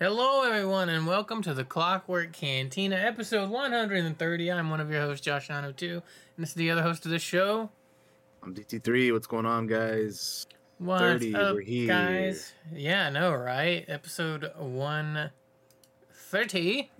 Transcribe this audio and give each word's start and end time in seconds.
Hello, 0.00 0.42
everyone, 0.42 0.88
and 0.88 1.06
welcome 1.06 1.40
to 1.42 1.54
the 1.54 1.62
Clockwork 1.62 2.32
Cantina, 2.32 2.96
episode 2.96 3.48
130. 3.48 4.50
I'm 4.50 4.68
one 4.68 4.80
of 4.80 4.90
your 4.90 5.00
hosts, 5.00 5.24
Josh 5.24 5.50
Ano, 5.50 5.70
too, 5.70 6.02
and 6.36 6.42
this 6.42 6.48
is 6.48 6.56
the 6.56 6.72
other 6.72 6.82
host 6.82 7.04
of 7.04 7.12
the 7.12 7.20
show. 7.20 7.70
I'm 8.42 8.52
DT3. 8.52 9.12
What's 9.12 9.28
going 9.28 9.46
on, 9.46 9.68
guys? 9.68 10.48
What's 10.78 11.00
30, 11.00 11.34
up, 11.36 11.54
we're 11.54 11.60
here. 11.60 11.86
guys? 11.86 12.54
Yeah, 12.72 13.06
I 13.06 13.10
know, 13.10 13.32
right? 13.34 13.84
Episode 13.86 14.50
130. 14.58 16.90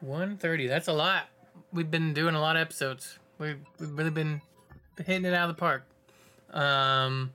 130. 0.00 0.66
That's 0.68 0.86
a 0.86 0.92
lot. 0.92 1.24
We've 1.72 1.90
been 1.90 2.14
doing 2.14 2.36
a 2.36 2.40
lot 2.40 2.54
of 2.54 2.62
episodes. 2.62 3.18
We've, 3.38 3.58
we've 3.80 3.98
really 3.98 4.10
been 4.10 4.40
hitting 5.04 5.24
it 5.24 5.34
out 5.34 5.50
of 5.50 5.56
the 5.56 5.60
park. 5.60 5.82
Um, 6.52 7.32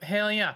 hell 0.00 0.30
yeah. 0.30 0.54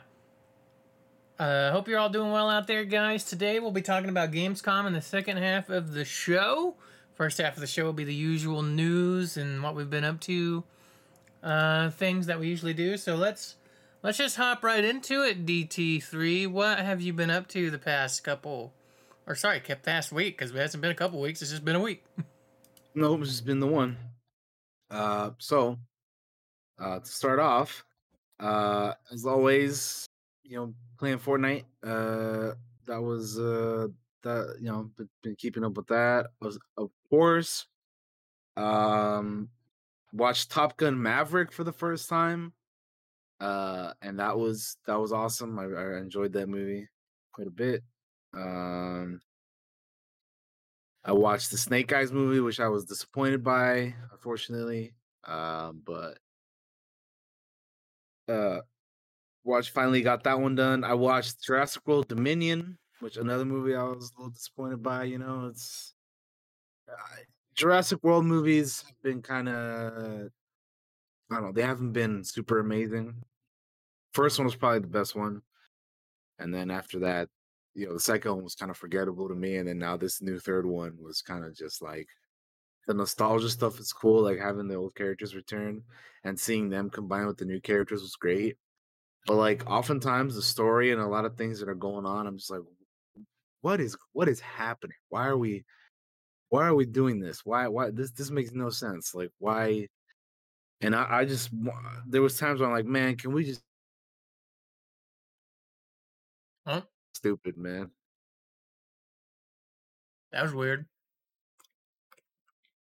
Uh, 1.40 1.72
hope 1.72 1.88
you're 1.88 1.98
all 1.98 2.10
doing 2.10 2.30
well 2.30 2.50
out 2.50 2.66
there, 2.66 2.84
guys. 2.84 3.24
Today 3.24 3.60
we'll 3.60 3.70
be 3.70 3.80
talking 3.80 4.10
about 4.10 4.30
Gamescom 4.30 4.86
in 4.86 4.92
the 4.92 5.00
second 5.00 5.38
half 5.38 5.70
of 5.70 5.94
the 5.94 6.04
show. 6.04 6.74
First 7.14 7.38
half 7.38 7.54
of 7.54 7.62
the 7.62 7.66
show 7.66 7.84
will 7.86 7.94
be 7.94 8.04
the 8.04 8.14
usual 8.14 8.62
news 8.62 9.38
and 9.38 9.62
what 9.62 9.74
we've 9.74 9.88
been 9.88 10.04
up 10.04 10.20
to, 10.20 10.64
uh, 11.42 11.88
things 11.88 12.26
that 12.26 12.38
we 12.38 12.48
usually 12.48 12.74
do. 12.74 12.98
So 12.98 13.16
let's 13.16 13.56
let's 14.02 14.18
just 14.18 14.36
hop 14.36 14.62
right 14.62 14.84
into 14.84 15.22
it. 15.22 15.46
DT3, 15.46 16.46
what 16.46 16.78
have 16.78 17.00
you 17.00 17.14
been 17.14 17.30
up 17.30 17.48
to 17.48 17.70
the 17.70 17.78
past 17.78 18.22
couple, 18.22 18.74
or 19.26 19.34
sorry, 19.34 19.60
kept 19.60 19.82
past 19.82 20.12
week 20.12 20.36
because 20.36 20.54
it 20.54 20.58
hasn't 20.58 20.82
been 20.82 20.90
a 20.90 20.94
couple 20.94 21.22
weeks. 21.22 21.40
It's 21.40 21.52
just 21.52 21.64
been 21.64 21.76
a 21.76 21.80
week. 21.80 22.04
Nope, 22.94 23.20
this 23.20 23.30
has 23.30 23.40
been 23.40 23.60
the 23.60 23.66
one. 23.66 23.96
Uh, 24.90 25.30
so, 25.38 25.78
uh, 26.78 26.98
to 26.98 27.06
start 27.06 27.38
off, 27.38 27.82
uh, 28.40 28.92
as 29.10 29.24
always, 29.24 30.04
you 30.42 30.56
know, 30.56 30.74
playing 31.00 31.18
Fortnite. 31.18 31.64
Uh, 31.82 32.54
that 32.86 33.00
was 33.00 33.38
uh, 33.38 33.88
that 34.22 34.56
you 34.60 34.70
know, 34.70 34.90
been, 34.96 35.08
been 35.22 35.34
keeping 35.34 35.64
up 35.64 35.76
with 35.76 35.88
that. 35.88 36.26
Was 36.40 36.58
of 36.76 36.90
course, 37.08 37.66
um, 38.56 39.48
watched 40.12 40.50
Top 40.50 40.76
Gun 40.76 41.02
Maverick 41.02 41.50
for 41.50 41.64
the 41.64 41.72
first 41.72 42.08
time. 42.08 42.52
Uh, 43.40 43.94
and 44.02 44.20
that 44.20 44.38
was 44.38 44.76
that 44.86 45.00
was 45.00 45.12
awesome. 45.12 45.58
I, 45.58 45.64
I 45.64 45.98
enjoyed 45.98 46.34
that 46.34 46.48
movie 46.48 46.86
quite 47.32 47.48
a 47.48 47.50
bit. 47.50 47.82
Um, 48.34 49.20
I 51.02 51.12
watched 51.12 51.50
the 51.50 51.56
Snake 51.56 51.90
Eyes 51.92 52.12
movie, 52.12 52.40
which 52.40 52.60
I 52.60 52.68
was 52.68 52.84
disappointed 52.84 53.42
by, 53.42 53.94
unfortunately. 54.12 54.94
Um, 55.24 55.82
but 55.84 56.18
uh, 58.28 58.60
watched 59.44 59.70
finally 59.70 60.02
got 60.02 60.24
that 60.24 60.40
one 60.40 60.54
done. 60.54 60.84
I 60.84 60.94
watched 60.94 61.42
Jurassic 61.42 61.86
World 61.86 62.08
Dominion, 62.08 62.78
which 63.00 63.16
another 63.16 63.44
movie 63.44 63.74
I 63.74 63.82
was 63.84 64.12
a 64.12 64.18
little 64.18 64.30
disappointed 64.30 64.82
by. 64.82 65.04
You 65.04 65.18
know, 65.18 65.46
it's 65.46 65.94
uh, 66.88 67.16
Jurassic 67.54 68.02
World 68.02 68.24
movies 68.26 68.82
have 68.82 69.02
been 69.02 69.22
kind 69.22 69.48
of 69.48 70.30
I 71.30 71.34
don't 71.36 71.44
know, 71.44 71.52
they 71.52 71.62
haven't 71.62 71.92
been 71.92 72.24
super 72.24 72.58
amazing. 72.58 73.22
First 74.12 74.38
one 74.38 74.46
was 74.46 74.56
probably 74.56 74.80
the 74.80 74.88
best 74.88 75.14
one, 75.14 75.42
and 76.38 76.52
then 76.52 76.70
after 76.70 76.98
that, 77.00 77.28
you 77.74 77.86
know, 77.86 77.94
the 77.94 78.00
second 78.00 78.34
one 78.34 78.44
was 78.44 78.56
kind 78.56 78.70
of 78.70 78.76
forgettable 78.76 79.28
to 79.28 79.34
me, 79.34 79.56
and 79.56 79.68
then 79.68 79.78
now 79.78 79.96
this 79.96 80.20
new 80.20 80.38
third 80.40 80.66
one 80.66 80.96
was 81.00 81.22
kind 81.22 81.44
of 81.44 81.54
just 81.54 81.82
like 81.82 82.08
the 82.86 82.94
nostalgia 82.94 83.48
stuff 83.48 83.78
is 83.78 83.92
cool, 83.92 84.22
like 84.22 84.38
having 84.38 84.68
the 84.68 84.74
old 84.74 84.94
characters 84.94 85.34
return 85.36 85.82
and 86.24 86.38
seeing 86.38 86.68
them 86.68 86.90
combined 86.90 87.28
with 87.28 87.38
the 87.38 87.44
new 87.44 87.60
characters 87.60 88.02
was 88.02 88.16
great. 88.16 88.56
But 89.26 89.36
like 89.36 89.68
oftentimes 89.70 90.34
the 90.34 90.42
story 90.42 90.92
and 90.92 91.00
a 91.00 91.06
lot 91.06 91.24
of 91.24 91.36
things 91.36 91.60
that 91.60 91.68
are 91.68 91.74
going 91.74 92.06
on, 92.06 92.26
I'm 92.26 92.38
just 92.38 92.50
like, 92.50 92.62
what 93.60 93.80
is 93.80 93.96
what 94.12 94.28
is 94.28 94.40
happening? 94.40 94.96
Why 95.08 95.26
are 95.26 95.36
we 95.36 95.64
why 96.48 96.66
are 96.66 96.74
we 96.74 96.86
doing 96.86 97.20
this? 97.20 97.44
Why 97.44 97.68
why 97.68 97.90
this 97.90 98.10
this 98.12 98.30
makes 98.30 98.52
no 98.52 98.70
sense. 98.70 99.14
Like 99.14 99.30
why 99.38 99.88
and 100.80 100.94
I, 100.94 101.20
I 101.20 101.24
just 101.24 101.50
there 102.06 102.22
was 102.22 102.38
times 102.38 102.60
where 102.60 102.68
I'm 102.68 102.74
like, 102.74 102.86
man, 102.86 103.16
can 103.16 103.32
we 103.32 103.44
just 103.44 103.62
Huh? 106.66 106.82
stupid, 107.14 107.56
man. 107.56 107.90
That 110.32 110.42
was 110.42 110.54
weird. 110.54 110.86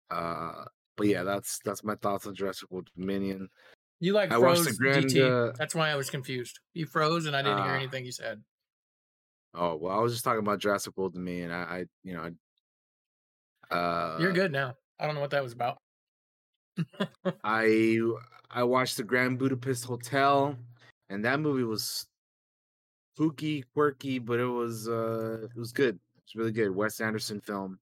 Uh 0.09 0.65
but 0.95 1.07
yeah, 1.07 1.23
that's 1.23 1.59
that's 1.63 1.83
my 1.83 1.95
thoughts 1.95 2.25
on 2.25 2.35
Jurassic 2.35 2.71
World 2.71 2.89
Dominion. 2.97 3.49
You 3.99 4.13
like 4.13 4.31
I 4.31 4.39
froze 4.39 4.65
the 4.65 4.73
grand, 4.73 5.05
DT. 5.05 5.21
uh, 5.21 5.53
That's 5.57 5.73
why 5.73 5.89
I 5.89 5.95
was 5.95 6.09
confused. 6.09 6.59
You 6.73 6.85
froze 6.85 7.25
and 7.25 7.35
I 7.35 7.41
didn't 7.41 7.63
hear 7.63 7.71
Ah. 7.71 7.75
anything 7.77 8.05
you 8.05 8.11
said. 8.11 8.43
Oh 9.53 9.75
well, 9.75 9.97
I 9.97 10.01
was 10.01 10.13
just 10.13 10.23
talking 10.23 10.39
about 10.39 10.59
Jurassic 10.59 10.95
World 10.97 11.13
Dominion. 11.13 11.51
I, 11.51 11.79
I 11.79 11.85
you 12.03 12.13
know, 12.13 12.29
I, 13.71 13.75
uh, 13.75 14.17
You're 14.19 14.33
good 14.33 14.51
now. 14.51 14.75
I 14.99 15.05
don't 15.05 15.15
know 15.15 15.21
what 15.21 15.31
that 15.31 15.43
was 15.43 15.53
about. 15.53 15.77
I 17.43 17.99
I 18.51 18.63
watched 18.63 18.97
the 18.97 19.03
Grand 19.03 19.39
Budapest 19.39 19.85
Hotel, 19.85 20.55
and 21.09 21.25
that 21.25 21.39
movie 21.39 21.63
was 21.63 22.05
spooky, 23.15 23.63
quirky, 23.73 24.19
but 24.19 24.39
it 24.39 24.45
was 24.45 24.87
uh 24.87 25.47
it 25.55 25.57
was 25.59 25.71
good. 25.71 25.99
It's 26.23 26.35
really 26.35 26.51
good. 26.51 26.69
Wes 26.75 26.99
Anderson 27.01 27.39
film. 27.41 27.79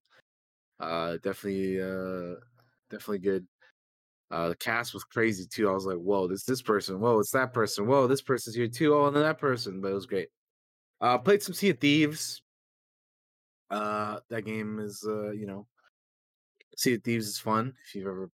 Uh, 0.79 1.17
definitely, 1.23 1.81
uh, 1.81 2.35
definitely 2.89 3.19
good. 3.19 3.47
Uh, 4.31 4.49
the 4.49 4.55
cast 4.55 4.93
was 4.93 5.03
crazy 5.03 5.45
too. 5.45 5.69
I 5.69 5.73
was 5.73 5.85
like, 5.85 5.97
whoa, 5.97 6.27
this 6.27 6.43
this 6.43 6.61
person. 6.61 6.99
Whoa, 6.99 7.19
it's 7.19 7.31
that 7.31 7.53
person. 7.53 7.87
Whoa, 7.87 8.07
this 8.07 8.21
person's 8.21 8.55
here 8.55 8.67
too. 8.67 8.95
Oh, 8.95 9.05
and 9.05 9.15
then 9.15 9.23
that 9.23 9.37
person. 9.37 9.81
But 9.81 9.91
it 9.91 9.95
was 9.95 10.07
great. 10.07 10.29
Uh, 10.99 11.17
played 11.17 11.43
some 11.43 11.53
Sea 11.53 11.69
of 11.69 11.79
Thieves. 11.79 12.41
Uh, 13.69 14.19
that 14.29 14.43
game 14.43 14.79
is 14.79 15.05
uh, 15.07 15.31
you 15.31 15.45
know, 15.45 15.67
Sea 16.75 16.95
of 16.95 17.03
Thieves 17.03 17.27
is 17.27 17.39
fun. 17.39 17.73
If 17.85 17.95
you've 17.95 18.07
ever, 18.07 18.29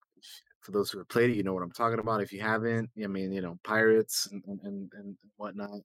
for 0.61 0.71
those 0.71 0.91
who 0.91 0.97
have 0.97 1.07
played 1.07 1.29
it, 1.29 1.37
you 1.37 1.43
know 1.43 1.53
what 1.53 1.63
I'm 1.63 1.71
talking 1.71 1.99
about. 1.99 2.21
If 2.21 2.33
you 2.33 2.41
haven't, 2.41 2.89
I 3.01 3.07
mean, 3.07 3.31
you 3.31 3.41
know, 3.41 3.57
pirates 3.63 4.27
and 4.31 4.43
and 4.63 4.91
and, 4.93 5.17
whatnot, 5.37 5.81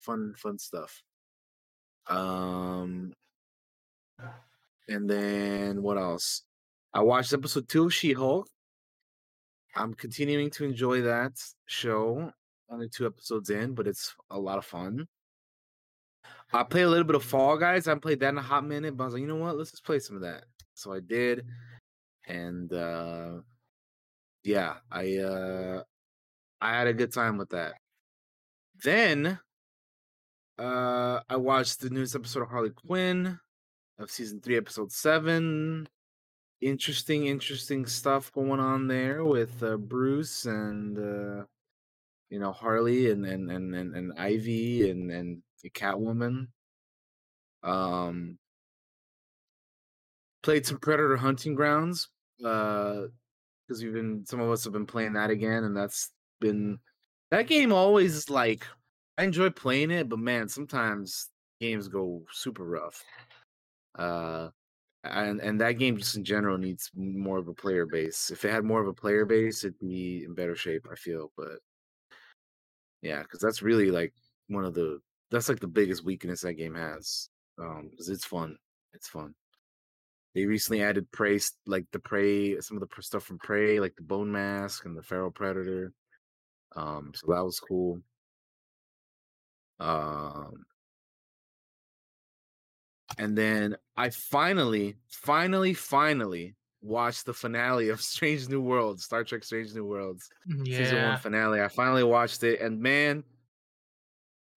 fun 0.00 0.34
fun 0.36 0.58
stuff. 0.58 1.02
Um, 2.06 3.12
and 4.88 5.10
then 5.10 5.82
what 5.82 5.98
else? 5.98 6.42
I 6.92 7.00
watched 7.00 7.32
episode 7.32 7.68
two 7.68 7.86
of 7.86 7.94
She 7.94 8.12
Hulk. 8.12 8.46
I'm 9.76 9.94
continuing 9.94 10.50
to 10.50 10.64
enjoy 10.64 11.02
that 11.02 11.32
show. 11.66 12.30
Only 12.70 12.88
two 12.88 13.06
episodes 13.06 13.50
in, 13.50 13.74
but 13.74 13.86
it's 13.86 14.14
a 14.30 14.38
lot 14.38 14.58
of 14.58 14.64
fun. 14.64 15.06
I 16.52 16.62
played 16.62 16.82
a 16.84 16.88
little 16.88 17.04
bit 17.04 17.16
of 17.16 17.24
Fall 17.24 17.56
Guys. 17.56 17.88
I 17.88 17.94
played 17.96 18.20
that 18.20 18.28
in 18.28 18.38
a 18.38 18.42
hot 18.42 18.64
minute, 18.64 18.96
but 18.96 19.04
I 19.04 19.06
was 19.06 19.14
like, 19.14 19.20
you 19.20 19.26
know 19.26 19.36
what? 19.36 19.56
Let's 19.56 19.72
just 19.72 19.84
play 19.84 19.98
some 19.98 20.16
of 20.16 20.22
that. 20.22 20.44
So 20.74 20.92
I 20.92 21.00
did, 21.00 21.46
and 22.26 22.72
uh 22.72 23.40
yeah, 24.44 24.76
I 24.90 25.18
uh 25.18 25.82
I 26.60 26.78
had 26.78 26.86
a 26.86 26.94
good 26.94 27.12
time 27.12 27.38
with 27.38 27.50
that. 27.50 27.74
Then 28.82 29.38
uh 30.58 31.20
I 31.28 31.36
watched 31.36 31.80
the 31.80 31.90
newest 31.90 32.14
episode 32.14 32.42
of 32.42 32.50
Harley 32.50 32.70
Quinn 32.70 33.38
of 33.98 34.10
season 34.10 34.40
three, 34.40 34.56
episode 34.56 34.92
seven. 34.92 35.88
Interesting, 36.60 37.26
interesting 37.26 37.84
stuff 37.86 38.32
going 38.32 38.58
on 38.60 38.86
there 38.88 39.24
with 39.24 39.62
uh, 39.62 39.76
Bruce 39.76 40.46
and 40.46 40.98
uh 40.98 41.44
you 42.30 42.38
know 42.40 42.52
Harley 42.52 43.10
and 43.10 43.26
and 43.26 43.50
and 43.50 43.74
and, 43.74 43.96
and 43.96 44.12
Ivy 44.18 44.90
and 44.90 45.10
and 45.10 45.42
Catwoman. 45.74 46.48
Um 47.62 48.38
played 50.42 50.66
some 50.66 50.78
Predator 50.78 51.16
Hunting 51.16 51.54
Grounds 51.54 52.08
uh 52.44 53.06
because 53.66 53.82
we've 53.82 53.94
been 53.94 54.26
some 54.26 54.40
of 54.40 54.50
us 54.50 54.64
have 54.64 54.72
been 54.72 54.86
playing 54.86 55.14
that 55.14 55.30
again 55.30 55.64
and 55.64 55.76
that's 55.76 56.12
been 56.40 56.78
that 57.30 57.46
game 57.48 57.72
always 57.72 58.30
like 58.30 58.66
I 59.18 59.24
enjoy 59.24 59.50
playing 59.50 59.90
it 59.90 60.08
but 60.08 60.18
man 60.18 60.48
sometimes 60.48 61.30
games 61.60 61.88
go 61.88 62.24
super 62.32 62.64
rough 62.64 63.04
uh 63.96 64.50
and 65.04 65.40
and 65.40 65.60
that 65.60 65.72
game 65.72 65.96
just 65.96 66.16
in 66.16 66.24
general 66.24 66.58
needs 66.58 66.90
more 66.94 67.38
of 67.38 67.48
a 67.48 67.54
player 67.54 67.86
base 67.86 68.30
if 68.30 68.44
it 68.44 68.50
had 68.50 68.64
more 68.64 68.80
of 68.80 68.88
a 68.88 68.92
player 68.92 69.24
base 69.24 69.64
it'd 69.64 69.78
be 69.78 70.24
in 70.24 70.34
better 70.34 70.56
shape 70.56 70.86
I 70.90 70.94
feel 70.96 71.30
but 71.36 71.58
yeah 73.02 73.22
because 73.22 73.40
that's 73.40 73.62
really 73.62 73.90
like 73.90 74.12
one 74.48 74.64
of 74.64 74.74
the 74.74 75.00
that's 75.30 75.48
like 75.48 75.60
the 75.60 75.66
biggest 75.66 76.04
weakness 76.04 76.40
that 76.40 76.54
game 76.54 76.74
has 76.74 77.28
um 77.58 77.88
because 77.90 78.08
it's 78.08 78.24
fun 78.24 78.56
it's 78.94 79.08
fun 79.08 79.34
they 80.34 80.46
recently 80.46 80.82
added 80.82 81.10
prey, 81.12 81.38
like 81.66 81.86
the 81.92 82.00
prey, 82.00 82.60
some 82.60 82.76
of 82.76 82.80
the 82.80 83.02
stuff 83.02 83.22
from 83.22 83.38
Prey, 83.38 83.78
like 83.78 83.94
the 83.94 84.02
Bone 84.02 84.32
Mask 84.32 84.84
and 84.84 84.96
the 84.96 85.02
Feral 85.02 85.30
Predator. 85.30 85.92
Um, 86.74 87.12
so 87.14 87.32
that 87.32 87.44
was 87.44 87.60
cool. 87.60 88.00
Um, 89.78 90.64
and 93.18 93.36
then 93.36 93.76
I 93.96 94.10
finally, 94.10 94.96
finally, 95.08 95.74
finally 95.74 96.54
watched 96.82 97.26
the 97.26 97.34
finale 97.34 97.88
of 97.88 98.00
Strange 98.02 98.48
New 98.48 98.60
Worlds, 98.60 99.04
Star 99.04 99.24
Trek: 99.24 99.44
Strange 99.44 99.74
New 99.74 99.84
Worlds 99.84 100.28
mm, 100.48 100.66
season 100.66 101.02
one 101.02 101.18
finale. 101.18 101.60
I 101.60 101.68
finally 101.68 102.04
watched 102.04 102.42
it, 102.42 102.60
and 102.60 102.80
man, 102.80 103.24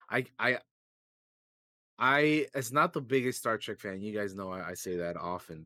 I 0.09 0.25
I 0.39 0.57
I 1.99 2.47
it's 2.53 2.71
not 2.71 2.93
the 2.93 3.01
biggest 3.01 3.39
Star 3.39 3.57
Trek 3.57 3.79
fan. 3.79 4.01
You 4.01 4.13
guys 4.17 4.35
know 4.35 4.51
I, 4.51 4.69
I 4.69 4.73
say 4.73 4.97
that 4.97 5.17
often. 5.17 5.65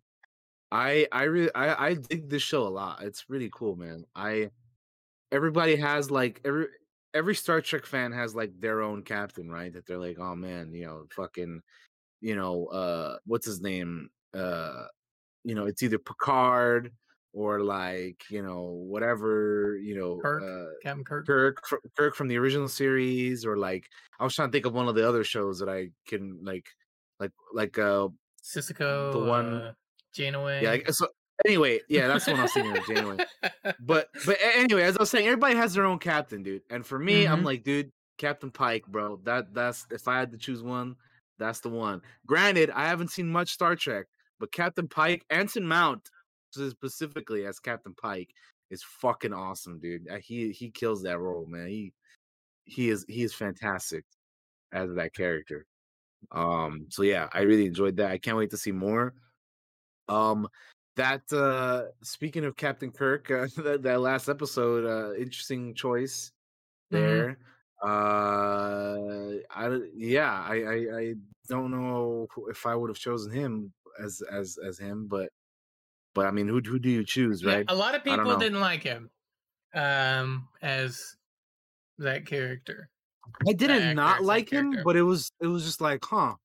I 0.72 1.08
I 1.12 1.24
really 1.24 1.54
I, 1.54 1.88
I 1.88 1.94
dig 1.96 2.30
this 2.30 2.44
show 2.44 2.64
a 2.64 2.70
lot. 2.70 3.04
It's 3.04 3.26
really 3.30 3.50
cool, 3.54 3.76
man. 3.76 4.06
I 4.16 4.52
everybody 5.32 5.76
has 5.76 6.10
like 6.10 6.42
every 6.46 6.68
every 7.14 7.36
Star 7.36 7.62
Trek 7.62 7.86
fan 7.86 8.12
has 8.12 8.36
like 8.36 8.60
their 8.60 8.82
own 8.82 9.04
captain, 9.04 9.50
right? 9.50 9.74
That 9.74 9.86
they're 9.86 9.98
like, 9.98 10.18
oh 10.20 10.36
man, 10.36 10.74
you 10.74 10.86
know, 10.86 11.06
fucking, 11.12 11.62
you 12.22 12.36
know, 12.36 12.66
uh, 12.68 13.18
what's 13.26 13.46
his 13.46 13.62
name? 13.62 14.10
Uh, 14.34 14.86
you 15.44 15.56
know, 15.56 15.66
it's 15.66 15.84
either 15.84 15.98
Picard 15.98 16.92
or 17.34 17.62
like 17.62 18.22
you 18.30 18.42
know 18.42 18.62
whatever 18.88 19.78
you 19.82 19.96
know 19.98 20.18
Kirk, 20.22 20.44
uh, 20.44 20.66
Captain 20.84 21.04
Kirk. 21.06 21.26
Kirk 21.26 21.62
Kirk 21.98 22.16
from 22.16 22.28
the 22.28 22.38
original 22.38 22.68
series 22.68 23.46
or 23.46 23.56
like 23.58 23.88
I 24.20 24.24
was 24.26 24.36
trying 24.36 24.50
to 24.50 24.52
think 24.52 24.66
of 24.66 24.74
one 24.74 24.88
of 24.90 24.96
the 24.96 25.08
other 25.08 25.24
shows 25.24 25.60
that 25.60 25.70
I 25.70 25.92
can 26.08 26.40
like 26.44 26.66
like 27.20 27.32
like 27.54 27.80
uh 27.80 28.10
Sisko. 28.44 29.12
the 29.14 29.20
one- 29.20 29.54
uh, 29.54 29.74
Janeway. 30.14 30.62
yeah 30.62 30.72
like, 30.72 30.92
so 30.92 31.08
anyway 31.46 31.80
yeah 31.88 32.08
that's 32.10 32.26
the 32.26 32.32
one 32.32 32.42
I 32.42 32.44
was 32.44 32.52
thinking 32.54 32.76
of 32.78 32.86
Janeway 32.86 33.26
but 33.80 34.10
but 34.26 34.38
anyway 34.42 34.84
as 34.84 34.98
I 34.98 35.02
was 35.04 35.10
saying 35.10 35.26
everybody 35.26 35.56
has 35.56 35.74
their 35.74 35.86
own 35.86 36.00
captain 36.00 36.44
dude 36.44 36.64
and 36.70 36.86
for 36.86 37.00
me 37.00 37.26
I'm 37.28 37.42
Mhm. 37.44 37.46
like 37.46 37.64
dude 37.64 37.92
Captain 38.18 38.52
Pike 38.52 38.86
bro 38.88 39.22
that 39.24 39.54
that's 39.54 39.88
if 39.90 40.08
I 40.10 40.20
had 40.20 40.32
to 40.34 40.38
choose 40.38 40.62
one 40.62 40.98
that's 41.42 41.62
the 41.62 41.70
one 41.70 42.02
granted 42.26 42.70
I 42.72 42.88
haven't 42.88 43.10
seen 43.10 43.30
much 43.30 43.52
Star 43.52 43.76
Trek 43.76 44.08
but 44.40 44.52
Captain 44.54 44.88
Pike 44.88 45.26
Anson 45.30 45.68
Mount 45.68 46.10
specifically 46.52 47.46
as 47.46 47.60
Captain 47.60 47.94
Pike 47.96 48.32
is 48.70 48.84
fucking 48.84 49.34
awesome, 49.34 49.80
dude. 49.80 50.10
Uh, 50.10 50.18
He 50.20 50.52
he 50.52 50.70
kills 50.72 51.04
that 51.04 51.20
role, 51.20 51.46
man. 51.46 51.68
He 51.68 51.94
he 52.66 52.90
is 52.90 53.06
he 53.10 53.24
is 53.24 53.34
fantastic 53.34 54.06
as 54.74 54.94
that 54.96 55.14
character. 55.16 55.68
Um, 56.32 56.88
so 56.90 57.04
yeah, 57.04 57.30
I 57.34 57.42
really 57.42 57.66
enjoyed 57.68 57.98
that. 57.98 58.12
I 58.12 58.18
can't 58.20 58.38
wait 58.38 58.52
to 58.52 58.58
see 58.58 58.72
more. 58.74 59.16
Um, 60.10 60.48
that 60.98 61.32
uh 61.34 61.88
speaking 62.04 62.46
of 62.46 62.58
Captain 62.58 62.92
Kirk, 62.92 63.32
uh, 63.32 63.48
that, 63.58 63.84
that 63.84 64.02
last 64.02 64.30
episode, 64.30 64.86
uh, 64.86 65.16
interesting 65.16 65.74
choice 65.76 66.32
Mhm. 66.94 67.00
there. 67.00 67.40
Uh, 67.84 69.38
I 69.50 69.80
yeah, 69.96 70.46
I, 70.48 70.56
I 70.56 71.00
I 71.00 71.14
don't 71.48 71.72
know 71.72 72.28
if 72.50 72.66
I 72.66 72.76
would 72.76 72.90
have 72.90 72.98
chosen 73.00 73.32
him 73.32 73.74
as 74.02 74.22
as 74.32 74.58
as 74.64 74.78
him, 74.78 75.08
but 75.08 75.30
but 76.14 76.26
I 76.26 76.32
mean, 76.32 76.48
who 76.48 76.62
who 76.64 76.80
do 76.80 76.90
you 76.90 77.04
choose, 77.04 77.42
Yeah, 77.42 77.56
right? 77.56 77.66
a 77.68 77.76
lot 77.76 77.96
of 77.96 78.04
people 78.04 78.38
didn't 78.38 78.60
like 78.60 78.84
him 78.84 79.10
um 79.74 80.48
as 80.62 81.16
that 81.98 82.26
character. 82.26 82.90
I 83.48 83.54
didn't 83.54 83.96
not 83.96 84.24
like 84.24 84.50
him, 84.50 84.72
character. 84.72 84.84
but 84.84 84.96
it 84.96 85.04
was 85.04 85.32
it 85.42 85.48
was 85.48 85.64
just 85.64 85.82
like, 85.82 86.04
huh? 86.06 86.36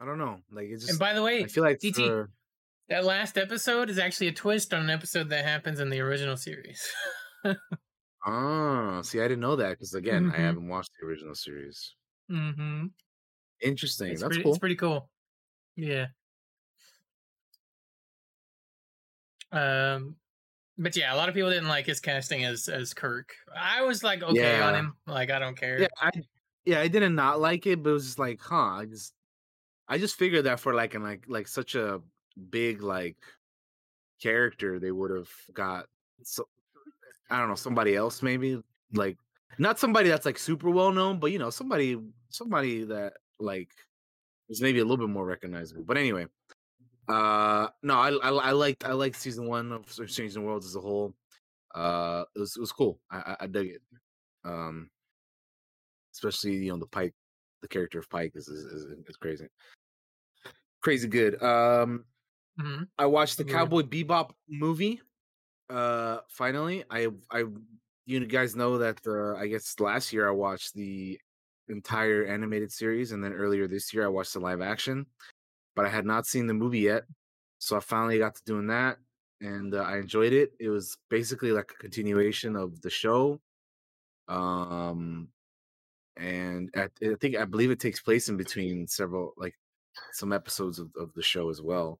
I 0.00 0.04
don't 0.04 0.18
know. 0.18 0.40
Like 0.52 0.66
it 0.68 0.88
And 0.88 0.98
by 0.98 1.14
the 1.14 1.22
way, 1.22 1.42
I 1.42 1.46
feel 1.46 1.64
like 1.64 1.78
DT, 1.78 1.94
for, 1.94 2.30
that 2.88 3.04
last 3.04 3.38
episode 3.38 3.90
is 3.90 3.98
actually 3.98 4.28
a 4.28 4.32
twist 4.32 4.72
on 4.74 4.82
an 4.82 4.90
episode 4.90 5.30
that 5.30 5.44
happens 5.44 5.80
in 5.80 5.90
the 5.90 6.00
original 6.00 6.36
series. 6.36 6.88
oh, 8.26 9.02
see, 9.02 9.20
I 9.20 9.28
didn't 9.28 9.40
know 9.40 9.56
that 9.56 9.70
because 9.70 9.94
again, 9.94 10.26
I 10.28 10.36
Mhm. 10.36 10.38
haven't 10.38 10.68
watched 10.68 10.92
the 11.00 11.06
original 11.06 11.34
series. 11.34 11.96
mm-hmm. 12.30 12.86
Interesting. 13.60 14.14
It's 14.14 14.22
That's 14.22 14.36
pretty 14.36 14.42
cool. 14.42 14.54
it's 14.54 14.58
pretty 14.58 14.76
cool. 14.76 15.10
Yeah. 15.76 16.08
Um 19.52 20.16
but 20.78 20.96
yeah, 20.96 21.14
a 21.14 21.16
lot 21.16 21.28
of 21.28 21.34
people 21.36 21.50
didn't 21.50 21.68
like 21.68 21.86
his 21.86 22.00
casting 22.00 22.44
as 22.44 22.68
as 22.68 22.94
Kirk. 22.94 23.36
I 23.54 23.82
was 23.82 24.04
like 24.04 24.22
okay 24.22 24.60
on 24.60 24.74
Yeah. 24.74 24.76
him. 24.76 24.98
Like 25.06 25.30
I 25.30 25.38
don't 25.40 25.56
care. 25.56 25.82
Yeah, 25.82 25.88
I 26.00 26.10
yeah, 26.64 26.80
I 26.80 26.88
didn't 26.88 27.14
not 27.14 27.40
like 27.40 27.66
it, 27.66 27.82
but 27.82 27.90
it 27.90 27.92
was 27.94 28.06
just 28.06 28.18
like, 28.18 28.40
huh? 28.40 28.56
I 28.80 28.86
just 28.86 29.14
I 29.88 29.98
just 29.98 30.16
figured 30.16 30.46
that 30.46 30.60
for 30.60 30.74
like 30.74 30.94
an 30.94 31.02
like 31.04 31.26
like 31.28 31.48
such 31.48 31.74
a 31.74 32.02
big 32.50 32.82
like 32.82 33.18
character, 34.20 34.78
they 34.78 34.92
would 34.92 35.10
have 35.10 35.30
got 35.52 35.88
so 36.22 36.48
I 37.30 37.38
don't 37.38 37.48
know 37.48 37.54
somebody 37.54 37.96
else 37.96 38.22
maybe 38.22 38.62
like 38.92 39.16
not 39.58 39.78
somebody 39.78 40.08
that's 40.08 40.26
like 40.26 40.38
super 40.38 40.70
well 40.70 40.92
known, 40.92 41.18
but 41.18 41.32
you 41.32 41.38
know 41.38 41.50
somebody 41.50 41.98
somebody 42.30 42.84
that 42.84 43.14
like 43.40 43.70
is 44.48 44.60
maybe 44.60 44.80
a 44.80 44.84
little 44.84 45.06
bit 45.06 45.12
more 45.12 45.24
recognizable. 45.26 45.84
But 45.84 45.96
anyway, 45.96 46.26
uh, 47.08 47.68
no, 47.82 47.94
I 47.94 48.10
I, 48.10 48.30
I 48.30 48.52
liked 48.52 48.84
I 48.84 48.92
liked 48.92 49.16
season 49.16 49.46
one 49.46 49.72
of 49.72 49.90
Strange 49.90 50.36
New 50.36 50.42
Worlds 50.42 50.66
as 50.66 50.76
a 50.76 50.80
whole. 50.80 51.14
Uh, 51.74 52.24
it 52.34 52.40
was 52.40 52.56
it 52.56 52.60
was 52.60 52.72
cool. 52.72 53.00
I 53.10 53.16
I, 53.16 53.36
I 53.40 53.46
dug 53.46 53.66
it. 53.66 53.82
Um, 54.44 54.90
especially 56.12 56.54
you 56.56 56.70
know 56.70 56.78
the 56.78 56.86
Pike, 56.86 57.14
the 57.62 57.68
character 57.68 57.98
of 57.98 58.08
Pike 58.08 58.32
is 58.34 58.48
is, 58.48 58.64
is, 58.64 58.84
is 59.08 59.16
crazy, 59.16 59.46
crazy 60.82 61.08
good. 61.08 61.42
Um, 61.42 62.04
hmm 62.58 62.84
I 62.98 63.06
watched 63.06 63.36
the 63.36 63.42
Agreed. 63.42 63.54
Cowboy 63.54 63.82
Bebop 63.82 64.30
movie. 64.48 65.00
Uh, 65.68 66.18
finally, 66.28 66.84
I 66.90 67.08
I 67.30 67.44
you 68.06 68.24
guys 68.26 68.54
know 68.54 68.78
that 68.78 69.00
uh, 69.06 69.36
I 69.36 69.48
guess 69.48 69.78
last 69.80 70.12
year 70.12 70.28
I 70.28 70.32
watched 70.32 70.74
the 70.74 71.18
entire 71.68 72.24
animated 72.26 72.70
series, 72.72 73.12
and 73.12 73.22
then 73.22 73.32
earlier 73.32 73.66
this 73.66 73.92
year 73.92 74.04
I 74.04 74.08
watched 74.08 74.34
the 74.34 74.40
live 74.40 74.60
action, 74.60 75.06
but 75.74 75.84
I 75.86 75.88
had 75.88 76.06
not 76.06 76.26
seen 76.26 76.46
the 76.46 76.54
movie 76.54 76.80
yet, 76.80 77.04
so 77.58 77.76
I 77.76 77.80
finally 77.80 78.18
got 78.18 78.36
to 78.36 78.42
doing 78.44 78.68
that, 78.68 78.98
and 79.40 79.74
uh, 79.74 79.78
I 79.82 79.98
enjoyed 79.98 80.32
it. 80.32 80.52
It 80.60 80.68
was 80.68 80.96
basically 81.10 81.52
like 81.52 81.72
a 81.72 81.82
continuation 81.82 82.54
of 82.56 82.80
the 82.82 82.90
show, 82.90 83.40
um, 84.28 85.28
and 86.16 86.70
at, 86.74 86.92
I 87.02 87.14
think 87.20 87.36
I 87.36 87.44
believe 87.44 87.70
it 87.72 87.80
takes 87.80 88.00
place 88.00 88.28
in 88.28 88.36
between 88.36 88.86
several 88.88 89.34
like 89.36 89.54
some 90.12 90.32
episodes 90.32 90.78
of, 90.78 90.90
of 90.98 91.12
the 91.14 91.22
show 91.22 91.50
as 91.50 91.62
well 91.62 91.98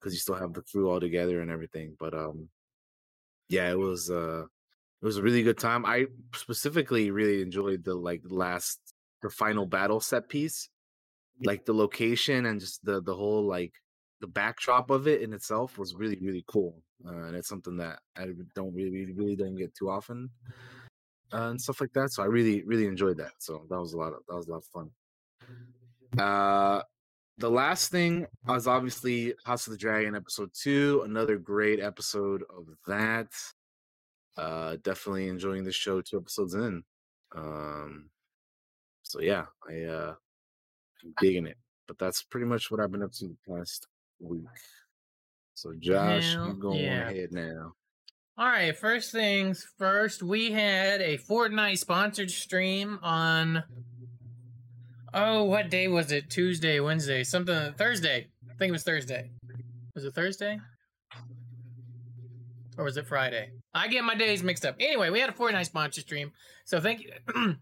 because 0.00 0.14
you 0.14 0.20
still 0.20 0.34
have 0.36 0.52
the 0.54 0.62
crew 0.62 0.90
all 0.90 1.00
together 1.00 1.40
and 1.42 1.50
everything. 1.50 1.96
But 2.00 2.14
um, 2.14 2.48
yeah, 3.52 3.70
it 3.70 3.78
was 3.78 4.10
uh, 4.10 4.44
it 5.02 5.04
was 5.04 5.18
a 5.18 5.22
really 5.22 5.42
good 5.42 5.58
time. 5.58 5.84
I 5.84 6.06
specifically 6.34 7.10
really 7.10 7.42
enjoyed 7.42 7.84
the 7.84 7.94
like 7.94 8.22
last 8.24 8.80
the 9.22 9.30
final 9.30 9.66
battle 9.66 10.00
set 10.00 10.28
piece, 10.28 10.68
like 11.44 11.64
the 11.66 11.74
location 11.74 12.46
and 12.46 12.58
just 12.60 12.84
the 12.84 13.02
the 13.02 13.14
whole 13.14 13.46
like 13.46 13.74
the 14.20 14.26
backdrop 14.26 14.90
of 14.90 15.06
it 15.06 15.20
in 15.20 15.32
itself 15.34 15.78
was 15.78 15.94
really 15.94 16.18
really 16.22 16.44
cool, 16.48 16.82
uh, 17.06 17.24
and 17.26 17.36
it's 17.36 17.48
something 17.48 17.76
that 17.76 18.00
I 18.16 18.26
don't 18.54 18.74
really 18.74 19.12
really 19.12 19.36
don't 19.36 19.56
get 19.56 19.74
too 19.74 19.90
often. 19.90 20.30
Uh, 21.34 21.48
and 21.48 21.60
stuff 21.60 21.80
like 21.80 21.92
that, 21.94 22.12
so 22.12 22.22
I 22.22 22.26
really, 22.26 22.62
really 22.64 22.86
enjoyed 22.86 23.16
that. 23.16 23.32
So 23.38 23.64
that 23.70 23.80
was 23.80 23.94
a 23.94 23.96
lot 23.96 24.12
of 24.12 24.20
that 24.28 24.36
was 24.36 24.48
a 24.48 24.50
lot 24.50 24.58
of 24.58 24.66
fun. 24.66 24.90
Uh, 26.18 26.82
the 27.38 27.50
last 27.50 27.90
thing 27.90 28.26
was 28.46 28.66
obviously 28.66 29.34
House 29.44 29.66
of 29.66 29.72
the 29.72 29.78
Dragon 29.78 30.14
episode 30.14 30.50
two, 30.54 31.02
another 31.04 31.36
great 31.38 31.80
episode 31.80 32.42
of 32.56 32.68
that. 32.86 33.32
Uh 34.36 34.76
definitely 34.82 35.28
enjoying 35.28 35.64
the 35.64 35.72
show 35.72 36.00
two 36.00 36.18
episodes 36.18 36.54
in. 36.54 36.82
Um 37.34 38.10
so 39.02 39.20
yeah, 39.20 39.46
I 39.68 39.82
uh 39.84 40.14
I'm 41.04 41.14
digging 41.20 41.46
it. 41.46 41.58
But 41.88 41.98
that's 41.98 42.22
pretty 42.22 42.46
much 42.46 42.70
what 42.70 42.80
I've 42.80 42.92
been 42.92 43.02
up 43.02 43.12
to 43.12 43.28
the 43.28 43.36
past 43.48 43.86
week. 44.20 44.46
So 45.54 45.72
Josh, 45.78 46.32
Hell 46.32 46.48
you 46.48 46.54
go 46.54 46.74
yeah. 46.74 47.08
ahead 47.08 47.32
now. 47.32 47.74
All 48.38 48.46
right, 48.46 48.76
first 48.76 49.12
things 49.12 49.66
first, 49.76 50.22
we 50.22 50.52
had 50.52 51.02
a 51.02 51.18
Fortnite 51.18 51.78
sponsored 51.78 52.30
stream 52.30 52.98
on 53.02 53.62
Oh, 55.14 55.44
what 55.44 55.68
day 55.68 55.88
was 55.88 56.10
it? 56.10 56.30
Tuesday, 56.30 56.80
Wednesday, 56.80 57.22
something 57.22 57.74
Thursday. 57.74 58.28
I 58.50 58.54
think 58.54 58.70
it 58.70 58.72
was 58.72 58.82
Thursday. 58.82 59.30
Was 59.94 60.04
it 60.04 60.14
Thursday? 60.14 60.58
Or 62.78 62.84
was 62.84 62.96
it 62.96 63.06
Friday? 63.06 63.50
I 63.74 63.88
get 63.88 64.04
my 64.04 64.14
days 64.14 64.42
mixed 64.42 64.64
up. 64.64 64.76
Anyway, 64.80 65.10
we 65.10 65.20
had 65.20 65.28
a 65.28 65.34
Fortnite 65.34 65.66
sponsor 65.66 66.00
stream. 66.00 66.32
So 66.64 66.80
thank 66.80 67.02
you 67.02 67.10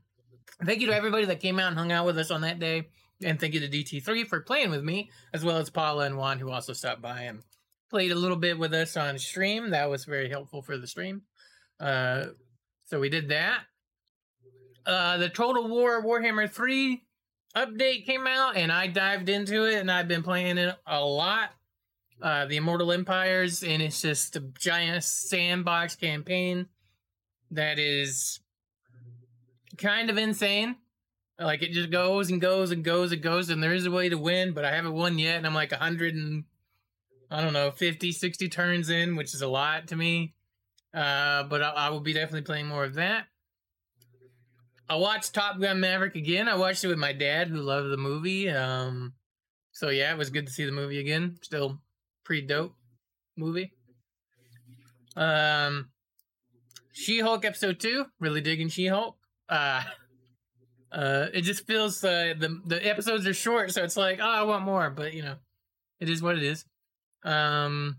thank 0.64 0.80
you 0.80 0.86
to 0.86 0.94
everybody 0.94 1.24
that 1.26 1.40
came 1.40 1.58
out 1.58 1.68
and 1.68 1.76
hung 1.76 1.90
out 1.90 2.06
with 2.06 2.18
us 2.18 2.30
on 2.30 2.42
that 2.42 2.60
day. 2.60 2.88
And 3.24 3.40
thank 3.40 3.54
you 3.54 3.60
to 3.60 3.68
DT3 3.68 4.28
for 4.28 4.40
playing 4.40 4.70
with 4.70 4.84
me, 4.84 5.10
as 5.34 5.44
well 5.44 5.56
as 5.56 5.70
Paula 5.70 6.06
and 6.06 6.16
Juan 6.16 6.38
who 6.38 6.50
also 6.50 6.72
stopped 6.72 7.02
by 7.02 7.22
and 7.22 7.42
played 7.90 8.12
a 8.12 8.14
little 8.14 8.36
bit 8.36 8.58
with 8.60 8.72
us 8.72 8.96
on 8.96 9.18
stream. 9.18 9.70
That 9.70 9.90
was 9.90 10.04
very 10.04 10.30
helpful 10.30 10.62
for 10.62 10.78
the 10.78 10.86
stream. 10.86 11.22
Uh, 11.80 12.26
so 12.84 13.00
we 13.00 13.08
did 13.08 13.30
that. 13.30 13.62
Uh, 14.86 15.16
the 15.16 15.28
Total 15.28 15.68
War 15.68 16.02
Warhammer 16.02 16.48
3 16.48 17.02
update 17.56 18.06
came 18.06 18.26
out, 18.26 18.56
and 18.56 18.70
I 18.70 18.86
dived 18.86 19.28
into 19.28 19.64
it, 19.64 19.76
and 19.76 19.90
I've 19.90 20.08
been 20.08 20.22
playing 20.22 20.58
it 20.58 20.74
a 20.86 21.04
lot. 21.04 21.50
Uh, 22.22 22.44
the 22.46 22.56
Immortal 22.56 22.92
Empires, 22.92 23.62
and 23.62 23.80
it's 23.80 24.02
just 24.02 24.36
a 24.36 24.40
giant 24.40 25.02
sandbox 25.02 25.96
campaign 25.96 26.66
that 27.50 27.78
is 27.78 28.40
kind 29.78 30.10
of 30.10 30.18
insane. 30.18 30.76
Like 31.38 31.62
it 31.62 31.72
just 31.72 31.90
goes 31.90 32.30
and 32.30 32.38
goes 32.38 32.70
and 32.70 32.84
goes 32.84 33.12
and 33.12 33.22
goes, 33.22 33.48
and 33.48 33.62
there 33.62 33.72
is 33.72 33.86
a 33.86 33.90
way 33.90 34.10
to 34.10 34.18
win, 34.18 34.52
but 34.52 34.66
I 34.66 34.72
haven't 34.72 34.92
won 34.92 35.18
yet, 35.18 35.38
and 35.38 35.46
I'm 35.46 35.54
like 35.54 35.70
100 35.70 36.14
and 36.14 36.44
I 37.30 37.40
don't 37.40 37.52
know, 37.52 37.70
50, 37.70 38.12
60 38.12 38.48
turns 38.48 38.90
in, 38.90 39.16
which 39.16 39.34
is 39.34 39.40
a 39.40 39.48
lot 39.48 39.88
to 39.88 39.96
me. 39.96 40.34
Uh, 40.92 41.44
but 41.44 41.62
I, 41.62 41.70
I 41.70 41.88
will 41.90 42.00
be 42.00 42.12
definitely 42.12 42.42
playing 42.42 42.66
more 42.66 42.84
of 42.84 42.94
that. 42.94 43.26
I 44.90 44.96
watched 44.96 45.34
Top 45.34 45.60
Gun 45.60 45.78
Maverick 45.78 46.16
again. 46.16 46.48
I 46.48 46.56
watched 46.56 46.82
it 46.82 46.88
with 46.88 46.98
my 46.98 47.12
dad, 47.12 47.46
who 47.46 47.58
loved 47.58 47.92
the 47.92 47.96
movie. 47.96 48.50
Um, 48.50 49.12
so 49.70 49.88
yeah, 49.88 50.10
it 50.10 50.18
was 50.18 50.30
good 50.30 50.48
to 50.48 50.52
see 50.52 50.64
the 50.64 50.72
movie 50.72 50.98
again. 50.98 51.38
Still 51.42 51.80
pretty 52.24 52.44
dope 52.44 52.74
movie. 53.36 53.72
Um, 55.14 55.90
She 56.90 57.20
Hulk 57.20 57.44
episode 57.44 57.78
two. 57.78 58.06
Really 58.18 58.40
digging 58.40 58.68
She 58.68 58.88
Hulk. 58.88 59.16
Uh, 59.48 59.84
uh, 60.92 61.26
it 61.32 61.42
just 61.42 61.68
feels 61.68 62.02
uh, 62.02 62.34
the 62.36 62.60
the 62.66 62.84
episodes 62.84 63.28
are 63.28 63.34
short, 63.34 63.70
so 63.70 63.84
it's 63.84 63.96
like, 63.96 64.18
oh, 64.20 64.28
I 64.28 64.42
want 64.42 64.64
more, 64.64 64.90
but 64.90 65.14
you 65.14 65.22
know, 65.22 65.36
it 66.00 66.08
is 66.08 66.20
what 66.20 66.36
it 66.36 66.42
is. 66.42 66.64
Um, 67.24 67.98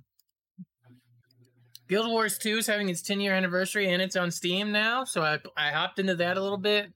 Guild 1.91 2.07
Wars 2.07 2.37
2 2.37 2.59
is 2.59 2.67
having 2.67 2.87
its 2.87 3.01
10 3.01 3.19
year 3.19 3.33
anniversary 3.33 3.91
and 3.91 4.01
it's 4.01 4.15
on 4.15 4.31
Steam 4.31 4.71
now, 4.71 5.03
so 5.03 5.21
I 5.21 5.39
I 5.57 5.71
hopped 5.71 5.99
into 5.99 6.15
that 6.15 6.37
a 6.37 6.41
little 6.41 6.57
bit. 6.57 6.93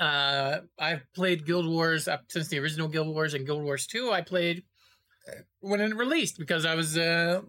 Uh, 0.00 0.62
I've 0.80 1.02
played 1.14 1.46
Guild 1.46 1.68
Wars 1.68 2.08
up 2.08 2.24
since 2.26 2.48
the 2.48 2.58
original 2.58 2.88
Guild 2.88 3.06
Wars 3.06 3.34
and 3.34 3.46
Guild 3.46 3.62
Wars 3.62 3.86
2. 3.86 4.10
I 4.10 4.22
played 4.22 4.64
when 5.60 5.80
it 5.80 5.94
released 5.94 6.40
because 6.40 6.66
I 6.66 6.74
was 6.74 6.98
uh, 6.98 7.42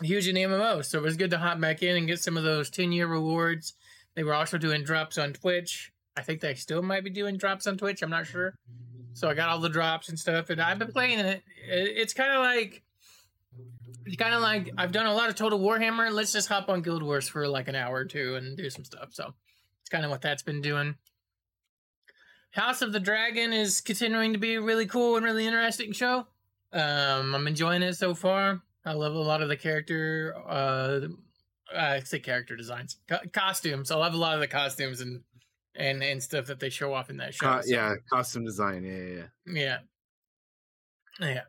huge 0.00 0.26
in 0.26 0.36
MMO, 0.36 0.82
so 0.82 1.00
it 1.00 1.04
was 1.04 1.18
good 1.18 1.32
to 1.32 1.38
hop 1.38 1.60
back 1.60 1.82
in 1.82 1.98
and 1.98 2.06
get 2.06 2.20
some 2.20 2.38
of 2.38 2.42
those 2.42 2.70
10 2.70 2.90
year 2.90 3.06
rewards. 3.06 3.74
They 4.16 4.24
were 4.24 4.32
also 4.32 4.56
doing 4.56 4.84
drops 4.84 5.18
on 5.18 5.34
Twitch. 5.34 5.92
I 6.16 6.22
think 6.22 6.40
they 6.40 6.54
still 6.54 6.80
might 6.80 7.04
be 7.04 7.10
doing 7.10 7.36
drops 7.36 7.66
on 7.66 7.76
Twitch. 7.76 8.00
I'm 8.00 8.08
not 8.08 8.26
sure. 8.26 8.54
So 9.12 9.28
I 9.28 9.34
got 9.34 9.50
all 9.50 9.58
the 9.58 9.68
drops 9.68 10.08
and 10.08 10.18
stuff, 10.18 10.48
and 10.48 10.62
I've 10.62 10.78
been 10.78 10.92
playing 10.92 11.18
it. 11.18 11.42
It's 11.68 12.14
kind 12.14 12.32
of 12.32 12.38
like 12.38 12.82
kind 14.18 14.34
of 14.34 14.40
like 14.42 14.70
I've 14.76 14.92
done 14.92 15.06
a 15.06 15.14
lot 15.14 15.28
of 15.28 15.34
Total 15.34 15.58
Warhammer. 15.58 16.10
Let's 16.12 16.32
just 16.32 16.48
hop 16.48 16.68
on 16.68 16.82
Guild 16.82 17.02
Wars 17.02 17.28
for 17.28 17.46
like 17.48 17.68
an 17.68 17.74
hour 17.74 17.96
or 17.96 18.04
two 18.04 18.36
and 18.36 18.56
do 18.56 18.68
some 18.70 18.84
stuff. 18.84 19.08
So 19.12 19.32
it's 19.80 19.90
kind 19.90 20.04
of 20.04 20.10
what 20.10 20.22
that's 20.22 20.42
been 20.42 20.60
doing. 20.60 20.96
House 22.52 22.82
of 22.82 22.92
the 22.92 23.00
Dragon 23.00 23.52
is 23.52 23.80
continuing 23.80 24.32
to 24.32 24.38
be 24.38 24.54
a 24.54 24.60
really 24.62 24.86
cool 24.86 25.16
and 25.16 25.24
really 25.24 25.46
interesting 25.46 25.92
show. 25.92 26.26
Um, 26.72 27.34
I'm 27.34 27.46
enjoying 27.46 27.82
it 27.82 27.94
so 27.94 28.14
far. 28.14 28.62
I 28.84 28.92
love 28.92 29.14
a 29.14 29.18
lot 29.18 29.42
of 29.42 29.48
the 29.48 29.56
character, 29.56 30.34
uh, 30.46 31.00
I 31.74 32.00
say 32.00 32.18
character 32.20 32.54
designs, 32.54 32.98
Co- 33.08 33.18
costumes. 33.32 33.90
I 33.90 33.96
love 33.96 34.14
a 34.14 34.18
lot 34.18 34.34
of 34.34 34.40
the 34.40 34.46
costumes 34.48 35.00
and 35.00 35.22
and 35.76 36.02
and 36.04 36.22
stuff 36.22 36.46
that 36.46 36.60
they 36.60 36.68
show 36.70 36.92
off 36.92 37.10
in 37.10 37.16
that 37.16 37.34
show. 37.34 37.46
Co- 37.46 37.60
so- 37.62 37.68
yeah, 37.74 37.94
costume 38.12 38.44
design. 38.44 38.84
Yeah, 38.84 39.24
yeah, 39.52 39.78
yeah. 41.20 41.26
yeah. 41.28 41.40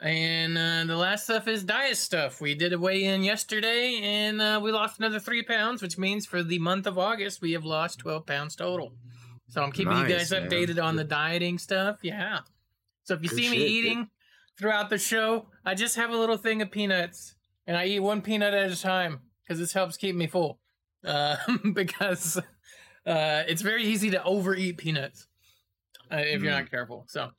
And 0.00 0.58
uh, 0.58 0.84
the 0.86 0.96
last 0.96 1.24
stuff 1.24 1.48
is 1.48 1.64
diet 1.64 1.96
stuff. 1.96 2.40
We 2.40 2.54
did 2.54 2.72
a 2.74 2.78
weigh 2.78 3.04
in 3.04 3.22
yesterday 3.22 3.98
and 4.02 4.40
uh, 4.42 4.60
we 4.62 4.70
lost 4.70 4.98
another 4.98 5.18
three 5.18 5.42
pounds, 5.42 5.80
which 5.80 5.96
means 5.96 6.26
for 6.26 6.42
the 6.42 6.58
month 6.58 6.86
of 6.86 6.98
August, 6.98 7.40
we 7.40 7.52
have 7.52 7.64
lost 7.64 7.98
12 8.00 8.26
pounds 8.26 8.54
total. 8.56 8.92
So 9.48 9.62
I'm 9.62 9.72
keeping 9.72 9.96
you 9.96 10.02
Nice, 10.04 10.30
guys 10.30 10.30
man. 10.32 10.50
updated 10.50 10.82
on 10.82 10.96
the 10.96 11.04
dieting 11.04 11.58
stuff. 11.58 11.98
Yeah. 12.02 12.40
So 13.04 13.14
if 13.14 13.22
you 13.22 13.28
Good 13.30 13.36
see 13.38 13.48
me 13.50 13.56
shit, 13.56 13.68
dude. 13.68 13.70
eating 13.70 14.10
throughout 14.58 14.90
the 14.90 14.98
show, 14.98 15.46
I 15.64 15.74
just 15.74 15.96
have 15.96 16.10
a 16.10 16.16
little 16.16 16.36
thing 16.36 16.60
of 16.60 16.70
peanuts 16.70 17.34
and 17.66 17.74
I 17.76 17.86
eat 17.86 18.00
one 18.00 18.20
peanut 18.20 18.52
at 18.52 18.70
a 18.70 18.78
time 18.80 19.20
because 19.44 19.58
this 19.58 19.72
helps 19.72 19.96
keep 19.96 20.14
me 20.14 20.26
full. 20.26 20.58
Uh, 21.04 21.36
because 21.72 22.36
uh, 23.06 23.44
it's 23.48 23.62
very 23.62 23.84
easy 23.84 24.10
to 24.10 24.22
overeat 24.24 24.76
peanuts 24.76 25.26
uh, 26.12 26.16
if 26.18 26.42
you're 26.42 26.52
Mm. 26.52 26.56
not 26.62 26.70
careful. 26.70 27.06
So, 27.08 27.30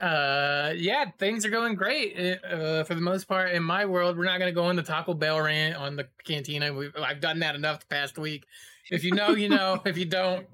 uh, 0.00 0.72
yeah, 0.76 1.10
things 1.18 1.44
are 1.44 1.50
going 1.50 1.74
great 1.74 2.16
uh, 2.18 2.84
for 2.84 2.94
the 2.94 3.02
most 3.02 3.28
part 3.28 3.52
in 3.52 3.62
my 3.62 3.84
world. 3.84 4.16
We're 4.16 4.24
not 4.24 4.38
going 4.38 4.50
to 4.50 4.54
go 4.54 4.64
on 4.64 4.76
the 4.76 4.82
Taco 4.82 5.12
Bell 5.12 5.40
rant 5.40 5.76
on 5.76 5.96
the 5.96 6.08
cantina. 6.24 6.72
We've, 6.72 6.94
I've 6.96 7.20
done 7.20 7.40
that 7.40 7.54
enough 7.54 7.80
the 7.80 7.86
past 7.86 8.18
week. 8.18 8.46
If 8.90 9.04
you 9.04 9.12
know, 9.12 9.30
you 9.30 9.48
know. 9.50 9.80
if 9.84 9.98
you 9.98 10.06
don't, 10.06 10.46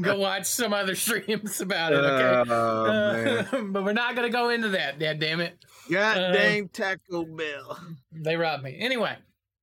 go 0.00 0.18
watch 0.18 0.44
some 0.44 0.74
other 0.74 0.94
streams 0.96 1.60
about 1.60 1.92
it. 1.92 1.96
Okay. 1.96 2.50
Oh. 2.50 2.84
Uh, 2.84 3.62
but 3.62 3.84
we're 3.84 3.92
not 3.94 4.14
going 4.14 4.28
to 4.30 4.32
go 4.32 4.50
into 4.50 4.68
that. 4.70 5.00
Yeah, 5.00 5.14
damn 5.14 5.40
it. 5.40 5.64
God 5.90 6.18
um, 6.18 6.32
dang 6.34 6.68
Taco 6.68 7.24
Bell. 7.24 7.78
They 8.12 8.36
robbed 8.36 8.64
me. 8.64 8.76
Anyway, 8.78 9.16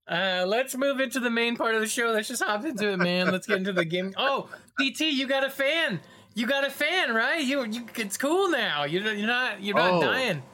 uh, 0.08 0.46
let's 0.48 0.76
move 0.76 1.00
into 1.00 1.20
the 1.20 1.30
main 1.30 1.56
part 1.56 1.76
of 1.76 1.82
the 1.82 1.88
show. 1.88 2.08
Let's 2.08 2.28
just 2.28 2.44
hop 2.44 2.66
into 2.66 2.90
it, 2.90 2.98
man. 2.98 3.32
Let's 3.32 3.46
get 3.46 3.58
into 3.58 3.74
the 3.74 3.86
game. 3.86 4.14
Oh, 4.18 4.50
DT, 4.80 5.12
you 5.12 5.28
got 5.28 5.44
a 5.44 5.50
fan. 5.50 6.00
You 6.36 6.46
got 6.46 6.66
a 6.66 6.70
fan, 6.70 7.14
right? 7.16 7.44
You, 7.44 7.64
you 7.66 7.86
it's 7.96 8.18
cool 8.18 8.50
now. 8.50 8.84
You're, 8.84 9.14
you're 9.14 9.28
not, 9.28 9.64
you're 9.64 9.76
not 9.76 9.94
Oh. 9.94 10.02
dying. 10.02 10.44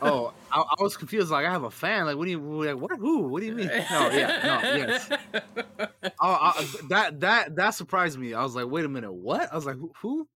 Oh, 0.00 0.32
I, 0.50 0.60
I 0.78 0.82
was 0.82 0.96
confused. 0.96 1.30
Like, 1.30 1.44
I 1.44 1.50
have 1.50 1.64
a 1.64 1.70
fan. 1.70 2.06
Like, 2.06 2.16
what 2.16 2.24
do 2.24 2.30
you? 2.30 2.40
Like, 2.40 2.76
what? 2.80 2.90
Who? 2.98 3.22
What 3.28 3.40
do 3.40 3.46
you 3.46 3.54
mean? 3.54 3.66
No, 3.66 4.08
yeah, 4.10 4.40
no, 4.42 4.60
yes. 4.62 5.10
Oh, 6.18 6.38
I, 6.40 6.66
that 6.88 7.20
that 7.20 7.54
that 7.56 7.70
surprised 7.74 8.18
me. 8.18 8.32
I 8.32 8.42
was 8.42 8.54
like, 8.56 8.66
wait 8.66 8.86
a 8.86 8.88
minute, 8.88 9.12
what? 9.12 9.52
I 9.52 9.54
was 9.56 9.66
like, 9.66 9.76
who? 9.76 9.92
who? 10.00 10.28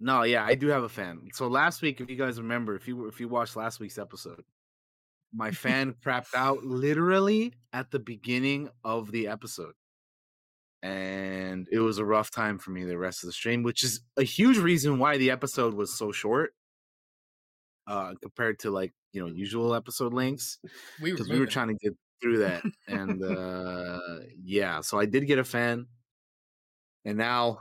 No, 0.00 0.24
yeah, 0.24 0.44
I 0.44 0.56
do 0.56 0.66
have 0.68 0.82
a 0.82 0.88
fan. 0.88 1.28
So 1.32 1.46
last 1.46 1.82
week, 1.82 2.00
if 2.00 2.10
you 2.10 2.16
guys 2.16 2.38
remember, 2.40 2.74
if 2.74 2.88
you 2.88 3.06
if 3.06 3.20
you 3.20 3.28
watched 3.28 3.54
last 3.54 3.78
week's 3.78 3.98
episode, 3.98 4.42
my 5.32 5.50
fan 5.64 5.94
crapped 6.04 6.34
out 6.34 6.64
literally 6.64 7.54
at 7.72 7.92
the 7.92 8.00
beginning 8.00 8.70
of 8.84 9.12
the 9.12 9.28
episode, 9.28 9.74
and 10.82 11.66
it 11.72 11.80
was 11.80 11.98
a 11.98 12.04
rough 12.04 12.30
time 12.30 12.58
for 12.58 12.70
me 12.70 12.84
the 12.84 12.98
rest 12.98 13.22
of 13.22 13.28
the 13.28 13.32
stream, 13.32 13.62
which 13.62 13.82
is 13.82 14.00
a 14.16 14.22
huge 14.22 14.58
reason 14.58 14.98
why 14.98 15.16
the 15.16 15.30
episode 15.30 15.74
was 15.74 15.96
so 15.96 16.12
short. 16.12 16.52
Uh, 17.86 18.12
compared 18.20 18.58
to 18.58 18.70
like 18.70 18.92
you 19.12 19.20
know 19.20 19.28
usual 19.28 19.74
episode 19.74 20.12
lengths, 20.12 20.58
we 21.00 21.12
were, 21.14 21.18
we 21.30 21.40
were 21.40 21.46
trying 21.46 21.68
to 21.68 21.74
get 21.74 21.94
through 22.20 22.38
that 22.38 22.62
and 22.86 23.22
uh 23.24 23.98
yeah 24.42 24.80
so 24.80 24.98
i 24.98 25.06
did 25.06 25.26
get 25.26 25.38
a 25.38 25.44
fan 25.44 25.86
and 27.04 27.16
now 27.16 27.58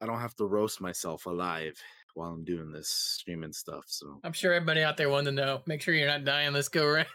i 0.00 0.06
don't 0.06 0.20
have 0.20 0.34
to 0.34 0.44
roast 0.44 0.80
myself 0.80 1.26
alive 1.26 1.74
while 2.14 2.30
i'm 2.30 2.44
doing 2.44 2.70
this 2.70 2.88
streaming 2.88 3.52
stuff 3.52 3.84
so. 3.86 4.20
I'm 4.24 4.32
sure 4.32 4.52
everybody 4.52 4.82
out 4.82 4.96
there 4.96 5.08
wanted 5.08 5.30
to 5.30 5.36
know. 5.36 5.62
Make 5.66 5.82
sure 5.82 5.94
you're 5.94 6.08
not 6.08 6.24
dying. 6.24 6.52
Let's 6.52 6.68
go 6.68 6.84
around. 6.84 7.06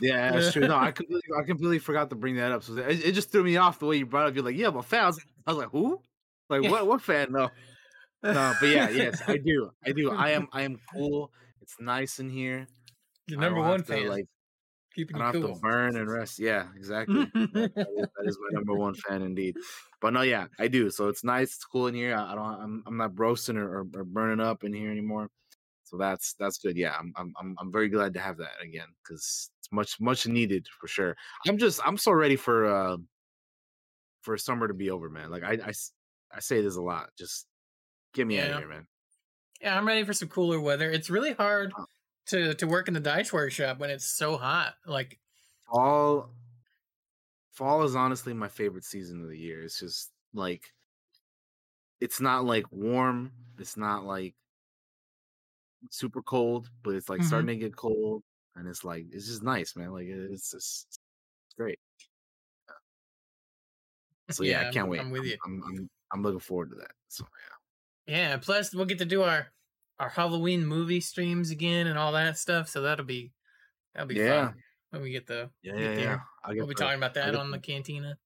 yeah 0.00 0.32
that's 0.32 0.52
true. 0.52 0.66
No 0.66 0.76
i 0.76 0.92
completely 0.92 1.22
i 1.38 1.42
completely 1.44 1.78
forgot 1.78 2.10
to 2.10 2.16
bring 2.16 2.36
that 2.36 2.52
up 2.52 2.62
so 2.62 2.76
it, 2.76 3.04
it 3.04 3.12
just 3.12 3.32
threw 3.32 3.44
me 3.44 3.56
off 3.56 3.78
the 3.78 3.86
way 3.86 3.96
you 3.96 4.06
brought 4.06 4.26
it 4.26 4.28
up. 4.30 4.34
You're 4.34 4.44
like 4.44 4.56
yeah 4.56 4.70
but 4.70 4.84
fan 4.84 5.04
i 5.04 5.06
was, 5.06 5.20
I 5.46 5.50
was 5.52 5.58
like 5.58 5.70
who? 5.70 6.00
Like 6.48 6.62
what 6.70 6.86
what 6.86 7.02
fan 7.02 7.28
no 7.30 7.50
no 8.22 8.54
but 8.60 8.68
yeah 8.68 8.88
yes 8.90 9.22
i 9.26 9.36
do. 9.36 9.70
I 9.84 9.92
do. 9.92 10.12
I 10.12 10.30
am 10.30 10.48
i 10.52 10.62
am 10.62 10.78
cool. 10.92 11.30
It's 11.62 11.76
nice 11.80 12.18
in 12.18 12.30
here. 12.30 12.68
I 13.32 13.40
number 13.40 13.60
one 13.60 13.82
fan. 13.82 14.08
like 14.08 14.26
keeping 14.96 15.16
i 15.16 15.30
don't 15.30 15.42
you 15.42 15.46
have 15.48 15.56
to 15.56 15.60
burn 15.60 15.96
and 15.96 16.10
rest 16.10 16.38
yeah 16.38 16.66
exactly 16.74 17.26
that, 17.34 17.46
is, 17.54 18.08
that 18.16 18.24
is 18.24 18.38
my 18.40 18.48
number 18.52 18.74
one 18.74 18.94
fan 19.08 19.22
indeed. 19.22 19.56
But 20.00 20.12
no, 20.12 20.22
yeah, 20.22 20.46
I 20.58 20.68
do. 20.68 20.90
So 20.90 21.08
it's 21.08 21.24
nice, 21.24 21.54
it's 21.54 21.64
cool 21.64 21.86
in 21.86 21.94
here. 21.94 22.14
I, 22.16 22.32
I 22.32 22.34
don't, 22.34 22.44
I'm, 22.44 22.82
I'm 22.86 22.96
not 22.96 23.18
roasting 23.18 23.56
or, 23.56 23.80
or, 23.80 23.86
or 23.94 24.04
burning 24.04 24.44
up 24.44 24.64
in 24.64 24.72
here 24.72 24.90
anymore. 24.90 25.28
So 25.84 25.96
that's 25.96 26.34
that's 26.38 26.58
good. 26.58 26.76
Yeah, 26.76 26.94
I'm 26.98 27.12
I'm 27.16 27.54
I'm, 27.60 27.70
very 27.70 27.88
glad 27.88 28.14
to 28.14 28.20
have 28.20 28.38
that 28.38 28.60
again 28.60 28.88
because 29.02 29.50
it's 29.60 29.70
much 29.70 30.00
much 30.00 30.26
needed 30.26 30.66
for 30.80 30.88
sure. 30.88 31.16
I'm 31.46 31.58
just 31.58 31.80
I'm 31.86 31.96
so 31.96 32.10
ready 32.10 32.34
for 32.34 32.66
uh 32.66 32.96
for 34.22 34.36
summer 34.36 34.66
to 34.66 34.74
be 34.74 34.90
over, 34.90 35.08
man. 35.08 35.30
Like 35.30 35.44
I 35.44 35.58
I 36.32 36.40
say 36.40 36.60
this 36.60 36.74
a 36.74 36.82
lot. 36.82 37.10
Just 37.16 37.46
get 38.14 38.26
me 38.26 38.40
out 38.40 38.50
of 38.50 38.58
here, 38.58 38.68
man. 38.68 38.88
Yeah, 39.60 39.78
I'm 39.78 39.86
ready 39.86 40.04
for 40.04 40.12
some 40.12 40.28
cooler 40.28 40.60
weather. 40.60 40.90
It's 40.90 41.08
really 41.08 41.34
hard 41.34 41.72
Oh. 41.78 41.84
To 42.26 42.54
to 42.54 42.66
work 42.66 42.88
in 42.88 42.94
the 42.94 43.00
dice 43.00 43.32
workshop 43.32 43.78
when 43.78 43.90
it's 43.90 44.06
so 44.06 44.36
hot. 44.36 44.74
Like 44.86 45.20
Fall 45.66 46.34
fall 47.50 47.82
is 47.82 47.96
honestly 47.96 48.32
my 48.34 48.48
favorite 48.48 48.84
season 48.84 49.22
of 49.22 49.28
the 49.28 49.38
year. 49.38 49.62
It's 49.64 49.80
just 49.80 50.12
like 50.34 50.72
it's 52.00 52.20
not 52.20 52.44
like 52.44 52.70
warm, 52.72 53.32
it's 53.58 53.76
not 53.76 54.04
like 54.04 54.34
super 55.90 56.22
cold, 56.22 56.70
but 56.82 56.94
it's 56.94 57.08
like 57.08 57.20
Mhm. 57.20 57.24
starting 57.24 57.46
to 57.48 57.56
get 57.56 57.76
cold 57.76 58.22
and 58.54 58.68
it's 58.68 58.84
like 58.84 59.06
it's 59.10 59.26
just 59.26 59.42
nice, 59.42 59.76
man. 59.76 59.92
Like 59.92 60.06
it's 60.06 60.50
just 60.50 60.86
it's 61.46 61.54
great. 61.56 61.78
So 64.30 64.42
yeah, 64.42 64.60
I 64.60 64.64
I'm- 64.64 64.72
can't 64.72 64.88
wait. 64.88 65.00
I'm 65.00 65.10
with 65.10 65.24
you. 65.24 65.38
I'm, 65.44 65.62
I'm 65.62 65.90
I'm 66.12 66.22
looking 66.22 66.40
forward 66.40 66.70
to 66.70 66.76
that. 66.76 66.92
So 67.08 67.26
yeah. 68.08 68.14
Yeah, 68.16 68.36
plus 68.38 68.74
we'll 68.74 68.86
get 68.86 68.98
to 68.98 69.04
do 69.04 69.22
our 69.22 69.52
our 69.98 70.08
Halloween 70.10 70.66
movie 70.66 71.00
streams 71.00 71.50
again 71.50 71.86
and 71.86 71.98
all 71.98 72.12
that 72.12 72.38
stuff. 72.38 72.68
So 72.68 72.82
that'll 72.82 73.04
be 73.04 73.32
that'll 73.94 74.08
be 74.08 74.16
Yeah. 74.16 74.46
fun 74.48 74.54
when 74.90 75.02
we 75.02 75.10
get 75.10 75.26
the 75.26 75.50
yeah, 75.62 75.72
get 75.72 75.80
yeah, 75.80 75.98
yeah. 76.00 76.18
I 76.44 76.48
get 76.54 76.58
We'll 76.58 76.68
be 76.68 76.74
to- 76.74 76.82
talking 76.82 76.98
about 76.98 77.14
that 77.14 77.34
on 77.34 77.50
the 77.50 77.58
to- 77.58 77.62
cantina. 77.62 78.18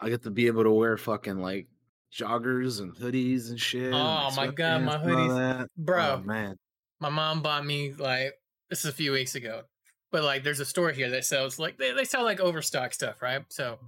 I 0.00 0.08
get 0.10 0.22
to 0.24 0.30
be 0.30 0.46
able 0.48 0.64
to 0.64 0.70
wear 0.72 0.96
fucking 0.96 1.38
like 1.38 1.68
joggers 2.12 2.80
and 2.80 2.94
hoodies 2.94 3.48
and 3.50 3.60
shit. 3.60 3.92
Oh, 3.92 3.96
like, 3.96 4.36
my 4.36 4.46
God, 4.48 4.82
my 4.82 4.94
and 4.96 5.04
hoodies. 5.04 5.66
Bro, 5.76 6.20
Oh, 6.22 6.26
man. 6.26 6.56
my 7.00 7.08
mom 7.10 7.42
bought 7.42 7.64
me 7.64 7.92
like 7.92 8.32
this 8.70 8.80
is 8.80 8.86
a 8.86 8.92
few 8.92 9.12
weeks 9.12 9.34
ago, 9.34 9.62
but 10.10 10.22
like 10.24 10.42
there's 10.42 10.60
a 10.60 10.64
store 10.64 10.90
here 10.92 11.10
that 11.10 11.24
sells 11.24 11.58
like 11.58 11.76
they, 11.78 11.92
they 11.92 12.04
sell 12.04 12.24
like 12.24 12.40
overstock 12.40 12.92
stuff, 12.94 13.20
right? 13.22 13.44
So 13.50 13.78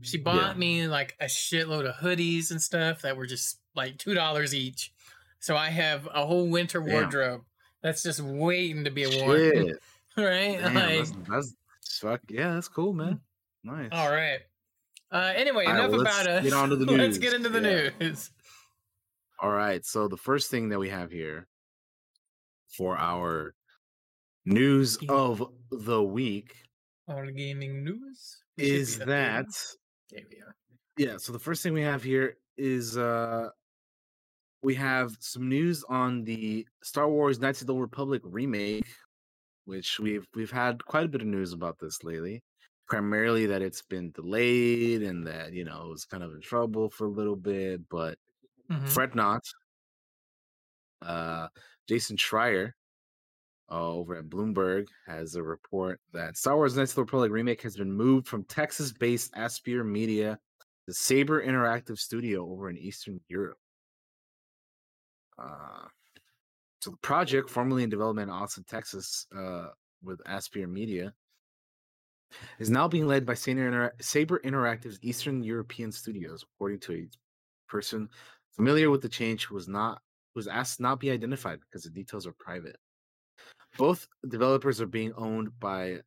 she 0.00 0.18
bought 0.18 0.54
Yeah. 0.54 0.58
me 0.58 0.86
like 0.86 1.16
a 1.20 1.26
shitload 1.26 1.88
of 1.88 1.96
hoodies 1.96 2.50
and 2.50 2.60
stuff 2.60 3.02
that 3.02 3.16
were 3.16 3.26
just 3.26 3.58
like 3.74 3.98
two 3.98 4.14
dollars 4.14 4.54
each. 4.54 4.91
So 5.42 5.56
I 5.56 5.70
have 5.70 6.08
a 6.14 6.24
whole 6.24 6.48
winter 6.48 6.78
Damn. 6.80 6.92
wardrobe 6.92 7.42
that's 7.82 8.02
just 8.04 8.20
waiting 8.20 8.84
to 8.84 8.90
be 8.90 9.06
worn, 9.06 9.74
right? 10.16 10.58
Damn, 10.60 10.74
Like, 10.74 10.98
that's, 10.98 11.12
that's 11.28 11.54
fuck 12.00 12.20
yeah, 12.28 12.54
that's 12.54 12.68
cool, 12.68 12.92
man. 12.92 13.20
Nice. 13.64 13.88
All 13.90 14.10
right. 14.10 14.38
Uh, 15.10 15.32
anyway, 15.34 15.64
All 15.66 15.72
right, 15.72 15.78
enough 15.80 15.90
well, 15.90 16.00
about 16.02 16.20
us. 16.20 16.26
let's 16.26 16.44
get 16.44 16.52
on 16.52 16.68
to 16.70 16.76
the 16.76 16.86
let's 16.92 17.18
get 17.18 17.34
into 17.34 17.48
the 17.48 17.60
Yeah. 17.60 17.90
news. 18.08 18.30
All 19.40 19.50
right. 19.50 19.84
So 19.84 20.06
the 20.06 20.16
first 20.16 20.48
thing 20.50 20.68
that 20.68 20.78
we 20.78 20.88
have 20.90 21.10
here 21.10 21.48
for 22.68 22.96
our 22.96 23.54
news 24.44 24.96
Game- 24.96 25.10
of 25.10 25.42
the 25.72 26.02
week 26.02 26.54
All 27.08 27.26
gaming 27.26 27.82
news 27.84 28.38
is 28.56 28.98
that 28.98 29.46
There 30.10 30.22
we 30.30 30.36
are. 30.40 30.54
yeah, 30.96 31.16
so 31.18 31.32
the 31.32 31.38
first 31.40 31.62
thing 31.64 31.72
we 31.72 31.82
have 31.82 32.02
here 32.04 32.36
is 32.56 32.96
uh 32.96 33.48
we 34.62 34.74
have 34.76 35.16
some 35.20 35.48
news 35.48 35.84
on 35.84 36.24
the 36.24 36.66
Star 36.82 37.08
Wars 37.10 37.40
Knights 37.40 37.60
of 37.60 37.66
the 37.66 37.74
Old 37.74 37.82
Republic 37.82 38.22
remake, 38.24 38.86
which 39.66 40.00
we've 40.00 40.26
we've 40.34 40.50
had 40.52 40.84
quite 40.86 41.06
a 41.06 41.08
bit 41.08 41.22
of 41.22 41.28
news 41.28 41.52
about 41.52 41.78
this 41.80 42.04
lately. 42.04 42.42
Primarily 42.88 43.46
that 43.46 43.62
it's 43.62 43.82
been 43.82 44.12
delayed 44.12 45.02
and 45.02 45.26
that 45.26 45.52
you 45.54 45.64
know 45.64 45.86
it 45.86 45.90
was 45.90 46.04
kind 46.06 46.22
of 46.24 46.32
in 46.34 46.40
trouble 46.42 46.90
for 46.90 47.06
a 47.06 47.10
little 47.10 47.36
bit, 47.36 47.88
but 47.88 48.18
Mhm. 48.70 48.88
fret 48.88 49.14
not. 49.14 49.42
Uh, 51.00 51.48
Jason 51.88 52.16
Schreier 52.16 52.72
uh, 53.70 53.88
over 53.92 54.16
at 54.16 54.26
Bloomberg 54.28 54.86
has 55.06 55.34
a 55.34 55.42
report 55.42 56.00
that 56.12 56.36
Star 56.36 56.56
Wars 56.56 56.76
Knights 56.76 56.92
of 56.92 56.96
the 56.96 57.02
Republic 57.02 57.32
remake 57.32 57.62
has 57.62 57.76
been 57.76 57.92
moved 57.92 58.28
from 58.28 58.44
Texas-based 58.44 59.32
Aspyr 59.34 59.86
Media 59.86 60.38
to 60.88 60.94
Saber 60.94 61.42
Interactive 61.44 61.98
Studio 61.98 62.48
over 62.50 62.70
in 62.70 62.76
Eastern 62.78 63.20
Europe. 63.28 63.58
Uh, 65.42 65.86
so 66.80 66.90
the 66.90 66.96
project, 66.98 67.50
formerly 67.50 67.82
in 67.82 67.90
development 67.90 68.28
in 68.28 68.34
Austin, 68.34 68.64
Texas, 68.68 69.26
uh, 69.36 69.68
with 70.02 70.22
Aspyr 70.24 70.68
Media, 70.68 71.12
is 72.58 72.70
now 72.70 72.88
being 72.88 73.06
led 73.06 73.26
by 73.26 73.34
Saber, 73.34 73.66
Inter- 73.66 73.92
Saber 74.00 74.40
Interactive's 74.40 74.98
Eastern 75.02 75.42
European 75.42 75.92
studios, 75.92 76.44
according 76.54 76.80
to 76.80 76.92
a 76.94 77.08
person 77.68 78.08
familiar 78.52 78.90
with 78.90 79.02
the 79.02 79.08
change 79.08 79.46
who 79.46 79.54
was 79.54 79.68
not 79.68 80.00
who 80.34 80.38
was 80.38 80.48
asked 80.48 80.80
not 80.80 81.00
be 81.00 81.10
identified 81.10 81.60
because 81.60 81.84
the 81.84 81.90
details 81.90 82.26
are 82.26 82.34
private. 82.38 82.76
Both 83.78 84.06
developers 84.28 84.80
are 84.80 84.86
being 84.86 85.12
owned 85.16 85.50
by 85.58 85.98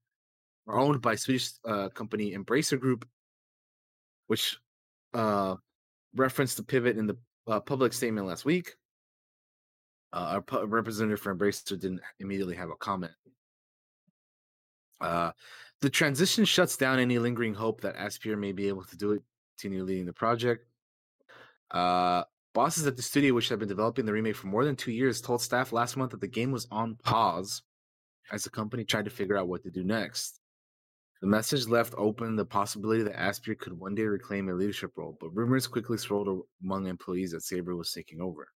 are 0.67 0.79
owned 0.79 1.01
by 1.01 1.15
Swedish 1.15 1.51
uh, 1.67 1.89
company 1.89 2.35
Embracer 2.35 2.79
Group, 2.79 3.07
which 4.27 4.57
uh, 5.13 5.55
referenced 6.15 6.57
the 6.57 6.63
pivot 6.63 6.97
in 6.97 7.07
the 7.07 7.17
uh, 7.47 7.59
public 7.59 7.93
statement 7.93 8.27
last 8.27 8.45
week. 8.45 8.75
Uh, 10.15 10.39
our 10.49 10.65
representative 10.65 11.19
for 11.19 11.35
Embracer 11.35 11.77
didn't 11.77 11.99
immediately 12.19 12.55
have 12.55 12.69
a 12.69 12.75
comment. 12.75 13.11
Uh, 15.01 15.31
the 15.81 15.89
transition 15.89 16.45
shuts 16.45 16.77
down 16.77 16.99
any 16.99 17.19
lingering 17.19 17.53
hope 17.53 17.81
that 17.81 17.97
Aspyr 17.97 18.37
may 18.37 18.53
be 18.53 18.69
able 18.69 18.85
to 18.85 18.95
do 18.95 19.11
it, 19.11 19.21
continue 19.57 19.83
leading 19.83 20.05
the 20.05 20.13
project. 20.13 20.65
Uh, 21.69 22.23
bosses 22.53 22.87
at 22.87 22.95
the 22.95 23.01
studio, 23.01 23.33
which 23.33 23.49
have 23.49 23.59
been 23.59 23.67
developing 23.67 24.05
the 24.05 24.13
remake 24.13 24.37
for 24.37 24.47
more 24.47 24.63
than 24.63 24.77
two 24.77 24.93
years, 24.93 25.19
told 25.19 25.41
staff 25.41 25.73
last 25.73 25.97
month 25.97 26.11
that 26.11 26.21
the 26.21 26.27
game 26.27 26.53
was 26.53 26.65
on 26.71 26.95
pause 27.03 27.61
as 28.31 28.45
the 28.45 28.49
company 28.49 28.85
tried 28.85 29.05
to 29.05 29.11
figure 29.11 29.35
out 29.35 29.49
what 29.49 29.63
to 29.63 29.69
do 29.69 29.83
next. 29.83 30.39
The 31.19 31.27
message 31.27 31.67
left 31.67 31.93
open 31.97 32.37
the 32.37 32.45
possibility 32.45 33.03
that 33.03 33.17
Aspyr 33.17 33.57
could 33.57 33.73
one 33.73 33.95
day 33.95 34.03
reclaim 34.03 34.47
a 34.47 34.53
leadership 34.53 34.93
role, 34.95 35.17
but 35.19 35.35
rumors 35.35 35.67
quickly 35.67 35.97
swirled 35.97 36.45
among 36.63 36.87
employees 36.87 37.31
that 37.31 37.43
Saber 37.43 37.75
was 37.75 37.91
taking 37.91 38.21
over. 38.21 38.47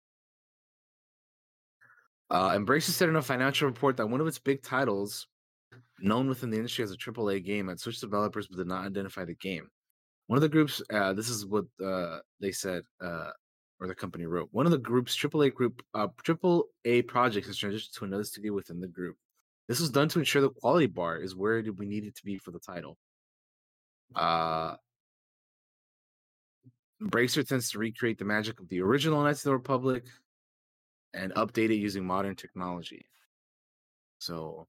Uh, 2.30 2.52
Embracer 2.52 2.92
said 2.92 3.10
in 3.10 3.16
a 3.16 3.22
financial 3.22 3.68
report 3.68 3.98
that 3.98 4.08
one 4.08 4.22
of 4.22 4.28
its 4.28 4.40
big 4.40 4.62
titles, 4.62 5.28
known 6.00 6.30
within 6.30 6.50
the 6.50 6.58
industry 6.58 6.84
as 6.84 6.92
a 6.92 6.98
AAA 6.98 7.44
game, 7.44 7.68
had 7.68 7.80
switched 7.80 8.02
developers 8.02 8.48
but 8.48 8.58
did 8.58 8.68
not 8.68 8.86
identify 8.86 9.26
the 9.26 9.36
game. 9.36 9.68
One 10.28 10.38
of 10.38 10.42
the 10.42 10.50
groups, 10.50 10.82
uh, 10.94 11.14
this 11.14 11.30
is 11.30 11.46
what 11.46 11.66
uh, 11.84 12.20
they 12.40 12.52
said, 12.52 12.84
uh, 13.04 13.32
or 13.80 13.88
the 13.88 13.96
company 13.96 14.26
wrote. 14.26 14.50
One 14.52 14.68
of 14.68 14.72
the 14.72 14.78
group's 14.78 15.18
AAA 15.18 15.56
group, 15.56 15.82
uh, 15.96 16.08
AAA 16.24 17.08
projects 17.08 17.48
has 17.48 17.58
transitioned 17.58 17.94
to 17.94 18.06
another 18.06 18.24
studio 18.24 18.54
within 18.54 18.80
the 18.80 18.88
group. 18.88 19.15
This 19.68 19.80
was 19.80 19.89
done 19.89 20.08
to 20.10 20.20
ensure 20.20 20.42
the 20.42 20.50
quality 20.50 20.88
bar 20.88 21.18
is 21.18 21.36
where 21.36 21.63
we 21.78 21.86
need 21.86 22.04
it 22.04 22.15
to 22.18 22.26
be 22.26 22.38
for 22.38 22.52
the 22.52 22.60
title. 22.60 22.98
Uh, 24.15 24.76
Embracer 27.02 27.48
tends 27.48 27.72
to 27.72 27.80
recreate 27.80 28.20
the 28.20 28.26
magic 28.26 28.60
of 28.60 28.68
the 28.70 28.82
original 28.82 29.24
Knights 29.24 29.39
of 29.39 29.46
the 29.46 29.54
Republic 29.54 30.06
and 31.13 31.34
update 31.34 31.69
it 31.69 31.76
using 31.76 32.06
modern 32.06 32.36
technology. 32.36 33.06
So, 34.19 34.67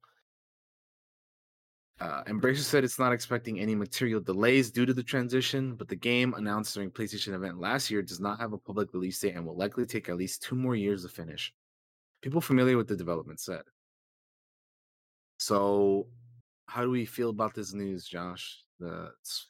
uh, 2.00 2.24
Embracer 2.24 2.58
said 2.62 2.82
it's 2.82 2.98
not 2.98 3.12
expecting 3.12 3.60
any 3.60 3.74
material 3.74 4.20
delays 4.20 4.70
due 4.70 4.86
to 4.86 4.94
the 4.94 5.02
transition, 5.02 5.74
but 5.74 5.86
the 5.88 5.96
game 5.96 6.32
announced 6.34 6.74
during 6.74 6.90
PlayStation 6.90 7.34
event 7.34 7.58
last 7.58 7.90
year 7.90 8.00
does 8.00 8.20
not 8.20 8.40
have 8.40 8.52
a 8.54 8.58
public 8.58 8.92
release 8.94 9.20
date 9.20 9.34
and 9.34 9.44
will 9.44 9.56
likely 9.56 9.84
take 9.84 10.08
at 10.08 10.16
least 10.16 10.42
two 10.42 10.54
more 10.54 10.74
years 10.74 11.02
to 11.02 11.08
finish. 11.10 11.52
People 12.22 12.40
familiar 12.40 12.76
with 12.76 12.88
the 12.88 12.96
development 12.96 13.38
said. 13.40 13.62
So, 15.38 16.06
how 16.66 16.82
do 16.82 16.90
we 16.90 17.04
feel 17.04 17.30
about 17.30 17.54
this 17.54 17.72
news, 17.74 18.06
Josh? 18.06 18.62
The 18.78 19.12
s- 19.24 19.46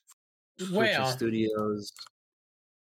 switching 0.58 0.78
Well, 0.78 1.06
studios. 1.06 1.92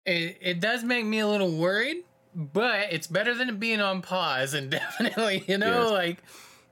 It, 0.05 0.38
it 0.40 0.61
does 0.61 0.85
make 0.85 1.07
me 1.07 1.21
a 1.21 1.29
little 1.29 1.57
worried, 1.57 2.05
but 2.35 2.88
it's 2.92 3.07
better 3.07 3.35
than 3.35 3.57
being 3.59 3.81
on 3.81 4.03
pause 4.03 4.55
and 4.55 4.70
definitely, 4.81 5.44
you 5.47 5.59
know, 5.59 5.83
Yes. 5.83 5.90
like 5.90 6.23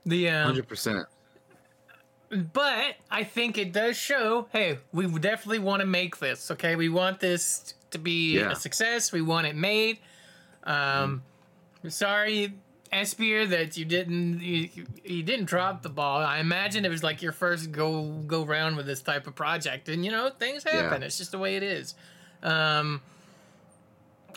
the 0.05 0.29
um 0.29 0.45
Hundred 0.47 0.67
percent. 0.67 1.05
but 2.29 2.95
I 3.11 3.23
think 3.23 3.57
it 3.57 3.71
does 3.71 3.95
show, 3.95 4.47
hey, 4.51 4.79
we 4.91 5.07
definitely 5.19 5.59
want 5.59 5.81
to 5.81 5.85
make 5.85 6.17
this, 6.17 6.49
okay? 6.51 6.75
We 6.75 6.89
want 6.89 7.19
this 7.19 7.75
to 7.91 7.99
be 7.99 8.37
Yeah. 8.37 8.51
a 8.51 8.55
success. 8.55 9.11
We 9.11 9.21
want 9.21 9.47
it 9.47 9.55
made. 9.55 9.99
Um 10.63 11.23
sorry 11.89 12.53
Aspyr 12.91 13.49
that 13.49 13.75
you 13.75 13.85
didn't 13.85 14.41
you, 14.41 14.69
you 15.03 15.23
didn't 15.23 15.45
drop 15.45 15.81
the 15.81 15.89
ball. 15.89 16.19
I 16.21 16.39
imagine 16.39 16.85
it 16.85 16.89
was 16.89 17.03
like 17.03 17.21
your 17.21 17.31
first 17.31 17.71
go 17.71 18.03
go 18.27 18.45
round 18.45 18.77
with 18.77 18.85
this 18.85 19.01
type 19.01 19.27
of 19.27 19.35
project 19.35 19.89
and 19.89 20.05
you 20.05 20.11
know, 20.11 20.29
things 20.37 20.63
happen. 20.63 21.03
It's 21.03 21.17
just 21.17 21.31
the 21.31 21.39
way 21.39 21.55
it 21.55 21.63
is. 21.63 21.95
Um 22.41 23.01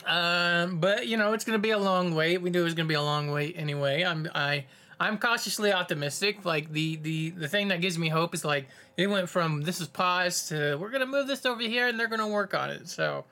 um, 0.07 0.79
but 0.79 1.07
you 1.07 1.17
know 1.17 1.33
it's 1.33 1.45
gonna 1.45 1.59
be 1.59 1.71
a 1.71 1.79
long 1.79 2.15
wait. 2.15 2.39
We 2.39 2.51
knew 2.51 2.61
it 2.61 2.65
was 2.65 2.75
gonna 2.75 2.89
be 2.89 2.95
a 2.95 3.03
long 3.03 3.31
wait 3.31 3.57
anyway. 3.59 4.05
I'm 4.05 4.29
I 4.35 4.65
I'm 4.99 5.19
cautiously 5.19 5.73
optimistic. 5.73 6.45
Like 6.45 6.73
the 6.73 6.97
the 6.97 7.31
the 7.31 7.49
thing 7.49 7.69
that 7.69 7.81
gives 7.81 7.99
me 7.99 8.09
hope 8.09 8.35
is 8.35 8.45
like 8.45 8.69
it 8.97 9.09
went 9.09 9.29
from 9.29 9.63
this 9.63 9.81
is 9.81 9.89
pause 9.89 10.49
to 10.49 10.77
we're 10.77 10.91
gonna 10.91 11.07
move 11.07 11.27
this 11.27 11.45
over 11.45 11.63
here 11.63 11.89
and 11.89 11.99
they're 11.99 12.09
gonna 12.09 12.29
work 12.29 12.55
on 12.55 12.71
it. 12.71 12.89
So 12.89 13.25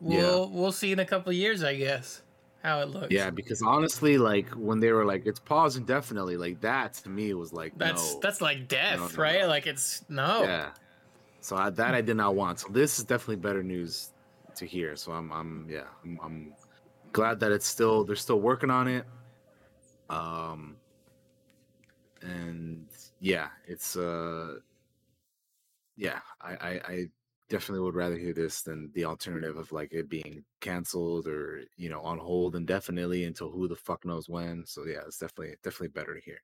we'll 0.00 0.48
we'll 0.50 0.72
see 0.72 0.92
in 0.92 0.98
a 0.98 1.04
couple 1.04 1.30
of 1.30 1.36
years, 1.36 1.64
I 1.64 1.76
guess, 1.76 2.22
how 2.62 2.80
it 2.80 2.88
looks. 2.88 3.10
Yeah, 3.10 3.30
because 3.30 3.62
honestly, 3.62 4.18
like 4.18 4.48
when 4.50 4.80
they 4.80 4.92
were 4.92 5.04
like, 5.04 5.26
it's 5.26 5.40
paused 5.40 5.76
indefinitely, 5.76 6.36
like 6.36 6.60
that 6.60 6.94
to 6.94 7.08
me 7.08 7.34
was 7.34 7.52
like, 7.52 7.76
that's 7.76 8.14
no. 8.14 8.20
that's 8.20 8.40
like 8.40 8.68
death, 8.68 8.98
No, 8.98 9.06
no, 9.08 9.14
right? 9.14 9.46
Like 9.46 9.66
it's 9.66 10.04
no. 10.08 10.42
yeah. 10.44 10.70
So 11.40 11.56
I, 11.56 11.70
that 11.70 11.94
I 11.94 12.00
did 12.00 12.16
not 12.16 12.36
want. 12.36 12.60
So 12.60 12.68
this 12.68 13.00
is 13.00 13.04
definitely 13.04 13.36
better 13.36 13.64
news 13.64 14.11
to 14.56 14.66
hear. 14.66 14.96
So 14.96 15.12
I'm, 15.12 15.32
I'm, 15.32 15.66
yeah, 15.70 15.86
I'm, 16.04 16.18
I'm 16.22 16.56
glad 17.12 17.40
that 17.40 17.52
it's 17.52 17.66
still 17.66 18.04
they're 18.04 18.16
still 18.16 18.40
working 18.40 18.70
on 18.70 18.88
it. 18.88 19.06
Um, 20.08 20.76
and 22.22 22.86
yeah, 23.20 23.48
it's 23.66 23.96
uh, 23.96 24.56
yeah, 25.96 26.20
I, 26.40 26.52
I, 26.54 26.70
I 26.88 27.06
definitely 27.48 27.80
would 27.84 27.94
rather 27.94 28.16
hear 28.16 28.32
this 28.32 28.62
than 28.62 28.90
the 28.94 29.04
alternative 29.04 29.56
of 29.56 29.72
like 29.72 29.92
it 29.92 30.08
being 30.08 30.44
canceled 30.60 31.26
or 31.26 31.62
you 31.76 31.88
know 31.90 32.00
on 32.00 32.18
hold 32.18 32.56
indefinitely 32.56 33.24
until 33.24 33.50
who 33.50 33.68
the 33.68 33.76
fuck 33.76 34.04
knows 34.04 34.28
when. 34.28 34.64
So 34.66 34.84
yeah, 34.86 35.00
it's 35.06 35.18
definitely 35.18 35.56
definitely 35.62 35.88
better 35.88 36.14
to 36.14 36.20
hear. 36.20 36.38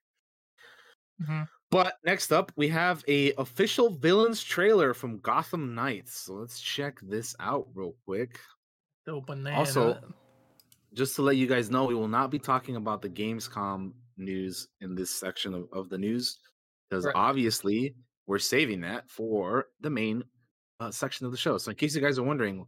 Mhm. 1.19 1.47
But 1.71 1.95
next 2.03 2.31
up, 2.31 2.51
we 2.55 2.67
have 2.69 3.03
a 3.07 3.33
official 3.33 3.91
villains 3.91 4.43
trailer 4.43 4.93
from 4.93 5.19
Gotham 5.19 5.75
Knights. 5.75 6.15
So 6.15 6.33
let's 6.33 6.59
check 6.59 6.99
this 7.01 7.35
out 7.39 7.67
real 7.75 7.95
quick. 8.05 8.39
Also, 9.55 9.91
up. 9.91 10.05
Just 10.93 11.15
to 11.17 11.21
let 11.21 11.37
you 11.37 11.45
guys 11.45 11.69
know, 11.69 11.85
we 11.85 11.93
will 11.93 12.07
not 12.07 12.31
be 12.31 12.39
talking 12.39 12.75
about 12.75 13.01
the 13.01 13.09
Gamescom 13.09 13.93
news 14.17 14.67
in 14.81 14.95
this 14.95 15.11
section 15.11 15.53
of, 15.53 15.67
of 15.71 15.89
the 15.89 15.97
news 15.97 16.39
because 16.89 17.05
Right. 17.05 17.15
obviously 17.15 17.95
we're 18.25 18.39
saving 18.39 18.81
that 18.81 19.09
for 19.09 19.67
the 19.81 19.89
main 19.89 20.23
uh, 20.79 20.91
section 20.91 21.25
of 21.25 21.31
the 21.31 21.37
show. 21.37 21.57
So 21.57 21.69
in 21.69 21.77
case 21.77 21.95
you 21.95 22.01
guys 22.01 22.17
are 22.17 22.23
wondering 22.23 22.65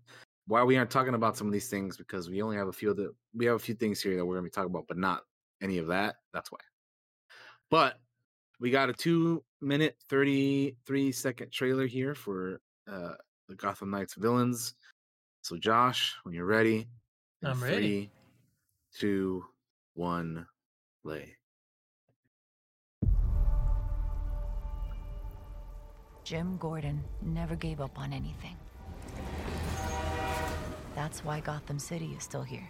why 0.47 0.63
we 0.63 0.77
aren't 0.77 0.91
talking 0.91 1.15
about 1.15 1.37
some 1.37 1.47
of 1.47 1.53
these 1.53 1.69
things, 1.69 1.97
because 1.97 2.29
we 2.29 2.41
only 2.41 2.57
have 2.57 2.67
a 2.67 2.73
few 2.73 2.91
of 2.91 2.97
the 2.97 3.13
we 3.33 3.45
have 3.45 3.55
a 3.55 3.59
few 3.59 3.75
things 3.75 4.01
here 4.01 4.15
that 4.15 4.25
we're 4.25 4.35
gonna 4.35 4.45
be 4.45 4.51
talking 4.51 4.69
about, 4.69 4.87
but 4.87 4.97
not 4.97 5.23
any 5.61 5.77
of 5.77 5.87
that. 5.87 6.17
That's 6.33 6.51
why. 6.51 6.59
But 7.69 7.99
we 8.61 8.69
got 8.69 8.89
a 8.89 8.93
two 8.93 9.43
minute, 9.59 9.97
33 10.09 11.11
second 11.11 11.51
trailer 11.51 11.87
here 11.87 12.13
for 12.13 12.61
uh, 12.89 13.13
the 13.49 13.55
Gotham 13.55 13.89
Knights 13.89 14.13
villains. 14.13 14.75
So, 15.41 15.57
Josh, 15.57 16.15
when 16.23 16.35
you're 16.35 16.45
ready, 16.45 16.87
I'm 17.43 17.61
ready. 17.61 17.75
Three, 17.75 18.11
two, 18.99 19.43
one, 19.95 20.45
play. 21.03 21.35
Jim 26.23 26.55
Gordon 26.57 27.03
never 27.23 27.55
gave 27.55 27.81
up 27.81 27.97
on 27.97 28.13
anything. 28.13 28.55
That's 30.93 31.25
why 31.25 31.39
Gotham 31.39 31.79
City 31.79 32.13
is 32.15 32.23
still 32.23 32.43
here. 32.43 32.69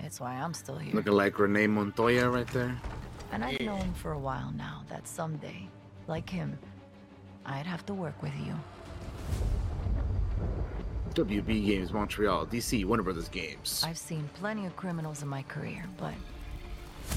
It's 0.00 0.20
why 0.20 0.34
I'm 0.34 0.52
still 0.52 0.78
here. 0.78 0.94
Looking 0.94 1.12
like 1.12 1.38
Renee 1.38 1.68
Montoya 1.68 2.28
right 2.28 2.46
there. 2.48 2.76
And 3.32 3.44
I've 3.44 3.60
known 3.60 3.92
for 3.94 4.12
a 4.12 4.18
while 4.18 4.52
now 4.56 4.82
that 4.88 5.06
someday, 5.06 5.68
like 6.06 6.28
him, 6.28 6.58
I'd 7.44 7.66
have 7.66 7.84
to 7.86 7.94
work 7.94 8.20
with 8.22 8.32
you. 8.44 8.54
WB 11.14 11.66
Games 11.66 11.92
Montreal, 11.92 12.46
DC, 12.46 12.84
Warner 12.84 13.02
Brothers 13.02 13.28
Games. 13.28 13.82
I've 13.86 13.98
seen 13.98 14.28
plenty 14.34 14.66
of 14.66 14.76
criminals 14.76 15.22
in 15.22 15.28
my 15.28 15.42
career, 15.42 15.84
but 15.98 16.14
oh, 17.12 17.16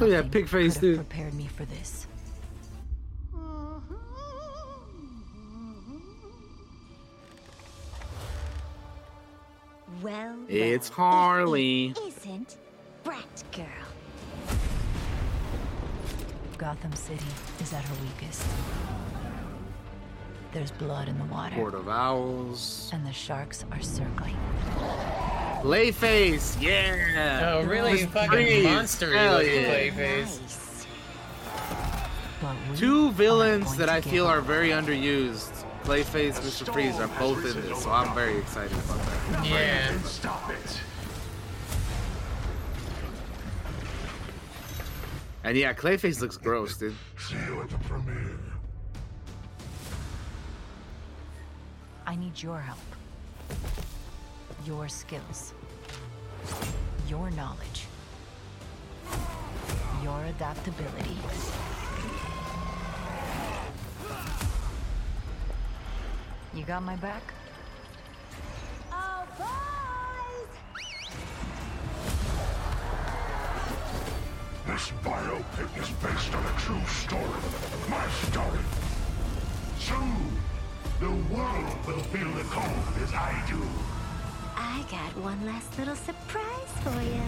Look 0.00 0.10
at 0.12 0.24
that 0.24 0.30
pig 0.30 0.48
face, 0.48 0.74
could 0.78 0.82
have 0.88 0.96
dude. 0.98 1.08
prepared 1.08 1.34
me 1.34 1.46
for 1.46 1.64
this. 1.64 2.06
Well, 10.02 10.36
It's 10.48 10.90
well, 10.90 11.08
Harley. 11.08 11.86
It 11.90 11.98
isn't 11.98 12.56
Brat 13.04 13.42
Girl. 13.52 13.87
Gotham 16.58 16.92
City 16.94 17.24
is 17.60 17.72
at 17.72 17.84
her 17.84 17.94
weakest. 18.02 18.44
There's 20.52 20.72
blood 20.72 21.08
in 21.08 21.16
the 21.18 21.24
water, 21.26 21.54
Court 21.54 21.74
of 21.74 21.88
Owls. 21.88 22.90
and 22.92 23.06
the 23.06 23.12
sharks 23.12 23.64
are 23.70 23.80
circling. 23.80 24.36
Clayface, 25.62 26.60
yeah. 26.60 27.52
Oh, 27.54 27.64
really 27.64 28.00
Mr. 28.00 28.08
fucking 28.08 28.30
Freeze, 28.30 28.64
monster 28.64 29.16
hell 29.16 29.42
yeah. 29.42 29.90
Clayface. 29.90 30.40
Nice. 32.42 32.78
Two 32.78 33.10
villains 33.12 33.76
that 33.76 33.88
I 33.88 34.00
feel 34.00 34.26
are 34.26 34.40
very 34.40 34.70
underused. 34.70 35.64
Clayface, 35.84 36.40
Mr. 36.40 36.72
Freeze 36.72 36.98
are 36.98 37.08
both 37.18 37.38
in 37.44 37.60
this, 37.62 37.82
so 37.82 37.90
I'm 37.90 38.14
very 38.14 38.36
excited 38.38 38.72
about 38.72 38.98
that. 39.06 39.46
Yeah. 39.46 39.98
Stop 40.02 40.50
it. 40.50 40.80
And 45.44 45.56
yeah, 45.56 45.72
Clayface 45.72 46.20
looks 46.20 46.36
gross, 46.36 46.76
dude. 46.76 46.94
See 47.16 47.36
you 47.46 47.60
at 47.62 47.70
the 47.70 47.78
premiere. 47.78 48.38
I 52.06 52.16
need 52.16 52.42
your 52.42 52.58
help. 52.58 52.78
Your 54.66 54.88
skills. 54.88 55.54
Your 57.08 57.30
knowledge. 57.30 57.86
Your 60.02 60.24
adaptability. 60.24 61.16
You 66.54 66.64
got 66.64 66.82
my 66.82 66.96
back? 66.96 67.22
Oh, 68.90 69.24
This 74.68 74.92
biopic 75.02 75.82
is 75.82 75.88
based 76.02 76.34
on 76.34 76.44
a 76.44 76.58
true 76.58 76.84
story. 76.84 77.22
My 77.88 78.06
story. 78.28 78.60
Soon, 79.78 80.36
the 81.00 81.08
world 81.34 81.86
will 81.86 82.04
feel 82.12 82.30
the 82.32 82.44
cold 82.50 83.02
as 83.02 83.14
I 83.14 83.42
do. 83.48 83.62
I 84.54 84.84
got 84.90 85.16
one 85.24 85.46
last 85.46 85.78
little 85.78 85.96
surprise 85.96 86.70
for 86.82 87.00
you. 87.00 87.22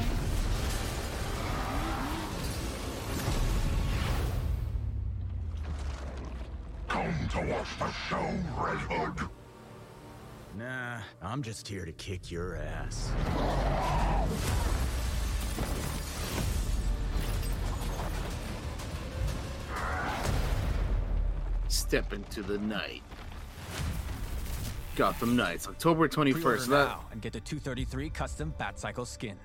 Come 6.88 7.14
to 7.31 7.55
watch 7.55 7.79
the 7.79 7.90
show, 8.07 8.35
Red 8.62 8.79
Hood. 8.81 9.29
Nah, 10.59 10.98
I'm 11.22 11.42
just 11.42 11.66
here 11.66 11.87
to 11.87 11.92
kick 11.92 12.31
your 12.31 12.57
ass. 12.57 13.11
Step 21.70 22.12
into 22.12 22.42
the 22.42 22.59
night. 22.59 23.02
Gotham 24.96 25.37
Knights, 25.37 25.68
October 25.68 26.09
21st. 26.09 26.33
Pre-order 26.33 26.64
that- 26.64 26.88
now 26.88 27.04
and 27.12 27.22
get 27.22 27.33
the 27.33 27.40
233 27.40 28.11
custom 28.11 28.52
Batcycle 28.59 29.06
skin. 29.06 29.38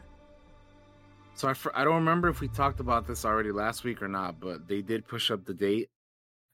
so 1.36 1.48
I, 1.48 1.54
fr- 1.54 1.70
I 1.76 1.84
don't 1.84 1.96
remember 1.96 2.28
if 2.28 2.42
we 2.42 2.48
talked 2.48 2.80
about 2.80 3.06
this 3.08 3.26
already 3.26 3.52
last 3.52 3.84
week 3.84 4.02
or 4.02 4.08
not, 4.08 4.40
but 4.40 4.68
they 4.68 4.82
did 4.82 5.08
push 5.08 5.30
up 5.32 5.46
the 5.46 5.54
date 5.54 5.90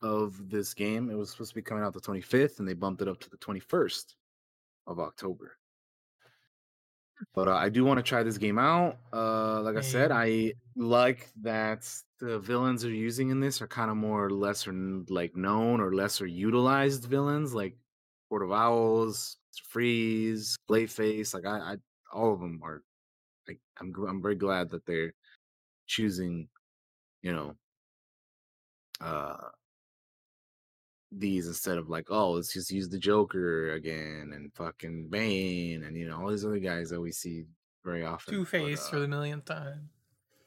of 0.01 0.49
this 0.49 0.73
game. 0.73 1.09
It 1.09 1.15
was 1.15 1.29
supposed 1.31 1.51
to 1.51 1.55
be 1.55 1.61
coming 1.61 1.83
out 1.83 1.93
the 1.93 2.01
25th, 2.01 2.59
and 2.59 2.67
they 2.67 2.73
bumped 2.73 3.01
it 3.01 3.07
up 3.07 3.19
to 3.21 3.29
the 3.29 3.37
21st 3.37 4.15
of 4.87 4.99
October. 4.99 5.57
But 7.33 7.47
uh, 7.47 7.53
I 7.55 7.69
do 7.69 7.85
want 7.85 7.97
to 7.99 8.03
try 8.03 8.23
this 8.23 8.37
game 8.39 8.57
out. 8.59 8.97
Uh, 9.13 9.61
like 9.61 9.77
I 9.77 9.81
said, 9.81 10.11
I 10.11 10.53
like 10.75 11.29
that 11.41 11.87
the 12.19 12.39
villains 12.39 12.81
they're 12.81 12.91
using 12.91 13.29
in 13.29 13.39
this 13.39 13.61
are 13.61 13.67
kind 13.67 13.91
of 13.91 13.97
more 13.97 14.29
lesser 14.29 14.73
like 15.09 15.35
known 15.35 15.81
or 15.81 15.93
lesser 15.93 16.25
utilized 16.25 17.05
villains, 17.05 17.53
like 17.53 17.75
Court 18.29 18.43
of 18.43 18.51
Owls. 18.51 19.37
Freeze, 19.67 20.57
Clayface. 20.69 21.33
Like 21.33 21.45
I, 21.45 21.73
I, 21.73 21.75
all 22.13 22.33
of 22.33 22.39
them 22.39 22.61
are. 22.63 22.81
Like 23.47 23.59
I'm, 23.79 23.93
I'm 24.07 24.21
very 24.21 24.35
glad 24.35 24.69
that 24.69 24.85
they're 24.85 25.13
choosing, 25.87 26.47
you 27.21 27.33
know, 27.33 27.55
uh, 29.01 29.35
these 31.11 31.47
instead 31.47 31.77
of 31.77 31.89
like, 31.89 32.07
oh, 32.09 32.31
let's 32.31 32.53
just 32.53 32.71
use 32.71 32.87
the 32.87 32.99
Joker 32.99 33.73
again 33.73 34.31
and 34.33 34.53
fucking 34.53 35.09
Bane 35.09 35.83
and 35.83 35.97
you 35.97 36.07
know 36.07 36.21
all 36.21 36.29
these 36.29 36.45
other 36.45 36.59
guys 36.59 36.89
that 36.89 37.01
we 37.01 37.11
see 37.11 37.45
very 37.83 38.05
often. 38.05 38.33
Two 38.33 38.45
Face 38.45 38.87
for 38.87 38.97
uh, 38.97 38.99
the 38.99 39.07
millionth 39.07 39.45
time. 39.45 39.89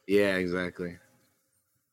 Yeah, 0.07 0.35
exactly. 0.35 0.97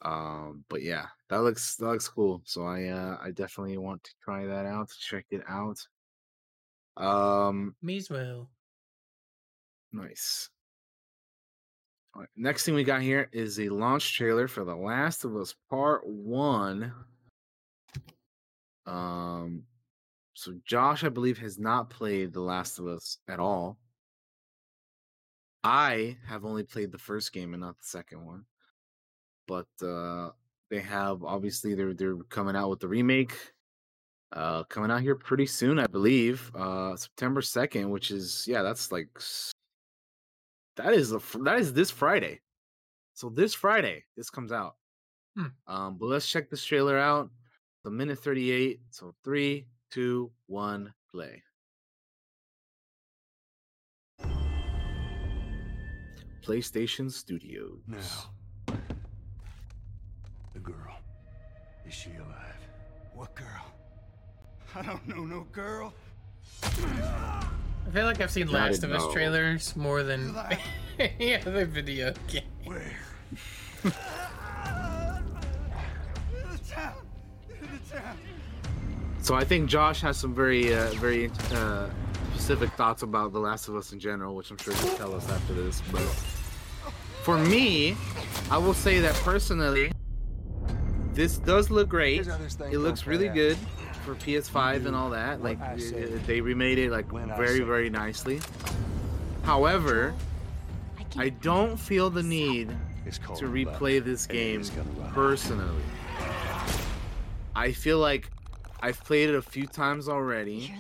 Um, 0.02 0.64
but 0.68 0.82
yeah, 0.82 1.06
that 1.28 1.42
looks 1.42 1.76
that 1.76 1.86
looks 1.86 2.08
cool. 2.08 2.42
So 2.44 2.64
I 2.64 2.88
uh 2.88 3.18
I 3.22 3.30
definitely 3.30 3.78
want 3.78 4.02
to 4.04 4.10
try 4.22 4.46
that 4.46 4.66
out, 4.66 4.90
check 4.98 5.24
it 5.30 5.42
out. 5.48 5.78
Um, 6.96 7.74
Me 7.82 7.96
as 7.96 8.10
well. 8.10 8.50
nice. 9.92 10.50
All 12.14 12.20
right, 12.20 12.28
next 12.36 12.66
thing 12.66 12.74
we 12.74 12.84
got 12.84 13.00
here 13.00 13.30
is 13.32 13.58
a 13.58 13.70
launch 13.70 14.14
trailer 14.14 14.46
for 14.46 14.64
The 14.64 14.76
Last 14.76 15.24
of 15.24 15.34
Us 15.36 15.54
Part 15.70 16.06
One. 16.06 16.92
Um, 18.84 19.62
so 20.34 20.52
Josh, 20.66 21.04
I 21.04 21.08
believe, 21.08 21.38
has 21.38 21.58
not 21.58 21.88
played 21.88 22.34
The 22.34 22.40
Last 22.42 22.78
of 22.78 22.86
Us 22.86 23.16
at 23.28 23.40
all. 23.40 23.78
I 25.64 26.16
have 26.26 26.44
only 26.44 26.64
played 26.64 26.90
the 26.90 26.98
first 26.98 27.32
game 27.32 27.54
and 27.54 27.60
not 27.60 27.78
the 27.78 27.84
second 27.84 28.24
one. 28.24 28.44
But 29.46 29.68
uh 29.84 30.30
they 30.70 30.80
have 30.80 31.22
obviously 31.24 31.74
they're 31.74 31.94
they're 31.94 32.16
coming 32.28 32.56
out 32.56 32.70
with 32.70 32.80
the 32.80 32.88
remake. 32.88 33.36
Uh 34.32 34.64
coming 34.64 34.90
out 34.90 35.02
here 35.02 35.14
pretty 35.14 35.46
soon, 35.46 35.78
I 35.78 35.86
believe. 35.86 36.50
Uh 36.54 36.96
September 36.96 37.40
2nd, 37.40 37.90
which 37.90 38.10
is 38.10 38.44
yeah, 38.48 38.62
that's 38.62 38.90
like 38.90 39.08
that 40.76 40.94
is 40.94 41.12
a 41.12 41.20
that 41.40 41.58
is 41.58 41.72
this 41.72 41.90
Friday. 41.90 42.40
So 43.14 43.28
this 43.28 43.54
Friday 43.54 44.04
this 44.16 44.30
comes 44.30 44.52
out. 44.52 44.76
Hmm. 45.36 45.46
Um 45.66 45.98
but 45.98 46.06
let's 46.06 46.28
check 46.28 46.50
this 46.50 46.64
trailer 46.64 46.98
out. 46.98 47.30
The 47.84 47.90
minute 47.90 48.18
38. 48.18 48.80
So 48.90 49.14
three, 49.24 49.66
two, 49.90 50.30
one, 50.46 50.94
play. 51.10 51.42
PlayStation 56.42 57.10
Studios. 57.10 57.78
Now, 57.86 58.76
the 60.52 60.58
girl. 60.60 60.96
Is 61.86 61.94
she 61.94 62.10
alive? 62.10 62.68
What 63.14 63.34
girl? 63.34 63.46
I 64.74 64.82
don't 64.82 65.06
know 65.06 65.24
no 65.24 65.46
girl. 65.52 65.92
I 66.62 67.90
feel 67.92 68.06
like 68.06 68.20
I've 68.20 68.30
seen 68.30 68.48
I 68.48 68.52
Last 68.52 68.82
of 68.82 68.90
didn't 68.90 68.96
Us 68.96 69.12
trailers 69.12 69.76
more 69.76 70.02
than 70.02 70.34
any 70.98 71.36
other 71.36 71.64
video 71.64 72.12
game. 72.26 72.42
Where? 72.64 72.92
the 73.82 73.90
town. 76.68 76.94
The 77.48 77.94
town. 77.94 78.16
So 79.20 79.34
I 79.34 79.44
think 79.44 79.68
Josh 79.68 80.00
has 80.00 80.16
some 80.16 80.34
very, 80.34 80.74
uh, 80.74 80.90
very 80.92 81.30
uh, 81.52 81.88
specific 82.34 82.70
thoughts 82.72 83.02
about 83.02 83.32
The 83.32 83.38
Last 83.38 83.68
of 83.68 83.76
Us 83.76 83.92
in 83.92 84.00
general, 84.00 84.34
which 84.34 84.50
I'm 84.50 84.58
sure 84.58 84.74
he'll 84.74 84.96
tell 84.96 85.14
us 85.14 85.28
after 85.30 85.54
this. 85.54 85.80
But 85.92 86.02
for 87.22 87.38
me, 87.38 87.96
I 88.50 88.58
will 88.58 88.74
say 88.74 89.00
that 89.00 89.14
personally, 89.16 89.92
this 91.14 91.38
does 91.38 91.70
look 91.70 91.88
great. 91.88 92.26
It 92.70 92.78
looks 92.78 93.06
really 93.06 93.28
good 93.28 93.56
for 94.04 94.14
PS5 94.16 94.86
and 94.86 94.96
all 94.96 95.10
that. 95.10 95.42
Like 95.42 95.60
I 95.60 95.74
i- 95.74 95.78
say 95.78 96.04
i- 96.14 96.16
they 96.26 96.40
remade 96.40 96.78
it 96.78 96.90
like 96.90 97.12
when 97.12 97.28
very, 97.36 97.60
very 97.60 97.90
nicely. 97.90 98.40
However, 99.44 100.14
I 101.16 101.24
I 101.24 101.28
don't 101.28 101.76
feel 101.78 102.10
the 102.10 102.22
need 102.22 102.68
to 102.68 103.30
luck, 103.46 103.78
replay 103.80 104.02
this 104.02 104.26
game 104.26 104.60
is 104.60 104.70
gonna 104.70 104.88
run 104.96 105.08
out. 105.08 105.14
personally. 105.14 105.82
I 107.54 107.72
feel 107.72 107.98
like 107.98 108.30
I've 108.80 109.02
played 109.04 109.28
it 109.28 109.34
a 109.36 109.42
few 109.42 109.66
times 109.66 110.08
already, 110.08 110.74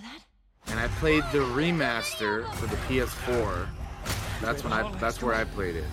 and 0.68 0.80
I 0.80 0.88
played 1.00 1.22
the 1.32 1.38
remaster 1.40 2.50
for 2.54 2.66
the 2.66 2.76
PS4. 2.88 3.68
That's 4.40 4.64
when 4.64 4.72
I 4.72 4.90
that's 4.98 5.22
where 5.22 5.34
I 5.34 5.44
played 5.44 5.76
it. 5.76 5.84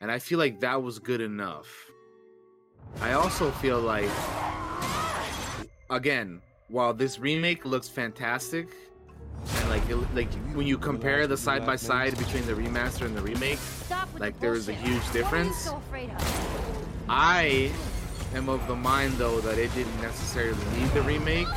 And 0.00 0.12
I 0.12 0.18
feel 0.20 0.38
like 0.38 0.60
that 0.60 0.82
was 0.82 0.98
good 0.98 1.20
enough. 1.20 1.90
I 3.00 3.12
also 3.12 3.50
feel 3.50 3.80
like 3.80 4.10
again, 5.90 6.40
while 6.68 6.94
this 6.94 7.18
remake 7.18 7.64
looks 7.64 7.88
fantastic 7.88 8.68
and 9.56 9.68
like 9.68 9.88
it, 9.90 9.96
like 10.14 10.32
when 10.54 10.66
you 10.66 10.78
compare 10.78 11.26
the 11.26 11.36
side 11.36 11.66
by 11.66 11.76
side 11.76 12.16
between 12.16 12.46
the 12.46 12.52
remaster 12.52 13.06
and 13.06 13.16
the 13.16 13.22
remake, 13.22 13.58
like 14.18 14.38
there 14.38 14.54
is 14.54 14.68
a 14.68 14.72
huge 14.72 15.10
difference. 15.12 15.70
I 17.08 17.72
am 18.34 18.48
of 18.48 18.66
the 18.68 18.76
mind 18.76 19.14
though 19.14 19.40
that 19.40 19.58
it 19.58 19.74
didn't 19.74 20.00
necessarily 20.00 20.64
need 20.78 20.90
the 20.90 21.02
remake 21.02 21.48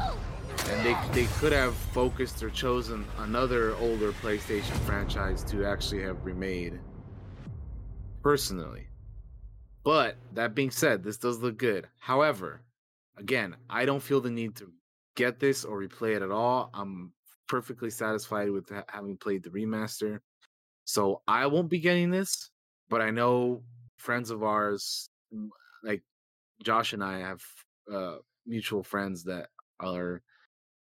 and 0.70 0.86
they, 0.86 0.96
they 1.12 1.28
could 1.38 1.52
have 1.52 1.76
focused 1.76 2.42
or 2.42 2.50
chosen 2.50 3.06
another 3.20 3.76
older 3.76 4.12
PlayStation 4.14 4.78
franchise 4.86 5.44
to 5.44 5.66
actually 5.66 6.02
have 6.04 6.24
remade. 6.26 6.80
Personally. 8.22 8.88
But 9.84 10.18
that 10.34 10.54
being 10.54 10.72
said, 10.72 11.04
this 11.04 11.18
does 11.18 11.40
look 11.40 11.58
good. 11.58 11.88
However, 11.98 12.62
again, 13.18 13.56
I 13.70 13.86
don't 13.86 14.04
feel 14.04 14.22
the 14.22 14.30
need 14.30 14.56
to 14.58 14.72
get 15.16 15.40
this 15.40 15.66
or 15.66 15.82
replay 15.82 16.16
it 16.16 16.22
at 16.22 16.32
all. 16.32 16.70
I'm 16.74 17.14
perfectly 17.48 17.90
satisfied 17.90 18.50
with 18.50 18.70
ha- 18.70 18.84
having 18.88 19.18
played 19.18 19.44
the 19.44 19.50
remaster. 19.50 20.20
So 20.86 21.22
I 21.28 21.48
won't 21.48 21.70
be 21.70 21.80
getting 21.80 22.12
this, 22.12 22.50
but 22.90 23.02
I 23.02 23.12
know 23.12 23.64
friends 23.98 24.30
of 24.30 24.44
ours, 24.44 25.10
like 25.84 26.04
Josh 26.64 26.94
and 26.94 27.04
I, 27.04 27.20
have 27.20 27.42
uh, 27.92 28.18
mutual 28.46 28.84
friends 28.84 29.24
that 29.26 29.50
are 29.80 30.22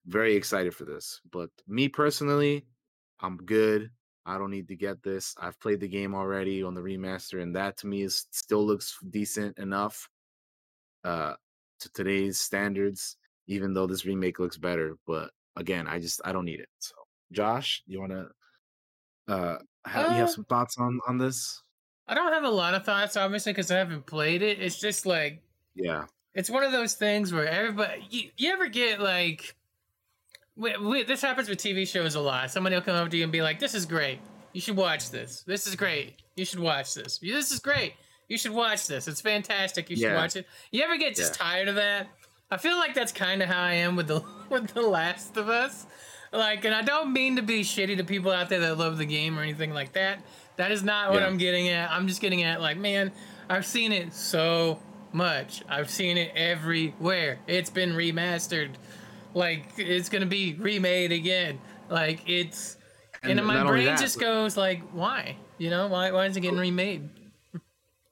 very 0.07 0.35
excited 0.35 0.75
for 0.75 0.85
this. 0.85 1.21
But 1.31 1.51
me 1.67 1.89
personally, 1.89 2.67
I'm 3.21 3.37
good. 3.37 3.91
I 4.29 4.39
don't 4.39 4.51
need 4.51 4.69
to 4.69 4.77
get 4.77 5.03
this. 5.03 5.35
I've 5.39 5.59
played 5.61 5.81
the 5.81 5.89
game 5.89 6.15
already 6.15 6.63
on 6.63 6.75
the 6.75 6.83
remaster, 6.83 7.43
and 7.43 7.57
that 7.57 7.77
to 7.79 7.87
me 7.89 8.03
is 8.03 8.27
still 8.33 8.67
looks 8.67 8.99
decent 9.11 9.59
enough 9.59 10.09
uh 11.05 11.35
to 11.81 11.91
today's 11.93 12.41
standards, 12.41 13.17
even 13.47 13.73
though 13.75 13.87
this 13.87 14.05
remake 14.05 14.39
looks 14.39 14.59
better. 14.59 14.97
But 15.07 15.31
again, 15.57 15.87
I 15.89 15.99
just 16.01 16.21
I 16.25 16.33
don't 16.33 16.45
need 16.45 16.61
it. 16.61 16.69
So 16.79 16.95
Josh, 17.33 17.83
you 17.87 18.01
wanna 18.01 18.29
uh 19.29 19.59
ha- 19.87 20.07
you 20.07 20.21
have 20.21 20.29
Uh, 20.29 20.33
some 20.37 20.45
thoughts 20.45 20.77
on 20.79 21.01
on 21.07 21.19
this? 21.19 21.63
I 22.07 22.15
don't 22.15 22.33
have 22.33 22.45
a 22.45 22.51
lot 22.51 22.75
of 22.75 22.85
thoughts, 22.85 23.17
obviously, 23.17 23.53
because 23.53 23.71
I 23.71 23.77
haven't 23.79 24.07
played 24.07 24.43
it. 24.43 24.61
It's 24.61 24.79
just 24.81 25.05
like 25.07 25.43
Yeah. 25.75 26.07
it's 26.35 26.51
one 26.51 26.65
of 26.65 26.73
those 26.73 26.95
things 26.95 27.33
where 27.33 27.47
everybody 27.49 28.07
you, 28.11 28.31
you 28.37 28.53
ever 28.53 28.69
get 28.69 29.01
like 29.01 29.57
we, 30.59 30.77
we, 30.77 31.03
this 31.05 31.23
happens 31.23 31.49
with 31.49 31.59
tv 31.59 31.87
shows 31.87 32.15
a 32.17 32.21
lot. 32.21 32.51
Somebody 32.51 32.75
will 32.77 32.83
come 32.83 32.97
up 32.97 33.11
to 33.11 33.17
you 33.17 33.23
and 33.23 33.33
be 33.33 33.41
like 33.43 33.59
this 33.61 33.75
is 33.75 33.87
great. 33.87 34.19
You 34.53 34.61
should 34.61 34.77
watch 34.77 35.11
this. 35.11 35.43
This 35.47 35.67
is 35.67 35.77
great. 35.77 36.15
You 36.37 36.45
should 36.45 36.59
watch 36.61 36.95
this. 36.95 37.19
This 37.19 37.51
is 37.53 37.61
great. 37.61 37.95
You 38.29 38.37
should 38.37 38.53
watch 38.53 38.87
this. 38.87 39.09
It's 39.09 39.21
fantastic. 39.21 39.89
You 39.89 39.97
should 39.97 40.03
Yeah. 40.11 40.17
watch 40.17 40.37
it. 40.37 40.47
You 40.71 40.83
ever 40.83 40.97
get 40.97 41.15
just 41.15 41.35
Yeah. 41.39 41.47
tired 41.47 41.69
of 41.69 41.77
that? 41.77 42.09
I 42.51 42.57
feel 42.57 42.77
like 42.77 42.95
that's 42.95 43.13
kind 43.13 43.43
of 43.43 43.49
how 43.49 43.63
i 43.63 43.75
am 43.75 43.95
with 43.97 44.09
the 44.09 44.23
with 44.49 44.69
the 44.75 44.83
last 44.83 45.37
of 45.37 45.49
us. 45.49 45.87
Like 46.33 46.65
and 46.65 46.75
i 46.75 46.83
don't 46.83 47.13
mean 47.13 47.37
to 47.37 47.43
be 47.43 47.61
shitty 47.63 47.97
to 47.99 48.05
people 48.05 48.31
out 48.33 48.49
there 48.49 48.61
that 48.61 48.77
love 48.79 48.99
the 48.99 49.07
game 49.07 49.39
or 49.39 49.43
anything 49.43 49.73
like 49.73 49.93
that. 49.93 50.21
That 50.57 50.73
is 50.73 50.83
not 50.83 51.11
what 51.13 51.21
Yeah. 51.21 51.29
i'm 51.29 51.39
getting 51.39 51.69
at. 51.69 51.91
I'm 51.91 52.09
just 52.09 52.21
getting 52.21 52.43
at 52.43 52.61
like 52.61 52.77
man 52.77 53.13
i've 53.49 53.65
seen 53.67 53.93
it 53.93 54.13
so 54.13 54.79
much. 55.13 55.63
I've 55.69 55.89
seen 55.89 56.19
it 56.19 56.33
everywhere. 56.37 57.39
It's 57.47 57.71
been 57.71 57.93
remastered 57.93 58.71
like 59.35 59.67
it's 59.77 60.09
gonna 60.09 60.27
be 60.27 60.55
remade 60.55 61.13
again 61.13 61.59
like 61.89 62.21
it's 62.29 62.77
and, 63.23 63.39
And 63.39 63.47
my 63.47 63.65
brain 63.65 63.87
that, 63.87 63.99
just 63.99 64.19
but- 64.19 64.25
goes 64.25 64.57
like 64.57 64.83
why 64.91 65.37
you 65.59 65.71
know 65.71 65.89
why, 65.89 66.11
why 66.13 66.27
is 66.27 66.37
it 66.37 66.41
getting 66.41 66.59
remade 66.59 67.09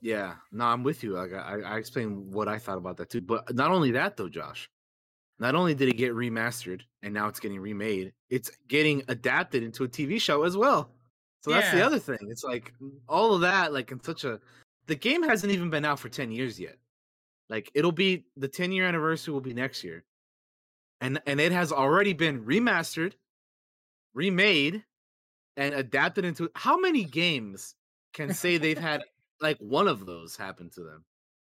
Yeah, 0.01 0.35
no, 0.53 0.67
I'm 0.67 0.85
with 0.85 1.03
you. 1.03 1.15
Like 1.15 1.33
I, 1.33 1.61
I 1.63 1.79
explained 1.79 2.33
what 2.33 2.49
I 2.49 2.59
thought 2.59 2.79
about 2.79 2.97
that 2.99 3.11
too. 3.11 3.21
But 3.21 3.53
not 3.55 3.73
only 3.73 3.91
that 3.93 4.17
though, 4.17 4.29
Josh. 4.29 4.71
Not 5.39 5.55
only 5.55 5.75
did 5.75 5.89
it 5.89 5.97
get 5.97 6.15
remastered 6.15 6.83
and 7.03 7.13
now 7.13 7.29
it's 7.29 7.41
getting 7.41 7.59
remade, 7.59 8.13
it's 8.31 8.51
getting 8.69 9.03
adapted 9.09 9.63
into 9.63 9.85
a 9.85 9.89
TV 9.89 10.21
show 10.21 10.45
as 10.45 10.57
well. 10.57 10.91
So 11.43 11.51
that's 11.51 11.71
the 11.73 11.85
other 11.85 11.99
thing. 11.99 12.19
It's 12.29 12.45
like 12.45 12.73
all 13.09 13.35
of 13.35 13.41
that, 13.41 13.73
like 13.73 13.91
in 13.91 14.03
such 14.03 14.25
a 14.25 14.39
the 14.87 14.95
game 14.95 15.23
hasn't 15.23 15.53
even 15.53 15.71
been 15.71 15.85
out 15.85 15.99
for 15.99 16.09
10 16.09 16.31
years 16.31 16.59
yet. 16.61 16.77
Like 17.49 17.71
it'll 17.75 17.93
be 17.93 18.27
the 18.37 18.49
10 18.49 18.73
year 18.73 18.87
anniversary 18.87 19.35
will 19.35 19.41
be 19.41 19.55
next 19.55 19.83
year. 19.83 20.05
And 21.01 21.21
and 21.27 21.41
it 21.41 21.53
has 21.53 21.73
already 21.73 22.13
been 22.13 22.45
remastered, 22.45 23.15
remade, 24.15 24.85
and 25.57 25.75
adapted 25.75 26.25
into 26.25 26.51
how 26.55 26.79
many 26.79 27.05
games 27.05 27.75
can 28.15 28.33
say 28.33 28.57
they've 28.57 28.79
had 28.79 29.03
like 29.41 29.59
one 29.59 29.89
of 29.89 30.07
those 30.07 30.37
happen 30.37 30.71
to 30.71 30.83
them? 30.83 31.05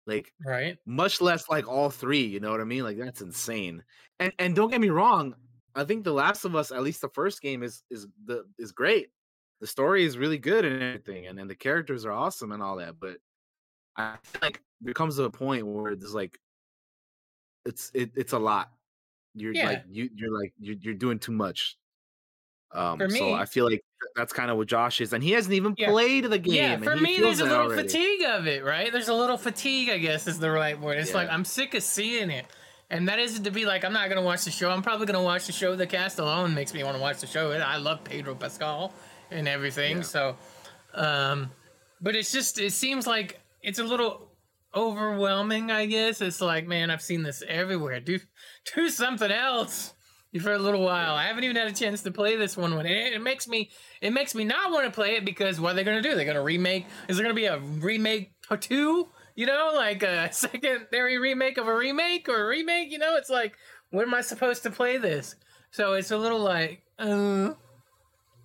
Like 0.07 0.33
right 0.45 0.77
much 0.87 1.21
less 1.21 1.49
like 1.49 1.67
all 1.67 1.91
three, 1.91 2.25
you 2.25 2.41
know 2.41 2.51
what 2.51 2.61
I 2.61 2.65
mean? 2.65 2.85
Like 2.85 2.99
that's 2.99 3.23
insane. 3.23 3.83
And 4.19 4.33
and 4.39 4.55
don't 4.55 4.71
get 4.71 4.81
me 4.81 4.91
wrong, 4.91 5.35
I 5.75 5.85
think 5.85 6.05
The 6.05 6.13
Last 6.13 6.45
of 6.45 6.55
Us, 6.55 6.71
at 6.71 6.83
least 6.83 7.01
the 7.01 7.09
first 7.09 7.41
game 7.41 7.63
is 7.63 7.83
is 7.91 8.07
the 8.25 8.45
is 8.59 8.73
great. 8.73 9.11
The 9.61 9.67
story 9.67 10.05
is 10.05 10.19
really 10.19 10.39
good 10.39 10.65
and 10.65 10.83
everything, 10.83 11.27
and, 11.27 11.39
and 11.39 11.49
the 11.49 11.55
characters 11.55 12.05
are 12.05 12.13
awesome 12.13 12.53
and 12.53 12.63
all 12.63 12.77
that, 12.77 13.01
but 13.01 13.17
I 13.97 14.17
feel 14.23 14.41
like 14.43 14.63
there 14.81 14.95
comes 14.95 15.17
to 15.17 15.25
a 15.25 15.31
point 15.31 15.67
where 15.67 15.97
there's 15.97 16.15
like 16.15 16.39
it's 17.65 17.91
it, 17.95 18.11
it's 18.17 18.33
a 18.33 18.39
lot. 18.39 18.71
You're 19.35 19.53
Yeah. 19.55 19.67
like 19.69 19.85
you 19.91 20.09
you're 20.15 20.33
like 20.39 20.53
you're, 20.59 20.77
you're 20.81 20.95
doing 20.95 21.19
too 21.19 21.33
much. 21.33 21.77
Um 22.73 22.99
For 22.99 23.09
so 23.09 23.15
me- 23.25 23.33
I 23.35 23.45
feel 23.45 23.65
like 23.67 23.83
that's 24.17 24.33
kind 24.33 24.51
of 24.51 24.57
what 24.57 24.67
Josh 24.69 25.01
is, 25.01 25.13
and 25.13 25.23
he 25.25 25.33
hasn't 25.33 25.55
even 25.55 25.75
Yeah. 25.79 25.91
played 25.91 26.25
the 26.25 26.39
game. 26.39 26.55
yeah 26.55 26.77
for 26.79 26.97
me 26.97 27.19
there's 27.21 27.41
a 27.41 27.45
little 27.45 27.67
already. 27.67 27.83
fatigue 27.83 28.23
of 28.27 28.47
it 28.47 28.63
right 28.65 28.93
there's 28.93 29.09
a 29.09 29.15
little 29.15 29.37
fatigue 29.39 29.89
i 29.91 29.97
guess 29.99 30.27
is 30.27 30.39
the 30.39 30.51
right 30.51 30.79
word 30.79 30.99
it's 30.99 31.15
like 31.15 31.29
i'm 31.31 31.45
sick 31.45 31.73
of 31.75 31.83
seeing 31.83 32.31
it 32.31 32.45
and 32.91 33.09
that 33.09 33.19
isn't 33.19 33.45
to 33.45 33.51
be 33.51 33.65
like 33.65 33.83
i'm 33.85 33.93
not 33.95 34.09
gonna 34.11 34.21
watch 34.23 34.45
the 34.45 34.51
show 34.51 34.71
i'm 34.71 34.83
probably 34.83 35.07
gonna 35.07 35.23
watch 35.23 35.47
the 35.47 35.53
show 35.53 35.75
the 35.75 35.87
cast 35.87 36.19
alone 36.19 36.55
makes 36.55 36.75
me 36.75 36.85
want 36.85 36.95
to 36.97 37.01
watch 37.01 37.19
the 37.21 37.27
show 37.27 37.53
and 37.53 37.63
i 37.63 37.77
love 37.77 38.05
pedro 38.05 38.35
pascal 38.35 38.93
and 39.31 39.49
everything 39.49 39.97
Yeah. 39.99 40.03
so 40.03 40.37
um 40.95 41.51
but 42.03 42.15
it's 42.15 42.31
just 42.31 42.59
it 42.61 42.73
seems 42.75 43.07
like 43.07 43.41
it's 43.63 43.79
a 43.79 43.85
little 43.85 44.31
overwhelming 44.77 45.71
i 45.71 45.87
guess 45.87 46.21
it's 46.21 46.41
like 46.43 46.67
man 46.67 46.91
i've 46.91 47.03
seen 47.03 47.23
this 47.23 47.43
everywhere 47.49 48.01
do 48.01 48.19
do 48.75 48.89
something 48.89 49.31
else 49.31 49.93
for 50.43 50.53
a 50.53 50.59
little 50.59 50.83
while 50.83 51.15
i 51.15 51.25
haven't 51.27 51.45
even 51.45 51.55
had 51.55 51.69
a 51.69 51.73
chance 51.73 52.03
to 52.03 52.11
play 52.11 52.35
this 52.35 52.57
one 52.57 52.73
and 52.73 52.89
it, 52.89 53.13
it 53.13 53.23
makes 53.23 53.47
me 53.47 53.71
it 54.01 54.13
makes 54.13 54.35
me 54.35 54.43
not 54.45 54.73
want 54.73 54.85
to 54.85 54.91
play 54.91 55.15
it 55.17 55.25
because 55.25 55.61
what 55.61 55.73
are 55.73 55.75
they 55.77 55.85
going 55.85 56.03
to 56.03 56.09
do 56.09 56.15
they're 56.17 56.25
going 56.25 56.35
to 56.37 56.43
remake 56.43 56.87
is 57.09 57.17
there 57.17 57.25
going 57.25 57.35
to 57.35 57.41
be 57.41 57.47
a 57.47 57.59
remake 57.59 58.33
two 58.61 59.09
you 59.37 59.47
know 59.47 59.71
like 59.75 60.03
a 60.03 60.29
secondary 60.33 61.19
remake 61.19 61.57
of 61.57 61.69
a 61.69 61.75
remake 61.75 62.29
or 62.29 62.45
a 62.45 62.49
remake 62.49 62.91
you 62.91 62.99
know 62.99 63.15
it's 63.17 63.31
like 63.31 63.55
when 63.91 64.07
am 64.09 64.15
i 64.15 64.21
supposed 64.21 64.63
to 64.65 64.71
play 64.71 64.97
this 64.99 65.37
so 65.71 65.93
it's 65.93 66.11
a 66.11 66.17
little 66.19 66.41
like 66.41 66.83
uh 66.99 67.53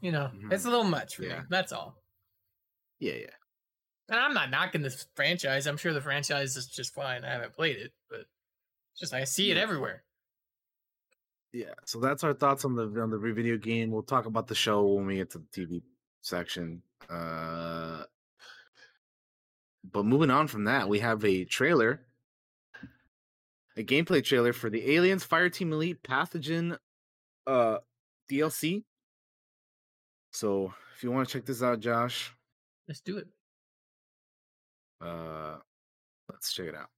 you 0.01 0.11
know 0.11 0.29
Mhm. 0.35 0.53
it's 0.53 0.65
a 0.65 0.69
little 0.69 0.83
much 0.83 1.15
for 1.15 1.23
Yeah. 1.23 1.39
me 1.39 1.45
that's 1.49 1.71
all 1.71 1.95
Yeah, 2.99 3.13
yeah. 3.13 3.35
and 4.09 4.19
I'm 4.19 4.33
not 4.33 4.49
knocking 4.51 4.81
this 4.81 5.07
franchise. 5.15 5.65
I'm 5.67 5.77
sure 5.77 5.93
the 5.93 6.01
franchise 6.01 6.55
is 6.57 6.67
just 6.67 6.93
fine. 6.93 7.23
I 7.23 7.29
haven't 7.31 7.53
played 7.53 7.77
it, 7.77 7.91
but 8.09 8.21
it's 8.91 8.99
just 8.99 9.13
I 9.13 9.23
see 9.23 9.51
it 9.51 9.57
everywhere. 9.57 10.03
Yeah, 11.51 11.73
so 11.85 11.99
that's 11.99 12.23
our 12.23 12.33
thoughts 12.33 12.63
on 12.65 12.75
the 12.75 12.83
on 13.01 13.09
the 13.09 13.17
video 13.17 13.57
game. 13.57 13.89
We'll 13.91 14.03
talk 14.03 14.25
about 14.25 14.47
the 14.47 14.55
show 14.55 14.85
when 14.93 15.07
we 15.07 15.15
get 15.15 15.31
to 15.31 15.39
the 15.39 15.45
TV 15.65 15.81
section. 16.21 16.83
Uh, 17.09 18.03
but 19.91 20.05
moving 20.05 20.29
on 20.29 20.47
from 20.47 20.65
that, 20.65 20.87
we 20.87 20.99
have 20.99 21.25
a 21.25 21.45
trailer, 21.45 22.01
a 23.75 23.83
gameplay 23.83 24.23
trailer 24.23 24.53
for 24.53 24.69
the 24.69 24.95
Aliens 24.95 25.25
Fireteam 25.25 25.71
Elite 25.71 26.03
Pathogen 26.03 26.77
uh 27.47 27.77
DLC. 28.31 28.83
So 30.31 30.71
if 30.95 31.01
you 31.03 31.11
want 31.11 31.27
to 31.27 31.33
check 31.33 31.45
this 31.47 31.63
out, 31.63 31.79
Josh, 31.79 32.31
Let's 32.87 33.01
do 33.01 33.17
it. 33.17 33.27
uh, 35.01 35.57
let's 36.31 36.53
check 36.53 36.67
it 36.67 36.75
out. 36.75 36.89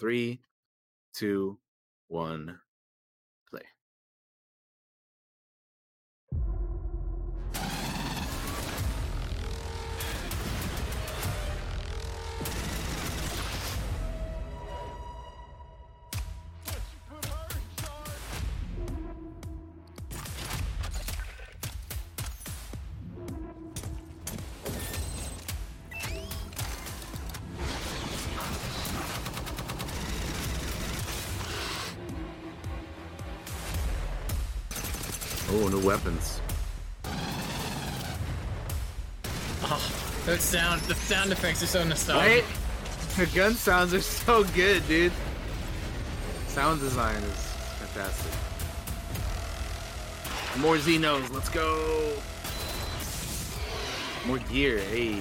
Three, 0.00 0.40
two, 1.14 1.58
one, 2.08 2.58
weapons. 35.92 36.40
Oh, 39.64 39.92
the 40.24 40.38
sound, 40.38 40.80
the 40.82 40.94
sound 40.94 41.32
effects 41.32 41.62
are 41.62 41.66
so 41.66 41.84
nostalgic. 41.84 42.44
Right? 42.44 42.44
The 43.18 43.26
gun 43.36 43.52
sounds 43.54 43.92
are 43.92 44.00
so 44.00 44.44
good, 44.54 44.86
dude. 44.88 45.12
Sound 46.48 46.80
design 46.80 47.16
is 47.16 47.46
fantastic. 47.78 48.32
More 50.60 50.76
Xenos, 50.76 51.30
let's 51.30 51.50
go. 51.50 52.14
More 54.26 54.38
gear, 54.50 54.78
hey. 54.78 55.20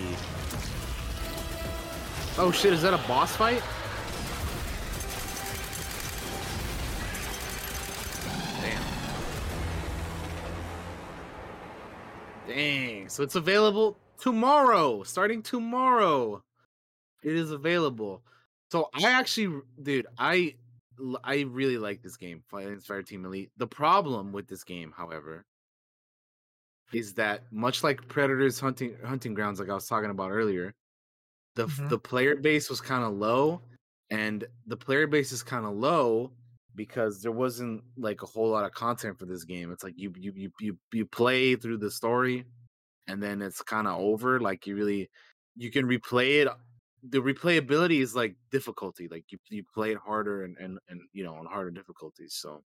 Oh 2.38 2.52
shit, 2.54 2.72
is 2.72 2.82
that 2.84 2.94
a 2.94 3.08
boss 3.10 3.36
fight? 3.36 3.62
Dang, 12.52 13.08
so 13.08 13.24
it's 13.24 13.36
available 13.36 13.98
tomorrow, 14.18 15.04
starting 15.04 15.42
tomorrow. 15.42 16.44
It 17.24 17.34
is 17.36 17.52
available. 17.52 18.24
So 18.72 18.90
I 18.94 19.12
actually, 19.12 19.62
dude, 19.82 20.08
I 20.18 20.56
I 21.24 21.42
really 21.42 21.78
like 21.78 22.02
this 22.02 22.18
game, 22.18 22.44
Fireteam 22.52 23.26
Elite. 23.26 23.52
The 23.58 23.68
problem 23.68 24.34
with 24.34 24.48
this 24.48 24.64
game, 24.66 24.92
however, 24.96 25.46
is 26.94 27.14
that 27.14 27.44
much 27.52 27.84
like 27.84 28.06
Predators 28.10 28.60
hunting 28.60 28.98
hunting 29.06 29.34
grounds, 29.34 29.60
like 29.60 29.70
I 29.70 29.74
was 29.74 29.88
talking 29.88 30.10
about 30.10 30.32
earlier, 30.32 30.74
the 31.56 31.64
f 31.66 31.78
Mhm. 31.78 31.90
the 31.90 32.00
player 32.00 32.36
base 32.36 32.70
was 32.70 32.82
kind 32.82 33.04
of 33.06 33.14
low, 33.14 33.62
and 34.10 34.46
the 34.68 34.78
player 34.78 35.08
base 35.08 35.32
is 35.32 35.42
kind 35.44 35.66
of 35.66 35.74
low 35.76 36.34
because 36.86 37.22
there 37.22 37.32
wasn't 37.32 37.84
like 37.96 38.24
a 38.24 38.26
whole 38.26 38.50
lot 38.50 38.66
of 38.66 38.72
content 38.72 39.20
for 39.20 39.28
this 39.28 39.44
game. 39.44 39.72
It's 39.72 39.84
like 39.84 39.94
you 39.98 40.12
you 40.18 40.34
you 40.36 40.52
you, 40.60 40.78
you 40.92 41.06
play 41.06 41.56
through 41.56 41.78
the 41.78 41.92
story, 41.92 42.44
and 43.08 43.22
then 43.22 43.40
it's 43.44 43.62
kind 43.62 43.88
of 43.88 44.00
over. 44.00 44.40
Like 44.40 44.66
you 44.66 44.76
really 44.76 45.12
you 45.56 45.70
can 45.70 45.86
replay 45.86 46.42
it. 46.42 46.48
The 47.04 47.20
replayability 47.20 48.02
is 48.02 48.16
like 48.16 48.36
difficulty. 48.52 49.08
Like 49.12 49.26
you 49.30 49.38
you 49.52 49.64
play 49.72 49.92
it 49.92 50.00
harder 50.04 50.44
and 50.44 50.58
and 50.58 50.80
and 50.90 51.02
you 51.14 51.24
know 51.24 51.36
on 51.36 51.46
harder 51.46 51.70
difficulties. 51.70 52.34
So 52.34 52.64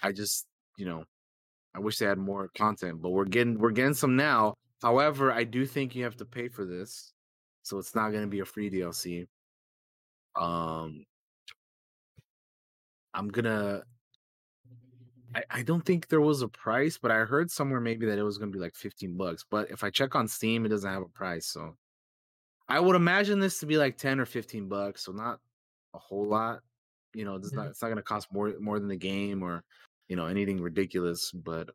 I 0.00 0.12
just 0.12 0.46
you 0.76 0.86
know 0.86 1.02
I 1.74 1.80
wish 1.80 1.98
they 1.98 2.06
had 2.06 2.18
more 2.18 2.50
content, 2.56 3.02
but 3.02 3.10
we're 3.10 3.24
getting 3.24 3.58
we're 3.58 3.72
getting 3.72 3.94
some 3.94 4.14
now. 4.14 4.54
However, 4.80 5.32
I 5.32 5.42
do 5.42 5.66
think 5.66 5.96
you 5.96 6.04
have 6.04 6.16
to 6.18 6.24
pay 6.24 6.48
for 6.48 6.64
this, 6.64 7.12
so 7.64 7.78
it's 7.78 7.96
not 7.96 8.10
going 8.10 8.22
to 8.22 8.30
be 8.30 8.40
a 8.40 8.44
free 8.44 8.70
DLC. 8.70 9.26
Um, 10.36 11.04
I'm 13.14 13.28
gonna. 13.28 13.82
I, 15.34 15.42
I 15.50 15.62
don't 15.62 15.84
think 15.84 16.08
there 16.08 16.20
was 16.20 16.42
a 16.42 16.48
price, 16.48 16.98
but 16.98 17.10
I 17.10 17.18
heard 17.18 17.50
somewhere 17.50 17.80
maybe 17.80 18.06
that 18.06 18.18
it 18.18 18.22
was 18.22 18.38
gonna 18.38 18.50
be 18.50 18.58
like 18.58 18.74
15 18.74 19.16
bucks. 19.16 19.44
But 19.48 19.70
if 19.70 19.84
I 19.84 19.90
check 19.90 20.14
on 20.14 20.28
Steam, 20.28 20.66
it 20.66 20.70
doesn't 20.70 20.90
have 20.90 21.02
a 21.02 21.08
price, 21.08 21.46
so 21.46 21.76
I 22.68 22.78
would 22.80 22.96
imagine 22.96 23.40
this 23.40 23.58
to 23.60 23.66
be 23.66 23.76
like 23.76 23.98
10 23.98 24.20
or 24.20 24.26
15 24.26 24.68
bucks, 24.68 25.04
so 25.04 25.12
not 25.12 25.40
a 25.94 25.98
whole 25.98 26.28
lot. 26.28 26.60
You 27.14 27.24
know, 27.24 27.34
it's 27.34 27.52
not 27.52 27.66
it's 27.68 27.82
not 27.82 27.88
gonna 27.88 28.02
cost 28.02 28.28
more 28.32 28.54
more 28.60 28.78
than 28.78 28.88
the 28.88 28.96
game 28.96 29.42
or 29.42 29.64
you 30.08 30.16
know 30.16 30.26
anything 30.26 30.60
ridiculous. 30.60 31.32
But 31.32 31.70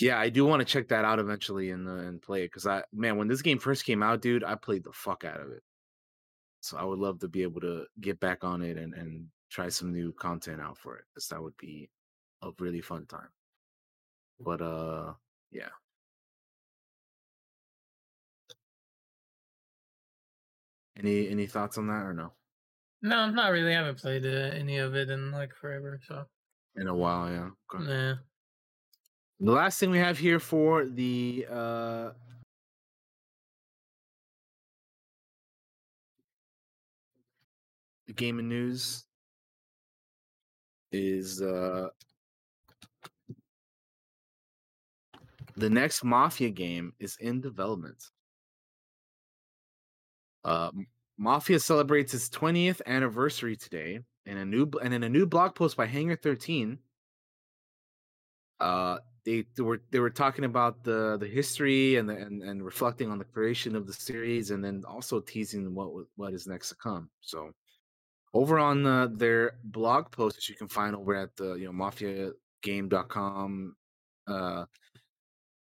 yeah, 0.00 0.18
I 0.18 0.28
do 0.28 0.44
want 0.44 0.60
to 0.60 0.64
check 0.64 0.88
that 0.88 1.04
out 1.04 1.20
eventually 1.20 1.70
and 1.70 1.88
uh, 1.88 1.92
and 1.92 2.20
play 2.20 2.42
it 2.42 2.46
because 2.46 2.66
I 2.66 2.82
man, 2.92 3.16
when 3.16 3.28
this 3.28 3.42
game 3.42 3.60
first 3.60 3.84
came 3.84 4.02
out, 4.02 4.22
dude, 4.22 4.42
I 4.42 4.56
played 4.56 4.82
the 4.84 4.92
fuck 4.92 5.24
out 5.24 5.40
of 5.40 5.50
it. 5.52 5.62
So 6.60 6.76
I 6.76 6.84
would 6.84 6.98
love 6.98 7.20
to 7.20 7.28
be 7.28 7.42
able 7.42 7.60
to 7.60 7.84
get 8.00 8.18
back 8.18 8.42
on 8.42 8.62
it 8.62 8.76
and 8.76 8.94
and 8.94 9.26
try 9.54 9.68
some 9.68 9.92
new 9.92 10.12
content 10.12 10.60
out 10.60 10.76
for 10.76 10.96
it 10.96 11.04
because 11.14 11.28
that 11.28 11.40
would 11.40 11.56
be 11.56 11.88
a 12.42 12.50
really 12.58 12.80
fun 12.80 13.06
time. 13.06 13.28
But 14.40 14.60
uh, 14.60 15.12
yeah. 15.52 15.68
Any 20.98 21.28
any 21.28 21.46
thoughts 21.46 21.78
on 21.78 21.86
that 21.86 22.04
or 22.04 22.12
no? 22.12 22.32
No, 23.00 23.30
not 23.30 23.52
really. 23.52 23.70
I 23.70 23.78
haven't 23.78 23.98
played 23.98 24.24
uh, 24.26 24.56
any 24.56 24.78
of 24.78 24.96
it 24.96 25.08
in 25.08 25.30
like 25.30 25.54
forever. 25.54 26.00
So 26.08 26.24
In 26.74 26.88
a 26.88 26.94
while, 26.94 27.30
yeah. 27.30 27.50
Okay. 27.72 27.84
nah. 27.84 28.16
The 29.38 29.52
last 29.52 29.78
thing 29.78 29.90
we 29.90 29.98
have 29.98 30.18
here 30.18 30.40
for 30.40 30.84
the 30.86 31.46
uh 31.48 32.10
the 38.06 38.12
gaming 38.12 38.48
news 38.48 39.03
is 40.94 41.42
uh 41.42 41.88
the 45.56 45.70
next 45.70 46.02
Mafia 46.02 46.50
game 46.50 46.92
is 46.98 47.16
in 47.20 47.40
development. 47.40 48.02
Uh 50.44 50.70
Mafia 51.16 51.60
celebrates 51.60 52.12
its 52.12 52.28
20th 52.28 52.80
anniversary 52.86 53.56
today 53.56 54.00
in 54.26 54.38
a 54.38 54.44
new 54.44 54.68
and 54.82 54.92
in 54.92 55.04
a 55.04 55.08
new 55.08 55.26
blog 55.26 55.54
post 55.54 55.76
by 55.76 55.86
Hangar 55.86 56.16
13 56.16 56.78
uh 58.60 58.98
they, 59.24 59.44
they 59.56 59.62
were 59.62 59.80
they 59.90 60.00
were 60.00 60.10
talking 60.10 60.44
about 60.44 60.84
the 60.84 61.16
the 61.18 61.26
history 61.26 61.96
and 61.96 62.08
the, 62.08 62.16
and 62.16 62.42
and 62.42 62.64
reflecting 62.64 63.10
on 63.10 63.18
the 63.18 63.24
creation 63.24 63.74
of 63.74 63.86
the 63.86 63.92
series 63.92 64.50
and 64.50 64.64
then 64.64 64.82
also 64.86 65.20
teasing 65.20 65.74
what 65.74 65.90
what 66.16 66.32
is 66.32 66.46
next 66.46 66.68
to 66.70 66.74
come 66.76 67.08
so 67.20 67.50
over 68.34 68.58
on 68.58 68.86
uh, 68.86 69.08
their 69.10 69.52
blog 69.64 70.10
post 70.10 70.36
that 70.36 70.48
you 70.48 70.56
can 70.56 70.68
find 70.68 70.94
over 70.94 71.14
at 71.14 71.34
the 71.36 71.54
you 71.54 71.66
know 71.66 71.72
mafiagame.com 71.72 73.76
uh 74.26 74.64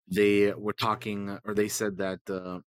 they 0.07 0.51
were 0.53 0.73
talking 0.73 1.37
or 1.45 1.53
they 1.53 1.67
said 1.67 1.97
that 1.97 2.19
uh 2.29 2.59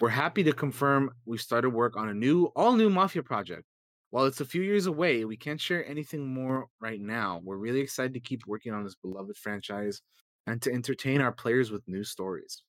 we're 0.00 0.08
happy 0.08 0.42
to 0.42 0.52
confirm 0.52 1.10
we've 1.26 1.40
started 1.40 1.70
work 1.70 1.96
on 1.96 2.08
a 2.08 2.14
new 2.14 2.46
all 2.56 2.74
new 2.74 2.90
mafia 2.90 3.22
project 3.22 3.64
while 4.10 4.24
it's 4.24 4.40
a 4.40 4.44
few 4.44 4.62
years 4.62 4.86
away, 4.86 5.24
we 5.24 5.36
can't 5.36 5.60
share 5.60 5.88
anything 5.88 6.26
more 6.26 6.66
right 6.80 7.00
now. 7.00 7.40
We're 7.44 7.56
really 7.56 7.80
excited 7.80 8.12
to 8.14 8.20
keep 8.20 8.46
working 8.46 8.74
on 8.74 8.82
this 8.82 8.96
beloved 8.96 9.36
franchise 9.36 10.02
and 10.46 10.60
to 10.62 10.72
entertain 10.72 11.20
our 11.20 11.32
players 11.32 11.70
with 11.70 11.86
new 11.86 12.02
stories. 12.02 12.62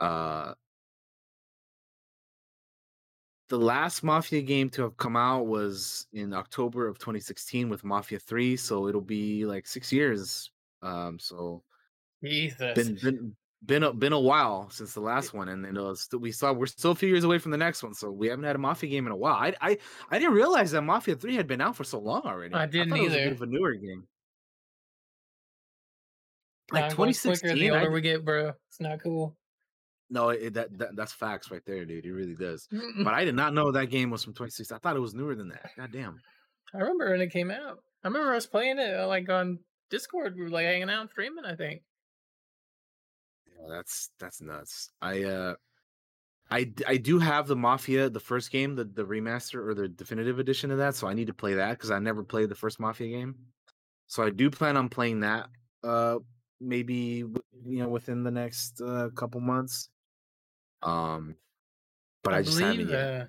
Uh, 0.00 0.54
the 3.48 3.58
last 3.58 4.02
Mafia 4.02 4.42
game 4.42 4.68
to 4.70 4.82
have 4.82 4.96
come 4.96 5.16
out 5.16 5.46
was 5.46 6.06
in 6.12 6.32
October 6.34 6.86
of 6.86 6.98
2016 6.98 7.68
with 7.68 7.84
Mafia 7.84 8.18
3, 8.18 8.56
so 8.56 8.88
it'll 8.88 9.00
be 9.00 9.46
like 9.46 9.66
six 9.66 9.92
years. 9.92 10.50
Um, 10.82 11.18
so 11.18 11.62
Jesus. 12.22 12.74
been 12.74 12.94
been 12.96 13.36
been 13.64 13.82
a, 13.82 13.92
been 13.92 14.12
a 14.12 14.20
while 14.20 14.68
since 14.70 14.94
the 14.94 15.00
last 15.00 15.34
one, 15.34 15.48
and 15.48 15.64
then 15.64 15.76
uh, 15.76 15.94
we 16.18 16.30
saw 16.30 16.52
we're 16.52 16.66
still 16.66 16.92
a 16.92 16.94
few 16.94 17.08
years 17.08 17.24
away 17.24 17.38
from 17.38 17.50
the 17.50 17.56
next 17.56 17.82
one, 17.82 17.94
so 17.94 18.10
we 18.10 18.28
haven't 18.28 18.44
had 18.44 18.56
a 18.56 18.58
Mafia 18.58 18.90
game 18.90 19.06
in 19.06 19.12
a 19.12 19.16
while. 19.16 19.34
I 19.34 19.54
I 19.60 19.78
I 20.10 20.18
didn't 20.18 20.34
realize 20.34 20.70
that 20.72 20.82
Mafia 20.82 21.16
Three 21.16 21.34
had 21.34 21.46
been 21.46 21.60
out 21.60 21.74
for 21.74 21.84
so 21.84 21.98
long 21.98 22.22
already. 22.24 22.54
I 22.54 22.66
didn't 22.66 22.90
thought 22.90 22.98
it 22.98 23.02
was 23.04 23.12
a 23.14 23.16
either. 23.16 23.30
bit 23.30 23.32
of 23.32 23.42
a 23.42 23.46
newer 23.46 23.74
game. 23.74 24.06
Like 26.70 26.90
Time 26.90 26.96
goes 26.96 27.22
quicker 27.22 27.54
2016. 27.54 27.58
the 27.58 27.70
older 27.70 27.88
d- 27.88 27.94
we 27.94 28.00
get, 28.02 28.24
bro. 28.24 28.52
It's 28.68 28.80
not 28.80 29.02
cool. 29.02 29.37
No, 30.10 30.30
it, 30.30 30.54
that, 30.54 30.76
that 30.78 30.96
that's 30.96 31.12
facts 31.12 31.50
right 31.50 31.64
there, 31.66 31.84
dude. 31.84 32.04
It 32.04 32.12
really 32.12 32.34
does. 32.34 32.68
But 33.04 33.14
I 33.14 33.24
did 33.24 33.34
not 33.34 33.54
know 33.54 33.70
that 33.70 33.90
game 33.90 34.10
was 34.10 34.24
from 34.24 34.32
2016. 34.32 34.74
I 34.74 34.78
thought 34.78 34.96
it 34.96 35.00
was 35.00 35.14
newer 35.14 35.34
than 35.34 35.48
that. 35.48 35.70
God 35.76 35.92
damn. 35.92 36.20
I 36.74 36.78
remember 36.78 37.10
when 37.10 37.20
it 37.20 37.32
came 37.32 37.50
out. 37.50 37.82
I 38.04 38.08
remember 38.08 38.34
us 38.34 38.46
playing 38.46 38.78
it 38.78 38.98
uh, 38.98 39.06
like 39.06 39.28
on 39.28 39.58
Discord. 39.90 40.36
We 40.36 40.42
were 40.42 40.50
like 40.50 40.66
hanging 40.66 40.90
out 40.90 41.02
and 41.02 41.10
streaming. 41.10 41.44
I 41.44 41.56
think. 41.56 41.82
Yeah, 43.46 43.66
that's 43.68 44.10
that's 44.18 44.40
nuts. 44.40 44.90
I 45.02 45.24
uh 45.24 45.54
I 46.50 46.72
I 46.86 46.96
do 46.96 47.18
have 47.18 47.46
the 47.46 47.56
Mafia, 47.56 48.08
the 48.08 48.20
first 48.20 48.50
game, 48.50 48.74
the 48.76 48.84
the 48.84 49.04
remaster 49.04 49.66
or 49.66 49.74
the 49.74 49.88
definitive 49.88 50.38
edition 50.38 50.70
of 50.70 50.78
that, 50.78 50.94
so 50.94 51.06
I 51.06 51.14
need 51.14 51.26
to 51.26 51.34
play 51.34 51.54
that 51.54 51.70
because 51.70 51.90
I 51.90 51.98
never 51.98 52.22
played 52.22 52.48
the 52.48 52.54
first 52.54 52.80
Mafia 52.80 53.08
game. 53.08 53.34
So 54.06 54.22
I 54.22 54.30
do 54.30 54.50
plan 54.50 54.76
on 54.76 54.88
playing 54.88 55.20
that 55.20 55.48
uh 55.84 56.16
maybe 56.60 57.24
you 57.64 57.82
know 57.82 57.88
within 57.88 58.22
the 58.24 58.30
next 58.30 58.80
uh, 58.80 59.08
couple 59.14 59.40
months. 59.40 59.90
Um 60.82 61.36
but 62.24 62.34
I, 62.34 62.42
just 62.42 62.58
haven't 62.58 62.88
yet. 62.88 62.98
uh, 62.98 63.24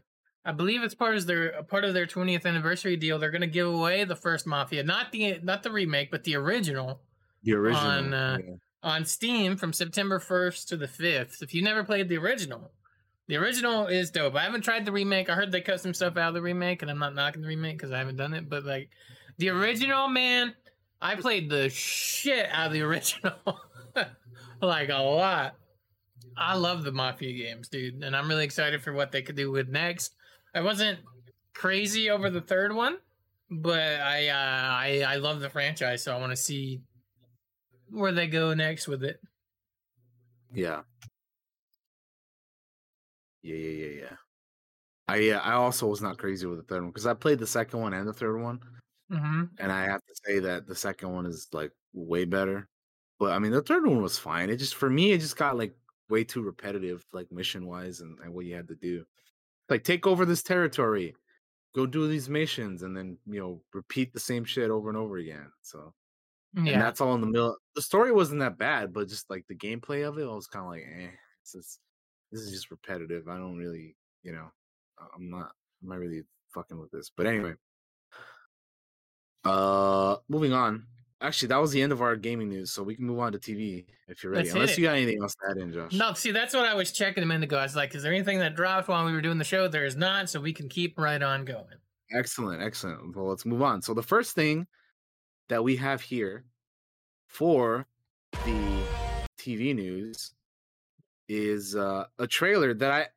I 0.45 0.51
believe 0.51 0.83
it's 0.83 0.95
part 0.95 1.15
of 1.15 1.25
their 1.27 1.63
part 1.63 1.85
of 1.85 1.93
their 1.93 2.07
20th 2.07 2.45
anniversary 2.45 2.97
deal. 2.97 3.19
They're 3.19 3.31
gonna 3.31 3.47
give 3.47 3.67
away 3.67 4.03
the 4.03 4.15
first 4.15 4.47
Mafia, 4.47 4.83
not 4.83 5.11
the 5.11 5.39
not 5.43 5.63
the 5.63 5.71
remake, 5.71 6.11
but 6.11 6.23
the 6.23 6.35
original 6.35 7.01
The 7.43 7.53
original. 7.53 7.85
on, 7.85 8.13
uh, 8.13 8.37
yeah. 8.43 8.53
on 8.83 9.05
Steam 9.05 9.57
from 9.57 9.73
September 9.73 10.19
1st 10.19 10.67
to 10.69 10.77
the 10.77 10.87
5th. 10.87 11.41
If 11.41 11.53
you 11.53 11.61
never 11.61 11.83
played 11.83 12.09
the 12.09 12.17
original, 12.17 12.71
the 13.27 13.35
original 13.37 13.85
is 13.87 14.09
dope. 14.09 14.35
I 14.35 14.43
haven't 14.43 14.61
tried 14.63 14.85
the 14.85 14.91
remake. 14.91 15.29
I 15.29 15.35
heard 15.35 15.51
they 15.51 15.61
cut 15.61 15.79
some 15.81 15.93
stuff 15.93 16.17
out 16.17 16.29
of 16.29 16.33
the 16.33 16.41
remake, 16.41 16.81
and 16.81 16.89
I'm 16.89 16.99
not 16.99 17.13
knocking 17.15 17.41
the 17.41 17.47
remake 17.47 17.77
because 17.77 17.91
I 17.91 17.99
haven't 17.99 18.17
done 18.17 18.33
it. 18.33 18.49
But 18.49 18.65
like 18.65 18.89
the 19.37 19.49
original, 19.49 20.07
man, 20.07 20.55
I 21.01 21.15
played 21.15 21.49
the 21.49 21.69
shit 21.69 22.47
out 22.51 22.67
of 22.67 22.73
the 22.73 22.81
original, 22.89 23.33
like 24.61 24.89
a 24.89 24.95
lot. 24.97 25.55
I 26.39 26.55
love 26.55 26.83
the 26.83 26.91
Mafia 26.91 27.33
games, 27.33 27.69
dude, 27.69 28.03
and 28.03 28.15
I'm 28.15 28.27
really 28.29 28.45
excited 28.45 28.81
for 28.81 28.93
what 28.93 29.11
they 29.11 29.21
could 29.21 29.35
do 29.35 29.51
with 29.51 29.69
next. 29.69 30.15
I 30.55 30.61
wasn't 30.61 30.99
crazy 31.53 32.09
over 32.09 32.29
the 32.29 32.41
third 32.41 32.73
one, 32.73 32.97
but 33.49 33.79
I 34.01 34.29
uh, 34.29 34.33
I 34.35 35.05
I 35.07 35.15
love 35.17 35.41
the 35.41 35.49
franchise, 35.49 36.03
so 36.03 36.15
I 36.15 36.19
want 36.19 36.31
to 36.31 36.37
see 36.37 36.81
where 37.89 38.11
they 38.11 38.27
go 38.27 38.53
next 38.53 38.87
with 38.87 39.03
it. 39.03 39.21
Yeah. 40.53 40.83
Yeah, 43.41 43.55
yeah, 43.55 43.85
yeah, 43.85 44.01
yeah. 44.01 44.15
I 45.07 45.15
yeah, 45.17 45.39
I 45.39 45.53
also 45.53 45.87
was 45.87 46.01
not 46.01 46.17
crazy 46.17 46.45
with 46.45 46.59
the 46.59 46.63
third 46.63 46.81
one 46.83 46.91
because 46.91 47.07
I 47.07 47.13
played 47.15 47.39
the 47.39 47.47
second 47.47 47.79
one 47.79 47.93
and 47.93 48.07
the 48.07 48.13
third 48.13 48.37
one, 48.41 48.59
Mm-hmm. 49.11 49.45
and 49.59 49.71
I 49.71 49.85
have 49.85 50.01
to 50.05 50.15
say 50.25 50.39
that 50.39 50.67
the 50.67 50.75
second 50.75 51.11
one 51.13 51.25
is 51.25 51.47
like 51.53 51.71
way 51.93 52.25
better. 52.25 52.69
But 53.19 53.31
I 53.33 53.39
mean, 53.39 53.51
the 53.51 53.63
third 53.63 53.85
one 53.87 54.01
was 54.03 54.19
fine. 54.19 54.49
It 54.49 54.57
just 54.57 54.75
for 54.75 54.89
me, 54.89 55.11
it 55.13 55.19
just 55.19 55.37
got 55.37 55.57
like 55.57 55.75
way 56.09 56.23
too 56.23 56.41
repetitive, 56.41 57.05
like 57.13 57.31
mission 57.31 57.65
wise, 57.67 58.01
and, 58.01 58.19
and 58.19 58.33
what 58.33 58.45
you 58.45 58.55
had 58.55 58.67
to 58.69 58.75
do. 58.75 59.05
Like 59.69 59.83
take 59.83 60.07
over 60.07 60.25
this 60.25 60.43
territory, 60.43 61.15
go 61.75 61.85
do 61.85 62.07
these 62.07 62.29
missions, 62.29 62.83
and 62.83 62.95
then 62.95 63.17
you 63.27 63.39
know 63.39 63.63
repeat 63.73 64.13
the 64.13 64.19
same 64.19 64.45
shit 64.45 64.71
over 64.71 64.89
and 64.89 64.97
over 64.97 65.17
again. 65.17 65.51
So 65.61 65.93
and 66.65 66.67
Yeah, 66.67 66.79
that's 66.79 67.01
all 67.01 67.15
in 67.15 67.21
the 67.21 67.27
middle. 67.27 67.57
The 67.75 67.81
story 67.81 68.11
wasn't 68.11 68.39
that 68.41 68.57
bad, 68.57 68.93
but 68.93 69.07
just 69.07 69.29
like 69.29 69.45
the 69.47 69.55
gameplay 69.55 70.07
of 70.07 70.17
it, 70.17 70.23
I 70.23 70.33
was 70.33 70.47
kind 70.47 70.65
of 70.65 70.71
like, 70.71 70.83
eh, 70.83 71.11
this 71.43 71.55
is 71.55 71.79
this 72.31 72.41
is 72.41 72.51
just 72.51 72.71
repetitive. 72.71 73.27
I 73.27 73.37
don't 73.37 73.57
really, 73.57 73.95
you 74.23 74.31
know, 74.33 74.49
I'm 75.15 75.29
not, 75.29 75.51
I'm 75.81 75.89
not 75.89 75.99
really 75.99 76.23
fucking 76.53 76.79
with 76.79 76.91
this. 76.91 77.11
But 77.15 77.27
anyway, 77.27 77.53
uh, 79.43 80.17
moving 80.27 80.53
on. 80.53 80.85
Actually, 81.21 81.49
that 81.49 81.57
was 81.57 81.71
the 81.71 81.81
end 81.81 81.91
of 81.91 82.01
our 82.01 82.15
gaming 82.15 82.47
news, 82.47 82.71
so 82.71 82.81
we 82.81 82.95
can 82.95 83.05
move 83.05 83.19
on 83.19 83.33
to 83.33 83.37
TV 83.37 83.85
if 84.07 84.23
you're 84.23 84.31
ready. 84.31 84.45
Let's 84.45 84.55
Unless 84.55 84.77
you 84.77 84.85
got 84.85 84.95
anything 84.95 85.21
else 85.21 85.35
to 85.35 85.49
add 85.49 85.57
in, 85.57 85.73
Josh. 85.73 85.91
No, 85.91 86.13
see, 86.13 86.31
that's 86.31 86.53
what 86.53 86.65
I 86.65 86.73
was 86.75 86.93
checking 86.93 87.23
a 87.23 87.25
minute 87.25 87.43
ago. 87.43 87.57
I 87.57 87.63
was 87.63 87.75
like, 87.75 87.93
is 87.93 88.03
there 88.03 88.13
anything 88.13 88.39
that 88.39 88.55
dropped 88.55 88.87
while 88.87 89.05
we 89.05 89.11
were 89.11 89.21
doing 89.21 89.37
the 89.37 89.43
show? 89.43 89.67
There 89.67 89.85
is 89.85 89.97
not, 89.97 90.29
so 90.29 90.39
we 90.39 90.53
can 90.53 90.69
keep 90.69 90.97
right 90.97 91.21
on 91.21 91.43
going. 91.43 91.65
Excellent, 92.11 92.61
excellent. 92.63 93.15
Well, 93.15 93.25
let's 93.25 93.45
move 93.45 93.61
on. 93.61 93.81
So 93.81 93.93
the 93.93 94.01
first 94.01 94.33
thing 94.33 94.65
that 95.49 95.61
we 95.61 95.75
have 95.75 96.01
here 96.01 96.45
for 97.27 97.85
the 98.31 98.81
TV 99.37 99.75
news 99.75 100.33
is 101.27 101.75
uh, 101.75 102.05
a 102.17 102.27
trailer 102.27 102.73
that 102.73 102.91
I 102.91 103.07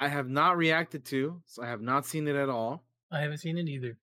I 0.00 0.08
have 0.08 0.28
not 0.28 0.56
reacted 0.56 1.04
to, 1.06 1.42
so 1.46 1.62
I 1.62 1.66
have 1.66 1.80
not 1.80 2.06
seen 2.06 2.28
it 2.28 2.36
at 2.36 2.48
all. 2.48 2.84
I 3.10 3.20
haven't 3.20 3.38
seen 3.38 3.58
it 3.58 3.68
either. 3.68 3.96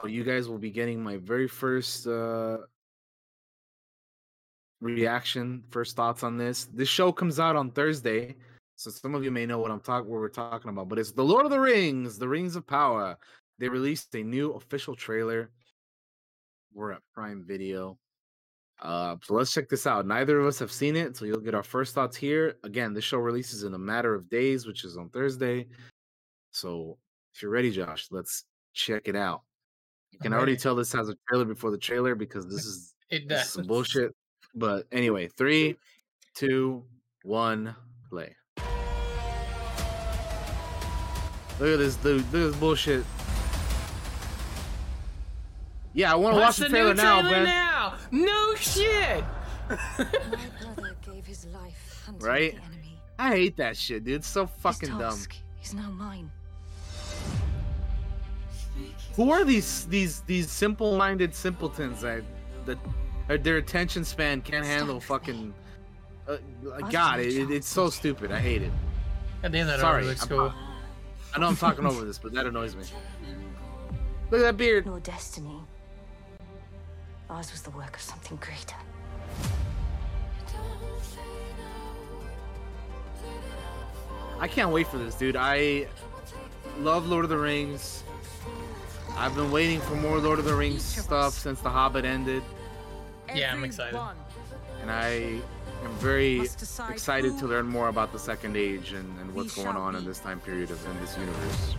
So 0.00 0.06
you 0.06 0.24
guys 0.24 0.48
will 0.48 0.58
be 0.58 0.70
getting 0.70 1.02
my 1.02 1.18
very 1.18 1.46
first 1.46 2.06
uh, 2.06 2.58
reaction, 4.80 5.62
first 5.70 5.94
thoughts 5.94 6.22
on 6.22 6.38
this. 6.38 6.66
This 6.72 6.88
show 6.88 7.12
comes 7.12 7.38
out 7.38 7.54
on 7.54 7.70
Thursday, 7.70 8.36
so 8.76 8.90
some 8.90 9.14
of 9.14 9.24
you 9.24 9.30
may 9.30 9.44
know 9.44 9.58
what 9.58 9.70
I'm 9.70 9.80
talking, 9.80 10.10
what 10.10 10.20
we're 10.20 10.28
talking 10.28 10.70
about. 10.70 10.88
But 10.88 10.98
it's 10.98 11.12
the 11.12 11.24
Lord 11.24 11.44
of 11.44 11.50
the 11.50 11.60
Rings, 11.60 12.16
the 12.16 12.28
Rings 12.28 12.56
of 12.56 12.66
Power. 12.66 13.18
They 13.58 13.68
released 13.68 14.14
a 14.14 14.22
new 14.22 14.52
official 14.52 14.96
trailer. 14.96 15.50
We're 16.72 16.92
at 16.92 17.02
Prime 17.12 17.44
Video. 17.46 17.98
Uh, 18.80 19.16
so 19.22 19.34
let's 19.34 19.52
check 19.52 19.68
this 19.68 19.86
out. 19.86 20.06
Neither 20.06 20.40
of 20.40 20.46
us 20.46 20.58
have 20.60 20.72
seen 20.72 20.96
it, 20.96 21.14
so 21.14 21.26
you'll 21.26 21.40
get 21.40 21.54
our 21.54 21.62
first 21.62 21.94
thoughts 21.94 22.16
here. 22.16 22.54
Again, 22.64 22.94
this 22.94 23.04
show 23.04 23.18
releases 23.18 23.64
in 23.64 23.74
a 23.74 23.78
matter 23.78 24.14
of 24.14 24.30
days, 24.30 24.66
which 24.66 24.84
is 24.84 24.96
on 24.96 25.10
Thursday. 25.10 25.66
So 26.52 26.96
if 27.34 27.42
you're 27.42 27.50
ready, 27.50 27.70
Josh, 27.70 28.08
let's 28.10 28.44
check 28.72 29.02
it 29.04 29.16
out. 29.16 29.42
You 30.12 30.18
can 30.20 30.32
I'm 30.32 30.38
already 30.38 30.56
tell 30.56 30.74
this 30.74 30.92
has 30.92 31.08
a 31.08 31.14
trailer 31.28 31.44
before 31.44 31.70
the 31.70 31.78
trailer 31.78 32.14
because 32.14 32.46
this 32.46 32.64
is 32.64 32.94
It 33.10 33.28
this 33.28 33.46
is 33.46 33.52
some 33.52 33.66
bullshit. 33.66 34.14
But 34.54 34.86
anyway, 34.92 35.28
three, 35.28 35.76
two, 36.34 36.84
one, 37.22 37.74
play. 38.08 38.34
Look 41.60 41.74
at 41.74 41.78
this 41.78 41.96
dude. 41.96 42.16
Look 42.16 42.26
at 42.26 42.32
this 42.32 42.56
bullshit. 42.56 43.04
Yeah, 45.92 46.12
I 46.12 46.16
want 46.16 46.34
to 46.36 46.40
watch 46.40 46.56
the 46.56 46.64
the 46.64 46.68
trailer 46.70 46.94
new 46.94 47.02
now, 47.02 47.20
trailer 47.20 47.36
man. 47.36 47.44
now? 47.44 47.94
No 48.10 48.54
shit. 48.54 49.24
Gave 51.02 51.26
his 51.26 51.46
life 51.46 52.08
Right? 52.18 52.54
the 52.56 52.62
enemy. 52.62 53.00
I 53.18 53.30
hate 53.30 53.56
that 53.58 53.76
shit, 53.76 54.04
dude. 54.04 54.16
It's 54.16 54.26
so 54.28 54.46
fucking 54.46 54.88
his 54.90 54.98
dumb. 54.98 55.10
task 55.10 55.34
is 55.62 55.74
now 55.74 55.90
mine. 55.90 56.30
Who 59.16 59.30
are 59.32 59.44
these 59.44 59.86
these 59.86 60.20
these 60.22 60.50
simple-minded 60.50 61.34
simpletons 61.34 62.00
that 62.02 62.22
that 62.64 62.78
uh, 63.28 63.36
their 63.40 63.56
attention 63.58 64.04
span 64.04 64.40
can't 64.42 64.64
handle 64.64 65.00
Stand 65.00 65.20
with 65.26 65.28
me. 65.28 65.34
fucking? 65.34 65.54
Uh, 66.28 66.74
I'll 66.84 66.90
God, 66.90 67.20
it, 67.20 67.34
it- 67.36 67.50
it's 67.50 67.68
so 67.68 67.90
stupid. 67.90 68.30
I 68.32 68.38
hate 68.40 68.62
it. 68.62 68.72
At 69.42 69.52
the 69.52 69.58
end 69.58 69.70
of 69.70 69.76
that 69.76 69.80
Sorry, 69.80 70.02
Sorry, 70.02 70.06
looks 70.06 70.22
I'm 70.22 70.28
cool. 70.28 70.52
I 71.34 71.38
know 71.38 71.46
I'm 71.48 71.56
talking 71.56 71.86
over 71.86 72.04
this, 72.04 72.18
but 72.18 72.32
that 72.34 72.46
annoys 72.46 72.74
me. 72.76 72.84
Look 74.30 74.40
at 74.40 74.44
that 74.44 74.56
beard. 74.56 74.86
Your 74.86 75.00
destiny. 75.00 75.60
Ours 77.30 77.50
was 77.52 77.62
the 77.62 77.70
work 77.70 77.94
of 77.96 78.02
something 78.02 78.36
greater. 78.38 78.76
I 84.38 84.48
can't 84.48 84.70
wait 84.70 84.86
for 84.86 84.98
this, 84.98 85.14
dude. 85.14 85.36
I 85.36 85.86
love 86.78 87.06
Lord 87.06 87.24
of 87.24 87.28
the 87.30 87.36
Rings. 87.36 88.02
I've 89.20 89.34
been 89.34 89.50
waiting 89.50 89.82
for 89.82 89.96
more 89.96 90.16
Lord 90.18 90.38
of 90.38 90.46
the 90.46 90.54
Rings 90.54 90.82
stuff 90.82 91.34
since 91.34 91.60
The 91.60 91.68
Hobbit 91.68 92.06
ended, 92.06 92.42
Yeah, 93.34 93.52
I'm 93.52 93.64
excited. 93.64 94.00
and 94.80 94.90
I 94.90 95.42
am 95.84 95.92
very 95.98 96.40
excited 96.40 97.38
to 97.38 97.46
learn 97.46 97.66
more 97.66 97.88
about 97.88 98.12
the 98.14 98.18
Second 98.18 98.56
Age 98.56 98.92
and, 98.92 99.06
and 99.20 99.34
what's 99.34 99.54
going 99.54 99.76
on 99.76 99.94
in 99.94 100.06
this 100.06 100.20
time 100.20 100.40
period 100.40 100.70
of 100.70 100.82
in 100.86 100.98
this 101.02 101.18
universe. 101.18 101.74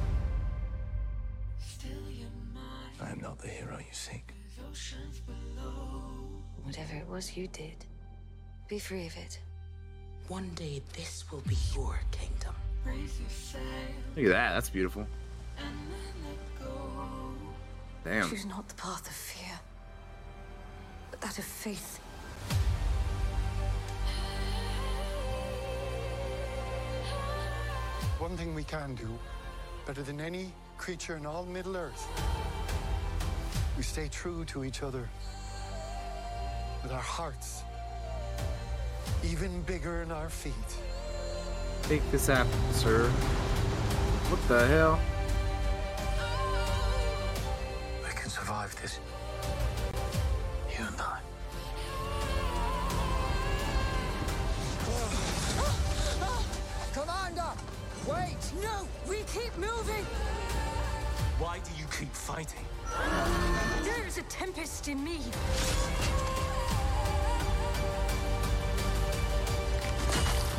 I 3.01 3.09
am 3.09 3.19
not 3.21 3.39
the 3.39 3.47
hero 3.47 3.79
you 3.79 3.91
seek. 3.91 4.35
Whatever 6.61 6.93
it 6.93 7.07
was 7.07 7.35
you 7.35 7.47
did, 7.47 7.85
be 8.67 8.77
free 8.77 9.07
of 9.07 9.17
it. 9.17 9.39
One 10.27 10.51
day 10.53 10.83
this 10.95 11.23
will 11.31 11.41
be 11.47 11.57
your 11.75 11.99
kingdom. 12.11 12.53
Look 14.15 14.25
at 14.25 14.31
that. 14.31 14.53
That's 14.53 14.69
beautiful. 14.69 15.07
Damn. 18.04 18.30
Choose 18.30 18.45
not 18.45 18.68
the 18.68 18.76
path 18.76 19.08
of 19.08 19.14
fear, 19.14 19.60
but 21.10 21.22
that 21.22 21.38
of 21.38 21.45
faith. 21.45 21.97
One 28.20 28.38
thing 28.38 28.54
we 28.54 28.64
can 28.64 28.95
do, 28.95 29.10
better 29.86 30.04
than 30.04 30.20
any 30.20 30.54
creature 30.78 31.18
in 31.18 31.26
all 31.26 31.45
Middle 31.45 31.76
Earth, 31.76 32.08
we 33.78 33.84
stay 33.84 34.08
true 34.08 34.45
to 34.45 34.64
each 34.64 34.84
other 34.84 35.10
with 36.84 36.91
our 36.91 36.99
hearts 36.99 37.64
even 39.24 39.62
bigger 39.64 40.02
in 40.02 40.12
our 40.12 40.30
feet. 40.30 40.54
Take 41.84 42.10
this 42.12 42.30
apple, 42.30 42.52
sir. 42.72 43.08
What 44.30 44.47
the 44.47 44.66
hell? 44.68 44.99
Can 48.32 48.45
survive 48.45 48.82
this. 48.82 48.99
You 50.77 50.86
and 50.86 51.01
I. 51.01 51.19
Commander! 56.93 57.51
Wait! 58.07 58.38
No! 58.61 58.88
We 59.07 59.23
keep 59.34 59.57
moving! 59.57 60.05
Why 61.39 61.59
do 61.59 61.71
you 61.79 61.86
keep 61.97 62.13
fighting? 62.13 62.65
There 63.84 64.05
is 64.05 64.17
a 64.17 64.23
tempest 64.23 64.88
in 64.88 65.03
me. 65.03 65.19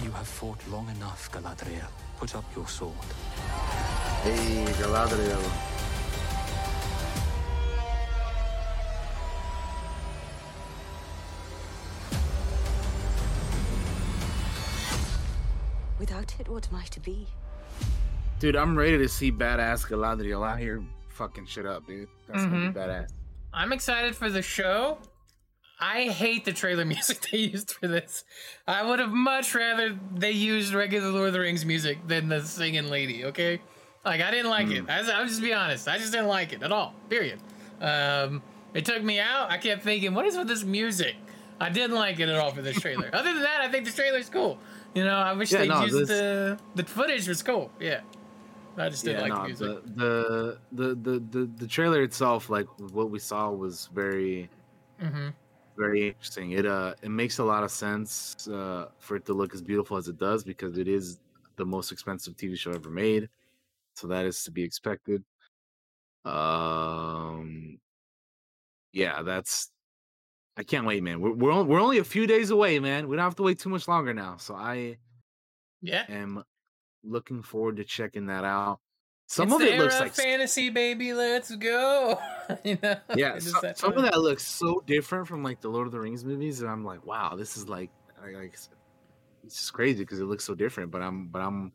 You 0.02 0.10
have 0.12 0.26
fought 0.26 0.58
long 0.68 0.88
enough, 0.88 1.30
Galadriel. 1.30 1.88
Put 2.18 2.34
up 2.34 2.44
your 2.56 2.66
sword. 2.66 2.94
Hey, 4.22 4.64
Galadriel. 4.80 5.71
Without 16.02 16.34
it, 16.40 16.48
what 16.48 16.66
am 16.68 16.74
I 16.80 16.84
to 16.86 16.98
be? 16.98 17.28
Dude, 18.40 18.56
I'm 18.56 18.76
ready 18.76 18.98
to 18.98 19.08
see 19.08 19.30
badass 19.30 19.86
Galadriel 19.86 20.44
out 20.44 20.58
here 20.58 20.82
fucking 21.10 21.46
shit 21.46 21.64
up, 21.64 21.86
dude. 21.86 22.08
That's 22.26 22.42
gonna 22.42 22.56
Mm-hmm. 22.56 22.72
be 22.72 22.80
badass. 22.80 23.10
I'm 23.54 23.72
excited 23.72 24.16
for 24.16 24.28
the 24.28 24.42
show. 24.42 24.98
I 25.78 26.08
hate 26.08 26.44
the 26.44 26.52
trailer 26.52 26.84
music 26.94 27.24
they 27.30 27.38
used 27.38 27.70
for 27.74 27.86
this. 27.86 28.24
I 28.66 28.82
would 28.82 28.98
have 28.98 29.12
much 29.12 29.54
rather 29.54 29.96
they 30.12 30.32
used 30.32 30.74
regular 30.74 31.08
Lord 31.08 31.28
of 31.28 31.34
the 31.34 31.38
Rings 31.40 31.64
music 31.64 31.98
than 32.08 32.28
the 32.28 32.40
singing 32.42 32.88
lady. 32.90 33.24
Okay, 33.26 33.60
like 34.04 34.20
I 34.20 34.32
didn't 34.32 34.50
like 34.50 34.70
it. 34.70 34.90
I, 34.90 35.08
I'll 35.08 35.26
just 35.28 35.40
be 35.40 35.52
honest. 35.52 35.86
I 35.86 35.98
just 35.98 36.10
didn't 36.10 36.26
like 36.26 36.52
it 36.52 36.64
at 36.64 36.72
all. 36.72 36.96
Period. 37.10 37.38
Um, 37.80 38.42
it 38.74 38.84
took 38.84 39.04
me 39.04 39.20
out. 39.20 39.52
I 39.52 39.56
kept 39.58 39.84
thinking, 39.84 40.14
what 40.14 40.26
is 40.26 40.36
with 40.36 40.48
this 40.48 40.64
music? 40.64 41.14
I 41.60 41.68
didn't 41.68 41.94
like 41.94 42.18
it 42.18 42.28
at 42.28 42.34
all 42.40 42.50
for 42.50 42.60
this 42.60 42.80
trailer. 42.80 43.08
Other 43.12 43.32
than 43.34 43.42
that, 43.42 43.60
I 43.60 43.68
think 43.70 43.84
the 43.84 43.92
trailer's 43.92 44.28
cool. 44.28 44.58
You 44.94 45.04
know, 45.04 45.16
I 45.16 45.32
wish 45.32 45.54
Yeah, 45.54 45.64
they 45.64 45.66
no, 45.66 45.86
used 45.86 46.06
this- 46.06 46.08
the 46.08 46.58
the 46.74 46.84
footage 46.84 47.26
was 47.28 47.42
cool. 47.42 47.72
Yeah. 47.80 48.02
I 48.76 48.88
just 48.90 49.04
didn't 49.04 49.20
like 49.20 49.34
the 49.34 49.40
no, 49.40 49.48
music. 49.48 49.72
the, 49.84 50.60
the 50.70 50.94
the 50.94 51.18
the 51.20 51.46
the 51.46 51.66
trailer 51.66 52.02
itself, 52.02 52.48
like 52.48 52.66
what 52.78 53.10
we 53.10 53.18
saw, 53.18 53.50
was 53.50 53.86
very 53.88 54.48
hmm 54.98 55.34
very 55.76 56.08
interesting. 56.08 56.52
It 56.52 56.66
uh 56.66 56.94
it 57.02 57.08
makes 57.08 57.38
a 57.38 57.44
lot 57.44 57.64
of 57.64 57.70
sense 57.70 58.46
uh 58.48 58.90
for 58.98 59.16
it 59.16 59.24
to 59.26 59.34
look 59.34 59.54
as 59.54 59.62
beautiful 59.62 59.96
as 59.96 60.08
it 60.08 60.18
does 60.18 60.44
because 60.44 60.76
it 60.78 60.88
is 60.88 61.20
the 61.56 61.64
most 61.66 61.92
expensive 61.92 62.36
TV 62.36 62.56
show 62.56 62.72
ever 62.72 62.90
made. 62.90 63.30
So 63.96 64.08
that 64.08 64.26
is 64.26 64.44
to 64.44 64.52
be 64.52 64.64
expected. 64.64 65.24
Um 66.24 67.80
yeah, 68.92 69.22
that's 69.22 69.71
I 70.56 70.62
can't 70.62 70.86
wait, 70.86 71.02
man. 71.02 71.20
We're 71.20 71.32
we're, 71.32 71.52
on- 71.52 71.66
we're 71.68 71.80
only 71.80 71.98
a 71.98 72.04
few 72.04 72.26
days 72.26 72.50
away, 72.50 72.78
man. 72.78 73.08
We 73.08 73.16
don't 73.16 73.24
have 73.24 73.36
to 73.36 73.42
wait 73.42 73.58
too 73.58 73.68
much 73.70 73.88
longer 73.88 74.12
now. 74.12 74.36
So 74.36 74.54
I 74.54 74.98
Yeah. 75.80 76.04
am 76.08 76.44
looking 77.02 77.42
forward 77.42 77.76
to 77.76 77.84
checking 77.84 78.26
that 78.26 78.44
out. 78.44 78.78
Some 79.28 79.48
It's 79.48 79.54
of 79.54 79.62
it 79.62 79.78
looks 79.78 79.98
like 79.98 80.12
fantasy, 80.14 80.68
baby. 80.68 81.14
Let's 81.14 81.54
go. 81.56 82.18
you 82.64 82.76
know? 82.82 82.96
yeah, 83.16 83.32
It 83.34 83.38
is 83.38 83.52
so- 83.52 83.60
that 83.62 83.78
some 83.78 83.94
of 83.96 84.02
that 84.02 84.20
looks 84.20 84.44
so 84.46 84.82
different 84.86 85.26
from 85.26 85.42
like 85.42 85.60
the 85.62 85.68
Lord 85.70 85.86
of 85.86 85.92
the 85.92 86.00
Rings 86.00 86.24
movies, 86.24 86.60
and 86.60 86.70
I'm 86.70 86.84
like, 86.84 87.06
wow, 87.06 87.34
this 87.34 87.56
is 87.56 87.66
like, 87.68 87.90
like 88.22 88.52
it's 89.44 89.56
just 89.56 89.72
crazy 89.72 90.00
because 90.04 90.20
it 90.20 90.24
looks 90.24 90.44
so 90.44 90.54
different. 90.54 90.90
But 90.90 91.00
I'm, 91.00 91.28
but 91.28 91.40
I'm, 91.40 91.72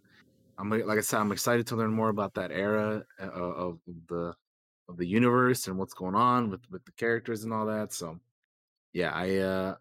I'm 0.60 0.70
like 0.70 0.98
I 1.00 1.02
said, 1.02 1.20
I'm 1.20 1.32
excited 1.32 1.66
to 1.68 1.76
learn 1.76 1.92
more 1.92 2.10
about 2.10 2.36
that 2.36 2.52
era 2.52 3.04
uh, 3.20 3.26
of 3.26 3.80
the 4.08 4.36
of 4.88 4.98
the 4.98 5.06
universe 5.08 5.68
and 5.68 5.78
what's 5.80 5.94
going 5.96 6.16
on 6.16 6.50
with 6.52 6.62
with 6.70 6.86
the 6.86 6.92
characters 6.94 7.44
and 7.44 7.52
all 7.52 7.66
that. 7.66 7.92
So, 7.92 8.20
yeah, 8.98 9.12
I 9.14 9.38
uh 9.38 9.78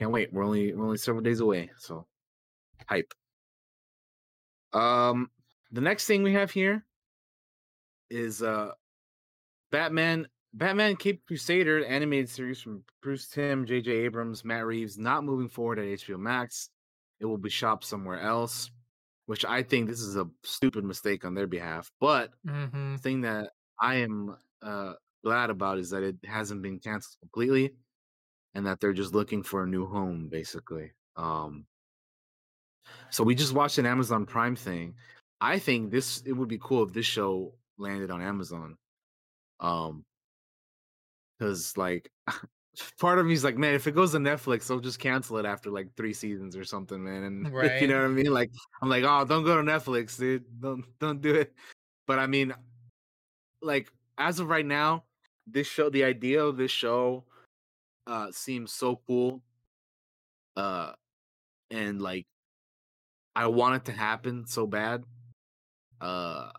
can't 0.00 0.12
wait. 0.12 0.32
We're 0.32 0.44
only 0.44 0.74
we're 0.74 0.84
only 0.86 0.98
several 0.98 1.22
days 1.24 1.40
away, 1.40 1.70
so 1.78 2.08
hype. 2.88 3.12
Um, 4.72 5.30
the 5.70 5.80
next 5.80 6.06
thing 6.06 6.22
we 6.22 6.32
have 6.34 6.50
here 6.50 6.84
is 8.10 8.42
uh 8.42 8.72
Batman 9.70 10.28
Batman 10.54 10.96
Caped 10.96 11.26
Crusader 11.26 11.84
animated 11.84 12.30
series 12.30 12.60
from 12.60 12.84
Bruce 13.02 13.28
Timm, 13.28 13.66
J.J. 13.66 13.90
Abrams, 13.92 14.44
Matt 14.44 14.66
Reeves 14.66 14.98
not 14.98 15.24
moving 15.24 15.48
forward 15.48 15.78
at 15.78 15.86
HBO 15.86 16.18
Max. 16.18 16.70
It 17.20 17.26
will 17.26 17.38
be 17.38 17.50
shopped 17.50 17.84
somewhere 17.84 18.20
else, 18.20 18.70
which 19.26 19.44
I 19.44 19.62
think 19.62 19.88
this 19.88 20.00
is 20.00 20.16
a 20.16 20.30
stupid 20.44 20.84
mistake 20.84 21.24
on 21.24 21.34
their 21.34 21.46
behalf. 21.46 21.92
But 22.00 22.32
Mhm. 22.44 22.96
the 22.96 23.02
thing 23.02 23.22
that 23.22 23.52
I 23.80 23.96
am 23.96 24.36
uh, 24.62 24.94
glad 25.24 25.50
about 25.50 25.78
is 25.78 25.90
that 25.90 26.02
it 26.02 26.18
hasn't 26.24 26.62
been 26.62 26.80
canceled 26.80 27.18
completely, 27.20 27.76
and 28.54 28.66
that 28.66 28.80
they're 28.80 28.92
just 28.92 29.14
looking 29.14 29.42
for 29.42 29.64
a 29.64 29.66
new 29.66 29.86
home, 29.86 30.28
basically. 30.30 30.92
Um, 31.16 31.66
so 33.10 33.24
we 33.24 33.34
just 33.34 33.52
watched 33.54 33.78
an 33.78 33.86
Amazon 33.86 34.26
Prime 34.26 34.56
thing. 34.56 34.94
I 35.40 35.58
think 35.58 35.90
this 35.90 36.22
it 36.26 36.32
would 36.32 36.48
be 36.48 36.58
cool 36.60 36.82
if 36.82 36.92
this 36.92 37.06
show 37.06 37.54
landed 37.78 38.10
on 38.10 38.20
Amazon. 38.22 38.76
Um, 39.60 40.04
because 41.38 41.76
like 41.76 42.10
part 43.00 43.18
of 43.18 43.26
me 43.26 43.32
is 43.32 43.44
like, 43.44 43.56
man, 43.56 43.74
if 43.74 43.86
it 43.86 43.94
goes 43.94 44.12
to 44.12 44.18
Netflix, 44.18 44.66
they'll 44.66 44.80
just 44.80 44.98
cancel 44.98 45.38
it 45.38 45.46
after 45.46 45.70
like 45.70 45.88
three 45.96 46.12
seasons 46.12 46.56
or 46.56 46.64
something, 46.64 47.02
man. 47.02 47.24
And 47.24 47.52
Right. 47.52 47.80
you 47.80 47.88
know 47.88 47.98
what 47.98 48.06
I 48.06 48.08
mean? 48.08 48.32
Like, 48.32 48.50
I'm 48.82 48.88
like, 48.88 49.04
oh, 49.04 49.24
don't 49.24 49.44
go 49.44 49.56
to 49.56 49.62
Netflix, 49.62 50.18
dude. 50.18 50.44
Don't 50.60 50.84
don't 50.98 51.20
do 51.20 51.34
it. 51.34 51.52
But 52.06 52.18
I 52.18 52.26
mean, 52.26 52.54
like 53.62 53.92
as 54.16 54.40
of 54.40 54.48
right 54.48 54.66
now, 54.66 55.04
this 55.46 55.66
show, 55.66 55.90
the 55.90 56.04
idea 56.04 56.42
of 56.42 56.56
this 56.56 56.70
show, 56.70 57.24
uh, 58.08 58.32
seems 58.32 58.72
so 58.74 58.96
cool. 58.96 59.42
Uh, 60.56 60.94
and 61.70 62.00
like, 62.02 62.26
I 63.34 63.46
want 63.46 63.76
it 63.76 63.84
to 63.86 63.92
happen 63.92 64.46
so 64.46 64.66
bad. 64.66 65.04
Uh, 66.00 66.52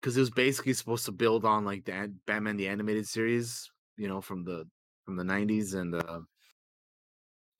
because 0.00 0.16
it 0.16 0.20
was 0.20 0.30
basically 0.30 0.72
supposed 0.72 1.04
to 1.06 1.12
build 1.12 1.44
on 1.44 1.64
like 1.64 1.84
the 1.84 2.14
Batman 2.26 2.56
the 2.56 2.68
animated 2.68 3.06
series, 3.06 3.70
you 3.96 4.08
know, 4.08 4.20
from 4.20 4.44
the 4.44 4.68
from 5.04 5.16
the 5.16 5.24
'90s, 5.24 5.74
and 5.74 5.94
uh, 5.94 6.20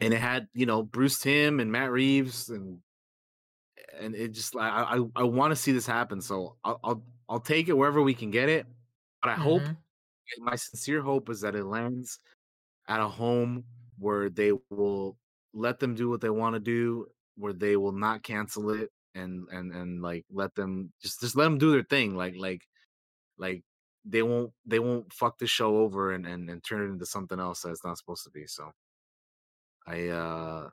and 0.00 0.12
it 0.14 0.20
had 0.20 0.48
you 0.52 0.66
know 0.66 0.82
Bruce 0.82 1.18
Timm 1.20 1.60
and 1.60 1.70
Matt 1.70 1.90
Reeves, 1.90 2.48
and 2.48 2.82
and 3.92 4.14
it 4.14 4.28
just 4.32 4.56
I 4.56 4.96
I, 4.98 5.00
I 5.16 5.22
want 5.24 5.52
to 5.52 5.56
see 5.56 5.72
this 5.72 5.86
happen, 5.86 6.20
so 6.20 6.58
I'll, 6.64 6.80
I'll 6.84 7.04
I'll 7.28 7.40
take 7.40 7.68
it 7.68 7.72
wherever 7.76 8.02
we 8.02 8.14
can 8.14 8.30
get 8.30 8.48
it, 8.48 8.66
but 9.22 9.30
I 9.30 9.36
hope 9.36 9.66
Mhm. 9.66 9.83
My 10.40 10.56
sincere 10.56 11.02
hope 11.02 11.30
is 11.30 11.40
that 11.42 11.54
it 11.56 11.64
lands 11.64 12.18
at 12.88 13.00
a 13.00 13.08
home 13.08 13.64
where 13.98 14.30
they 14.30 14.52
will 14.70 15.16
let 15.54 15.78
them 15.80 15.94
do 15.94 16.10
what 16.10 16.20
they 16.20 16.30
want 16.30 16.54
to 16.54 16.60
do, 16.60 17.06
where 17.36 17.52
they 17.52 17.76
will 17.76 17.92
not 17.92 18.22
cancel 18.22 18.70
it 18.70 18.90
and 19.14 19.48
and 19.50 19.72
and 19.72 20.02
like 20.02 20.24
let 20.32 20.54
them 20.54 20.92
just 21.02 21.20
just 21.20 21.36
let 21.36 21.44
them 21.44 21.58
do 21.58 21.72
their 21.72 21.84
thing, 21.84 22.16
like 22.16 22.34
like 22.38 22.62
like 23.38 23.64
they 24.04 24.22
won't 24.22 24.52
they 24.66 24.78
won't 24.80 25.12
fuck 25.12 25.38
the 25.38 25.46
show 25.46 25.78
over 25.78 26.12
and 26.12 26.26
and, 26.26 26.50
and 26.50 26.64
turn 26.64 26.82
it 26.82 26.92
into 26.92 27.06
something 27.06 27.40
else 27.40 27.62
that 27.62 27.70
it's 27.70 27.84
not 27.84 27.98
supposed 27.98 28.24
to 28.24 28.30
be. 28.30 28.46
So 28.46 28.70
I 29.86 30.08
uh 30.08 30.70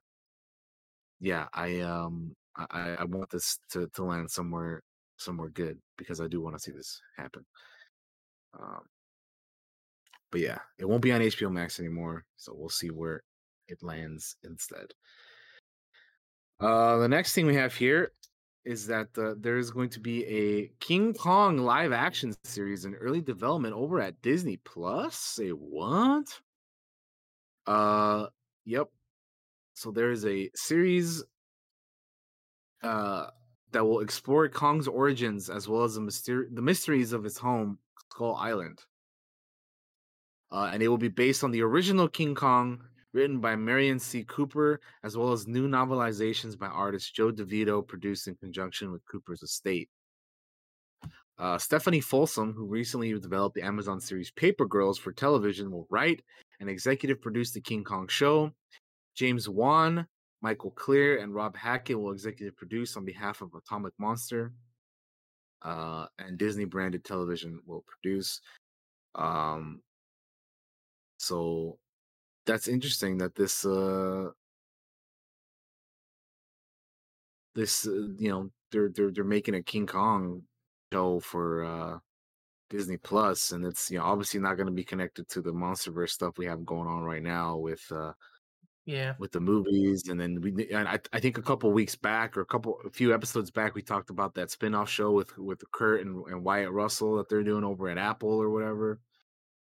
yeah 1.20 1.48
I 1.54 1.80
um 1.82 2.36
I 2.56 2.66
I 2.72 2.96
I 3.02 3.04
want 3.06 3.30
this 3.30 3.60
to 3.72 3.88
to 3.96 4.04
land 4.04 4.30
somewhere 4.32 4.82
somewhere 5.18 5.50
good 5.50 5.80
because 5.98 6.20
I 6.22 6.28
do 6.28 6.42
want 6.42 6.56
to 6.56 6.60
see 6.62 6.72
this 6.72 7.00
happen. 7.18 7.46
Um, 8.54 8.84
but 10.32 10.42
yeah, 10.42 10.60
it 10.78 10.88
won't 10.88 11.02
be 11.02 11.12
on 11.12 11.22
HBO 11.22 11.52
Max 11.52 11.80
anymore, 11.80 12.26
so 12.38 12.54
we'll 12.56 12.70
see 12.70 12.90
where 12.90 13.24
it 13.68 13.84
lands 13.84 14.36
instead. 14.44 14.94
Uh, 16.60 16.98
the 16.98 17.10
next 17.10 17.34
thing 17.34 17.46
we 17.46 17.56
have 17.56 17.74
here 17.74 18.12
is 18.64 18.88
that 18.88 19.08
uh, 19.18 19.34
there 19.40 19.58
is 19.58 19.72
going 19.72 19.90
to 19.90 20.00
be 20.00 20.24
a 20.26 20.72
King 20.80 21.14
Kong 21.14 21.58
live 21.58 21.92
action 21.92 22.34
series 22.44 22.86
in 22.86 22.94
early 22.96 23.22
development 23.22 23.74
over 23.74 24.00
at 24.00 24.22
Disney 24.22 24.58
Plus. 24.58 25.16
Say 25.16 25.50
what? 25.50 26.40
Uh, 27.66 28.28
yep. 28.66 28.88
So 29.74 29.92
there 29.92 30.12
is 30.12 30.26
a 30.26 30.50
series 30.56 31.24
uh 32.84 33.28
that 33.72 33.86
will 33.86 34.02
explore 34.02 34.50
Kong's 34.50 34.88
origins 34.88 35.50
as 35.50 35.68
well 35.68 35.84
as 35.84 35.96
the 35.96 36.02
myster- 36.02 36.54
the 36.54 36.62
mysteries 36.62 37.14
of 37.14 37.24
his 37.24 37.38
home, 37.38 37.80
Skull 38.12 38.36
Island. 38.36 38.84
Uh, 40.52 40.70
and 40.74 40.84
it 40.84 40.88
will 40.88 40.98
be 40.98 41.08
based 41.08 41.44
on 41.44 41.52
the 41.52 41.62
original 41.62 42.08
King 42.08 42.36
Kong, 42.36 42.84
written 43.14 43.40
by 43.40 43.56
Merian 43.56 44.00
C. 44.00 44.24
Cooper, 44.24 44.80
as 45.04 45.18
well 45.18 45.32
as 45.32 45.48
new 45.48 45.68
novelizations 45.68 46.58
by 46.58 46.68
artist 46.68 47.16
Joe 47.16 47.32
DeVito, 47.32 47.86
produced 47.88 48.28
in 48.28 48.36
conjunction 48.36 48.92
with 48.92 49.06
Cooper's 49.06 49.44
estate. 49.44 49.90
Uh, 51.38 51.58
Stephanie 51.58 52.02
Folsom, 52.02 52.54
who 52.54 52.68
recently 52.68 53.12
developed 53.20 53.56
the 53.56 53.64
Amazon 53.64 54.00
series 54.00 54.30
Paper 54.32 54.66
Girls 54.66 55.00
for 55.00 55.12
television, 55.12 55.72
will 55.72 55.88
write 55.90 56.22
and 56.60 56.70
executive 56.70 57.22
produce 57.22 57.52
the 57.52 57.62
King 57.62 57.84
Kong 57.84 58.08
show. 58.08 58.52
James 59.16 59.50
Wan, 59.50 60.06
Michael 60.42 60.72
Clear, 60.72 61.18
and 61.18 61.34
Rob 61.34 61.56
Hackett 61.56 62.00
will 62.00 62.12
executive 62.12 62.56
produce 62.56 62.96
on 62.96 63.06
behalf 63.06 63.42
of 63.42 63.54
Atomic 63.56 63.94
Monster. 63.98 64.52
Uh, 65.64 66.06
and 66.20 66.38
Disney 66.38 66.66
branded 66.66 67.04
television 67.04 67.60
will 67.66 67.84
produce. 67.88 68.42
Um, 69.16 69.82
so 71.22 71.80
that's 72.46 72.68
interesting 72.68 73.18
that 73.20 73.36
this 73.36 73.66
uh 73.66 74.32
this 77.56 77.88
uh, 77.88 78.08
you 78.18 78.30
know 78.30 78.50
they're 78.72 78.90
they're 78.90 79.12
they're 79.12 79.24
making 79.24 79.56
a 79.56 79.64
King 79.64 79.86
Kong 79.88 80.44
show 80.94 81.20
for 81.20 81.64
uh 81.66 82.00
Disney 82.70 82.98
Plus 82.98 83.52
and 83.52 83.66
it's 83.66 83.92
you 83.92 84.00
know 84.00 84.06
obviously 84.06 84.40
not 84.40 84.56
going 84.56 84.68
to 84.68 84.74
be 84.74 84.84
connected 84.86 85.28
to 85.30 85.42
the 85.42 85.54
MonsterVerse 85.54 86.12
stuff 86.12 86.38
we 86.38 86.46
have 86.48 86.66
going 86.66 86.88
on 86.90 87.04
right 87.04 87.24
now 87.24 87.58
with 87.58 87.84
uh 87.92 88.14
Yeah. 88.86 89.16
with 89.20 89.32
the 89.32 89.40
movies 89.40 90.08
and 90.10 90.20
then 90.20 90.42
we 90.42 90.70
and 90.72 90.88
I, 90.88 91.00
I 91.14 91.20
think 91.20 91.38
a 91.38 91.42
couple 91.44 91.72
weeks 91.72 91.96
back 91.96 92.36
or 92.38 92.42
a 92.42 92.46
couple 92.46 92.80
a 92.86 92.90
few 92.90 93.14
episodes 93.14 93.52
back 93.52 93.76
we 93.76 93.82
talked 93.84 94.10
about 94.10 94.34
that 94.36 94.52
spin-off 94.52 94.90
show 94.90 95.12
with 95.12 95.38
with 95.38 95.64
Kurt 95.72 96.02
and, 96.06 96.26
and 96.28 96.44
Wyatt 96.44 96.72
Russell 96.72 97.18
that 97.18 97.30
they're 97.30 97.44
doing 97.44 97.64
over 97.64 97.90
at 97.90 97.98
Apple 97.98 98.42
or 98.42 98.50
whatever. 98.50 99.00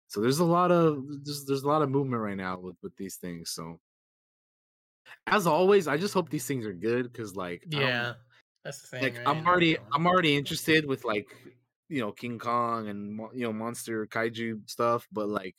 So 0.08 0.22
there's 0.22 0.40
a 0.40 0.46
lot 0.46 0.72
of 0.72 1.04
there's, 1.24 1.46
there's 1.46 1.64
a 1.64 1.68
lot 1.68 1.82
of 1.82 1.90
movement 1.90 2.22
right 2.22 2.38
now 2.38 2.60
with 2.60 2.76
with 2.82 2.96
these 2.98 3.16
things. 3.16 3.52
So 3.52 3.80
as 5.28 5.48
always, 5.48 5.88
I 5.88 5.98
just 5.98 6.14
hope 6.14 6.30
these 6.30 6.46
things 6.48 6.66
are 6.66 6.74
good 6.74 7.12
because 7.12 7.36
like 7.36 7.64
Yeah. 7.70 8.14
That's 8.64 8.82
the 8.82 8.88
thing. 8.88 9.04
like 9.04 9.18
right? 9.18 9.28
I'm 9.28 9.46
already 9.46 9.78
I'm 9.94 10.08
already 10.08 10.36
interested 10.36 10.86
with 10.86 11.06
like 11.06 11.28
you 11.88 12.02
know 12.02 12.12
King 12.12 12.40
Kong 12.40 12.88
and 12.88 13.20
you 13.34 13.46
know 13.46 13.54
monster 13.54 14.06
kaiju 14.08 14.68
stuff, 14.70 15.08
but 15.12 15.28
like 15.30 15.56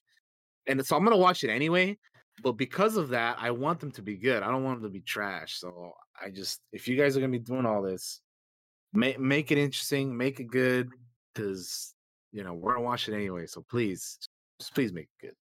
and 0.66 0.84
so 0.84 0.96
I'm 0.96 1.04
gonna 1.04 1.16
watch 1.16 1.44
it 1.44 1.50
anyway. 1.50 1.96
But 2.42 2.52
because 2.52 2.96
of 2.96 3.08
that, 3.10 3.36
I 3.40 3.50
want 3.52 3.80
them 3.80 3.92
to 3.92 4.02
be 4.02 4.16
good. 4.16 4.42
I 4.42 4.50
don't 4.50 4.64
want 4.64 4.82
them 4.82 4.90
to 4.90 4.92
be 4.92 5.00
trash. 5.00 5.58
So 5.58 5.92
I 6.20 6.30
just 6.30 6.60
if 6.72 6.88
you 6.88 6.96
guys 6.96 7.16
are 7.16 7.20
gonna 7.20 7.32
be 7.32 7.38
doing 7.38 7.64
all 7.64 7.80
this, 7.80 8.20
make 8.92 9.20
make 9.20 9.52
it 9.52 9.58
interesting, 9.58 10.16
make 10.16 10.40
it 10.40 10.48
good, 10.48 10.90
because 11.32 11.94
you 12.32 12.42
know 12.42 12.54
we're 12.54 12.74
gonna 12.74 12.84
watch 12.84 13.08
it 13.08 13.14
anyway. 13.14 13.46
So 13.46 13.64
please, 13.70 14.18
just 14.58 14.74
please 14.74 14.92
make 14.92 15.08
it 15.22 15.34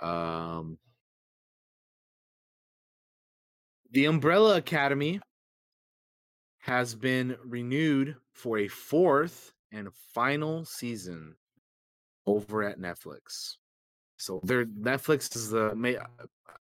good. 0.00 0.06
Um, 0.06 0.78
the 3.92 4.06
Umbrella 4.06 4.56
Academy 4.56 5.20
has 6.60 6.94
been 6.94 7.36
renewed 7.44 8.16
for 8.32 8.58
a 8.58 8.68
fourth 8.68 9.52
and 9.72 9.88
final 10.14 10.64
season 10.64 11.34
over 12.26 12.62
at 12.62 12.78
Netflix. 12.78 13.56
So 14.16 14.40
their 14.44 14.66
Netflix 14.66 15.34
is 15.34 15.50
the 15.50 15.72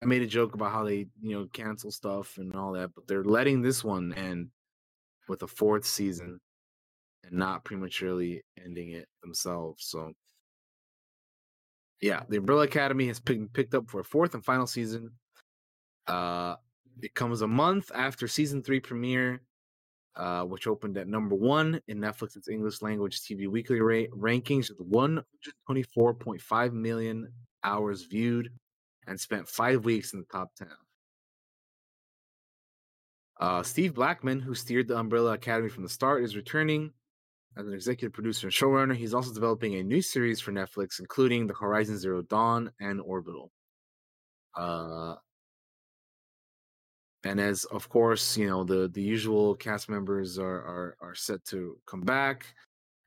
I 0.02 0.06
made 0.06 0.24
a 0.24 0.28
joke 0.28 0.56
about 0.56 0.72
how 0.72 0.84
they 0.84 1.08
you 1.22 1.38
know 1.38 1.48
cancel 1.54 1.92
stuff 1.92 2.38
and 2.38 2.56
all 2.56 2.72
that, 2.74 2.92
but 2.96 3.08
they're 3.08 3.24
letting 3.24 3.62
this 3.62 3.84
one 3.84 4.14
end 4.14 4.50
with 5.28 5.44
a 5.44 5.48
fourth 5.48 5.86
season 5.86 6.40
and 7.24 7.34
not 7.34 7.64
prematurely 7.64 8.42
ending 8.64 8.92
it 8.92 9.08
themselves. 9.22 9.86
So 9.86 10.14
yeah, 12.02 12.24
the 12.28 12.38
Umbrella 12.38 12.64
Academy 12.64 13.08
has 13.08 13.20
been 13.20 13.48
picked 13.48 13.76
up 13.76 13.90
for 13.90 14.00
a 14.00 14.04
fourth 14.04 14.34
and 14.34 14.44
final 14.44 14.66
season. 14.66 15.12
Uh, 16.08 16.56
it 17.02 17.14
comes 17.14 17.42
a 17.42 17.48
month 17.48 17.92
after 17.94 18.28
season 18.28 18.64
three 18.64 18.80
premiere, 18.80 19.42
uh, 20.16 20.44
which 20.44 20.68
opened 20.68 20.98
at 20.98 21.08
number 21.08 21.36
one 21.36 21.80
in 21.88 22.00
Netflix's 22.00 22.48
English 22.48 22.82
language 22.82 23.22
TV 23.22 23.48
weekly 23.48 23.82
rate 23.82 24.12
rankings 24.12 24.70
with 24.70 24.90
124.5 24.90 26.74
million 26.74 27.32
hours 27.64 28.04
viewed 28.04 28.50
and 29.08 29.20
spent 29.20 29.48
five 29.48 29.86
weeks 29.86 30.14
in 30.14 30.20
the 30.20 30.26
top 30.26 30.50
10. 30.58 30.68
Uh, 33.40 33.64
Steve 33.64 33.94
Blackman, 33.94 34.40
who 34.40 34.54
steered 34.54 34.88
the 34.88 34.98
Umbrella 34.98 35.34
Academy 35.34 35.70
from 35.70 35.84
the 35.84 35.90
start, 35.90 36.24
is 36.24 36.36
returning 36.36 36.92
as 37.58 37.68
an 37.68 37.74
executive 37.74 38.14
producer 38.14 38.48
and 38.48 38.54
showrunner. 38.54 38.96
He's 38.96 39.14
also 39.14 39.34
developing 39.34 39.76
a 39.76 39.84
new 39.84 40.02
series 40.02 40.40
for 40.40 40.52
Netflix, 40.52 41.00
including 41.00 41.48
the 41.48 41.54
Horizon 41.54 41.98
Zero 41.98 42.22
Dawn 42.22 42.72
and 42.80 43.02
Orbital. 43.02 43.52
Uh, 44.56 45.16
and 47.24 47.40
as 47.40 47.66
of 47.66 47.88
course, 47.90 48.38
you 48.38 48.48
know 48.48 48.64
the 48.64 48.90
the 48.90 49.02
usual 49.02 49.56
cast 49.56 49.90
members 49.90 50.40
are 50.40 50.62
are, 50.74 50.98
are 51.02 51.16
set 51.16 51.44
to 51.46 51.78
come 51.86 52.02
back 52.02 52.46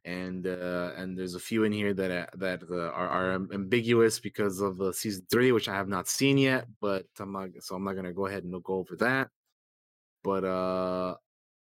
and 0.04 0.46
uh, 0.46 0.90
and 0.96 1.16
there's 1.16 1.34
a 1.34 1.40
few 1.40 1.64
in 1.64 1.72
here 1.72 1.94
that 1.94 2.10
uh, 2.10 2.26
that 2.36 2.62
uh, 2.70 2.90
are, 2.90 3.08
are 3.08 3.32
ambiguous 3.52 4.20
because 4.20 4.60
of 4.60 4.80
uh, 4.80 4.92
season 4.92 5.24
three, 5.30 5.52
which 5.52 5.68
I 5.68 5.74
have 5.74 5.88
not 5.88 6.08
seen 6.08 6.36
yet. 6.36 6.66
But 6.80 7.06
I'm 7.18 7.32
not, 7.32 7.48
so 7.60 7.74
I'm 7.74 7.84
not 7.84 7.94
gonna 7.94 8.12
go 8.12 8.26
ahead 8.26 8.44
and 8.44 8.62
go 8.62 8.74
over 8.74 8.96
that. 8.96 9.28
But 10.22 10.44
uh, 10.44 11.16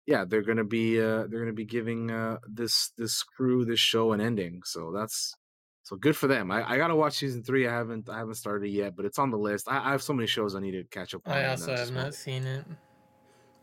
yeah, 0.07 0.23
they're 0.25 0.41
gonna 0.41 0.63
be 0.63 0.99
uh, 0.99 1.27
they're 1.27 1.39
gonna 1.39 1.51
be 1.51 1.65
giving 1.65 2.09
uh, 2.09 2.37
this 2.47 2.91
this 2.97 3.21
crew 3.21 3.65
this 3.65 3.79
show 3.79 4.13
an 4.13 4.21
ending. 4.21 4.61
So 4.63 4.91
that's 4.93 5.35
so 5.83 5.97
good 5.97 6.15
for 6.15 6.27
them. 6.27 6.49
I, 6.49 6.67
I 6.67 6.77
gotta 6.77 6.95
watch 6.95 7.17
season 7.17 7.43
three. 7.43 7.67
I 7.67 7.73
haven't 7.73 8.09
I 8.09 8.17
haven't 8.17 8.35
started 8.35 8.69
yet, 8.69 8.95
but 8.95 9.05
it's 9.05 9.19
on 9.19 9.29
the 9.29 9.37
list. 9.37 9.67
I, 9.69 9.89
I 9.89 9.91
have 9.91 10.01
so 10.01 10.13
many 10.13 10.25
shows 10.25 10.55
I 10.55 10.61
need 10.61 10.71
to 10.71 10.85
catch 10.85 11.13
up 11.13 11.21
on. 11.27 11.33
I 11.33 11.49
also 11.49 11.75
have 11.75 11.91
not 11.91 12.15
seen 12.15 12.47
it, 12.47 12.63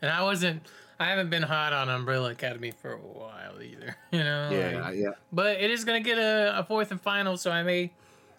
and 0.02 0.10
I 0.10 0.22
wasn't 0.22 0.62
I 1.00 1.06
haven't 1.06 1.30
been 1.30 1.42
hot 1.42 1.72
on 1.72 1.88
Umbrella 1.88 2.32
Academy 2.32 2.72
for 2.72 2.92
a 2.92 2.98
while 2.98 3.60
either. 3.62 3.96
You 4.12 4.22
know. 4.22 4.50
Yeah, 4.52 4.80
like, 4.80 4.96
yeah. 4.96 5.10
But 5.32 5.60
it 5.60 5.70
is 5.70 5.84
gonna 5.84 6.00
get 6.00 6.18
a, 6.18 6.58
a 6.58 6.64
fourth 6.64 6.90
and 6.90 7.00
final, 7.00 7.38
so 7.38 7.50
I 7.50 7.62
may 7.62 7.90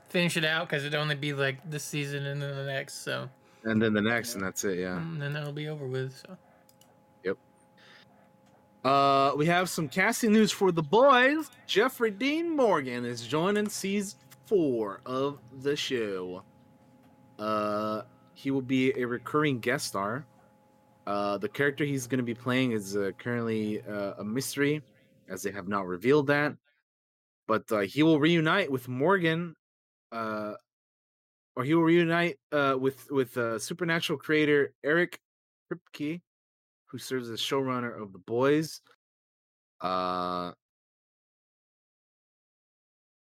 finish 0.10 0.38
it 0.38 0.46
out 0.46 0.70
because 0.70 0.86
it'd 0.86 0.98
only 0.98 1.16
be 1.16 1.34
like 1.34 1.70
this 1.70 1.84
season 1.84 2.28
and 2.28 2.42
then 2.42 2.56
the 2.56 2.66
next. 2.66 3.04
So. 3.04 3.30
And 3.64 3.82
then 3.82 3.94
the 3.94 4.02
next, 4.02 4.36
and 4.36 4.44
that's 4.44 4.64
it. 4.64 4.78
Yeah. 4.78 4.98
And 4.98 5.20
then 5.20 5.34
that'll 5.34 5.52
be 5.52 5.68
over 5.68 5.88
with. 5.88 6.24
So. 6.26 6.38
Uh, 8.86 9.34
we 9.36 9.48
have 9.48 9.68
some 9.68 9.90
casting 9.90 10.32
news 10.32 10.52
for 10.52 10.72
the 10.72 10.84
boys. 10.84 11.50
Jeffrey 11.66 12.12
Dean 12.12 12.56
Morgan 12.56 13.04
is 13.04 13.26
joining 13.26 13.68
season 13.68 14.20
four 14.46 15.02
of 15.08 15.40
the 15.64 15.76
show. 15.76 16.44
Uh, 17.40 18.04
he 18.36 18.52
will 18.52 18.62
be 18.62 18.94
a 18.96 19.04
recurring 19.04 19.60
guest 19.60 19.88
star. 19.88 20.28
Uh, 21.08 21.40
the 21.40 21.50
character 21.50 21.84
he's 21.84 22.06
going 22.06 22.20
to 22.20 22.24
be 22.24 22.36
playing 22.36 22.74
is 22.74 22.96
uh, 22.96 23.10
currently 23.18 23.82
uh, 23.82 24.14
a 24.20 24.24
mystery, 24.24 24.84
as 25.30 25.42
they 25.42 25.50
have 25.50 25.68
not 25.68 25.88
revealed 25.88 26.28
that. 26.28 26.56
But 27.48 27.64
uh, 27.72 27.80
he 27.80 28.04
will 28.04 28.20
reunite 28.20 28.70
with 28.72 28.88
Morgan, 28.88 29.56
or 30.12 30.58
he 31.64 31.74
will 31.74 31.84
reunite 31.84 32.38
with 32.52 33.10
with 33.10 33.34
Supernatural 33.60 34.20
creator 34.20 34.74
Eric 34.84 35.20
Kripke, 35.74 36.22
who 36.86 36.98
serves 36.98 37.30
as 37.30 37.40
showrunner 37.40 38.02
of 38.02 38.14
The 38.14 38.20
Boys. 38.20 38.82
Uh, 39.82 40.52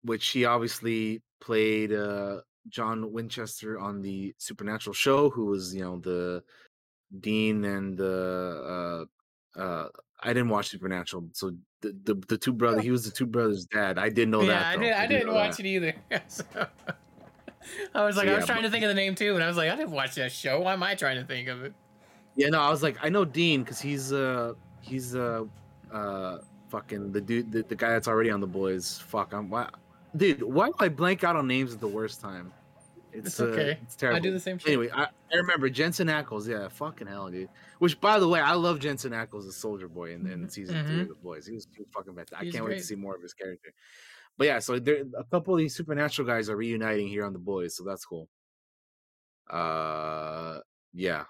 which 0.02 0.28
he 0.28 0.44
obviously 0.44 1.22
played 1.40 1.92
John 2.68 3.12
Winchester 3.12 3.78
on 3.78 4.00
the 4.00 4.34
Supernatural 4.38 4.94
show, 4.94 5.30
who 5.30 5.46
was 5.46 5.74
you 5.74 5.82
know 5.82 5.98
the 5.98 6.42
Dean 7.20 7.64
and 7.64 7.96
the 7.96 9.06
uh, 9.56 9.60
uh, 9.60 9.88
I 10.20 10.28
didn't 10.28 10.48
watch 10.48 10.68
Supernatural, 10.68 11.28
so 11.32 11.52
the 11.80 11.96
the, 12.04 12.14
the 12.28 12.38
two 12.38 12.52
brothers. 12.52 12.82
He 12.82 12.90
was 12.90 13.04
the 13.04 13.10
two 13.10 13.26
brothers' 13.26 13.66
dad. 13.66 13.98
I 13.98 14.08
didn't 14.08 14.30
know 14.30 14.42
yeah, 14.42 14.48
that. 14.48 14.66
I, 14.66 14.76
did, 14.76 14.92
I, 14.92 15.06
didn't 15.06 15.34
watch 15.34 15.56
that. 15.56 15.66
it 15.66 15.68
either. 15.68 15.94
so, 16.28 16.44
I 17.94 18.04
was 18.04 18.16
like, 18.16 18.26
so, 18.26 18.34
I 18.34 18.36
was 18.36 18.46
trying 18.46 18.58
but, 18.58 18.62
to 18.62 18.70
think 18.70 18.84
of 18.84 18.88
the 18.88 18.94
name 18.94 19.14
too, 19.14 19.34
and 19.34 19.44
I 19.44 19.48
was 19.48 19.56
like, 19.56 19.70
I 19.70 19.76
didn't 19.76 19.92
watch 19.92 20.14
that 20.14 20.32
show. 20.32 20.60
Why 20.60 20.72
am 20.72 20.82
I 20.82 20.94
trying 20.94 21.16
to 21.16 21.24
think 21.24 21.48
of 21.48 21.64
it? 21.64 21.74
Yeah, 22.36 22.48
no, 22.48 22.60
I 22.60 22.70
was 22.70 22.82
like, 22.82 22.96
I 23.02 23.08
know 23.08 23.24
Dean 23.24 23.62
because 23.62 23.80
he's 23.80 24.12
uh 24.12 24.54
he's 24.80 25.14
uh 25.14 25.44
uh 25.92 26.38
fucking 26.68 27.12
the 27.12 27.20
dude 27.20 27.52
the, 27.52 27.62
the 27.62 27.76
guy 27.76 27.90
that's 27.90 28.08
already 28.08 28.30
on 28.30 28.40
the 28.40 28.46
boys. 28.46 28.98
Fuck, 29.06 29.32
I'm 29.32 29.48
why, 29.48 29.68
dude. 30.16 30.42
Why 30.42 30.68
do 30.68 30.74
I 30.80 30.88
blank 30.88 31.24
out 31.24 31.36
on 31.36 31.46
names 31.46 31.72
at 31.72 31.80
the 31.80 31.88
worst 31.88 32.20
time? 32.20 32.52
It's, 33.12 33.28
it's 33.28 33.40
okay. 33.40 33.72
Uh, 33.72 33.76
it's 33.82 33.94
terrible. 33.94 34.16
I 34.16 34.20
do 34.20 34.32
the 34.32 34.40
same 34.40 34.58
shit. 34.58 34.68
Anyway, 34.68 34.90
I, 34.92 35.04
I 35.04 35.36
remember 35.36 35.70
Jensen 35.70 36.08
Ackles. 36.08 36.48
Yeah, 36.48 36.66
fucking 36.68 37.06
hell, 37.06 37.30
dude. 37.30 37.48
Which, 37.78 38.00
by 38.00 38.18
the 38.18 38.26
way, 38.26 38.40
I 38.40 38.54
love 38.54 38.80
Jensen 38.80 39.12
Ackles 39.12 39.46
as 39.46 39.54
Soldier 39.56 39.86
Boy 39.86 40.14
in, 40.14 40.26
in 40.26 40.48
season 40.48 40.74
mm-hmm. 40.74 40.86
three 40.88 41.02
of 41.02 41.08
The 41.08 41.14
Boys. 41.14 41.46
He 41.46 41.54
was, 41.54 41.68
he 41.72 41.82
was 41.82 41.88
fucking 41.94 42.14
fantastic. 42.14 42.48
I 42.48 42.50
can't 42.50 42.64
great. 42.64 42.74
wait 42.74 42.78
to 42.78 42.84
see 42.84 42.96
more 42.96 43.14
of 43.14 43.22
his 43.22 43.32
character. 43.32 43.72
But 44.36 44.48
yeah, 44.48 44.58
so 44.58 44.80
there 44.80 45.04
a 45.16 45.22
couple 45.22 45.54
of 45.54 45.58
these 45.58 45.76
supernatural 45.76 46.26
guys 46.26 46.50
are 46.50 46.56
reuniting 46.56 47.06
here 47.06 47.24
on 47.24 47.32
The 47.32 47.38
Boys, 47.38 47.76
so 47.76 47.84
that's 47.84 48.04
cool. 48.04 48.28
Uh, 49.48 50.58
yeah, 50.92 51.24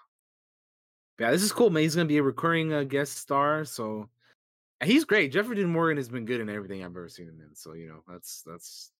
yeah, 1.18 1.30
this 1.30 1.42
is 1.42 1.52
cool, 1.52 1.70
man. 1.70 1.82
He's 1.82 1.94
gonna 1.94 2.06
be 2.06 2.18
a 2.18 2.22
recurring 2.22 2.72
uh, 2.72 2.84
guest 2.84 3.18
star, 3.18 3.64
so 3.64 4.08
he's 4.82 5.04
great. 5.04 5.32
Jeffrey 5.32 5.56
Dean 5.56 5.70
Morgan 5.70 5.96
has 5.96 6.08
been 6.08 6.24
good 6.24 6.40
in 6.40 6.48
everything 6.48 6.82
I've 6.82 6.90
ever 6.90 7.08
seen 7.08 7.28
him 7.28 7.40
in, 7.40 7.54
so 7.54 7.74
you 7.74 7.88
know 7.88 8.00
that's 8.08 8.42
that's 8.42 8.90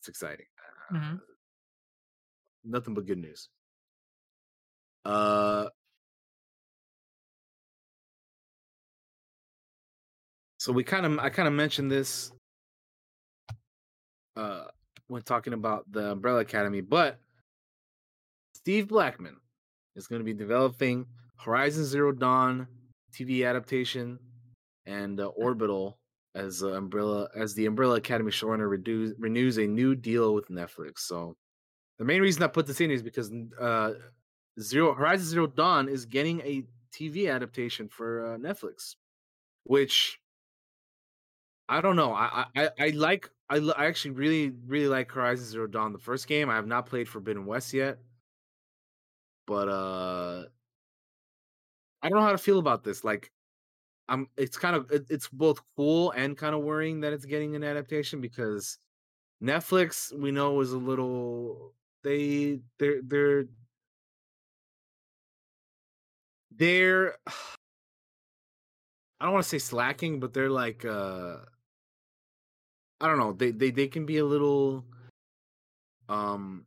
it's 0.00 0.08
exciting. 0.08 0.46
Mm-hmm. 0.92 1.16
Uh, 1.16 1.18
nothing 2.64 2.94
but 2.94 3.06
good 3.06 3.18
news. 3.18 3.48
Uh, 5.04 5.68
so 10.58 10.72
we 10.72 10.84
kind 10.84 11.04
of 11.06 11.18
I 11.18 11.28
kind 11.30 11.48
of 11.48 11.54
mentioned 11.54 11.90
this 11.90 12.32
uh 14.36 14.64
when 15.08 15.22
talking 15.22 15.54
about 15.54 15.90
the 15.90 16.12
Umbrella 16.12 16.40
Academy, 16.40 16.80
but 16.80 17.18
Steve 18.54 18.88
Blackman 18.88 19.36
is 19.96 20.06
going 20.06 20.20
to 20.20 20.24
be 20.24 20.34
developing 20.34 21.06
Horizon 21.38 21.84
Zero 21.84 22.12
Dawn 22.12 22.66
TV 23.12 23.48
adaptation 23.48 24.18
and 24.86 25.20
uh, 25.20 25.26
Orbital 25.28 25.98
as 26.34 26.62
uh, 26.62 26.72
Umbrella 26.72 27.28
as 27.34 27.54
the 27.54 27.66
Umbrella 27.66 27.96
Academy 27.96 28.30
showrunner 28.30 28.68
renews, 28.68 29.14
renews 29.18 29.58
a 29.58 29.66
new 29.66 29.94
deal 29.94 30.34
with 30.34 30.48
Netflix. 30.48 31.00
So 31.00 31.36
the 31.98 32.04
main 32.04 32.20
reason 32.20 32.42
I 32.42 32.48
put 32.48 32.66
this 32.66 32.80
in 32.80 32.90
is 32.90 33.02
because 33.02 33.32
uh, 33.60 33.92
Zero 34.60 34.94
Horizon 34.94 35.26
Zero 35.26 35.46
Dawn 35.46 35.88
is 35.88 36.04
getting 36.04 36.40
a 36.40 36.64
TV 36.92 37.32
adaptation 37.32 37.88
for 37.88 38.34
uh, 38.34 38.38
Netflix, 38.38 38.96
which 39.64 40.20
I 41.68 41.80
don't 41.80 41.96
know. 41.96 42.12
I 42.12 42.46
I, 42.56 42.70
I 42.78 42.88
like 42.90 43.28
I, 43.48 43.56
I 43.76 43.86
actually 43.86 44.12
really 44.12 44.52
really 44.66 44.88
like 44.88 45.10
Horizon 45.10 45.46
Zero 45.46 45.66
Dawn, 45.66 45.92
the 45.92 45.98
first 45.98 46.26
game. 46.26 46.50
I 46.50 46.56
have 46.56 46.66
not 46.66 46.86
played 46.86 47.08
Forbidden 47.08 47.46
West 47.46 47.72
yet, 47.72 47.98
but 49.46 49.68
uh, 49.68 50.44
I 52.02 52.08
don't 52.08 52.18
know 52.18 52.24
how 52.24 52.32
to 52.32 52.38
feel 52.38 52.58
about 52.58 52.84
this. 52.84 53.04
Like, 53.04 53.30
I'm. 54.08 54.28
It's 54.36 54.58
kind 54.58 54.76
of 54.76 54.90
it, 54.92 55.06
it's 55.10 55.28
both 55.28 55.60
cool 55.76 56.12
and 56.12 56.36
kind 56.38 56.54
of 56.54 56.62
worrying 56.62 57.00
that 57.02 57.12
it's 57.12 57.26
getting 57.26 57.56
an 57.56 57.64
adaptation 57.64 58.20
because 58.20 58.78
Netflix 59.42 60.12
we 60.18 60.32
know 60.32 60.60
is 60.60 60.72
a 60.72 60.78
little 60.78 61.74
they 62.04 62.60
they're 62.78 63.02
they're 63.02 63.44
they're 66.56 67.16
I 69.20 69.24
don't 69.24 69.32
want 69.34 69.42
to 69.44 69.48
say 69.48 69.58
slacking, 69.58 70.20
but 70.20 70.32
they're 70.32 70.50
like 70.50 70.84
uh 70.84 71.38
I 73.00 73.06
don't 73.06 73.18
know, 73.18 73.32
they 73.32 73.50
they 73.52 73.70
they 73.70 73.88
can 73.88 74.06
be 74.06 74.18
a 74.18 74.24
little 74.24 74.84
um 76.08 76.64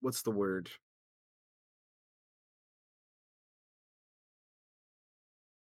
what's 0.00 0.22
the 0.22 0.30
word? 0.30 0.70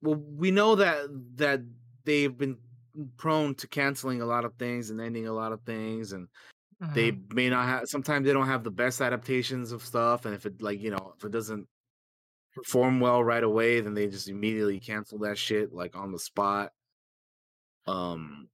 Well, 0.05 0.17
we 0.17 0.51
know 0.51 0.77
that 0.77 1.07
that 1.37 1.63
they've 2.05 2.37
been 2.37 2.59
prone 3.17 3.55
to 3.57 3.67
canceling 3.67 4.21
a 4.21 4.27
lot 4.27 4.45
of 4.45 4.55
things 4.55 4.91
and 4.91 5.01
ending 5.01 5.27
a 5.27 5.33
lot 5.33 5.51
of 5.53 5.63
things 5.63 6.13
and 6.13 6.29
they 6.93 7.13
Mm-hmm. 7.13 7.35
may 7.35 7.49
not 7.49 7.67
have 7.67 7.89
sometimes 7.89 8.27
they 8.27 8.33
don't 8.33 8.47
have 8.47 8.63
the 8.65 8.71
best 8.71 9.01
adaptations 9.01 9.73
of 9.73 9.83
stuff, 9.83 10.27
and 10.27 10.35
if 10.35 10.45
it 10.45 10.61
like, 10.61 10.81
you 10.81 10.91
know, 10.91 11.15
if 11.17 11.25
it 11.25 11.31
doesn't 11.33 11.67
perform 12.55 13.01
well 13.01 13.23
right 13.25 13.43
away, 13.43 13.81
then 13.81 13.95
they 13.95 14.07
just 14.07 14.29
immediately 14.29 14.79
cancel 14.81 15.19
that 15.21 15.39
shit 15.39 15.73
like 15.73 15.97
on 15.97 16.13
the 16.13 16.19
spot. 16.19 16.73
Um, 17.87 18.49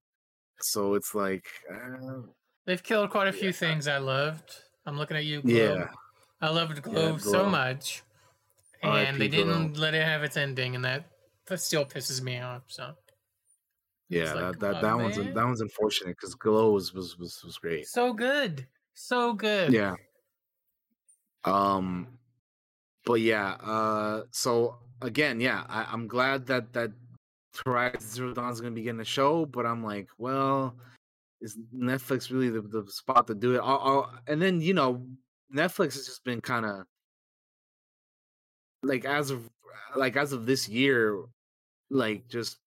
so 0.60 0.94
it's 0.94 1.14
like, 1.14 1.46
uh, 1.72 2.22
They've 2.66 2.82
killed 2.82 3.10
quite 3.10 3.28
a 3.28 3.32
few 3.32 3.52
things 3.52 3.88
I 3.88 3.98
loved. 3.98 4.54
I'm 4.86 4.96
looking 4.96 5.16
at 5.16 5.24
you, 5.24 5.42
Glow. 5.42 5.52
yeah, 5.54 5.88
I 6.40 6.50
loved 6.50 6.80
Glow 6.82 7.16
so 7.18 7.46
much, 7.46 8.02
and 8.82 9.20
they 9.20 9.28
didn't 9.28 9.76
let 9.76 9.94
it 9.94 10.04
have 10.04 10.22
its 10.22 10.36
ending, 10.36 10.74
and 10.76 10.84
that 10.84 11.04
that 11.46 11.60
still 11.60 11.84
pisses 11.84 12.22
me 12.22 12.40
off. 12.40 12.62
So 12.68 12.94
yeah, 14.08 14.32
like, 14.34 14.58
that 14.58 14.60
that, 14.60 14.76
"Oh, 14.76 14.80
that 14.80 14.96
one's 14.96 15.16
that 15.16 15.44
one's 15.44 15.60
unfortunate 15.60 16.16
because 16.16 16.34
Glow 16.34 16.72
was 16.72 16.92
was 16.92 17.18
was, 17.18 17.40
was 17.44 17.58
great. 17.58 17.86
so 17.86 18.12
good, 18.12 18.66
so 18.94 19.32
good. 19.32 19.72
Yeah. 19.72 19.94
Um, 21.44 22.18
but 23.06 23.20
yeah, 23.20 23.52
uh, 23.62 24.22
so 24.30 24.78
again, 25.00 25.40
yeah, 25.40 25.64
I, 25.68 25.86
I'm 25.90 26.06
glad 26.06 26.46
that 26.46 26.72
that 26.72 26.90
Horizon 27.64 28.00
Zero 28.00 28.34
Dawn 28.34 28.52
is 28.52 28.60
gonna 28.60 28.74
be 28.74 28.82
getting 28.82 29.00
a 29.00 29.04
show, 29.04 29.46
but 29.46 29.64
I'm 29.64 29.82
like, 29.84 30.08
well, 30.18 30.76
is 31.40 31.56
Netflix 31.74 32.30
really 32.30 32.50
the, 32.50 32.62
the 32.62 32.84
spot 32.90 33.26
to 33.28 33.34
do 33.34 33.54
it? 33.54 33.58
I'll, 33.58 33.80
I'll, 33.80 34.14
and 34.26 34.40
then 34.40 34.60
you 34.60 34.74
know, 34.74 35.06
Netflix 35.54 35.94
has 35.94 36.06
just 36.06 36.24
been 36.24 36.40
kind 36.40 36.66
of 36.66 36.84
like 38.82 39.04
as 39.04 39.30
of 39.30 39.48
like 39.96 40.16
as 40.16 40.32
of 40.32 40.46
this 40.46 40.68
year, 40.68 41.24
like 41.90 42.28
just 42.28 42.58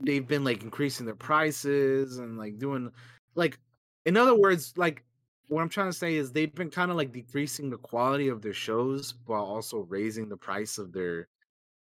they've 0.00 0.26
been 0.26 0.44
like 0.44 0.62
increasing 0.62 1.06
their 1.06 1.14
prices 1.14 2.18
and 2.18 2.36
like 2.36 2.58
doing 2.58 2.90
like 3.34 3.58
in 4.04 4.16
other 4.16 4.34
words 4.34 4.74
like 4.76 5.04
what 5.48 5.62
i'm 5.62 5.68
trying 5.68 5.88
to 5.90 5.96
say 5.96 6.14
is 6.14 6.32
they've 6.32 6.54
been 6.54 6.70
kind 6.70 6.90
of 6.90 6.96
like 6.96 7.12
decreasing 7.12 7.70
the 7.70 7.78
quality 7.78 8.28
of 8.28 8.42
their 8.42 8.52
shows 8.52 9.14
while 9.26 9.44
also 9.44 9.78
raising 9.88 10.28
the 10.28 10.36
price 10.36 10.78
of 10.78 10.92
their 10.92 11.28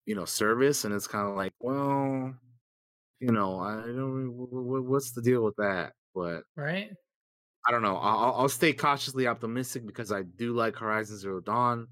you 0.07 0.15
know 0.15 0.25
service 0.25 0.85
and 0.85 0.93
it's 0.95 1.07
kind 1.07 1.29
of 1.29 1.37
like 1.37 1.53
well 1.61 2.35
you 3.21 3.31
know 3.33 3.61
i 3.61 3.77
don't 3.77 4.29
wh- 4.33 4.51
wh- 4.51 4.91
what's 4.91 5.13
the 5.13 5.23
deal 5.23 5.43
with 5.45 5.55
that 5.57 5.93
but 6.15 6.43
Right? 6.57 6.91
I 7.67 7.71
don't 7.73 7.83
know. 7.83 7.97
I'll- 7.99 8.35
I'll 8.35 8.49
stay 8.49 8.73
cautiously 8.73 9.27
optimistic 9.27 9.87
because 9.87 10.11
I 10.11 10.23
do 10.23 10.55
like 10.55 10.77
Horizon 10.77 11.19
Zero 11.19 11.41
Dawn, 11.41 11.89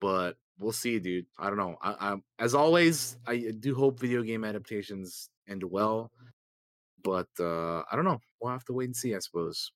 but 0.00 0.36
we'll 0.58 0.72
see, 0.72 0.98
dude. 0.98 1.26
I 1.38 1.48
don't 1.48 1.58
know. 1.58 1.76
I, 1.82 2.12
I 2.12 2.16
as 2.38 2.54
always, 2.54 3.18
I 3.26 3.52
do 3.58 3.74
hope 3.74 3.98
video 4.00 4.22
game 4.22 4.44
adaptations 4.44 5.30
end 5.48 5.64
well, 5.64 6.12
but 7.02 7.28
uh 7.40 7.80
I 7.90 7.96
don't 7.96 8.04
know. 8.04 8.20
We'll 8.40 8.52
have 8.52 8.64
to 8.66 8.72
wait 8.74 8.86
and 8.86 8.96
see, 8.96 9.14
I 9.14 9.18
suppose. 9.20 9.72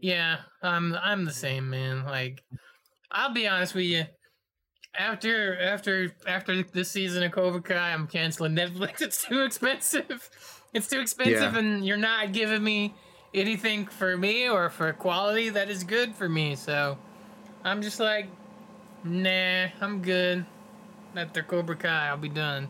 Yeah, 0.00 0.38
I'm 0.62 0.94
I'm 0.94 1.24
the 1.24 1.32
same, 1.32 1.70
man. 1.70 2.04
Like, 2.04 2.42
I'll 3.10 3.32
be 3.32 3.48
honest 3.48 3.74
with 3.74 3.84
you. 3.84 4.04
After 4.96 5.58
after 5.60 6.12
after 6.26 6.62
this 6.62 6.90
season 6.90 7.22
of 7.22 7.32
Cobra 7.32 7.62
Kai, 7.62 7.92
I'm 7.92 8.06
canceling 8.06 8.54
Netflix. 8.56 9.00
It's 9.02 9.26
too 9.26 9.42
expensive. 9.42 10.30
It's 10.72 10.88
too 10.88 11.00
expensive, 11.00 11.54
Yeah. 11.54 11.58
and 11.58 11.86
you're 11.86 11.96
not 11.96 12.32
giving 12.32 12.62
me 12.62 12.94
anything 13.34 13.86
for 13.86 14.16
me 14.16 14.48
or 14.48 14.70
for 14.70 14.92
quality 14.92 15.50
that 15.50 15.68
is 15.70 15.84
good 15.84 16.14
for 16.14 16.28
me. 16.28 16.56
So, 16.56 16.98
I'm 17.64 17.82
just 17.82 18.00
like, 18.00 18.28
nah, 19.04 19.68
I'm 19.80 20.02
good. 20.02 20.46
After 21.16 21.42
Cobra 21.42 21.76
Kai, 21.76 22.08
I'll 22.08 22.16
be 22.18 22.28
done. 22.30 22.68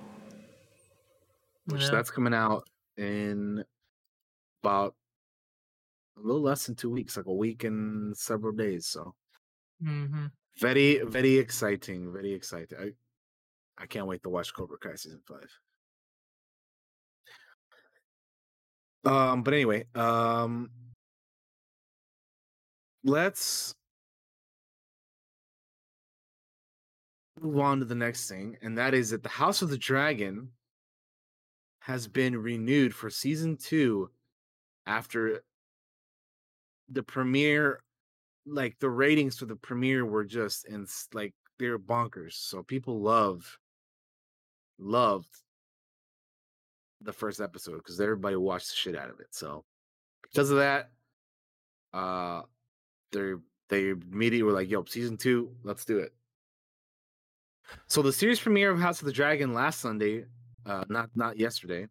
You 1.67 1.75
Which 1.75 1.79
know? 1.79 1.91
that's 1.91 2.11
coming 2.11 2.35
out 2.35 2.69
in 2.97 3.65
about 4.63 4.97
a 6.17 6.21
little 6.21 6.43
less 6.43 6.67
than 6.67 6.75
two 6.75 6.91
weeks, 6.91 7.17
like 7.17 7.27
a 7.27 7.33
week 7.35 7.65
and 7.65 8.17
several 8.17 8.53
days. 8.53 8.87
So 8.87 9.15
Mhm. 9.81 10.29
very, 10.59 10.99
very 11.05 11.37
exciting. 11.39 12.13
Very 12.13 12.33
exciting. 12.33 12.79
I 12.79 12.93
I 13.83 13.87
can't 13.87 14.07
wait 14.09 14.23
to 14.25 14.31
watch 14.31 14.55
Cobra 14.55 14.79
Kai 14.79 14.97
season 14.97 15.23
five. 15.27 15.51
Um, 19.05 19.43
but 19.43 19.55
anyway, 19.55 19.85
um, 19.95 20.71
let's 23.05 23.75
move 27.41 27.59
on 27.59 27.79
to 27.79 27.85
the 27.85 27.95
next 27.95 28.29
thing, 28.29 28.57
and 28.63 28.77
that 28.79 28.95
is 28.95 29.11
that 29.11 29.23
the 29.23 29.29
House 29.29 29.63
of 29.63 29.71
the 29.71 29.79
Dragon 29.79 30.51
has 31.81 32.07
been 32.07 32.37
renewed 32.37 32.95
for 32.95 33.09
season 33.09 33.57
two 33.57 34.11
after 34.87 35.43
the 36.89 37.03
premiere. 37.03 37.81
Like 38.47 38.79
the 38.79 38.91
ratings 38.91 39.39
for 39.39 39.45
the 39.47 39.57
premiere 39.57 40.07
were 40.07 40.25
just 40.25 40.67
in 40.67 40.87
like 41.13 41.35
they're 41.59 41.79
bonkers. 41.79 42.33
So 42.33 42.63
people 42.63 43.01
love 43.01 43.59
loved 44.79 45.43
the 47.01 47.13
first 47.13 47.41
episode 47.41 47.77
because 47.77 48.01
everybody 48.01 48.37
watched 48.37 48.71
the 48.71 48.77
shit 48.77 48.97
out 48.97 49.11
of 49.11 49.21
it. 49.21 49.29
So 49.31 49.65
because 50.23 50.51
of 50.51 50.59
that, 50.59 50.91
uh 51.93 52.43
they 53.13 53.33
they 53.69 53.91
immediately 53.91 54.43
were 54.43 54.53
like, 54.53 54.71
"Yo, 54.71 54.85
season 54.85 55.17
two, 55.17 55.55
let's 55.63 55.85
do 55.85 55.99
it." 55.99 56.15
So 57.87 58.03
the 58.03 58.13
series 58.13 58.41
premiere 58.41 58.71
of 58.71 58.79
House 58.79 59.01
of 59.01 59.07
the 59.07 59.13
Dragon 59.13 59.53
last 59.53 59.81
Sunday, 59.81 60.27
uh, 60.67 60.85
not 60.89 61.11
not 61.15 61.39
yesterday, 61.39 61.89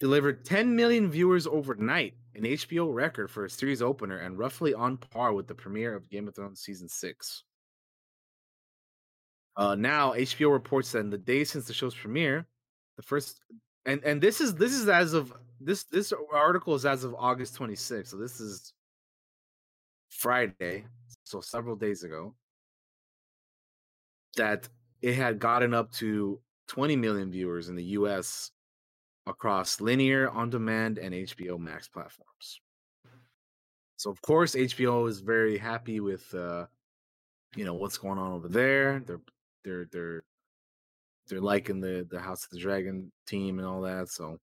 delivered 0.00 0.44
10 0.44 0.74
million 0.74 1.10
viewers 1.10 1.46
overnight, 1.46 2.14
an 2.34 2.44
HBO 2.44 2.92
record 2.92 3.30
for 3.30 3.44
a 3.44 3.50
series 3.50 3.82
opener, 3.82 4.18
and 4.18 4.38
roughly 4.38 4.74
on 4.74 4.96
par 4.96 5.32
with 5.32 5.46
the 5.46 5.54
premiere 5.54 5.94
of 5.94 6.08
Game 6.08 6.28
of 6.28 6.34
Thrones 6.34 6.60
season 6.60 6.88
six. 6.88 7.44
Uh, 9.56 9.74
now 9.74 10.12
HBO 10.12 10.52
reports 10.52 10.92
that 10.92 11.00
in 11.00 11.10
the 11.10 11.18
days 11.18 11.50
since 11.50 11.66
the 11.66 11.74
show's 11.74 11.94
premiere, 11.94 12.46
the 12.98 13.02
first 13.02 13.40
and 13.86 14.02
and 14.04 14.20
this 14.20 14.42
is 14.42 14.54
this 14.56 14.72
is 14.72 14.88
as 14.88 15.14
of 15.14 15.32
this 15.60 15.84
this 15.84 16.12
article 16.34 16.74
is 16.74 16.84
as 16.84 17.04
of 17.04 17.14
August 17.14 17.58
26th, 17.58 18.08
so 18.08 18.16
this 18.18 18.40
is 18.40 18.74
Friday, 20.10 20.84
so 21.24 21.40
several 21.40 21.76
days 21.76 22.02
ago, 22.02 22.34
that 24.36 24.68
it 25.00 25.14
had 25.14 25.38
gotten 25.38 25.72
up 25.72 25.92
to 25.92 26.40
20 26.66 26.96
million 26.96 27.30
viewers 27.30 27.68
in 27.68 27.76
the 27.76 27.84
US 27.84 28.50
across 29.26 29.80
linear, 29.80 30.28
on 30.30 30.50
demand, 30.50 30.98
and 30.98 31.14
HBO 31.14 31.58
Max 31.58 31.88
platforms. 31.88 32.60
So 33.96 34.10
of 34.10 34.20
course 34.22 34.54
HBO 34.54 35.08
is 35.08 35.20
very 35.20 35.56
happy 35.56 36.00
with 36.00 36.34
uh 36.34 36.66
you 37.54 37.64
know 37.64 37.74
what's 37.74 37.98
going 37.98 38.18
on 38.18 38.32
over 38.32 38.48
there. 38.48 39.00
They're 39.06 39.20
they're 39.64 39.88
they're 39.92 40.22
they're 41.28 41.40
liking 41.40 41.80
the 41.80 42.06
the 42.10 42.20
House 42.20 42.44
of 42.44 42.50
the 42.50 42.58
Dragon 42.58 43.12
team 43.26 43.58
and 43.58 43.66
all 43.66 43.82
that. 43.82 44.08
So 44.08 44.38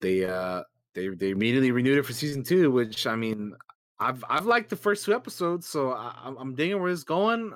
they 0.00 0.24
uh 0.24 0.62
they 0.94 1.08
they 1.08 1.30
immediately 1.30 1.70
renewed 1.70 1.98
it 1.98 2.06
for 2.06 2.12
season 2.12 2.42
two, 2.42 2.70
which 2.70 3.06
I 3.06 3.16
mean 3.16 3.54
I've 3.98 4.24
I've 4.28 4.46
liked 4.46 4.70
the 4.70 4.76
first 4.76 5.04
two 5.04 5.14
episodes, 5.14 5.66
so 5.66 5.92
I, 5.92 6.14
I'm 6.24 6.36
I'm 6.38 6.54
digging 6.54 6.80
where 6.80 6.90
it's 6.90 7.04
going. 7.04 7.52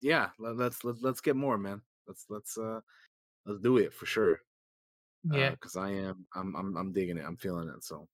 Yeah, 0.00 0.30
let, 0.38 0.56
let's 0.56 0.84
let's 0.84 1.02
let's 1.02 1.20
get 1.20 1.36
more, 1.36 1.58
man. 1.58 1.82
Let's 2.06 2.24
let's 2.28 2.56
uh 2.56 2.80
let's 3.46 3.60
do 3.60 3.76
it 3.78 3.92
for 3.92 4.06
sure. 4.06 4.40
Yeah. 5.30 5.50
because 5.50 5.76
I 5.76 5.90
am 5.90 6.26
I'm 6.34 6.56
I'm 6.56 6.76
I'm 6.76 6.92
digging 6.92 7.18
it. 7.18 7.24
I'm 7.26 7.36
feeling 7.36 7.68
it. 7.68 7.84
So, 7.84 8.08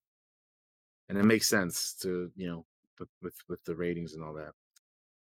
and 1.09 1.17
it 1.17 1.25
makes 1.25 1.49
sense 1.49 1.95
to 2.03 2.31
you 2.35 2.49
know 2.49 2.67
with 2.99 3.09
with 3.23 3.35
with 3.49 3.65
the 3.65 3.77
ratings 3.77 4.15
and 4.15 4.25
all 4.25 4.35
that. 4.35 4.53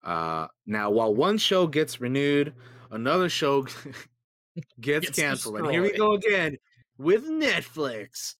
Uh, 0.05 0.49
now 0.67 0.91
while 0.91 1.15
one 1.15 1.39
show 1.39 1.67
gets 1.67 2.01
renewed, 2.01 2.55
another 2.91 3.29
show 3.29 3.63
gets, 4.81 5.07
Gets 5.07 5.19
canceled, 5.19 5.59
and 5.59 5.71
here 5.71 5.83
we 5.83 5.93
go 5.93 6.15
again 6.15 6.57
with 6.99 7.27
Netflix. 7.27 8.35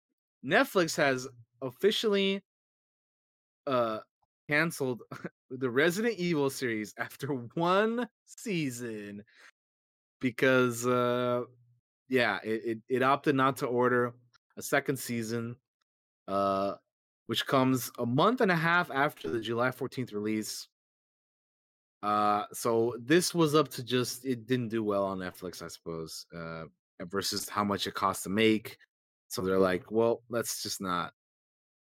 Netflix 0.45 0.97
has 0.97 1.29
officially 1.61 2.43
uh 3.69 4.01
canceled 4.49 5.03
the 5.51 5.71
Resident 5.71 6.19
Evil 6.19 6.51
series 6.51 6.93
after 6.99 7.29
one 7.55 8.09
season 8.27 9.23
because 10.21 10.87
uh 10.87 11.43
yeah, 12.09 12.41
it, 12.45 12.63
it, 12.65 12.79
it 12.97 13.03
opted 13.03 13.35
not 13.35 13.57
to 13.59 13.67
order 13.67 14.13
a 14.59 14.63
second 14.63 14.99
season, 14.99 15.57
uh, 16.29 16.75
which 17.27 17.47
comes 17.47 17.91
a 17.99 18.05
month 18.05 18.43
and 18.43 18.51
a 18.51 18.57
half 18.57 18.91
after 18.91 19.31
the 19.31 19.41
July 19.41 19.71
14th 19.71 20.13
release. 20.13 20.69
Uh, 22.03 22.45
so 22.53 22.95
this 23.01 23.35
was 23.35 23.55
up 23.55 23.69
to 23.69 23.83
just 23.83 24.25
it 24.25 24.47
didn't 24.47 24.69
do 24.69 24.83
well 24.83 25.05
on 25.05 25.19
Netflix, 25.19 25.63
I 25.63 25.69
suppose, 25.69 26.27
uh, 26.37 26.65
versus 27.03 27.49
how 27.49 27.63
much 27.65 27.87
it 27.87 27.95
costs 27.95 28.25
to 28.25 28.31
make. 28.31 28.77
So 29.29 29.43
they're 29.43 29.59
like, 29.59 29.91
well, 29.91 30.23
let's 30.29 30.63
just 30.63 30.81
not 30.81 31.13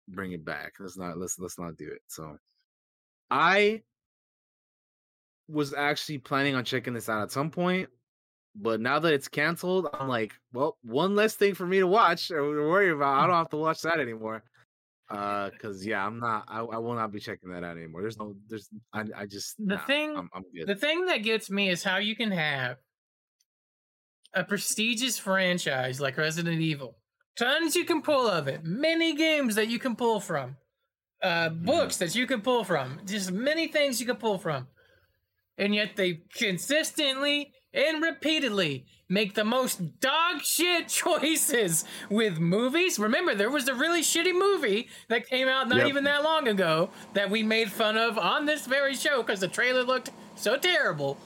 bring 0.09 0.33
it 0.33 0.45
back. 0.45 0.75
Let's 0.79 0.99
not 0.99 1.19
let's 1.19 1.39
let's 1.39 1.59
not 1.59 1.77
do 1.77 1.89
it. 1.89 2.03
So 2.07 2.37
I 3.31 3.83
was 5.49 5.73
actually 5.75 6.19
planning 6.19 6.55
on 6.55 6.65
checking 6.65 6.95
this 6.95 7.09
out 7.09 7.23
at 7.23 7.33
some 7.33 7.51
point, 7.51 7.89
but 8.55 8.81
now 8.81 8.99
that 8.99 9.15
it's 9.15 9.29
canceled, 9.29 9.89
I'm 9.93 10.09
like, 10.09 10.33
well, 10.53 10.77
one 10.83 11.17
less 11.17 11.35
thing 11.35 11.55
for 11.55 11.67
me 11.67 11.79
to 11.79 11.87
watch 11.87 12.31
or 12.31 12.43
worry 12.69 12.91
about. 12.91 13.21
I 13.21 13.27
don't 13.27 13.37
have 13.37 13.51
to 13.51 13.57
watch 13.57 13.83
that 13.83 14.01
anymore. 14.01 14.45
Uh, 15.11 15.51
cause 15.61 15.85
yeah, 15.85 16.07
I'm 16.07 16.21
not. 16.21 16.45
I, 16.47 16.61
I 16.61 16.79
will 16.79 16.95
not 16.95 17.13
be 17.13 17.19
checking 17.19 17.51
that 17.51 17.65
out 17.65 17.77
anymore. 17.77 18.03
There's 18.03 18.19
no. 18.19 18.37
There's. 18.49 18.69
I. 18.93 19.05
I 19.17 19.27
just. 19.27 19.57
The 19.59 19.75
nah, 19.75 19.85
thing- 19.85 20.17
I'm, 20.17 20.31
I'm. 20.33 20.45
The 20.67 20.77
thing 20.77 21.07
that 21.07 21.19
gets 21.19 21.51
me 21.51 21.69
is 21.69 21.83
how 21.83 21.97
you 21.99 22.15
can 22.15 22.31
have 22.31 22.77
a 24.35 24.45
prestigious 24.45 25.19
franchise 25.19 26.01
like 26.01 26.17
Resident 26.17 26.61
Evil, 26.61 26.97
tons 27.37 27.75
you 27.75 27.85
can 27.85 28.03
pull 28.03 28.29
of 28.29 28.49
it, 28.49 28.65
many 28.65 29.15
games 29.15 29.57
that 29.57 29.69
you 29.69 29.79
can 29.79 29.97
pull 29.97 30.21
from, 30.21 30.57
uh, 31.23 31.49
books 31.49 31.97
that 31.97 32.15
you 32.15 32.27
can 32.27 32.41
pull 32.41 32.65
from, 32.65 33.01
just 33.07 33.33
many 33.33 33.69
things 33.69 34.01
you 34.01 34.07
can 34.07 34.17
pull 34.17 34.39
from, 34.39 34.69
and 35.59 35.75
yet 35.75 35.97
they 35.97 36.21
consistently 36.37 37.53
and 37.73 38.03
repeatedly 38.03 38.87
make 39.11 39.35
the 39.35 39.45
most 39.45 40.01
dog 40.01 40.41
shit 40.43 40.89
choices 41.03 41.85
with 42.09 42.39
movies. 42.39 42.99
Remember, 42.99 43.35
there 43.35 43.51
was 43.51 43.69
a 43.69 43.75
really 43.75 44.01
shitty 44.01 44.33
movie 44.33 44.89
that 45.09 45.29
came 45.29 45.49
out 45.49 45.69
not 45.69 45.79
Yep. 45.81 45.89
even 45.89 46.05
that 46.05 46.23
long 46.25 46.49
ago 46.49 46.89
that 47.13 47.29
we 47.29 47.43
made 47.43 47.71
fun 47.71 47.99
of 47.99 48.17
on 48.17 48.47
this 48.47 48.65
very 48.67 48.95
show 48.95 49.23
because 49.23 49.41
the 49.41 49.49
trailer 49.49 49.83
looked 49.83 50.11
so 50.37 50.57
terrible. 50.57 51.19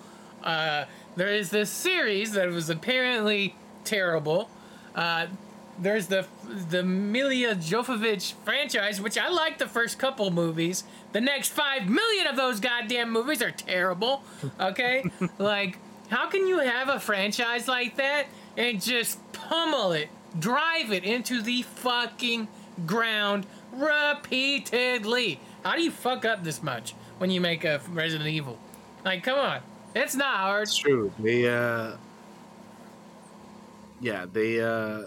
Uh, 0.43 0.87
there 1.17 1.29
is 1.29 1.51
this 1.51 1.71
series 1.71 2.33
that 2.33 2.49
was 2.49 2.69
apparently 2.71 3.55
terrible. 3.85 4.51
Uh, 4.97 5.27
there's 5.79 6.07
the 6.07 6.27
the 6.71 6.83
Milla 6.85 7.55
Jovovich 7.57 8.35
franchise, 8.45 9.01
which 9.01 9.19
I 9.19 9.29
like 9.29 9.59
the 9.59 9.67
first 9.67 9.99
couple 9.99 10.31
movies. 10.31 10.85
The 11.13 11.21
next 11.21 11.49
five 11.49 11.89
million 11.89 12.27
of 12.29 12.37
those 12.37 12.61
goddamn 12.61 13.11
movies 13.11 13.43
are 13.43 13.51
terrible. 13.51 14.23
Okay, 14.61 15.05
like 15.39 15.79
how 16.09 16.29
can 16.29 16.47
you 16.47 16.59
have 16.59 16.89
a 16.89 17.01
franchise 17.01 17.69
like 17.69 17.97
that 17.97 18.27
and 18.57 18.81
just 18.83 19.19
pummel 19.33 19.93
it, 19.93 20.09
drive 20.39 20.93
it 20.93 21.05
into 21.05 21.43
the 21.43 21.63
fucking 21.63 22.49
ground 22.87 23.47
repeatedly? 23.73 25.41
How 25.65 25.77
do 25.77 25.83
you 25.83 25.91
fuck 25.91 26.25
up 26.25 26.45
this 26.45 26.63
much 26.63 26.93
when 27.19 27.31
you 27.31 27.41
make 27.41 27.65
a 27.65 27.81
Resident 27.91 28.29
Evil? 28.29 28.59
Like, 29.05 29.23
come 29.23 29.39
on, 29.39 29.61
it's 29.95 30.15
not 30.15 30.37
hard. 30.39 30.63
It's 30.65 30.77
true. 30.77 31.13
They 31.19 31.49
uh 31.49 31.97
yeah, 34.01 34.27
they 34.31 34.61
uh 34.61 35.03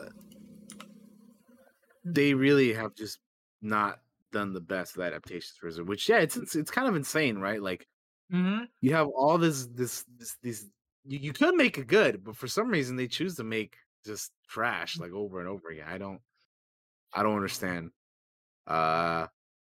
they 2.03 2.33
really 2.33 2.73
have 2.73 2.95
just 2.95 3.19
not 3.61 3.99
done 4.31 4.53
the 4.53 4.61
best 4.61 4.95
of 4.95 5.01
adaptations 5.03 5.53
for 5.59 5.67
it. 5.67 5.85
Which 5.85 6.07
yeah, 6.09 6.19
it's, 6.19 6.37
it's 6.37 6.55
it's 6.55 6.71
kind 6.71 6.87
of 6.87 6.95
insane, 6.95 7.37
right? 7.37 7.61
Like 7.61 7.87
Mm-hmm. 8.29 8.65
you 8.81 8.93
have 8.93 9.07
all 9.07 9.37
this 9.37 9.67
this 9.67 10.03
this 10.17 10.35
these 10.43 10.65
you, 11.07 11.19
you 11.19 11.33
could 11.33 11.55
make 11.55 11.77
it 11.77 11.87
good, 11.87 12.23
but 12.23 12.35
for 12.37 12.47
some 12.47 12.69
reason 12.69 12.95
they 12.95 13.07
choose 13.07 13.35
to 13.37 13.43
make 13.43 13.77
just 14.05 14.31
trash 14.47 14.99
like 14.99 15.11
over 15.11 15.39
and 15.39 15.49
over 15.49 15.69
again. 15.69 15.87
I 15.87 15.97
don't 15.97 16.21
I 17.13 17.23
don't 17.23 17.35
understand. 17.35 17.91
Uh 18.67 19.27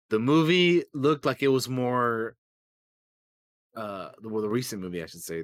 the 0.09 0.19
movie 0.19 0.83
looked 0.93 1.25
like 1.25 1.43
it 1.43 1.49
was 1.49 1.69
more 1.69 2.37
uh 3.75 4.11
the, 4.21 4.29
well, 4.29 4.41
the 4.41 4.49
recent 4.49 4.81
movie 4.81 5.03
I 5.03 5.05
should 5.05 5.21
say 5.23 5.43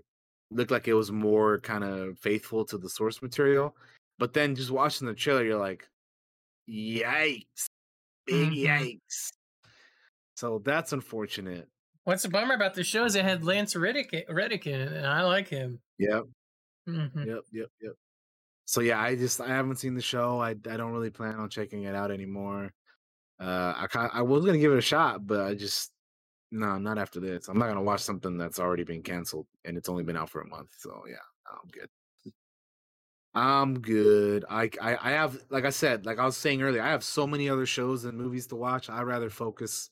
looked 0.52 0.72
like 0.72 0.88
it 0.88 0.94
was 0.94 1.12
more 1.12 1.60
kind 1.60 1.84
of 1.84 2.20
faithful 2.20 2.66
to 2.66 2.78
the 2.78 2.90
source 2.90 3.22
material. 3.22 3.76
But 4.18 4.34
then 4.34 4.56
just 4.56 4.72
watching 4.72 5.08
the 5.08 5.14
trailer, 5.14 5.44
you're 5.44 5.60
like, 5.60 5.90
yikes. 6.70 7.68
Big 8.26 8.50
Mhm. 8.52 8.64
yikes. 8.66 9.32
So 10.36 10.60
that's 10.60 10.94
unfortunate. 10.94 11.70
What's 12.06 12.24
the 12.24 12.30
bummer 12.30 12.54
about 12.54 12.76
the 12.76 12.84
show 12.84 13.06
is 13.06 13.16
it 13.16 13.24
had 13.26 13.44
Lance 13.44 13.76
Reddick, 13.76 14.26
Reddick 14.30 14.68
in 14.68 14.80
it, 14.80 14.92
and 14.94 15.08
I 15.08 15.24
like 15.24 15.48
him. 15.48 15.80
Yep. 15.98 16.24
hmm 16.88 17.08
Yep, 17.16 17.42
yep, 17.52 17.68
yep. 17.82 17.94
So 18.66 18.82
yeah, 18.82 19.00
I 19.02 19.16
just 19.16 19.42
I 19.42 19.48
haven't 19.48 19.78
seen 19.78 19.96
the 19.96 20.02
show. 20.02 20.40
I 20.40 20.52
I 20.52 20.54
don't 20.78 20.92
really 20.92 21.10
plan 21.10 21.36
on 21.36 21.50
checking 21.50 21.84
it 21.84 21.96
out 21.96 22.12
anymore. 22.12 22.72
Uh, 23.40 23.88
I 23.94 24.10
I 24.14 24.22
was 24.22 24.46
gonna 24.46 24.60
give 24.60 24.72
it 24.72 24.78
a 24.78 24.82
shot, 24.82 25.26
but 25.26 25.42
I 25.42 25.56
just 25.56 25.92
no, 26.52 26.78
not 26.78 26.98
after 26.98 27.20
this. 27.20 27.48
I'm 27.48 27.58
not 27.60 27.68
gonna 27.68 27.84
watch 27.84 28.02
something 28.02 28.38
that's 28.38 28.60
already 28.60 28.84
been 28.84 29.04
canceled 29.04 29.48
and 29.66 29.78
it's 29.78 29.90
only 29.90 30.04
been 30.04 30.18
out 30.18 30.30
for 30.30 30.42
a 30.42 30.48
month. 30.48 30.70
So 30.78 31.04
yeah, 31.08 31.16
I'm 31.52 31.70
good. 31.72 31.90
I'm 33.34 33.80
good. 33.82 34.46
I, 34.50 34.70
I 34.82 34.98
I 35.02 35.12
have 35.12 35.38
like 35.50 35.66
I 35.66 35.70
said, 35.70 36.06
like 36.06 36.20
I 36.20 36.26
was 36.26 36.38
saying 36.38 36.62
earlier, 36.62 36.82
I 36.82 36.90
have 36.92 37.04
so 37.04 37.28
many 37.28 37.50
other 37.50 37.66
shows 37.66 38.06
and 38.06 38.18
movies 38.18 38.48
to 38.48 38.56
watch. 38.56 38.90
I 38.90 39.02
rather 39.02 39.30
focus 39.30 39.90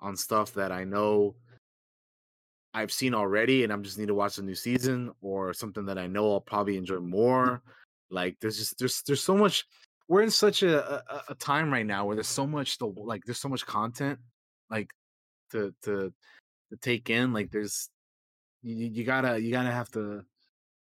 on 0.00 0.16
stuff 0.16 0.52
that 0.54 0.72
I 0.72 0.84
know 0.84 1.34
I've 2.74 2.92
seen 2.92 3.14
already 3.14 3.64
and 3.64 3.72
I'm 3.72 3.82
just 3.82 3.98
need 3.98 4.08
to 4.08 4.14
watch 4.14 4.38
a 4.38 4.42
new 4.42 4.54
season 4.54 5.10
or 5.20 5.52
something 5.52 5.86
that 5.86 5.98
I 5.98 6.06
know 6.06 6.32
I'll 6.32 6.40
probably 6.40 6.76
enjoy 6.76 6.96
mm-hmm. 6.96 7.10
more. 7.10 7.62
Like 8.10 8.36
there's 8.40 8.58
just 8.58 8.78
there's 8.78 9.02
there's 9.02 9.22
so 9.22 9.36
much 9.36 9.66
we're 10.08 10.22
in 10.22 10.30
such 10.30 10.62
a, 10.62 11.02
a, 11.12 11.22
a 11.30 11.34
time 11.34 11.70
right 11.70 11.84
now 11.84 12.06
where 12.06 12.16
there's 12.16 12.28
so 12.28 12.46
much 12.46 12.78
to 12.78 12.86
like 12.86 13.22
there's 13.24 13.40
so 13.40 13.48
much 13.48 13.66
content 13.66 14.18
like 14.70 14.90
to 15.52 15.74
to 15.82 16.12
to 16.70 16.76
take 16.80 17.10
in. 17.10 17.32
Like 17.32 17.50
there's 17.50 17.90
you, 18.62 18.74
you 18.74 19.04
gotta 19.04 19.40
you 19.40 19.50
gotta 19.50 19.70
have 19.70 19.90
to 19.92 20.22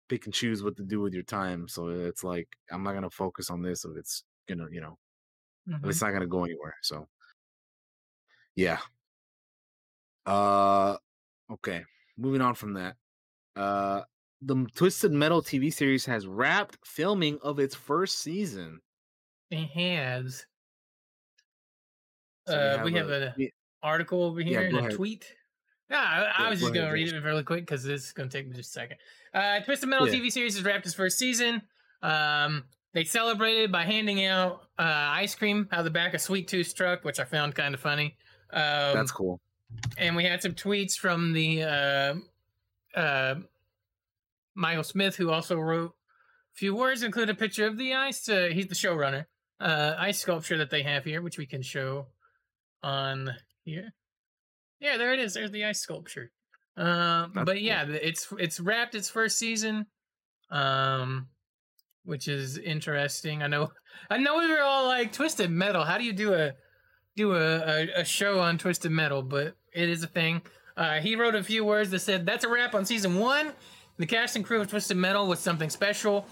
pick 0.09 0.25
and 0.25 0.33
choose 0.33 0.63
what 0.63 0.75
to 0.77 0.83
do 0.83 0.99
with 0.99 1.13
your 1.13 1.23
time. 1.23 1.67
So 1.67 1.87
it's 1.87 2.23
like 2.23 2.47
I'm 2.71 2.83
not 2.83 2.93
gonna 2.93 3.09
focus 3.09 3.49
on 3.49 3.61
this 3.61 3.85
if 3.85 3.95
it's 3.97 4.23
gonna, 4.47 4.67
you 4.71 4.81
know, 4.81 4.97
if 5.67 5.75
mm-hmm. 5.75 5.89
it's 5.89 6.01
not 6.01 6.11
gonna 6.11 6.27
go 6.27 6.43
anywhere. 6.43 6.75
So 6.81 7.07
yeah. 8.55 8.79
Uh 10.25 10.97
okay. 11.51 11.83
Moving 12.17 12.41
on 12.41 12.55
from 12.55 12.73
that. 12.73 12.95
Uh 13.55 14.01
the 14.41 14.65
Twisted 14.75 15.11
Metal 15.11 15.41
TV 15.41 15.73
series 15.73 16.05
has 16.05 16.27
wrapped 16.27 16.77
filming 16.85 17.39
of 17.41 17.59
its 17.59 17.75
first 17.75 18.19
season. 18.19 18.79
It 19.51 19.67
has. 19.69 20.45
So 22.47 22.57
uh, 22.57 22.81
we 22.83 22.93
have, 22.93 23.09
a, 23.09 23.33
we- 23.37 23.51
article 23.81 24.23
over 24.23 24.41
here 24.41 24.61
go 24.61 24.65
and 24.67 24.75
a 24.75 24.79
ahead. 24.79 24.91
tweet. 24.95 25.25
Yeah, 25.89 26.01
I, 26.37 26.45
I 26.45 26.49
was 26.49 26.59
go 26.59 26.67
just 26.67 26.73
gonna 26.73 26.91
read 26.91 27.07
it 27.13 27.23
really 27.23 27.43
quick 27.43 27.61
because 27.61 27.83
this 27.83 28.05
is 28.07 28.11
gonna 28.13 28.29
take 28.29 28.47
me 28.47 28.55
just 28.55 28.69
a 28.69 28.73
second. 28.73 28.97
Uh, 29.33 29.59
Twisted 29.61 29.87
Metal 29.89 30.07
Yeah. 30.09 30.15
TV 30.19 30.31
series 30.31 30.55
has 30.55 30.63
wrapped 30.65 30.85
its 30.85 30.95
first 30.95 31.17
season. 31.17 31.61
Um, 32.01 32.63
they 32.93 33.03
celebrated 33.05 33.71
by 33.71 33.83
handing 33.83 34.25
out 34.25 34.61
uh, 34.77 34.83
ice 34.83 35.35
cream 35.35 35.67
out 35.71 35.79
of 35.79 35.85
the 35.85 35.91
back 35.91 36.13
of 36.13 36.21
Sweet 36.21 36.47
Tooth 36.47 36.75
truck, 36.75 37.03
which 37.05 37.19
I 37.19 37.23
found 37.23 37.55
kind 37.55 37.73
of 37.73 37.79
funny. 37.79 38.17
Um, 38.51 38.93
That's 38.93 39.11
cool. 39.11 39.39
And 39.97 40.15
we 40.15 40.23
had 40.25 40.41
some 40.41 40.53
tweets 40.53 40.97
from 40.97 41.33
the 41.33 41.63
uh, 41.63 42.15
uh, 42.99 43.35
Michael 44.55 44.83
Smith, 44.83 45.15
who 45.15 45.31
also 45.31 45.57
wrote 45.57 45.91
a 45.91 46.55
few 46.55 46.75
words, 46.75 47.03
include 47.03 47.29
a 47.29 47.35
picture 47.35 47.65
of 47.65 47.77
the 47.77 47.93
ice. 47.93 48.27
Uh, 48.27 48.49
he's 48.51 48.67
the 48.67 48.75
showrunner. 48.75 49.25
Uh, 49.59 49.95
ice 49.97 50.19
sculpture 50.19 50.57
that 50.57 50.69
they 50.69 50.83
have 50.83 51.05
here, 51.05 51.21
which 51.21 51.37
we 51.37 51.45
can 51.45 51.61
show 51.61 52.07
on 52.81 53.33
here. 53.63 53.93
Yeah, 54.79 54.97
there 54.97 55.13
it 55.13 55.19
is. 55.19 55.33
There's 55.33 55.51
the 55.51 55.65
ice 55.65 55.79
sculpture. 55.79 56.31
Um, 56.75 57.31
but 57.33 57.61
yeah, 57.61 57.85
it's 57.87 58.27
it's 58.39 58.59
wrapped 58.59 58.95
its 58.95 59.09
first 59.09 59.37
season, 59.37 59.85
um, 60.49 61.27
which 62.03 62.27
is 62.27 62.57
interesting. 62.57 63.43
I 63.43 63.47
know, 63.47 63.71
I 64.09 64.17
know 64.17 64.39
we 64.39 64.49
were 64.49 64.61
all 64.61 64.87
like 64.87 65.13
Twisted 65.13 65.51
Metal. 65.51 65.83
How 65.83 65.97
do 65.97 66.03
you 66.03 66.13
do 66.13 66.33
a 66.33 66.53
do 67.15 67.35
a, 67.35 67.59
a, 67.59 68.01
a 68.01 68.05
show 68.05 68.39
on 68.39 68.57
Twisted 68.57 68.91
Metal? 68.91 69.21
But 69.21 69.55
it 69.73 69.89
is 69.89 70.03
a 70.03 70.07
thing. 70.07 70.41
Uh, 70.75 70.99
he 70.99 71.15
wrote 71.15 71.35
a 71.35 71.43
few 71.43 71.63
words 71.63 71.91
that 71.91 71.99
said, 71.99 72.25
"That's 72.25 72.43
a 72.43 72.49
wrap 72.49 72.73
on 72.73 72.85
season 72.85 73.19
one. 73.19 73.53
The 73.97 74.05
cast 74.05 74.35
and 74.35 74.43
crew 74.43 74.61
of 74.61 74.69
Twisted 74.69 74.97
Metal 74.97 75.27
was 75.27 75.39
something 75.39 75.69
special, 75.69 76.25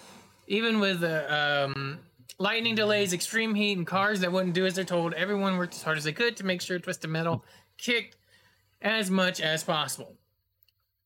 even 0.48 0.80
with 0.80 1.04
uh, 1.04 1.68
um, 1.70 2.00
lightning 2.40 2.74
delays, 2.74 3.14
extreme 3.14 3.54
heat, 3.54 3.78
and 3.78 3.86
cars 3.86 4.20
that 4.22 4.32
wouldn't 4.32 4.56
do 4.56 4.66
as 4.66 4.76
they're 4.76 4.84
told. 4.84 5.14
Everyone 5.14 5.58
worked 5.58 5.76
as 5.76 5.84
hard 5.84 5.98
as 5.98 6.04
they 6.04 6.14
could 6.14 6.38
to 6.38 6.46
make 6.46 6.62
sure 6.62 6.80
Twisted 6.80 7.10
Metal 7.10 7.46
kicked 7.78 8.18
as 8.82 9.12
much 9.12 9.40
as 9.40 9.64
possible." 9.64 10.16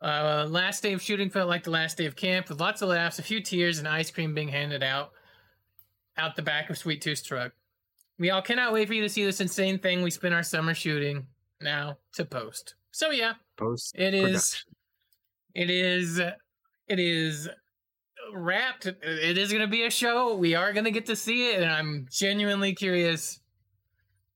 Uh, 0.01 0.45
last 0.49 0.83
day 0.83 0.93
of 0.93 1.01
shooting 1.01 1.29
felt 1.29 1.49
like 1.49 1.63
the 1.63 1.71
last 1.71 1.97
day 1.97 2.05
of 2.05 2.15
camp, 2.15 2.47
with 2.49 2.59
lots 2.59 2.81
of 2.81 2.89
laughs, 2.89 3.17
a 3.17 3.23
few 3.23 3.41
tears, 3.41 3.79
and 3.79 3.88
ice 3.88 4.11
cream 4.11 4.33
being 4.33 4.49
handed 4.49 4.83
out 4.83 5.11
out 6.17 6.36
the 6.36 6.41
back 6.41 6.69
of 6.69 6.77
Sweet 6.77 7.01
Tooth's 7.01 7.21
truck. 7.21 7.53
We 8.17 8.29
all 8.29 8.41
cannot 8.41 8.71
wait 8.71 8.88
for 8.88 8.93
you 8.93 9.01
to 9.01 9.09
see 9.09 9.25
this 9.25 9.41
insane 9.41 9.79
thing 9.79 10.01
we 10.01 10.11
spent 10.11 10.33
our 10.33 10.43
summer 10.43 10.73
shooting 10.73 11.27
now 11.66 11.97
to 12.13 12.24
post. 12.24 12.76
So 12.91 13.11
yeah, 13.11 13.34
Post 13.57 13.93
it 13.97 14.13
is. 14.13 14.63
It 15.53 15.70
is. 15.70 16.20
It 16.20 16.99
is 16.99 17.49
wrapped. 18.34 18.86
It 18.86 19.38
is 19.38 19.51
going 19.51 19.61
to 19.63 19.68
be 19.68 19.84
a 19.86 19.89
show. 19.89 20.36
We 20.36 20.55
are 20.55 20.72
going 20.72 20.86
to 20.86 20.91
get 20.91 21.05
to 21.07 21.16
see 21.16 21.51
it, 21.51 21.61
and 21.61 21.72
I'm 21.72 22.07
genuinely 22.09 22.74
curious 22.74 23.39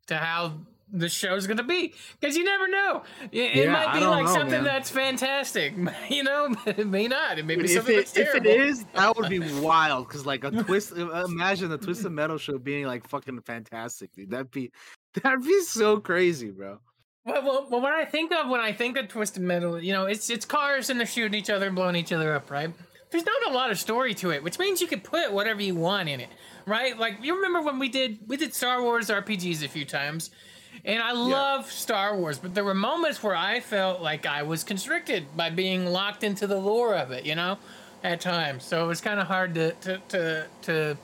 to 0.08 0.18
how 0.18 0.54
the 0.92 1.08
show's 1.08 1.46
going 1.46 1.58
to 1.58 1.64
be 1.64 1.94
because 2.20 2.36
you 2.36 2.44
never 2.44 2.68
know. 2.68 3.04
It, 3.32 3.58
it 3.58 3.70
might 3.72 3.94
be 3.94 4.06
like 4.06 4.26
know, 4.26 4.34
something 4.34 4.52
man. 4.52 4.64
that's 4.64 4.90
fantastic. 4.90 5.76
You 6.10 6.24
know, 6.24 6.56
it 6.66 6.88
may 6.88 7.08
not. 7.08 7.38
It 7.38 7.46
may 7.46 7.56
be 7.56 7.66
If 7.66 7.72
something 7.72 7.94
it, 7.94 7.98
that's 7.98 8.18
if 8.18 8.36
it 8.36 8.44
terrible. 8.44 8.68
is, 8.70 8.86
that 8.96 9.16
would 9.16 9.30
be 9.30 9.40
wild. 9.62 10.08
Because 10.08 10.26
like 10.26 10.44
a 10.44 10.52
twist, 10.64 10.94
uh, 10.98 11.26
imagine 11.26 11.70
the 11.70 11.78
Twisted 11.78 12.12
Metal 12.12 12.38
show 12.40 12.58
being 12.58 12.88
like 12.88 13.08
fucking 13.08 13.40
fantastic, 13.42 14.12
dude. 14.14 14.32
That'd 14.32 14.52
be 14.52 14.72
that'd 15.22 15.44
be 15.44 15.62
so 15.62 16.00
crazy, 16.00 16.50
bro. 16.50 16.80
Well, 17.26 17.44
well, 17.44 17.68
well, 17.70 17.82
what 17.82 17.94
I 17.94 18.06
think 18.06 18.32
of 18.32 18.50
when 18.50 18.62
I 18.62 18.72
think 18.72 18.98
of 18.98 19.08
Twisted 19.08 19.44
Metal, 19.44 19.82
you 19.82 19.94
know, 19.94 20.06
it's 20.06 20.30
it's 20.30 20.46
cars 20.46 20.90
and 20.90 21.00
they're 21.00 21.08
shooting 21.08 21.38
each 21.40 21.50
other 21.50 21.68
and 21.68 21.76
blowing 21.76 21.96
each 21.96 22.12
other 22.12 22.34
up, 22.34 22.50
right? 22.50 22.74
there's 23.12 23.26
not 23.26 23.48
a 23.48 23.54
lot 23.54 23.72
of 23.72 23.80
story 23.80 24.14
to 24.16 24.32
it, 24.32 24.44
which 24.44 24.60
means 24.60 24.82
you 24.82 24.88
could 24.88 25.04
put 25.04 25.32
whatever 25.32 25.62
you 25.62 25.76
want 25.76 26.10
in 26.10 26.20
it, 26.20 26.30
right? 26.66 26.98
Like 26.98 27.18
you 27.22 27.36
remember 27.36 27.62
when 27.62 27.80
we 27.80 27.90
did 27.90 28.20
we 28.28 28.38
did 28.38 28.54
Star 28.54 28.82
Wars 28.82 29.10
RPGs 29.10 29.64
a 29.64 29.68
few 29.68 29.86
times, 29.86 30.30
and 30.86 31.02
I 31.02 31.12
love 31.12 31.72
Star 31.72 32.16
Wars, 32.16 32.38
but 32.38 32.54
there 32.54 32.64
were 32.64 32.76
moments 32.76 33.24
where 33.24 33.36
I 33.36 33.60
felt 33.60 34.02
like 34.02 34.26
I 34.26 34.44
was 34.44 34.64
constricted 34.64 35.26
by 35.36 35.50
being 35.50 35.88
locked 35.88 36.24
into 36.24 36.46
the 36.46 36.58
lore 36.58 36.96
of 36.96 37.12
it, 37.12 37.26
you 37.26 37.36
know, 37.36 37.58
at 38.04 38.22
times. 38.22 38.64
So 38.64 38.84
it 38.84 38.88
was 38.88 39.02
kind 39.02 39.20
of 39.20 39.28
hard 39.28 39.56
to 39.56 39.72
to 39.72 39.98
to 40.10 40.48
to 40.64 40.98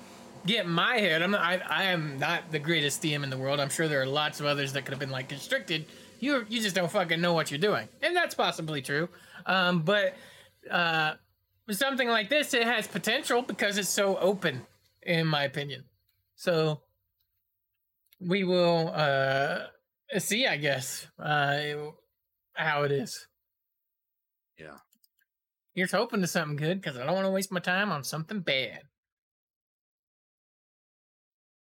get 0.45 0.67
my 0.67 0.97
head. 0.97 1.23
I'm 1.23 1.31
not, 1.31 1.41
I 1.41 1.61
I 1.67 1.83
am 1.85 2.19
not 2.19 2.51
the 2.51 2.59
greatest 2.59 3.01
DM 3.01 3.23
in 3.23 3.31
the 3.31 3.37
world. 3.37 3.59
I'm 3.59 3.69
sure 3.69 3.87
there 3.87 4.01
are 4.01 4.05
lots 4.05 4.39
of 4.39 4.45
others 4.45 4.73
that 4.73 4.85
could 4.85 4.91
have 4.91 4.99
been 4.99 5.09
like 5.09 5.29
constricted. 5.29 5.85
You 6.25 6.43
you 6.49 6.59
just 6.59 6.75
don't 6.75 6.91
fucking 6.91 7.21
know 7.21 7.33
what 7.33 7.51
you're 7.51 7.59
doing, 7.59 7.87
and 8.01 8.15
that's 8.15 8.33
possibly 8.33 8.81
true. 8.81 9.09
Um, 9.45 9.83
but 9.83 10.15
uh, 10.71 11.13
something 11.69 12.07
like 12.07 12.29
this, 12.29 12.55
it 12.55 12.63
has 12.63 12.87
potential 12.87 13.43
because 13.43 13.77
it's 13.77 13.89
so 13.89 14.17
open, 14.17 14.65
in 15.03 15.27
my 15.27 15.43
opinion. 15.43 15.83
So 16.35 16.81
we 18.19 18.43
will 18.43 18.91
uh, 18.91 19.65
see, 20.17 20.47
I 20.47 20.57
guess, 20.57 21.05
uh, 21.19 21.59
how 22.53 22.83
it 22.83 22.91
is. 22.91 23.27
Yeah. 24.57 24.77
Here's 25.75 25.91
hoping 25.91 26.21
to 26.21 26.27
something 26.27 26.57
good 26.57 26.81
because 26.81 26.97
I 26.97 27.05
don't 27.05 27.13
want 27.13 27.25
to 27.25 27.31
waste 27.31 27.51
my 27.51 27.59
time 27.59 27.91
on 27.91 28.03
something 28.03 28.39
bad. 28.39 28.81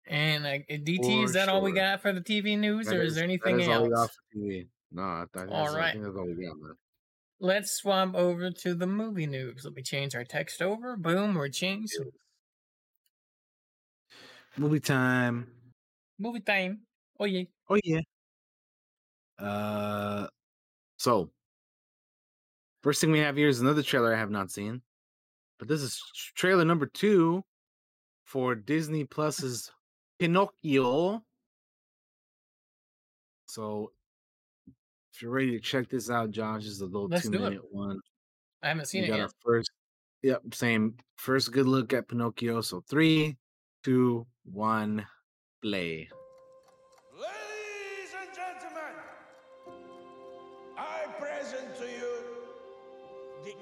And 0.07 0.47
uh, 0.47 0.59
DT, 0.69 1.03
For 1.03 1.25
is 1.25 1.33
that 1.33 1.49
all 1.49 1.63
we 1.63 1.73
got 1.73 2.03
for 2.03 2.13
the 2.13 2.21
TV 2.21 2.59
news, 2.59 2.87
That 2.87 2.97
or 2.97 3.03
is, 3.03 3.15
there 3.15 3.25
anything 3.25 3.61
is 3.61 3.69
all 3.69 3.85
we 3.85 3.89
got 3.89 4.01
else? 4.01 4.19
TV. 4.37 4.67
No, 4.93 5.03
I, 5.03 5.23
I, 5.23 5.39
think 5.39 5.51
All 5.51 5.65
that's, 5.65 5.77
I 5.77 5.93
think 5.93 6.05
that's 6.05 6.17
all 6.17 6.27
we 6.27 6.45
got. 6.45 6.77
Let's 7.41 7.73
swap 7.73 8.15
over 8.15 8.51
to 8.51 8.75
the 8.75 8.87
movie 8.87 9.27
news. 9.27 9.65
Let 9.65 9.75
me 9.75 9.83
change 9.83 10.15
our 10.15 10.25
text 10.25 10.63
over. 10.63 10.97
Boom, 10.97 11.35
we're 11.35 11.49
changed. 11.49 11.95
Movie 14.57 14.81
time. 14.81 15.49
Movie 16.19 16.41
time. 16.41 16.81
Oh 17.19 17.25
yeah. 17.25 17.45
Oh 17.69 17.79
yeah. 17.83 18.01
Uh, 19.39 20.29
so 20.97 21.31
first 22.83 23.01
thing 23.01 23.11
we 23.11 23.19
have 23.19 23.37
here 23.37 23.49
is 23.49 23.61
another 23.61 23.83
trailer 23.83 24.15
I 24.15 24.19
have 24.19 24.31
not 24.31 24.51
seen, 24.51 24.81
but 25.59 25.67
this 25.67 25.81
is 25.81 26.01
trailer 26.37 26.65
number 26.65 26.87
two 26.87 27.43
for 28.25 28.55
Disney 28.55 29.05
Plus's 29.05 29.73
Pinocchio. 30.19 31.23
So 33.47 33.93
if 35.13 35.23
you're 35.23 35.31
ready 35.31 35.53
to 35.53 35.61
check 35.61 35.89
this 35.89 36.11
out, 36.11 36.31
Josh, 36.31 36.63
this 36.65 36.73
is 36.73 36.81
a 36.81 36.87
little 36.87 37.09
Let's 37.09 37.25
two 37.25 37.31
do 37.33 37.39
it. 37.39 37.51
minute 37.51 37.65
one. 37.71 38.01
I 38.63 38.69
haven't 38.69 38.87
seen 38.87 39.03
we 39.03 39.09
it 39.09 39.11
got 39.11 39.17
yet. 39.19 39.23
our 39.25 39.31
first, 39.45 39.71
yep, 40.23 40.43
same 40.53 40.95
first 41.17 41.53
good 41.53 41.67
look 41.67 41.93
at 41.93 42.09
Pinocchio. 42.09 42.61
So 42.63 42.83
three, 42.89 43.37
two, 43.85 44.27
one, 44.45 45.07
play. 45.63 46.09
Ladies 47.15 48.15
and 48.21 48.31
gentlemen, 48.35 48.95
I 50.79 51.05
present 51.19 51.77
to 51.79 51.85
you 51.85 52.15
the 53.45 53.55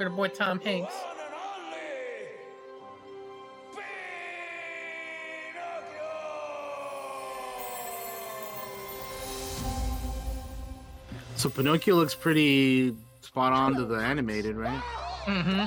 Got 0.00 0.10
our 0.12 0.16
boy 0.16 0.28
Tom 0.28 0.58
Hanks. 0.60 0.94
One 0.94 1.18
and 1.18 1.34
only 1.34 1.76
So 11.36 11.50
Pinocchio 11.50 11.96
looks 11.96 12.14
pretty 12.14 12.96
spot 13.20 13.52
on 13.52 13.74
to 13.74 13.84
the 13.84 13.96
animated, 13.96 14.56
right? 14.56 14.82
Mm-hmm. 15.26 15.66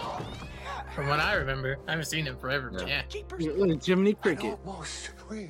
From 0.96 1.08
what 1.10 1.20
I 1.20 1.36
remember, 1.36 1.78
I 1.88 1.92
haven't 1.92 2.08
seen 2.08 2.26
him 2.26 2.36
forever. 2.38 2.72
but 2.72 2.88
Yeah. 2.88 3.04
Look 3.38 3.56
look 3.56 3.70
at 3.70 3.86
Jiminy 3.86 4.16
Cricket. 4.16 4.58
Almost 4.66 5.12
real, 5.30 5.50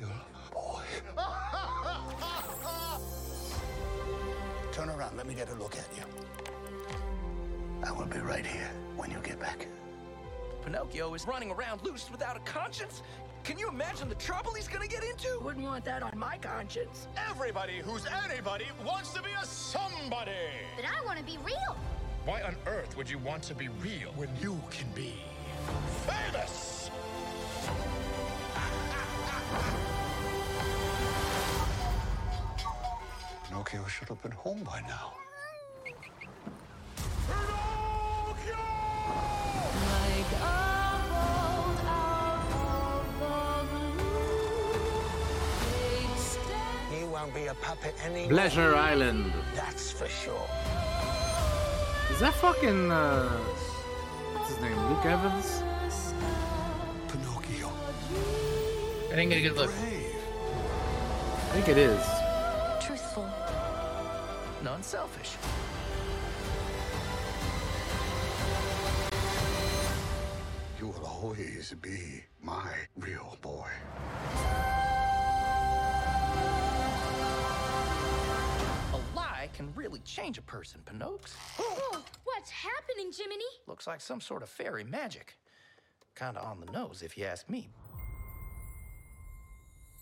boy. 0.52 0.82
Turn 4.72 4.90
around, 4.90 5.16
let 5.16 5.26
me 5.26 5.32
get 5.32 5.48
a 5.48 5.54
look 5.54 5.74
at 5.74 5.88
you. 5.96 6.02
I 7.86 7.92
will 7.92 8.06
be 8.06 8.18
right 8.18 8.46
here 8.46 8.70
when 8.96 9.10
you 9.10 9.18
get 9.18 9.38
back. 9.38 9.66
Pinocchio 10.64 11.12
is 11.12 11.26
running 11.26 11.50
around 11.50 11.82
loose 11.84 12.10
without 12.10 12.36
a 12.36 12.40
conscience. 12.40 13.02
Can 13.42 13.58
you 13.58 13.68
imagine 13.68 14.08
the 14.08 14.14
trouble 14.14 14.54
he's 14.54 14.68
gonna 14.68 14.88
get 14.88 15.04
into? 15.04 15.38
Wouldn't 15.42 15.64
want 15.64 15.84
that 15.84 16.02
on 16.02 16.18
my 16.18 16.38
conscience. 16.38 17.08
Everybody 17.28 17.80
who's 17.84 18.06
anybody 18.06 18.64
wants 18.86 19.12
to 19.12 19.22
be 19.22 19.28
a 19.40 19.44
somebody. 19.44 20.30
But 20.76 20.86
I 20.86 21.04
want 21.04 21.18
to 21.18 21.24
be 21.24 21.36
real. 21.44 21.76
Why 22.24 22.40
on 22.40 22.56
earth 22.66 22.96
would 22.96 23.10
you 23.10 23.18
want 23.18 23.42
to 23.44 23.54
be 23.54 23.68
real 23.68 24.12
when 24.16 24.30
you 24.40 24.58
can 24.70 24.90
be 24.94 25.16
famous? 26.06 26.90
Pinocchio 33.46 33.86
should 33.86 34.08
have 34.08 34.22
been 34.22 34.32
home 34.32 34.62
by 34.64 34.80
now. 34.88 35.12
Won't 47.24 47.34
be 47.34 47.46
a 47.46 47.54
puppet 47.54 47.94
anymore. 48.04 48.28
Pleasure 48.28 48.74
Island. 48.74 49.32
That's 49.54 49.90
for 49.90 50.06
sure. 50.08 50.46
Is 52.10 52.20
that 52.20 52.34
fucking 52.34 52.90
uh 52.90 53.28
what's 54.34 54.50
his 54.50 54.60
name? 54.60 54.76
Luke 54.90 55.06
Evans? 55.06 55.62
Pinocchio. 57.08 57.70
I 59.06 59.16
didn't 59.16 59.30
get 59.30 59.38
a 59.38 59.40
good 59.40 59.56
look. 59.56 59.70
I 59.70 61.52
think 61.54 61.68
it 61.68 61.78
is. 61.78 62.02
Truthful. 62.84 63.26
Non-selfish. 64.62 65.32
You 70.78 70.88
will 70.88 71.06
always 71.06 71.74
be 71.80 72.24
my 72.42 72.70
real 72.98 73.38
boy. 73.40 73.70
Can 79.54 79.72
really 79.74 80.00
change 80.00 80.36
a 80.36 80.42
person, 80.42 80.80
Pinocchio. 80.84 81.36
Oh, 81.58 82.04
what's 82.24 82.50
happening, 82.50 83.12
Jiminy? 83.16 83.44
Looks 83.66 83.86
like 83.86 84.00
some 84.00 84.20
sort 84.20 84.42
of 84.42 84.48
fairy 84.48 84.84
magic. 84.84 85.38
Kinda 86.16 86.40
on 86.40 86.60
the 86.60 86.70
nose, 86.72 87.02
if 87.02 87.16
you 87.16 87.24
ask 87.24 87.48
me. 87.48 87.68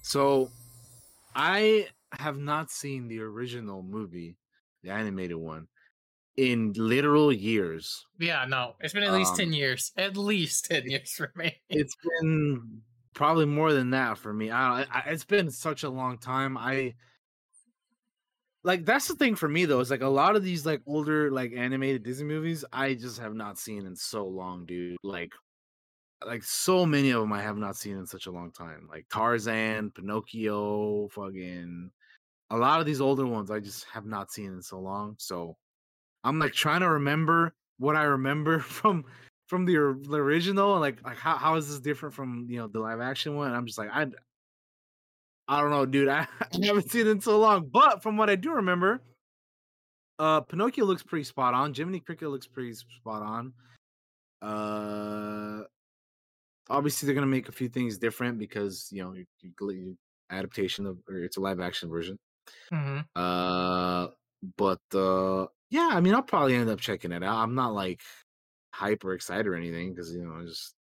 So 0.02 0.50
I 1.34 1.88
have 2.12 2.38
not 2.38 2.70
seen 2.70 3.08
the 3.08 3.20
original 3.20 3.82
movie, 3.82 4.36
the 4.82 4.90
animated 4.90 5.36
one, 5.36 5.68
in 6.36 6.72
literal 6.74 7.32
years. 7.32 8.06
Yeah, 8.18 8.44
no, 8.46 8.74
it's 8.80 8.94
been 8.94 9.04
at 9.04 9.12
least 9.12 9.32
Um, 9.32 9.36
ten 9.38 9.52
years. 9.52 9.92
At 9.96 10.16
least 10.16 10.64
ten 10.66 10.90
years 10.90 11.12
for 11.12 11.30
me. 11.36 11.60
It's 11.68 11.96
been 12.02 12.82
probably 13.14 13.46
more 13.46 13.72
than 13.72 13.90
that 13.90 14.18
for 14.18 14.32
me. 14.32 14.50
I, 14.50 14.82
I 14.82 15.02
it's 15.06 15.24
been 15.24 15.50
such 15.50 15.82
a 15.82 15.90
long 15.90 16.18
time. 16.18 16.56
I 16.56 16.94
like 18.64 18.84
that's 18.84 19.08
the 19.08 19.14
thing 19.14 19.34
for 19.34 19.48
me 19.48 19.64
though. 19.64 19.80
Is 19.80 19.90
like 19.90 20.02
a 20.02 20.08
lot 20.08 20.36
of 20.36 20.44
these 20.44 20.64
like 20.64 20.82
older 20.86 21.30
like 21.30 21.52
animated 21.56 22.02
Disney 22.02 22.26
movies 22.26 22.64
I 22.72 22.94
just 22.94 23.18
have 23.20 23.34
not 23.34 23.58
seen 23.58 23.86
in 23.86 23.96
so 23.96 24.26
long, 24.26 24.64
dude. 24.66 24.96
Like 25.02 25.32
like 26.24 26.44
so 26.44 26.86
many 26.86 27.10
of 27.10 27.20
them 27.20 27.32
I 27.32 27.42
have 27.42 27.56
not 27.56 27.76
seen 27.76 27.96
in 27.96 28.06
such 28.06 28.26
a 28.26 28.30
long 28.30 28.52
time. 28.52 28.88
Like 28.88 29.06
Tarzan, 29.10 29.90
Pinocchio, 29.90 31.08
fucking 31.08 31.90
a 32.50 32.56
lot 32.56 32.80
of 32.80 32.86
these 32.86 33.00
older 33.00 33.26
ones 33.26 33.50
I 33.50 33.60
just 33.60 33.86
have 33.92 34.06
not 34.06 34.30
seen 34.30 34.52
in 34.52 34.62
so 34.62 34.78
long. 34.78 35.16
So 35.18 35.56
I'm 36.22 36.38
like 36.38 36.52
trying 36.52 36.80
to 36.80 36.90
remember 36.90 37.54
what 37.78 37.96
I 37.96 38.02
remember 38.02 38.58
from 38.60 39.04
from 39.48 39.66
the, 39.66 39.76
original 39.76 40.78
like 40.78 41.02
like 41.04 41.18
how, 41.18 41.36
how 41.36 41.56
is 41.56 41.68
this 41.68 41.80
different 41.80 42.14
from 42.14 42.46
you 42.48 42.58
know 42.58 42.68
the 42.68 42.80
live 42.80 43.00
action 43.00 43.34
one? 43.36 43.48
And 43.48 43.56
I'm 43.56 43.66
just 43.66 43.78
like 43.78 43.90
I 43.92 44.06
I 45.48 45.60
don't 45.60 45.70
know, 45.70 45.86
dude. 45.86 46.08
I, 46.08 46.26
I 46.40 46.66
haven't 46.66 46.90
seen 46.90 47.06
it 47.06 47.10
in 47.10 47.20
so 47.20 47.38
long. 47.38 47.68
But 47.72 48.02
from 48.02 48.16
what 48.16 48.30
I 48.30 48.36
do 48.36 48.52
remember, 48.52 49.02
uh 50.18 50.40
Pinocchio 50.42 50.84
looks 50.84 51.02
pretty 51.02 51.24
spot 51.24 51.54
on. 51.54 51.74
Jiminy 51.74 52.00
Cricket 52.00 52.28
looks 52.28 52.46
pretty 52.46 52.74
spot 52.74 53.22
on. 53.22 53.52
Uh 54.40 55.64
obviously 56.70 57.06
they're 57.06 57.14
gonna 57.14 57.26
make 57.26 57.48
a 57.48 57.52
few 57.52 57.68
things 57.68 57.98
different 57.98 58.38
because 58.38 58.88
you 58.92 59.02
know 59.02 59.12
you, 59.14 59.26
you, 59.40 59.96
adaptation 60.32 60.86
of 60.86 60.98
or 61.08 61.16
it's 61.16 61.36
a 61.36 61.40
live 61.40 61.60
action 61.60 61.88
version. 61.88 62.18
Mm-hmm. 62.72 63.00
Uh, 63.14 64.08
but 64.56 64.80
uh, 64.94 65.46
yeah, 65.70 65.90
I 65.92 66.00
mean, 66.00 66.14
I'll 66.14 66.22
probably 66.22 66.54
end 66.54 66.70
up 66.70 66.80
checking 66.80 67.12
it 67.12 67.22
out. 67.22 67.36
I'm 67.36 67.54
not 67.54 67.74
like 67.74 68.00
hyper 68.74 69.12
excited 69.12 69.46
or 69.46 69.54
anything 69.54 69.94
because 69.94 70.12
you 70.12 70.24
know, 70.24 70.40
I 70.40 70.44
just 70.44 70.74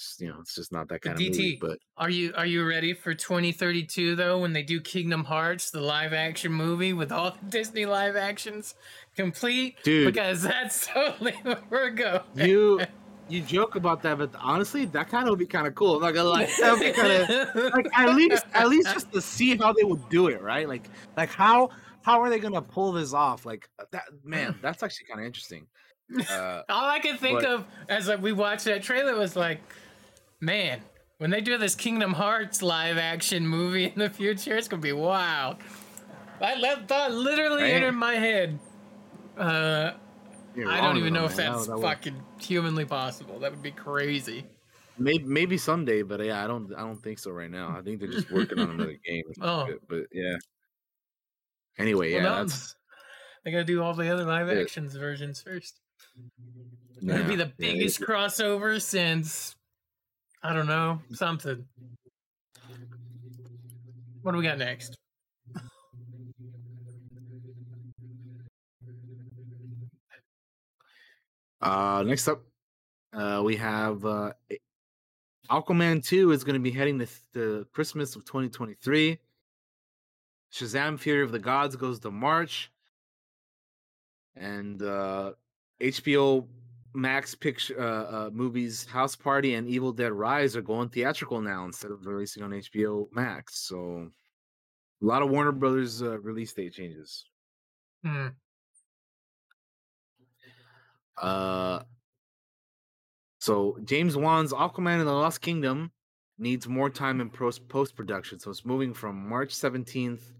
It's, 0.00 0.16
you 0.18 0.28
know, 0.28 0.36
it's 0.40 0.54
just 0.54 0.72
not 0.72 0.88
that 0.88 1.02
kind 1.02 1.14
of 1.14 1.20
movie. 1.20 1.56
DT, 1.56 1.60
But 1.60 1.78
are 1.98 2.08
you 2.08 2.32
are 2.34 2.46
you 2.46 2.66
ready 2.66 2.94
for 2.94 3.12
2032 3.12 4.16
though 4.16 4.38
when 4.38 4.54
they 4.54 4.62
do 4.62 4.80
Kingdom 4.80 5.24
Hearts, 5.24 5.70
the 5.70 5.82
live 5.82 6.14
action 6.14 6.52
movie 6.52 6.94
with 6.94 7.12
all 7.12 7.32
the 7.32 7.50
Disney 7.50 7.84
live 7.84 8.16
actions 8.16 8.74
complete? 9.14 9.76
Dude. 9.82 10.06
because 10.06 10.40
that's 10.40 10.86
totally 10.94 11.32
where 11.42 11.58
we're 11.68 11.90
going. 11.90 12.22
you 12.34 12.80
you 13.28 13.42
joke 13.42 13.74
about 13.76 14.02
that, 14.02 14.16
but 14.16 14.30
honestly, 14.40 14.86
that 14.86 15.08
kind 15.10 15.24
of 15.24 15.30
would 15.30 15.38
be 15.38 15.46
kind 15.46 15.66
of 15.66 15.74
cool. 15.74 15.96
I'm 15.96 16.00
not 16.02 16.14
gonna 16.14 16.28
lie, 16.30 16.46
that 16.60 16.72
would 16.72 16.80
be 16.80 16.92
kind 16.92 17.12
of 17.12 17.72
like 17.74 17.86
at 17.94 18.14
least 18.14 18.44
at 18.54 18.68
least 18.70 18.92
just 18.94 19.12
to 19.12 19.20
see 19.20 19.54
how 19.58 19.74
they 19.74 19.84
would 19.84 20.08
do 20.08 20.28
it, 20.28 20.40
right? 20.40 20.66
Like 20.66 20.88
like 21.18 21.28
how 21.30 21.68
how 22.00 22.22
are 22.22 22.30
they 22.30 22.38
gonna 22.38 22.62
pull 22.62 22.92
this 22.92 23.12
off? 23.12 23.44
Like 23.44 23.68
that 23.92 24.04
man, 24.24 24.56
that's 24.62 24.82
actually 24.82 25.08
kind 25.08 25.20
of 25.20 25.26
interesting. 25.26 25.66
Uh, 26.30 26.62
All 26.70 26.88
I 26.90 27.00
can 27.00 27.18
think 27.18 27.42
But- 27.42 27.50
of 27.50 27.64
as 27.90 28.08
like, 28.08 28.22
we 28.22 28.32
watched 28.32 28.64
that 28.64 28.82
trailer 28.82 29.14
was 29.14 29.36
like, 29.36 29.60
man, 30.40 30.80
when 31.18 31.30
they 31.30 31.40
do 31.40 31.58
this 31.58 31.74
Kingdom 31.74 32.12
Hearts 32.14 32.62
live 32.62 32.96
action 32.98 33.46
movie 33.46 33.86
in 33.86 33.98
the 33.98 34.10
future, 34.10 34.56
it's 34.56 34.68
gonna 34.68 34.82
be 34.82 34.92
wild. 34.92 35.56
That 36.40 36.60
that 36.62 36.88
thought 36.88 37.12
literally 37.12 37.62
Man. 37.62 37.70
entered 37.72 37.92
my 37.92 38.14
head. 38.14 38.58
Uh, 39.36 39.92
I 40.66 40.80
don't 40.80 40.96
even 40.96 41.12
know 41.12 41.24
if 41.26 41.36
that's 41.36 41.66
that 41.66 41.74
would- 41.76 41.82
fucking 41.82 42.22
humanly 42.40 42.84
possible. 42.84 43.38
That 43.38 43.50
would 43.52 43.62
be 43.62 43.70
crazy. 43.70 44.44
Maybe 44.98 45.24
maybe 45.24 45.56
someday, 45.56 46.02
but 46.02 46.22
yeah, 46.24 46.44
I 46.44 46.46
don't 46.46 46.74
I 46.74 46.80
don't 46.80 47.02
think 47.02 47.18
so 47.18 47.30
right 47.30 47.50
now. 47.50 47.74
I 47.78 47.82
think 47.82 48.00
they're 48.00 48.10
just 48.10 48.30
working 48.30 48.58
on 48.58 48.70
another 48.70 48.96
game. 49.06 49.24
Oh. 49.40 49.68
but 49.88 50.04
yeah. 50.12 50.36
Anyway, 51.78 52.12
Well, 52.12 52.22
yeah, 52.22 52.28
no, 52.28 52.36
that's 52.44 52.74
They 53.44 53.50
gotta 53.52 53.64
do 53.64 53.82
all 53.82 53.94
the 53.94 54.10
other 54.12 54.24
live 54.24 54.48
Yeah. 54.48 54.60
actions 54.60 54.94
versions 54.96 55.40
first. 55.40 55.80
yeah, 57.00 57.14
It'd 57.14 57.28
be 57.28 57.36
the 57.36 57.44
yeah, 57.44 57.50
biggest 57.72 58.00
it- 58.02 58.06
crossover 58.06 58.80
since 58.82 59.56
I 60.42 60.54
don't 60.54 60.66
know 60.66 61.00
something. 61.12 61.64
What 64.22 64.32
do 64.32 64.38
we 64.38 64.44
got 64.44 64.58
next? 64.58 64.96
Uh, 71.60 72.02
next 72.06 72.26
up, 72.26 72.42
uh, 73.12 73.42
we 73.44 73.54
have 73.56 74.02
uh, 74.06 74.32
Aquaman 75.50 76.02
2 76.02 76.32
is 76.32 76.42
going 76.42 76.54
to 76.54 76.60
be 76.60 76.70
heading 76.70 76.98
to, 77.00 77.06
to 77.34 77.66
Christmas 77.72 78.16
of 78.16 78.24
2023. 78.24 79.18
Shazam 80.52 80.98
Fury 80.98 81.22
of 81.22 81.32
the 81.32 81.38
Gods 81.38 81.76
goes 81.76 82.00
to 82.00 82.10
March. 82.10 82.72
And 84.36 84.82
uh, 84.82 85.32
HBO 85.82 86.46
Max 86.94 87.34
picture 87.34 87.80
uh, 87.80 88.26
uh, 88.26 88.30
movies 88.32 88.84
House 88.86 89.14
Party 89.14 89.54
and 89.54 89.68
Evil 89.68 89.92
Dead 89.92 90.12
Rise 90.12 90.56
are 90.56 90.62
going 90.62 90.88
theatrical 90.88 91.40
now 91.40 91.64
instead 91.64 91.90
of 91.90 92.06
releasing 92.06 92.42
on 92.42 92.50
HBO 92.50 93.06
Max. 93.12 93.58
So 93.58 94.10
a 95.02 95.04
lot 95.04 95.22
of 95.22 95.30
Warner 95.30 95.52
Brothers 95.52 96.02
uh, 96.02 96.18
release 96.20 96.52
date 96.52 96.72
changes. 96.72 97.24
Hmm. 98.04 98.28
Uh, 101.20 101.80
so 103.38 103.78
James 103.84 104.16
Wan's 104.16 104.52
Aquaman 104.52 104.98
and 104.98 105.08
the 105.08 105.12
Lost 105.12 105.40
Kingdom 105.40 105.90
needs 106.38 106.66
more 106.66 106.90
time 106.90 107.20
in 107.20 107.30
post 107.30 107.68
post 107.68 107.94
production, 107.94 108.38
so 108.38 108.50
it's 108.50 108.64
moving 108.64 108.94
from 108.94 109.28
March 109.28 109.52
seventeenth, 109.54 110.32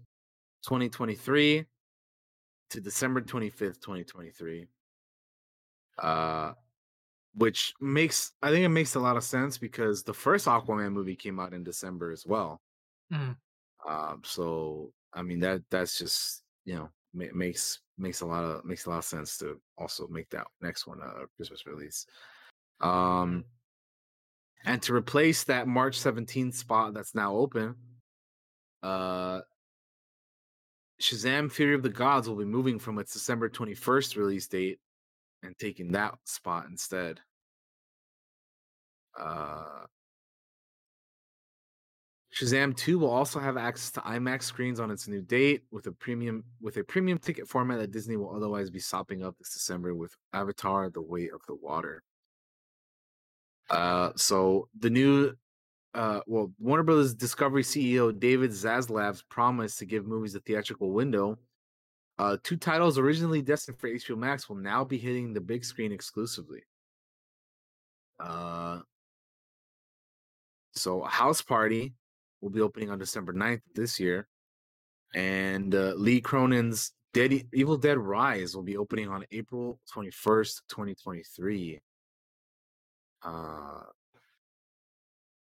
twenty 0.65 0.89
twenty 0.89 1.15
three, 1.15 1.65
to 2.71 2.81
December 2.81 3.21
twenty 3.21 3.49
fifth, 3.49 3.81
twenty 3.81 4.03
twenty 4.03 4.31
three. 4.31 4.67
Uh, 6.01 6.53
which 7.35 7.73
makes 7.79 8.33
I 8.41 8.49
think 8.49 8.65
it 8.65 8.69
makes 8.69 8.95
a 8.95 8.99
lot 8.99 9.17
of 9.17 9.23
sense 9.23 9.57
because 9.57 10.03
the 10.03 10.13
first 10.13 10.47
Aquaman 10.47 10.91
movie 10.91 11.15
came 11.15 11.39
out 11.39 11.53
in 11.53 11.63
December 11.63 12.11
as 12.11 12.25
well. 12.25 12.59
Mm. 13.13 13.35
Um, 13.87 14.21
so 14.25 14.91
I 15.13 15.21
mean 15.21 15.39
that 15.39 15.61
that's 15.69 15.97
just 15.97 16.43
you 16.65 16.75
know 16.75 16.89
ma- 17.13 17.33
makes 17.33 17.79
makes 17.97 18.21
a 18.21 18.25
lot 18.25 18.43
of 18.43 18.65
makes 18.65 18.85
a 18.85 18.89
lot 18.89 18.97
of 18.97 19.05
sense 19.05 19.37
to 19.37 19.59
also 19.77 20.07
make 20.07 20.29
that 20.31 20.47
next 20.61 20.87
one 20.87 20.99
a 21.01 21.25
Christmas 21.37 21.65
release. 21.65 22.05
Um, 22.81 23.45
and 24.65 24.81
to 24.83 24.93
replace 24.93 25.43
that 25.45 25.67
March 25.67 25.99
17th 25.99 26.53
spot 26.55 26.93
that's 26.93 27.15
now 27.15 27.35
open, 27.35 27.75
uh, 28.83 29.41
Shazam: 30.99 31.51
Fury 31.51 31.75
of 31.75 31.83
the 31.83 31.89
Gods 31.89 32.27
will 32.27 32.35
be 32.35 32.45
moving 32.45 32.77
from 32.77 32.99
its 32.99 33.13
December 33.13 33.49
21st 33.49 34.17
release 34.17 34.47
date 34.47 34.79
and 35.43 35.57
taking 35.57 35.91
that 35.91 36.15
spot 36.25 36.65
instead. 36.69 37.19
Uh, 39.19 39.85
Shazam 42.33 42.75
2 42.75 42.97
will 42.97 43.09
also 43.09 43.39
have 43.39 43.57
access 43.57 43.91
to 43.91 43.99
IMAX 44.01 44.43
screens 44.43 44.79
on 44.79 44.89
its 44.89 45.07
new 45.07 45.21
date 45.21 45.63
with 45.71 45.87
a 45.87 45.91
premium 45.91 46.43
with 46.61 46.77
a 46.77 46.83
premium 46.83 47.17
ticket 47.17 47.47
format 47.47 47.79
that 47.79 47.91
Disney 47.91 48.15
will 48.15 48.33
otherwise 48.33 48.69
be 48.69 48.79
sopping 48.79 49.23
up 49.23 49.37
this 49.37 49.53
December 49.53 49.93
with 49.93 50.15
Avatar: 50.33 50.89
The 50.89 51.01
Way 51.01 51.29
of 51.29 51.41
the 51.47 51.55
Water. 51.55 52.03
Uh 53.69 54.11
so 54.15 54.69
the 54.79 54.89
new 54.89 55.33
uh 55.93 56.21
well 56.25 56.51
Warner 56.57 56.83
Brothers 56.83 57.13
Discovery 57.13 57.63
CEO 57.63 58.17
David 58.17 58.51
Zaslav's 58.51 59.23
promise 59.23 59.75
to 59.77 59.85
give 59.85 60.05
movies 60.05 60.35
a 60.35 60.39
theatrical 60.39 60.91
window. 60.91 61.37
Uh 62.21 62.37
two 62.43 62.55
titles 62.55 62.99
originally 62.99 63.41
destined 63.41 63.79
for 63.79 63.89
HBO 63.89 64.15
Max 64.15 64.47
will 64.47 64.57
now 64.57 64.83
be 64.83 64.99
hitting 64.99 65.33
the 65.33 65.41
big 65.41 65.65
screen 65.65 65.91
exclusively. 65.91 66.61
Uh 68.19 68.81
so 70.73 71.01
House 71.01 71.41
Party 71.41 71.95
will 72.41 72.51
be 72.51 72.61
opening 72.61 72.91
on 72.91 72.99
December 72.99 73.33
9th 73.33 73.61
this 73.73 73.99
year. 73.99 74.27
And 75.15 75.73
uh, 75.73 75.93
Lee 75.95 76.21
Cronin's 76.21 76.93
Dead 77.11 77.43
Evil 77.53 77.75
Dead 77.75 77.97
Rise 77.97 78.55
will 78.55 78.63
be 78.63 78.77
opening 78.77 79.09
on 79.09 79.25
April 79.31 79.79
21st, 79.93 80.61
2023. 80.69 81.79
Uh, 83.23 83.81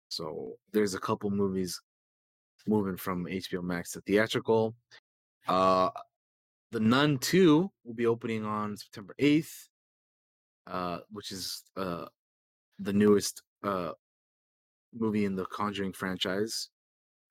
so 0.09 0.53
there's 0.71 0.95
a 0.95 0.99
couple 0.99 1.29
movies 1.29 1.79
moving 2.67 2.97
from 2.97 3.25
HBO 3.25 3.63
Max 3.63 3.91
to 3.91 4.01
theatrical. 4.01 4.75
Uh, 5.47 5.89
the 6.73 6.79
Nun 6.79 7.19
2 7.19 7.69
will 7.85 7.93
be 7.93 8.07
opening 8.07 8.43
on 8.43 8.75
September 8.75 9.15
8th, 9.21 9.67
uh, 10.65 10.99
which 11.11 11.31
is 11.31 11.63
uh, 11.77 12.05
the 12.79 12.91
newest 12.91 13.43
uh, 13.63 13.91
movie 14.91 15.25
in 15.25 15.35
the 15.35 15.45
Conjuring 15.45 15.93
franchise. 15.93 16.69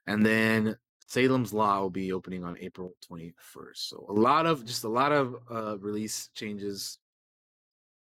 And 0.06 0.24
then 0.24 0.76
Salem's 1.08 1.52
Lot 1.52 1.82
will 1.82 1.90
be 1.90 2.12
opening 2.12 2.44
on 2.44 2.56
April 2.60 2.94
21st. 3.10 3.74
So 3.74 4.06
a 4.08 4.12
lot 4.12 4.46
of 4.46 4.64
just 4.64 4.84
a 4.84 4.88
lot 4.88 5.12
of 5.12 5.36
uh 5.50 5.78
release 5.78 6.30
changes 6.34 6.98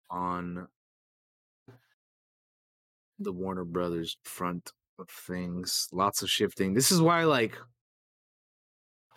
on 0.10 0.68
the 3.20 3.32
Warner 3.32 3.66
Brothers 3.66 4.18
front 4.24 4.72
of 4.98 5.10
things. 5.10 5.90
Lots 5.92 6.22
of 6.22 6.30
shifting. 6.30 6.74
This 6.74 6.92
is 6.92 7.02
why 7.02 7.26
like 7.26 7.58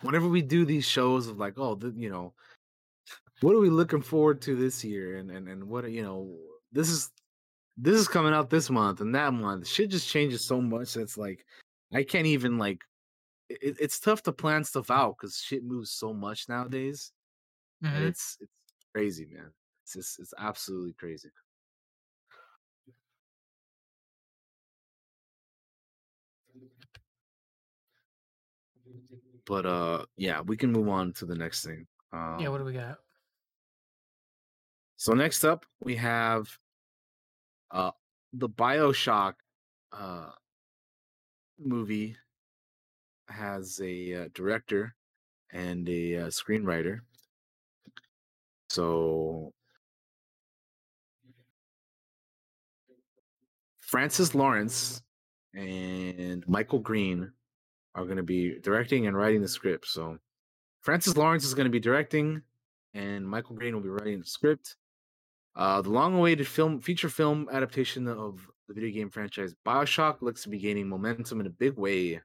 whenever 0.01 0.27
we 0.27 0.41
do 0.41 0.65
these 0.65 0.85
shows 0.85 1.27
of 1.27 1.37
like, 1.37 1.57
oh, 1.57 1.75
the, 1.75 1.91
you 1.95 2.09
know, 2.09 2.33
what 3.41 3.55
are 3.55 3.59
we 3.59 3.69
looking 3.69 4.01
forward 4.01 4.41
to 4.43 4.55
this 4.55 4.83
year 4.83 5.17
and 5.17 5.31
and 5.31 5.47
and 5.47 5.67
what 5.67 5.85
are- 5.85 5.89
you 5.89 6.03
know, 6.03 6.37
this 6.71 6.89
is 6.89 7.11
this 7.77 7.95
is 7.97 8.07
coming 8.07 8.33
out 8.33 8.49
this 8.49 8.69
month 8.69 9.01
and 9.01 9.15
that 9.15 9.33
month. 9.33 9.67
Shit 9.67 9.89
just 9.91 10.09
changes 10.09 10.45
so 10.45 10.61
much 10.61 10.93
that 10.93 11.01
it's 11.01 11.17
like 11.17 11.45
I 11.93 12.03
can't 12.03 12.27
even 12.27 12.57
like 12.57 12.81
it, 13.49 13.77
it's 13.81 13.99
tough 13.99 14.23
to 14.23 14.33
plan 14.33 14.63
stuff 14.65 14.91
out 14.91 15.17
because 15.17 15.37
shit 15.37 15.63
moves 15.63 15.91
so 15.91 16.13
much 16.13 16.49
nowadays. 16.49 17.13
And 17.93 18.05
Mhm. 18.05 18.09
it's 18.09 18.37
it's 18.41 18.51
crazy, 18.93 19.27
man. 19.27 19.53
It's 19.83 19.93
just 19.95 20.19
it's 20.19 20.33
absolutely 20.39 20.93
crazy. 20.93 21.29
But 29.45 29.65
uh 29.65 30.05
yeah, 30.17 30.41
we 30.41 30.57
can 30.57 30.71
move 30.71 30.89
on 30.89 31.13
to 31.13 31.25
the 31.25 31.35
next 31.35 31.65
thing. 31.65 31.87
Um, 32.13 32.37
yeah, 32.39 32.49
what 32.49 32.59
do 32.59 32.65
we 32.65 32.73
got? 32.73 32.97
So 34.97 35.13
next 35.13 35.43
up 35.43 35.65
we 35.81 35.95
have 35.95 36.49
uh 37.71 37.91
the 38.33 38.49
BioShock 38.49 39.33
uh 39.91 40.31
movie 41.59 42.15
has 43.29 43.79
a 43.81 44.23
uh, 44.23 44.27
director 44.33 44.95
and 45.51 45.87
a 45.87 46.17
uh, 46.17 46.27
screenwriter. 46.27 46.99
So 48.69 49.53
Francis 53.79 54.33
Lawrence 54.33 55.01
and 55.53 56.47
Michael 56.47 56.79
Green 56.79 57.31
are 57.95 58.05
going 58.05 58.17
to 58.17 58.23
be 58.23 58.59
directing 58.59 59.07
and 59.07 59.17
writing 59.17 59.41
the 59.41 59.47
script. 59.47 59.87
So 59.87 60.17
Francis 60.81 61.17
Lawrence 61.17 61.45
is 61.45 61.53
going 61.53 61.65
to 61.65 61.71
be 61.71 61.79
directing, 61.79 62.41
and 62.93 63.27
Michael 63.27 63.55
Green 63.55 63.73
will 63.75 63.83
be 63.83 63.89
writing 63.89 64.19
the 64.19 64.25
script. 64.25 64.75
Uh, 65.55 65.81
the 65.81 65.89
long-awaited 65.89 66.47
film 66.47 66.79
feature 66.79 67.09
film 67.09 67.49
adaptation 67.51 68.07
of 68.07 68.47
the 68.67 68.73
video 68.73 68.89
game 68.91 69.09
franchise 69.09 69.53
Bioshock 69.65 70.21
looks 70.21 70.43
to 70.43 70.49
be 70.49 70.57
gaining 70.57 70.87
momentum 70.87 71.41
in 71.41 71.47
a 71.47 71.51
big 71.51 71.77
way. 71.77 72.21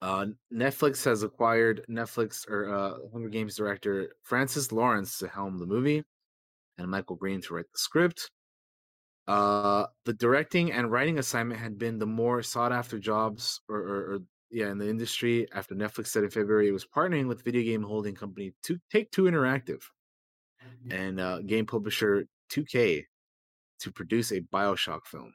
Uh, 0.00 0.26
Netflix 0.52 1.04
has 1.04 1.22
acquired 1.22 1.84
Netflix 1.88 2.48
or 2.48 2.74
uh, 2.74 2.94
Hunger 3.12 3.28
Games 3.28 3.56
director 3.56 4.14
Francis 4.22 4.72
Lawrence 4.72 5.18
to 5.18 5.28
helm 5.28 5.58
the 5.58 5.66
movie, 5.66 6.02
and 6.78 6.90
Michael 6.90 7.16
Green 7.16 7.40
to 7.42 7.54
write 7.54 7.70
the 7.70 7.78
script. 7.78 8.30
Uh, 9.28 9.86
the 10.04 10.12
directing 10.14 10.72
and 10.72 10.90
writing 10.90 11.18
assignment 11.18 11.60
had 11.60 11.78
been 11.78 11.98
the 11.98 12.06
more 12.06 12.42
sought 12.42 12.72
after 12.72 12.98
jobs, 12.98 13.60
or, 13.68 13.76
or, 13.76 14.14
or 14.14 14.18
yeah, 14.50 14.70
in 14.70 14.78
the 14.78 14.88
industry. 14.88 15.46
After 15.54 15.74
Netflix 15.74 16.08
said 16.08 16.24
in 16.24 16.30
February 16.30 16.68
it 16.68 16.72
was 16.72 16.86
partnering 16.86 17.28
with 17.28 17.44
video 17.44 17.62
game 17.62 17.82
holding 17.82 18.14
company 18.14 18.52
to 18.64 18.78
Take 18.90 19.10
Two 19.10 19.24
Interactive 19.24 19.82
and 20.90 21.20
uh, 21.20 21.40
game 21.40 21.66
publisher 21.66 22.24
2K 22.52 23.04
to 23.80 23.92
produce 23.92 24.32
a 24.32 24.40
Bioshock 24.40 25.06
film. 25.06 25.32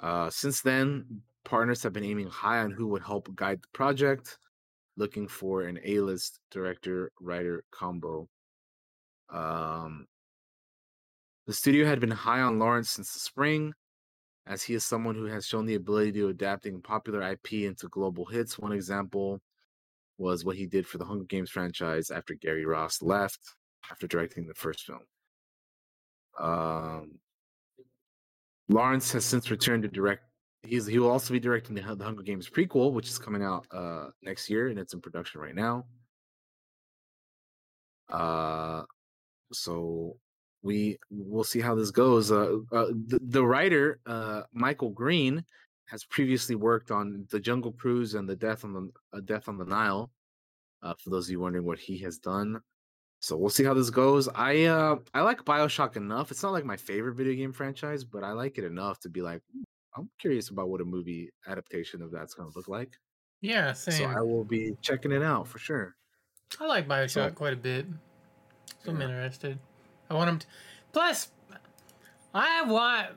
Uh, 0.00 0.30
since 0.30 0.60
then, 0.60 1.22
partners 1.44 1.82
have 1.82 1.92
been 1.92 2.04
aiming 2.04 2.28
high 2.28 2.58
on 2.58 2.70
who 2.70 2.86
would 2.88 3.02
help 3.02 3.34
guide 3.34 3.60
the 3.62 3.68
project, 3.72 4.38
looking 4.96 5.26
for 5.26 5.62
an 5.62 5.78
A-list 5.84 6.40
director 6.50 7.10
writer 7.20 7.64
combo. 7.70 8.28
Um, 9.30 10.06
the 11.46 11.52
studio 11.52 11.86
had 11.86 12.00
been 12.00 12.10
high 12.10 12.40
on 12.40 12.58
Lawrence 12.58 12.90
since 12.90 13.12
the 13.12 13.20
spring, 13.20 13.72
as 14.46 14.62
he 14.62 14.74
is 14.74 14.84
someone 14.84 15.14
who 15.14 15.26
has 15.26 15.46
shown 15.46 15.66
the 15.66 15.74
ability 15.74 16.12
to 16.12 16.28
adapting 16.28 16.80
popular 16.80 17.22
IP 17.22 17.52
into 17.52 17.88
global 17.88 18.24
hits. 18.24 18.58
One 18.58 18.72
example 18.72 19.40
was 20.18 20.44
what 20.44 20.56
he 20.56 20.66
did 20.66 20.86
for 20.86 20.98
the 20.98 21.04
Hunger 21.04 21.24
Games 21.24 21.50
franchise 21.50 22.10
after 22.10 22.34
Gary 22.34 22.64
Ross 22.64 23.02
left 23.02 23.40
after 23.90 24.06
directing 24.06 24.46
the 24.46 24.54
first 24.54 24.84
film. 24.84 25.00
Um, 26.38 27.18
Lawrence 28.68 29.12
has 29.12 29.24
since 29.24 29.50
returned 29.50 29.82
to 29.84 29.88
direct. 29.88 30.22
He's 30.62 30.86
he 30.86 30.98
will 30.98 31.10
also 31.10 31.32
be 31.32 31.40
directing 31.40 31.76
the, 31.76 31.82
the 31.94 32.04
Hunger 32.04 32.22
Games 32.22 32.48
prequel, 32.50 32.92
which 32.92 33.08
is 33.08 33.18
coming 33.18 33.42
out 33.42 33.66
uh, 33.70 34.08
next 34.22 34.50
year, 34.50 34.68
and 34.68 34.78
it's 34.78 34.94
in 34.94 35.00
production 35.00 35.40
right 35.40 35.54
now. 35.54 35.84
Uh, 38.08 38.82
so 39.52 40.16
we 40.66 40.98
we'll 41.10 41.44
see 41.44 41.60
how 41.60 41.74
this 41.74 41.90
goes. 41.90 42.30
Uh, 42.30 42.58
uh 42.72 42.86
the, 43.06 43.18
the 43.28 43.44
writer 43.44 44.00
uh, 44.06 44.42
Michael 44.52 44.90
Green 44.90 45.44
has 45.86 46.04
previously 46.04 46.56
worked 46.56 46.90
on 46.90 47.26
the 47.30 47.40
Jungle 47.40 47.72
Cruise 47.72 48.14
and 48.14 48.28
the 48.28 48.36
Death 48.36 48.64
on 48.64 48.72
the 48.72 49.16
uh, 49.16 49.20
Death 49.20 49.48
on 49.48 49.56
the 49.56 49.64
Nile. 49.64 50.10
Uh, 50.82 50.94
for 51.02 51.10
those 51.10 51.26
of 51.26 51.30
you 51.30 51.40
wondering 51.40 51.64
what 51.64 51.78
he 51.78 51.98
has 51.98 52.18
done, 52.18 52.60
so 53.20 53.36
we'll 53.36 53.50
see 53.50 53.64
how 53.64 53.74
this 53.74 53.90
goes. 53.90 54.28
I 54.34 54.64
uh 54.64 54.96
I 55.14 55.22
like 55.22 55.44
Bioshock 55.44 55.96
enough. 55.96 56.30
It's 56.30 56.42
not 56.42 56.52
like 56.52 56.64
my 56.64 56.76
favorite 56.76 57.14
video 57.14 57.34
game 57.34 57.52
franchise, 57.52 58.04
but 58.04 58.22
I 58.24 58.32
like 58.32 58.58
it 58.58 58.64
enough 58.64 59.00
to 59.00 59.08
be 59.08 59.22
like, 59.22 59.42
I'm 59.96 60.10
curious 60.20 60.50
about 60.50 60.68
what 60.68 60.80
a 60.80 60.84
movie 60.84 61.30
adaptation 61.46 62.02
of 62.02 62.10
that's 62.10 62.34
going 62.34 62.50
to 62.50 62.58
look 62.58 62.68
like. 62.68 62.98
Yeah, 63.40 63.72
same. 63.72 63.94
So 63.94 64.04
I 64.04 64.20
will 64.20 64.44
be 64.44 64.76
checking 64.82 65.12
it 65.12 65.22
out 65.22 65.48
for 65.48 65.58
sure. 65.58 65.94
I 66.60 66.66
like 66.66 66.86
Bioshock 66.86 67.08
so, 67.08 67.30
quite 67.30 67.52
a 67.52 67.56
bit. 67.56 67.86
So 68.84 68.90
yeah. 68.90 68.96
I'm 68.96 69.02
interested. 69.02 69.58
I 70.10 70.14
want 70.14 70.28
them. 70.28 70.38
to. 70.40 70.46
Plus, 70.92 71.28
I 72.34 72.62
want 72.62 73.08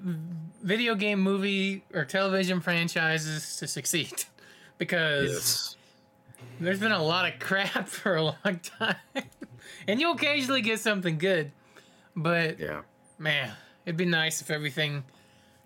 video 0.63 0.95
game, 0.95 1.19
movie, 1.19 1.83
or 1.93 2.05
television 2.05 2.61
franchises 2.61 3.57
to 3.57 3.67
succeed 3.67 4.23
because 4.77 5.31
yes. 5.31 5.75
there's 6.59 6.79
been 6.79 6.91
a 6.91 7.03
lot 7.03 7.31
of 7.31 7.39
crap 7.39 7.87
for 7.87 8.15
a 8.15 8.23
long 8.23 8.59
time, 8.63 8.95
and 9.87 9.99
you'll 9.99 10.13
occasionally 10.13 10.61
get 10.61 10.79
something 10.79 11.17
good. 11.17 11.51
But 12.15 12.59
yeah, 12.59 12.81
man, 13.17 13.51
it'd 13.85 13.97
be 13.97 14.05
nice 14.05 14.41
if 14.41 14.51
everything 14.51 15.03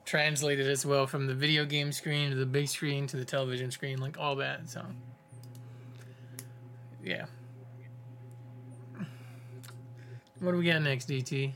translated 0.05 0.67
as 0.67 0.85
well 0.85 1.07
from 1.07 1.27
the 1.27 1.33
video 1.33 1.65
game 1.65 1.91
screen 1.91 2.29
to 2.31 2.35
the 2.35 2.45
big 2.45 2.67
screen 2.67 3.07
to 3.07 3.17
the 3.17 3.25
television 3.25 3.71
screen, 3.71 3.99
like 3.99 4.17
all 4.19 4.35
that. 4.37 4.69
So, 4.69 4.83
yeah. 7.03 7.25
What 10.43 10.51
do 10.51 10.57
we 10.57 10.65
got 10.65 10.81
next, 10.81 11.07
DT? 11.07 11.53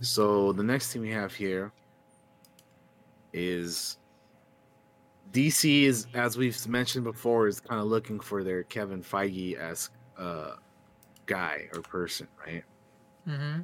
So 0.00 0.52
the 0.52 0.62
next 0.62 0.92
thing 0.92 1.02
we 1.02 1.10
have 1.10 1.34
here 1.34 1.72
is 3.32 3.98
DC 5.32 5.82
is, 5.82 6.06
as 6.14 6.36
we've 6.36 6.68
mentioned 6.68 7.02
before, 7.02 7.48
is 7.48 7.58
kind 7.58 7.80
of 7.80 7.88
looking 7.88 8.20
for 8.20 8.44
their 8.44 8.62
Kevin 8.62 9.02
Feige 9.02 9.58
esque 9.58 9.92
uh, 10.16 10.52
guy 11.26 11.68
or 11.74 11.82
person, 11.82 12.28
right? 12.46 12.62
Mm-hmm. 13.26 13.62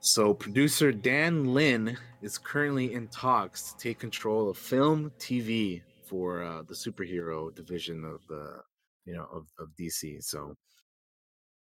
So 0.00 0.34
producer 0.34 0.92
Dan 0.92 1.54
Lin 1.54 1.96
is 2.20 2.36
currently 2.36 2.92
in 2.92 3.08
talks 3.08 3.72
to 3.72 3.78
take 3.78 3.98
control 3.98 4.50
of 4.50 4.58
film, 4.58 5.10
TV 5.18 5.80
for 6.04 6.42
uh, 6.42 6.62
the 6.68 6.74
superhero 6.74 7.54
division 7.54 8.04
of 8.04 8.20
the, 8.28 8.60
you 9.06 9.14
know, 9.14 9.26
of, 9.32 9.46
of 9.58 9.70
DC. 9.80 10.22
So, 10.22 10.54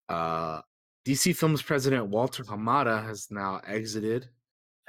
uh, 0.07 0.61
DC 1.07 1.33
Films 1.37 1.61
president 1.61 2.07
Walter 2.07 2.43
Hamada 2.43 3.01
has 3.01 3.31
now 3.31 3.61
exited 3.65 4.27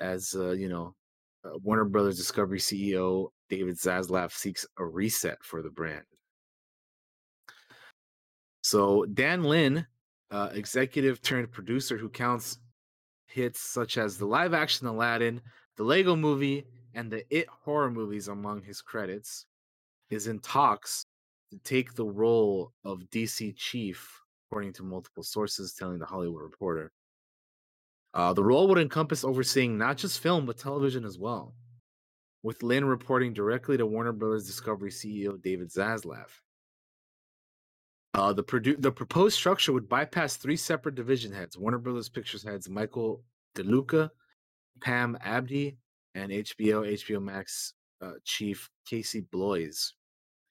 as 0.01 0.35
uh, 0.37 0.51
you 0.51 0.69
know 0.69 0.97
uh, 1.45 1.51
Warner 1.63 1.85
Brothers 1.85 2.17
Discovery 2.17 2.59
CEO 2.59 3.29
David 3.49 3.77
Zaslav 3.77 4.33
seeks 4.33 4.67
a 4.79 4.85
reset 4.85 5.39
for 5.45 5.63
the 5.63 5.71
brand. 5.71 6.03
So 8.63 9.05
Dan 9.05 9.45
Lin, 9.45 9.87
uh, 10.33 10.49
executive 10.55 11.23
turned 11.23 11.53
producer 11.53 11.97
who 11.97 12.09
counts 12.09 12.59
hits 13.29 13.61
such 13.61 13.97
as 13.97 14.19
the 14.19 14.27
live 14.27 14.55
action 14.55 14.89
Aladdin, 14.89 15.41
the 15.77 15.85
Lego 15.85 16.17
movie, 16.17 16.67
and 16.95 17.13
the 17.13 17.25
It 17.31 17.47
horror 17.49 17.93
movies 17.93 18.27
among 18.27 18.63
his 18.63 18.83
credits, 18.83 19.47
is 20.11 20.27
in 20.27 20.41
talks 20.41 21.07
to 21.53 21.59
take 21.59 21.95
the 21.95 22.07
role 22.07 22.73
of 22.85 23.09
DC 23.13 23.55
chief 23.57 24.21
according 24.49 24.73
to 24.73 24.83
multiple 24.83 25.23
sources 25.23 25.75
telling 25.75 25.99
the 25.99 26.07
Hollywood 26.07 26.43
Reporter. 26.43 26.91
Uh, 28.15 28.33
the 28.33 28.43
role 28.43 28.67
would 28.69 28.79
encompass 28.79 29.23
overseeing 29.23 29.77
not 29.77 29.99
just 29.99 30.21
film, 30.21 30.47
but 30.47 30.57
television 30.57 31.05
as 31.05 31.19
well, 31.19 31.55
with 32.43 32.63
Lin 32.63 32.87
reporting 32.87 33.35
directly 33.35 33.77
to 33.77 33.85
Warner 33.85 34.13
Brothers 34.13 34.47
Discovery 34.47 34.91
CEO 34.91 35.41
David 35.43 35.69
Zaslav. 35.69 36.29
Uh, 38.15 38.33
the, 38.33 38.43
produ- 38.43 38.81
the 38.81 38.91
proposed 38.91 39.37
structure 39.37 39.73
would 39.73 39.89
bypass 39.89 40.37
three 40.37 40.57
separate 40.57 40.95
division 40.95 41.31
heads 41.31 41.59
Warner 41.59 41.79
Brothers 41.79 42.09
Pictures 42.09 42.43
heads 42.43 42.69
Michael 42.69 43.23
DeLuca, 43.55 44.09
Pam 44.81 45.19
Abdy, 45.21 45.77
and 46.15 46.33
HBO, 46.33 46.91
HBO 46.91 47.23
Max 47.23 47.75
uh, 48.01 48.13
chief 48.25 48.71
Casey 48.89 49.21
Bloys, 49.31 49.93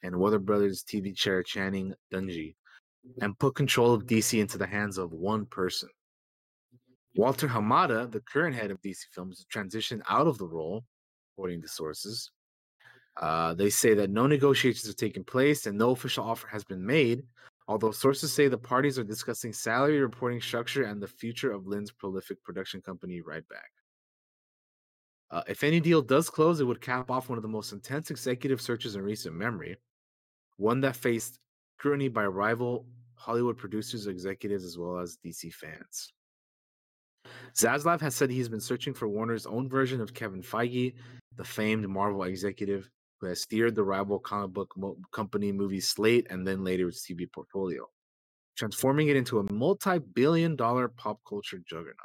and 0.04 0.16
Warner 0.16 0.38
Brothers 0.38 0.84
TV 0.84 1.16
chair 1.16 1.42
Channing 1.42 1.96
Dungey 2.14 2.54
and 3.22 3.38
put 3.40 3.56
control 3.56 3.94
of 3.94 4.06
DC 4.06 4.40
into 4.40 4.58
the 4.58 4.68
hands 4.68 4.98
of 4.98 5.12
one 5.12 5.46
person. 5.46 5.90
Walter 7.16 7.48
Hamada, 7.48 8.12
the 8.12 8.20
current 8.22 8.56
head 8.56 8.70
of 8.70 8.82
DC 8.82 9.06
Films, 9.12 9.46
transitioned 9.52 10.02
out 10.08 10.28
of 10.28 10.38
the 10.38 10.48
role, 10.48 10.86
according 11.34 11.62
to 11.62 11.68
sources. 11.68 12.32
Uh, 13.20 13.54
they 13.56 13.70
say 13.70 13.96
that 13.96 14.12
no 14.12 14.28
negotiations 14.28 14.86
have 14.86 14.96
taken 14.96 15.24
place 15.24 15.66
and 15.66 15.78
no 15.78 15.92
official 15.92 16.24
offer 16.24 16.48
has 16.48 16.64
been 16.64 16.86
made, 16.86 17.24
although 17.68 17.92
sources 17.92 18.32
say 18.32 18.48
the 18.48 18.58
parties 18.58 19.00
are 19.00 19.04
discussing 19.04 19.52
salary 19.52 20.00
reporting 20.00 20.40
structure 20.40 20.84
and 20.84 21.02
the 21.02 21.08
future 21.08 21.52
of 21.52 21.66
Lin's 21.66 21.92
prolific 21.92 22.42
production 22.44 22.82
company, 22.82 23.22
Rideback. 23.22 23.72
Uh, 25.32 25.42
if 25.48 25.64
any 25.64 25.80
deal 25.80 26.02
does 26.02 26.30
close, 26.30 26.60
it 26.60 26.64
would 26.64 26.80
cap 26.80 27.10
off 27.10 27.28
one 27.28 27.38
of 27.38 27.42
the 27.42 27.50
most 27.50 27.74
intense 27.74 28.12
executive 28.12 28.62
searches 28.62 28.96
in 28.96 29.02
recent 29.02 29.36
memory, 29.36 29.76
one 30.58 30.80
that 30.82 30.96
faced 30.96 31.40
scrutiny 31.78 32.08
by 32.08 32.26
rival 32.26 32.88
Hollywood 33.14 33.56
producers, 33.56 34.08
executives, 34.08 34.66
as 34.66 34.80
well 34.80 34.98
as 34.98 35.20
DC 35.24 35.54
fans. 35.54 36.12
Zaslav 37.56 38.02
has 38.02 38.16
said 38.16 38.32
he's 38.32 38.50
been 38.50 38.60
searching 38.60 38.96
for 38.96 39.08
Warner's 39.08 39.46
own 39.46 39.70
version 39.70 40.02
of 40.02 40.14
Kevin 40.14 40.42
Feige, 40.42 40.96
the 41.36 41.44
famed 41.44 41.88
Marvel 41.88 42.24
executive 42.24 42.90
who 43.20 43.28
has 43.28 43.42
steered 43.42 43.76
the 43.76 43.84
rival 43.84 44.20
comic 44.20 44.52
book 44.52 44.74
mo- 44.76 44.98
company 45.12 45.52
movie 45.52 45.80
slate 45.80 46.28
and 46.32 46.48
then 46.48 46.64
later 46.64 46.88
its 46.88 47.06
TV 47.08 47.32
portfolio, 47.32 47.88
transforming 48.56 49.10
it 49.10 49.16
into 49.16 49.40
a 49.40 49.52
multi 49.52 50.00
billion 50.00 50.56
dollar 50.56 50.88
pop 50.88 51.20
culture 51.28 51.60
juggernaut. 51.68 51.96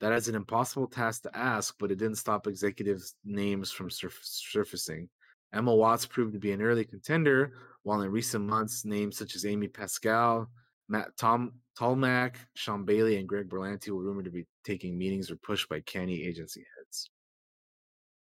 That 0.00 0.12
is 0.12 0.28
an 0.28 0.34
impossible 0.34 0.88
task 0.88 1.22
to 1.22 1.36
ask, 1.36 1.74
but 1.78 1.92
it 1.92 1.98
didn't 1.98 2.18
stop 2.18 2.46
executives' 2.48 3.14
names 3.24 3.70
from 3.70 3.90
surf- 3.90 4.20
surfacing. 4.22 5.08
Emma 5.54 5.74
Watts 5.74 6.06
proved 6.06 6.32
to 6.32 6.38
be 6.38 6.52
an 6.52 6.60
early 6.60 6.84
contender, 6.84 7.52
while 7.84 8.02
in 8.02 8.10
recent 8.10 8.44
months, 8.44 8.84
names 8.84 9.16
such 9.16 9.36
as 9.36 9.46
Amy 9.46 9.68
Pascal, 9.68 10.50
Matt 10.88 11.16
Tom 11.16 11.52
Tolmach, 11.78 12.36
Sean 12.54 12.84
Bailey, 12.84 13.18
and 13.18 13.28
Greg 13.28 13.48
Berlanti 13.48 13.90
were 13.90 14.02
rumored 14.02 14.24
to 14.26 14.30
be 14.30 14.46
taking 14.64 14.98
meetings 14.98 15.30
or 15.30 15.36
pushed 15.36 15.68
by 15.68 15.80
canny 15.80 16.22
agency 16.22 16.64
heads. 16.76 17.10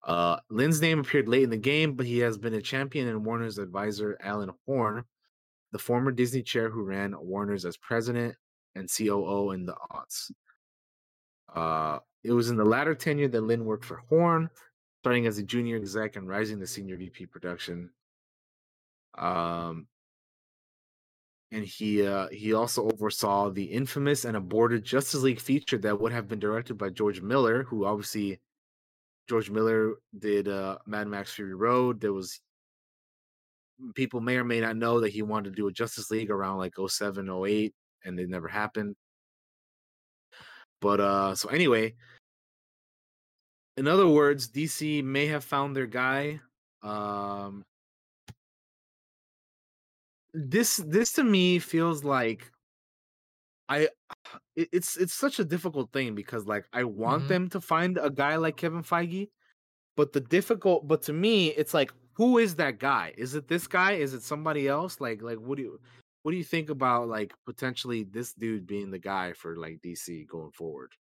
Uh, 0.06 0.36
Lin's 0.50 0.82
name 0.82 1.00
appeared 1.00 1.28
late 1.28 1.44
in 1.44 1.50
the 1.50 1.56
game, 1.56 1.94
but 1.94 2.06
he 2.06 2.18
has 2.18 2.36
been 2.36 2.54
a 2.54 2.60
champion 2.60 3.08
in 3.08 3.24
Warner's 3.24 3.58
advisor, 3.58 4.18
Alan 4.20 4.50
Horn, 4.66 5.04
the 5.72 5.78
former 5.78 6.12
Disney 6.12 6.42
chair 6.42 6.68
who 6.68 6.82
ran 6.82 7.14
Warner's 7.18 7.64
as 7.64 7.76
president 7.78 8.34
and 8.74 8.90
COO 8.90 9.52
in 9.52 9.64
the 9.64 9.74
aughts. 9.90 10.30
Uh, 11.54 12.00
it 12.22 12.32
was 12.32 12.50
in 12.50 12.56
the 12.56 12.64
latter 12.64 12.94
tenure 12.94 13.28
that 13.28 13.40
Lin 13.42 13.64
worked 13.64 13.84
for 13.84 14.02
Horn, 14.08 14.50
starting 15.04 15.26
as 15.26 15.36
a 15.36 15.42
junior 15.42 15.76
exec 15.76 16.16
and 16.16 16.26
rising 16.26 16.58
to 16.58 16.66
senior 16.66 16.96
VP 16.96 17.26
production. 17.26 17.90
Um, 19.18 19.86
and 21.52 21.62
he 21.62 22.06
uh, 22.06 22.28
he 22.32 22.54
also 22.54 22.88
oversaw 22.88 23.50
the 23.50 23.64
infamous 23.64 24.24
and 24.24 24.34
aborted 24.34 24.82
Justice 24.82 25.20
League 25.20 25.40
feature 25.40 25.76
that 25.76 26.00
would 26.00 26.10
have 26.10 26.26
been 26.26 26.38
directed 26.38 26.78
by 26.78 26.88
George 26.88 27.20
Miller, 27.20 27.64
who 27.64 27.84
obviously 27.84 28.40
George 29.28 29.50
Miller 29.50 29.96
did 30.18 30.48
uh, 30.48 30.78
Mad 30.86 31.06
Max 31.06 31.34
Fury 31.34 31.54
Road. 31.54 32.00
There 32.00 32.14
was 32.14 32.40
people 33.94 34.22
may 34.22 34.38
or 34.38 34.44
may 34.44 34.60
not 34.60 34.78
know 34.78 35.00
that 35.00 35.12
he 35.12 35.20
wanted 35.20 35.50
to 35.50 35.56
do 35.56 35.68
a 35.68 35.72
Justice 35.72 36.10
League 36.10 36.30
around 36.30 36.56
like 36.56 36.72
07, 36.78 37.28
08, 37.28 37.74
and 38.06 38.18
it 38.18 38.30
never 38.30 38.48
happened. 38.48 38.96
But 40.80 41.00
uh 41.00 41.34
so 41.34 41.50
anyway, 41.50 41.94
in 43.76 43.86
other 43.88 44.08
words, 44.08 44.48
DC 44.48 45.02
may 45.02 45.26
have 45.26 45.44
found 45.44 45.74
their 45.76 45.86
guy. 45.86 46.40
Um 46.82 47.64
this 50.32 50.76
this 50.78 51.12
to 51.12 51.24
me 51.24 51.58
feels 51.58 52.04
like 52.04 52.50
I 53.68 53.88
it's 54.56 54.96
it's 54.96 55.14
such 55.14 55.38
a 55.38 55.44
difficult 55.44 55.92
thing 55.92 56.14
because 56.14 56.46
like 56.46 56.66
I 56.72 56.84
want 56.84 57.26
Mhm. 57.26 57.28
them 57.28 57.48
to 57.50 57.60
find 57.60 57.98
a 57.98 58.10
guy 58.10 58.36
like 58.36 58.56
Kevin 58.56 58.82
Feige, 58.82 59.30
but 59.96 60.12
the 60.14 60.20
difficult 60.20 60.88
but 60.88 61.02
to 61.04 61.12
me 61.12 61.48
it's 61.50 61.74
like 61.74 61.92
who 62.14 62.38
is 62.38 62.56
that 62.56 62.78
guy? 62.80 63.14
Is 63.18 63.34
it 63.34 63.48
this 63.48 63.66
guy? 63.68 63.92
Is 63.94 64.14
it 64.14 64.22
somebody 64.24 64.68
else? 64.68 65.00
Like 65.00 65.22
like 65.22 65.38
what 65.38 65.56
do 65.58 65.64
you 65.64 65.80
what 66.22 66.32
do 66.32 66.38
you 66.38 66.44
think 66.44 66.70
about 66.70 67.08
like 67.08 67.34
potentially 67.46 68.04
this 68.04 68.34
dude 68.34 68.66
being 68.66 68.90
the 68.92 69.00
guy 69.00 69.32
for 69.34 69.56
like 69.56 69.80
DC 69.82 70.24
going 70.24 70.52
forward? 70.52 70.92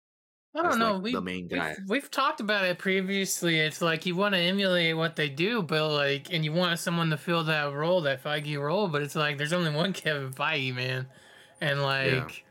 I 0.56 0.62
don't 0.62 0.78
know. 0.78 0.94
like, 0.96 1.04
we, 1.04 1.12
the 1.14 1.22
main 1.22 1.48
guy. 1.48 1.76
We've, 1.80 1.90
we've 1.90 2.12
talked 2.12 2.40
about 2.40 2.66
it 2.66 2.78
previously. 2.78 3.60
It's 3.60 3.82
like 3.82 4.06
you 4.06 4.16
want 4.16 4.36
to 4.36 4.40
emulate 4.40 4.96
what 4.96 5.16
they 5.16 5.28
do, 5.30 5.64
but 5.64 5.90
like, 5.92 6.32
and 6.32 6.46
you 6.46 6.54
want 6.54 6.80
someone 6.80 7.10
to 7.10 7.18
fill 7.18 7.44
that 7.46 7.74
role, 7.74 8.02
that 8.02 8.24
Feige 8.24 8.60
role. 8.62 8.88
But 8.88 9.02
it's 9.02 9.16
like 9.16 9.38
there's 9.38 9.54
only 9.54 9.72
one 9.72 9.94
Kevin 9.94 10.32
Feige, 10.32 10.76
man, 10.76 11.08
and 11.60 11.82
like, 11.82 12.46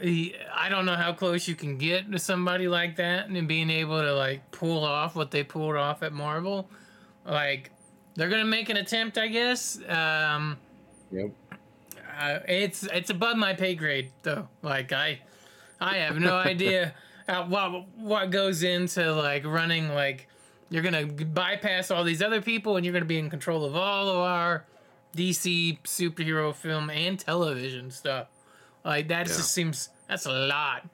he, 0.00 0.34
I 0.54 0.68
don't 0.68 0.84
know 0.84 0.94
how 0.96 1.14
close 1.14 1.48
you 1.48 1.54
can 1.54 1.78
get 1.78 2.10
to 2.12 2.18
somebody 2.18 2.68
like 2.68 2.96
that 2.96 3.28
and 3.28 3.48
being 3.48 3.70
able 3.70 4.00
to 4.00 4.14
like 4.14 4.50
pull 4.50 4.84
off 4.84 5.16
what 5.16 5.30
they 5.30 5.42
pulled 5.42 5.76
off 5.76 6.02
at 6.02 6.12
Marvel. 6.12 6.68
Like, 7.24 7.70
they're 8.14 8.28
gonna 8.28 8.44
make 8.44 8.68
an 8.68 8.76
attempt, 8.76 9.16
I 9.16 9.28
guess. 9.28 9.78
Um, 9.88 10.58
Yep. 11.12 11.30
uh, 12.20 12.38
it's 12.46 12.82
it's 12.82 13.08
above 13.08 13.36
my 13.38 13.54
pay 13.54 13.74
grade 13.74 14.10
though. 14.22 14.48
Like 14.60 14.92
I, 14.92 15.20
I 15.80 15.96
have 15.98 16.18
no 16.18 16.34
idea 16.36 16.94
uh, 17.28 17.44
what 17.44 17.88
what 17.96 18.30
goes 18.30 18.62
into 18.62 19.12
like 19.12 19.44
running. 19.44 19.88
Like 19.88 20.28
you're 20.70 20.82
gonna 20.82 21.06
bypass 21.06 21.90
all 21.90 22.04
these 22.04 22.22
other 22.22 22.40
people, 22.40 22.76
and 22.76 22.84
you're 22.84 22.92
gonna 22.92 23.04
be 23.04 23.18
in 23.18 23.30
control 23.30 23.64
of 23.64 23.74
all 23.76 24.08
of 24.08 24.16
our 24.18 24.64
DC 25.16 25.78
superhero 25.84 26.54
film 26.54 26.90
and 26.90 27.18
television 27.18 27.90
stuff. 27.90 28.28
Like 28.84 29.08
that 29.08 29.26
Yeah. 29.28 29.34
just 29.36 29.52
seems 29.52 29.88
that's 30.08 30.26
a 30.26 30.32
lot. 30.32 30.88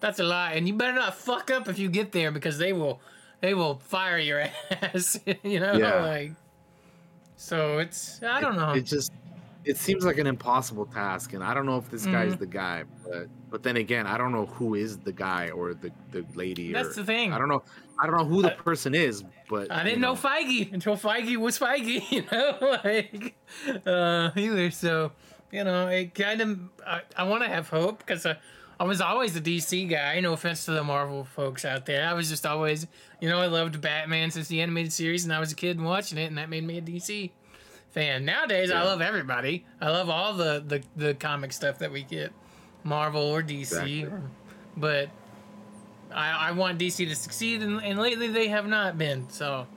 That's 0.00 0.18
a 0.18 0.24
lot, 0.24 0.56
and 0.56 0.66
you 0.66 0.74
better 0.74 0.94
not 0.94 1.14
fuck 1.14 1.50
up 1.50 1.68
if 1.68 1.78
you 1.78 1.88
get 1.90 2.12
there 2.12 2.30
because 2.30 2.58
they 2.58 2.72
will 2.72 3.00
they 3.40 3.54
will 3.54 3.76
fire 3.78 4.18
your 4.18 4.40
ass. 4.82 5.18
you 5.42 5.60
know, 5.60 5.74
Yeah. 5.74 6.02
like. 6.02 6.32
So 7.36 7.78
it's 7.78 8.22
I 8.22 8.40
don't 8.40 8.56
know. 8.56 8.72
It 8.72 8.82
just 8.82 9.12
it 9.64 9.76
seems 9.76 10.04
like 10.04 10.18
an 10.18 10.26
impossible 10.26 10.86
task, 10.86 11.32
and 11.32 11.44
I 11.44 11.52
don't 11.54 11.66
know 11.66 11.76
if 11.76 11.90
this 11.90 12.06
guy's 12.06 12.34
Mhm. 12.34 12.38
the 12.38 12.46
guy. 12.46 12.84
But 13.04 13.28
but 13.50 13.62
then 13.62 13.76
again, 13.76 14.06
I 14.06 14.16
don't 14.16 14.32
know 14.32 14.46
who 14.46 14.74
is 14.74 14.98
the 14.98 15.12
guy 15.12 15.50
or 15.50 15.74
the 15.74 15.90
the 16.12 16.24
lady. 16.34 16.72
That's 16.72 16.96
or, 16.96 17.00
the 17.02 17.04
thing. 17.04 17.32
I 17.32 17.38
don't 17.38 17.48
know. 17.48 17.62
I 17.98 18.06
don't 18.06 18.16
know 18.16 18.24
who 18.24 18.42
the 18.42 18.50
person 18.50 18.94
is, 18.94 19.22
but 19.48 19.70
I 19.70 19.84
didn't 19.84 20.00
know. 20.00 20.14
Feige 20.14 20.72
until 20.72 20.96
Feige 20.96 21.36
was 21.36 21.58
Feige, 21.58 22.02
you 22.10 22.24
know, 22.32 22.78
like 22.84 23.36
uh, 23.86 24.30
either. 24.36 24.70
So 24.70 25.12
you 25.52 25.64
know, 25.64 25.88
it 25.88 26.14
kind 26.14 26.40
of 26.40 26.58
I, 26.86 27.02
I 27.16 27.24
want 27.24 27.42
to 27.42 27.48
have 27.48 27.68
hope 27.68 27.98
because 27.98 28.24
I, 28.24 28.36
I 28.78 28.84
was 28.84 29.00
always 29.00 29.36
a 29.36 29.40
DC 29.40 29.90
guy. 29.90 30.18
No 30.20 30.32
offense 30.32 30.64
to 30.64 30.70
the 30.70 30.82
Marvel 30.84 31.24
folks 31.24 31.64
out 31.64 31.84
there. 31.86 32.06
I 32.06 32.14
was 32.14 32.30
just 32.30 32.46
always, 32.46 32.86
you 33.20 33.28
know, 33.28 33.40
I 33.40 33.46
loved 33.46 33.80
Batman 33.80 34.30
since 34.30 34.48
the 34.48 34.62
animated 34.62 34.92
series, 34.92 35.24
and 35.24 35.32
I 35.34 35.40
was 35.40 35.52
a 35.52 35.56
kid 35.56 35.78
watching 35.80 36.16
it, 36.18 36.26
and 36.26 36.38
that 36.38 36.48
made 36.48 36.64
me 36.64 36.78
a 36.78 36.80
DC 36.80 37.32
fan. 37.92 38.24
Nowadays, 38.24 38.70
I 38.70 38.82
love 38.82 39.00
everybody. 39.00 39.64
I 39.80 39.90
love 39.90 40.08
all 40.10 40.34
the 40.34 40.62
the 40.66 40.82
the 40.96 41.14
comic 41.14 41.52
stuff 41.52 41.78
that 41.78 41.90
we 41.92 42.02
get, 42.02 42.32
Marvel 42.84 43.22
or 43.22 43.42
DC, 43.42 43.60
Exactly. 43.60 44.04
or, 44.04 44.22
but. 44.76 45.10
I, 46.12 46.48
I 46.48 46.50
want 46.50 46.76
DC 46.80 47.06
to 47.08 47.14
succeed, 47.14 47.62
and, 47.62 47.80
and 47.84 47.96
lately 47.96 48.26
they 48.26 48.48
have 48.48 48.66
not 48.66 48.98
been. 48.98 49.30
So 49.30 49.68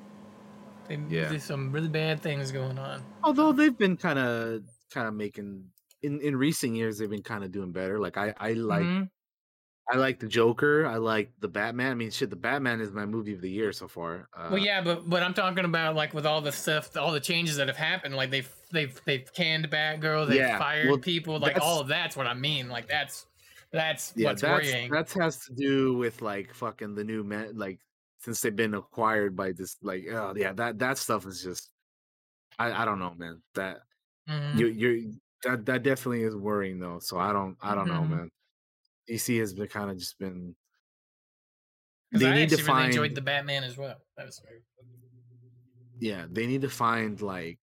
they, 0.88 0.96
Yeah. 1.08 1.30
there's 1.30 1.44
some 1.44 1.72
really 1.72 1.90
bad 1.90 2.22
things 2.22 2.52
going 2.52 2.80
on. 2.80 3.04
Although 3.24 3.52
they've 3.52 3.78
been 3.78 3.98
kind 3.98 4.18
of 4.18 4.64
kind 4.92 5.08
of 5.08 5.14
making 5.14 5.66
in 6.02 6.20
in 6.22 6.36
recent 6.36 6.76
years, 6.76 6.98
they've 6.98 7.08
been 7.10 7.22
kind 7.22 7.44
of 7.44 7.52
doing 7.52 7.72
better. 7.72 8.00
Like 8.00 8.18
I 8.18 8.34
I 8.40 8.54
like 8.54 8.84
Mhm. 8.88 9.10
I 9.90 9.98
like 9.98 10.20
the 10.20 10.28
Joker. 10.28 10.86
I 10.86 10.98
like 10.98 11.34
the 11.40 11.48
Batman. 11.50 11.92
I 11.92 11.96
mean, 11.96 12.12
shit, 12.12 12.30
the 12.30 12.36
Batman 12.38 12.80
is 12.82 12.92
my 12.92 13.06
movie 13.06 13.34
of 13.34 13.42
the 13.42 13.50
year 13.52 13.72
so 13.74 13.88
far. 13.88 14.30
Uh, 14.34 14.50
well, 14.50 14.60
yeah, 14.60 14.82
but 14.82 15.10
but 15.10 15.24
I'm 15.24 15.34
talking 15.34 15.64
about 15.66 15.96
like 15.96 16.14
with 16.14 16.26
all 16.26 16.42
the 16.42 16.52
stuff, 16.52 16.96
all 16.98 17.12
the 17.12 17.20
changes 17.20 17.56
that 17.58 17.68
have 17.68 17.78
happened. 17.78 18.16
Like 18.16 18.30
they've 18.30 18.54
they've 18.72 19.02
they've 19.06 19.32
canned 19.34 19.70
Batgirl, 19.70 20.28
they've 20.28 20.46
Yeah, 20.46 20.58
fired 20.58 21.02
well, 21.02 21.02
people. 21.02 21.40
Like 21.40 21.58
all 21.58 21.80
of 21.80 21.88
that's 21.88 22.16
what 22.18 22.28
I 22.28 22.34
mean. 22.34 22.68
Like 22.70 22.88
that's 22.88 23.26
that's 23.72 24.14
yeah, 24.16 24.34
what's 24.34 24.42
that's 24.42 24.44
worrying. 24.44 24.90
that 24.90 25.12
has 25.14 25.40
to 25.46 25.54
do 25.56 25.96
with 25.98 26.22
like 26.22 26.54
fucking 26.54 26.96
the 26.96 27.04
new 27.04 27.24
man. 27.24 27.58
Like 27.58 27.80
since 28.20 28.42
they've 28.42 28.56
been 28.56 28.74
acquired 28.76 29.36
by 29.36 29.54
this, 29.54 29.76
like 29.82 30.06
oh 30.10 30.34
yeah, 30.36 30.54
that 30.54 30.80
that 30.80 30.98
stuff 30.98 31.26
is 31.26 31.42
just. 31.44 31.72
I 32.60 32.84
I 32.84 32.86
don't 32.86 33.00
know, 33.00 33.16
man. 33.16 33.44
That 33.56 33.82
Mhm. 34.28 34.60
you 34.60 34.68
you're 34.68 35.14
that 35.44 35.66
that 35.68 35.84
definitely 35.84 36.24
is 36.24 36.36
worrying 36.36 36.80
though. 36.80 37.00
So 37.00 37.20
I 37.20 37.34
don't 37.34 37.58
I 37.62 37.76
don't 37.76 37.90
know, 37.90 38.06
Mhm. 38.06 38.08
man. 38.08 38.30
DC 39.10 39.40
has 39.40 39.54
been 39.54 39.68
kind 39.68 39.90
of 39.92 39.98
just 39.98 40.18
been. 40.20 40.56
They 42.12 42.28
I 42.28 42.34
need 42.36 42.50
to 42.50 42.56
actually 42.56 42.58
really 42.58 42.68
find. 42.68 42.88
enjoyed 42.88 43.16
the 43.16 43.22
Batman 43.22 43.64
as 43.64 43.78
well. 43.78 43.96
That 44.18 44.26
was 44.26 44.42
yeah, 46.00 46.26
they 46.30 46.48
need 46.48 46.62
to 46.62 46.70
find 46.70 47.22
like. 47.22 47.60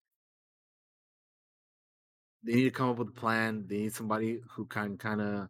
They 2.42 2.54
need 2.54 2.64
to 2.64 2.70
come 2.70 2.90
up 2.90 2.96
with 2.96 3.08
a 3.08 3.12
plan. 3.12 3.66
They 3.66 3.78
need 3.78 3.92
somebody 3.92 4.40
who 4.52 4.64
can 4.64 4.96
kind 4.96 5.20
of 5.20 5.48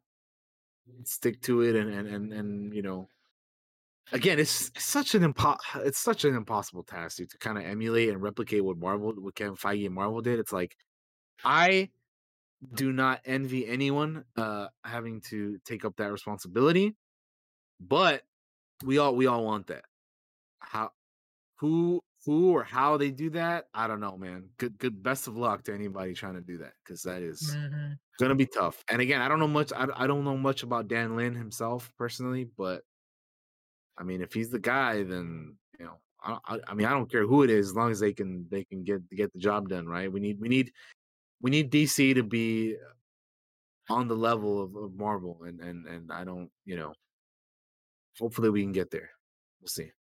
stick 1.05 1.41
to 1.43 1.63
it 1.63 1.77
and 1.77 1.91
and 1.93 2.09
and 2.09 2.33
and 2.33 2.75
you 2.75 2.83
know. 2.83 3.09
Again, 4.13 4.41
it's, 4.41 4.71
it's 4.75 4.85
such 4.85 5.15
an 5.15 5.23
impo- 5.23 5.59
it's 5.77 6.01
such 6.01 6.25
an 6.25 6.35
impossible 6.35 6.83
task 6.83 7.19
dude, 7.19 7.31
to 7.31 7.39
kind 7.39 7.57
of 7.57 7.65
emulate 7.65 8.09
and 8.09 8.21
replicate 8.21 8.65
what 8.65 8.77
Marvel, 8.77 9.13
what 9.17 9.37
Kevin 9.37 9.55
Feige 9.55 9.87
and 9.87 9.95
Marvel 9.95 10.21
did. 10.21 10.41
It's 10.41 10.53
like, 10.53 10.77
I 11.45 11.91
do 12.75 12.93
not 12.93 13.21
envy 13.25 13.67
anyone 13.67 14.25
uh 14.37 14.69
having 14.85 15.21
to 15.23 15.59
take 15.65 15.85
up 15.85 15.97
that 15.97 16.13
responsibility, 16.13 16.97
but 17.81 18.25
we 18.85 18.99
all 18.99 19.17
we 19.17 19.27
all 19.27 19.45
want 19.45 19.69
that. 19.69 19.85
How 20.61 20.93
who 21.59 22.03
who 22.27 22.53
or 22.53 22.65
how 22.65 22.97
they 22.99 23.11
do 23.13 23.31
that, 23.31 23.67
I 23.75 23.89
don't 23.89 24.01
know, 24.01 24.19
man. 24.19 24.51
Good 24.59 24.79
good 24.79 25.03
best 25.03 25.29
of 25.29 25.37
luck 25.37 25.65
to 25.65 25.75
anybody 25.75 26.15
trying 26.15 26.35
to 26.35 26.43
do 26.43 26.59
that 26.59 26.75
because 26.85 27.03
that 27.05 27.23
is 27.23 27.59
Mhm. 27.59 27.99
gonna 28.21 28.35
be 28.37 28.47
tough. 28.47 28.85
And 28.91 29.03
again, 29.03 29.23
I 29.23 29.29
don't 29.29 29.41
know 29.41 29.49
much. 29.49 29.73
I, 29.75 29.89
I 29.95 30.07
don't 30.09 30.25
know 30.25 30.37
much 30.39 30.63
about 30.65 30.89
Dan 30.89 31.17
Lin 31.17 31.35
himself 31.37 31.93
personally, 31.99 32.45
but 32.45 32.85
I 33.99 34.03
mean, 34.05 34.23
if 34.23 34.33
he's 34.33 34.51
the 34.51 34.59
guy, 34.59 35.03
then 35.03 35.59
you 35.79 35.85
know, 35.87 36.01
I, 36.23 36.39
I, 36.47 36.61
I 36.69 36.75
mean, 36.75 36.87
I 36.87 36.91
don't 36.91 37.11
care 37.11 37.27
who 37.27 37.43
it 37.43 37.51
is, 37.51 37.69
as 37.71 37.75
long 37.75 37.91
as 37.91 38.01
they 38.01 38.13
can 38.13 38.49
they 38.51 38.65
can 38.65 38.85
get 38.85 39.09
get 39.11 39.33
the 39.33 39.39
job 39.39 39.69
done, 39.69 39.87
right? 39.87 40.11
We 40.13 40.21
need 40.21 40.41
we 40.41 40.49
need 40.49 40.73
we 41.41 41.51
need 41.51 41.71
DC 41.71 42.15
to 42.15 42.23
be 42.23 42.77
on 43.89 44.09
the 44.09 44.17
level 44.17 44.63
of, 44.63 44.77
of 44.77 44.95
Marvel, 44.95 45.41
and 45.45 45.61
and 45.61 45.87
and 45.87 46.13
I 46.13 46.25
don't, 46.25 46.51
you 46.65 46.77
know, 46.77 46.95
hopefully 48.19 48.51
we 48.51 48.63
can 48.63 48.73
get 48.73 48.91
there. 48.91 49.11
We'll 49.61 49.69
see. 49.69 49.91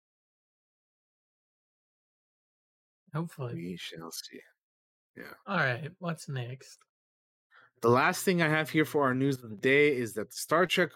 Hopefully. 3.14 3.54
We 3.54 3.76
shall 3.76 4.10
see. 4.12 4.40
Yeah. 5.16 5.24
All 5.46 5.56
right. 5.56 5.90
What's 5.98 6.28
next? 6.28 6.78
The 7.82 7.88
last 7.88 8.24
thing 8.24 8.42
I 8.42 8.48
have 8.48 8.70
here 8.70 8.84
for 8.84 9.04
our 9.04 9.14
news 9.14 9.42
of 9.42 9.50
the 9.50 9.56
day 9.56 9.96
is 9.96 10.14
that 10.14 10.32
Star 10.32 10.66
Trek 10.66 10.90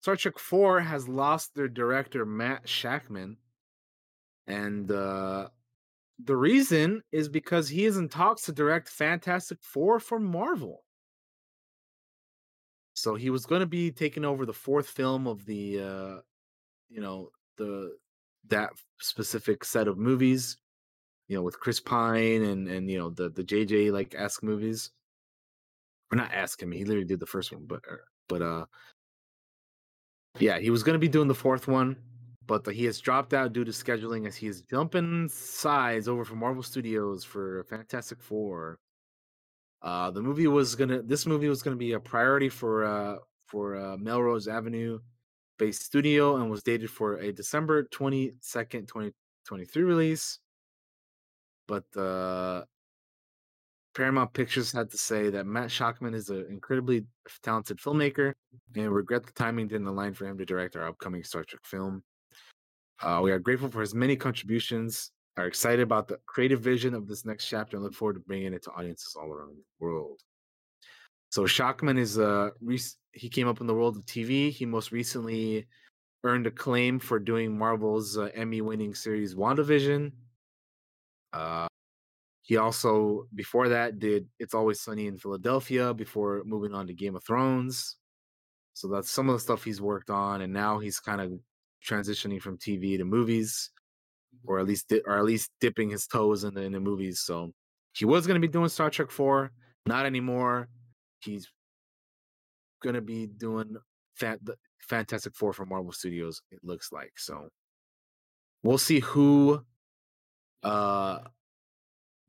Star 0.00 0.16
Trek 0.16 0.38
4 0.38 0.80
has 0.80 1.08
lost 1.08 1.54
their 1.54 1.68
director 1.68 2.24
Matt 2.24 2.66
Shakman. 2.66 3.36
And 4.46 4.90
uh 4.90 5.48
the 6.24 6.36
reason 6.36 7.02
is 7.12 7.28
because 7.28 7.68
he 7.68 7.84
is 7.84 7.96
in 7.96 8.08
talks 8.08 8.42
to 8.42 8.52
direct 8.52 8.88
Fantastic 8.88 9.58
Four 9.62 10.00
for 10.00 10.18
Marvel. 10.18 10.84
So 12.94 13.14
he 13.14 13.30
was 13.30 13.46
going 13.46 13.60
to 13.60 13.66
be 13.66 13.92
taking 13.92 14.24
over 14.24 14.44
the 14.44 14.52
fourth 14.52 14.88
film 14.88 15.26
of 15.26 15.44
the 15.46 15.80
uh 15.80 16.20
you 16.88 17.00
know, 17.00 17.30
the 17.56 17.96
that 18.48 18.70
specific 19.00 19.64
set 19.64 19.88
of 19.88 19.98
movies, 19.98 20.56
you 21.28 21.36
know, 21.36 21.42
with 21.42 21.60
Chris 21.60 21.80
Pine 21.80 22.42
and 22.42 22.68
and 22.68 22.90
you 22.90 22.98
know, 22.98 23.10
the 23.10 23.30
the 23.30 23.44
JJ 23.44 23.92
like 23.92 24.14
esque 24.16 24.42
movies 24.42 24.90
or 26.10 26.16
not 26.16 26.32
ask 26.32 26.60
him. 26.60 26.72
He 26.72 26.84
literally 26.84 27.06
did 27.06 27.20
the 27.20 27.26
first 27.26 27.52
one, 27.52 27.64
but 27.66 27.82
uh, 27.90 27.96
but 28.28 28.42
uh, 28.42 28.64
yeah, 30.38 30.58
he 30.58 30.70
was 30.70 30.82
going 30.82 30.94
to 30.94 30.98
be 30.98 31.08
doing 31.08 31.28
the 31.28 31.34
fourth 31.34 31.68
one, 31.68 31.96
but 32.48 32.64
the, 32.64 32.72
he 32.72 32.86
has 32.86 32.98
dropped 32.98 33.34
out 33.34 33.52
due 33.52 33.64
to 33.64 33.70
scheduling 33.70 34.26
as 34.26 34.34
he 34.34 34.48
is 34.48 34.62
jumping 34.62 35.28
sides 35.28 36.08
over 36.08 36.24
from 36.24 36.38
Marvel 36.38 36.62
Studios 36.62 37.22
for 37.22 37.62
Fantastic 37.64 38.20
Four. 38.20 38.78
Uh, 39.82 40.10
the 40.10 40.22
movie 40.22 40.48
was 40.48 40.74
gonna. 40.74 41.02
This 41.02 41.26
movie 41.26 41.48
was 41.48 41.62
gonna 41.62 41.76
be 41.76 41.92
a 41.92 42.00
priority 42.00 42.48
for 42.48 42.84
uh 42.84 43.16
for 43.46 43.76
uh, 43.76 43.96
Melrose 43.96 44.48
Avenue 44.48 44.98
based 45.58 45.82
studio 45.82 46.36
and 46.36 46.50
was 46.50 46.62
dated 46.62 46.90
for 46.90 47.18
a 47.18 47.32
December 47.32 47.84
twenty 47.84 48.32
second, 48.40 48.88
twenty 48.88 49.12
twenty 49.46 49.64
three 49.64 49.84
release. 49.84 50.40
But 51.68 51.84
uh, 51.96 52.64
Paramount 53.94 54.32
Pictures 54.32 54.72
had 54.72 54.90
to 54.90 54.96
say 54.96 55.28
that 55.30 55.46
Matt 55.46 55.68
Shakman 55.68 56.14
is 56.14 56.30
an 56.30 56.46
incredibly 56.48 57.04
talented 57.42 57.78
filmmaker, 57.78 58.32
and 58.74 58.90
regret 58.90 59.26
the 59.26 59.32
timing 59.32 59.68
didn't 59.68 59.86
align 59.86 60.14
for 60.14 60.26
him 60.26 60.38
to 60.38 60.46
direct 60.46 60.76
our 60.76 60.88
upcoming 60.88 61.22
Star 61.22 61.44
Trek 61.44 61.60
film. 61.64 62.02
Uh, 63.00 63.20
we 63.22 63.30
are 63.30 63.38
grateful 63.38 63.68
for 63.68 63.80
his 63.80 63.94
many 63.94 64.16
contributions, 64.16 65.12
are 65.36 65.46
excited 65.46 65.80
about 65.80 66.08
the 66.08 66.18
creative 66.26 66.60
vision 66.60 66.94
of 66.94 67.06
this 67.06 67.24
next 67.24 67.48
chapter, 67.48 67.76
and 67.76 67.84
look 67.84 67.94
forward 67.94 68.14
to 68.14 68.20
bringing 68.20 68.52
it 68.52 68.62
to 68.64 68.70
audiences 68.72 69.16
all 69.16 69.30
around 69.30 69.50
the 69.50 69.62
world. 69.78 70.20
So 71.30 71.44
Shakman 71.44 71.98
is 71.98 72.18
uh 72.18 72.50
rec- 72.60 72.80
he 73.12 73.28
came 73.28 73.48
up 73.48 73.60
in 73.60 73.66
the 73.66 73.74
world 73.74 73.96
of 73.96 74.04
TV. 74.06 74.50
He 74.50 74.66
most 74.66 74.92
recently 74.92 75.66
earned 76.24 76.46
acclaim 76.46 76.98
for 76.98 77.18
doing 77.18 77.56
Marvel's 77.56 78.18
uh, 78.18 78.30
Emmy-winning 78.34 78.94
series 78.94 79.34
WandaVision. 79.34 80.10
Uh, 81.32 81.68
he 82.42 82.56
also 82.56 83.26
before 83.34 83.68
that 83.68 83.98
did 83.98 84.26
It's 84.38 84.54
Always 84.54 84.80
Sunny 84.80 85.06
in 85.06 85.18
Philadelphia 85.18 85.94
before 85.94 86.42
moving 86.44 86.74
on 86.74 86.86
to 86.86 86.94
Game 86.94 87.14
of 87.14 87.24
Thrones. 87.24 87.96
So 88.72 88.88
that's 88.88 89.10
some 89.10 89.28
of 89.28 89.34
the 89.34 89.40
stuff 89.40 89.64
he's 89.64 89.80
worked 89.80 90.10
on, 90.10 90.40
and 90.40 90.52
now 90.52 90.78
he's 90.78 91.00
kind 91.00 91.20
of 91.20 91.32
transitioning 91.86 92.40
from 92.40 92.58
TV 92.58 92.98
to 92.98 93.04
movies, 93.04 93.70
or 94.44 94.58
at 94.58 94.66
least 94.66 94.88
di- 94.88 95.02
or 95.04 95.18
at 95.18 95.24
least 95.24 95.50
dipping 95.60 95.90
his 95.90 96.06
toes 96.06 96.44
in 96.44 96.54
the 96.54 96.62
in 96.62 96.72
the 96.72 96.80
movies. 96.80 97.20
So 97.20 97.52
he 97.92 98.04
was 98.04 98.26
going 98.26 98.40
to 98.40 98.46
be 98.46 98.52
doing 98.52 98.68
Star 98.68 98.90
Trek 98.90 99.10
Four, 99.10 99.52
not 99.86 100.06
anymore. 100.06 100.68
He's 101.20 101.48
going 102.82 102.94
to 102.94 103.02
be 103.02 103.26
doing 103.26 103.76
Fantastic 104.80 105.34
Four 105.34 105.52
from 105.52 105.68
Marvel 105.68 105.92
Studios. 105.92 106.40
It 106.50 106.60
looks 106.62 106.92
like 106.92 107.12
so. 107.16 107.48
We'll 108.62 108.78
see 108.78 109.00
who 109.00 109.64
uh 110.62 111.20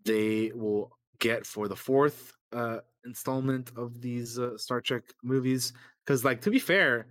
they 0.05 0.51
will 0.53 0.91
get 1.19 1.45
for 1.45 1.67
the 1.67 1.75
fourth 1.75 2.31
uh 2.53 2.79
installment 3.05 3.71
of 3.75 4.01
these 4.01 4.37
uh, 4.37 4.57
Star 4.57 4.81
Trek 4.81 5.03
movies. 5.23 5.73
Because, 6.05 6.23
like, 6.25 6.41
to 6.41 6.51
be 6.51 6.59
fair, 6.59 7.07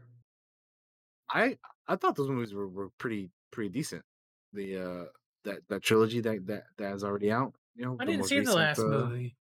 I 1.30 1.56
I 1.88 1.96
thought 1.96 2.16
those 2.16 2.28
movies 2.28 2.54
were, 2.54 2.68
were 2.68 2.90
pretty 2.98 3.30
pretty 3.50 3.70
decent. 3.70 4.04
The 4.52 4.76
uh 4.76 5.04
that 5.44 5.60
that 5.68 5.82
trilogy 5.82 6.20
that 6.20 6.46
that 6.46 6.64
that 6.76 6.94
is 6.94 7.04
already 7.04 7.30
out. 7.32 7.54
You 7.74 7.86
know, 7.86 7.96
I 7.98 8.04
didn't 8.04 8.24
see 8.24 8.40
the 8.40 8.54
last 8.54 8.78
uh, 8.78 8.84
movie. 8.84 9.36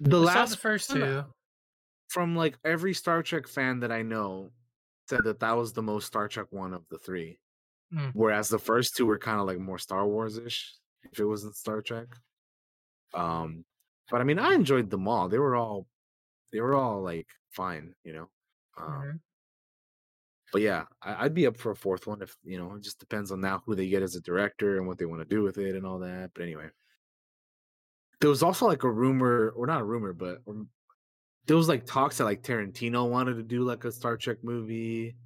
The 0.00 0.18
I 0.18 0.24
last 0.24 0.50
the 0.50 0.56
first 0.56 0.90
two. 0.90 1.24
from 2.08 2.34
like 2.36 2.58
every 2.64 2.94
Star 2.94 3.22
Trek 3.22 3.46
fan 3.46 3.80
that 3.80 3.92
I 3.92 4.02
know 4.02 4.50
said 5.08 5.24
that 5.24 5.40
that 5.40 5.56
was 5.56 5.72
the 5.72 5.82
most 5.82 6.06
Star 6.06 6.28
Trek 6.28 6.46
one 6.50 6.72
of 6.74 6.88
the 6.88 6.98
three. 6.98 7.38
Mm. 7.92 8.12
Whereas 8.14 8.48
the 8.48 8.58
first 8.58 8.96
two 8.96 9.06
were 9.06 9.18
kind 9.18 9.40
of 9.40 9.46
like 9.46 9.58
more 9.58 9.78
Star 9.78 10.06
Wars 10.06 10.38
ish, 10.38 10.74
if 11.12 11.18
it 11.18 11.24
wasn't 11.24 11.56
Star 11.56 11.82
Trek. 11.82 12.06
Um, 13.14 13.64
but 14.10 14.20
I 14.20 14.24
mean, 14.24 14.38
I 14.38 14.54
enjoyed 14.54 14.90
them 14.90 15.08
all. 15.08 15.28
They 15.28 15.38
were 15.38 15.56
all, 15.56 15.86
they 16.52 16.60
were 16.60 16.74
all 16.74 17.02
like 17.02 17.28
fine, 17.50 17.94
you 18.04 18.12
know. 18.12 18.30
Um, 18.78 18.92
Mhm. 18.92 19.20
But 20.52 20.62
yeah, 20.62 20.84
I, 21.02 21.24
I'd 21.24 21.34
be 21.34 21.46
up 21.46 21.56
for 21.56 21.72
a 21.72 21.76
fourth 21.76 22.06
one 22.06 22.22
if 22.22 22.36
you 22.44 22.58
know. 22.58 22.74
It 22.74 22.82
just 22.82 22.98
depends 22.98 23.30
on 23.30 23.40
now 23.40 23.62
who 23.64 23.74
they 23.74 23.88
get 23.88 24.02
as 24.02 24.16
a 24.16 24.20
director 24.20 24.78
and 24.78 24.86
what 24.86 24.98
they 24.98 25.04
want 25.04 25.20
to 25.20 25.34
do 25.34 25.42
with 25.42 25.58
it 25.58 25.76
and 25.76 25.86
all 25.86 26.00
that. 26.00 26.30
But 26.34 26.42
anyway, 26.42 26.66
there 28.20 28.30
was 28.30 28.42
also 28.42 28.66
like 28.66 28.82
a 28.82 28.90
rumor, 28.90 29.50
or 29.56 29.66
not 29.66 29.80
a 29.80 29.84
rumor, 29.84 30.12
but 30.12 30.38
um, 30.48 30.68
there 31.46 31.56
was 31.56 31.68
like 31.68 31.86
talks 31.86 32.18
that 32.18 32.24
like 32.24 32.42
Tarantino 32.42 33.08
wanted 33.08 33.34
to 33.34 33.42
do 33.42 33.64
like 33.64 33.84
a 33.84 33.92
Star 33.92 34.16
Trek 34.16 34.38
movie, 34.42 35.16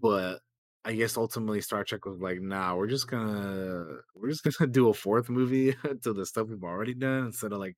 but 0.00 0.40
I 0.84 0.94
guess 0.94 1.16
ultimately 1.16 1.60
Star 1.60 1.84
Trek 1.84 2.04
was 2.04 2.20
like, 2.20 2.40
nah, 2.40 2.74
we're 2.74 2.88
just 2.88 3.08
gonna 3.08 3.84
we're 4.14 4.30
just 4.30 4.44
gonna 4.58 4.70
do 4.70 4.88
a 4.88 4.94
fourth 4.94 5.28
movie 5.28 5.74
to 6.02 6.12
the 6.12 6.26
stuff 6.26 6.48
we've 6.48 6.64
already 6.64 6.94
done 6.94 7.26
instead 7.26 7.52
of 7.52 7.58
like 7.58 7.76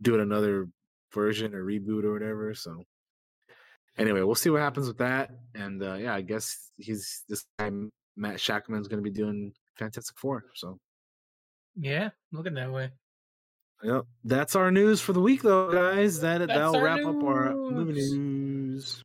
doing 0.00 0.20
another 0.20 0.68
version 1.12 1.54
or 1.54 1.64
reboot 1.64 2.04
or 2.04 2.12
whatever. 2.12 2.54
So 2.54 2.84
anyway, 3.96 4.22
we'll 4.22 4.34
see 4.34 4.50
what 4.50 4.60
happens 4.60 4.88
with 4.88 4.98
that. 4.98 5.30
And 5.54 5.82
uh, 5.82 5.94
yeah, 5.94 6.14
I 6.14 6.20
guess 6.22 6.70
he's 6.76 7.24
this 7.28 7.44
time 7.58 7.90
Matt 8.16 8.36
Shakman's 8.36 8.88
gonna 8.88 9.02
be 9.02 9.10
doing 9.10 9.52
Fantastic 9.78 10.18
Four. 10.18 10.44
So 10.54 10.78
Yeah, 11.76 12.10
looking 12.32 12.54
that 12.54 12.72
way. 12.72 12.90
Yep. 13.82 14.04
That's 14.24 14.54
our 14.54 14.70
news 14.70 15.00
for 15.00 15.12
the 15.12 15.20
week, 15.20 15.42
though, 15.42 15.72
guys. 15.72 16.20
That 16.20 16.38
That's 16.38 16.52
that'll 16.52 16.80
wrap 16.80 17.00
up 17.00 17.22
our 17.24 17.52
movie 17.52 17.94
news. 17.94 18.12
news. 18.12 19.04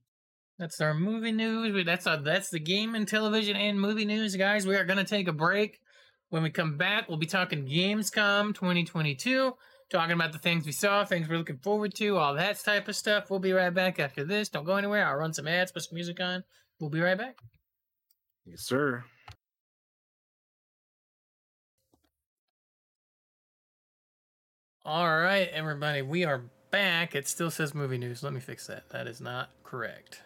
That's 0.60 0.82
our 0.82 0.94
movie 0.94 1.32
news. 1.32 1.86
That's 1.86 2.06
our, 2.08 2.18
that's 2.18 2.50
the 2.50 2.60
game 2.60 2.96
and 2.96 3.08
television 3.08 3.56
and 3.56 3.80
movie 3.80 4.06
news, 4.06 4.36
guys. 4.36 4.68
We 4.68 4.76
are 4.76 4.86
gonna 4.86 5.04
take 5.04 5.28
a 5.28 5.34
break. 5.34 5.80
When 6.30 6.44
we 6.44 6.50
come 6.50 6.78
back, 6.78 7.08
we'll 7.08 7.18
be 7.18 7.26
talking 7.26 7.66
Gamescom 7.66 8.54
2022, 8.54 9.54
talking 9.90 10.14
about 10.14 10.32
the 10.32 10.40
things 10.40 10.66
we 10.66 10.72
saw, 10.72 11.06
things 11.06 11.28
we're 11.28 11.38
looking 11.38 11.58
forward 11.58 11.94
to, 11.96 12.18
all 12.18 12.34
that 12.36 12.60
type 12.60 12.88
of 12.88 12.96
stuff. 12.96 13.30
We'll 13.30 13.40
be 13.40 13.54
right 13.54 13.74
back 13.74 14.00
after 14.00 14.24
this. 14.24 14.50
Don't 14.50 14.66
go 14.66 14.76
anywhere. 14.76 15.06
I'll 15.06 15.16
run 15.16 15.34
some 15.34 15.48
ads, 15.48 15.72
put 15.72 15.84
some 15.84 15.96
music 15.96 16.20
on. 16.20 16.44
We'll 16.80 16.90
be 16.90 17.00
right 17.02 17.18
back. 17.18 17.38
Yes, 18.46 18.62
sir. 18.62 19.04
All 24.86 25.20
right, 25.20 25.50
everybody, 25.50 26.02
we 26.02 26.24
are 26.24 26.44
back. 26.72 27.14
It 27.14 27.28
still 27.28 27.52
says 27.52 27.76
movie 27.76 27.98
news. 27.98 28.24
Let 28.24 28.32
me 28.32 28.40
fix 28.40 28.68
that. 28.68 28.90
That 28.90 29.06
is 29.06 29.20
not 29.20 29.50
correct. 29.64 30.22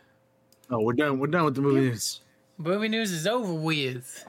Oh, 0.69 0.81
we're 0.81 0.93
done. 0.93 1.17
We're 1.17 1.27
done 1.27 1.45
with 1.45 1.55
the 1.55 1.61
movie 1.61 1.81
news. 1.81 2.21
Movie 2.57 2.87
news 2.87 3.11
is 3.11 3.25
over 3.25 3.53
with. 3.53 4.27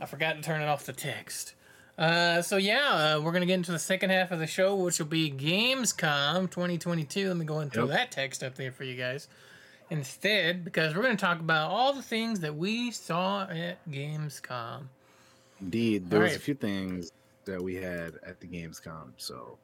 I 0.00 0.06
forgot 0.06 0.36
to 0.36 0.42
turn 0.42 0.60
it 0.60 0.66
off 0.66 0.86
the 0.86 0.92
text. 0.92 1.54
Uh, 1.98 2.40
so 2.40 2.56
yeah, 2.56 3.16
uh, 3.16 3.20
we're 3.20 3.32
gonna 3.32 3.46
get 3.46 3.54
into 3.54 3.72
the 3.72 3.78
second 3.78 4.10
half 4.10 4.30
of 4.30 4.38
the 4.38 4.46
show, 4.46 4.74
which 4.74 4.98
will 4.98 5.06
be 5.06 5.30
Gamescom 5.30 6.50
2022. 6.50 7.28
Let 7.28 7.36
me 7.36 7.44
go 7.44 7.58
and 7.58 7.72
throw 7.72 7.84
Yep. 7.84 7.92
that 7.92 8.10
text 8.10 8.42
up 8.42 8.54
there 8.54 8.72
for 8.72 8.84
you 8.84 8.96
guys 8.96 9.28
instead, 9.90 10.64
because 10.64 10.94
we're 10.94 11.02
gonna 11.02 11.16
talk 11.16 11.40
about 11.40 11.70
all 11.70 11.92
the 11.92 12.02
things 12.02 12.40
that 12.40 12.56
we 12.56 12.90
saw 12.90 13.42
at 13.42 13.78
Gamescom. 13.90 14.88
Indeed, 15.60 16.08
there 16.08 16.20
was 16.20 16.34
a 16.34 16.40
few 16.40 16.54
things 16.54 17.12
that 17.44 17.62
we 17.62 17.74
had 17.74 18.14
at 18.24 18.40
the 18.40 18.46
Gamescom. 18.46 19.12
So 19.18 19.58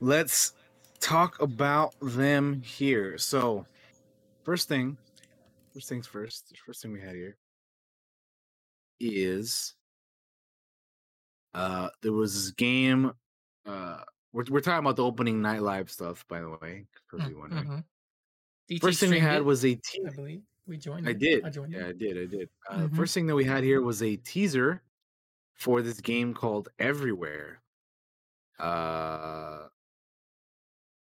let's 0.00 0.54
talk 0.98 1.40
about 1.42 1.94
them 2.00 2.62
here. 2.62 3.18
So 3.18 3.66
first 4.44 4.66
thing, 4.66 4.96
first 5.74 5.88
things 5.88 6.06
first. 6.06 6.48
The 6.48 6.56
first 6.66 6.82
thing 6.82 6.92
we 6.92 7.00
had 7.00 7.14
here 7.14 7.36
is 8.98 9.74
uh 11.54 11.88
there 12.02 12.12
was 12.12 12.34
this 12.34 12.50
game. 12.52 13.12
Uh, 13.66 14.02
we're 14.32 14.44
we're 14.50 14.60
talking 14.60 14.78
about 14.84 14.96
the 14.96 15.04
opening 15.04 15.40
night 15.42 15.62
live 15.62 15.90
stuff, 15.90 16.24
by 16.28 16.40
the 16.40 16.50
way. 16.50 16.86
For 17.06 17.16
those 17.18 17.26
of 17.26 17.32
you 17.32 17.38
wondering. 17.38 17.64
Mhm. 17.64 17.84
DT 18.70 18.80
First 18.80 19.00
thing 19.00 19.10
we 19.10 19.18
had 19.18 19.36
it, 19.38 19.44
was 19.44 19.64
a 19.64 19.74
te- 19.74 20.06
I 20.06 20.10
believe 20.14 20.42
we 20.66 20.76
joined. 20.76 21.06
I 21.08 21.12
it. 21.12 21.18
did. 21.18 21.44
I 21.44 21.50
joined. 21.50 21.72
yeah, 21.72 21.86
it. 21.86 21.88
I 21.88 21.92
did. 21.92 22.18
I 22.18 22.26
did. 22.26 22.48
Uh, 22.68 22.76
Mhm. 22.88 22.96
First 22.96 23.14
thing 23.14 23.26
that 23.26 23.34
we 23.34 23.44
had 23.44 23.64
here 23.64 23.80
was 23.80 24.02
a 24.02 24.16
teaser 24.16 24.82
for 25.54 25.80
this 25.82 26.00
game 26.00 26.34
called 26.34 26.68
Everywhere. 26.78 27.62
Uh, 28.58 29.68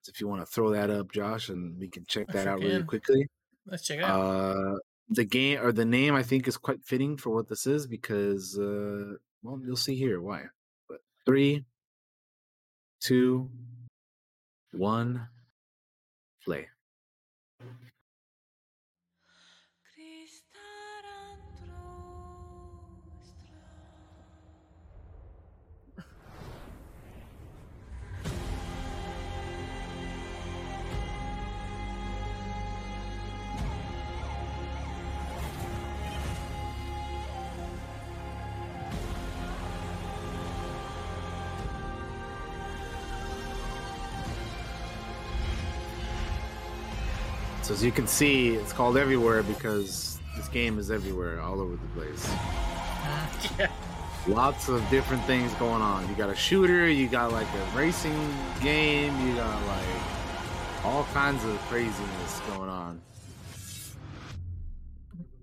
if 0.08 0.20
you 0.20 0.28
want 0.28 0.42
to 0.42 0.46
throw 0.46 0.72
that 0.72 0.90
up, 0.90 1.12
Josh, 1.12 1.50
and 1.50 1.78
we 1.80 1.88
can 1.88 2.06
check 2.06 2.28
that 2.28 2.48
out 2.48 2.60
really 2.60 2.84
quickly. 2.84 3.28
Let's 3.66 3.84
check 3.84 4.00
it 4.00 4.04
out. 4.04 4.20
Uh, 4.20 4.78
the 5.10 5.24
game 5.24 5.60
or 5.62 5.72
the 5.72 5.86
name 5.86 6.14
I 6.16 6.24
think 6.24 6.48
is 6.48 6.58
quite 6.58 6.84
fitting 6.84 7.16
for 7.18 7.30
what 7.30 7.48
this 7.48 7.66
is 7.68 7.88
because, 7.88 8.58
uh, 8.60 9.14
well, 9.44 9.60
you'll 9.64 9.76
see 9.76 9.96
here 9.96 10.22
why. 10.22 10.44
But 10.90 11.00
three, 11.26 11.66
two, 13.02 13.50
one, 14.72 15.28
play. 16.44 16.68
As 47.74 47.84
you 47.84 47.92
can 47.92 48.06
see, 48.06 48.54
it's 48.54 48.72
called 48.72 48.98
Everywhere 48.98 49.42
because 49.42 50.20
this 50.38 50.48
game 50.50 50.78
is 50.78 50.92
everywhere, 50.92 51.42
all 51.42 51.60
over 51.60 51.76
the 51.76 52.00
place. 52.00 52.32
yeah. 53.58 53.72
Lots 54.28 54.70
of 54.70 54.88
different 54.92 55.24
things 55.26 55.52
going 55.56 55.82
on. 55.82 56.08
You 56.08 56.16
got 56.16 56.30
a 56.30 56.36
shooter, 56.36 56.88
you 56.88 57.08
got 57.10 57.32
like 57.32 57.48
a 57.48 57.78
racing 57.78 58.32
game, 58.62 59.12
you 59.28 59.36
got 59.36 59.66
like 59.66 60.86
all 60.86 61.04
kinds 61.14 61.44
of 61.44 61.58
craziness 61.62 62.40
going 62.48 62.70
on. 62.70 63.02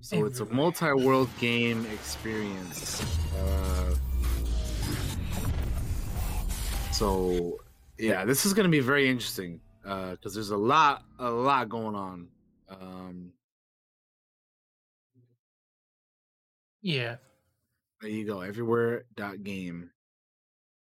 So 0.01 0.25
it's 0.25 0.39
a 0.41 0.47
multi-world 0.47 1.29
game 1.41 1.85
experience. 1.87 3.03
Uh, 3.37 3.95
so 6.93 7.59
yeah, 7.99 8.25
this 8.25 8.47
is 8.47 8.55
going 8.55 8.65
to 8.65 8.71
be 8.71 8.81
very 8.81 9.09
interesting 9.11 9.61
because 9.83 10.35
there's 10.35 10.51
a 10.51 10.57
lot, 10.57 11.05
a 11.19 11.31
lot 11.31 11.69
going 11.69 11.95
on. 11.95 12.29
Um, 12.69 13.33
Yeah. 16.83 17.17
there 18.01 18.11
you 18.11 18.27
go, 18.27 18.41
everywhere 18.41 19.05
dot 19.15 19.43
game. 19.43 19.91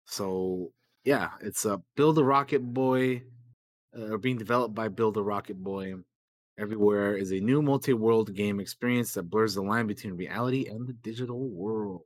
So 0.06 0.74
yeah, 1.04 1.32
it's 1.42 1.66
a 1.66 1.82
Build 1.96 2.18
a 2.20 2.24
Rocket 2.24 2.62
Boy, 2.62 3.24
uh, 3.96 4.18
being 4.18 4.38
developed 4.38 4.76
by 4.76 4.88
Build 4.88 5.18
a 5.18 5.24
Rocket 5.24 5.58
Boy. 5.58 5.96
Everywhere 6.58 7.16
is 7.16 7.32
a 7.32 7.40
new 7.40 7.62
multi-world 7.62 8.34
game 8.36 8.60
experience 8.60 9.14
that 9.14 9.30
blurs 9.30 9.56
the 9.56 9.62
line 9.62 9.88
between 9.88 10.18
reality 10.18 10.68
and 10.68 10.88
the 10.88 10.94
digital 10.94 11.48
world. 11.50 12.04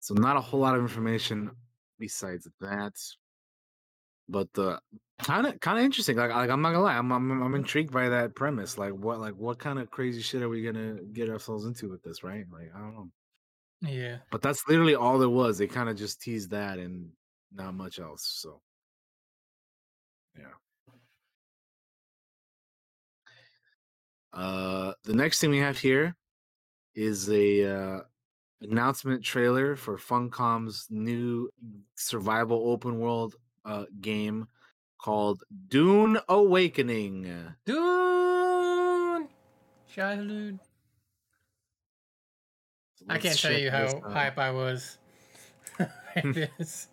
So 0.00 0.14
not 0.14 0.36
a 0.36 0.40
whole 0.40 0.60
lot 0.60 0.74
of 0.76 0.82
information 0.82 1.50
besides 1.98 2.48
that, 2.60 2.94
but 4.30 4.48
uh, 4.56 4.78
kind 5.22 5.46
of 5.46 5.60
kind 5.60 5.78
of 5.78 5.84
interesting. 5.84 6.16
Like, 6.16 6.30
like 6.30 6.50
I'm 6.50 6.62
not 6.62 6.72
gonna 6.72 6.84
lie, 6.84 6.96
I'm, 6.96 7.12
I'm 7.12 7.42
I'm 7.42 7.54
intrigued 7.54 7.92
by 7.92 8.08
that 8.08 8.34
premise. 8.34 8.78
Like 8.78 8.92
what 8.92 9.20
like 9.20 9.34
what 9.34 9.58
kind 9.58 9.78
of 9.78 9.90
crazy 9.90 10.22
shit 10.22 10.42
are 10.42 10.48
we 10.48 10.62
gonna 10.62 10.98
get 11.12 11.28
ourselves 11.28 11.64
into 11.64 11.88
with 11.88 12.02
this, 12.02 12.22
right? 12.22 12.46
Like 12.52 12.70
I 12.74 12.78
don't 12.78 12.94
know. 12.94 13.08
Yeah. 13.82 14.18
But 14.30 14.42
that's 14.42 14.62
literally 14.68 14.94
all 14.94 15.18
there 15.18 15.28
was. 15.28 15.58
They 15.58 15.66
kind 15.66 15.88
of 15.88 15.96
just 15.96 16.20
teased 16.20 16.50
that 16.50 16.78
and 16.78 17.10
not 17.52 17.74
much 17.74 17.98
else. 17.98 18.26
So 18.40 18.60
yeah. 20.38 20.44
Uh, 24.32 24.92
the 25.04 25.14
next 25.14 25.40
thing 25.40 25.50
we 25.50 25.58
have 25.58 25.78
here 25.78 26.14
is 26.94 27.28
a 27.30 27.64
uh, 27.64 28.00
announcement 28.60 29.24
trailer 29.24 29.74
for 29.76 29.96
Funcom's 29.96 30.86
new 30.90 31.50
survival 31.96 32.70
open 32.70 33.00
world 33.00 33.34
uh, 33.64 33.84
game 34.00 34.48
called 34.98 35.44
Dune 35.68 36.18
Awakening. 36.28 37.54
Dune 37.64 39.28
childhood. 39.88 40.58
I 43.08 43.18
can't 43.18 43.38
tell 43.38 43.58
you 43.58 43.70
how 43.70 44.00
hype 44.08 44.38
I 44.38 44.50
was. 44.50 44.98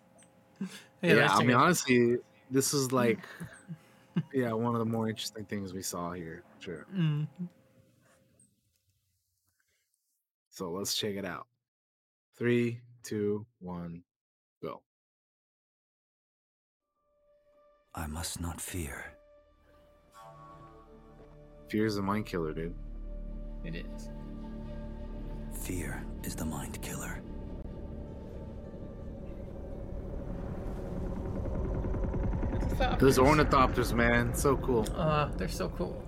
Yeah, 1.00 1.14
let's 1.14 1.34
I 1.34 1.44
mean, 1.44 1.56
honestly, 1.56 2.16
this 2.50 2.74
is 2.74 2.90
like, 2.90 3.20
yeah, 4.34 4.52
one 4.52 4.74
of 4.74 4.80
the 4.80 4.84
more 4.84 5.08
interesting 5.08 5.44
things 5.44 5.72
we 5.72 5.82
saw 5.82 6.12
here. 6.12 6.42
Sure. 6.58 6.86
Mm. 6.92 7.28
So 10.50 10.72
let's 10.72 10.96
check 10.96 11.14
it 11.14 11.24
out. 11.24 11.46
Three, 12.36 12.80
two, 13.04 13.46
one, 13.60 14.02
I 17.94 18.06
must 18.06 18.40
not 18.40 18.60
fear. 18.60 19.04
Fear 21.68 21.86
is 21.86 21.96
a 21.96 22.02
mind 22.02 22.26
killer, 22.26 22.52
dude. 22.52 22.74
It 23.64 23.74
is. 23.76 24.10
Fear 25.52 26.04
is 26.22 26.34
the 26.34 26.44
mind 26.44 26.80
killer. 26.82 27.22
Those 32.98 33.18
ornithopters, 33.18 33.92
man, 33.92 34.32
so 34.34 34.56
cool. 34.58 34.86
Uh, 34.94 35.30
they're 35.36 35.48
so 35.48 35.68
cool. 35.70 36.00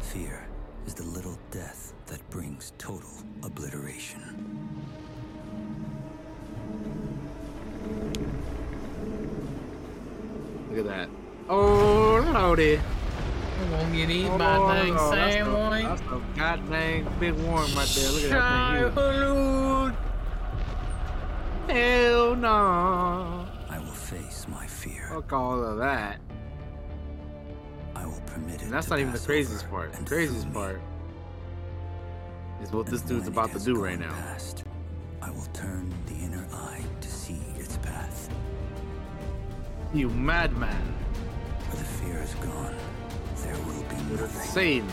Fear 0.00 0.46
is 0.86 0.94
the 0.94 1.04
little 1.04 1.38
death 1.50 1.92
that 2.06 2.28
brings 2.30 2.72
total 2.78 3.10
obliteration. 3.42 4.63
Look 10.74 10.86
at 10.86 10.90
that. 10.90 11.08
Oh, 11.48 12.28
lordy. 12.34 12.80
We 13.60 13.70
won't 13.70 13.92
get 13.92 14.10
eaten 14.10 14.36
by 14.36 14.56
Oh, 14.56 14.68
things 14.72 14.96
no, 14.96 15.10
that's 15.12 15.36
a- 15.36 15.82
That's 15.84 16.00
a 16.00 16.22
goddamn 16.36 17.08
big 17.20 17.34
worm 17.34 17.72
right 17.76 17.88
there. 17.94 18.10
Look 18.10 18.24
at 18.24 18.30
that 18.30 18.94
thing. 18.94 18.94
Childhood. 18.94 19.94
huge. 21.68 21.76
Hell 21.76 22.34
no. 22.34 23.46
I 23.70 23.78
will 23.78 23.86
face 23.92 24.46
my 24.48 24.66
fear. 24.66 25.08
Fuck 25.14 25.32
all 25.32 25.62
of 25.64 25.78
that. 25.78 26.18
I 27.94 28.04
will 28.04 28.20
permit 28.26 28.56
it. 28.56 28.62
And 28.62 28.72
that's 28.72 28.90
not 28.90 28.98
even 28.98 29.12
the 29.12 29.18
craziest 29.20 29.70
part. 29.70 29.92
The 29.92 30.04
craziest 30.04 30.52
part 30.52 30.80
is 32.62 32.72
what 32.72 32.86
this 32.86 33.02
dude's 33.02 33.28
about 33.28 33.52
to 33.52 33.60
do 33.60 33.74
gone 33.74 33.82
right 33.84 34.00
now. 34.00 34.10
Past, 34.10 34.64
I 35.22 35.30
will 35.30 35.46
turn 35.52 35.94
the 36.06 36.14
inner 36.14 36.44
eye 36.52 36.82
to 37.00 37.08
see 37.08 37.12
its 37.12 37.12
path. 37.12 37.13
You 39.94 40.08
madman. 40.08 40.74
Where 41.70 41.76
the 41.76 41.84
fear 41.84 42.20
is 42.20 42.34
gone, 42.34 42.74
there 43.44 43.54
will 43.64 43.84
be 43.84 43.94
nothing. 44.20 44.40
insane. 44.40 44.88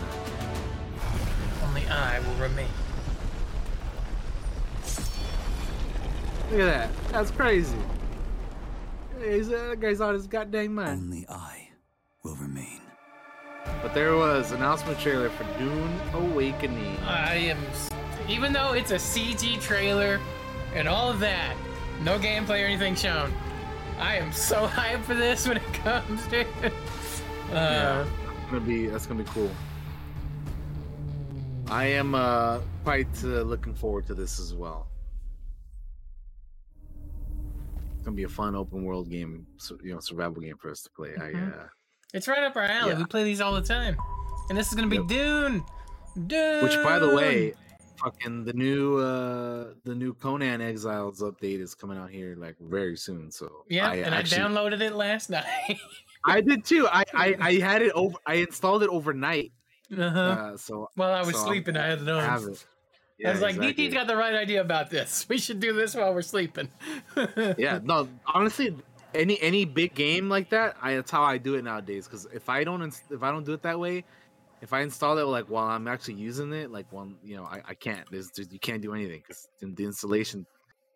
Only 1.63 1.87
I 1.87 2.19
will 2.19 2.35
remain. 2.35 2.67
Look 6.51 6.59
at 6.59 6.65
that. 6.65 6.89
That's 7.11 7.31
crazy. 7.31 7.75
He's, 9.23 9.49
uh, 9.49 9.69
that 9.69 9.79
guy's 9.79 10.01
out 10.01 10.13
his 10.13 10.27
goddamn 10.27 10.75
mind. 10.75 11.01
Only 11.01 11.25
I 11.27 11.69
will 12.21 12.35
remain. 12.35 12.81
But 13.81 13.95
there 13.95 14.15
was 14.15 14.51
announcement 14.51 14.99
trailer 14.99 15.31
for 15.31 15.45
Dune 15.57 15.99
Awakening. 16.13 16.97
I 17.07 17.37
am, 17.37 17.57
even 18.29 18.53
though 18.53 18.73
it's 18.73 18.91
a 18.91 18.97
CG 18.97 19.59
trailer 19.61 20.19
and 20.75 20.87
all 20.87 21.09
of 21.09 21.19
that, 21.21 21.55
no 22.03 22.19
gameplay 22.19 22.61
or 22.61 22.67
anything 22.67 22.93
shown. 22.93 23.33
I 24.01 24.15
am 24.15 24.31
so 24.33 24.67
hyped 24.67 25.03
for 25.03 25.13
this 25.13 25.47
when 25.47 25.57
it 25.57 25.73
comes, 25.73 26.25
dude. 26.27 26.47
Uh, 26.65 26.69
yeah, 27.51 28.03
that's 28.03 28.45
gonna 28.49 28.59
be 28.61 28.87
that's 28.87 29.05
gonna 29.05 29.23
be 29.23 29.29
cool. 29.29 29.51
I 31.69 31.85
am 31.85 32.15
uh 32.15 32.59
quite 32.83 33.07
uh, 33.23 33.41
looking 33.43 33.73
forward 33.75 34.07
to 34.07 34.13
this 34.13 34.39
as 34.39 34.53
well. 34.53 34.87
It's 37.95 38.05
gonna 38.05 38.15
be 38.17 38.23
a 38.23 38.29
fun 38.29 38.55
open 38.55 38.83
world 38.83 39.09
game, 39.09 39.45
so, 39.57 39.77
you 39.83 39.93
know, 39.93 39.99
survival 39.99 40.41
game 40.41 40.57
for 40.57 40.71
us 40.71 40.81
to 40.81 40.89
play. 40.89 41.09
Mhm. 41.17 41.53
I 41.53 41.57
uh, 41.59 41.67
It's 42.13 42.27
right 42.27 42.43
up 42.43 42.55
our 42.55 42.63
alley. 42.63 42.91
Yeah. 42.91 42.97
We 42.97 43.05
play 43.05 43.23
these 43.23 43.39
all 43.41 43.53
the 43.53 43.61
time. 43.61 43.95
And 44.49 44.57
this 44.57 44.67
is 44.69 44.73
gonna 44.73 44.87
be 44.87 44.97
Dune. 45.05 45.63
Dune. 46.27 46.63
which, 46.63 46.75
by 46.83 46.99
the 46.99 47.15
way, 47.15 47.53
fucking 48.03 48.45
the 48.45 48.53
new 48.53 48.97
uh 48.97 49.73
the 49.83 49.95
new 49.95 50.13
Conan 50.13 50.61
Exiles 50.61 51.21
update 51.21 51.59
is 51.59 51.75
coming 51.75 51.97
out 51.97 52.09
here 52.09 52.35
like 52.37 52.55
very 52.59 52.97
soon. 52.97 53.31
So 53.31 53.63
yeah, 53.69 53.89
I 53.89 53.95
and 53.95 54.13
actually- 54.15 54.41
I 54.41 54.45
downloaded 54.45 54.81
it 54.81 54.93
last 54.93 55.29
night. 55.37 55.45
I 56.25 56.41
did 56.41 56.63
too. 56.65 56.87
I, 56.87 57.03
I 57.13 57.35
I 57.39 57.53
had 57.59 57.81
it 57.81 57.91
over. 57.93 58.17
I 58.25 58.35
installed 58.35 58.83
it 58.83 58.89
overnight. 58.89 59.51
uh-huh. 59.91 60.19
Uh, 60.19 60.57
so 60.57 60.87
While 60.95 61.13
I 61.13 61.21
was 61.21 61.31
so 61.35 61.39
I'm- 61.41 61.47
sleeping, 61.47 61.77
I 61.77 61.87
had 61.87 61.99
on. 62.01 62.09
I 62.09 62.21
have 62.23 62.43
it. 62.43 62.65
I 63.23 63.31
was 63.33 63.41
like, 63.41 63.55
exactly. 63.55 63.87
DT's 63.87 63.93
got 63.93 64.07
the 64.07 64.15
right 64.15 64.33
idea 64.33 64.61
about 64.61 64.89
this. 64.89 65.27
We 65.29 65.37
should 65.37 65.59
do 65.59 65.73
this 65.73 65.93
while 65.93 66.11
we're 66.11 66.23
sleeping. 66.23 66.69
yeah, 67.55 67.79
no, 67.83 68.07
honestly, 68.25 68.75
any 69.13 69.39
any 69.41 69.63
big 69.65 69.93
game 69.93 70.27
like 70.27 70.49
that, 70.49 70.75
I 70.81 70.95
that's 70.95 71.11
how 71.11 71.21
I 71.21 71.37
do 71.37 71.53
it 71.53 71.63
nowadays. 71.63 72.07
Because 72.07 72.25
if 72.33 72.49
I 72.49 72.63
don't 72.63 72.81
if 73.11 73.21
I 73.21 73.29
don't 73.29 73.45
do 73.45 73.53
it 73.53 73.61
that 73.61 73.79
way, 73.79 74.05
if 74.61 74.73
I 74.73 74.81
install 74.81 75.17
it 75.17 75.23
like 75.23 75.45
while 75.49 75.67
I'm 75.67 75.87
actually 75.87 76.15
using 76.15 76.53
it, 76.53 76.71
like 76.71 76.91
one, 76.91 77.17
you 77.23 77.35
know, 77.35 77.45
I, 77.45 77.61
I 77.69 77.73
can't. 77.73 78.09
There's, 78.11 78.31
you 78.37 78.59
can't 78.59 78.81
do 78.81 78.93
anything 78.93 79.21
because 79.21 79.47
the 79.61 79.83
installation 79.83 80.45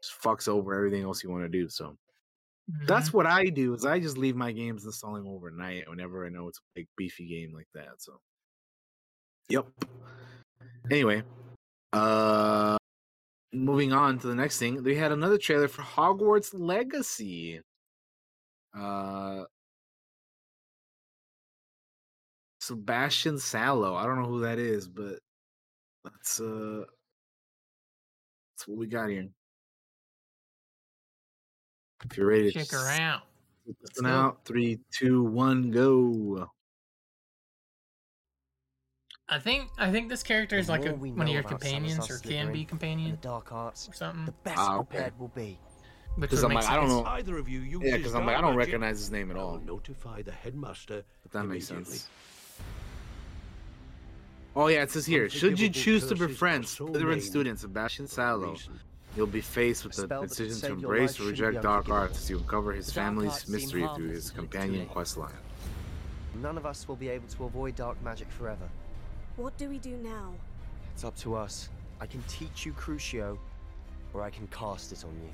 just 0.01 0.21
fucks 0.21 0.47
over 0.47 0.73
everything 0.75 1.03
else 1.03 1.23
you 1.23 1.31
want 1.31 1.43
to 1.43 1.49
do. 1.49 1.67
So 1.69 1.97
that's 2.87 3.11
Mm-hmm. 3.11 3.17
what 3.17 3.25
I 3.25 3.45
do. 3.45 3.73
Is 3.73 3.85
I 3.85 3.99
just 3.99 4.17
leave 4.17 4.35
my 4.35 4.51
games 4.51 4.85
installing 4.85 5.27
overnight 5.27 5.89
whenever 5.89 6.25
I 6.25 6.29
know 6.29 6.47
it's 6.47 6.59
a 6.59 6.61
big 6.75 6.87
beefy 6.97 7.27
game 7.27 7.53
like 7.53 7.67
that. 7.73 8.01
So, 8.01 8.19
yep. 9.49 9.67
Anyway, 10.91 11.23
uh, 11.93 12.77
moving 13.51 13.93
on 13.93 14.19
to 14.19 14.27
the 14.27 14.35
next 14.35 14.59
thing, 14.59 14.83
they 14.83 14.95
had 14.95 15.11
another 15.11 15.37
trailer 15.37 15.67
for 15.67 15.81
Hogwarts 15.81 16.51
Legacy. 16.53 17.61
Uh, 18.77 19.45
Sebastian 22.65 23.37
Sallow. 23.37 23.95
I 23.95 24.05
don't 24.05 24.21
know 24.21 24.27
who 24.27 24.41
that 24.41 24.57
is, 24.57 24.87
but 24.87 25.19
that's 26.03 26.39
uh, 26.39 26.83
that's 28.55 28.67
what 28.67 28.77
we 28.77 28.87
got 28.87 29.09
here. 29.09 29.27
If 32.09 32.17
you're 32.17 32.27
ready 32.27 32.51
to 32.51 32.59
Check 32.59 32.71
her 32.71 32.89
out. 32.89 33.21
Listen 33.81 34.05
out. 34.07 34.45
Three, 34.45 34.79
two, 34.91 35.23
one, 35.23 35.69
go. 35.69 36.49
I 39.29 39.39
think 39.39 39.69
I 39.77 39.91
think 39.91 40.09
this 40.09 40.23
character 40.23 40.57
is 40.57 40.67
like 40.69 40.85
a, 40.85 40.93
one 40.93 41.21
of 41.27 41.29
your 41.29 41.43
companions 41.43 42.09
or 42.09 42.17
can 42.19 42.51
be 42.51 42.63
Slytherin 42.63 42.67
companion 42.67 43.11
the 43.11 43.17
dark 43.17 43.51
arts 43.51 43.87
or 43.89 43.93
something. 43.93 44.25
the 44.25 44.31
best 44.43 44.57
Ah, 44.57 44.77
okay. 44.77 44.85
prepared 44.85 45.13
we'll 45.19 45.29
be. 45.29 45.59
Because 46.17 46.43
I'm 46.43 46.49
make 46.49 46.63
like, 46.63 46.69
I 46.69 46.75
don't 46.77 46.87
know. 46.87 47.03
Either 47.05 47.37
of 47.37 47.49
you 47.49 47.59
use 47.59 47.81
Yeah, 47.83 47.97
because 47.97 48.15
I'm 48.15 48.25
like, 48.25 48.37
I 48.37 48.41
don't 48.41 48.55
recognize 48.55 48.97
his 48.97 49.11
name 49.11 49.29
at 49.31 49.37
all. 49.37 49.59
notify 49.59 50.21
the 50.21 50.31
headmaster. 50.31 51.03
But 51.23 51.31
that 51.33 51.43
makes 51.43 51.67
sense. 51.67 52.07
Oh 54.55 54.67
yeah, 54.67 54.83
it 54.83 54.91
says 54.91 55.05
here. 55.05 55.29
Should 55.29 55.59
you 55.59 55.69
choose 55.69 56.03
to 56.07 56.15
curses 56.15 56.27
befriend 56.27 56.63
are 56.63 56.67
so 56.67 56.87
Slytherin 56.87 57.09
named 57.09 57.23
student 57.23 57.59
Sebastian 57.59 58.07
Sallow, 58.07 58.55
you'll 59.17 59.27
be 59.27 59.41
faced 59.41 59.83
with 59.83 59.95
the 59.95 60.07
decision 60.21 60.61
to 60.61 60.73
embrace 60.73 61.19
or 61.19 61.25
reject 61.25 61.61
dark 61.61 61.89
arts 61.89 62.19
as 62.19 62.29
you 62.29 62.37
uncover 62.37 62.71
his 62.71 62.91
family's 62.91 63.47
mystery 63.49 63.87
through 63.95 64.09
his 64.09 64.09
until 64.09 64.17
it's 64.17 64.29
too 64.29 64.35
companion 64.35 64.87
questline. 64.87 65.31
None 66.41 66.57
of 66.57 66.65
us 66.65 66.87
will 66.87 66.95
be 66.95 67.09
able 67.09 67.27
to 67.27 67.43
avoid 67.43 67.75
dark 67.75 68.01
magic 68.01 68.29
forever. 68.31 68.67
What 69.35 69.57
do 69.57 69.67
we 69.67 69.77
do 69.77 69.97
now? 69.97 70.33
It's 70.93 71.03
up 71.03 71.17
to 71.17 71.35
us. 71.35 71.69
I 71.99 72.05
can 72.05 72.23
teach 72.27 72.65
you 72.65 72.71
Crucio, 72.73 73.37
or 74.13 74.21
I 74.21 74.29
can 74.29 74.47
cast 74.47 74.93
it 74.93 75.03
on 75.03 75.11
you. 75.21 75.29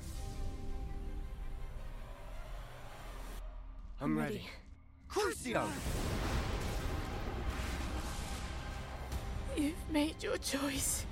I'm 4.00 4.18
ready. 4.18 4.48
Crucio! 5.08 5.68
You've 9.56 9.90
made 9.90 10.22
your 10.22 10.38
choice. 10.38 11.04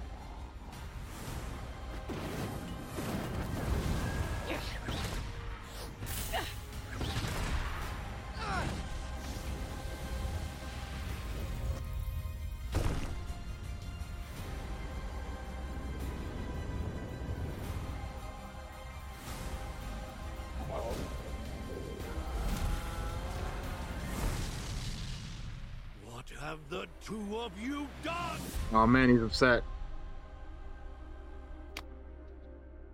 Two 27.10 27.38
of 27.38 27.52
you 27.60 27.86
done? 28.04 28.38
Oh 28.72 28.86
man, 28.86 29.08
he's 29.08 29.22
upset. 29.22 29.62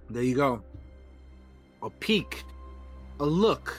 There 0.08 0.22
you 0.22 0.34
go. 0.34 0.62
A 1.82 1.90
peek, 1.90 2.44
a 3.20 3.26
look 3.26 3.76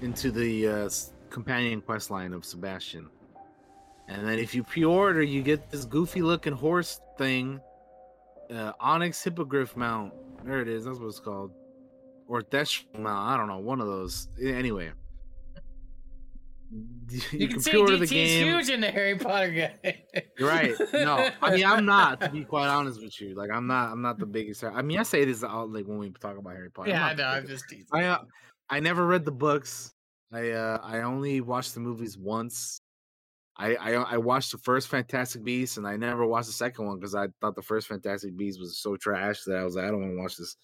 into 0.00 0.30
the 0.30 0.66
uh, 0.66 0.90
companion 1.28 1.80
quest 1.80 2.10
line 2.10 2.32
of 2.32 2.44
Sebastian. 2.44 3.08
And 4.08 4.26
then 4.26 4.38
if 4.38 4.54
you 4.54 4.64
pre-order, 4.64 5.22
you 5.22 5.42
get 5.42 5.70
this 5.70 5.84
goofy 5.84 6.22
looking 6.22 6.52
horse 6.52 7.00
thing, 7.16 7.60
uh, 8.52 8.72
Onyx 8.80 9.22
Hippogriff 9.22 9.76
mount. 9.76 10.12
There 10.44 10.60
it 10.60 10.68
is. 10.68 10.84
That's 10.86 10.98
what 10.98 11.06
it's 11.06 11.20
called. 11.20 11.52
Or 12.26 12.42
Thestral 12.42 12.98
mount. 12.98 13.28
I 13.28 13.36
don't 13.36 13.46
know. 13.46 13.58
One 13.58 13.80
of 13.80 13.86
those. 13.86 14.28
Anyway. 14.42 14.90
You, 16.70 17.20
You, 17.32 17.48
can, 17.48 17.60
see 17.60 17.72
DT's 17.72 18.10
huge 18.10 18.68
in 18.68 18.80
the 18.80 18.90
Harry 18.90 19.16
Potter 19.16 19.50
guy. 19.50 20.04
Right. 20.40 20.74
No, 20.92 21.28
I 21.42 21.56
mean 21.56 21.66
I'm 21.66 21.84
not. 21.84 22.20
To 22.20 22.28
be 22.28 22.44
quite 22.44 22.68
honest 22.68 23.02
with 23.02 23.20
you, 23.20 23.34
like 23.34 23.50
I'm 23.50 23.66
not. 23.66 23.90
I'm 23.90 24.02
not 24.02 24.18
the 24.18 24.26
biggest. 24.26 24.62
I 24.62 24.82
mean, 24.82 24.98
I 24.98 25.02
say 25.02 25.24
this 25.24 25.42
out 25.42 25.70
like 25.70 25.86
when 25.86 25.98
we 25.98 26.10
talk 26.10 26.38
about 26.38 26.54
Harry 26.54 26.70
Potter. 26.70 26.90
Yeah, 26.90 27.06
I 27.06 27.14
know. 27.14 27.26
I'm 27.26 27.46
just 27.46 27.64
teasing. 27.68 27.86
I 27.92 28.04
uh, 28.04 28.18
I 28.68 28.80
never 28.80 29.04
read 29.04 29.24
the 29.24 29.32
books. 29.32 29.92
I 30.32 30.50
uh 30.50 30.78
I 30.82 31.00
only 31.00 31.40
watched 31.40 31.74
the 31.74 31.80
movies 31.80 32.16
once. 32.16 32.80
I 33.56 33.74
I, 33.74 33.92
I 33.92 34.16
watched 34.18 34.52
the 34.52 34.58
first 34.58 34.88
Fantastic 34.88 35.42
Beasts 35.42 35.76
and 35.76 35.86
I 35.86 35.96
never 35.96 36.24
watched 36.24 36.46
the 36.46 36.52
second 36.52 36.86
one 36.86 36.98
because 36.98 37.16
I 37.16 37.26
thought 37.40 37.56
the 37.56 37.62
first 37.62 37.88
Fantastic 37.88 38.36
Beasts 38.36 38.60
was 38.60 38.78
so 38.78 38.96
trash 38.96 39.42
that 39.44 39.56
I 39.56 39.64
was 39.64 39.74
like 39.74 39.86
I 39.86 39.88
don't 39.88 40.00
want 40.00 40.12
to 40.12 40.22
watch 40.22 40.36
this. 40.36 40.56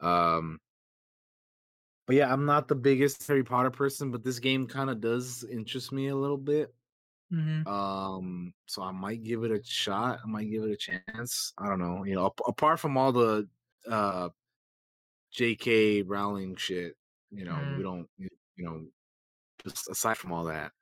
Um. 0.00 0.58
But 2.06 2.16
yeah, 2.16 2.32
I'm 2.32 2.44
not 2.46 2.68
the 2.68 2.74
biggest 2.74 3.26
Harry 3.28 3.44
Potter 3.44 3.70
person, 3.70 4.10
but 4.10 4.24
this 4.24 4.38
game 4.40 4.66
kind 4.66 4.90
of 4.90 5.00
does 5.00 5.44
interest 5.44 5.92
me 5.92 6.08
a 6.08 6.16
little 6.16 6.36
bit. 6.36 6.74
Mhm. 7.30 7.66
Um, 7.66 8.54
so 8.66 8.82
I 8.82 8.92
might 8.92 9.22
give 9.24 9.44
it 9.44 9.52
a 9.52 9.62
shot. 9.64 10.20
I 10.24 10.26
might 10.26 10.50
give 10.50 10.64
it 10.64 10.70
a 10.72 10.76
chance. 10.76 11.52
I 11.58 11.68
don't 11.68 11.78
know. 11.80 12.04
You 12.04 12.16
know, 12.16 12.26
ap- 12.26 12.40
apart 12.46 12.80
from 12.80 12.96
all 12.96 13.12
the 13.12 13.48
uh 13.88 14.30
J.K. 15.32 16.02
Rowling 16.02 16.56
shit, 16.56 16.96
you 17.30 17.44
know, 17.44 17.56
Mm. 17.56 17.76
we 17.76 17.82
don't, 17.82 18.08
you 18.18 18.28
know, 18.58 18.88
just 19.64 19.88
aside 19.90 20.18
from 20.18 20.32
all 20.32 20.44
that, 20.46 20.72